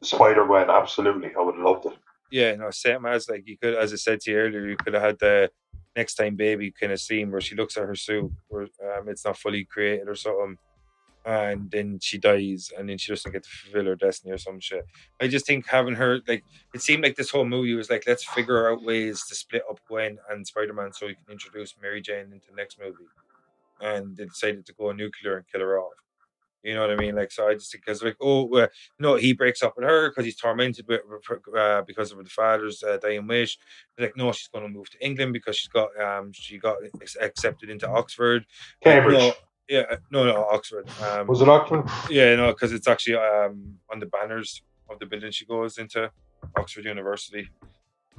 Spider 0.01 0.45
Gwen, 0.45 0.69
absolutely, 0.69 1.31
I 1.37 1.41
would 1.41 1.55
have 1.55 1.63
loved 1.63 1.85
it. 1.87 1.97
Yeah, 2.31 2.55
no, 2.55 2.69
same 2.71 3.05
as 3.05 3.29
like 3.29 3.47
you 3.47 3.57
could, 3.57 3.75
as 3.75 3.91
I 3.91 3.95
said 3.95 4.21
to 4.21 4.31
you 4.31 4.37
earlier, 4.37 4.67
you 4.67 4.77
could 4.77 4.93
have 4.93 5.03
had 5.03 5.19
the 5.19 5.49
next 5.95 6.15
time 6.15 6.35
baby 6.35 6.71
kind 6.71 6.91
of 6.91 7.01
scene 7.01 7.31
where 7.31 7.41
she 7.41 7.55
looks 7.55 7.75
at 7.75 7.83
her 7.83 7.95
suit, 7.95 8.31
where 8.47 8.63
um, 8.97 9.09
it's 9.09 9.25
not 9.25 9.37
fully 9.37 9.65
created 9.65 10.07
or 10.07 10.15
something 10.15 10.57
and 11.25 11.69
then 11.69 11.99
she 12.01 12.17
dies 12.17 12.71
and 12.77 12.89
then 12.89 12.97
she 12.97 13.11
doesn't 13.11 13.31
get 13.31 13.43
to 13.43 13.49
fulfill 13.49 13.85
her 13.85 13.95
destiny 13.95 14.33
or 14.33 14.37
some 14.37 14.59
shit. 14.59 14.85
I 15.19 15.27
just 15.27 15.45
think 15.45 15.67
having 15.67 15.95
her 15.95 16.19
like 16.27 16.43
it 16.73 16.81
seemed 16.81 17.03
like 17.03 17.15
this 17.15 17.29
whole 17.29 17.45
movie 17.45 17.73
was 17.73 17.89
like 17.89 18.03
let's 18.07 18.23
figure 18.23 18.69
out 18.69 18.83
ways 18.83 19.25
to 19.27 19.35
split 19.35 19.63
up 19.69 19.79
Gwen 19.87 20.17
and 20.29 20.47
Spider 20.47 20.73
Man 20.73 20.93
so 20.93 21.07
we 21.07 21.15
can 21.15 21.31
introduce 21.31 21.75
Mary 21.81 22.01
Jane 22.01 22.31
into 22.31 22.47
the 22.49 22.55
next 22.55 22.79
movie. 22.79 23.09
And 23.81 24.15
they 24.15 24.25
decided 24.25 24.65
to 24.65 24.73
go 24.73 24.91
nuclear 24.91 25.37
and 25.37 25.45
kill 25.47 25.61
her 25.61 25.79
off. 25.79 25.93
You 26.63 26.73
know 26.73 26.81
what 26.81 26.91
I 26.91 26.97
mean? 26.97 27.15
Like, 27.15 27.31
so 27.31 27.47
I 27.47 27.53
just 27.53 27.71
think 27.71 27.85
because 27.85 28.03
like, 28.03 28.17
oh 28.19 28.53
uh, 28.57 28.67
no, 28.99 29.15
he 29.15 29.33
breaks 29.33 29.63
up 29.63 29.75
with 29.77 29.85
her 29.85 30.09
because 30.09 30.25
he's 30.25 30.35
tormented 30.35 30.87
with, 30.87 31.01
uh, 31.57 31.83
because 31.83 32.11
of 32.11 32.17
the 32.17 32.29
father's 32.29 32.83
uh, 32.83 32.97
dying 32.97 33.27
wish. 33.27 33.57
like, 33.97 34.17
no, 34.17 34.31
she's 34.33 34.49
going 34.49 34.65
to 34.65 34.69
move 34.69 34.89
to 34.89 35.05
England 35.05 35.31
because 35.31 35.55
she's 35.55 35.69
got 35.69 35.89
um 36.01 36.31
she 36.33 36.57
got 36.57 36.77
accepted 37.21 37.69
into 37.69 37.87
Oxford. 37.87 38.45
Cambridge. 38.81 39.33
Yeah, 39.69 39.83
uh, 39.91 39.97
no, 40.11 40.25
no, 40.25 40.45
Oxford. 40.45 40.89
Um, 41.03 41.27
was 41.27 41.41
it 41.41 41.47
Oxford? 41.47 41.83
Yeah, 42.09 42.35
no, 42.35 42.47
because 42.51 42.73
it's 42.73 42.87
actually 42.87 43.15
um, 43.15 43.75
on 43.91 43.99
the 43.99 44.07
banners 44.07 44.63
of 44.89 44.97
the 44.99 45.05
building 45.05 45.31
she 45.31 45.45
goes 45.45 45.77
into, 45.77 46.11
Oxford 46.57 46.85
University. 46.85 47.47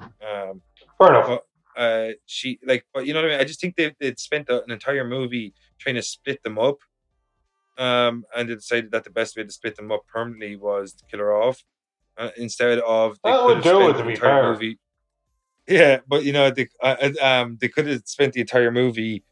Um, 0.01 0.63
Fair 0.97 1.09
enough. 1.09 1.27
But, 1.27 1.45
uh, 1.77 2.13
she 2.27 2.59
like, 2.65 2.87
but 2.95 3.07
you 3.07 3.13
know 3.13 3.21
what 3.21 3.31
I 3.31 3.33
mean. 3.33 3.41
I 3.41 3.45
just 3.45 3.61
think 3.61 3.77
they 3.77 3.95
they'd 3.99 4.19
spent 4.19 4.49
an 4.49 4.71
entire 4.71 5.05
movie 5.05 5.53
trying 5.79 5.97
to 5.97 6.03
split 6.03 6.43
them 6.43 6.59
up, 6.59 6.79
um, 7.79 8.25
and 8.37 8.49
they 8.49 8.55
decided 8.55 8.93
that 8.93 9.05
the 9.05 9.11
best 9.11 9.37
way 9.37 9.45
to 9.45 9.51
split 9.51 9.77
them 9.77 9.91
up 9.91 10.07
permanently 10.07 10.57
was 10.57 10.93
to 10.95 11.05
kill 11.07 11.21
her 11.21 11.33
off, 11.33 11.65
uh, 12.17 12.31
instead 12.37 12.79
of 12.81 13.19
they 13.25 13.31
that 13.31 13.45
would 13.45 13.63
do 13.63 13.89
it 13.91 13.95
to 13.95 14.05
be 14.05 14.15
fair. 14.15 14.53
Movie. 14.53 14.79
Yeah, 15.67 16.01
but 16.07 16.25
you 16.25 16.33
know, 16.33 16.51
they 16.51 16.69
uh, 16.83 17.11
um 17.21 17.59
they 17.61 17.69
could 17.69 17.87
have 17.87 18.03
spent 18.05 18.35
the 18.35 18.41
entire 18.41 18.71
movie 18.71 19.25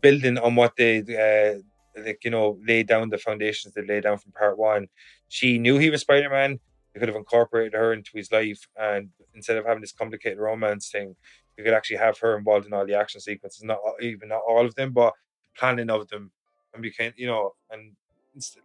building 0.00 0.38
on 0.38 0.54
what 0.54 0.76
they 0.76 0.98
uh, 1.00 2.00
like 2.00 2.24
you 2.24 2.30
know 2.30 2.58
laid 2.66 2.86
down 2.86 3.08
the 3.10 3.18
foundations 3.18 3.74
they 3.74 3.84
laid 3.84 4.04
down 4.04 4.18
from 4.18 4.32
part 4.32 4.58
one. 4.58 4.88
She 5.28 5.58
knew 5.58 5.78
he 5.78 5.90
was 5.90 6.02
Spider 6.02 6.30
Man. 6.30 6.60
They 6.94 7.00
could 7.00 7.08
have 7.08 7.16
incorporated 7.16 7.74
her 7.74 7.92
into 7.92 8.10
his 8.14 8.32
life, 8.32 8.66
and 8.76 9.10
instead 9.34 9.56
of 9.56 9.66
having 9.66 9.80
this 9.80 9.92
complicated 9.92 10.38
romance 10.38 10.90
thing, 10.90 11.14
you 11.56 11.64
could 11.64 11.74
actually 11.74 11.98
have 11.98 12.18
her 12.18 12.36
involved 12.36 12.66
in 12.66 12.72
all 12.72 12.86
the 12.86 12.94
action 12.94 13.20
sequences. 13.20 13.62
Not 13.62 13.78
even 14.00 14.28
not 14.28 14.42
all 14.48 14.64
of 14.66 14.74
them, 14.74 14.92
but 14.92 15.12
planning 15.56 15.90
of 15.90 16.08
them, 16.08 16.32
and 16.74 16.82
became 16.82 17.12
you 17.16 17.26
know, 17.26 17.52
and 17.70 17.92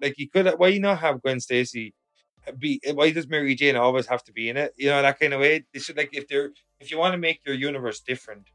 like 0.02 0.18
you 0.18 0.30
could 0.30 0.48
why 0.58 0.68
you 0.70 0.80
not 0.80 1.00
have 1.00 1.22
Gwen 1.22 1.40
Stacy 1.40 1.94
be 2.60 2.80
why 2.94 3.12
does 3.12 3.28
Mary 3.28 3.56
Jane 3.56 3.76
always 3.76 4.08
have 4.08 4.24
to 4.26 4.32
be 4.34 4.50
in 4.50 4.58
it? 4.58 4.74
You 4.78 4.90
know 4.90 5.02
that 5.02 5.20
kind 5.20 5.34
of 5.34 5.42
way. 5.42 5.66
They 5.74 5.80
should 5.80 5.98
like 5.98 6.10
if 6.14 6.28
they're 6.28 6.52
if 6.80 6.92
you 6.92 6.98
want 6.98 7.14
to 7.14 7.18
make 7.18 7.42
your 7.46 7.56
universe 7.56 8.02
different, 8.02 8.50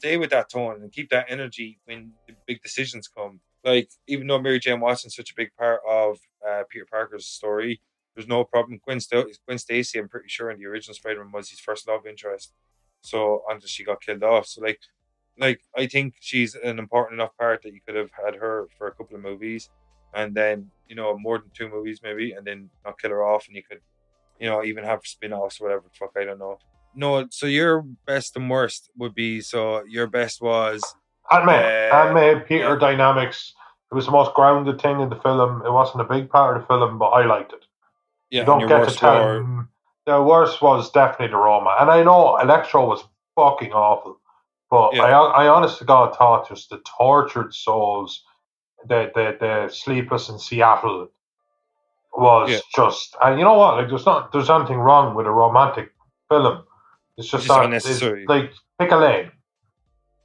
stay 0.00 0.16
with 0.16 0.30
that 0.30 0.48
tone 0.48 0.76
and 0.80 0.90
keep 0.90 1.10
that 1.10 1.26
energy 1.28 1.78
when 1.84 2.12
the 2.26 2.34
big 2.46 2.62
decisions 2.62 3.06
come. 3.06 3.40
Like 3.62 3.90
even 4.06 4.26
though 4.26 4.40
Mary 4.40 4.58
Jane 4.58 4.80
Watson's 4.80 5.14
such 5.14 5.30
a 5.30 5.34
big 5.36 5.50
part 5.58 5.80
of 5.86 6.18
uh, 6.46 6.62
Peter 6.70 6.86
Parker's 6.90 7.26
story, 7.26 7.82
there's 8.14 8.26
no 8.26 8.42
problem. 8.44 8.80
Gwen, 8.82 9.00
St- 9.00 9.38
Gwen 9.46 9.58
Stacy, 9.58 9.98
I'm 9.98 10.08
pretty 10.08 10.28
sure 10.28 10.50
in 10.50 10.58
the 10.58 10.66
original 10.66 10.94
Spider-Man 10.94 11.32
was 11.32 11.50
his 11.50 11.60
first 11.60 11.86
love 11.86 12.06
interest. 12.06 12.54
So 13.02 13.42
until 13.48 13.68
she 13.68 13.84
got 13.84 14.00
killed 14.00 14.22
off, 14.22 14.46
so 14.46 14.62
like, 14.62 14.80
like 15.38 15.60
I 15.76 15.86
think 15.86 16.14
she's 16.20 16.54
an 16.54 16.78
important 16.78 17.20
enough 17.20 17.36
part 17.36 17.62
that 17.62 17.74
you 17.74 17.80
could 17.86 17.96
have 17.96 18.10
had 18.24 18.34
her 18.36 18.68
for 18.76 18.86
a 18.86 18.92
couple 18.92 19.16
of 19.16 19.22
movies, 19.22 19.70
and 20.14 20.34
then 20.34 20.70
you 20.88 20.96
know 20.96 21.16
more 21.18 21.38
than 21.38 21.50
two 21.54 21.68
movies 21.68 22.00
maybe, 22.02 22.32
and 22.32 22.46
then 22.46 22.70
not 22.84 22.98
kill 22.98 23.10
her 23.10 23.22
off, 23.22 23.46
and 23.46 23.56
you 23.56 23.62
could, 23.62 23.80
you 24.38 24.48
know, 24.50 24.62
even 24.62 24.84
have 24.84 25.00
spin-offs 25.04 25.60
or 25.60 25.64
whatever. 25.64 25.84
Fuck, 25.92 26.12
I 26.16 26.24
don't 26.24 26.38
know 26.38 26.58
no, 26.94 27.26
so 27.30 27.46
your 27.46 27.82
best 28.06 28.36
and 28.36 28.50
worst 28.50 28.90
would 28.96 29.14
be 29.14 29.40
so 29.40 29.84
your 29.84 30.06
best 30.06 30.40
was 30.42 30.82
Aunt 31.30 31.46
May. 31.46 31.88
Uh, 31.90 32.40
Peter 32.40 32.70
yeah. 32.70 32.78
dynamics. 32.78 33.54
It 33.90 33.94
was 33.94 34.06
the 34.06 34.12
most 34.12 34.34
grounded 34.34 34.80
thing 34.80 35.00
in 35.00 35.08
the 35.08 35.16
film. 35.16 35.62
It 35.64 35.72
wasn't 35.72 36.02
a 36.02 36.04
big 36.04 36.30
part 36.30 36.56
of 36.56 36.62
the 36.62 36.66
film, 36.66 36.98
but 36.98 37.08
I 37.08 37.24
liked 37.26 37.52
it. 37.52 37.64
Yeah, 38.30 38.40
you 38.40 38.46
don't 38.46 38.68
get 38.68 38.88
to 38.88 38.94
tell. 38.94 39.22
War... 39.22 39.68
The 40.06 40.22
worst 40.22 40.62
was 40.62 40.90
definitely 40.90 41.28
the 41.28 41.36
Roma, 41.36 41.76
and 41.80 41.90
I 41.90 42.02
know 42.02 42.36
Electro 42.36 42.86
was 42.86 43.04
fucking 43.36 43.72
awful, 43.72 44.18
but 44.70 44.94
yeah. 44.94 45.02
I, 45.02 45.44
I 45.44 45.48
honest 45.48 45.78
to 45.78 45.84
God 45.84 46.16
thought 46.16 46.48
just 46.48 46.70
the 46.70 46.78
tortured 46.78 47.54
souls, 47.54 48.24
the 48.88 49.10
the 49.14 49.36
the 49.38 49.68
sleepless 49.72 50.28
in 50.28 50.38
Seattle 50.38 51.08
was 52.12 52.50
yeah. 52.50 52.58
just, 52.74 53.16
and 53.22 53.38
you 53.38 53.44
know 53.44 53.54
what? 53.54 53.76
Like, 53.76 53.88
there's 53.88 54.06
not 54.06 54.32
there's 54.32 54.50
anything 54.50 54.78
wrong 54.78 55.14
with 55.14 55.26
a 55.26 55.30
romantic 55.30 55.92
film 56.28 56.64
it's 57.20 57.30
just, 57.30 57.48
not, 57.48 57.64
unnecessary. 57.64 58.24
like 58.26 58.52
pick 58.78 58.90
a 58.90 58.96
lane. 58.96 59.30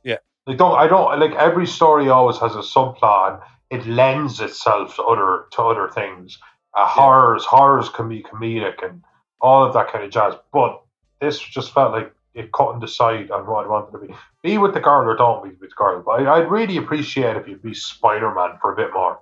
Yeah. 0.04 0.18
Like 0.48 0.58
don't 0.58 0.78
I 0.78 0.88
don't 0.88 1.20
like 1.20 1.34
every 1.34 1.68
story 1.68 2.10
always 2.10 2.38
has 2.38 2.56
a 2.56 2.60
subplot. 2.60 3.42
It 3.70 3.86
lends 3.86 4.40
itself 4.40 4.96
to 4.96 5.04
other 5.04 5.46
to 5.52 5.62
other 5.62 5.90
things. 5.90 6.38
Uh, 6.76 6.82
yeah. 6.82 6.90
Horrors 6.90 7.46
horrors 7.46 7.90
can 7.90 8.10
be 8.10 8.24
comedic 8.24 8.84
and 8.84 9.04
all 9.42 9.66
of 9.66 9.74
that 9.74 9.92
kind 9.92 10.04
of 10.04 10.12
jazz. 10.12 10.34
But 10.52 10.82
this 11.20 11.40
just 11.40 11.74
felt 11.74 11.92
like 11.92 12.14
it 12.34 12.52
couldn't 12.52 12.82
decide 12.82 13.32
on 13.32 13.48
what 13.48 13.66
I 13.66 13.70
wanted 13.70 13.92
to 13.92 14.08
be. 14.08 14.14
Be 14.44 14.58
with 14.58 14.74
the 14.74 14.82
girl 14.82 15.10
or 15.10 15.16
don't 15.16 15.44
be 15.44 15.50
with 15.50 15.70
the 15.70 15.76
girl. 15.76 16.04
But 16.06 16.28
I, 16.28 16.40
would 16.40 16.52
really 16.52 16.78
appreciate 16.78 17.38
if 17.38 17.48
you'd 17.48 17.64
be 17.64 17.74
Spider 17.74 18.34
Man 18.34 18.58
for 18.62 18.74
a 18.74 18.76
bit 18.76 18.94
more. 18.94 19.20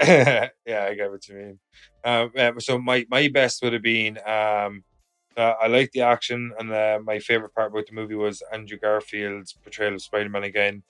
yeah, 0.00 0.48
I 0.66 0.94
get 0.94 1.10
what 1.10 1.28
you 1.28 1.34
mean. 1.34 1.58
Um, 2.04 2.60
so 2.60 2.78
my 2.78 3.06
my 3.10 3.28
best 3.28 3.62
would 3.62 3.72
have 3.72 3.82
been 3.82 4.18
um, 4.26 4.84
uh, 5.36 5.54
I 5.60 5.66
like 5.68 5.90
the 5.92 6.02
action, 6.02 6.52
and 6.58 6.72
uh, 6.72 6.98
my 7.04 7.18
favorite 7.18 7.54
part 7.54 7.72
about 7.72 7.86
the 7.86 7.94
movie 7.94 8.14
was 8.14 8.42
Andrew 8.52 8.78
Garfield's 8.78 9.52
portrayal 9.52 9.94
of 9.94 10.02
Spider 10.02 10.28
Man 10.28 10.44
again. 10.44 10.82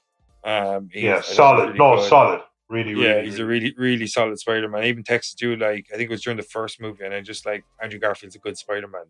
Um, 0.45 0.89
yeah, 0.93 1.21
solid. 1.21 1.67
Really 1.69 1.79
no, 1.79 1.97
good. 1.97 2.09
solid. 2.09 2.41
Really, 2.69 2.95
really, 2.95 3.07
yeah, 3.07 3.21
he's 3.21 3.39
really. 3.39 3.43
a 3.43 3.47
really, 3.47 3.75
really 3.77 4.07
solid 4.07 4.39
Spider 4.39 4.69
Man. 4.69 4.83
I 4.83 4.89
even 4.89 5.05
texted 5.05 5.41
you 5.43 5.57
like 5.57 5.87
I 5.93 5.97
think 5.97 6.09
it 6.09 6.15
was 6.15 6.23
during 6.23 6.39
the 6.39 6.43
first 6.43 6.81
movie, 6.81 7.05
and 7.05 7.15
I 7.15 7.21
just 7.21 7.45
like 7.45 7.65
Andrew 7.83 7.99
Garfield's 7.99 8.37
a 8.37 8.39
good 8.39 8.57
Spider 8.57 8.89
Man. 8.89 9.05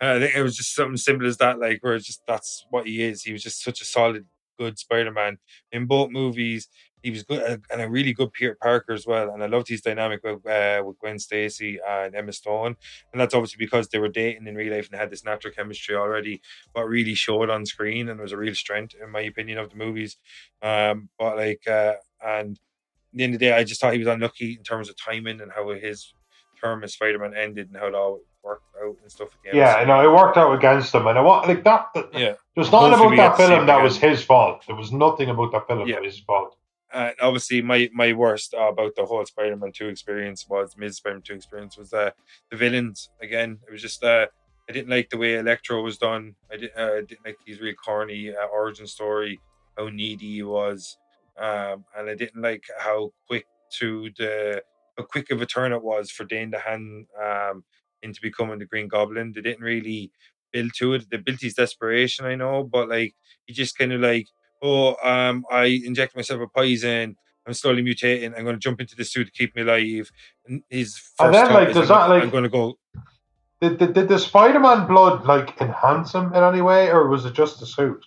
I 0.00 0.18
think 0.18 0.34
it 0.34 0.42
was 0.42 0.56
just 0.56 0.74
something 0.74 0.96
simple 0.96 1.26
as 1.26 1.36
that, 1.38 1.58
like 1.58 1.82
where 1.82 1.94
it's 1.94 2.06
just 2.06 2.22
that's 2.26 2.66
what 2.70 2.86
he 2.86 3.02
is. 3.02 3.22
He 3.22 3.32
was 3.32 3.42
just 3.42 3.62
such 3.62 3.80
a 3.80 3.84
solid, 3.84 4.26
good 4.58 4.78
Spider 4.78 5.10
Man 5.10 5.38
in 5.72 5.86
both 5.86 6.10
movies 6.10 6.68
he 7.02 7.10
was 7.10 7.22
good 7.22 7.42
uh, 7.42 7.56
and 7.70 7.80
a 7.80 7.88
really 7.88 8.12
good 8.12 8.32
Peter 8.32 8.56
Parker 8.60 8.92
as 8.92 9.06
well. 9.06 9.30
And 9.30 9.42
I 9.42 9.46
loved 9.46 9.68
his 9.68 9.80
dynamic 9.80 10.22
with 10.22 10.46
uh, 10.46 10.82
with 10.84 10.98
Gwen 10.98 11.18
Stacy 11.18 11.78
and 11.86 12.14
Emma 12.14 12.32
Stone, 12.32 12.76
and 13.12 13.20
that's 13.20 13.34
obviously 13.34 13.58
because 13.58 13.88
they 13.88 13.98
were 13.98 14.08
dating 14.08 14.46
in 14.46 14.54
real 14.54 14.74
life 14.74 14.88
and 14.90 15.00
had 15.00 15.10
this 15.10 15.24
natural 15.24 15.54
chemistry 15.54 15.96
already. 15.96 16.40
But 16.74 16.86
really 16.86 17.14
showed 17.14 17.50
on 17.50 17.66
screen 17.66 18.08
and 18.08 18.18
there 18.18 18.24
was 18.24 18.32
a 18.32 18.36
real 18.36 18.54
strength 18.54 18.94
in 19.02 19.10
my 19.10 19.20
opinion 19.20 19.58
of 19.58 19.70
the 19.70 19.76
movies. 19.76 20.16
Um, 20.62 21.08
but 21.18 21.36
like 21.36 21.66
uh, 21.66 21.94
and 22.24 22.58
at 23.12 23.16
the 23.16 23.24
end 23.24 23.34
of 23.34 23.40
the 23.40 23.46
day, 23.46 23.52
I 23.52 23.64
just 23.64 23.80
thought 23.80 23.92
he 23.92 23.98
was 23.98 24.08
unlucky 24.08 24.52
in 24.52 24.62
terms 24.62 24.88
of 24.88 24.96
timing 24.96 25.40
and 25.40 25.50
how 25.52 25.68
his 25.70 26.12
term 26.62 26.84
as 26.84 26.92
Spider 26.92 27.18
Man 27.18 27.34
ended 27.34 27.68
and 27.68 27.76
how 27.76 27.86
it 27.86 27.94
all 27.94 28.20
worked 28.42 28.64
out 28.82 28.96
and 29.02 29.10
stuff. 29.10 29.28
Again. 29.42 29.56
Yeah, 29.56 29.74
I 29.74 29.84
know 29.84 30.00
it 30.00 30.14
worked 30.14 30.36
out 30.36 30.52
against 30.52 30.94
him, 30.94 31.06
and 31.06 31.18
I 31.18 31.22
want 31.22 31.48
like 31.48 31.64
that. 31.64 31.86
Yeah, 32.12 32.34
there's 32.54 32.70
nothing 32.70 32.94
about 32.94 33.16
that 33.16 33.36
film 33.36 33.66
that 33.66 33.82
was 33.82 33.96
his 33.96 34.22
fault. 34.22 34.64
There 34.66 34.76
was 34.76 34.92
nothing 34.92 35.28
about 35.28 35.52
that 35.52 35.66
film 35.66 35.86
yeah. 35.86 35.96
that 35.96 36.02
was 36.02 36.14
his 36.14 36.24
fault. 36.24 36.56
Uh, 36.92 37.10
obviously, 37.20 37.62
my 37.62 37.88
my 37.92 38.12
worst 38.12 38.54
uh, 38.54 38.68
about 38.68 38.94
the 38.96 39.04
whole 39.04 39.24
Spider-Man 39.24 39.72
Two 39.72 39.88
experience 39.88 40.46
was 40.48 40.76
mid 40.76 40.94
Spider-Man 40.94 41.22
Two 41.22 41.34
experience 41.34 41.76
was 41.78 41.92
uh, 41.92 42.10
the 42.50 42.56
villains. 42.56 43.10
Again, 43.22 43.58
it 43.66 43.72
was 43.72 43.82
just 43.82 44.02
uh, 44.02 44.26
I 44.68 44.72
didn't 44.72 44.90
like 44.90 45.10
the 45.10 45.18
way 45.18 45.36
Electro 45.36 45.82
was 45.82 45.98
done. 45.98 46.34
I, 46.52 46.56
did, 46.56 46.70
uh, 46.76 47.00
didn't 47.02 47.24
like 47.24 47.36
his 47.46 47.60
really 47.60 47.74
corny 47.74 48.30
uh, 48.30 48.46
origin 48.46 48.86
story, 48.86 49.40
how 49.76 49.88
needy 49.88 50.34
he 50.34 50.42
was, 50.42 50.96
um, 51.38 51.84
and 51.96 52.08
I 52.08 52.14
didn't 52.14 52.42
like 52.42 52.64
how 52.78 53.12
quick 53.26 53.46
to 53.78 54.10
the 54.18 54.62
how 54.96 55.04
quick 55.04 55.30
of 55.30 55.40
a 55.42 55.46
turn 55.46 55.72
it 55.72 55.82
was 55.82 56.10
for 56.10 56.24
Dane 56.24 56.52
DeHaan 56.52 57.04
um, 57.22 57.64
into 58.02 58.20
becoming 58.20 58.58
the 58.58 58.66
Green 58.66 58.88
Goblin. 58.88 59.32
They 59.32 59.40
didn't 59.42 59.64
really 59.64 60.10
build 60.52 60.72
to 60.78 60.94
it. 60.94 61.10
They 61.10 61.16
built 61.18 61.40
his 61.40 61.54
desperation, 61.54 62.26
I 62.26 62.34
know, 62.34 62.64
but 62.64 62.88
like 62.88 63.14
he 63.46 63.52
just 63.52 63.78
kind 63.78 63.92
of 63.92 64.00
like 64.00 64.26
oh, 64.62 64.96
um, 65.02 65.44
I 65.50 65.64
inject 65.84 66.16
myself 66.16 66.40
a 66.40 66.46
poison. 66.46 67.16
I'm 67.46 67.54
slowly 67.54 67.82
mutating. 67.82 68.36
I'm 68.36 68.44
going 68.44 68.56
to 68.56 68.60
jump 68.60 68.80
into 68.80 68.94
the 68.94 69.04
suit 69.04 69.24
to 69.26 69.32
keep 69.32 69.56
me 69.56 69.62
alive. 69.62 70.10
And 70.46 70.62
his 70.68 70.96
first 70.96 71.20
And 71.20 71.34
then, 71.34 71.52
like, 71.52 71.68
does 71.72 71.90
I'm, 71.90 72.08
that, 72.08 72.14
like- 72.14 72.22
I'm 72.22 72.30
going 72.30 72.42
to 72.44 72.48
go. 72.50 72.78
Did, 73.60 73.76
did, 73.78 73.92
did 73.92 74.08
the 74.08 74.18
Spider-Man 74.18 74.86
blood 74.86 75.26
like 75.26 75.60
enhance 75.60 76.14
him 76.14 76.32
in 76.32 76.42
any 76.42 76.62
way, 76.62 76.88
or 76.90 77.08
was 77.08 77.26
it 77.26 77.34
just 77.34 77.60
the 77.60 77.66
suit? 77.66 78.02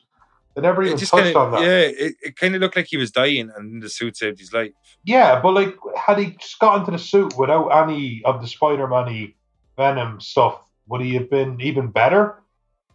They 0.56 0.62
never 0.62 0.82
even 0.84 0.98
just 0.98 1.12
touched 1.12 1.36
kind 1.36 1.36
on 1.36 1.52
that. 1.52 1.62
yeah. 1.62 1.80
It, 2.06 2.16
it 2.24 2.36
kind 2.38 2.56
of 2.56 2.62
looked 2.62 2.76
like 2.76 2.88
he 2.88 2.98
was 2.98 3.12
dying, 3.12 3.52
and 3.56 3.82
the 3.82 3.90
suit 3.90 4.18
saved 4.18 4.40
his 4.40 4.52
life. 4.52 4.72
Yeah, 5.04 5.40
but 5.42 5.54
like, 5.54 5.76
had 5.96 6.18
he 6.18 6.32
just 6.40 6.58
got 6.60 6.80
into 6.80 6.90
the 6.92 6.98
suit 7.00 7.38
without 7.38 7.68
any 7.70 8.22
of 8.26 8.42
the 8.42 8.48
Spider-Man 8.48 9.32
Venom 9.78 10.20
stuff, 10.22 10.60
would 10.88 11.02
he 11.02 11.14
have 11.16 11.30
been 11.30 11.62
even 11.62 11.88
better? 11.88 12.42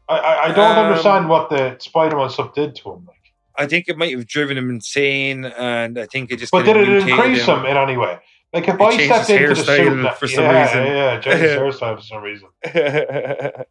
I 0.09 0.18
I, 0.18 0.44
I 0.47 0.52
don't 0.52 0.78
Um, 0.78 0.86
understand 0.86 1.28
what 1.28 1.51
the 1.51 1.76
Spider-Man 1.78 2.30
stuff 2.30 2.55
did 2.55 2.74
to 2.76 2.93
him. 2.93 3.06
Like, 3.06 3.18
I 3.59 3.66
think 3.66 3.89
it 3.89 3.98
might 3.98 4.14
have 4.16 4.26
driven 4.26 4.56
him 4.56 4.70
insane, 4.70 5.44
and 5.44 5.98
I 5.98 6.06
think 6.06 6.30
it 6.30 6.36
just. 6.39 6.52
but 6.52 6.64
did 6.64 6.76
it 6.76 6.89
increase 6.89 7.44
him 7.44 7.64
in 7.66 7.76
any 7.76 7.97
way? 7.97 8.18
Like, 8.52 8.66
if 8.68 8.76
It 8.76 8.80
I 8.80 9.05
stepped 9.05 9.30
into 9.30 9.48
the 9.55 9.62
suit, 9.62 10.14
for 10.18 10.26
some 10.28 10.44
yeah, 10.44 10.62
reason. 10.64 10.86
yeah, 10.86 10.94
yeah, 11.14 11.20
changed 11.20 11.43
his 11.43 11.52
hairstyle 11.60 11.97
for 11.97 12.02
some 12.02 12.22
reason. 12.22 12.48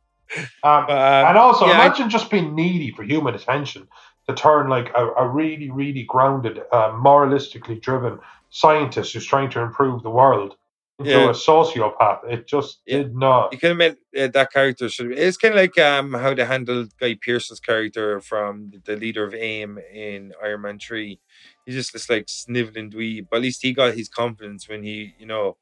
Um, 0.62 0.86
But, 0.88 0.92
um, 0.92 1.28
and 1.30 1.38
also, 1.38 1.66
yeah, 1.68 1.72
I- 1.80 1.86
imagine 1.86 2.10
just 2.10 2.30
being 2.30 2.54
needy 2.54 2.92
for 2.92 3.02
human 3.04 3.34
attention 3.34 3.88
to 4.28 4.36
turn 4.36 4.68
like 4.68 4.90
a, 4.94 5.08
a 5.14 5.26
really, 5.28 5.72
really 5.72 6.04
grounded, 6.04 6.60
uh, 6.74 6.90
moralistically 6.92 7.82
driven 7.82 8.20
scientist 8.50 9.14
who's 9.14 9.26
trying 9.26 9.50
to 9.52 9.62
improve 9.62 10.04
the 10.04 10.10
world 10.10 10.56
Yeah. 11.04 11.30
a 11.30 11.34
sociopath. 11.34 12.20
It 12.28 12.48
just 12.48 12.82
Yeah. 12.86 12.98
did 12.98 13.16
not. 13.16 13.52
you 13.54 13.60
could 13.60 13.70
have 13.70 13.78
made 13.78 13.98
uh, 14.18 14.28
that 14.28 14.52
character 14.52 14.90
should. 14.90 15.12
It's 15.12 15.38
kind 15.38 15.54
of 15.54 15.60
like 15.60 15.78
um 15.78 16.14
how 16.14 16.34
they 16.34 16.44
handled 16.46 16.98
Guy 17.00 17.16
Pearce's 17.22 17.60
character 17.60 18.20
from 18.22 18.72
the 18.86 18.96
leader 18.96 19.24
of 19.24 19.34
AIM 19.36 19.78
in 19.94 20.34
Iron 20.44 20.62
Man 20.62 20.80
Three. 20.80 21.20
He's 21.66 21.76
just 21.76 21.94
this 21.94 22.10
like 22.10 22.26
sniveling 22.28 22.90
dweeb, 22.92 23.28
but 23.30 23.38
at 23.38 23.44
least 23.44 23.62
he 23.62 23.74
got 23.74 23.94
his 23.94 24.10
confidence 24.10 24.68
when 24.68 24.84
he, 24.84 25.14
you 25.20 25.26
know, 25.28 25.58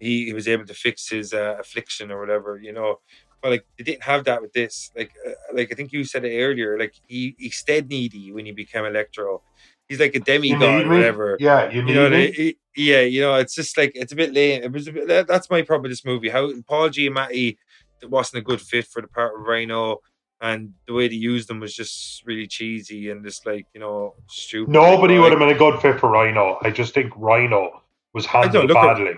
he, 0.00 0.26
he 0.26 0.32
was 0.32 0.48
able 0.48 0.66
to 0.66 0.74
fix 0.74 1.08
his 1.10 1.32
uh, 1.32 1.56
affliction 1.60 2.10
or 2.10 2.18
whatever, 2.18 2.58
you 2.60 2.72
know. 2.72 3.00
But 3.40 3.50
like 3.52 3.66
they 3.78 3.84
didn't 3.84 4.02
have 4.04 4.24
that 4.24 4.40
with 4.42 4.52
this. 4.52 4.90
Like, 4.96 5.12
uh, 5.26 5.32
like 5.52 5.70
I 5.72 5.74
think 5.74 5.92
you 5.92 6.04
said 6.04 6.24
it 6.24 6.36
earlier. 6.40 6.78
Like 6.78 6.94
he 7.06 7.36
he 7.38 7.50
stayed 7.50 7.88
needy 7.88 8.32
when 8.32 8.46
he 8.46 8.52
became 8.52 8.84
Electro. 8.84 9.42
He's 9.92 10.00
like 10.00 10.14
a 10.14 10.20
demigod 10.20 10.86
or 10.86 10.88
me? 10.88 10.96
whatever. 10.96 11.36
Yeah, 11.38 11.70
you 11.70 11.86
You 11.86 11.94
know, 11.94 12.08
me. 12.08 12.24
it- 12.24 12.38
it- 12.38 12.56
yeah, 12.74 13.00
you 13.02 13.20
know, 13.20 13.34
it's 13.34 13.54
just 13.54 13.76
like 13.76 13.92
it's 13.94 14.12
a 14.12 14.16
bit 14.16 14.32
lame. 14.32 14.62
It 14.62 14.72
was 14.72 14.88
a 14.88 14.92
bit, 14.92 15.26
that's 15.28 15.50
my 15.50 15.60
problem 15.60 15.82
with 15.82 15.92
this 15.92 16.06
movie. 16.06 16.30
How 16.30 16.50
Paul 16.66 16.88
Giamatti 16.88 17.58
wasn't 18.04 18.40
a 18.40 18.44
good 18.44 18.62
fit 18.62 18.86
for 18.86 19.02
the 19.02 19.08
part 19.08 19.34
of 19.38 19.46
Rhino, 19.46 19.98
and 20.40 20.72
the 20.86 20.94
way 20.94 21.06
they 21.08 21.14
used 21.16 21.48
them 21.50 21.60
was 21.60 21.74
just 21.74 22.24
really 22.26 22.46
cheesy 22.46 23.10
and 23.10 23.22
just 23.22 23.44
like 23.44 23.66
you 23.74 23.80
know 23.80 24.14
stupid. 24.28 24.72
Nobody 24.72 25.14
Like, 25.14 25.22
would 25.24 25.32
have 25.32 25.38
been 25.38 25.54
a 25.54 25.58
good 25.58 25.80
fit 25.82 26.00
for 26.00 26.08
Rhino. 26.10 26.58
I 26.62 26.70
just 26.70 26.94
think 26.94 27.12
Rhino 27.14 27.82
was 28.14 28.24
handled 28.24 28.68
look 28.68 28.76
at- 28.78 28.96
badly. 28.96 29.14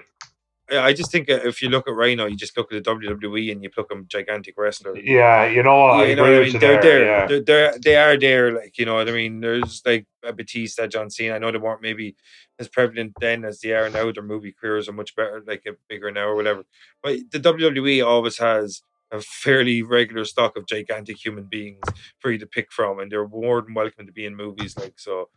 I 0.83 0.93
just 0.93 1.11
think 1.13 1.31
uh, 1.31 1.41
if 1.45 1.63
you 1.63 1.69
look 1.69 1.89
at 1.89 1.95
Rhino, 1.95 2.27
you 2.27 2.37
just 2.37 2.57
look 2.57 2.73
at 2.73 2.83
the 2.83 2.91
WWE 2.91 3.53
and 3.53 3.63
you 3.63 3.71
pluck 3.71 3.91
him 3.91 4.07
gigantic 4.09 4.55
wrestler. 4.57 4.97
Yeah, 4.97 5.47
you 5.47 5.63
know 5.63 5.79
what? 5.79 5.93
I 5.93 6.03
Yeah, 6.03 6.09
you 6.11 6.17
know 6.17 6.23
what 6.23 6.35
I 6.35 6.45
mean? 6.45 6.59
They're 6.59 6.83
there. 6.83 7.05
Yeah. 7.05 7.27
They're, 7.27 7.43
they're 7.43 7.75
they 7.83 7.97
are 7.97 8.19
there. 8.19 8.53
Like 8.53 8.79
you 8.79 8.87
know 8.87 8.95
what 8.95 9.09
I 9.09 9.13
mean. 9.13 9.41
There's 9.41 9.83
like 9.85 10.07
a 10.25 10.33
Batista, 10.33 10.87
John 10.87 11.11
Cena. 11.11 11.35
I 11.35 11.39
know 11.39 11.51
they 11.51 11.59
weren't 11.59 11.83
maybe 11.83 12.17
as 12.59 12.69
prevalent 12.69 13.13
then 13.21 13.45
as 13.45 13.61
they 13.61 13.73
are 13.73 13.91
now. 13.91 14.11
Their 14.13 14.23
movie 14.23 14.55
careers 14.59 14.89
are 14.89 14.93
much 14.93 15.15
better, 15.15 15.43
like 15.47 15.65
a 15.67 15.73
bigger 15.89 16.11
now 16.11 16.29
or 16.29 16.37
whatever. 16.37 16.65
But 17.03 17.31
the 17.31 17.41
WWE 17.41 18.05
always 18.05 18.39
has 18.39 18.83
a 19.11 19.21
fairly 19.21 19.83
regular 19.83 20.25
stock 20.25 20.57
of 20.57 20.67
gigantic 20.67 21.25
human 21.25 21.45
beings 21.45 21.83
for 22.19 22.31
you 22.31 22.39
to 22.39 22.47
pick 22.47 22.73
from, 22.73 22.99
and 22.99 23.11
they're 23.11 23.29
more 23.29 23.63
than 23.63 23.75
welcome 23.75 24.07
to 24.07 24.13
be 24.13 24.27
in 24.27 24.37
movies. 24.37 24.77
Like 24.77 24.99
so, 24.99 25.29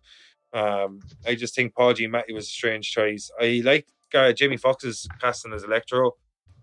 um, 0.53 1.01
I 1.25 1.35
just 1.35 1.55
think 1.55 1.75
Paul 1.75 1.93
Giamatti 1.93 2.33
was 2.33 2.45
a 2.45 2.51
strange 2.51 2.91
choice. 2.91 3.29
I 3.39 3.61
like 3.63 3.87
uh, 4.13 4.31
Jamie 4.33 4.57
Foxx's 4.57 5.07
casting 5.19 5.53
as 5.53 5.63
Electro. 5.63 6.15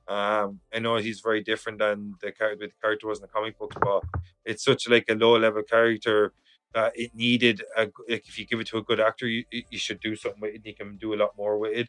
Um, 0.07 0.61
I 0.73 0.81
know 0.81 0.97
he's 0.97 1.21
very 1.21 1.43
different 1.43 1.79
than 1.79 2.15
the 2.21 2.31
character 2.33 2.66
the 2.66 2.73
character 2.83 3.07
was 3.07 3.19
in 3.19 3.23
the 3.23 3.29
comic 3.29 3.59
books, 3.59 3.77
but 3.81 4.03
it's 4.45 4.62
such 4.62 4.89
like 4.89 5.07
a 5.09 5.15
low 5.15 5.39
level 5.39 5.62
character 5.62 6.33
that 6.75 6.93
it 6.95 7.15
needed 7.15 7.62
a, 7.77 7.83
like 8.09 8.29
if 8.29 8.39
you 8.39 8.45
give 8.47 8.61
it 8.61 8.66
to 8.66 8.79
a 8.79 8.83
good 8.83 9.01
actor, 9.01 9.27
you, 9.27 9.45
you 9.51 9.79
should 9.79 10.01
do 10.01 10.15
something 10.15 10.41
with 10.41 10.51
it. 10.51 10.57
And 10.57 10.66
you 10.66 10.75
can 10.75 10.97
do 10.97 11.15
a 11.15 11.16
lot 11.16 11.31
more 11.39 11.59
with 11.59 11.73
it 11.73 11.89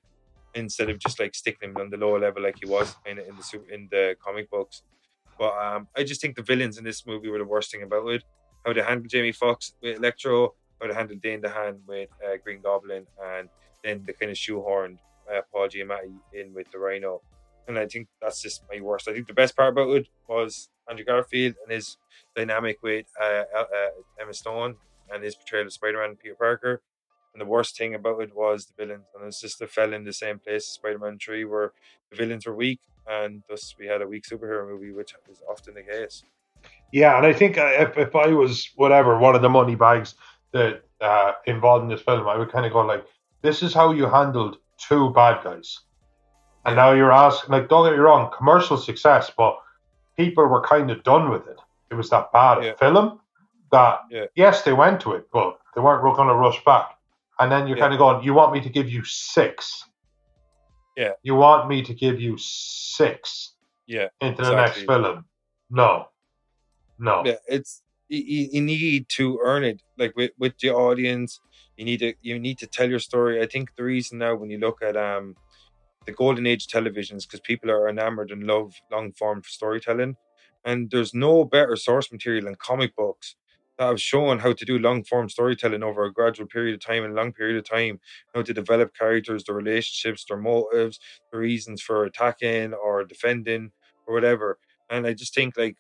instead 0.54 0.90
of 0.90 1.00
just 1.00 1.20
like 1.20 1.36
sticking 1.36 1.70
him 1.70 1.78
on 1.78 1.90
the 1.90 1.98
lower 1.98 2.20
level 2.20 2.42
like 2.42 2.58
he 2.62 2.70
was 2.70 2.96
in 3.06 3.20
in 3.20 3.36
the 3.36 3.44
su- 3.44 3.66
in 3.70 3.88
the 3.92 4.16
comic 4.24 4.50
books. 4.50 4.84
But 5.38 5.54
um, 5.58 5.88
I 5.96 6.04
just 6.04 6.22
think 6.22 6.38
the 6.38 6.44
villains 6.44 6.78
in 6.78 6.86
this 6.86 7.06
movie 7.06 7.30
were 7.30 7.40
the 7.40 7.46
worst 7.46 7.72
thing 7.72 7.84
about 7.84 8.08
it. 8.08 8.24
How 8.66 8.72
they 8.72 8.82
handled 8.82 9.10
Jamie 9.10 9.34
Foxx 9.34 9.74
with 9.82 9.98
Electro, 9.98 10.54
how 10.80 10.88
they 10.88 10.94
handled 10.94 11.22
Dane 11.22 11.42
DeHaan 11.42 11.80
with 11.86 12.10
uh, 12.26 12.38
Green 12.44 12.62
Goblin, 12.62 13.06
and 13.22 13.50
then 13.84 14.04
they 14.06 14.14
kind 14.14 14.32
of 14.32 14.38
shoehorned 14.38 14.98
uh, 15.32 15.42
Paul 15.52 15.68
Giamatti 15.68 16.16
in 16.34 16.54
with 16.54 16.72
the 16.72 16.80
Rhino. 16.80 17.22
And 17.68 17.80
I 17.80 17.88
think 17.88 18.08
that's 18.22 18.42
just 18.42 18.64
my 18.72 18.80
worst. 18.80 19.08
I 19.08 19.14
think 19.14 19.28
the 19.28 19.34
best 19.34 19.56
part 19.56 19.74
about 19.74 19.90
it 19.90 20.08
was 20.28 20.70
Andrew 20.90 21.06
Garfield 21.06 21.56
and 21.64 21.72
his 21.72 21.98
dynamic 22.36 22.78
with 22.84 23.08
uh, 23.20 23.44
uh, 23.58 23.66
Emma 24.20 24.34
Stone 24.34 24.76
and 25.12 25.24
his 25.24 25.36
portrayal 25.36 25.66
of 25.66 25.74
Spider-Man, 25.74 26.16
Peter 26.22 26.36
Parker. 26.36 26.82
And 27.34 27.42
the 27.42 27.46
worst 27.46 27.78
thing 27.78 27.96
about 27.96 28.22
it 28.22 28.36
was 28.36 28.66
the 28.66 28.74
villains, 28.78 29.08
and 29.14 29.28
it's 29.28 29.42
just 29.42 29.62
it 29.62 29.70
fell 29.70 29.94
in 29.94 30.06
the 30.06 30.14
same 30.14 30.40
place 30.40 30.68
as 30.68 30.68
Spider-Man 30.68 31.18
Three, 31.20 31.44
where 31.44 31.74
the 32.10 32.16
villains 32.16 32.46
were 32.46 32.56
weak, 32.56 32.80
and 33.08 33.44
thus 33.50 33.76
we 33.78 33.88
had 33.88 34.02
a 34.02 34.08
weak 34.08 34.24
superhero 34.24 34.66
movie, 34.66 34.94
which 34.94 35.14
is 35.30 35.42
often 35.50 35.74
the 35.74 35.84
case. 35.84 36.24
Yeah, 36.94 37.18
and 37.18 37.26
I 37.26 37.34
think 37.34 37.58
uh, 37.58 37.72
if, 37.78 37.98
if 37.98 38.16
I 38.16 38.28
was 38.28 38.70
whatever 38.76 39.18
one 39.18 39.36
of 39.36 39.42
the 39.42 39.50
money 39.50 39.76
bags 39.76 40.16
that 40.54 40.84
uh, 41.02 41.34
involved 41.46 41.84
in 41.84 41.90
this 41.90 42.02
film, 42.02 42.26
I 42.26 42.38
would 42.38 42.52
kind 42.54 42.66
of 42.66 42.72
go 42.72 42.86
like, 42.86 43.06
"This 43.42 43.62
is 43.62 43.74
how 43.74 43.92
you 43.92 44.06
handled 44.06 44.58
two 44.78 45.12
bad 45.12 45.44
guys," 45.44 45.80
and 46.66 46.76
now 46.76 46.92
you're 46.92 47.12
asking, 47.12 47.52
like, 47.52 47.70
don't 47.70 47.86
get 47.86 47.94
me 47.94 48.00
wrong, 48.00 48.32
commercial 48.36 48.78
success, 48.78 49.32
but 49.38 49.58
people 50.18 50.46
were 50.48 50.62
kind 50.62 50.90
of 50.92 51.04
done 51.04 51.30
with 51.30 51.48
it. 51.48 51.60
It 51.92 51.96
was 51.96 52.10
that 52.10 52.32
bad 52.32 52.64
Yeah. 52.64 52.72
a 52.72 52.78
film 52.78 53.20
that 53.72 54.02
Yeah. 54.10 54.26
yes, 54.36 54.64
they 54.64 54.74
went 54.74 55.02
to 55.02 55.14
it, 55.14 55.30
but 55.32 55.60
they 55.74 55.82
weren't 55.82 56.02
going 56.04 56.28
to 56.30 56.36
rush 56.36 56.64
back. 56.64 56.98
And 57.40 57.52
then 57.52 57.68
you're 57.68 57.78
Yeah. 57.78 57.84
kind 57.84 57.94
of 57.94 58.00
going, 58.00 58.24
"You 58.24 58.34
want 58.34 58.54
me 58.54 58.62
to 58.62 58.70
give 58.70 58.90
you 58.90 59.04
six? 59.04 59.84
Yeah. 60.96 61.14
You 61.24 61.36
want 61.36 61.68
me 61.68 61.82
to 61.84 61.94
give 61.94 62.22
you 62.22 62.38
six 62.38 63.56
Yeah, 63.88 64.08
into 64.22 64.44
the 64.44 64.56
next 64.56 64.84
film? 64.84 65.26
No, 65.70 66.10
no." 66.98 67.24
yeah 67.26 67.36
it's 67.48 67.82
you, 68.08 68.20
you 68.20 68.50
you 68.54 68.62
need 68.62 69.10
to 69.10 69.40
earn 69.44 69.64
it 69.64 69.82
like 69.98 70.16
with, 70.16 70.32
with 70.38 70.58
the 70.60 70.70
audience 70.70 71.40
you 71.78 71.86
need 71.86 72.00
to 72.00 72.14
you 72.22 72.40
need 72.40 72.58
to 72.60 72.68
tell 72.68 72.90
your 72.90 73.00
story 73.00 73.42
i 73.42 73.46
think 73.46 73.76
the 73.76 73.84
reason 73.84 74.18
now 74.20 74.36
when 74.36 74.50
you 74.50 74.58
look 74.58 74.82
at 74.82 74.96
um 74.98 75.36
the 76.06 76.12
golden 76.12 76.46
age 76.46 76.68
televisions 76.68 77.24
because 77.24 77.40
people 77.42 77.72
are 77.72 77.90
enamored 77.90 78.32
and 78.32 78.44
love 78.46 78.74
long 78.92 79.12
form 79.14 79.42
storytelling 79.46 80.16
and 80.66 80.92
there's 80.92 81.14
no 81.14 81.44
better 81.46 81.76
source 81.76 82.12
material 82.12 82.46
than 82.46 82.56
comic 82.56 82.96
books 82.96 83.36
that 83.78 83.88
have 83.88 84.02
shown 84.02 84.40
how 84.40 84.54
to 84.54 84.66
do 84.66 84.80
long 84.80 85.04
form 85.04 85.30
storytelling 85.30 85.84
over 85.84 86.06
a 86.06 86.14
gradual 86.14 86.48
period 86.48 86.76
of 86.76 86.82
time 86.82 87.04
and 87.04 87.16
long 87.16 87.34
period 87.34 87.58
of 87.58 87.70
time 87.70 88.00
how 88.34 88.42
to 88.42 88.54
develop 88.54 88.96
characters 88.96 89.44
their 89.44 89.56
relationships 89.56 90.26
their 90.28 90.38
motives 90.38 91.00
the 91.32 91.38
reasons 91.38 91.82
for 91.82 92.06
attacking 92.06 92.74
or 92.74 93.04
defending 93.04 93.72
or 94.08 94.14
whatever 94.14 94.60
and 94.90 95.08
i 95.08 95.14
just 95.14 95.34
think 95.34 95.58
like 95.58 95.76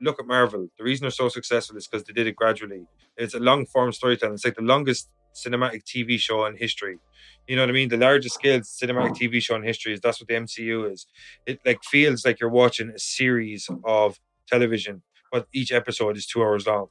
look 0.00 0.18
at 0.20 0.26
Marvel. 0.26 0.68
The 0.78 0.84
reason 0.84 1.04
they're 1.04 1.10
so 1.10 1.28
successful 1.28 1.76
is 1.76 1.86
because 1.86 2.04
they 2.04 2.12
did 2.12 2.26
it 2.26 2.36
gradually. 2.36 2.86
It's 3.16 3.34
a 3.34 3.40
long 3.40 3.66
form 3.66 3.92
storytelling. 3.92 4.34
It's 4.34 4.44
like 4.44 4.56
the 4.56 4.62
longest 4.62 5.08
cinematic 5.34 5.84
TV 5.84 6.18
show 6.18 6.44
in 6.46 6.56
history. 6.56 6.98
You 7.46 7.56
know 7.56 7.62
what 7.62 7.70
I 7.70 7.72
mean? 7.72 7.88
The 7.88 7.96
largest 7.96 8.36
scale 8.36 8.60
cinematic 8.60 9.16
TV 9.16 9.42
show 9.42 9.56
in 9.56 9.62
history 9.62 9.92
is 9.92 10.00
that's 10.00 10.20
what 10.20 10.28
the 10.28 10.34
MCU 10.34 10.90
is. 10.92 11.06
It 11.46 11.60
like 11.66 11.82
feels 11.84 12.24
like 12.24 12.40
you're 12.40 12.50
watching 12.50 12.90
a 12.90 12.98
series 12.98 13.68
of 13.84 14.20
television, 14.46 15.02
but 15.30 15.48
each 15.52 15.72
episode 15.72 16.16
is 16.16 16.26
two 16.26 16.42
hours 16.42 16.66
long. 16.66 16.86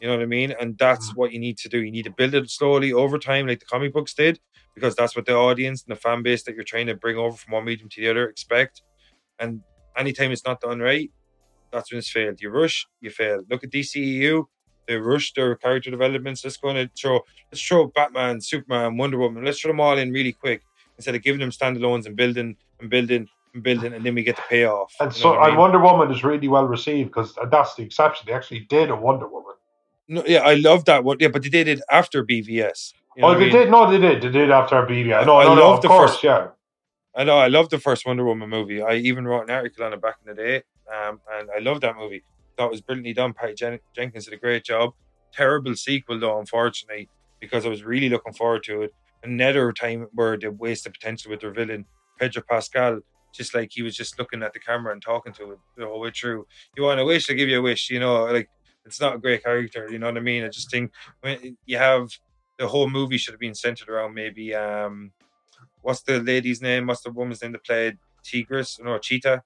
You 0.00 0.08
know 0.08 0.16
what 0.16 0.22
I 0.22 0.26
mean? 0.26 0.52
And 0.60 0.76
that's 0.76 1.08
mm-hmm. 1.08 1.20
what 1.20 1.32
you 1.32 1.38
need 1.38 1.56
to 1.58 1.68
do. 1.68 1.82
You 1.82 1.90
need 1.90 2.04
to 2.04 2.10
build 2.10 2.34
it 2.34 2.50
slowly 2.50 2.92
over 2.92 3.18
time, 3.18 3.46
like 3.46 3.60
the 3.60 3.66
comic 3.66 3.92
books 3.92 4.12
did, 4.12 4.38
because 4.74 4.94
that's 4.94 5.16
what 5.16 5.24
the 5.24 5.34
audience 5.34 5.84
and 5.86 5.96
the 5.96 6.00
fan 6.00 6.22
base 6.22 6.42
that 6.42 6.54
you're 6.54 6.64
trying 6.64 6.88
to 6.88 6.94
bring 6.94 7.16
over 7.16 7.36
from 7.36 7.52
one 7.52 7.64
medium 7.64 7.88
to 7.90 8.00
the 8.00 8.10
other 8.10 8.28
expect. 8.28 8.82
And 9.38 9.60
anytime 9.96 10.32
it's 10.32 10.44
not 10.44 10.60
done 10.60 10.80
right, 10.80 11.10
that's 11.72 11.90
when 11.90 11.98
it's 11.98 12.10
failed. 12.10 12.40
You 12.40 12.50
rush, 12.50 12.86
you 13.00 13.10
fail. 13.10 13.42
Look 13.50 13.64
at 13.64 13.70
DCEU. 13.70 14.44
They 14.86 14.96
rush 14.96 15.32
their 15.32 15.54
character 15.56 15.90
developments. 15.90 16.44
Let's 16.44 16.56
go 16.56 16.70
and 16.70 16.90
throw 16.94 17.20
let's 17.50 17.62
throw 17.62 17.86
Batman, 17.88 18.40
Superman, 18.40 18.96
Wonder 18.96 19.18
Woman. 19.18 19.44
Let's 19.44 19.60
throw 19.60 19.70
them 19.70 19.80
all 19.80 19.98
in 19.98 20.12
really 20.12 20.32
quick 20.32 20.62
instead 20.96 21.14
of 21.14 21.22
giving 21.22 21.40
them 21.40 21.50
standalones 21.50 22.06
and 22.06 22.16
building 22.16 22.56
and 22.80 22.90
building 22.90 23.28
and 23.54 23.62
building, 23.62 23.92
and 23.92 24.04
then 24.04 24.14
we 24.14 24.22
get 24.22 24.36
the 24.36 24.42
payoff. 24.48 24.94
And 25.00 25.12
so, 25.12 25.38
I 25.38 25.48
mean? 25.48 25.58
Wonder 25.58 25.78
Woman 25.78 26.10
is 26.10 26.24
really 26.24 26.48
well 26.48 26.66
received 26.66 27.10
because 27.10 27.36
that's 27.50 27.74
the 27.74 27.82
exception. 27.82 28.26
They 28.26 28.32
actually 28.32 28.60
did 28.60 28.90
a 28.90 28.96
Wonder 28.96 29.28
Woman. 29.28 29.54
No, 30.08 30.22
yeah, 30.26 30.40
I 30.40 30.54
love 30.54 30.84
that 30.84 31.04
one. 31.04 31.16
Yeah, 31.20 31.28
but 31.28 31.42
they 31.42 31.48
did 31.48 31.68
it 31.68 31.80
after 31.90 32.24
BVS. 32.24 32.92
You 33.16 33.22
know 33.22 33.28
oh, 33.28 33.34
they 33.34 33.40
mean? 33.40 33.52
did. 33.52 33.70
No, 33.70 33.90
they 33.90 33.98
did. 33.98 34.22
They 34.22 34.28
did 34.28 34.50
after 34.50 34.76
BVS. 34.82 35.24
No, 35.24 35.36
I, 35.36 35.44
I 35.44 35.54
love 35.54 35.80
the 35.80 35.88
course, 35.88 36.12
first. 36.12 36.24
Yeah, 36.24 36.48
I 37.14 37.24
know. 37.24 37.38
I 37.38 37.46
love 37.46 37.70
the 37.70 37.78
first 37.78 38.04
Wonder 38.04 38.24
Woman 38.24 38.50
movie. 38.50 38.82
I 38.82 38.94
even 38.96 39.26
wrote 39.26 39.44
an 39.44 39.50
article 39.50 39.84
on 39.84 39.92
it 39.92 40.02
back 40.02 40.16
in 40.24 40.34
the 40.34 40.42
day, 40.42 40.62
um, 40.92 41.20
and 41.32 41.48
I 41.56 41.60
love 41.60 41.80
that 41.82 41.96
movie. 41.96 42.22
Thought 42.56 42.66
it 42.66 42.70
was 42.72 42.80
brilliantly 42.80 43.14
done. 43.14 43.32
Patty 43.32 43.54
Jen- 43.54 43.80
Jenkins 43.94 44.26
did 44.26 44.34
a 44.34 44.38
great 44.38 44.64
job. 44.64 44.92
Terrible 45.32 45.74
sequel 45.74 46.20
though, 46.20 46.38
unfortunately, 46.38 47.08
because 47.40 47.66
I 47.66 47.68
was 47.68 47.84
really 47.84 48.08
looking 48.08 48.32
forward 48.32 48.62
to 48.64 48.82
it. 48.82 48.94
Another 49.22 49.72
time 49.72 50.06
where 50.12 50.36
they 50.36 50.48
wasted 50.48 50.92
potential 50.92 51.30
with 51.30 51.40
their 51.40 51.50
villain 51.50 51.86
Pedro 52.18 52.42
Pascal 52.48 53.00
just 53.34 53.54
like 53.54 53.70
he 53.72 53.82
was 53.82 53.96
just 53.96 54.18
looking 54.18 54.42
at 54.42 54.52
the 54.52 54.60
camera 54.60 54.92
and 54.92 55.02
talking 55.02 55.32
to 55.32 55.52
it 55.52 55.58
the 55.76 55.86
whole 55.86 56.00
way 56.00 56.10
through. 56.10 56.46
You 56.76 56.84
want 56.84 57.00
a 57.00 57.04
wish, 57.04 57.28
I 57.28 57.32
give 57.32 57.48
you 57.48 57.58
a 57.58 57.62
wish. 57.62 57.90
You 57.90 57.98
know, 57.98 58.24
like 58.24 58.48
it's 58.86 59.00
not 59.00 59.16
a 59.16 59.18
great 59.18 59.42
character. 59.42 59.88
You 59.90 59.98
know 59.98 60.06
what 60.06 60.16
I 60.16 60.20
mean? 60.20 60.44
I 60.44 60.48
just 60.48 60.70
think 60.70 60.92
when 61.20 61.56
you 61.66 61.76
have 61.76 62.10
the 62.58 62.68
whole 62.68 62.88
movie 62.88 63.18
should 63.18 63.34
have 63.34 63.40
been 63.40 63.54
centered 63.54 63.88
around 63.88 64.14
maybe 64.14 64.54
um, 64.54 65.10
what's 65.82 66.02
the 66.02 66.20
lady's 66.20 66.62
name? 66.62 66.86
What's 66.86 67.02
the 67.02 67.10
woman's 67.10 67.42
name 67.42 67.52
that 67.52 67.64
played 67.64 67.98
Tigress? 68.22 68.80
No, 68.80 68.98
Cheetah. 68.98 69.42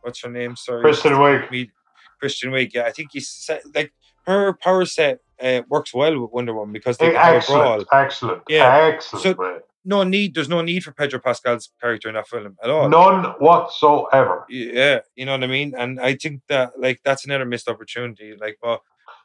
What's 0.00 0.22
her 0.22 0.30
name? 0.30 0.56
Sorry, 0.56 0.82
Kristen 0.82 1.12
Wiig. 1.12 1.70
Kristen 2.18 2.50
Wiig. 2.50 2.72
Yeah, 2.74 2.84
I 2.84 2.92
think 2.92 3.10
he's 3.12 3.50
like 3.74 3.92
her 4.26 4.54
power 4.54 4.84
set 4.84 5.20
uh, 5.40 5.62
works 5.68 5.94
well 5.94 6.20
with 6.20 6.30
Wonder 6.32 6.54
Woman 6.54 6.72
because 6.72 6.98
they 6.98 7.14
have 7.14 7.42
a 7.42 7.46
brawl. 7.46 7.84
Excellent, 7.92 8.42
yeah, 8.48 8.76
excellent. 8.76 9.36
So, 9.36 9.60
no 9.86 10.02
need. 10.02 10.34
There's 10.34 10.48
no 10.48 10.62
need 10.62 10.82
for 10.82 10.92
Pedro 10.92 11.20
Pascal's 11.20 11.70
character 11.80 12.08
in 12.08 12.16
that 12.16 12.26
film 12.26 12.56
at 12.62 12.70
all. 12.70 12.88
None 12.88 13.24
whatsoever. 13.38 14.44
Yeah, 14.48 15.00
you 15.14 15.24
know 15.24 15.32
what 15.32 15.44
I 15.44 15.46
mean. 15.46 15.74
And 15.78 16.00
I 16.00 16.16
think 16.16 16.42
that 16.48 16.72
like 16.78 17.00
that's 17.04 17.24
another 17.24 17.44
missed 17.44 17.68
opportunity. 17.68 18.34
Like, 18.38 18.58
but 18.60 18.80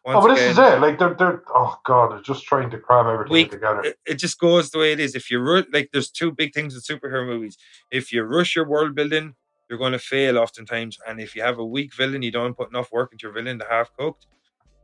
oh, 0.06 0.22
but 0.22 0.36
this 0.36 0.40
again, 0.40 0.52
is 0.52 0.58
it. 0.60 0.80
Like 0.80 1.00
they're 1.00 1.16
they're 1.16 1.44
oh 1.54 1.80
god, 1.84 2.12
they're 2.12 2.22
just 2.22 2.46
trying 2.46 2.70
to 2.70 2.78
cram 2.78 3.08
everything 3.08 3.34
we, 3.34 3.46
together. 3.48 3.82
It, 3.84 3.98
it, 4.06 4.16
just 4.16 4.40
goes 4.40 4.70
the 4.70 4.78
way 4.78 4.92
it 4.92 5.00
is. 5.00 5.16
If 5.16 5.32
you 5.32 5.40
ru- 5.40 5.66
like, 5.74 5.90
there's 5.92 6.12
two 6.12 6.32
big 6.32 6.54
things 6.54 6.76
with 6.76 6.86
superhero 6.86 7.26
movies. 7.26 7.58
If 7.92 8.14
you 8.14 8.22
rush 8.22 8.56
your 8.56 8.68
world 8.68 8.94
building, 8.94 9.34
you're 9.72 9.80
going 9.80 9.93
to 9.93 9.99
fail 9.99 10.38
oftentimes. 10.38 10.99
And 11.07 11.19
if 11.19 11.35
you 11.35 11.41
have 11.41 11.57
a 11.57 11.65
weak 11.65 11.95
villain, 11.95 12.22
you 12.22 12.31
don't 12.31 12.56
put 12.56 12.69
enough 12.69 12.91
work 12.91 13.11
into 13.11 13.23
your 13.23 13.34
villain, 13.34 13.57
the 13.57 13.65
half 13.68 13.91
cooked, 13.98 14.27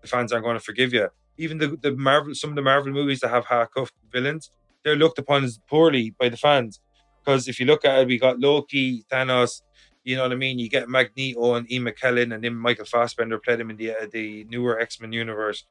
the 0.02 0.08
fans 0.08 0.34
aren't 0.34 0.46
going 0.46 0.58
to 0.58 0.64
forgive 0.64 0.94
you. 0.94 1.10
Even 1.38 1.60
the 1.60 1.78
the 1.80 1.96
Marvel, 1.96 2.34
some 2.34 2.50
of 2.50 2.56
the 2.56 2.64
Marvel 2.64 2.92
movies 2.92 3.20
that 3.20 3.30
have 3.30 3.46
half 3.46 3.70
cooked 3.70 3.94
villains 4.12 4.50
they're 4.88 4.96
looked 4.96 5.20
upon 5.20 5.44
as 5.44 5.60
poorly 5.70 6.16
by 6.18 6.30
the 6.30 6.38
fans. 6.38 6.80
Because 7.20 7.50
if 7.50 7.60
you 7.60 7.66
look 7.66 7.84
at 7.84 8.00
it, 8.00 8.08
we 8.08 8.18
got 8.18 8.40
Loki, 8.40 9.04
Thanos, 9.12 9.62
you 10.06 10.16
know 10.16 10.24
what 10.24 10.32
I 10.32 10.36
mean? 10.36 10.60
You 10.60 10.70
get 10.70 10.88
Magneto 10.88 11.56
and 11.56 11.70
Ian 11.70 11.84
McKellen, 11.84 12.34
and 12.34 12.42
then 12.42 12.56
Michael 12.56 12.86
Fassbender 12.86 13.38
played 13.38 13.60
him 13.60 13.70
in 13.70 13.76
the 13.76 13.92
uh, 13.92 14.08
the 14.10 14.46
newer 14.46 14.80
X 14.80 15.02
Men 15.02 15.12
universe. 15.12 15.66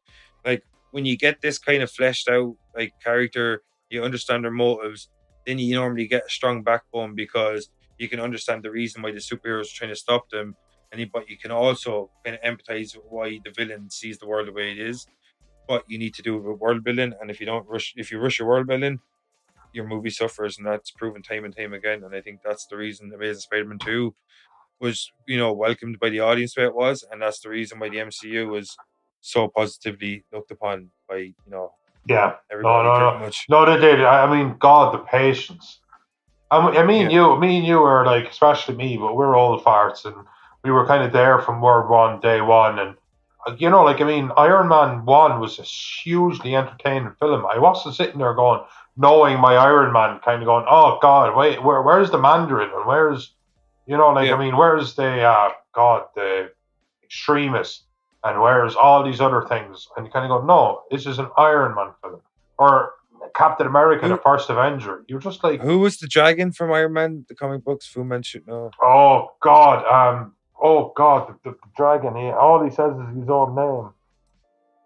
Like 0.44 0.62
when 0.90 1.06
you 1.06 1.16
get 1.16 1.40
this 1.40 1.59
kind 1.59 1.82
of 1.82 1.90
fleshed 1.90 2.28
out 2.28 2.56
like 2.76 2.93
character, 3.02 3.62
you 3.88 4.02
understand 4.02 4.44
their 4.44 4.51
motives, 4.51 5.09
then 5.47 5.59
you 5.59 5.74
normally 5.74 6.06
get 6.06 6.26
a 6.26 6.30
strong 6.30 6.62
backbone 6.62 7.14
because 7.14 7.70
you 7.98 8.09
can 8.09 8.20
understand 8.20 8.62
the 8.62 8.70
reason 8.70 9.02
why 9.02 9.12
the 9.12 9.18
superheroes 9.18 9.73
are 9.73 9.77
trying 9.77 9.90
to 9.90 9.97
stop 9.97 10.28
them, 10.31 10.56
and 10.93 11.10
but 11.12 11.28
you 11.28 11.36
can 11.36 11.51
also 11.51 12.10
kind 12.24 12.39
of 12.40 12.43
empathize 12.43 12.97
with 12.97 13.05
why 13.09 13.40
the 13.44 13.51
villain 13.51 13.90
sees 13.90 14.18
the 14.18 14.27
world 14.27 14.48
the 14.48 14.52
way 14.52 14.70
it 14.70 14.78
is 14.78 15.06
what 15.66 15.85
you 15.89 15.98
need 15.98 16.14
to 16.14 16.23
do 16.23 16.39
with 16.39 16.60
world 16.60 16.85
building. 16.85 17.12
And 17.20 17.31
if 17.31 17.40
you 17.40 17.47
don't 17.47 17.68
rush, 17.68 17.93
if 17.97 18.10
you 18.10 18.18
rush 18.18 18.39
your 18.39 18.48
world 18.48 18.66
building, 18.66 19.01
your 19.73 19.86
movie 19.86 20.10
suffers, 20.10 20.59
and 20.59 20.66
that's 20.66 20.90
proven 20.90 21.23
time 21.23 21.44
and 21.44 21.55
time 21.56 21.74
again. 21.74 22.05
And 22.05 22.14
I 22.14 22.20
think 22.20 22.40
that's 22.44 22.66
the 22.66 22.77
reason 22.77 23.12
Amazing 23.12 23.40
Spider-Man 23.40 23.78
Two 23.78 24.14
was, 24.81 25.10
you 25.27 25.39
know, 25.39 25.52
welcomed 25.52 25.98
by 25.98 26.10
the 26.10 26.20
audience 26.20 26.55
the 26.55 26.62
way 26.62 26.66
it 26.66 26.74
was, 26.74 27.05
and 27.10 27.20
that's 27.20 27.40
the 27.40 27.48
reason 27.48 27.78
why 27.78 27.89
the 27.89 27.97
MCU 27.97 28.48
was 28.51 28.77
so 29.20 29.48
positively 29.48 30.24
looked 30.32 30.51
upon 30.51 30.90
by 31.09 31.16
you 31.16 31.35
know. 31.48 31.73
Yeah. 32.09 32.35
No, 32.52 32.82
no, 32.82 32.98
no. 32.98 33.18
Much. 33.18 33.47
No, 33.48 33.66
they 33.66 33.81
did. 33.81 34.05
I 34.05 34.31
mean, 34.32 34.56
God, 34.59 34.94
the 34.94 34.98
patience. 34.98 35.81
I 36.51 36.85
mean, 36.85 37.10
yeah. 37.10 37.32
you, 37.35 37.40
me 37.40 37.59
and 37.59 37.66
you 37.66 37.81
were 37.81 38.05
like, 38.05 38.28
especially 38.28 38.77
me, 38.77 38.97
but 38.97 39.16
we're 39.16 39.35
old 39.35 39.64
farts, 39.64 40.05
and 40.05 40.14
we 40.62 40.70
were 40.70 40.86
kind 40.86 41.02
of 41.02 41.12
there 41.12 41.40
from 41.40 41.60
World 41.60 41.90
One, 41.90 42.20
day 42.20 42.40
one, 42.40 42.78
and 42.78 42.97
you 43.59 43.70
know, 43.70 43.85
like 43.85 44.01
I 44.01 44.05
mean, 44.05 44.31
Iron 44.36 44.68
Man 44.68 45.05
One 45.05 45.40
was 45.40 45.59
a 45.59 45.62
hugely 45.62 46.56
entertaining 46.56 47.12
film. 47.20 47.47
I 47.47 47.59
wasn't 47.59 47.94
sitting 47.94 48.18
there 48.18 48.35
going, 48.35 48.60
knowing 48.97 49.39
my 49.40 49.55
Iron 49.55 49.93
Man, 49.93 50.20
kind 50.24 50.43
of 50.43 50.47
going, 50.47 50.66
"Oh 50.68 50.98
God, 51.01 51.36
wait, 51.36 51.62
where 51.62 51.82
where's 51.82 52.10
the 52.10 52.18
Mandarin 52.18 52.70
and 52.74 52.86
where's, 52.86 53.32
you 53.86 53.97
know, 53.97 54.09
like 54.09 54.28
yeah. 54.28 54.35
I 54.35 54.39
mean, 54.39 54.56
where's 54.56 54.94
the 54.94 55.23
uh, 55.23 55.51
God 55.73 56.06
the 56.14 56.51
extremist 57.05 57.85
and 58.24 58.40
where's 58.40 58.74
all 58.74 59.05
these 59.05 59.20
other 59.20 59.44
things?" 59.48 59.89
And 59.97 60.06
you 60.06 60.12
kind 60.12 60.31
of 60.31 60.40
go, 60.40 60.44
"No, 60.44 60.82
this 60.90 61.06
is 61.06 61.18
an 61.18 61.28
Iron 61.36 61.74
Man 61.74 61.90
film." 62.02 62.20
Or 62.59 62.94
Captain 63.37 63.67
America, 63.67 64.07
Who, 64.07 64.15
the 64.15 64.21
first 64.21 64.49
Avenger. 64.49 65.05
You're 65.09 65.21
just 65.21 65.45
like 65.45 65.61
who 65.61 65.79
was 65.81 65.99
the 65.99 66.07
dragon 66.07 66.53
from 66.53 66.73
Iron 66.73 66.95
Man, 66.95 67.27
the 67.29 67.35
comic 67.35 67.65
books? 67.65 67.87
Fu 67.87 68.05
Manchu. 68.05 68.41
No. 68.47 68.71
Oh 68.83 69.33
God, 69.43 69.85
um, 69.87 70.33
Oh 70.61 70.93
God, 70.97 71.29
the, 71.29 71.51
the, 71.51 71.57
the 71.57 71.69
dragon. 71.77 72.17
He 72.17 72.29
all 72.29 72.65
he 72.65 72.71
says 72.71 72.93
is 72.97 73.19
his 73.19 73.29
own 73.29 73.55
name. 73.55 73.91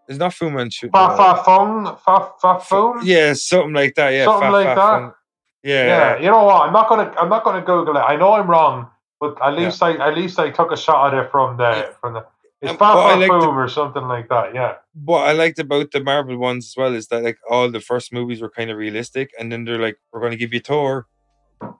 It's 0.08 0.18
not 0.18 0.34
Fu 0.34 0.50
Manchu. 0.50 0.90
Fa 0.90 1.16
Fa 1.16 1.42
Fung, 1.44 1.96
Fa 2.04 2.32
Fa 2.40 2.58
Fung. 2.60 3.00
Yeah, 3.04 3.32
something 3.34 3.72
like 3.72 3.94
that. 3.94 4.10
Yeah, 4.10 4.24
something 4.24 4.48
fa, 4.48 4.52
like 4.52 4.66
fa, 4.66 4.74
that. 4.74 5.14
Yeah, 5.62 5.86
yeah. 5.86 6.18
You 6.18 6.30
know 6.30 6.44
what? 6.44 6.66
I'm 6.66 6.72
not 6.72 6.88
gonna. 6.88 7.14
I'm 7.16 7.28
not 7.28 7.44
gonna 7.44 7.64
Google 7.64 7.96
it. 7.96 8.00
I 8.00 8.16
know 8.16 8.32
I'm 8.32 8.50
wrong, 8.50 8.88
but 9.20 9.40
at 9.40 9.54
least 9.54 9.80
yeah. 9.80 9.88
I 9.88 10.08
at 10.08 10.16
least 10.16 10.38
I 10.38 10.50
took 10.50 10.72
a 10.72 10.76
shot 10.76 11.14
at 11.14 11.24
it 11.24 11.30
from 11.30 11.56
the 11.56 11.70
yeah. 11.70 11.90
from 12.00 12.14
the. 12.14 12.26
It's 12.62 12.78
like 12.78 13.28
Boom 13.28 13.56
or 13.56 13.68
something 13.68 14.02
like 14.02 14.28
that. 14.28 14.54
Yeah. 14.54 14.74
What 14.92 15.26
I 15.26 15.32
liked 15.32 15.58
about 15.58 15.92
the 15.92 16.02
Marvel 16.02 16.36
ones 16.36 16.66
as 16.66 16.74
well 16.76 16.94
is 16.94 17.08
that 17.08 17.22
like 17.22 17.38
all 17.48 17.70
the 17.70 17.80
first 17.80 18.12
movies 18.12 18.42
were 18.42 18.50
kind 18.50 18.70
of 18.70 18.76
realistic, 18.76 19.30
and 19.38 19.50
then 19.50 19.64
they're 19.64 19.78
like, 19.80 19.98
we're 20.12 20.20
going 20.20 20.32
to 20.32 20.36
give 20.36 20.52
you 20.52 20.60
Thor, 20.60 21.06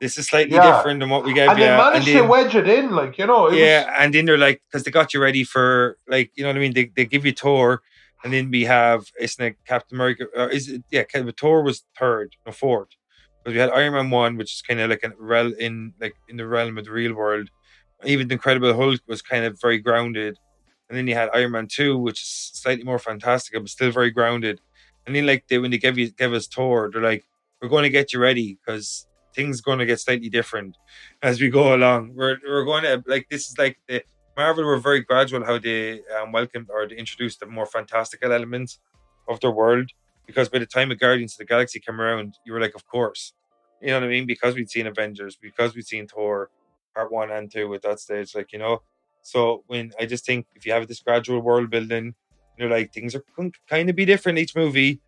this 0.01 0.19
is 0.19 0.29
slightly 0.29 0.57
yeah. 0.57 0.77
different 0.77 1.01
than 1.01 1.11
what 1.11 1.25
we 1.25 1.33
gave 1.33 1.49
and 1.49 1.59
you. 1.59 1.65
They 1.65 1.71
managed 1.71 2.09
and 2.09 2.17
then, 2.17 2.23
to 2.23 2.29
wedge 2.29 2.55
it 2.55 2.69
in, 2.69 2.91
like 2.91 3.19
you 3.19 3.27
know. 3.27 3.51
yeah, 3.51 3.87
was... 3.87 3.95
and 3.99 4.15
then 4.15 4.25
they're 4.25 4.39
like, 4.39 4.63
because 4.69 4.85
they 4.85 4.91
got 4.91 5.15
you 5.15 5.21
ready 5.21 5.45
for, 5.45 5.97
like, 6.09 6.31
you 6.35 6.43
know 6.43 6.51
what 6.51 6.57
I 6.57 6.61
mean. 6.61 6.75
They, 6.75 6.91
they 6.95 7.07
give 7.07 7.25
you 7.25 7.33
Thor, 7.33 7.83
and 8.23 8.33
then 8.33 8.51
we 8.51 8.65
have 8.65 9.07
isn't 9.19 9.45
it 9.45 9.57
Captain 9.67 9.97
America? 9.97 10.27
Or 10.35 10.49
is 10.49 10.69
it 10.69 10.83
yeah? 10.91 11.05
Thor 11.39 11.63
was 11.63 11.85
third, 11.99 12.37
no 12.47 12.53
fourth, 12.53 12.89
because 13.43 13.55
we 13.55 13.61
had 13.61 13.71
Iron 13.71 13.95
Man 13.95 14.11
one, 14.11 14.37
which 14.37 14.55
is 14.55 14.63
kind 14.63 14.81
of 14.81 14.91
like 14.91 15.03
a 15.03 15.13
rel 15.19 15.53
in 15.53 15.95
like 16.01 16.15
in 16.29 16.37
the 16.37 16.47
realm 16.47 16.79
of 16.79 16.85
the 16.85 16.93
real 16.93 17.15
world. 17.15 17.49
Even 18.05 18.29
the 18.29 18.35
Incredible 18.35 18.75
Hulk 18.75 19.01
was 19.07 19.21
kind 19.21 19.45
of 19.45 19.61
very 19.61 19.79
grounded, 19.79 20.39
and 20.91 20.99
then 20.99 21.07
you 21.07 21.15
had 21.15 21.31
Iron 21.33 21.53
Man 21.53 21.69
two, 21.69 21.97
which 21.97 22.21
is 22.21 22.51
slightly 22.53 22.85
more 22.85 22.99
fantastic, 22.99 23.55
but 23.55 23.69
still 23.69 23.93
very 23.93 24.11
grounded. 24.11 24.61
And 25.07 25.15
then 25.15 25.25
like 25.25 25.47
they 25.49 25.59
when 25.59 25.71
they 25.71 25.79
gave 25.79 25.97
you 25.97 26.11
gave 26.11 26.33
us 26.33 26.49
Thor, 26.49 26.91
they're 26.93 27.01
like, 27.01 27.25
we're 27.63 27.69
going 27.69 27.85
to 27.85 27.91
get 27.91 28.13
you 28.13 28.19
ready 28.19 28.59
because 28.59 29.07
things 29.35 29.61
are 29.61 29.63
going 29.63 29.79
to 29.79 29.87
get 29.87 30.01
slightly 30.01 30.29
different 30.29 30.77
as 31.23 31.41
we 31.41 31.49
go 31.49 31.75
along. 31.75 32.15
We're 32.17 32.39
we're 32.45 32.65
going 32.65 32.83
to 32.83 33.05
like 33.07 33.29
this 33.31 33.49
is 33.49 33.57
like 33.57 33.79
the 33.87 34.03
Marvel 34.37 34.65
were 34.65 34.79
very 34.79 35.01
gradual 35.01 35.45
how 35.45 35.59
they 35.59 36.01
um, 36.21 36.33
welcomed 36.33 36.69
or 36.71 36.89
they 36.89 36.97
introduced 36.97 37.39
the 37.41 37.47
more 37.47 37.67
fantastical 37.67 38.33
elements 38.33 38.81
of 39.29 39.39
their 39.41 39.51
world 39.53 39.91
because 40.27 40.49
by 40.49 40.59
the 40.59 40.67
time 40.67 40.91
of 40.91 40.99
Guardians 40.99 41.35
of 41.35 41.39
the 41.39 41.45
Galaxy 41.45 41.79
came 41.81 42.01
around, 42.01 42.37
you 42.45 42.53
were 42.53 42.61
like, 42.61 42.75
of 42.75 42.87
course, 42.87 43.33
you 43.81 43.89
know 43.89 44.01
what 44.01 44.05
I 44.05 44.09
mean? 44.09 44.27
Because 44.27 44.55
we'd 44.55 44.71
seen 44.71 44.87
Avengers, 44.87 45.37
because 45.37 45.75
we'd 45.75 45.87
seen 45.87 46.07
Thor 46.07 46.51
part 46.95 47.13
one 47.13 47.31
and 47.31 47.51
two 47.51 47.73
at 47.75 47.83
that 47.83 48.01
stage, 48.01 48.35
like 48.35 48.53
you 48.53 48.59
know. 48.59 48.83
So 49.23 49.65
when 49.67 49.93
I 49.99 50.07
just 50.07 50.25
think 50.25 50.47
if 50.55 50.67
you 50.67 50.73
have 50.73 50.89
this 50.89 51.01
gradual 51.01 51.41
world 51.41 51.71
building, 51.71 52.15
you're 52.59 52.71
like 52.71 52.93
things 52.93 53.15
are 53.15 53.25
kind 53.69 53.91
of 53.91 53.97
be 53.97 54.05
different 54.05 54.39
each 54.39 54.55
movie. 54.55 55.01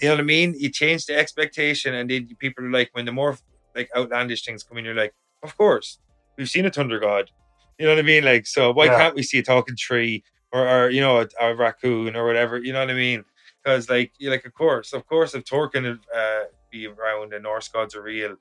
You 0.00 0.08
know 0.08 0.14
what 0.14 0.20
I 0.20 0.24
mean? 0.24 0.54
You 0.56 0.70
change 0.70 1.06
the 1.06 1.16
expectation, 1.16 1.94
and 1.94 2.10
then 2.10 2.28
people 2.38 2.64
are 2.64 2.70
like, 2.70 2.90
when 2.92 3.04
the 3.04 3.12
more 3.12 3.36
like 3.74 3.90
outlandish 3.96 4.44
things 4.44 4.62
come 4.62 4.78
in, 4.78 4.84
you're 4.84 4.94
like, 4.94 5.14
of 5.42 5.56
course, 5.56 5.98
we've 6.36 6.48
seen 6.48 6.66
a 6.66 6.70
thunder 6.70 6.98
god. 6.98 7.30
You 7.78 7.86
know 7.86 7.92
what 7.92 7.98
I 7.98 8.02
mean? 8.02 8.24
Like, 8.24 8.46
so 8.46 8.72
why 8.72 8.86
yeah. 8.86 8.98
can't 8.98 9.14
we 9.14 9.22
see 9.22 9.38
a 9.38 9.42
talking 9.42 9.76
tree 9.76 10.22
or, 10.52 10.66
or 10.66 10.90
you 10.90 11.00
know, 11.00 11.20
a, 11.20 11.28
a, 11.40 11.54
raccoon 11.54 12.16
or 12.16 12.26
whatever? 12.26 12.58
You 12.58 12.72
know 12.72 12.80
what 12.80 12.90
I 12.90 12.94
mean? 12.94 13.24
Because 13.62 13.88
like, 13.88 14.12
you're 14.18 14.30
like, 14.30 14.44
of 14.44 14.54
course, 14.54 14.92
of 14.92 15.06
course, 15.06 15.34
if 15.34 15.44
can 15.72 15.98
uh, 16.14 16.40
be 16.70 16.86
around 16.86 17.32
and 17.32 17.42
Norse 17.42 17.68
gods 17.68 17.94
are 17.94 18.02
real, 18.02 18.36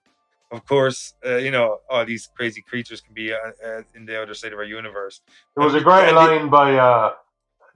of 0.51 0.65
course, 0.65 1.13
uh, 1.25 1.37
you 1.37 1.51
know, 1.51 1.79
all 1.89 2.05
these 2.05 2.29
crazy 2.35 2.61
creatures 2.61 3.01
can 3.01 3.13
be 3.13 3.33
uh, 3.33 3.37
uh, 3.65 3.81
in 3.95 4.05
the 4.05 4.21
other 4.21 4.33
side 4.33 4.53
of 4.53 4.59
our 4.59 4.65
universe. 4.65 5.21
There 5.55 5.65
was 5.65 5.75
a 5.75 5.81
great 5.81 6.11
line 6.13 6.49
by 6.49 6.75
uh, 6.75 7.13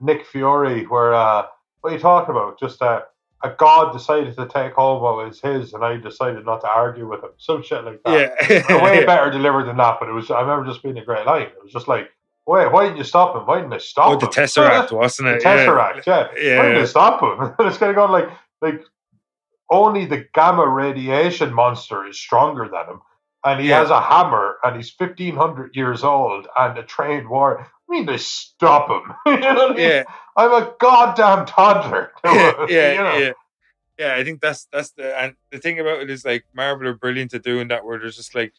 Nick 0.00 0.26
Fury 0.26 0.84
where, 0.84 1.14
uh, 1.14 1.46
what 1.80 1.90
are 1.90 1.96
you 1.96 2.00
talking 2.00 2.34
about? 2.34 2.58
Just 2.60 2.80
that 2.80 3.10
a 3.42 3.50
god 3.50 3.92
decided 3.92 4.34
to 4.36 4.46
take 4.48 4.72
home 4.72 5.02
what 5.02 5.16
was 5.16 5.40
his, 5.40 5.74
and 5.74 5.84
I 5.84 5.96
decided 5.96 6.44
not 6.44 6.60
to 6.62 6.68
argue 6.68 7.08
with 7.08 7.22
him. 7.22 7.30
Some 7.38 7.62
shit 7.62 7.84
like 7.84 8.02
that. 8.04 8.34
Yeah, 8.48 8.82
way 8.82 9.04
better 9.06 9.30
delivered 9.30 9.64
than 9.64 9.76
that. 9.76 9.98
But 10.00 10.08
it 10.08 10.12
was. 10.12 10.30
I 10.30 10.40
remember 10.40 10.66
just 10.70 10.82
being 10.82 10.98
a 10.98 11.04
great 11.04 11.26
line. 11.26 11.42
It 11.42 11.62
was 11.62 11.72
just 11.72 11.86
like 11.88 12.10
Wait, 12.46 12.70
why 12.70 12.84
didn't 12.84 12.98
you 12.98 13.04
stop 13.04 13.34
him? 13.34 13.44
Why 13.44 13.56
didn't 13.56 13.70
they 13.70 13.78
stop 13.80 14.08
Oh, 14.08 14.12
him? 14.12 14.18
the 14.20 14.28
Tesseract, 14.28 14.92
wasn't 14.96 15.28
it? 15.28 15.42
The 15.42 15.48
Tesseract, 15.48 16.06
yeah. 16.06 16.28
Yeah. 16.40 16.58
Why 16.58 16.62
didn't 16.66 16.82
they 16.82 16.86
stop 16.86 17.20
him? 17.20 17.54
it's 17.66 17.78
kind 17.78 17.90
of 17.90 17.96
going 17.96 18.12
like, 18.12 18.28
like 18.62 18.84
only 19.70 20.06
the 20.06 20.26
gamma 20.34 20.66
radiation 20.66 21.52
monster 21.52 22.06
is 22.06 22.18
stronger 22.18 22.68
than 22.68 22.86
him, 22.94 23.00
and 23.44 23.60
he 23.60 23.68
Yeah. 23.68 23.78
has 23.80 23.90
a 23.90 24.00
hammer, 24.00 24.56
and 24.62 24.76
he's 24.76 24.90
fifteen 24.90 25.36
hundred 25.36 25.74
years 25.76 26.04
old 26.04 26.46
and 26.56 26.78
a 26.78 26.82
trained 26.82 27.28
warrior. 27.28 27.60
I 27.88 27.92
mean, 27.92 28.06
they 28.06 28.16
stop 28.18 28.88
him. 28.90 29.14
you 29.26 29.40
know 29.40 29.68
I? 29.70 29.76
Yeah, 29.78 30.02
I'm 30.36 30.52
a 30.52 30.74
goddamn 30.80 31.46
toddler. 31.46 32.12
yeah, 32.24 32.66
yeah, 32.68 32.92
You 32.92 32.98
know? 32.98 33.18
yeah. 33.18 33.32
Yeah, 33.98 34.14
I 34.14 34.24
think 34.24 34.42
that's 34.42 34.66
that's 34.70 34.90
the 34.90 35.18
and 35.18 35.36
the 35.50 35.58
thing 35.58 35.80
about 35.80 36.00
it 36.02 36.10
is 36.10 36.24
like 36.24 36.44
Marvel 36.54 36.86
are 36.88 36.94
brilliant 36.94 37.32
at 37.32 37.42
doing 37.42 37.68
that 37.68 37.84
where 37.84 37.98
there's 37.98 38.16
just 38.16 38.34
like 38.34 38.52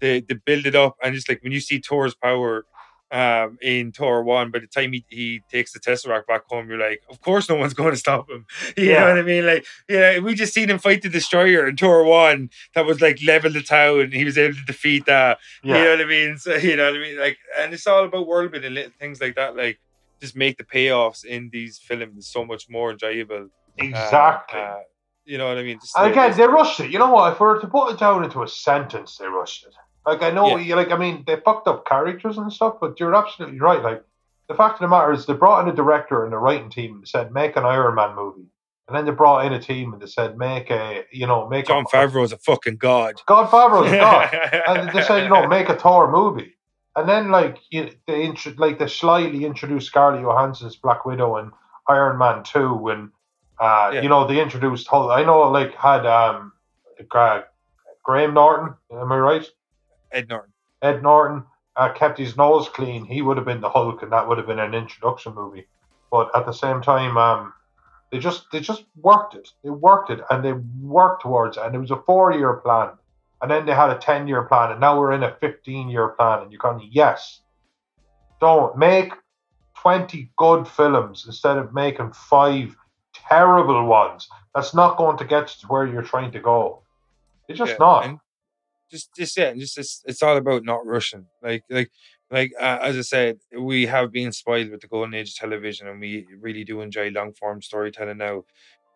they, 0.00 0.20
they 0.20 0.34
build 0.34 0.64
it 0.66 0.76
up 0.76 0.96
and 1.02 1.12
just 1.14 1.28
like 1.28 1.42
when 1.42 1.50
you 1.52 1.58
see 1.58 1.78
Thor's 1.80 2.14
power 2.14 2.66
um 3.12 3.56
in 3.62 3.92
Thor 3.92 4.22
one, 4.24 4.50
by 4.50 4.58
the 4.58 4.66
time 4.66 4.92
he, 4.92 5.04
he 5.08 5.42
takes 5.50 5.72
the 5.72 5.78
Tesseract 5.80 6.26
back 6.26 6.42
home, 6.48 6.68
you're 6.68 6.78
like, 6.78 7.02
of 7.10 7.20
course 7.20 7.48
no 7.48 7.54
one's 7.56 7.74
going 7.74 7.92
to 7.92 7.96
stop 7.96 8.28
him. 8.30 8.46
You 8.76 8.90
Yeah. 8.90 9.00
know 9.00 9.08
what 9.10 9.18
I 9.18 9.22
mean? 9.22 9.46
Like, 9.46 9.66
yeah, 9.88 10.18
we 10.18 10.34
just 10.34 10.52
seen 10.54 10.68
him 10.70 10.78
fight 10.78 11.02
the 11.02 11.08
Destroyer 11.08 11.66
in 11.68 11.76
Thor 11.76 12.04
one 12.04 12.50
that 12.74 12.84
was 12.86 13.00
like 13.00 13.18
level 13.22 13.52
the 13.52 13.62
town 13.62 14.00
and 14.00 14.12
he 14.12 14.24
was 14.24 14.36
able 14.38 14.54
to 14.56 14.64
defeat 14.64 15.06
that. 15.06 15.38
Yeah. 15.62 15.78
You 15.78 15.84
know 15.84 15.90
what 15.90 16.00
I 16.00 16.04
mean? 16.06 16.38
So 16.38 16.54
you 16.68 16.76
know 16.76 16.86
what 16.90 16.96
I 17.00 17.02
mean? 17.02 17.18
Like, 17.18 17.38
and 17.58 17.72
it's 17.72 17.86
all 17.86 18.04
about 18.04 18.26
world 18.26 18.50
building, 18.52 18.74
little 18.74 18.92
things 18.98 19.20
like 19.20 19.36
that. 19.36 19.56
Like, 19.56 19.78
just 20.20 20.34
make 20.36 20.56
the 20.58 20.64
payoffs 20.64 21.24
in 21.24 21.50
these 21.52 21.78
films 21.78 22.28
so 22.28 22.44
much 22.44 22.66
more 22.68 22.90
enjoyable. 22.92 23.48
Uh, 23.78 23.84
Exactly. 23.84 24.60
uh, 24.60 24.78
you 25.24 25.38
know 25.38 25.48
what 25.48 25.58
I 25.58 25.62
mean? 25.62 25.78
Just 25.80 25.96
And 25.96 26.10
again, 26.10 26.36
they 26.36 26.46
rushed 26.46 26.80
it. 26.80 26.90
You 26.90 26.98
know 26.98 27.10
what? 27.10 27.32
If 27.34 27.40
we 27.40 27.46
were 27.46 27.60
to 27.60 27.66
put 27.66 27.92
it 27.92 27.98
down 27.98 28.24
into 28.24 28.42
a 28.42 28.48
sentence, 28.48 29.18
they 29.18 29.26
rushed 29.26 29.64
it. 29.66 29.74
Like 30.06 30.22
I 30.22 30.30
know, 30.30 30.56
you 30.56 30.76
like 30.76 30.92
I 30.92 30.96
mean, 30.96 31.24
they 31.26 31.36
fucked 31.36 31.66
up 31.66 31.84
characters 31.84 32.38
and 32.38 32.52
stuff, 32.52 32.76
but 32.80 33.00
you're 33.00 33.14
absolutely 33.14 33.58
right. 33.58 33.82
Like 33.82 34.04
the 34.48 34.54
fact 34.54 34.74
of 34.74 34.80
the 34.80 34.88
matter 34.88 35.12
is, 35.12 35.26
they 35.26 35.32
brought 35.32 35.64
in 35.64 35.72
a 35.72 35.74
director 35.74 36.24
and 36.24 36.32
a 36.32 36.38
writing 36.38 36.70
team 36.70 36.96
and 36.96 37.08
said 37.08 37.32
make 37.32 37.56
an 37.56 37.64
Iron 37.64 37.96
Man 37.96 38.14
movie, 38.14 38.46
and 38.86 38.96
then 38.96 39.04
they 39.04 39.10
brought 39.10 39.44
in 39.44 39.52
a 39.52 39.60
team 39.60 39.92
and 39.92 40.00
they 40.00 40.06
said 40.06 40.38
make 40.38 40.70
a 40.70 41.04
you 41.10 41.26
know 41.26 41.48
make 41.48 41.64
a 41.64 41.68
John 41.68 41.84
a, 41.92 41.96
Favreau's 41.96 42.30
a 42.30 42.38
fucking 42.38 42.76
god. 42.76 43.20
God 43.26 43.48
Favreau's 43.50 43.92
a 43.92 43.96
god, 43.96 44.62
and 44.68 44.96
they 44.96 45.02
said 45.02 45.24
you 45.24 45.28
know 45.28 45.48
make 45.48 45.68
a 45.68 45.76
Thor 45.76 46.08
movie, 46.08 46.54
and 46.94 47.08
then 47.08 47.32
like 47.32 47.58
you, 47.70 47.90
they 48.06 48.22
intro, 48.22 48.52
like 48.58 48.78
they 48.78 48.86
slyly 48.86 49.44
introduced 49.44 49.88
Scarlett 49.88 50.22
Johansson's 50.22 50.76
Black 50.76 51.04
Widow 51.04 51.36
and 51.36 51.50
Iron 51.88 52.16
Man 52.16 52.44
two, 52.44 52.88
and 52.90 53.10
uh, 53.58 53.90
Yeah. 53.92 54.02
you 54.02 54.08
know 54.08 54.24
they 54.24 54.40
introduced 54.40 54.86
I 54.92 55.24
know 55.24 55.50
like 55.50 55.74
had 55.74 56.06
um 56.06 56.52
Graham 58.04 58.34
Norton, 58.34 58.74
am 58.92 59.10
I 59.10 59.18
right? 59.18 59.50
Ed 60.12 60.28
Norton. 60.28 60.52
Ed 60.82 61.02
Norton 61.02 61.44
uh, 61.76 61.92
kept 61.92 62.18
his 62.18 62.36
nose 62.36 62.68
clean. 62.68 63.04
He 63.04 63.22
would 63.22 63.36
have 63.36 63.46
been 63.46 63.60
the 63.60 63.68
Hulk, 63.68 64.02
and 64.02 64.12
that 64.12 64.28
would 64.28 64.38
have 64.38 64.46
been 64.46 64.58
an 64.58 64.74
introduction 64.74 65.34
movie. 65.34 65.66
But 66.10 66.30
at 66.34 66.46
the 66.46 66.52
same 66.52 66.80
time, 66.80 67.16
um, 67.16 67.52
they 68.10 68.18
just 68.18 68.46
they 68.52 68.60
just 68.60 68.84
worked 68.96 69.34
it. 69.34 69.48
They 69.62 69.70
worked 69.70 70.10
it, 70.10 70.20
and 70.30 70.44
they 70.44 70.52
worked 70.80 71.22
towards 71.22 71.56
it. 71.56 71.64
And 71.64 71.74
it 71.74 71.78
was 71.78 71.90
a 71.90 72.02
four 72.06 72.32
year 72.32 72.54
plan, 72.54 72.90
and 73.42 73.50
then 73.50 73.66
they 73.66 73.74
had 73.74 73.90
a 73.90 73.98
ten 73.98 74.28
year 74.28 74.44
plan, 74.44 74.70
and 74.70 74.80
now 74.80 74.98
we're 74.98 75.12
in 75.12 75.22
a 75.22 75.36
fifteen 75.40 75.88
year 75.88 76.08
plan. 76.10 76.42
And 76.42 76.52
you're 76.52 76.58
going, 76.58 76.88
yes, 76.90 77.40
don't 78.40 78.78
make 78.78 79.12
twenty 79.76 80.30
good 80.36 80.68
films 80.68 81.24
instead 81.26 81.58
of 81.58 81.74
making 81.74 82.12
five 82.12 82.76
terrible 83.12 83.84
ones. 83.86 84.28
That's 84.54 84.74
not 84.74 84.96
going 84.96 85.18
to 85.18 85.24
get 85.24 85.42
you 85.42 85.60
to 85.62 85.66
where 85.66 85.86
you're 85.86 86.02
trying 86.02 86.32
to 86.32 86.40
go. 86.40 86.82
It's 87.48 87.58
just 87.58 87.72
Yeah, 87.72 87.76
not. 87.78 88.04
and 88.04 88.18
just, 88.90 89.14
just 89.16 89.36
yeah, 89.36 89.52
just 89.54 89.78
it's, 89.78 90.02
it's 90.06 90.22
all 90.22 90.36
about 90.36 90.64
not 90.64 90.86
rushing. 90.86 91.26
Like, 91.42 91.64
like, 91.70 91.90
like 92.30 92.52
uh, 92.60 92.78
as 92.82 92.96
I 92.96 93.02
said, 93.02 93.38
we 93.58 93.86
have 93.86 94.12
been 94.12 94.32
spoiled 94.32 94.70
with 94.70 94.80
the 94.80 94.88
golden 94.88 95.14
age 95.14 95.30
of 95.30 95.36
television, 95.36 95.88
and 95.88 96.00
we 96.00 96.26
really 96.40 96.64
do 96.64 96.80
enjoy 96.80 97.10
long 97.10 97.32
form 97.32 97.62
storytelling 97.62 98.18
now. 98.18 98.44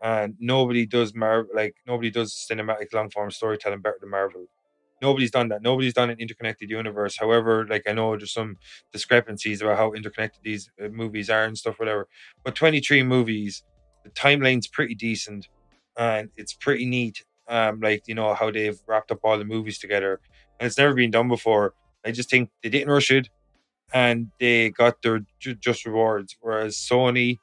And 0.02 0.34
nobody 0.40 0.86
does 0.86 1.14
Marvel 1.14 1.50
like 1.54 1.76
nobody 1.86 2.10
does 2.10 2.34
cinematic 2.50 2.92
long 2.92 3.10
form 3.10 3.30
storytelling 3.30 3.82
better 3.82 3.98
than 4.00 4.10
Marvel. 4.10 4.46
Nobody's 5.02 5.30
done 5.30 5.48
that. 5.48 5.62
Nobody's 5.62 5.94
done 5.94 6.10
an 6.10 6.18
interconnected 6.20 6.70
universe. 6.70 7.16
However, 7.18 7.66
like 7.68 7.84
I 7.86 7.92
know 7.92 8.16
there's 8.16 8.32
some 8.32 8.56
discrepancies 8.92 9.62
about 9.62 9.78
how 9.78 9.92
interconnected 9.92 10.42
these 10.42 10.70
uh, 10.82 10.88
movies 10.88 11.30
are 11.30 11.44
and 11.44 11.56
stuff, 11.56 11.78
whatever. 11.78 12.08
But 12.44 12.54
23 12.54 13.02
movies, 13.02 13.62
the 14.04 14.10
timeline's 14.10 14.68
pretty 14.68 14.94
decent, 14.94 15.48
and 15.98 16.30
it's 16.36 16.52
pretty 16.54 16.86
neat. 16.86 17.24
Um, 17.50 17.80
like 17.80 18.04
you 18.06 18.14
know 18.14 18.32
how 18.34 18.50
they've 18.50 18.78
wrapped 18.86 19.10
up 19.10 19.20
all 19.24 19.36
the 19.38 19.44
movies 19.44 19.78
together, 19.78 20.20
and 20.58 20.66
it's 20.68 20.78
never 20.78 20.94
been 20.94 21.10
done 21.10 21.28
before. 21.28 21.74
I 22.06 22.12
just 22.12 22.30
think 22.30 22.50
they 22.62 22.70
didn't 22.70 22.90
rush 22.90 23.10
it, 23.10 23.28
and 23.92 24.28
they 24.40 24.70
got 24.70 25.02
their 25.02 25.20
ju- 25.40 25.56
just 25.56 25.84
rewards. 25.86 26.36
Whereas 26.40 26.76
Sony, 26.76 27.38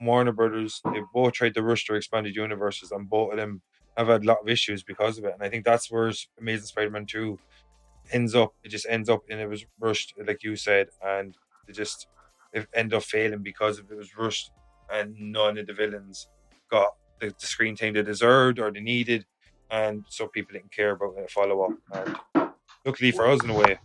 Warner 0.00 0.32
Brothers, 0.32 0.80
they 0.92 1.02
both 1.12 1.34
tried 1.34 1.54
to 1.54 1.62
rush 1.62 1.86
their 1.86 1.96
expanded 1.96 2.34
universes, 2.36 2.90
and 2.90 3.08
both 3.08 3.32
of 3.32 3.38
them 3.38 3.62
have 3.96 4.08
had 4.08 4.24
a 4.24 4.26
lot 4.26 4.38
of 4.42 4.48
issues 4.48 4.82
because 4.82 5.18
of 5.18 5.24
it. 5.26 5.34
And 5.34 5.42
I 5.42 5.50
think 5.50 5.64
that's 5.64 5.90
where 5.90 6.12
Amazing 6.40 6.66
Spider-Man 6.66 7.06
Two 7.06 7.38
ends 8.12 8.34
up. 8.34 8.54
It 8.64 8.70
just 8.70 8.86
ends 8.88 9.08
up, 9.08 9.22
and 9.30 9.40
it 9.40 9.48
was 9.48 9.66
rushed, 9.78 10.14
like 10.26 10.42
you 10.42 10.56
said, 10.56 10.88
and 11.04 11.36
they 11.66 11.72
just 11.72 12.06
ended 12.74 12.94
up 12.94 13.02
failing 13.04 13.42
because 13.42 13.78
of 13.78 13.90
it 13.90 13.96
was 13.96 14.16
rushed, 14.16 14.52
and 14.92 15.14
none 15.18 15.58
of 15.58 15.66
the 15.66 15.74
villains 15.74 16.28
got 16.70 16.94
the, 17.20 17.28
the 17.38 17.46
screen 17.46 17.76
time 17.76 17.94
they 17.94 18.02
deserved 18.02 18.58
or 18.58 18.70
they 18.70 18.80
needed, 18.80 19.26
and 19.70 20.04
so 20.08 20.26
people 20.26 20.52
didn't 20.54 20.72
care 20.72 20.92
about 20.92 21.14
a 21.18 21.28
follow 21.28 21.62
up. 21.62 22.16
And 22.34 22.50
luckily 22.84 23.10
for 23.12 23.26
us, 23.26 23.42
in 23.42 23.50
a 23.50 23.54
way, 23.54 23.78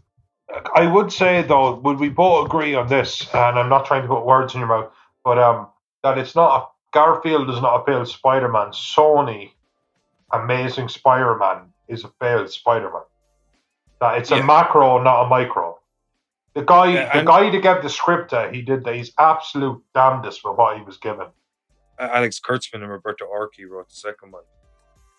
I 0.75 0.85
would 0.88 1.11
say 1.11 1.41
though, 1.43 1.75
would 1.75 1.99
we 1.99 2.09
both 2.09 2.45
agree 2.47 2.75
on 2.75 2.88
this? 2.88 3.27
And 3.33 3.59
I'm 3.59 3.69
not 3.69 3.85
trying 3.85 4.03
to 4.03 4.07
put 4.07 4.25
words 4.25 4.53
in 4.53 4.59
your 4.59 4.69
mouth, 4.69 4.91
but 5.23 5.38
um, 5.39 5.67
that 6.03 6.17
it's 6.17 6.35
not 6.35 6.61
a, 6.61 6.65
Garfield 6.93 7.47
does 7.47 7.61
not 7.61 7.81
appeal 7.81 7.99
to 7.99 8.05
Spider-Man. 8.05 8.67
Sony, 8.67 9.51
Amazing 10.31 10.88
Spider-Man 10.89 11.73
is 11.88 12.03
a 12.03 12.11
failed 12.22 12.49
Spider-Man. 12.49 13.01
That 13.99 14.17
it's 14.17 14.31
a 14.31 14.38
Yeah. 14.38 14.45
macro, 14.45 15.01
not 15.01 15.25
a 15.25 15.27
micro. 15.27 15.77
The 16.53 16.64
guy, 16.64 16.93
Yeah, 16.93 17.19
the 17.19 17.25
guy 17.25 17.49
that 17.49 17.61
gave 17.61 17.83
the 17.83 17.89
script, 17.89 18.31
uh, 18.31 18.47
he 18.49 18.61
did 18.61 18.85
the, 18.85 18.93
he's 18.93 19.11
absolute 19.19 19.83
damnedest 19.93 20.45
with 20.45 20.57
what 20.57 20.77
he 20.77 20.83
was 20.83 20.97
given. 20.97 21.27
Alex 21.99 22.39
Kurtzman 22.39 22.75
and 22.75 22.89
Roberto 22.89 23.25
Orci 23.25 23.67
wrote 23.69 23.89
the 23.89 23.95
second 23.95 24.31
one. 24.31 24.43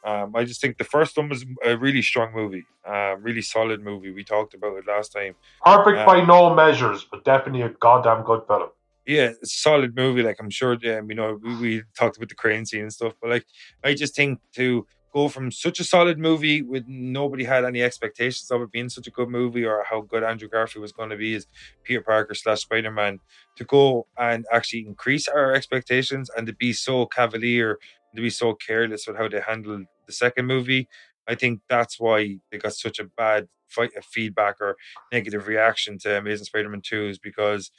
Um, 0.06 0.36
I 0.36 0.44
just 0.44 0.60
think 0.60 0.78
the 0.78 0.84
first 0.96 1.16
one 1.16 1.28
was 1.28 1.44
a 1.64 1.76
really 1.76 2.02
strong 2.10 2.32
movie, 2.32 2.64
uh, 2.92 3.16
really 3.28 3.42
solid 3.42 3.80
movie. 3.82 4.12
We 4.12 4.22
talked 4.24 4.54
about 4.54 4.76
it 4.78 4.86
last 4.86 5.08
time. 5.12 5.34
Perfect 5.64 5.96
Yeah. 5.98 6.06
by 6.06 6.24
no 6.24 6.54
measures, 6.54 7.04
but 7.10 7.24
definitely 7.24 7.62
a 7.62 7.70
goddamn 7.70 8.22
good 8.24 8.42
film. 8.46 8.68
yeah, 9.16 9.28
it's 9.42 9.54
a 9.54 9.58
solid 9.70 9.94
movie. 9.96 10.22
Like 10.22 10.38
I'm 10.42 10.50
sure, 10.50 10.74
um, 10.74 11.08
you 11.10 11.16
know, 11.20 11.38
we, 11.42 11.56
we 11.56 11.82
talked 11.98 12.16
about 12.16 12.28
the 12.28 12.34
crane 12.42 12.64
scene 12.66 12.82
and 12.82 12.92
stuff, 12.92 13.14
but 13.20 13.30
like 13.30 13.46
I 13.84 13.94
just 13.94 14.14
think 14.16 14.40
to 14.54 14.86
go 15.12 15.28
from 15.28 15.50
such 15.50 15.78
a 15.80 15.84
solid 15.84 16.18
movie 16.18 16.60
with 16.60 16.84
nobody 16.88 17.44
had 17.44 17.64
any 17.64 17.82
expectations 17.82 18.50
of 18.50 18.60
it 18.62 18.70
being 18.70 18.88
such 18.96 19.06
a 19.06 19.10
good 19.18 19.28
movie 19.40 19.64
or 19.64 19.84
how 19.90 20.00
good 20.02 20.22
Andrew 20.22 20.48
Garfield 20.48 20.82
was 20.82 20.92
going 20.92 21.10
to 21.10 21.16
be 21.16 21.34
as 21.34 21.46
Peter 21.84 22.02
Parker 22.02 22.34
slash 22.34 22.60
Spider 22.62 22.90
Man, 22.90 23.18
to 23.56 23.64
go 23.64 24.06
and 24.18 24.44
actually 24.52 24.84
increase 24.86 25.26
our 25.28 25.54
expectations 25.54 26.28
and 26.36 26.46
to 26.46 26.52
be 26.52 26.72
so 26.72 27.06
cavalier, 27.06 27.78
to 28.14 28.20
be 28.22 28.30
so 28.30 28.54
careless 28.54 29.06
with 29.06 29.16
how 29.16 29.28
they 29.28 29.40
handled 29.40 29.86
the 30.06 30.12
second 30.12 30.46
movie. 30.46 30.88
I 31.28 31.34
think 31.34 31.60
that's 31.68 31.98
why 31.98 32.38
they 32.50 32.58
got 32.58 32.74
such 32.74 32.98
a 32.98 33.04
bad 33.04 33.48
fight, 33.68 33.90
feedback 34.04 34.56
or 34.60 34.76
negative 35.12 35.46
reaction 35.46 35.98
to 35.98 36.18
Amazing 36.18 36.46
Spider-Man 36.46 36.82
Two 36.84 37.08
is 37.08 37.18
because 37.18 37.70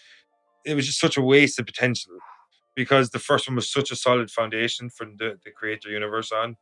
it 0.65 0.75
was 0.75 0.85
just 0.85 0.99
such 0.99 1.17
a 1.17 1.21
waste 1.21 1.59
of 1.59 1.65
potential 1.65 2.13
because 2.75 3.09
the 3.09 3.19
first 3.19 3.47
one 3.47 3.55
was 3.55 3.71
such 3.71 3.91
a 3.91 3.95
solid 3.95 4.29
foundation 4.29 4.89
for 4.89 5.05
the, 5.05 5.37
the 5.43 5.51
creator 5.51 5.89
universe 5.89 6.31
on 6.31 6.57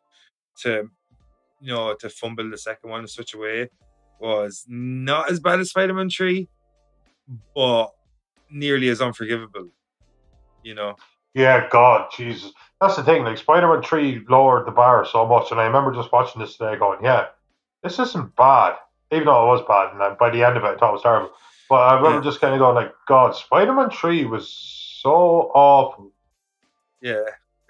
to 0.61 0.89
you 1.59 1.73
know 1.73 1.95
to 1.99 2.09
fumble 2.09 2.49
the 2.49 2.57
second 2.57 2.89
one 2.89 3.01
in 3.01 3.07
such 3.07 3.33
a 3.33 3.37
way 3.37 3.69
was 4.19 4.63
not 4.67 5.29
as 5.29 5.39
bad 5.39 5.59
as 5.59 5.69
Spider-Man 5.69 6.09
3 6.09 6.47
but 7.53 7.91
nearly 8.49 8.89
as 8.89 9.01
unforgivable 9.01 9.69
you 10.63 10.73
know 10.73 10.95
Yeah, 11.33 11.67
God, 11.69 12.09
Jesus. 12.15 12.53
That's 12.81 12.95
the 12.97 13.03
thing. 13.03 13.23
Like 13.23 13.37
Spider 13.37 13.67
Man 13.67 13.81
3 13.81 14.25
lowered 14.29 14.67
the 14.67 14.71
bar 14.71 15.05
so 15.05 15.25
much. 15.25 15.51
And 15.51 15.59
I 15.59 15.65
remember 15.65 15.93
just 15.93 16.11
watching 16.11 16.41
this 16.41 16.57
today 16.57 16.77
going, 16.77 17.03
yeah, 17.03 17.27
this 17.83 17.99
isn't 17.99 18.35
bad. 18.35 18.75
Even 19.11 19.25
though 19.27 19.43
it 19.43 19.47
was 19.47 19.65
bad. 19.67 19.91
And 19.91 20.01
then 20.01 20.15
by 20.19 20.29
the 20.29 20.43
end 20.43 20.57
of 20.57 20.63
it, 20.63 20.67
I 20.67 20.75
thought 20.77 20.89
it 20.89 20.93
was 20.93 21.01
terrible. 21.03 21.31
But 21.69 21.75
I 21.77 21.95
remember 21.95 22.19
just 22.23 22.41
kind 22.41 22.53
of 22.53 22.59
going, 22.59 22.75
like, 22.75 22.93
God, 23.07 23.35
Spider 23.35 23.73
Man 23.73 23.89
3 23.89 24.25
was 24.25 24.49
so 25.01 25.51
awful. 25.53 26.11
yeah 27.01 27.21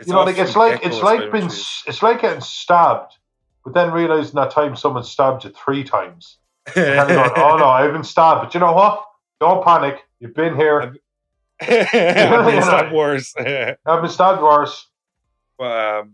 you 0.08 0.14
know, 0.14 0.24
like 0.26 0.38
it's 0.38 0.56
like 0.58 0.74
it's 0.88 0.96
like 1.04 1.20
being 1.32 1.46
it's 1.88 2.04
like 2.04 2.22
getting 2.22 2.42
stabbed, 2.42 3.14
but 3.64 3.74
then 3.74 3.92
realizing 3.92 4.36
that 4.36 4.52
time 4.52 4.76
someone 4.76 5.04
stabbed 5.06 5.44
you 5.46 5.52
three 5.52 5.84
times. 5.86 6.38
And 6.76 6.76
kind 7.08 7.12
of 7.12 7.16
going, 7.16 7.32
oh 7.38 7.58
no, 7.58 7.66
I've 7.70 7.94
been 7.94 8.04
stabbed. 8.04 8.42
But 8.44 8.54
you 8.54 8.60
know 8.60 8.74
what? 8.74 9.06
Don't 9.40 9.64
panic. 9.64 10.02
You've 10.20 10.34
been 10.34 10.56
here. 10.56 10.82
I've- 10.82 11.00
it's 11.62 12.66
not 12.68 12.92
worse 12.94 13.34
I've 13.86 14.02
been 14.02 14.12
stabbed 14.12 14.42
worse. 14.42 14.88
But 15.58 16.00
um 16.00 16.14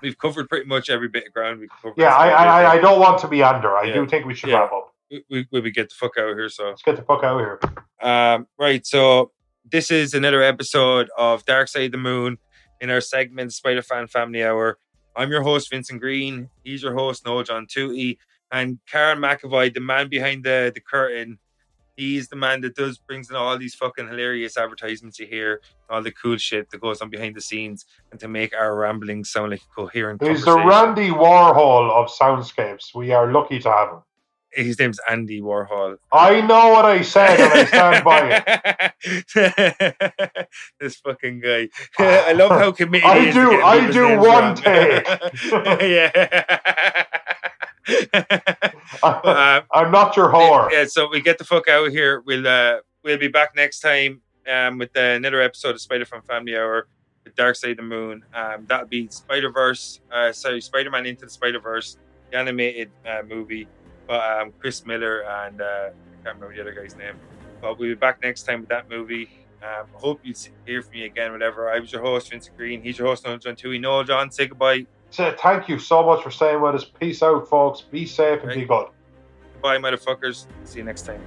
we've 0.00 0.16
covered 0.18 0.48
pretty 0.48 0.66
much 0.66 0.88
every 0.90 1.08
bit 1.08 1.26
of 1.26 1.32
ground 1.32 1.68
Yeah, 1.96 2.14
I, 2.14 2.28
I, 2.30 2.44
I- 2.62 2.70
I 2.72 2.78
don't 2.80 2.98
want 2.98 3.18
to 3.20 3.28
be 3.28 3.42
under. 3.42 3.76
I 3.76 3.84
Yeah. 3.84 3.94
do 3.94 4.06
think 4.06 4.24
we 4.26 4.34
should 4.34 4.48
Yeah. 4.50 4.60
wrap 4.60 4.72
up. 4.72 4.94
we, 5.10 5.46
we, 5.52 5.60
we 5.60 5.70
get 5.70 5.90
the 5.90 5.94
fuck 5.94 6.12
out 6.18 6.30
of 6.30 6.36
here 6.36 6.48
so 6.48 6.68
Let's 6.70 6.82
get 6.82 6.96
the 6.96 7.02
fuck 7.02 7.22
out 7.22 7.38
of 7.38 7.40
here. 7.40 7.60
Um, 8.00 8.46
right, 8.58 8.84
so 8.86 9.30
this 9.70 9.90
is 9.90 10.14
another 10.14 10.42
episode 10.42 11.10
of 11.18 11.44
Dark 11.44 11.68
Side 11.68 11.84
of 11.84 11.92
the 11.92 11.98
Moon 11.98 12.38
in 12.80 12.88
our 12.90 13.00
segment 13.02 13.52
Spider 13.52 13.82
Fan 13.82 14.08
Family 14.08 14.42
Hour. 14.42 14.78
I'm 15.14 15.30
your 15.30 15.42
host, 15.42 15.70
Vincent 15.70 16.00
Green. 16.00 16.48
He's 16.64 16.82
your 16.82 16.94
host, 16.94 17.24
Noel 17.26 17.42
John 17.44 17.66
Toohey. 17.66 18.16
And 18.50 18.78
Karen 18.90 19.18
McAvoy, 19.18 19.72
the 19.74 19.80
man 19.80 20.08
behind 20.08 20.42
the, 20.44 20.72
the 20.74 20.80
curtain, 20.80 21.38
he's 21.96 22.28
the 22.28 22.36
man 22.36 22.60
that 22.62 22.74
does 22.74 22.98
brings 22.98 23.30
in 23.30 23.36
all 23.36 23.56
these 23.58 23.74
fucking 23.74 24.08
hilarious 24.08 24.56
advertisements 24.56 25.18
you 25.18 25.26
hear, 25.26 25.60
all 25.90 26.02
the 26.02 26.12
cool 26.12 26.36
shit 26.36 26.70
that 26.70 26.80
goes 26.80 27.00
on 27.00 27.10
behind 27.10 27.34
the 27.34 27.40
scenes, 27.40 27.84
and 28.10 28.20
to 28.20 28.28
make 28.28 28.54
our 28.54 28.74
ramblings 28.76 29.30
sound 29.30 29.50
like 29.50 29.60
a 29.60 29.74
coherent. 29.74 30.22
He's 30.22 30.44
the 30.44 30.56
Randy 30.56 31.10
Warhol 31.10 31.90
of 31.90 32.08
soundscapes. 32.08 32.94
We 32.94 33.12
are 33.12 33.30
lucky 33.32 33.58
to 33.60 33.70
have 33.70 33.88
him. 33.90 33.98
His 34.54 34.78
name's 34.78 35.00
Andy 35.08 35.40
Warhol. 35.40 35.96
I 36.12 36.42
know 36.42 36.72
what 36.72 36.84
I 36.84 37.00
said, 37.00 37.40
and 37.40 37.52
I 37.54 37.64
stand 37.64 38.04
by 38.04 38.92
it. 39.34 40.48
this 40.78 40.96
fucking 40.96 41.40
guy. 41.40 41.70
I 41.98 42.32
love 42.32 42.50
how 42.50 42.70
committed. 42.80 43.08
I 43.08 43.30
do. 43.30 43.62
I 43.62 43.90
do 43.90 44.18
one 44.18 44.54
take. 44.54 45.06
yeah. 45.90 47.04
I'm 49.02 49.90
not 49.90 50.16
your 50.16 50.28
whore. 50.28 50.70
Yeah, 50.70 50.84
so 50.84 51.08
we 51.10 51.20
get 51.20 51.38
the 51.38 51.44
fuck 51.44 51.68
out 51.68 51.86
of 51.86 51.92
here. 51.92 52.22
We'll 52.24 52.46
uh, 52.46 52.78
we'll 53.02 53.18
be 53.18 53.28
back 53.28 53.56
next 53.56 53.80
time 53.80 54.20
um, 54.48 54.78
with 54.78 54.96
uh, 54.96 55.00
another 55.00 55.40
episode 55.40 55.74
of 55.74 55.80
Spider 55.80 56.04
From 56.04 56.22
Family 56.22 56.56
Hour, 56.56 56.88
the 57.24 57.30
Dark 57.30 57.56
Side 57.56 57.72
of 57.72 57.76
the 57.78 57.82
Moon. 57.82 58.24
Um, 58.34 58.66
that'll 58.68 58.86
be 58.86 59.08
Spider 59.08 59.50
Verse. 59.50 60.00
Uh, 60.12 60.32
sorry, 60.32 60.60
Spider 60.60 60.90
Man 60.90 61.06
into 61.06 61.24
the 61.24 61.30
Spider 61.30 61.60
Verse, 61.60 61.96
the 62.30 62.38
animated 62.38 62.90
uh, 63.06 63.22
movie. 63.28 63.66
But 64.06 64.20
um, 64.20 64.52
Chris 64.58 64.84
Miller 64.86 65.22
and 65.24 65.60
uh, 65.60 65.64
I 65.64 66.24
can't 66.24 66.36
remember 66.36 66.54
the 66.54 66.60
other 66.60 66.72
guy's 66.74 66.96
name. 66.96 67.14
But 67.60 67.78
we'll 67.78 67.90
be 67.90 67.94
back 67.94 68.22
next 68.22 68.44
time 68.44 68.60
with 68.60 68.68
that 68.68 68.88
movie. 68.88 69.28
Um, 69.62 69.86
hope 69.92 70.20
you 70.24 70.34
hear 70.66 70.82
from 70.82 70.92
me 70.92 71.04
again. 71.04 71.32
Whatever. 71.32 71.70
I 71.70 71.78
was 71.78 71.92
your 71.92 72.02
host, 72.02 72.30
Vincent 72.30 72.56
Green. 72.56 72.82
He's 72.82 72.98
your 72.98 73.06
host, 73.08 73.24
Noel 73.24 73.38
John 73.38 73.54
Toohey. 73.54 73.80
Noel 73.80 74.04
John, 74.04 74.30
say 74.30 74.46
goodbye. 74.46 74.86
So 75.12 75.34
thank 75.38 75.68
you 75.68 75.78
so 75.78 76.04
much 76.04 76.22
for 76.22 76.30
staying 76.30 76.62
with 76.62 76.74
us. 76.74 76.84
Peace 76.84 77.22
out, 77.22 77.46
folks. 77.46 77.82
Be 77.82 78.06
safe 78.06 78.40
and 78.40 78.48
right. 78.48 78.58
be 78.60 78.64
good. 78.64 78.86
Bye, 79.60 79.76
motherfuckers. 79.76 80.46
See 80.64 80.78
you 80.78 80.84
next 80.84 81.02
time. 81.02 81.22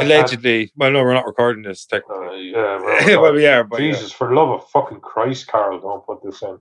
Yeah, 0.00 0.06
allegedly. 0.06 0.72
well, 0.76 0.90
no, 0.90 1.02
we're 1.02 1.14
not 1.14 1.26
recording 1.26 1.62
this 1.62 1.84
technically. 1.84 2.54
Uh, 2.54 2.58
yeah, 2.58 2.80
well, 3.06 3.22
well, 3.22 3.32
we 3.32 3.46
are. 3.46 3.64
But 3.64 3.78
Jesus, 3.78 4.10
yeah. 4.10 4.16
for 4.16 4.34
love 4.34 4.50
of 4.50 4.68
fucking 4.70 5.00
Christ, 5.00 5.46
Carl, 5.46 5.80
don't 5.80 6.04
put 6.04 6.22
this 6.22 6.42
in. 6.42 6.58